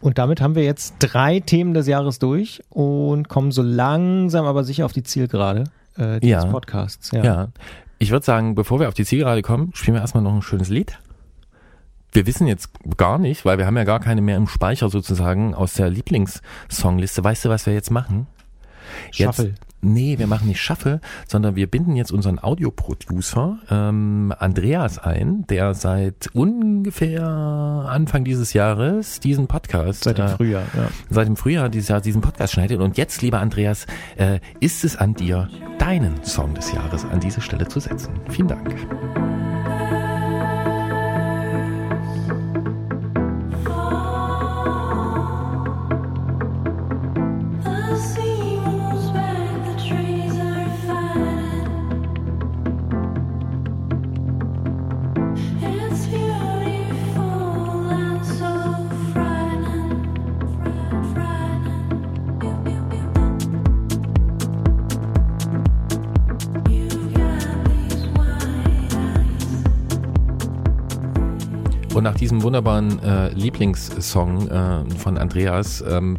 Und 0.00 0.18
damit 0.18 0.40
haben 0.40 0.54
wir 0.54 0.64
jetzt 0.64 0.96
drei 0.98 1.40
Themen 1.40 1.72
des 1.72 1.86
Jahres 1.86 2.18
durch 2.18 2.62
und 2.68 3.28
kommen 3.28 3.50
so 3.50 3.62
langsam 3.62 4.44
aber 4.44 4.62
sicher 4.64 4.84
auf 4.84 4.92
die 4.92 5.02
Zielgerade 5.02 5.64
äh, 5.96 6.20
dieses 6.20 6.44
Ja. 6.44 6.50
Podcasts. 6.50 7.10
Ja. 7.12 7.48
Ich 7.98 8.10
würde 8.10 8.26
sagen, 8.26 8.54
bevor 8.54 8.80
wir 8.80 8.88
auf 8.88 8.94
die 8.94 9.06
Zielgerade 9.06 9.40
kommen, 9.40 9.70
spielen 9.74 9.94
wir 9.94 10.02
erstmal 10.02 10.22
noch 10.22 10.34
ein 10.34 10.42
schönes 10.42 10.68
Lied. 10.68 10.98
Wir 12.12 12.26
wissen 12.26 12.46
jetzt 12.46 12.68
gar 12.96 13.18
nicht, 13.18 13.44
weil 13.44 13.58
wir 13.58 13.66
haben 13.66 13.76
ja 13.76 13.84
gar 13.84 14.00
keine 14.00 14.20
mehr 14.20 14.36
im 14.36 14.46
Speicher 14.46 14.90
sozusagen 14.90 15.54
aus 15.54 15.74
der 15.74 15.90
Lieblingssongliste. 15.90 17.24
Weißt 17.24 17.46
du, 17.46 17.48
was 17.48 17.66
wir 17.66 17.72
jetzt 17.72 17.90
machen? 17.90 18.26
Jetzt, 19.12 19.36
Shuffle. 19.36 19.54
Nee, 19.84 20.18
wir 20.18 20.26
machen 20.26 20.48
nicht 20.48 20.60
Shuffle, 20.60 21.00
sondern 21.26 21.56
wir 21.56 21.66
binden 21.66 21.96
jetzt 21.96 22.10
unseren 22.12 22.38
Audioproducer 22.38 23.58
ähm, 23.70 24.32
Andreas 24.38 24.98
ein, 24.98 25.46
der 25.48 25.74
seit 25.74 26.28
ungefähr 26.32 27.24
Anfang 27.24 28.24
dieses 28.24 28.52
Jahres 28.52 29.20
diesen 29.20 29.46
Podcast 29.46 30.04
Seit 30.04 30.18
dem 30.18 30.26
äh, 30.26 30.28
Frühjahr, 30.28 30.64
ja. 30.74 30.88
seit 31.10 31.26
dem 31.26 31.36
Frühjahr 31.36 31.68
dieses 31.68 31.88
Jahr 31.88 32.00
diesen 32.00 32.22
Podcast 32.22 32.54
schneidet. 32.54 32.80
Und 32.80 32.96
jetzt, 32.96 33.22
lieber 33.22 33.40
Andreas, 33.40 33.86
äh, 34.16 34.40
ist 34.60 34.84
es 34.84 34.96
an 34.96 35.14
dir, 35.14 35.48
deinen 35.78 36.24
Song 36.24 36.54
des 36.54 36.72
Jahres 36.72 37.04
an 37.04 37.20
diese 37.20 37.40
Stelle 37.40 37.68
zu 37.68 37.80
setzen. 37.80 38.20
Vielen 38.30 38.48
Dank. 38.48 39.43
Nach 72.04 72.14
diesem 72.14 72.42
wunderbaren 72.42 73.02
äh, 73.02 73.30
Lieblingssong 73.30 74.48
äh, 74.48 74.84
von 74.96 75.18
Andreas 75.18 75.82
ähm, 75.88 76.18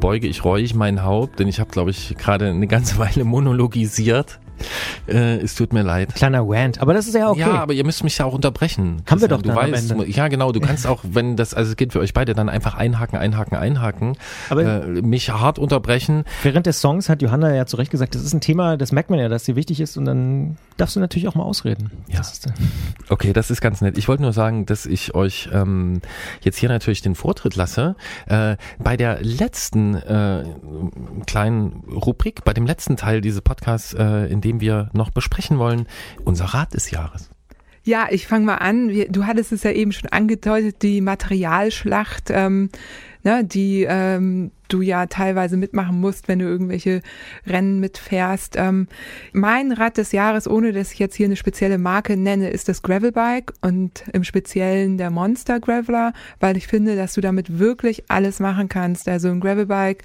beuge 0.00 0.26
ich 0.26 0.44
reuig 0.44 0.74
mein 0.74 1.04
Haupt, 1.04 1.38
denn 1.38 1.46
ich 1.46 1.60
habe, 1.60 1.70
glaube 1.70 1.90
ich, 1.90 2.16
gerade 2.16 2.48
eine 2.48 2.66
ganze 2.66 2.98
Weile 2.98 3.22
monologisiert. 3.22 4.40
Äh, 5.08 5.36
es 5.36 5.54
tut 5.54 5.72
mir 5.72 5.82
leid. 5.82 6.14
Kleiner 6.14 6.42
Rant, 6.46 6.80
aber 6.80 6.94
das 6.94 7.06
ist 7.06 7.14
ja 7.14 7.30
okay. 7.30 7.40
Ja, 7.40 7.54
aber 7.54 7.72
ihr 7.72 7.84
müsst 7.84 8.04
mich 8.04 8.18
ja 8.18 8.24
auch 8.24 8.34
unterbrechen. 8.34 9.02
Haben 9.08 9.20
wir 9.20 9.28
doch 9.28 9.42
du 9.42 9.54
weißt. 9.54 9.94
Ja, 10.08 10.28
genau, 10.28 10.52
du 10.52 10.60
kannst 10.60 10.86
auch, 10.86 11.00
wenn 11.04 11.36
das, 11.36 11.54
also 11.54 11.70
es 11.70 11.76
geht 11.76 11.92
für 11.92 12.00
euch 12.00 12.14
beide, 12.14 12.34
dann 12.34 12.48
einfach 12.48 12.74
einhaken, 12.74 13.18
einhaken, 13.18 13.56
einhaken, 13.56 14.16
Aber- 14.50 14.62
äh, 14.64 14.86
mich 15.02 15.30
hart 15.30 15.58
unterbrechen. 15.58 16.24
Während 16.42 16.66
des 16.66 16.80
Songs 16.80 17.08
hat 17.08 17.22
Johanna 17.22 17.54
ja 17.54 17.66
zu 17.66 17.76
Recht 17.76 17.90
gesagt, 17.90 18.14
das 18.14 18.22
ist 18.22 18.32
ein 18.32 18.40
Thema, 18.40 18.76
das 18.76 18.92
merkt 18.92 19.10
man 19.10 19.18
ja, 19.18 19.28
dass 19.28 19.44
dir 19.44 19.56
wichtig 19.56 19.80
ist 19.80 19.96
und 19.96 20.04
dann 20.04 20.56
darfst 20.76 20.96
du 20.96 21.00
natürlich 21.00 21.28
auch 21.28 21.34
mal 21.34 21.44
ausreden. 21.44 21.90
Ja. 22.08 22.18
Das 22.18 22.32
ist, 22.32 22.46
äh, 22.46 22.50
Okay, 23.08 23.32
das 23.32 23.50
ist 23.50 23.60
ganz 23.60 23.80
nett. 23.80 23.96
Ich 23.98 24.08
wollte 24.08 24.22
nur 24.22 24.32
sagen, 24.32 24.66
dass 24.66 24.86
ich 24.86 25.14
euch 25.14 25.48
ähm, 25.52 26.00
jetzt 26.42 26.58
hier 26.58 26.68
natürlich 26.68 27.02
den 27.02 27.14
Vortritt 27.14 27.56
lasse. 27.56 27.96
Äh, 28.26 28.56
bei 28.78 28.96
der 28.96 29.22
letzten 29.22 29.94
äh, 29.94 30.44
kleinen 31.26 31.82
Rubrik, 31.90 32.44
bei 32.44 32.52
dem 32.52 32.66
letzten 32.66 32.96
Teil 32.96 33.20
dieses 33.20 33.40
Podcasts, 33.40 33.94
äh, 33.94 34.26
in 34.26 34.40
dem 34.40 34.45
wir 34.54 34.90
noch 34.92 35.10
besprechen 35.10 35.58
wollen, 35.58 35.86
unser 36.24 36.46
Rat 36.46 36.74
des 36.74 36.90
Jahres. 36.90 37.30
Ja, 37.86 38.08
ich 38.10 38.26
fange 38.26 38.46
mal 38.46 38.56
an. 38.56 38.90
Du 39.10 39.26
hattest 39.26 39.52
es 39.52 39.62
ja 39.62 39.70
eben 39.70 39.92
schon 39.92 40.10
angedeutet, 40.10 40.82
die 40.82 41.00
Materialschlacht, 41.00 42.30
ähm, 42.30 42.68
ne, 43.22 43.44
die 43.44 43.86
ähm, 43.88 44.50
du 44.68 44.80
ja 44.80 45.06
teilweise 45.06 45.56
mitmachen 45.56 46.00
musst, 46.00 46.26
wenn 46.26 46.40
du 46.40 46.46
irgendwelche 46.46 47.00
Rennen 47.46 47.78
mitfährst. 47.78 48.54
Ähm, 48.56 48.88
mein 49.32 49.70
Rad 49.70 49.98
des 49.98 50.10
Jahres, 50.10 50.48
ohne 50.48 50.72
dass 50.72 50.92
ich 50.92 50.98
jetzt 50.98 51.14
hier 51.14 51.26
eine 51.26 51.36
spezielle 51.36 51.78
Marke 51.78 52.16
nenne, 52.16 52.50
ist 52.50 52.68
das 52.68 52.82
Gravelbike 52.82 53.52
und 53.60 54.04
im 54.12 54.24
Speziellen 54.24 54.98
der 54.98 55.10
Monster 55.10 55.60
Graveler, 55.60 56.12
weil 56.40 56.56
ich 56.56 56.66
finde, 56.66 56.96
dass 56.96 57.14
du 57.14 57.20
damit 57.20 57.60
wirklich 57.60 58.10
alles 58.10 58.40
machen 58.40 58.68
kannst. 58.68 59.08
Also 59.08 59.28
ein 59.28 59.38
Gravelbike, 59.38 60.02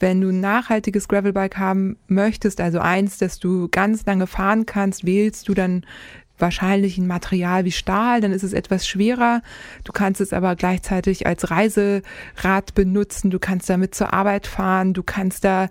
wenn 0.00 0.20
du 0.20 0.28
ein 0.28 0.40
nachhaltiges 0.40 1.08
Gravelbike 1.08 1.58
haben 1.58 1.96
möchtest, 2.06 2.60
also 2.60 2.80
eins, 2.80 3.18
das 3.18 3.38
du 3.38 3.68
ganz 3.68 4.06
lange 4.06 4.26
fahren 4.26 4.66
kannst, 4.66 5.04
wählst 5.04 5.48
du 5.48 5.54
dann 5.54 5.84
wahrscheinlich 6.38 6.98
ein 6.98 7.06
Material 7.06 7.64
wie 7.64 7.72
Stahl, 7.72 8.20
dann 8.20 8.32
ist 8.32 8.44
es 8.44 8.52
etwas 8.52 8.86
schwerer. 8.86 9.42
Du 9.84 9.92
kannst 9.92 10.20
es 10.20 10.32
aber 10.32 10.54
gleichzeitig 10.56 11.26
als 11.26 11.50
Reiserad 11.50 12.74
benutzen, 12.74 13.30
du 13.30 13.38
kannst 13.38 13.68
damit 13.68 13.94
zur 13.94 14.12
Arbeit 14.12 14.46
fahren, 14.46 14.94
du 14.94 15.02
kannst 15.02 15.44
da 15.44 15.68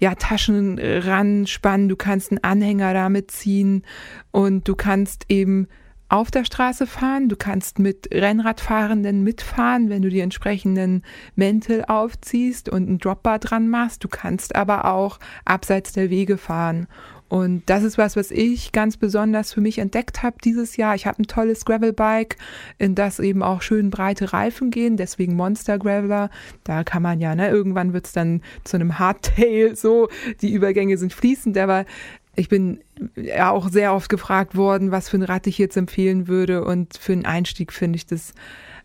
ja 0.00 0.14
Taschen 0.14 0.78
ranspannen, 0.78 1.88
du 1.88 1.96
kannst 1.96 2.30
einen 2.30 2.44
Anhänger 2.44 2.94
damit 2.94 3.30
ziehen. 3.30 3.82
Und 4.30 4.68
du 4.68 4.74
kannst 4.74 5.26
eben 5.28 5.68
auf 6.08 6.30
der 6.30 6.44
Straße 6.44 6.86
fahren, 6.86 7.28
du 7.28 7.36
kannst 7.36 7.78
mit 7.78 8.08
Rennradfahrenden 8.12 9.22
mitfahren, 9.22 9.88
wenn 9.88 10.02
du 10.02 10.10
die 10.10 10.20
entsprechenden 10.20 11.02
Mäntel 11.34 11.84
aufziehst 11.86 12.68
und 12.68 12.88
ein 12.88 12.98
Dropbar 12.98 13.38
dran 13.38 13.68
machst. 13.68 14.04
Du 14.04 14.08
kannst 14.08 14.54
aber 14.54 14.84
auch 14.84 15.18
abseits 15.44 15.92
der 15.92 16.10
Wege 16.10 16.36
fahren. 16.36 16.86
Und 17.28 17.62
das 17.66 17.82
ist 17.82 17.98
was, 17.98 18.16
was 18.16 18.30
ich 18.30 18.70
ganz 18.70 18.96
besonders 18.96 19.52
für 19.52 19.60
mich 19.60 19.78
entdeckt 19.78 20.22
habe 20.22 20.36
dieses 20.44 20.76
Jahr. 20.76 20.94
Ich 20.94 21.06
habe 21.06 21.22
ein 21.22 21.26
tolles 21.26 21.64
Gravelbike, 21.64 22.36
in 22.78 22.94
das 22.94 23.18
eben 23.18 23.42
auch 23.42 23.62
schön 23.62 23.90
breite 23.90 24.32
Reifen 24.32 24.70
gehen, 24.70 24.96
deswegen 24.96 25.34
Monster 25.34 25.78
Graveler. 25.78 26.30
Da 26.64 26.84
kann 26.84 27.02
man 27.02 27.20
ja, 27.20 27.34
ne, 27.34 27.48
irgendwann 27.48 27.92
wird's 27.92 28.12
dann 28.12 28.42
zu 28.62 28.76
einem 28.76 28.98
Hardtail 28.98 29.74
so. 29.74 30.08
Die 30.42 30.52
Übergänge 30.52 30.98
sind 30.98 31.12
fließend, 31.12 31.56
aber 31.58 31.86
ich 32.36 32.48
bin 32.48 32.80
ja 33.16 33.50
auch 33.50 33.68
sehr 33.68 33.94
oft 33.94 34.08
gefragt 34.08 34.56
worden, 34.56 34.90
was 34.90 35.08
für 35.08 35.16
ein 35.16 35.22
Rad 35.22 35.46
ich 35.46 35.58
jetzt 35.58 35.76
empfehlen 35.76 36.28
würde. 36.28 36.64
Und 36.64 36.96
für 36.96 37.12
einen 37.12 37.24
Einstieg 37.24 37.72
finde 37.72 37.96
ich 37.96 38.06
das 38.06 38.34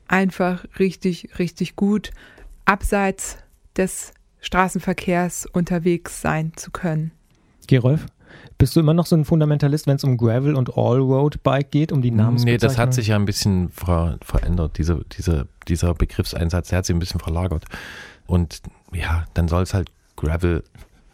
einfach 0.07 0.65
richtig, 0.77 1.29
richtig 1.39 1.75
gut, 1.75 2.11
abseits 2.65 3.37
des 3.77 4.13
Straßenverkehrs 4.41 5.45
unterwegs 5.45 6.21
sein 6.21 6.53
zu 6.55 6.71
können. 6.71 7.11
Gerolf, 7.67 8.05
bist 8.57 8.75
du 8.75 8.79
immer 8.79 8.93
noch 8.93 9.05
so 9.05 9.15
ein 9.15 9.25
Fundamentalist, 9.25 9.87
wenn 9.87 9.95
es 9.95 10.03
um 10.03 10.17
Gravel 10.17 10.55
und 10.55 10.75
Allroad-Bike 10.75 11.71
geht, 11.71 11.91
um 11.91 12.01
die 12.01 12.11
Namensbezeichnung? 12.11 12.53
Nee, 12.53 12.57
das 12.57 12.77
hat 12.77 12.93
sich 12.93 13.07
ja 13.07 13.15
ein 13.15 13.25
bisschen 13.25 13.69
ver 13.69 14.17
verändert, 14.21 14.77
diese, 14.77 15.05
diese, 15.17 15.47
dieser 15.67 15.93
Begriffseinsatz, 15.93 16.69
der 16.69 16.79
hat 16.79 16.85
sich 16.85 16.95
ein 16.95 16.99
bisschen 16.99 17.19
verlagert. 17.19 17.65
Und 18.27 18.61
ja, 18.93 19.25
dann 19.33 19.47
soll 19.47 19.63
es 19.63 19.73
halt 19.73 19.89
Gravel 20.15 20.63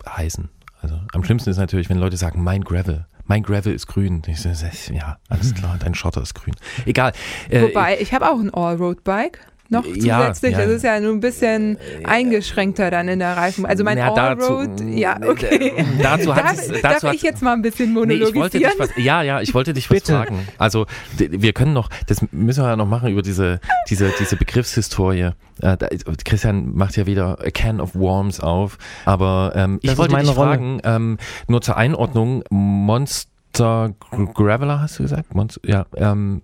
heißen. 0.07 0.49
Also 0.85 0.99
am 1.13 1.23
schlimmsten 1.23 1.49
ist 1.49 1.57
natürlich, 1.57 1.89
wenn 1.89 1.97
Leute 1.97 2.15
sagen, 2.15 2.43
mein 2.43 2.63
Gravel. 2.63 3.07
Mein 3.25 3.41
Gravel 3.41 3.73
ist 3.73 3.87
grün. 3.87 4.21
Ich 4.27 4.39
so, 4.39 4.49
ja, 4.93 5.17
alles 5.29 5.55
klar, 5.55 5.77
dein 5.79 5.95
Schotter 5.95 6.21
ist 6.21 6.35
grün. 6.35 6.53
Egal. 6.85 7.11
Äh, 7.49 7.63
Wobei, 7.63 7.97
ich 7.99 8.13
habe 8.13 8.29
auch 8.29 8.39
ein 8.39 8.53
Allroad-Bike. 8.53 9.39
Noch 9.69 9.83
Ja, 9.85 9.93
zusätzlich. 10.33 10.51
ja. 10.51 10.57
Das 10.59 10.69
ist 10.69 10.83
ja 10.83 10.99
nur 10.99 11.11
ein 11.11 11.19
bisschen 11.19 11.77
eingeschränkter 12.03 12.91
dann 12.91 13.07
in 13.07 13.19
der 13.19 13.35
Reifen. 13.35 13.65
Also 13.65 13.83
mein 13.83 13.97
dazu- 13.97 14.19
Allroad, 14.57 14.81
ja, 14.81 15.17
okay. 15.27 15.73
dazu 16.01 16.35
hat 16.35 16.43
darf 16.45 16.53
es- 16.53 16.67
darf 16.67 16.81
dazu 16.81 17.07
hat- 17.07 17.15
ich 17.15 17.21
jetzt 17.23 17.41
mal 17.41 17.53
ein 17.53 17.61
bisschen 17.61 17.93
Nee, 17.93 17.99
ich 18.13 18.21
wollte 18.35 18.59
monologisieren? 18.59 18.71
dich 18.71 18.79
was, 18.79 18.89
ja, 19.03 19.21
ja, 19.23 19.41
ich 19.41 19.53
wollte 19.53 19.73
dich 19.73 19.89
was 19.89 20.03
fragen. 20.03 20.47
Also 20.59 20.85
wir 21.17 21.53
können 21.53 21.73
noch, 21.73 21.89
das 22.07 22.23
müssen 22.31 22.63
wir 22.63 22.69
ja 22.69 22.75
noch 22.75 22.87
machen 22.87 23.09
über 23.09 23.21
diese, 23.23 23.59
diese, 23.89 24.11
diese 24.19 24.35
Begriffshistorie. 24.35 25.31
Äh, 25.61 25.77
Christian 26.25 26.75
macht 26.75 26.95
ja 26.97 27.05
wieder 27.05 27.39
a 27.39 27.49
can 27.49 27.79
of 27.81 27.95
worms 27.95 28.39
auf, 28.39 28.77
aber 29.05 29.53
ähm, 29.55 29.79
ich 29.81 29.97
wollte 29.97 30.11
meine 30.13 30.27
dich 30.27 30.37
Rolle. 30.37 30.49
fragen, 30.51 30.79
ähm, 30.83 31.17
nur 31.47 31.61
zur 31.61 31.77
Einordnung, 31.77 32.43
Monster 32.49 33.93
Gra- 34.11 34.33
Graveler 34.33 34.81
hast 34.81 34.99
du 34.99 35.03
gesagt? 35.03 35.33
Monster, 35.33 35.61
ja, 35.65 35.85
ähm, 35.95 36.41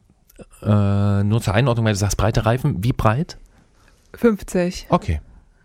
äh, 0.64 1.24
nur 1.24 1.42
zur 1.42 1.54
Einordnung, 1.54 1.86
weil 1.86 1.94
du 1.94 2.00
sagst 2.00 2.18
breite 2.18 2.46
Reifen, 2.46 2.84
wie 2.84 2.94
breit? 2.94 3.38
50. 4.16 4.88
Okay. 4.90 5.22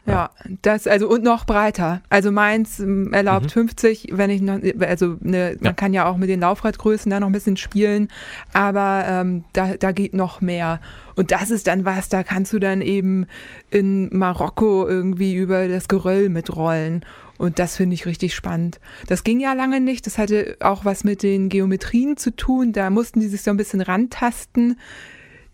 Ja, 0.08 0.30
das, 0.62 0.86
also 0.86 1.08
und 1.08 1.24
noch 1.24 1.46
breiter. 1.46 2.00
Also 2.10 2.30
meins 2.30 2.78
ähm, 2.78 3.12
erlaubt 3.12 3.50
50, 3.50 4.10
wenn 4.12 4.30
ich 4.30 4.40
noch, 4.40 4.60
also 4.78 5.16
ne, 5.20 5.54
man 5.54 5.58
Mhm. 5.58 5.64
Ja. 5.64 5.72
kann 5.72 5.92
ja 5.92 6.06
auch 6.06 6.16
mit 6.16 6.28
den 6.28 6.38
Laufradgrößen 6.38 7.10
da 7.10 7.18
noch 7.18 7.26
ein 7.26 7.32
bisschen 7.32 7.56
spielen, 7.56 8.06
aber 8.52 9.04
ähm, 9.08 9.42
da, 9.52 9.74
da 9.76 9.90
geht 9.90 10.14
noch 10.14 10.40
mehr. 10.40 10.78
Und 11.16 11.32
das 11.32 11.50
ist 11.50 11.66
dann 11.66 11.84
was, 11.84 12.08
da 12.08 12.22
kannst 12.22 12.52
du 12.52 12.60
dann 12.60 12.82
eben 12.82 13.26
in 13.70 14.16
Marokko 14.16 14.86
irgendwie 14.86 15.34
über 15.34 15.66
das 15.66 15.88
Geröll 15.88 16.28
mitrollen. 16.28 17.04
Und 17.38 17.58
das 17.58 17.76
finde 17.76 17.94
ich 17.94 18.06
richtig 18.06 18.34
spannend. 18.34 18.80
Das 19.06 19.24
ging 19.24 19.40
ja 19.40 19.52
lange 19.52 19.80
nicht. 19.80 20.06
Das 20.06 20.18
hatte 20.18 20.56
auch 20.60 20.84
was 20.84 21.04
mit 21.04 21.22
den 21.22 21.48
Geometrien 21.48 22.16
zu 22.16 22.34
tun. 22.34 22.72
Da 22.72 22.90
mussten 22.90 23.20
die 23.20 23.28
sich 23.28 23.42
so 23.42 23.50
ein 23.50 23.56
bisschen 23.56 23.80
rantasten. 23.80 24.78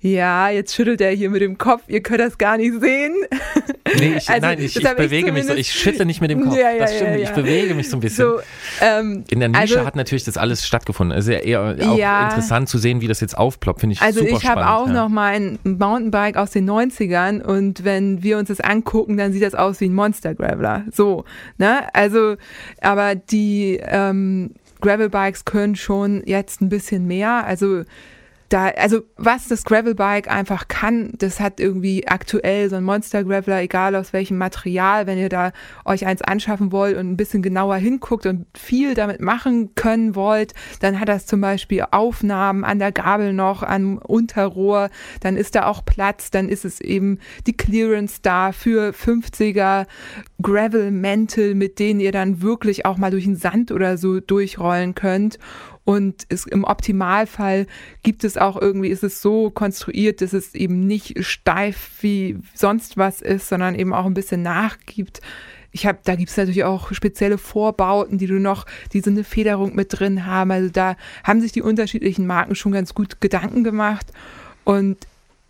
Ja, 0.04 0.48
jetzt 0.50 0.74
schüttelt 0.74 1.00
er 1.00 1.12
hier 1.12 1.30
mit 1.30 1.42
dem 1.42 1.58
Kopf. 1.58 1.82
Ihr 1.86 2.02
könnt 2.02 2.20
das 2.20 2.36
gar 2.36 2.56
nicht 2.56 2.80
sehen. 2.80 3.14
Nee, 3.98 4.14
ich, 4.16 4.28
Also, 4.28 4.40
nein, 4.46 4.58
ich, 4.58 4.76
ich 4.76 4.84
hab 4.84 4.98
ich 4.98 5.04
bewege 5.06 5.30
mich 5.30 5.46
so. 5.46 5.54
Ich 5.54 5.72
schüttle 5.72 6.04
nicht 6.04 6.20
mit 6.20 6.30
dem 6.30 6.42
Kopf. 6.42 6.56
Ja, 6.56 6.70
ja, 6.72 6.78
das 6.80 6.96
stimmt. 6.96 7.18
ja. 7.20 7.22
Ich 7.24 7.30
bewege 7.30 7.74
mich 7.74 7.88
so 7.88 7.98
ein 7.98 8.00
bisschen. 8.00 8.24
So, 8.26 8.40
ähm, 8.80 9.22
In 9.30 9.38
der 9.38 9.48
Nische 9.50 9.60
also- 9.60 9.84
hat 9.86 9.94
natürlich 9.94 10.24
das 10.24 10.36
alles 10.36 10.66
stattgefunden. 10.66 11.16
Es 11.16 11.26
ist 11.26 11.32
ja 11.32 11.38
eher 11.38 11.60
auch 11.60 12.24
interessant 12.26 12.68
zu 12.68 12.78
sehen, 12.78 13.00
wie 13.00 13.06
das 13.06 13.20
jetzt 13.20 13.38
aufploppt. 13.38 13.80
Finde 13.80 13.94
ich 13.94 14.02
Also 14.02 14.20
super 14.20 14.30
ich 14.36 14.44
habe 14.48 14.62
spannend. 14.62 14.80
auch 14.80 14.86
ja. 14.88 14.92
noch 14.94 15.08
mein 15.08 15.58
Mountainbike 15.62 16.36
aus 16.36 16.50
den 16.50 16.68
90ern 16.68 17.40
und 17.40 17.84
wenn 17.84 18.22
wir 18.24 18.38
uns 18.38 18.48
das 18.48 18.60
angucken, 18.60 19.16
dann 19.18 19.32
sieht 19.32 19.42
das 19.42 19.54
aus 19.54 19.80
wie 19.80 19.86
ein 19.88 19.94
Monster 19.94 20.34
Graveler. 20.34 20.84
So, 20.90 21.24
ne? 21.58 21.82
Also, 21.94 22.36
aber 22.80 23.14
die 23.14 23.78
ähm, 23.82 24.50
Gravelbikes 24.80 25.44
können 25.44 25.76
schon 25.76 26.22
jetzt 26.26 26.60
ein 26.60 26.68
bisschen 26.70 27.06
mehr. 27.06 27.44
Also 27.46 27.82
da, 28.52 28.68
also 28.68 29.02
was 29.16 29.48
das 29.48 29.64
Gravelbike 29.64 30.30
einfach 30.30 30.68
kann, 30.68 31.12
das 31.16 31.40
hat 31.40 31.60
irgendwie 31.60 32.06
aktuell 32.06 32.68
so 32.68 32.76
ein 32.76 32.84
Monster 32.84 33.24
Graveler, 33.24 33.62
egal 33.62 33.96
aus 33.96 34.12
welchem 34.12 34.36
Material, 34.36 35.06
wenn 35.06 35.18
ihr 35.18 35.28
da 35.28 35.52
euch 35.84 36.06
eins 36.06 36.22
anschaffen 36.22 36.72
wollt 36.72 36.96
und 36.96 37.10
ein 37.10 37.16
bisschen 37.16 37.42
genauer 37.42 37.76
hinguckt 37.76 38.26
und 38.26 38.46
viel 38.56 38.94
damit 38.94 39.20
machen 39.20 39.74
können 39.74 40.14
wollt, 40.14 40.52
dann 40.80 41.00
hat 41.00 41.08
das 41.08 41.26
zum 41.26 41.40
Beispiel 41.40 41.84
Aufnahmen 41.90 42.64
an 42.64 42.78
der 42.78 42.92
Gabel 42.92 43.32
noch, 43.32 43.62
am 43.62 43.98
Unterrohr, 43.98 44.90
dann 45.20 45.36
ist 45.36 45.54
da 45.54 45.66
auch 45.66 45.84
Platz, 45.84 46.30
dann 46.30 46.48
ist 46.48 46.64
es 46.64 46.80
eben 46.80 47.18
die 47.46 47.56
Clearance 47.56 48.18
da 48.22 48.52
für 48.52 48.90
50er 48.90 49.86
Gravel-Mäntel, 50.42 51.54
mit 51.54 51.78
denen 51.78 52.00
ihr 52.00 52.12
dann 52.12 52.42
wirklich 52.42 52.84
auch 52.84 52.98
mal 52.98 53.10
durch 53.10 53.24
den 53.24 53.36
Sand 53.36 53.70
oder 53.72 53.96
so 53.96 54.20
durchrollen 54.20 54.94
könnt. 54.94 55.38
Und 55.84 56.26
es, 56.28 56.46
im 56.46 56.64
Optimalfall 56.64 57.66
gibt 58.02 58.22
es 58.24 58.36
auch 58.36 58.60
irgendwie, 58.60 58.88
ist 58.88 59.02
es 59.02 59.20
so 59.20 59.50
konstruiert, 59.50 60.20
dass 60.20 60.32
es 60.32 60.54
eben 60.54 60.86
nicht 60.86 61.24
steif 61.24 61.90
wie 62.00 62.38
sonst 62.54 62.96
was 62.96 63.20
ist, 63.20 63.48
sondern 63.48 63.74
eben 63.74 63.92
auch 63.92 64.06
ein 64.06 64.14
bisschen 64.14 64.42
nachgibt. 64.42 65.20
Ich 65.72 65.86
habe, 65.86 65.98
da 66.04 66.14
gibt 66.14 66.30
es 66.30 66.36
natürlich 66.36 66.64
auch 66.64 66.92
spezielle 66.92 67.38
Vorbauten, 67.38 68.18
die 68.18 68.26
du 68.26 68.38
noch, 68.38 68.66
die 68.92 69.00
so 69.00 69.10
eine 69.10 69.24
Federung 69.24 69.74
mit 69.74 69.98
drin 69.98 70.26
haben. 70.26 70.50
Also 70.50 70.68
da 70.70 70.96
haben 71.24 71.40
sich 71.40 71.50
die 71.50 71.62
unterschiedlichen 71.62 72.26
Marken 72.26 72.54
schon 72.54 72.72
ganz 72.72 72.94
gut 72.94 73.20
Gedanken 73.20 73.64
gemacht. 73.64 74.06
Und 74.64 74.98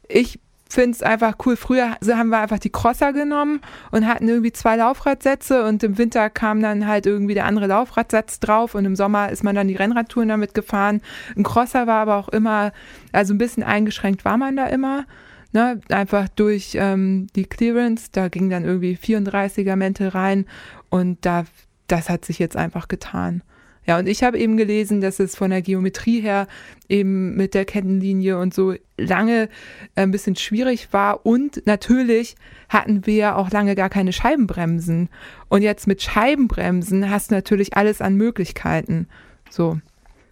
ich 0.09 0.38
finde 0.72 0.92
es 0.92 1.02
einfach 1.02 1.34
cool. 1.44 1.56
Früher 1.56 1.96
haben 2.06 2.30
wir 2.30 2.38
einfach 2.38 2.58
die 2.58 2.70
Crosser 2.70 3.12
genommen 3.12 3.60
und 3.90 4.06
hatten 4.06 4.28
irgendwie 4.28 4.52
zwei 4.52 4.76
Laufradsätze 4.76 5.64
und 5.64 5.82
im 5.82 5.98
Winter 5.98 6.30
kam 6.30 6.62
dann 6.62 6.86
halt 6.86 7.06
irgendwie 7.06 7.34
der 7.34 7.46
andere 7.46 7.66
Laufradsatz 7.66 8.40
drauf 8.40 8.74
und 8.74 8.84
im 8.84 8.96
Sommer 8.96 9.30
ist 9.30 9.44
man 9.44 9.54
dann 9.54 9.68
die 9.68 9.76
Rennradtouren 9.76 10.28
damit 10.28 10.54
gefahren. 10.54 11.00
Ein 11.36 11.42
Crosser 11.42 11.86
war 11.86 12.02
aber 12.02 12.16
auch 12.16 12.28
immer, 12.28 12.72
also 13.12 13.34
ein 13.34 13.38
bisschen 13.38 13.62
eingeschränkt 13.62 14.24
war 14.24 14.36
man 14.36 14.56
da 14.56 14.66
immer. 14.66 15.06
Ne, 15.54 15.82
einfach 15.90 16.30
durch 16.30 16.76
ähm, 16.76 17.26
die 17.36 17.44
Clearance, 17.44 18.08
da 18.10 18.28
ging 18.28 18.48
dann 18.48 18.64
irgendwie 18.64 18.96
34er 18.96 19.76
Mäntel 19.76 20.08
rein 20.08 20.46
und 20.88 21.26
da, 21.26 21.44
das 21.88 22.08
hat 22.08 22.24
sich 22.24 22.38
jetzt 22.38 22.56
einfach 22.56 22.88
getan. 22.88 23.42
Ja, 23.86 23.98
und 23.98 24.09
ich 24.09 24.22
habe 24.22 24.38
eben 24.38 24.56
gelesen, 24.56 25.00
dass 25.00 25.18
es 25.18 25.34
von 25.34 25.50
der 25.50 25.60
Geometrie 25.60 26.20
her 26.20 26.46
eben 26.88 27.34
mit 27.34 27.54
der 27.54 27.64
Kettenlinie 27.64 28.38
und 28.38 28.54
so 28.54 28.74
lange 28.96 29.48
äh, 29.96 30.02
ein 30.02 30.12
bisschen 30.12 30.36
schwierig 30.36 30.92
war. 30.92 31.26
Und 31.26 31.66
natürlich 31.66 32.36
hatten 32.68 33.06
wir 33.06 33.36
auch 33.36 33.50
lange 33.50 33.74
gar 33.74 33.88
keine 33.88 34.12
Scheibenbremsen. 34.12 35.09
Und 35.48 35.62
jetzt 35.62 35.86
mit 35.86 36.00
Scheibenbremsen 36.02 37.10
hast 37.10 37.30
du 37.30 37.34
natürlich 37.34 37.76
alles 37.76 38.00
an 38.00 38.14
Möglichkeiten. 38.14 39.09
So. 39.50 39.80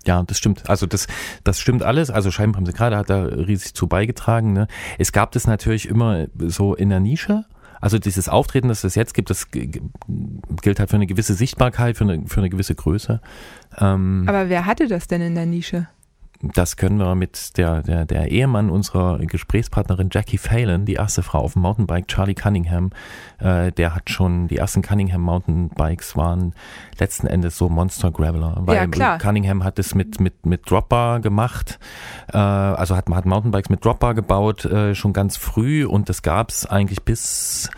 Ja, 0.07 0.23
das 0.23 0.39
stimmt. 0.39 0.71
Also 0.71 0.87
das, 0.87 1.09
das 1.45 1.61
stimmt 1.61 1.83
alles. 1.83 2.11
Also 2.11 2.31
Scheibenbremse 2.31 2.73
gerade 2.73 2.97
hat 2.97 3.11
da 3.11 3.25
riesig 3.25 3.75
zu 3.75 3.89
beigetragen. 3.89 4.53
Ne? 4.53 4.69
Es 4.99 5.13
gab 5.13 5.33
das 5.33 5.47
natürlich 5.47 5.89
immer 5.89 6.27
so 6.39 6.75
in 6.75 6.89
der 6.89 7.01
Nische. 7.01 7.45
Also 7.81 7.99
dieses 7.99 8.29
Auftreten, 8.29 8.69
das 8.69 8.85
es 8.85 8.95
jetzt 8.95 9.15
gibt, 9.15 9.31
das 9.31 9.51
gilt 9.51 10.79
halt 10.79 10.91
für 10.91 10.97
eine 10.97 11.07
gewisse 11.07 11.35
Sichtbarkeit, 11.35 11.97
für 11.97 12.05
eine, 12.05 12.27
für 12.27 12.41
eine 12.41 12.51
gewisse 12.51 12.75
Größe. 12.75 13.21
Ähm, 13.79 14.25
Aber 14.27 14.49
wer 14.49 14.67
hatte 14.67 14.87
das 14.87 15.07
denn 15.07 15.23
in 15.23 15.35
der 15.35 15.47
Nische? 15.47 15.89
Das 16.43 16.77
können 16.77 16.99
wir 16.99 17.15
mit 17.15 17.59
der, 17.59 17.83
der, 17.83 18.07
der 18.07 18.31
Ehemann 18.31 18.71
unserer 18.71 19.19
Gesprächspartnerin 19.19 20.09
Jackie 20.11 20.39
Phelan, 20.39 20.87
die 20.87 20.95
erste 20.95 21.23
Frau 21.23 21.41
auf 21.41 21.53
dem 21.53 21.63
Mountainbike, 21.63 22.09
Charlie 22.09 22.35
Cunningham, 22.35 22.91
äh, 23.39 23.71
der 23.73 23.95
hat 23.95 24.09
schon, 24.09 24.49
die 24.49 24.57
ersten 24.57 24.81
Cunningham 24.81 25.21
Mountainbikes 25.21 26.17
waren 26.17 26.55
letzten 26.99 27.27
Endes 27.27 27.59
so 27.59 27.69
Monster 27.69 28.11
Graveler. 28.11 28.57
Weil 28.61 28.77
Ja, 28.77 28.87
klar. 28.87 29.19
Cunningham 29.19 29.65
hat 29.65 29.79
es 29.79 29.95
mit, 29.95 30.19
mit, 30.21 30.47
mit 30.47 30.71
Dropbar 30.71 31.21
gemacht, 31.21 31.79
äh, 32.33 32.39
also 32.39 32.97
hat, 32.97 33.09
man 33.09 33.19
hat 33.19 33.27
Mountainbikes 33.27 33.69
mit 33.69 33.85
Dropbar 33.85 34.15
gebaut, 34.15 34.65
äh, 34.65 34.95
schon 34.95 35.13
ganz 35.13 35.37
früh 35.37 35.85
und 35.85 36.09
das 36.09 36.23
gab's 36.23 36.65
eigentlich 36.65 37.03
bis 37.03 37.69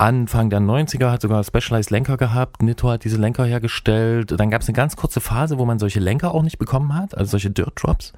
Anfang 0.00 0.48
der 0.48 0.60
90er 0.60 1.10
hat 1.10 1.22
sogar 1.22 1.42
Specialized 1.42 1.90
Lenker 1.90 2.16
gehabt. 2.16 2.62
Nitto 2.62 2.88
hat 2.88 3.02
diese 3.02 3.16
Lenker 3.16 3.44
hergestellt. 3.44 4.32
Dann 4.38 4.48
gab 4.48 4.62
es 4.62 4.68
eine 4.68 4.76
ganz 4.76 4.94
kurze 4.94 5.20
Phase, 5.20 5.58
wo 5.58 5.64
man 5.64 5.80
solche 5.80 5.98
Lenker 5.98 6.32
auch 6.32 6.44
nicht 6.44 6.58
bekommen 6.58 6.94
hat, 6.94 7.18
also 7.18 7.32
solche 7.32 7.50
Dirt 7.50 7.82
Drops. 7.82 8.12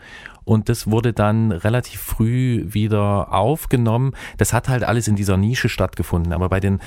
Und 0.44 0.68
das 0.68 0.90
wurde 0.90 1.14
dann 1.14 1.52
relativ 1.52 2.02
früh 2.02 2.66
wieder 2.66 3.32
aufgenommen. 3.32 4.12
Das 4.36 4.52
hat 4.52 4.68
halt 4.68 4.84
alles 4.84 5.08
in 5.08 5.16
dieser 5.16 5.38
Nische 5.38 5.70
stattgefunden. 5.70 6.34
Aber 6.34 6.50
bei 6.50 6.60
den 6.60 6.80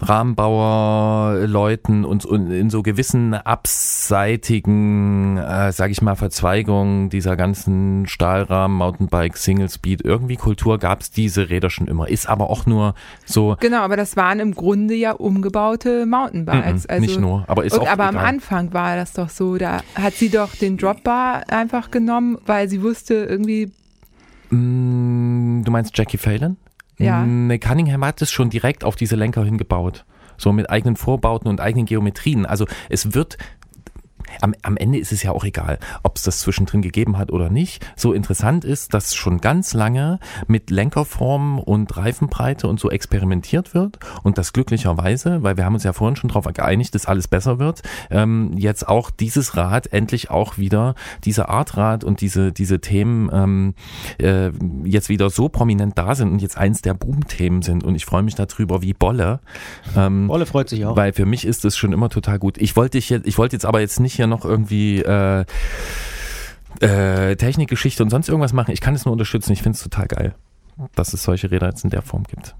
Rahmenbauerleuten 0.00 2.04
und, 2.04 2.24
und 2.24 2.50
in 2.50 2.70
so 2.70 2.82
gewissen 2.82 3.34
abseitigen, 3.34 5.38
äh, 5.38 5.72
sag 5.72 5.90
ich 5.90 6.02
mal, 6.02 6.14
Verzweigungen 6.14 7.10
dieser 7.10 7.36
ganzen 7.36 8.06
Stahlrahmen, 8.06 8.76
Mountainbike, 8.76 9.36
Single 9.36 9.68
Speed, 9.68 10.04
irgendwie 10.04 10.36
Kultur 10.36 10.78
gab 10.78 11.00
es 11.00 11.10
diese 11.10 11.50
Räder 11.50 11.70
schon 11.70 11.88
immer. 11.88 12.08
Ist 12.08 12.28
aber 12.28 12.50
auch 12.50 12.66
nur 12.66 12.94
so, 13.24 13.56
Genau, 13.60 13.82
aber 13.82 13.96
das 13.96 14.16
waren 14.16 14.40
im 14.40 14.54
Grunde 14.54 14.94
ja 14.94 15.12
umgebaute 15.12 16.06
Mountainbikes. 16.06 16.84
Mhm, 16.84 16.90
also, 16.90 17.00
nicht 17.00 17.20
nur, 17.20 17.44
aber 17.48 17.64
ist 17.64 17.74
und, 17.74 17.80
auch 17.80 17.88
aber 17.88 18.04
am 18.04 18.16
egal. 18.16 18.26
Anfang 18.26 18.72
war 18.72 18.96
das 18.96 19.12
doch 19.12 19.28
so, 19.28 19.56
da 19.56 19.80
hat 19.94 20.14
sie 20.14 20.30
doch 20.30 20.54
den 20.54 20.76
Dropbar 20.76 21.42
einfach 21.48 21.90
genommen, 21.90 22.38
weil 22.46 22.68
sie 22.68 22.82
wusste 22.82 23.14
irgendwie, 23.14 23.72
Mm, 24.50 25.62
Du 25.64 25.70
meinst 25.70 25.96
Jackie 25.98 26.16
Phelan? 26.16 26.56
Ja. 26.98 27.24
Nee, 27.24 27.58
Cunningham 27.58 28.04
hat 28.04 28.20
es 28.22 28.30
schon 28.30 28.50
direkt 28.50 28.84
auf 28.84 28.96
diese 28.96 29.16
Lenker 29.16 29.44
hingebaut. 29.44 30.04
So 30.36 30.52
mit 30.52 30.70
eigenen 30.70 30.96
Vorbauten 30.96 31.48
und 31.48 31.60
eigenen 31.60 31.86
Geometrien. 31.86 32.46
Also 32.46 32.66
es 32.88 33.14
wird. 33.14 33.38
Am, 34.40 34.54
am 34.62 34.76
Ende 34.76 34.98
ist 34.98 35.12
es 35.12 35.22
ja 35.22 35.32
auch 35.32 35.44
egal, 35.44 35.78
ob 36.02 36.16
es 36.16 36.22
das 36.22 36.40
zwischendrin 36.40 36.82
gegeben 36.82 37.18
hat 37.18 37.32
oder 37.32 37.50
nicht. 37.50 37.84
So 37.96 38.12
interessant 38.12 38.64
ist, 38.64 38.94
dass 38.94 39.14
schon 39.14 39.40
ganz 39.40 39.74
lange 39.74 40.18
mit 40.46 40.70
Lenkerformen 40.70 41.58
und 41.58 41.96
Reifenbreite 41.96 42.68
und 42.68 42.80
so 42.80 42.90
experimentiert 42.90 43.74
wird 43.74 43.98
und 44.22 44.38
das 44.38 44.52
glücklicherweise, 44.52 45.42
weil 45.42 45.56
wir 45.56 45.64
haben 45.64 45.74
uns 45.74 45.84
ja 45.84 45.92
vorhin 45.92 46.16
schon 46.16 46.28
darauf 46.28 46.46
geeinigt, 46.52 46.94
dass 46.94 47.06
alles 47.06 47.28
besser 47.28 47.58
wird, 47.58 47.82
ähm, 48.10 48.52
jetzt 48.56 48.88
auch 48.88 49.10
dieses 49.10 49.56
Rad 49.56 49.92
endlich 49.92 50.30
auch 50.30 50.58
wieder, 50.58 50.94
diese 51.24 51.48
Art 51.48 51.76
Rad 51.76 52.04
und 52.04 52.20
diese, 52.20 52.52
diese 52.52 52.80
Themen 52.80 53.30
ähm, 53.32 53.74
äh, 54.18 54.50
jetzt 54.84 55.08
wieder 55.08 55.30
so 55.30 55.48
prominent 55.48 55.98
da 55.98 56.14
sind 56.14 56.30
und 56.32 56.42
jetzt 56.42 56.56
eins 56.56 56.82
der 56.82 56.94
Boom-Themen 56.94 57.62
sind 57.62 57.84
und 57.84 57.94
ich 57.94 58.04
freue 58.04 58.22
mich 58.22 58.34
darüber 58.34 58.82
wie 58.82 58.92
Bolle. 58.92 59.40
Ähm, 59.96 60.30
Olle 60.30 60.46
freut 60.46 60.68
sich 60.68 60.84
auch. 60.84 60.96
weil 60.96 61.12
für 61.12 61.26
mich 61.26 61.44
ist 61.44 61.64
das 61.64 61.76
schon 61.76 61.92
immer 61.92 62.08
total 62.08 62.38
gut. 62.38 62.58
Ich 62.58 62.76
wollte 62.76 62.98
dich 62.98 63.10
jetzt, 63.10 63.26
ich 63.26 63.38
wollte 63.38 63.56
jetzt 63.56 63.64
aber 63.64 63.80
jetzt 63.80 64.00
nicht 64.00 64.17
hier 64.18 64.26
noch 64.26 64.44
irgendwie 64.44 65.00
äh, 65.00 65.44
äh, 66.80 67.36
Technikgeschichte 67.36 68.02
und 68.02 68.10
sonst 68.10 68.28
irgendwas 68.28 68.52
machen. 68.52 68.72
Ich 68.72 68.80
kann 68.80 68.94
es 68.94 69.04
nur 69.04 69.12
unterstützen. 69.12 69.52
Ich 69.52 69.62
finde 69.62 69.76
es 69.76 69.82
total 69.82 70.06
geil, 70.06 70.34
dass 70.94 71.14
es 71.14 71.22
solche 71.22 71.50
Räder 71.50 71.68
jetzt 71.68 71.84
in 71.84 71.90
der 71.90 72.02
Form 72.02 72.24
gibt. 72.24 72.54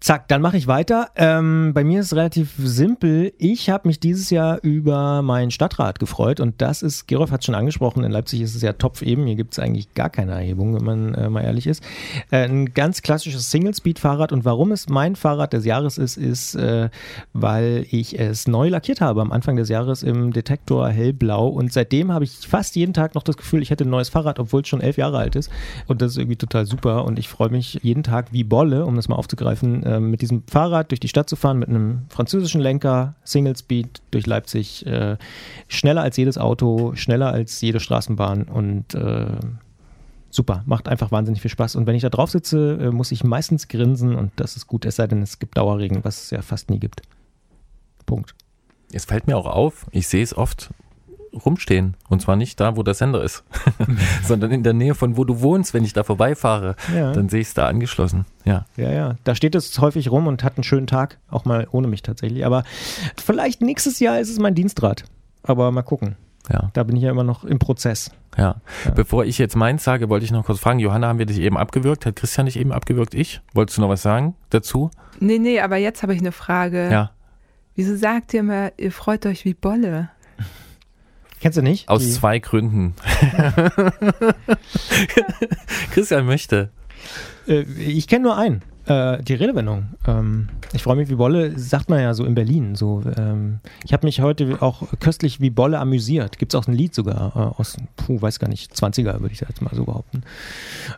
Zack, 0.00 0.28
dann 0.28 0.42
mache 0.42 0.56
ich 0.56 0.66
weiter. 0.66 1.08
Ähm, 1.16 1.72
bei 1.74 1.82
mir 1.82 2.00
ist 2.00 2.06
es 2.06 2.16
relativ 2.16 2.52
simpel. 2.58 3.32
Ich 3.38 3.70
habe 3.70 3.88
mich 3.88 3.98
dieses 3.98 4.30
Jahr 4.30 4.58
über 4.62 5.22
mein 5.22 5.50
Stadtrat 5.50 5.98
gefreut 5.98 6.38
und 6.40 6.60
das 6.60 6.82
ist, 6.82 7.06
Gerolf 7.08 7.30
hat 7.30 7.40
es 7.40 7.46
schon 7.46 7.54
angesprochen, 7.54 8.04
in 8.04 8.12
Leipzig 8.12 8.40
ist 8.42 8.54
es 8.54 8.62
ja 8.62 8.74
Topf 8.74 9.02
eben, 9.02 9.26
hier 9.26 9.36
gibt 9.36 9.52
es 9.52 9.58
eigentlich 9.58 9.94
gar 9.94 10.10
keine 10.10 10.32
Erhebung, 10.32 10.74
wenn 10.74 10.84
man 10.84 11.14
äh, 11.14 11.30
mal 11.30 11.42
ehrlich 11.42 11.66
ist. 11.66 11.82
Äh, 12.30 12.44
ein 12.44 12.74
ganz 12.74 13.02
klassisches 13.02 13.50
Single-Speed-Fahrrad 13.50 14.32
und 14.32 14.44
warum 14.44 14.72
es 14.72 14.88
mein 14.88 15.16
Fahrrad 15.16 15.52
des 15.52 15.64
Jahres 15.64 15.98
ist, 15.98 16.16
ist, 16.16 16.54
äh, 16.56 16.90
weil 17.32 17.86
ich 17.90 18.18
es 18.18 18.46
neu 18.46 18.68
lackiert 18.68 19.00
habe 19.00 19.22
am 19.22 19.32
Anfang 19.32 19.56
des 19.56 19.68
Jahres 19.68 20.02
im 20.02 20.32
Detektor 20.32 20.88
hellblau 20.88 21.48
und 21.48 21.72
seitdem 21.72 22.12
habe 22.12 22.24
ich 22.24 22.32
fast 22.46 22.76
jeden 22.76 22.92
Tag 22.92 23.14
noch 23.14 23.22
das 23.22 23.36
Gefühl, 23.36 23.62
ich 23.62 23.70
hätte 23.70 23.84
ein 23.84 23.90
neues 23.90 24.10
Fahrrad, 24.10 24.38
obwohl 24.38 24.60
es 24.60 24.68
schon 24.68 24.80
elf 24.80 24.98
Jahre 24.98 25.18
alt 25.18 25.36
ist 25.36 25.50
und 25.86 26.02
das 26.02 26.12
ist 26.12 26.18
irgendwie 26.18 26.36
total 26.36 26.66
super 26.66 27.04
und 27.04 27.18
ich 27.18 27.28
freue 27.28 27.48
mich 27.48 27.80
jeden 27.82 28.02
Tag 28.02 28.32
wie 28.32 28.44
Bolle, 28.44 28.84
um 28.84 28.96
das 28.96 29.08
mal 29.08 29.16
aufzugreifen, 29.16 29.85
äh, 29.86 30.00
mit 30.00 30.20
diesem 30.20 30.42
Fahrrad 30.48 30.90
durch 30.90 31.00
die 31.00 31.08
Stadt 31.08 31.28
zu 31.28 31.36
fahren, 31.36 31.58
mit 31.58 31.68
einem 31.68 32.06
französischen 32.08 32.60
Lenker, 32.60 33.14
Single 33.24 33.56
Speed 33.56 34.02
durch 34.10 34.26
Leipzig, 34.26 34.84
äh, 34.86 35.16
schneller 35.68 36.02
als 36.02 36.16
jedes 36.16 36.38
Auto, 36.38 36.94
schneller 36.94 37.32
als 37.32 37.60
jede 37.60 37.78
Straßenbahn 37.78 38.44
und 38.44 38.94
äh, 38.94 39.26
super, 40.30 40.62
macht 40.66 40.88
einfach 40.88 41.12
wahnsinnig 41.12 41.40
viel 41.40 41.50
Spaß. 41.50 41.76
Und 41.76 41.86
wenn 41.86 41.94
ich 41.94 42.02
da 42.02 42.08
drauf 42.08 42.30
sitze, 42.30 42.78
äh, 42.80 42.90
muss 42.90 43.12
ich 43.12 43.22
meistens 43.22 43.68
grinsen 43.68 44.16
und 44.16 44.32
das 44.36 44.56
ist 44.56 44.66
gut, 44.66 44.84
es 44.84 44.96
sei 44.96 45.06
denn, 45.06 45.22
es 45.22 45.38
gibt 45.38 45.56
Dauerregen, 45.56 46.04
was 46.04 46.24
es 46.24 46.30
ja 46.30 46.42
fast 46.42 46.68
nie 46.70 46.80
gibt. 46.80 47.02
Punkt. 48.04 48.34
Es 48.92 49.04
fällt 49.04 49.26
mir 49.26 49.36
auch 49.36 49.46
auf, 49.46 49.86
ich 49.90 50.08
sehe 50.08 50.22
es 50.22 50.36
oft 50.36 50.70
rumstehen. 51.44 51.96
Und 52.08 52.22
zwar 52.22 52.36
nicht 52.36 52.58
da, 52.60 52.76
wo 52.76 52.82
der 52.82 52.94
Sender 52.94 53.22
ist, 53.22 53.44
sondern 54.24 54.50
in 54.50 54.62
der 54.62 54.72
Nähe 54.72 54.94
von 54.94 55.16
wo 55.16 55.24
du 55.24 55.40
wohnst, 55.40 55.74
wenn 55.74 55.84
ich 55.84 55.92
da 55.92 56.02
vorbeifahre. 56.04 56.76
Ja. 56.94 57.12
Dann 57.12 57.28
sehe 57.28 57.40
ich 57.40 57.48
es 57.48 57.54
da 57.54 57.66
angeschlossen. 57.68 58.24
Ja. 58.44 58.64
Ja, 58.76 58.90
ja. 58.92 59.16
Da 59.24 59.34
steht 59.34 59.54
es 59.54 59.78
häufig 59.80 60.10
rum 60.10 60.26
und 60.26 60.42
hat 60.44 60.56
einen 60.56 60.64
schönen 60.64 60.86
Tag, 60.86 61.18
auch 61.30 61.44
mal 61.44 61.66
ohne 61.70 61.88
mich 61.88 62.02
tatsächlich. 62.02 62.44
Aber 62.46 62.64
vielleicht 63.22 63.60
nächstes 63.62 64.00
Jahr 64.00 64.18
ist 64.20 64.30
es 64.30 64.38
mein 64.38 64.54
Dienstrad. 64.54 65.04
Aber 65.42 65.70
mal 65.72 65.82
gucken. 65.82 66.16
Ja, 66.52 66.70
Da 66.74 66.84
bin 66.84 66.94
ich 66.96 67.02
ja 67.02 67.10
immer 67.10 67.24
noch 67.24 67.42
im 67.44 67.58
Prozess. 67.58 68.10
ja. 68.36 68.56
Ja. 68.84 68.90
Bevor 68.94 69.24
ich 69.24 69.36
jetzt 69.38 69.56
meins 69.56 69.82
sage, 69.82 70.08
wollte 70.08 70.24
ich 70.24 70.30
noch 70.30 70.44
kurz 70.44 70.60
fragen, 70.60 70.78
Johanna, 70.78 71.08
haben 71.08 71.18
wir 71.18 71.26
dich 71.26 71.40
eben 71.40 71.56
abgewürgt? 71.56 72.06
Hat 72.06 72.14
Christian 72.16 72.46
dich 72.46 72.56
eben 72.56 72.70
abgewürgt? 72.72 73.14
Ich? 73.14 73.40
Wolltest 73.52 73.78
du 73.78 73.82
noch 73.82 73.88
was 73.88 74.02
sagen 74.02 74.36
dazu? 74.50 74.90
Nee, 75.18 75.38
nee, 75.38 75.58
aber 75.60 75.76
jetzt 75.76 76.02
habe 76.04 76.14
ich 76.14 76.20
eine 76.20 76.30
Frage. 76.32 76.88
Ja. 76.90 77.10
Wieso 77.74 77.96
sagt 77.96 78.32
ihr 78.32 78.40
immer, 78.40 78.70
ihr 78.78 78.92
freut 78.92 79.26
euch 79.26 79.44
wie 79.44 79.54
Bolle? 79.54 80.08
Kennst 81.40 81.58
du 81.58 81.62
nicht? 81.62 81.88
Aus 81.88 82.02
Die- 82.02 82.10
zwei 82.10 82.38
Gründen. 82.38 82.94
Christian 85.92 86.26
möchte. 86.26 86.70
Äh, 87.46 87.60
ich 87.62 88.08
kenne 88.08 88.24
nur 88.24 88.36
einen. 88.36 88.62
Äh, 88.86 89.22
die 89.22 89.34
Redewendung. 89.34 89.88
Ähm, 90.06 90.48
ich 90.72 90.82
freue 90.82 90.96
mich 90.96 91.08
wie 91.08 91.16
Bolle, 91.16 91.58
sagt 91.58 91.90
man 91.90 92.00
ja 92.00 92.14
so 92.14 92.24
in 92.24 92.34
Berlin. 92.34 92.76
So, 92.76 93.02
ähm, 93.16 93.58
ich 93.84 93.92
habe 93.92 94.06
mich 94.06 94.20
heute 94.20 94.58
auch 94.60 94.82
köstlich 95.00 95.40
wie 95.40 95.50
Bolle 95.50 95.78
amüsiert. 95.80 96.38
Gibt 96.38 96.54
es 96.54 96.60
auch 96.60 96.68
ein 96.68 96.74
Lied 96.74 96.94
sogar 96.94 97.32
äh, 97.34 97.60
aus, 97.60 97.76
puh, 97.96 98.22
weiß 98.22 98.38
gar 98.38 98.48
nicht, 98.48 98.72
20er 98.72 99.20
würde 99.20 99.32
ich 99.32 99.40
jetzt 99.40 99.60
mal 99.60 99.74
so 99.74 99.84
behaupten. 99.84 100.22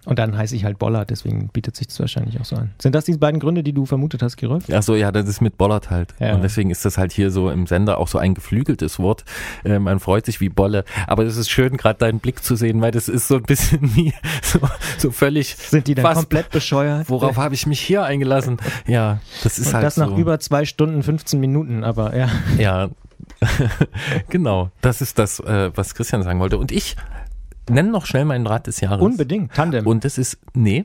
Und 0.05 0.19
dann 0.19 0.37
heiße 0.37 0.55
ich 0.55 0.65
halt 0.65 0.79
Boller, 0.79 1.07
deswegen 1.07 1.49
bietet 1.49 1.77
sich 1.77 1.87
das 1.87 1.99
wahrscheinlich 1.99 2.39
auch 2.39 2.45
so 2.45 2.57
an. 2.57 2.71
Sind 2.79 2.95
das 2.95 3.07
die 3.07 3.17
beiden 3.17 3.41
Gründe, 3.41 3.63
die 3.63 3.73
du 3.73 3.87
vermutet 3.87 4.23
hast, 4.23 4.37
Gerolf? 4.37 4.65
Ach 4.71 4.83
so, 4.83 4.95
ja, 4.95 5.11
das 5.11 5.27
ist 5.27 5.41
mit 5.41 5.57
Bollert 5.57 5.89
halt. 5.89 6.15
Ja. 6.21 6.35
Und 6.35 6.43
deswegen 6.43 6.71
ist 6.71 6.85
das 6.85 6.99
halt 6.99 7.13
hier 7.13 7.31
so 7.31 7.51
im 7.51 7.67
Sender 7.67 7.99
auch 7.99 8.09
so 8.09 8.19
ein 8.19 8.35
geflügeltes 8.35 8.99
Wort. 8.99 9.25
Äh, 9.65 9.79
man 9.79 9.99
freut 9.99 10.27
sich 10.27 10.43
wie 10.43 10.51
Bolle. 10.51 10.85
Aber 11.07 11.25
es 11.25 11.39
ist 11.39 11.49
schön, 11.49 11.79
gerade 11.79 11.99
deinen 11.99 12.21
Blick 12.21 12.45
zu 12.45 12.55
sehen, 12.55 12.83
weil 12.83 12.91
das 12.91 13.09
ist 13.09 13.29
so 13.29 13.37
ein 13.37 13.45
bisschen 13.45 13.81
wie 13.97 14.13
so, 14.43 14.61
so 14.99 15.11
völlig. 15.11 15.57
Sind 15.57 15.87
die 15.87 15.95
dann 15.95 16.15
komplett 16.15 16.51
bescheuert? 16.51 17.09
Worauf 17.09 17.37
habe 17.39 17.55
ich 17.55 17.67
mich 17.67 17.78
hier 17.79 18.03
eingelassen? 18.05 18.59
Ja, 18.87 19.19
das 19.43 19.59
ist 19.59 19.69
Und 19.69 19.75
halt 19.75 19.85
das 19.85 19.97
nach 19.97 20.09
so. 20.09 20.17
über 20.17 20.39
zwei 20.41 20.65
Stunden, 20.65 21.03
15 21.03 21.39
Minuten, 21.41 21.85
aber 21.85 22.17
ja. 22.17 22.29
Ja, 22.59 22.89
genau. 24.29 24.71
Das 24.81 25.01
ist 25.01 25.19
das, 25.19 25.41
äh, 25.41 25.71
was 25.75 25.95
Christian 25.95 26.23
sagen 26.23 26.41
wollte. 26.41 26.59
Und 26.59 26.73
ich 26.73 26.97
nenne 27.69 27.91
noch 27.91 28.07
schnell 28.07 28.25
meinen 28.25 28.47
Rat 28.47 28.67
des 28.67 28.81
Jahres. 28.81 29.03
Unbedingt. 29.03 29.53
Tandem. 29.55 29.87
Und 29.87 30.05
das 30.05 30.19
ist, 30.19 30.39
nee, 30.55 30.85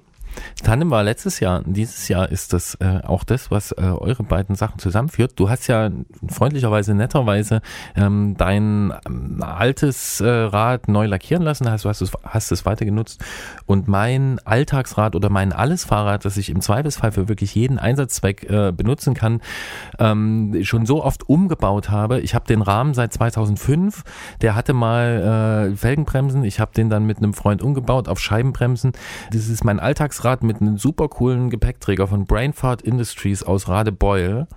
Tandem 0.63 0.91
war 0.91 1.03
letztes 1.03 1.39
Jahr. 1.39 1.61
Dieses 1.65 2.07
Jahr 2.07 2.29
ist 2.29 2.53
das 2.53 2.75
äh, 2.75 2.99
auch 3.03 3.23
das, 3.23 3.51
was 3.51 3.71
äh, 3.73 3.81
eure 3.81 4.23
beiden 4.23 4.55
Sachen 4.55 4.79
zusammenführt. 4.79 5.33
Du 5.35 5.49
hast 5.49 5.67
ja 5.67 5.89
freundlicherweise, 6.29 6.93
netterweise 6.95 7.61
ähm, 7.95 8.35
dein 8.37 8.93
ähm, 9.05 9.43
altes 9.43 10.21
äh, 10.21 10.27
Rad 10.29 10.87
neu 10.87 11.05
lackieren 11.05 11.43
lassen, 11.43 11.69
hast, 11.69 11.83
du 11.85 11.89
hast 11.89 12.01
es, 12.01 12.11
hast 12.23 12.51
es 12.51 12.65
weiter 12.65 12.85
genutzt. 12.85 13.23
Und 13.65 13.87
mein 13.87 14.39
Alltagsrad 14.45 15.15
oder 15.15 15.29
mein 15.29 15.51
Allesfahrrad, 15.51 16.23
das 16.23 16.37
ich 16.37 16.49
im 16.49 16.61
Zweifelsfall 16.61 17.11
für 17.11 17.27
wirklich 17.27 17.53
jeden 17.55 17.77
Einsatzzweck 17.77 18.49
äh, 18.49 18.71
benutzen 18.71 19.13
kann, 19.13 19.41
ähm, 19.99 20.59
schon 20.63 20.85
so 20.85 21.03
oft 21.03 21.27
umgebaut 21.27 21.89
habe. 21.89 22.21
Ich 22.21 22.35
habe 22.35 22.45
den 22.47 22.61
Rahmen 22.61 22.93
seit 22.93 23.11
2005, 23.13 24.03
der 24.41 24.55
hatte 24.55 24.73
mal 24.73 25.69
äh, 25.73 25.75
Felgenbremsen. 25.75 26.45
Ich 26.45 26.59
habe 26.59 26.71
den 26.73 26.89
dann 26.89 27.05
mit 27.05 27.17
einem 27.17 27.33
Freund 27.33 27.61
umgebaut 27.61 28.07
auf 28.07 28.19
Scheibenbremsen. 28.19 28.93
Das 29.31 29.49
ist 29.49 29.65
mein 29.65 29.79
Alltagsrad 29.79 30.22
mit 30.43 30.61
einem 30.61 30.77
super 30.77 31.07
coolen 31.09 31.49
Gepäckträger 31.49 32.07
von 32.07 32.25
Brainfart 32.25 32.81
Industries 32.81 33.43
aus 33.43 33.67
Radebeul. 33.67 34.47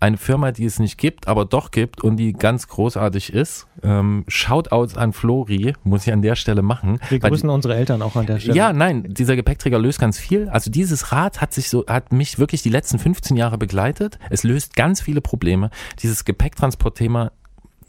Eine 0.00 0.16
Firma, 0.16 0.50
die 0.50 0.64
es 0.64 0.80
nicht 0.80 0.98
gibt, 0.98 1.28
aber 1.28 1.44
doch 1.44 1.70
gibt 1.70 2.02
und 2.02 2.16
die 2.16 2.32
ganz 2.32 2.66
großartig 2.66 3.32
ist. 3.32 3.68
Ähm, 3.84 4.24
Shoutouts 4.26 4.96
an 4.96 5.12
Flori, 5.12 5.74
muss 5.84 6.04
ich 6.08 6.12
an 6.12 6.22
der 6.22 6.34
Stelle 6.34 6.62
machen. 6.62 6.98
Wir 7.08 7.22
weil 7.22 7.30
die- 7.30 7.34
grüßen 7.34 7.48
unsere 7.48 7.76
Eltern 7.76 8.02
auch 8.02 8.16
an 8.16 8.26
der 8.26 8.40
Stelle. 8.40 8.56
ja, 8.56 8.72
nein, 8.72 9.04
dieser 9.14 9.36
Gepäckträger 9.36 9.78
löst 9.78 10.00
ganz 10.00 10.18
viel. 10.18 10.48
Also 10.48 10.72
dieses 10.72 11.12
Rad 11.12 11.40
hat 11.40 11.52
sich 11.54 11.68
so, 11.68 11.84
hat 11.86 12.10
mich 12.12 12.40
wirklich 12.40 12.62
die 12.62 12.68
letzten 12.70 12.98
15 12.98 13.36
Jahre 13.36 13.58
begleitet. 13.58 14.18
Es 14.28 14.42
löst 14.42 14.74
ganz 14.74 15.00
viele 15.00 15.20
Probleme. 15.20 15.70
Dieses 16.02 16.24
Gepäcktransportthema 16.24 17.30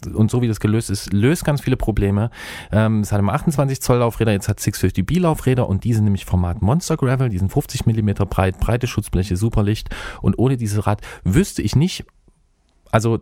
und 0.07 0.31
so 0.31 0.41
wie 0.41 0.47
das 0.47 0.59
gelöst 0.59 0.89
ist, 0.89 1.13
löst 1.13 1.45
ganz 1.45 1.61
viele 1.61 1.77
Probleme. 1.77 2.29
Ähm, 2.71 3.01
es 3.01 3.11
hat 3.11 3.19
immer 3.19 3.33
28 3.33 3.81
Zoll 3.81 3.97
Laufräder, 3.97 4.31
jetzt 4.31 4.49
hat 4.49 4.59
650B 4.59 5.19
Laufräder 5.19 5.67
und 5.67 5.83
die 5.83 5.93
sind 5.93 6.03
nämlich 6.03 6.25
Format 6.25 6.61
Monster 6.61 6.97
Gravel, 6.97 7.29
die 7.29 7.37
sind 7.37 7.51
50 7.51 7.85
Millimeter 7.85 8.25
breit, 8.25 8.59
breite 8.59 8.87
Schutzbleche, 8.87 9.37
super 9.37 9.63
Licht 9.63 9.89
und 10.21 10.37
ohne 10.37 10.57
dieses 10.57 10.85
Rad 10.85 11.01
wüsste 11.23 11.61
ich 11.61 11.75
nicht, 11.75 12.05
also 12.91 13.19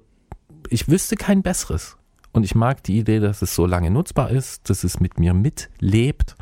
ich 0.69 0.87
wüsste 0.87 1.15
kein 1.15 1.41
besseres. 1.41 1.97
Und 2.33 2.45
ich 2.45 2.55
mag 2.55 2.81
die 2.83 2.97
Idee, 2.97 3.19
dass 3.19 3.41
es 3.41 3.55
so 3.55 3.65
lange 3.65 3.91
nutzbar 3.91 4.29
ist, 4.29 4.69
dass 4.69 4.85
es 4.85 4.99
mit 5.01 5.19
mir 5.19 5.33
mitlebt. 5.33 6.35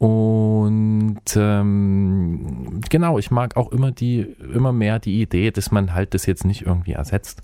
Und 0.00 1.20
ähm, 1.36 2.80
genau, 2.88 3.18
ich 3.18 3.30
mag 3.30 3.58
auch 3.58 3.70
immer 3.70 3.92
die, 3.92 4.20
immer 4.54 4.72
mehr 4.72 4.98
die 4.98 5.20
Idee, 5.20 5.50
dass 5.50 5.70
man 5.70 5.92
halt 5.92 6.14
das 6.14 6.24
jetzt 6.24 6.46
nicht 6.46 6.62
irgendwie 6.62 6.92
ersetzt, 6.92 7.42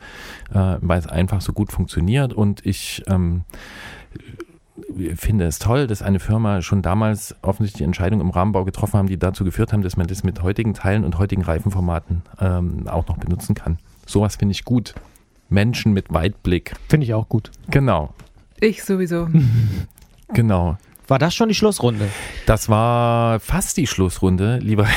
äh, 0.54 0.78
weil 0.80 0.98
es 0.98 1.06
einfach 1.06 1.42
so 1.42 1.52
gut 1.52 1.70
funktioniert. 1.70 2.32
Und 2.32 2.64
ich 2.64 3.02
ähm, 3.08 3.42
finde 5.16 5.44
es 5.44 5.58
toll, 5.58 5.86
dass 5.86 6.00
eine 6.00 6.18
Firma 6.18 6.62
schon 6.62 6.80
damals 6.80 7.36
offensichtlich 7.42 7.80
die 7.80 7.84
Entscheidung 7.84 8.22
im 8.22 8.30
Rahmenbau 8.30 8.64
getroffen 8.64 8.96
haben, 9.00 9.08
die 9.08 9.18
dazu 9.18 9.44
geführt 9.44 9.74
haben, 9.74 9.82
dass 9.82 9.98
man 9.98 10.06
das 10.06 10.24
mit 10.24 10.42
heutigen 10.42 10.72
Teilen 10.72 11.04
und 11.04 11.18
heutigen 11.18 11.42
Reifenformaten 11.42 12.22
ähm, 12.40 12.88
auch 12.88 13.06
noch 13.06 13.18
benutzen 13.18 13.54
kann. 13.54 13.78
Sowas 14.06 14.36
finde 14.36 14.52
ich 14.52 14.64
gut. 14.64 14.94
Menschen 15.50 15.92
mit 15.92 16.10
Weitblick. 16.10 16.72
Finde 16.88 17.04
ich 17.04 17.12
auch 17.12 17.28
gut. 17.28 17.50
Genau, 17.70 18.14
Ich 18.60 18.82
sowieso. 18.82 19.28
genau. 20.32 20.78
War 21.08 21.18
das 21.18 21.34
schon 21.34 21.48
die 21.48 21.54
Schlussrunde? 21.54 22.08
Das 22.46 22.68
war 22.68 23.38
fast 23.40 23.76
die 23.76 23.86
Schlussrunde, 23.86 24.58
lieber, 24.58 24.88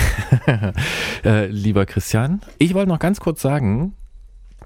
äh, 1.23 1.45
lieber 1.47 1.85
Christian. 1.85 2.41
Ich 2.57 2.73
wollte 2.73 2.89
noch 2.89 2.99
ganz 2.99 3.19
kurz 3.19 3.41
sagen, 3.41 3.93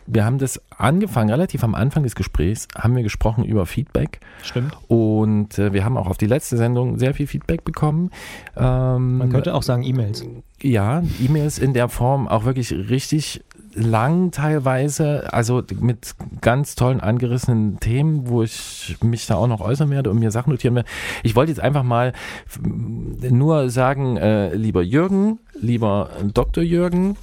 wir 0.06 0.26
haben 0.26 0.38
das 0.38 0.62
angefangen, 0.78 1.30
relativ 1.30 1.64
am 1.64 1.76
Anfang 1.76 2.04
des 2.04 2.16
Gesprächs 2.16 2.68
haben 2.76 2.96
wir 2.96 3.04
gesprochen 3.04 3.46
über 3.46 3.66
Feedback 3.66 4.20
Stimmt. 4.42 4.76
und 4.90 5.58
äh, 5.58 5.72
wir 5.72 5.86
haben 5.86 5.98
auch 5.98 6.08
auf 6.08 6.18
die 6.18 6.26
letzte 6.28 6.58
Sendung 6.58 7.00
sehr 7.00 7.14
viel 7.14 7.28
Feedback 7.28 7.64
bekommen. 7.64 8.12
Ähm, 8.58 9.18
Man 9.20 9.30
könnte 9.30 9.54
auch 9.54 9.64
sagen 9.64 9.84
E-Mails. 9.84 10.26
ja, 10.62 11.04
E-Mails 11.22 11.58
in 11.58 11.74
der 11.74 11.88
Form 11.88 12.28
auch 12.28 12.44
wirklich 12.44 12.72
richtig 12.72 13.44
lang 13.76 14.32
teilweise, 14.32 15.32
also 15.34 15.64
mit 15.80 16.14
ganz 16.42 16.76
tollen 16.76 17.00
angerissenen 17.00 17.80
Themen, 17.80 18.28
wo 18.28 18.44
ich 18.44 18.98
mich 19.04 19.26
da 19.28 19.36
auch 19.36 19.48
noch 19.48 19.62
äußern 19.62 19.90
werde 19.90 20.10
und 20.12 20.20
mir 20.20 20.32
Sachen 20.32 20.52
notieren 20.52 20.76
werde. 20.76 20.90
Ich 21.24 21.36
wollte 21.36 21.52
jetzt 21.52 21.60
einfach 21.62 21.84
mal 21.84 22.14
f- 22.46 22.60
nur 22.64 23.70
sagen, 23.70 24.18
äh, 24.18 24.54
lieber 24.56 24.82
Jürgen, 24.84 25.40
lieber 25.60 26.10
Dr. 26.34 26.64
Jürgen, 26.64 27.18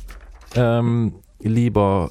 ähm, 0.57 1.15
lieber, 1.41 2.11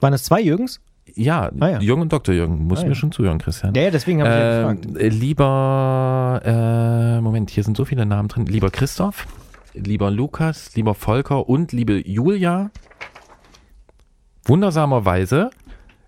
Waren 0.00 0.12
es 0.14 0.22
zwei 0.24 0.40
Jürgens? 0.40 0.80
ja, 1.16 1.50
Ah, 1.58 1.68
ja. 1.68 1.80
Jürgen 1.80 2.02
und 2.02 2.12
Dr. 2.12 2.34
Jürgen, 2.34 2.66
muss 2.68 2.80
Ah, 2.80 2.82
mir 2.84 2.88
ja. 2.90 2.94
schon 2.94 3.10
zuhören, 3.12 3.38
Christian. 3.38 3.74
Ja, 3.74 3.82
ja, 3.82 3.90
deswegen 3.90 4.20
habe 4.22 4.30
ich 4.30 4.36
ja 4.36 4.72
gefragt. 4.72 5.12
Lieber, 5.12 6.40
äh, 6.44 7.20
Moment, 7.20 7.50
hier 7.50 7.64
sind 7.64 7.76
so 7.76 7.84
viele 7.84 8.06
Namen 8.06 8.28
drin. 8.28 8.46
Lieber 8.46 8.70
Christoph, 8.70 9.26
lieber 9.74 10.10
Lukas, 10.10 10.74
lieber 10.76 10.94
Volker 10.94 11.48
und 11.48 11.72
liebe 11.72 12.00
Julia. 12.08 12.70
Wundersamerweise 14.50 15.50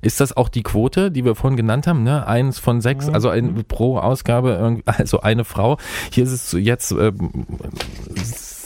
ist 0.00 0.20
das 0.20 0.36
auch 0.36 0.48
die 0.48 0.64
Quote, 0.64 1.12
die 1.12 1.24
wir 1.24 1.36
vorhin 1.36 1.56
genannt 1.56 1.86
haben, 1.86 2.02
ne? 2.02 2.26
Eins 2.26 2.58
von 2.58 2.80
sechs, 2.80 3.08
also 3.08 3.28
ein, 3.28 3.64
pro 3.68 3.98
Ausgabe, 3.98 4.82
also 4.84 5.20
eine 5.20 5.44
Frau. 5.44 5.78
Hier 6.10 6.24
ist 6.24 6.32
es 6.32 6.52
jetzt 6.52 6.90
ähm, 6.90 7.46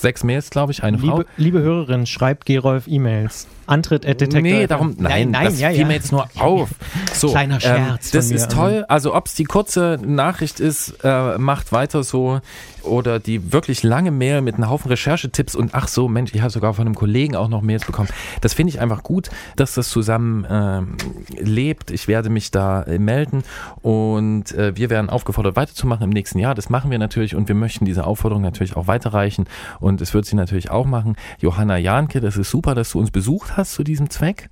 sechs 0.06 0.22
Mails, 0.22 0.50
glaube 0.50 0.70
ich, 0.70 0.84
eine 0.84 0.98
Frau. 0.98 1.18
Liebe, 1.18 1.26
liebe 1.36 1.58
Hörerinnen, 1.62 2.06
schreibt 2.06 2.46
Gerolf 2.46 2.86
E-Mails. 2.86 3.48
Antritt 3.66 4.06
at 4.06 4.20
Detektor. 4.20 4.40
Nee, 4.42 4.66
darum, 4.66 4.94
nein, 4.98 5.30
nein, 5.32 5.46
das 5.46 5.60
ja, 5.60 5.70
fiel 5.70 5.80
ja. 5.80 5.86
mir 5.86 5.94
jetzt 5.94 6.12
nur 6.12 6.28
auf. 6.38 6.70
So, 7.12 7.30
Kleiner 7.30 7.60
Scherz 7.60 8.06
Ähm, 8.06 8.10
das 8.12 8.26
von 8.26 8.28
mir, 8.28 8.34
ist 8.36 8.50
toll. 8.52 8.84
Also 8.88 9.14
ob 9.14 9.26
es 9.26 9.34
die 9.34 9.44
kurze 9.44 9.98
Nachricht 10.04 10.60
ist, 10.60 10.98
äh, 11.02 11.36
macht 11.38 11.72
weiter 11.72 12.04
so 12.04 12.40
oder 12.86 13.18
die 13.18 13.52
wirklich 13.52 13.82
lange 13.82 14.12
Mail 14.12 14.40
mit 14.40 14.54
einem 14.54 14.70
Haufen 14.70 14.88
Recherchetipps 14.88 15.56
und 15.56 15.74
ach 15.74 15.88
so, 15.88 16.08
Mensch, 16.08 16.32
ich 16.34 16.40
habe 16.40 16.50
sogar 16.50 16.74
von 16.74 16.86
einem 16.86 16.94
Kollegen 16.94 17.34
auch 17.34 17.48
noch 17.48 17.62
Mails 17.62 17.84
bekommen. 17.84 18.08
Das 18.40 18.54
finde 18.54 18.70
ich 18.70 18.80
einfach 18.80 19.02
gut, 19.02 19.30
dass 19.56 19.74
das 19.74 19.88
zusammen 19.88 20.46
ähm, 20.48 20.96
lebt. 21.36 21.90
Ich 21.90 22.06
werde 22.06 22.30
mich 22.30 22.52
da 22.52 22.82
äh, 22.82 22.98
melden 22.98 23.42
und 23.82 24.52
äh, 24.52 24.76
wir 24.76 24.90
werden 24.90 25.10
aufgefordert 25.10 25.56
weiterzumachen 25.56 26.04
im 26.04 26.10
nächsten 26.10 26.38
Jahr. 26.38 26.54
Das 26.54 26.70
machen 26.70 26.92
wir 26.92 26.98
natürlich 27.00 27.34
und 27.34 27.48
wir 27.48 27.56
möchten 27.56 27.84
diese 27.84 28.04
Aufforderung 28.04 28.42
natürlich 28.42 28.76
auch 28.76 28.86
weiterreichen 28.86 29.46
und 29.80 29.95
es 30.00 30.14
wird 30.14 30.26
sie 30.26 30.36
natürlich 30.36 30.70
auch 30.70 30.86
machen. 30.86 31.16
Johanna 31.38 31.76
Janke, 31.76 32.20
das 32.20 32.36
ist 32.36 32.50
super, 32.50 32.74
dass 32.74 32.90
du 32.90 32.98
uns 32.98 33.10
besucht 33.10 33.56
hast 33.56 33.72
zu 33.72 33.84
diesem 33.84 34.10
Zweck. 34.10 34.50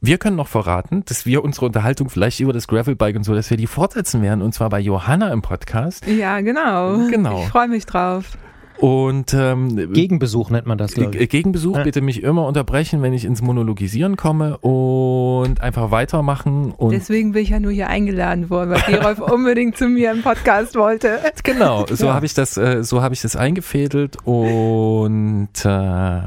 Wir 0.00 0.18
können 0.18 0.36
noch 0.36 0.48
verraten, 0.48 1.04
dass 1.06 1.24
wir 1.24 1.42
unsere 1.42 1.66
Unterhaltung 1.66 2.10
vielleicht 2.10 2.40
über 2.40 2.52
das 2.52 2.68
Gravelbike 2.68 3.16
und 3.16 3.24
so, 3.24 3.34
dass 3.34 3.50
wir 3.50 3.56
die 3.56 3.66
fortsetzen 3.66 4.22
werden 4.22 4.42
und 4.42 4.52
zwar 4.52 4.68
bei 4.68 4.78
Johanna 4.78 5.32
im 5.32 5.42
Podcast. 5.42 6.06
Ja, 6.06 6.40
genau. 6.40 7.08
Genau. 7.08 7.42
Ich 7.42 7.48
freue 7.48 7.68
mich 7.68 7.86
drauf. 7.86 8.36
Und 8.78 9.32
ähm, 9.34 9.92
Gegenbesuch 9.92 10.50
nennt 10.50 10.66
man 10.66 10.76
das, 10.76 10.92
glaube 10.94 11.16
ich. 11.16 11.28
Gegenbesuch 11.30 11.76
Ja. 11.76 11.82
bitte 11.82 12.00
mich 12.02 12.22
immer 12.22 12.46
unterbrechen, 12.46 13.00
wenn 13.02 13.12
ich 13.14 13.24
ins 13.24 13.40
Monologisieren 13.40 14.16
komme 14.16 14.58
und 14.58 15.60
einfach 15.60 15.90
weitermachen 15.90 16.72
und 16.72 16.90
Deswegen 16.92 17.32
bin 17.32 17.42
ich 17.42 17.48
ja 17.50 17.60
nur 17.60 17.72
hier 17.72 17.88
eingeladen 17.88 18.50
worden, 18.50 18.70
weil 18.70 18.82
Gerolf 18.94 19.18
unbedingt 19.32 19.76
zu 19.78 19.88
mir 19.88 20.10
im 20.12 20.22
Podcast 20.22 20.74
wollte. 20.74 21.20
genau, 21.42 21.86
so 21.88 22.06
Ja. 22.06 22.14
habe 22.14 22.26
ich 22.26 22.34
das, 22.34 22.56
äh, 22.56 22.84
so 22.84 23.00
habe 23.02 23.14
ich 23.14 23.22
das 23.22 23.34
eingefädelt 23.36 24.18
und 24.24 25.48
äh, 25.64 26.20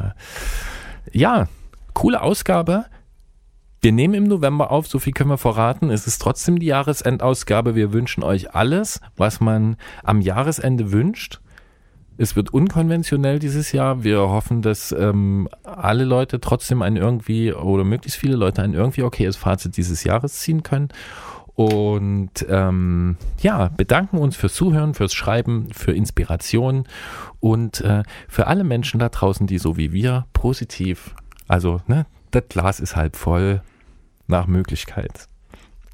ja, 1.11 1.47
coole 1.93 2.21
Ausgabe. 2.21 2.85
Wir 3.81 3.91
nehmen 3.93 4.13
im 4.13 4.23
November 4.25 4.71
auf, 4.71 4.87
so 4.87 4.99
viel 4.99 5.13
können 5.13 5.29
wir 5.29 5.37
verraten. 5.37 5.89
Es 5.89 6.05
ist 6.05 6.19
trotzdem 6.21 6.59
die 6.59 6.65
Jahresendausgabe. 6.65 7.75
Wir 7.75 7.93
wünschen 7.93 8.23
euch 8.23 8.53
alles, 8.53 8.99
was 9.15 9.39
man 9.39 9.77
am 10.03 10.19
Jahresende 10.19 10.91
wünscht. 10.91 11.39
Es 12.21 12.35
wird 12.35 12.53
unkonventionell 12.53 13.39
dieses 13.39 13.71
Jahr. 13.71 14.03
Wir 14.03 14.19
hoffen, 14.19 14.61
dass 14.61 14.91
ähm, 14.91 15.47
alle 15.63 16.03
Leute 16.03 16.41
trotzdem 16.41 16.81
ein 16.81 16.97
irgendwie 16.97 17.53
oder 17.53 17.85
möglichst 17.85 18.19
viele 18.19 18.35
Leute 18.35 18.61
ein 18.61 18.73
irgendwie 18.73 19.03
okayes 19.03 19.37
Fazit 19.37 19.77
dieses 19.77 20.03
Jahres 20.03 20.33
ziehen 20.39 20.61
können. 20.61 20.89
Und 21.55 22.45
ähm, 22.49 23.15
ja, 23.39 23.69
bedanken 23.69 24.17
uns 24.17 24.35
fürs 24.35 24.53
Zuhören, 24.53 24.95
fürs 24.95 25.13
Schreiben, 25.13 25.69
für 25.71 25.93
Inspiration 25.93 26.83
und 27.39 27.79
äh, 27.79 28.03
für 28.27 28.47
alle 28.47 28.65
Menschen 28.65 28.99
da 28.99 29.07
draußen, 29.07 29.47
die 29.47 29.57
so 29.57 29.77
wie 29.77 29.93
wir 29.93 30.25
positiv, 30.33 31.15
also 31.47 31.79
ne, 31.87 32.05
das 32.31 32.43
Glas 32.49 32.81
ist 32.81 32.97
halb 32.97 33.15
voll 33.15 33.61
nach 34.27 34.45
Möglichkeit. 34.45 35.29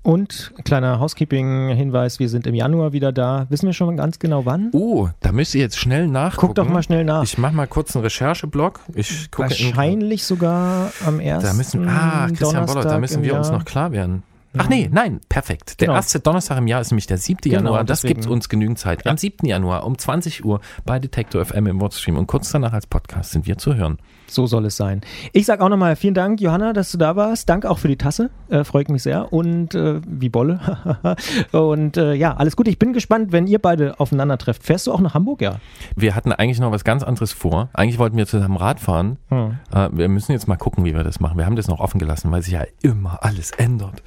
Und 0.06 0.53
kleiner 0.64 0.99
Housekeeping-Hinweis, 0.99 2.19
wir 2.19 2.30
sind 2.30 2.45
im 2.45 2.53
Januar 2.53 2.94
wieder 2.94 3.11
da. 3.11 3.48
Wissen 3.49 3.65
wir 3.65 3.73
schon 3.73 3.98
ganz 3.98 4.19
genau 4.19 4.45
wann? 4.45 4.69
Oh, 4.72 5.10
da 5.22 5.32
müsst 5.32 5.56
ihr 5.56 5.61
jetzt 5.61 5.80
schnell 5.80 6.07
nachgucken. 6.07 6.53
Guck 6.53 6.56
doch 6.56 6.69
mal 6.69 6.84
schnell 6.84 7.03
nach. 7.03 7.23
Ich 7.23 7.40
mache 7.40 7.56
mal 7.56 7.65
kurz 7.65 7.95
einen 7.95 8.03
Rechercheblock. 8.03 8.82
Ich 8.94 9.32
gucke 9.32 9.52
in- 9.56 9.65
Wahrscheinlich 9.69 10.23
sogar 10.23 10.91
am 11.07 11.19
ersten 11.19 11.48
Da 11.48 11.53
müssen, 11.56 11.90
ah, 11.90 12.27
Christian 12.27 12.52
Donnerstag 12.52 12.76
Bollert, 12.76 12.91
da 12.91 12.99
müssen 12.99 13.23
wir 13.23 13.36
uns 13.36 13.48
Jahr. 13.48 13.57
noch 13.57 13.65
klar 13.65 13.91
werden. 13.94 14.22
Ach 14.57 14.69
nee, 14.69 14.90
nein, 14.94 15.22
perfekt. 15.27 15.82
Der 15.82 15.88
Genau. 15.88 15.98
erste 15.98 16.19
Donnerstag 16.19 16.60
im 16.60 16.68
Jahr 16.68 16.82
ist 16.82 16.91
nämlich 16.91 17.07
der 17.07 17.18
7. 17.18 17.49
Genau, 17.49 17.64
Januar. 17.64 17.84
Das 17.84 18.02
deswegen- 18.02 18.22
gibt 18.22 18.32
uns 18.32 18.48
genügend 18.48 18.77
Zeit. 18.77 19.06
Am 19.07 19.18
7. 19.18 19.48
Januar 19.48 19.86
um 19.88 19.98
20 19.98 20.45
Uhr 20.45 20.61
bei 20.86 20.99
Detektor 20.99 21.41
FM 21.44 21.65
im 21.65 21.82
Wordstream 21.82 22.15
und 22.15 22.27
kurz 22.27 22.52
danach 22.52 22.73
als 22.73 22.86
Podcast 22.86 23.32
sind 23.32 23.48
wir 23.48 23.57
zu 23.57 23.73
hören. 23.76 23.98
So 24.27 24.47
soll 24.47 24.65
es 24.65 24.76
sein. 24.77 25.02
Ich 25.34 25.45
sag 25.45 25.61
auch 25.61 25.69
nochmal 25.69 25.95
vielen 25.95 26.14
Dank, 26.14 26.41
Johanna, 26.41 26.73
dass 26.73 26.91
du 26.91 26.97
da 26.97 27.15
warst. 27.15 27.47
Danke 27.49 27.69
auch 27.69 27.77
für 27.77 27.88
die 27.88 27.95
Tasse. 27.97 28.30
Äh, 28.49 28.64
freut 28.64 28.89
mich 28.89 29.03
sehr. 29.03 29.31
Und 29.31 29.76
äh, 29.76 30.02
wie 30.07 30.30
Bolle. 30.30 30.60
und 31.52 31.97
äh, 31.97 32.14
ja, 32.14 32.35
alles 32.35 32.56
gut. 32.56 32.68
Ich 32.68 32.80
bin 32.80 32.93
gespannt, 32.93 33.31
wenn 33.31 33.47
ihr 33.47 33.60
beide 33.60 33.99
aufeinander 33.99 34.38
trefft. 34.38 34.64
Fährst 34.64 34.88
du 34.88 34.91
auch 34.91 35.02
nach 35.02 35.14
Hamburg? 35.14 35.41
Ja. 35.41 35.56
Wir 35.95 36.15
hatten 36.15 36.31
eigentlich 36.31 36.60
noch 36.60 36.72
was 36.72 36.84
ganz 36.84 37.03
anderes 37.03 37.31
vor. 37.31 37.69
Eigentlich 37.73 37.99
wollten 37.99 38.18
wir 38.18 38.26
zusammen 38.27 38.57
Rad 38.57 38.80
fahren. 38.80 39.18
Hm. 39.30 39.57
Äh, 39.73 39.89
wir 39.91 40.10
müssen 40.10 40.31
jetzt 40.31 40.47
mal 40.47 40.57
gucken, 40.57 40.85
wie 40.85 40.93
wir 40.95 41.03
das 41.03 41.19
machen. 41.19 41.38
Wir 41.38 41.45
haben 41.45 41.56
das 41.56 41.68
noch 41.68 41.80
offen 41.80 41.99
gelassen, 41.99 42.31
weil 42.31 42.41
sich 42.41 42.53
ja 42.53 42.64
immer 42.81 43.19
alles 43.23 43.52
ändert. 43.52 44.02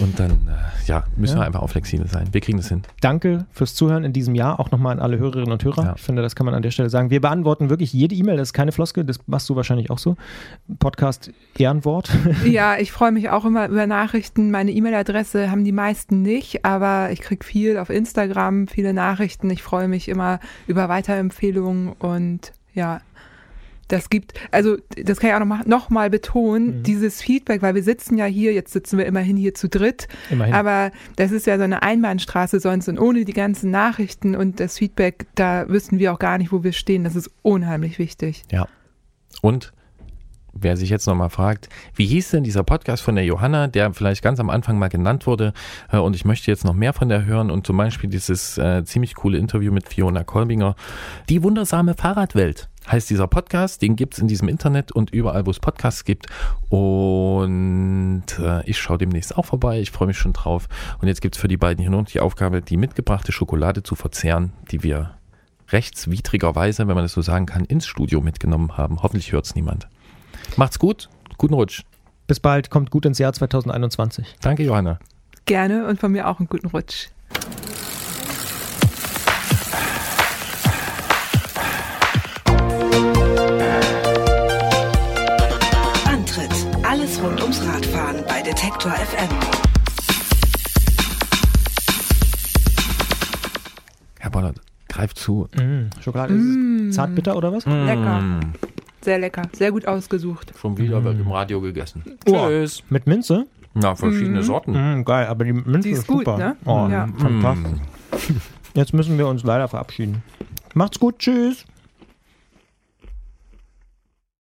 Und 0.00 0.18
dann, 0.18 0.30
äh, 0.48 0.86
ja, 0.88 1.04
müssen 1.16 1.34
Ja. 1.36 1.42
wir 1.42 1.46
einfach 1.46 1.62
auch 1.62 1.70
flexibel 1.70 2.06
sein. 2.08 2.28
Wir 2.32 2.40
kriegen 2.40 2.58
das 2.58 2.68
hin. 2.68 2.82
Danke 3.00 3.46
fürs 3.52 3.74
Zuhören 3.74 4.04
in 4.04 4.12
diesem 4.12 4.34
Jahr. 4.34 4.58
Auch 4.58 4.70
nochmal 4.70 4.92
an 4.92 4.98
alle 5.00 5.18
Hörerinnen 5.18 5.52
und 5.52 5.62
Hörer. 5.62 5.84
Ja. 5.84 5.92
Ich 5.96 6.02
finde, 6.02 6.22
das 6.22 6.34
kann 6.34 6.46
man 6.46 6.54
an 6.54 6.62
der 6.62 6.70
Stelle 6.70 6.90
sagen. 6.90 7.10
Wir 7.10 7.20
beantworten 7.20 7.70
wirklich 7.70 7.92
jede 7.92 8.14
E-Mail. 8.14 8.36
Das 8.36 8.48
ist 8.48 8.52
keine 8.52 8.72
Floskel. 8.72 9.04
Das 9.04 9.18
machst 9.34 9.48
du 9.50 9.56
wahrscheinlich 9.56 9.90
auch 9.90 9.98
so. 9.98 10.16
Podcast 10.78 11.32
Ehrenwort. 11.58 12.08
Ja, 12.44 12.78
ich 12.78 12.92
freue 12.92 13.10
mich 13.12 13.30
auch 13.30 13.44
immer 13.44 13.68
über 13.68 13.86
Nachrichten. 13.88 14.50
Meine 14.52 14.70
E-Mail-Adresse 14.70 15.50
haben 15.50 15.64
die 15.64 15.72
meisten 15.72 16.22
nicht, 16.22 16.64
aber 16.64 17.10
ich 17.10 17.20
kriege 17.20 17.44
viel 17.44 17.76
auf 17.78 17.90
Instagram, 17.90 18.68
viele 18.68 18.92
Nachrichten. 18.94 19.50
Ich 19.50 19.62
freue 19.62 19.88
mich 19.88 20.08
immer 20.08 20.38
über 20.68 20.88
Weiterempfehlungen 20.88 21.92
und 21.94 22.52
ja. 22.74 23.00
Das 23.88 24.08
gibt, 24.08 24.32
also 24.50 24.78
das 24.96 25.20
kann 25.20 25.28
ich 25.28 25.34
auch 25.36 25.40
noch 25.40 25.46
mal, 25.46 25.60
noch 25.66 25.90
mal 25.90 26.08
betonen, 26.08 26.78
Mhm. 26.78 26.82
dieses 26.84 27.20
Feedback, 27.20 27.60
weil 27.60 27.74
wir 27.74 27.82
sitzen 27.82 28.16
ja 28.16 28.24
hier, 28.24 28.54
jetzt 28.54 28.72
sitzen 28.72 28.96
wir 28.96 29.04
immerhin 29.04 29.36
hier 29.36 29.52
zu 29.54 29.68
dritt, 29.68 30.08
Immerhin. 30.30 30.54
aber 30.54 30.90
das 31.16 31.32
ist 31.32 31.46
ja 31.46 31.58
so 31.58 31.64
eine 31.64 31.82
Einbahnstraße 31.82 32.60
sonst 32.60 32.88
und 32.88 32.98
ohne 32.98 33.26
die 33.26 33.34
ganzen 33.34 33.70
Nachrichten 33.70 34.34
und 34.36 34.58
das 34.58 34.78
Feedback, 34.78 35.26
da 35.34 35.68
wüssten 35.68 35.98
wir 35.98 36.14
auch 36.14 36.18
gar 36.18 36.38
nicht, 36.38 36.50
wo 36.50 36.64
wir 36.64 36.72
stehen. 36.72 37.04
Das 37.04 37.14
ist 37.14 37.30
unheimlich 37.42 37.98
wichtig. 37.98 38.44
Ja. 38.50 38.66
Und 39.44 39.74
wer 40.54 40.78
sich 40.78 40.88
jetzt 40.88 41.06
nochmal 41.06 41.28
fragt, 41.28 41.68
wie 41.94 42.06
hieß 42.06 42.30
denn 42.30 42.44
dieser 42.44 42.62
Podcast 42.62 43.02
von 43.02 43.14
der 43.14 43.26
Johanna, 43.26 43.66
der 43.66 43.92
vielleicht 43.92 44.22
ganz 44.22 44.40
am 44.40 44.48
Anfang 44.48 44.78
mal 44.78 44.88
genannt 44.88 45.26
wurde? 45.26 45.52
Äh, 45.92 45.98
und 45.98 46.16
ich 46.16 46.24
möchte 46.24 46.50
jetzt 46.50 46.64
noch 46.64 46.72
mehr 46.72 46.94
von 46.94 47.10
der 47.10 47.26
hören. 47.26 47.50
Und 47.50 47.66
zum 47.66 47.76
Beispiel 47.76 48.08
dieses 48.08 48.56
äh, 48.56 48.84
ziemlich 48.86 49.14
coole 49.14 49.36
Interview 49.36 49.70
mit 49.70 49.86
Fiona 49.86 50.24
Kolbinger. 50.24 50.76
Die 51.28 51.42
wundersame 51.42 51.92
Fahrradwelt 51.92 52.70
heißt 52.90 53.10
dieser 53.10 53.26
Podcast, 53.26 53.82
den 53.82 53.96
gibt's 53.96 54.18
in 54.18 54.28
diesem 54.28 54.48
Internet 54.48 54.92
und 54.92 55.10
überall, 55.10 55.44
wo 55.44 55.50
es 55.50 55.60
Podcasts 55.60 56.06
gibt. 56.06 56.24
Und 56.70 58.24
äh, 58.38 58.64
ich 58.64 58.78
schaue 58.78 58.96
demnächst 58.96 59.36
auch 59.36 59.44
vorbei, 59.44 59.78
ich 59.78 59.90
freue 59.90 60.08
mich 60.08 60.16
schon 60.16 60.32
drauf. 60.32 60.68
Und 61.02 61.08
jetzt 61.08 61.20
gibt's 61.20 61.36
für 61.36 61.48
die 61.48 61.58
beiden 61.58 61.82
hier 61.82 61.90
nur 61.90 62.00
noch 62.00 62.08
die 62.08 62.20
Aufgabe, 62.20 62.62
die 62.62 62.78
mitgebrachte 62.78 63.30
Schokolade 63.30 63.82
zu 63.82 63.94
verzehren, 63.94 64.54
die 64.70 64.82
wir 64.82 65.13
rechtswidrigerweise, 65.74 66.86
wenn 66.86 66.94
man 66.94 67.04
das 67.04 67.12
so 67.12 67.20
sagen 67.20 67.46
kann, 67.46 67.64
ins 67.64 67.86
Studio 67.86 68.20
mitgenommen 68.20 68.78
haben. 68.78 69.02
Hoffentlich 69.02 69.32
hört's 69.32 69.54
niemand. 69.56 69.88
Macht's 70.56 70.78
gut, 70.78 71.10
guten 71.36 71.54
Rutsch. 71.54 71.82
Bis 72.26 72.40
bald. 72.40 72.70
Kommt 72.70 72.90
gut 72.90 73.04
ins 73.04 73.18
Jahr 73.18 73.32
2021. 73.32 74.36
Danke, 74.40 74.62
Johanna. 74.62 74.98
Gerne 75.44 75.86
und 75.86 76.00
von 76.00 76.12
mir 76.12 76.28
auch 76.28 76.38
einen 76.38 76.48
guten 76.48 76.68
Rutsch. 76.68 77.08
Antritt. 86.06 86.50
Alles 86.82 87.20
rund 87.20 87.42
ums 87.42 87.60
Radfahren 87.66 88.24
bei 88.26 88.40
Detektor 88.42 88.92
FM. 88.92 89.28
Herr 94.20 94.30
Bollert, 94.30 94.60
greif 94.88 95.14
zu. 95.14 95.48
Mm, 95.56 95.90
Schokolade 96.00 96.34
ist 96.34 96.94
zartbitter 96.94 97.36
oder 97.36 97.52
was? 97.52 97.64
Lecker. 97.66 98.20
Mm, 98.20 98.40
Sehr 99.00 99.18
lecker. 99.18 99.42
Sehr 99.52 99.70
gut 99.72 99.86
ausgesucht. 99.86 100.52
schon 100.58 100.76
wieder 100.78 101.02
wird 101.04 101.18
im 101.20 101.30
Radio 101.30 101.60
gegessen. 101.60 102.02
Oh. 102.28 102.46
Tschüss. 102.48 102.82
Mit 102.90 103.06
Minze? 103.06 103.46
Na, 103.74 103.94
verschiedene 103.96 104.42
Sorten. 104.42 104.72
Mm, 105.00 105.04
geil, 105.04 105.26
aber 105.26 105.44
die 105.44 105.52
Minze 105.52 105.88
Die 105.88 105.90
ist 105.90 106.06
gut, 106.06 106.18
super. 106.26 106.38
ne? 106.38 106.56
Oh, 106.64 106.86
Ja. 106.90 107.08
fantastisch. 107.18 107.80
Jetzt 108.74 108.94
müssen 108.94 109.18
wir 109.18 109.26
uns 109.26 109.42
leider 109.42 109.66
verabschieden. 109.68 110.22
Macht's 110.74 110.98
gut, 111.00 111.18
tschüss. 111.18 111.64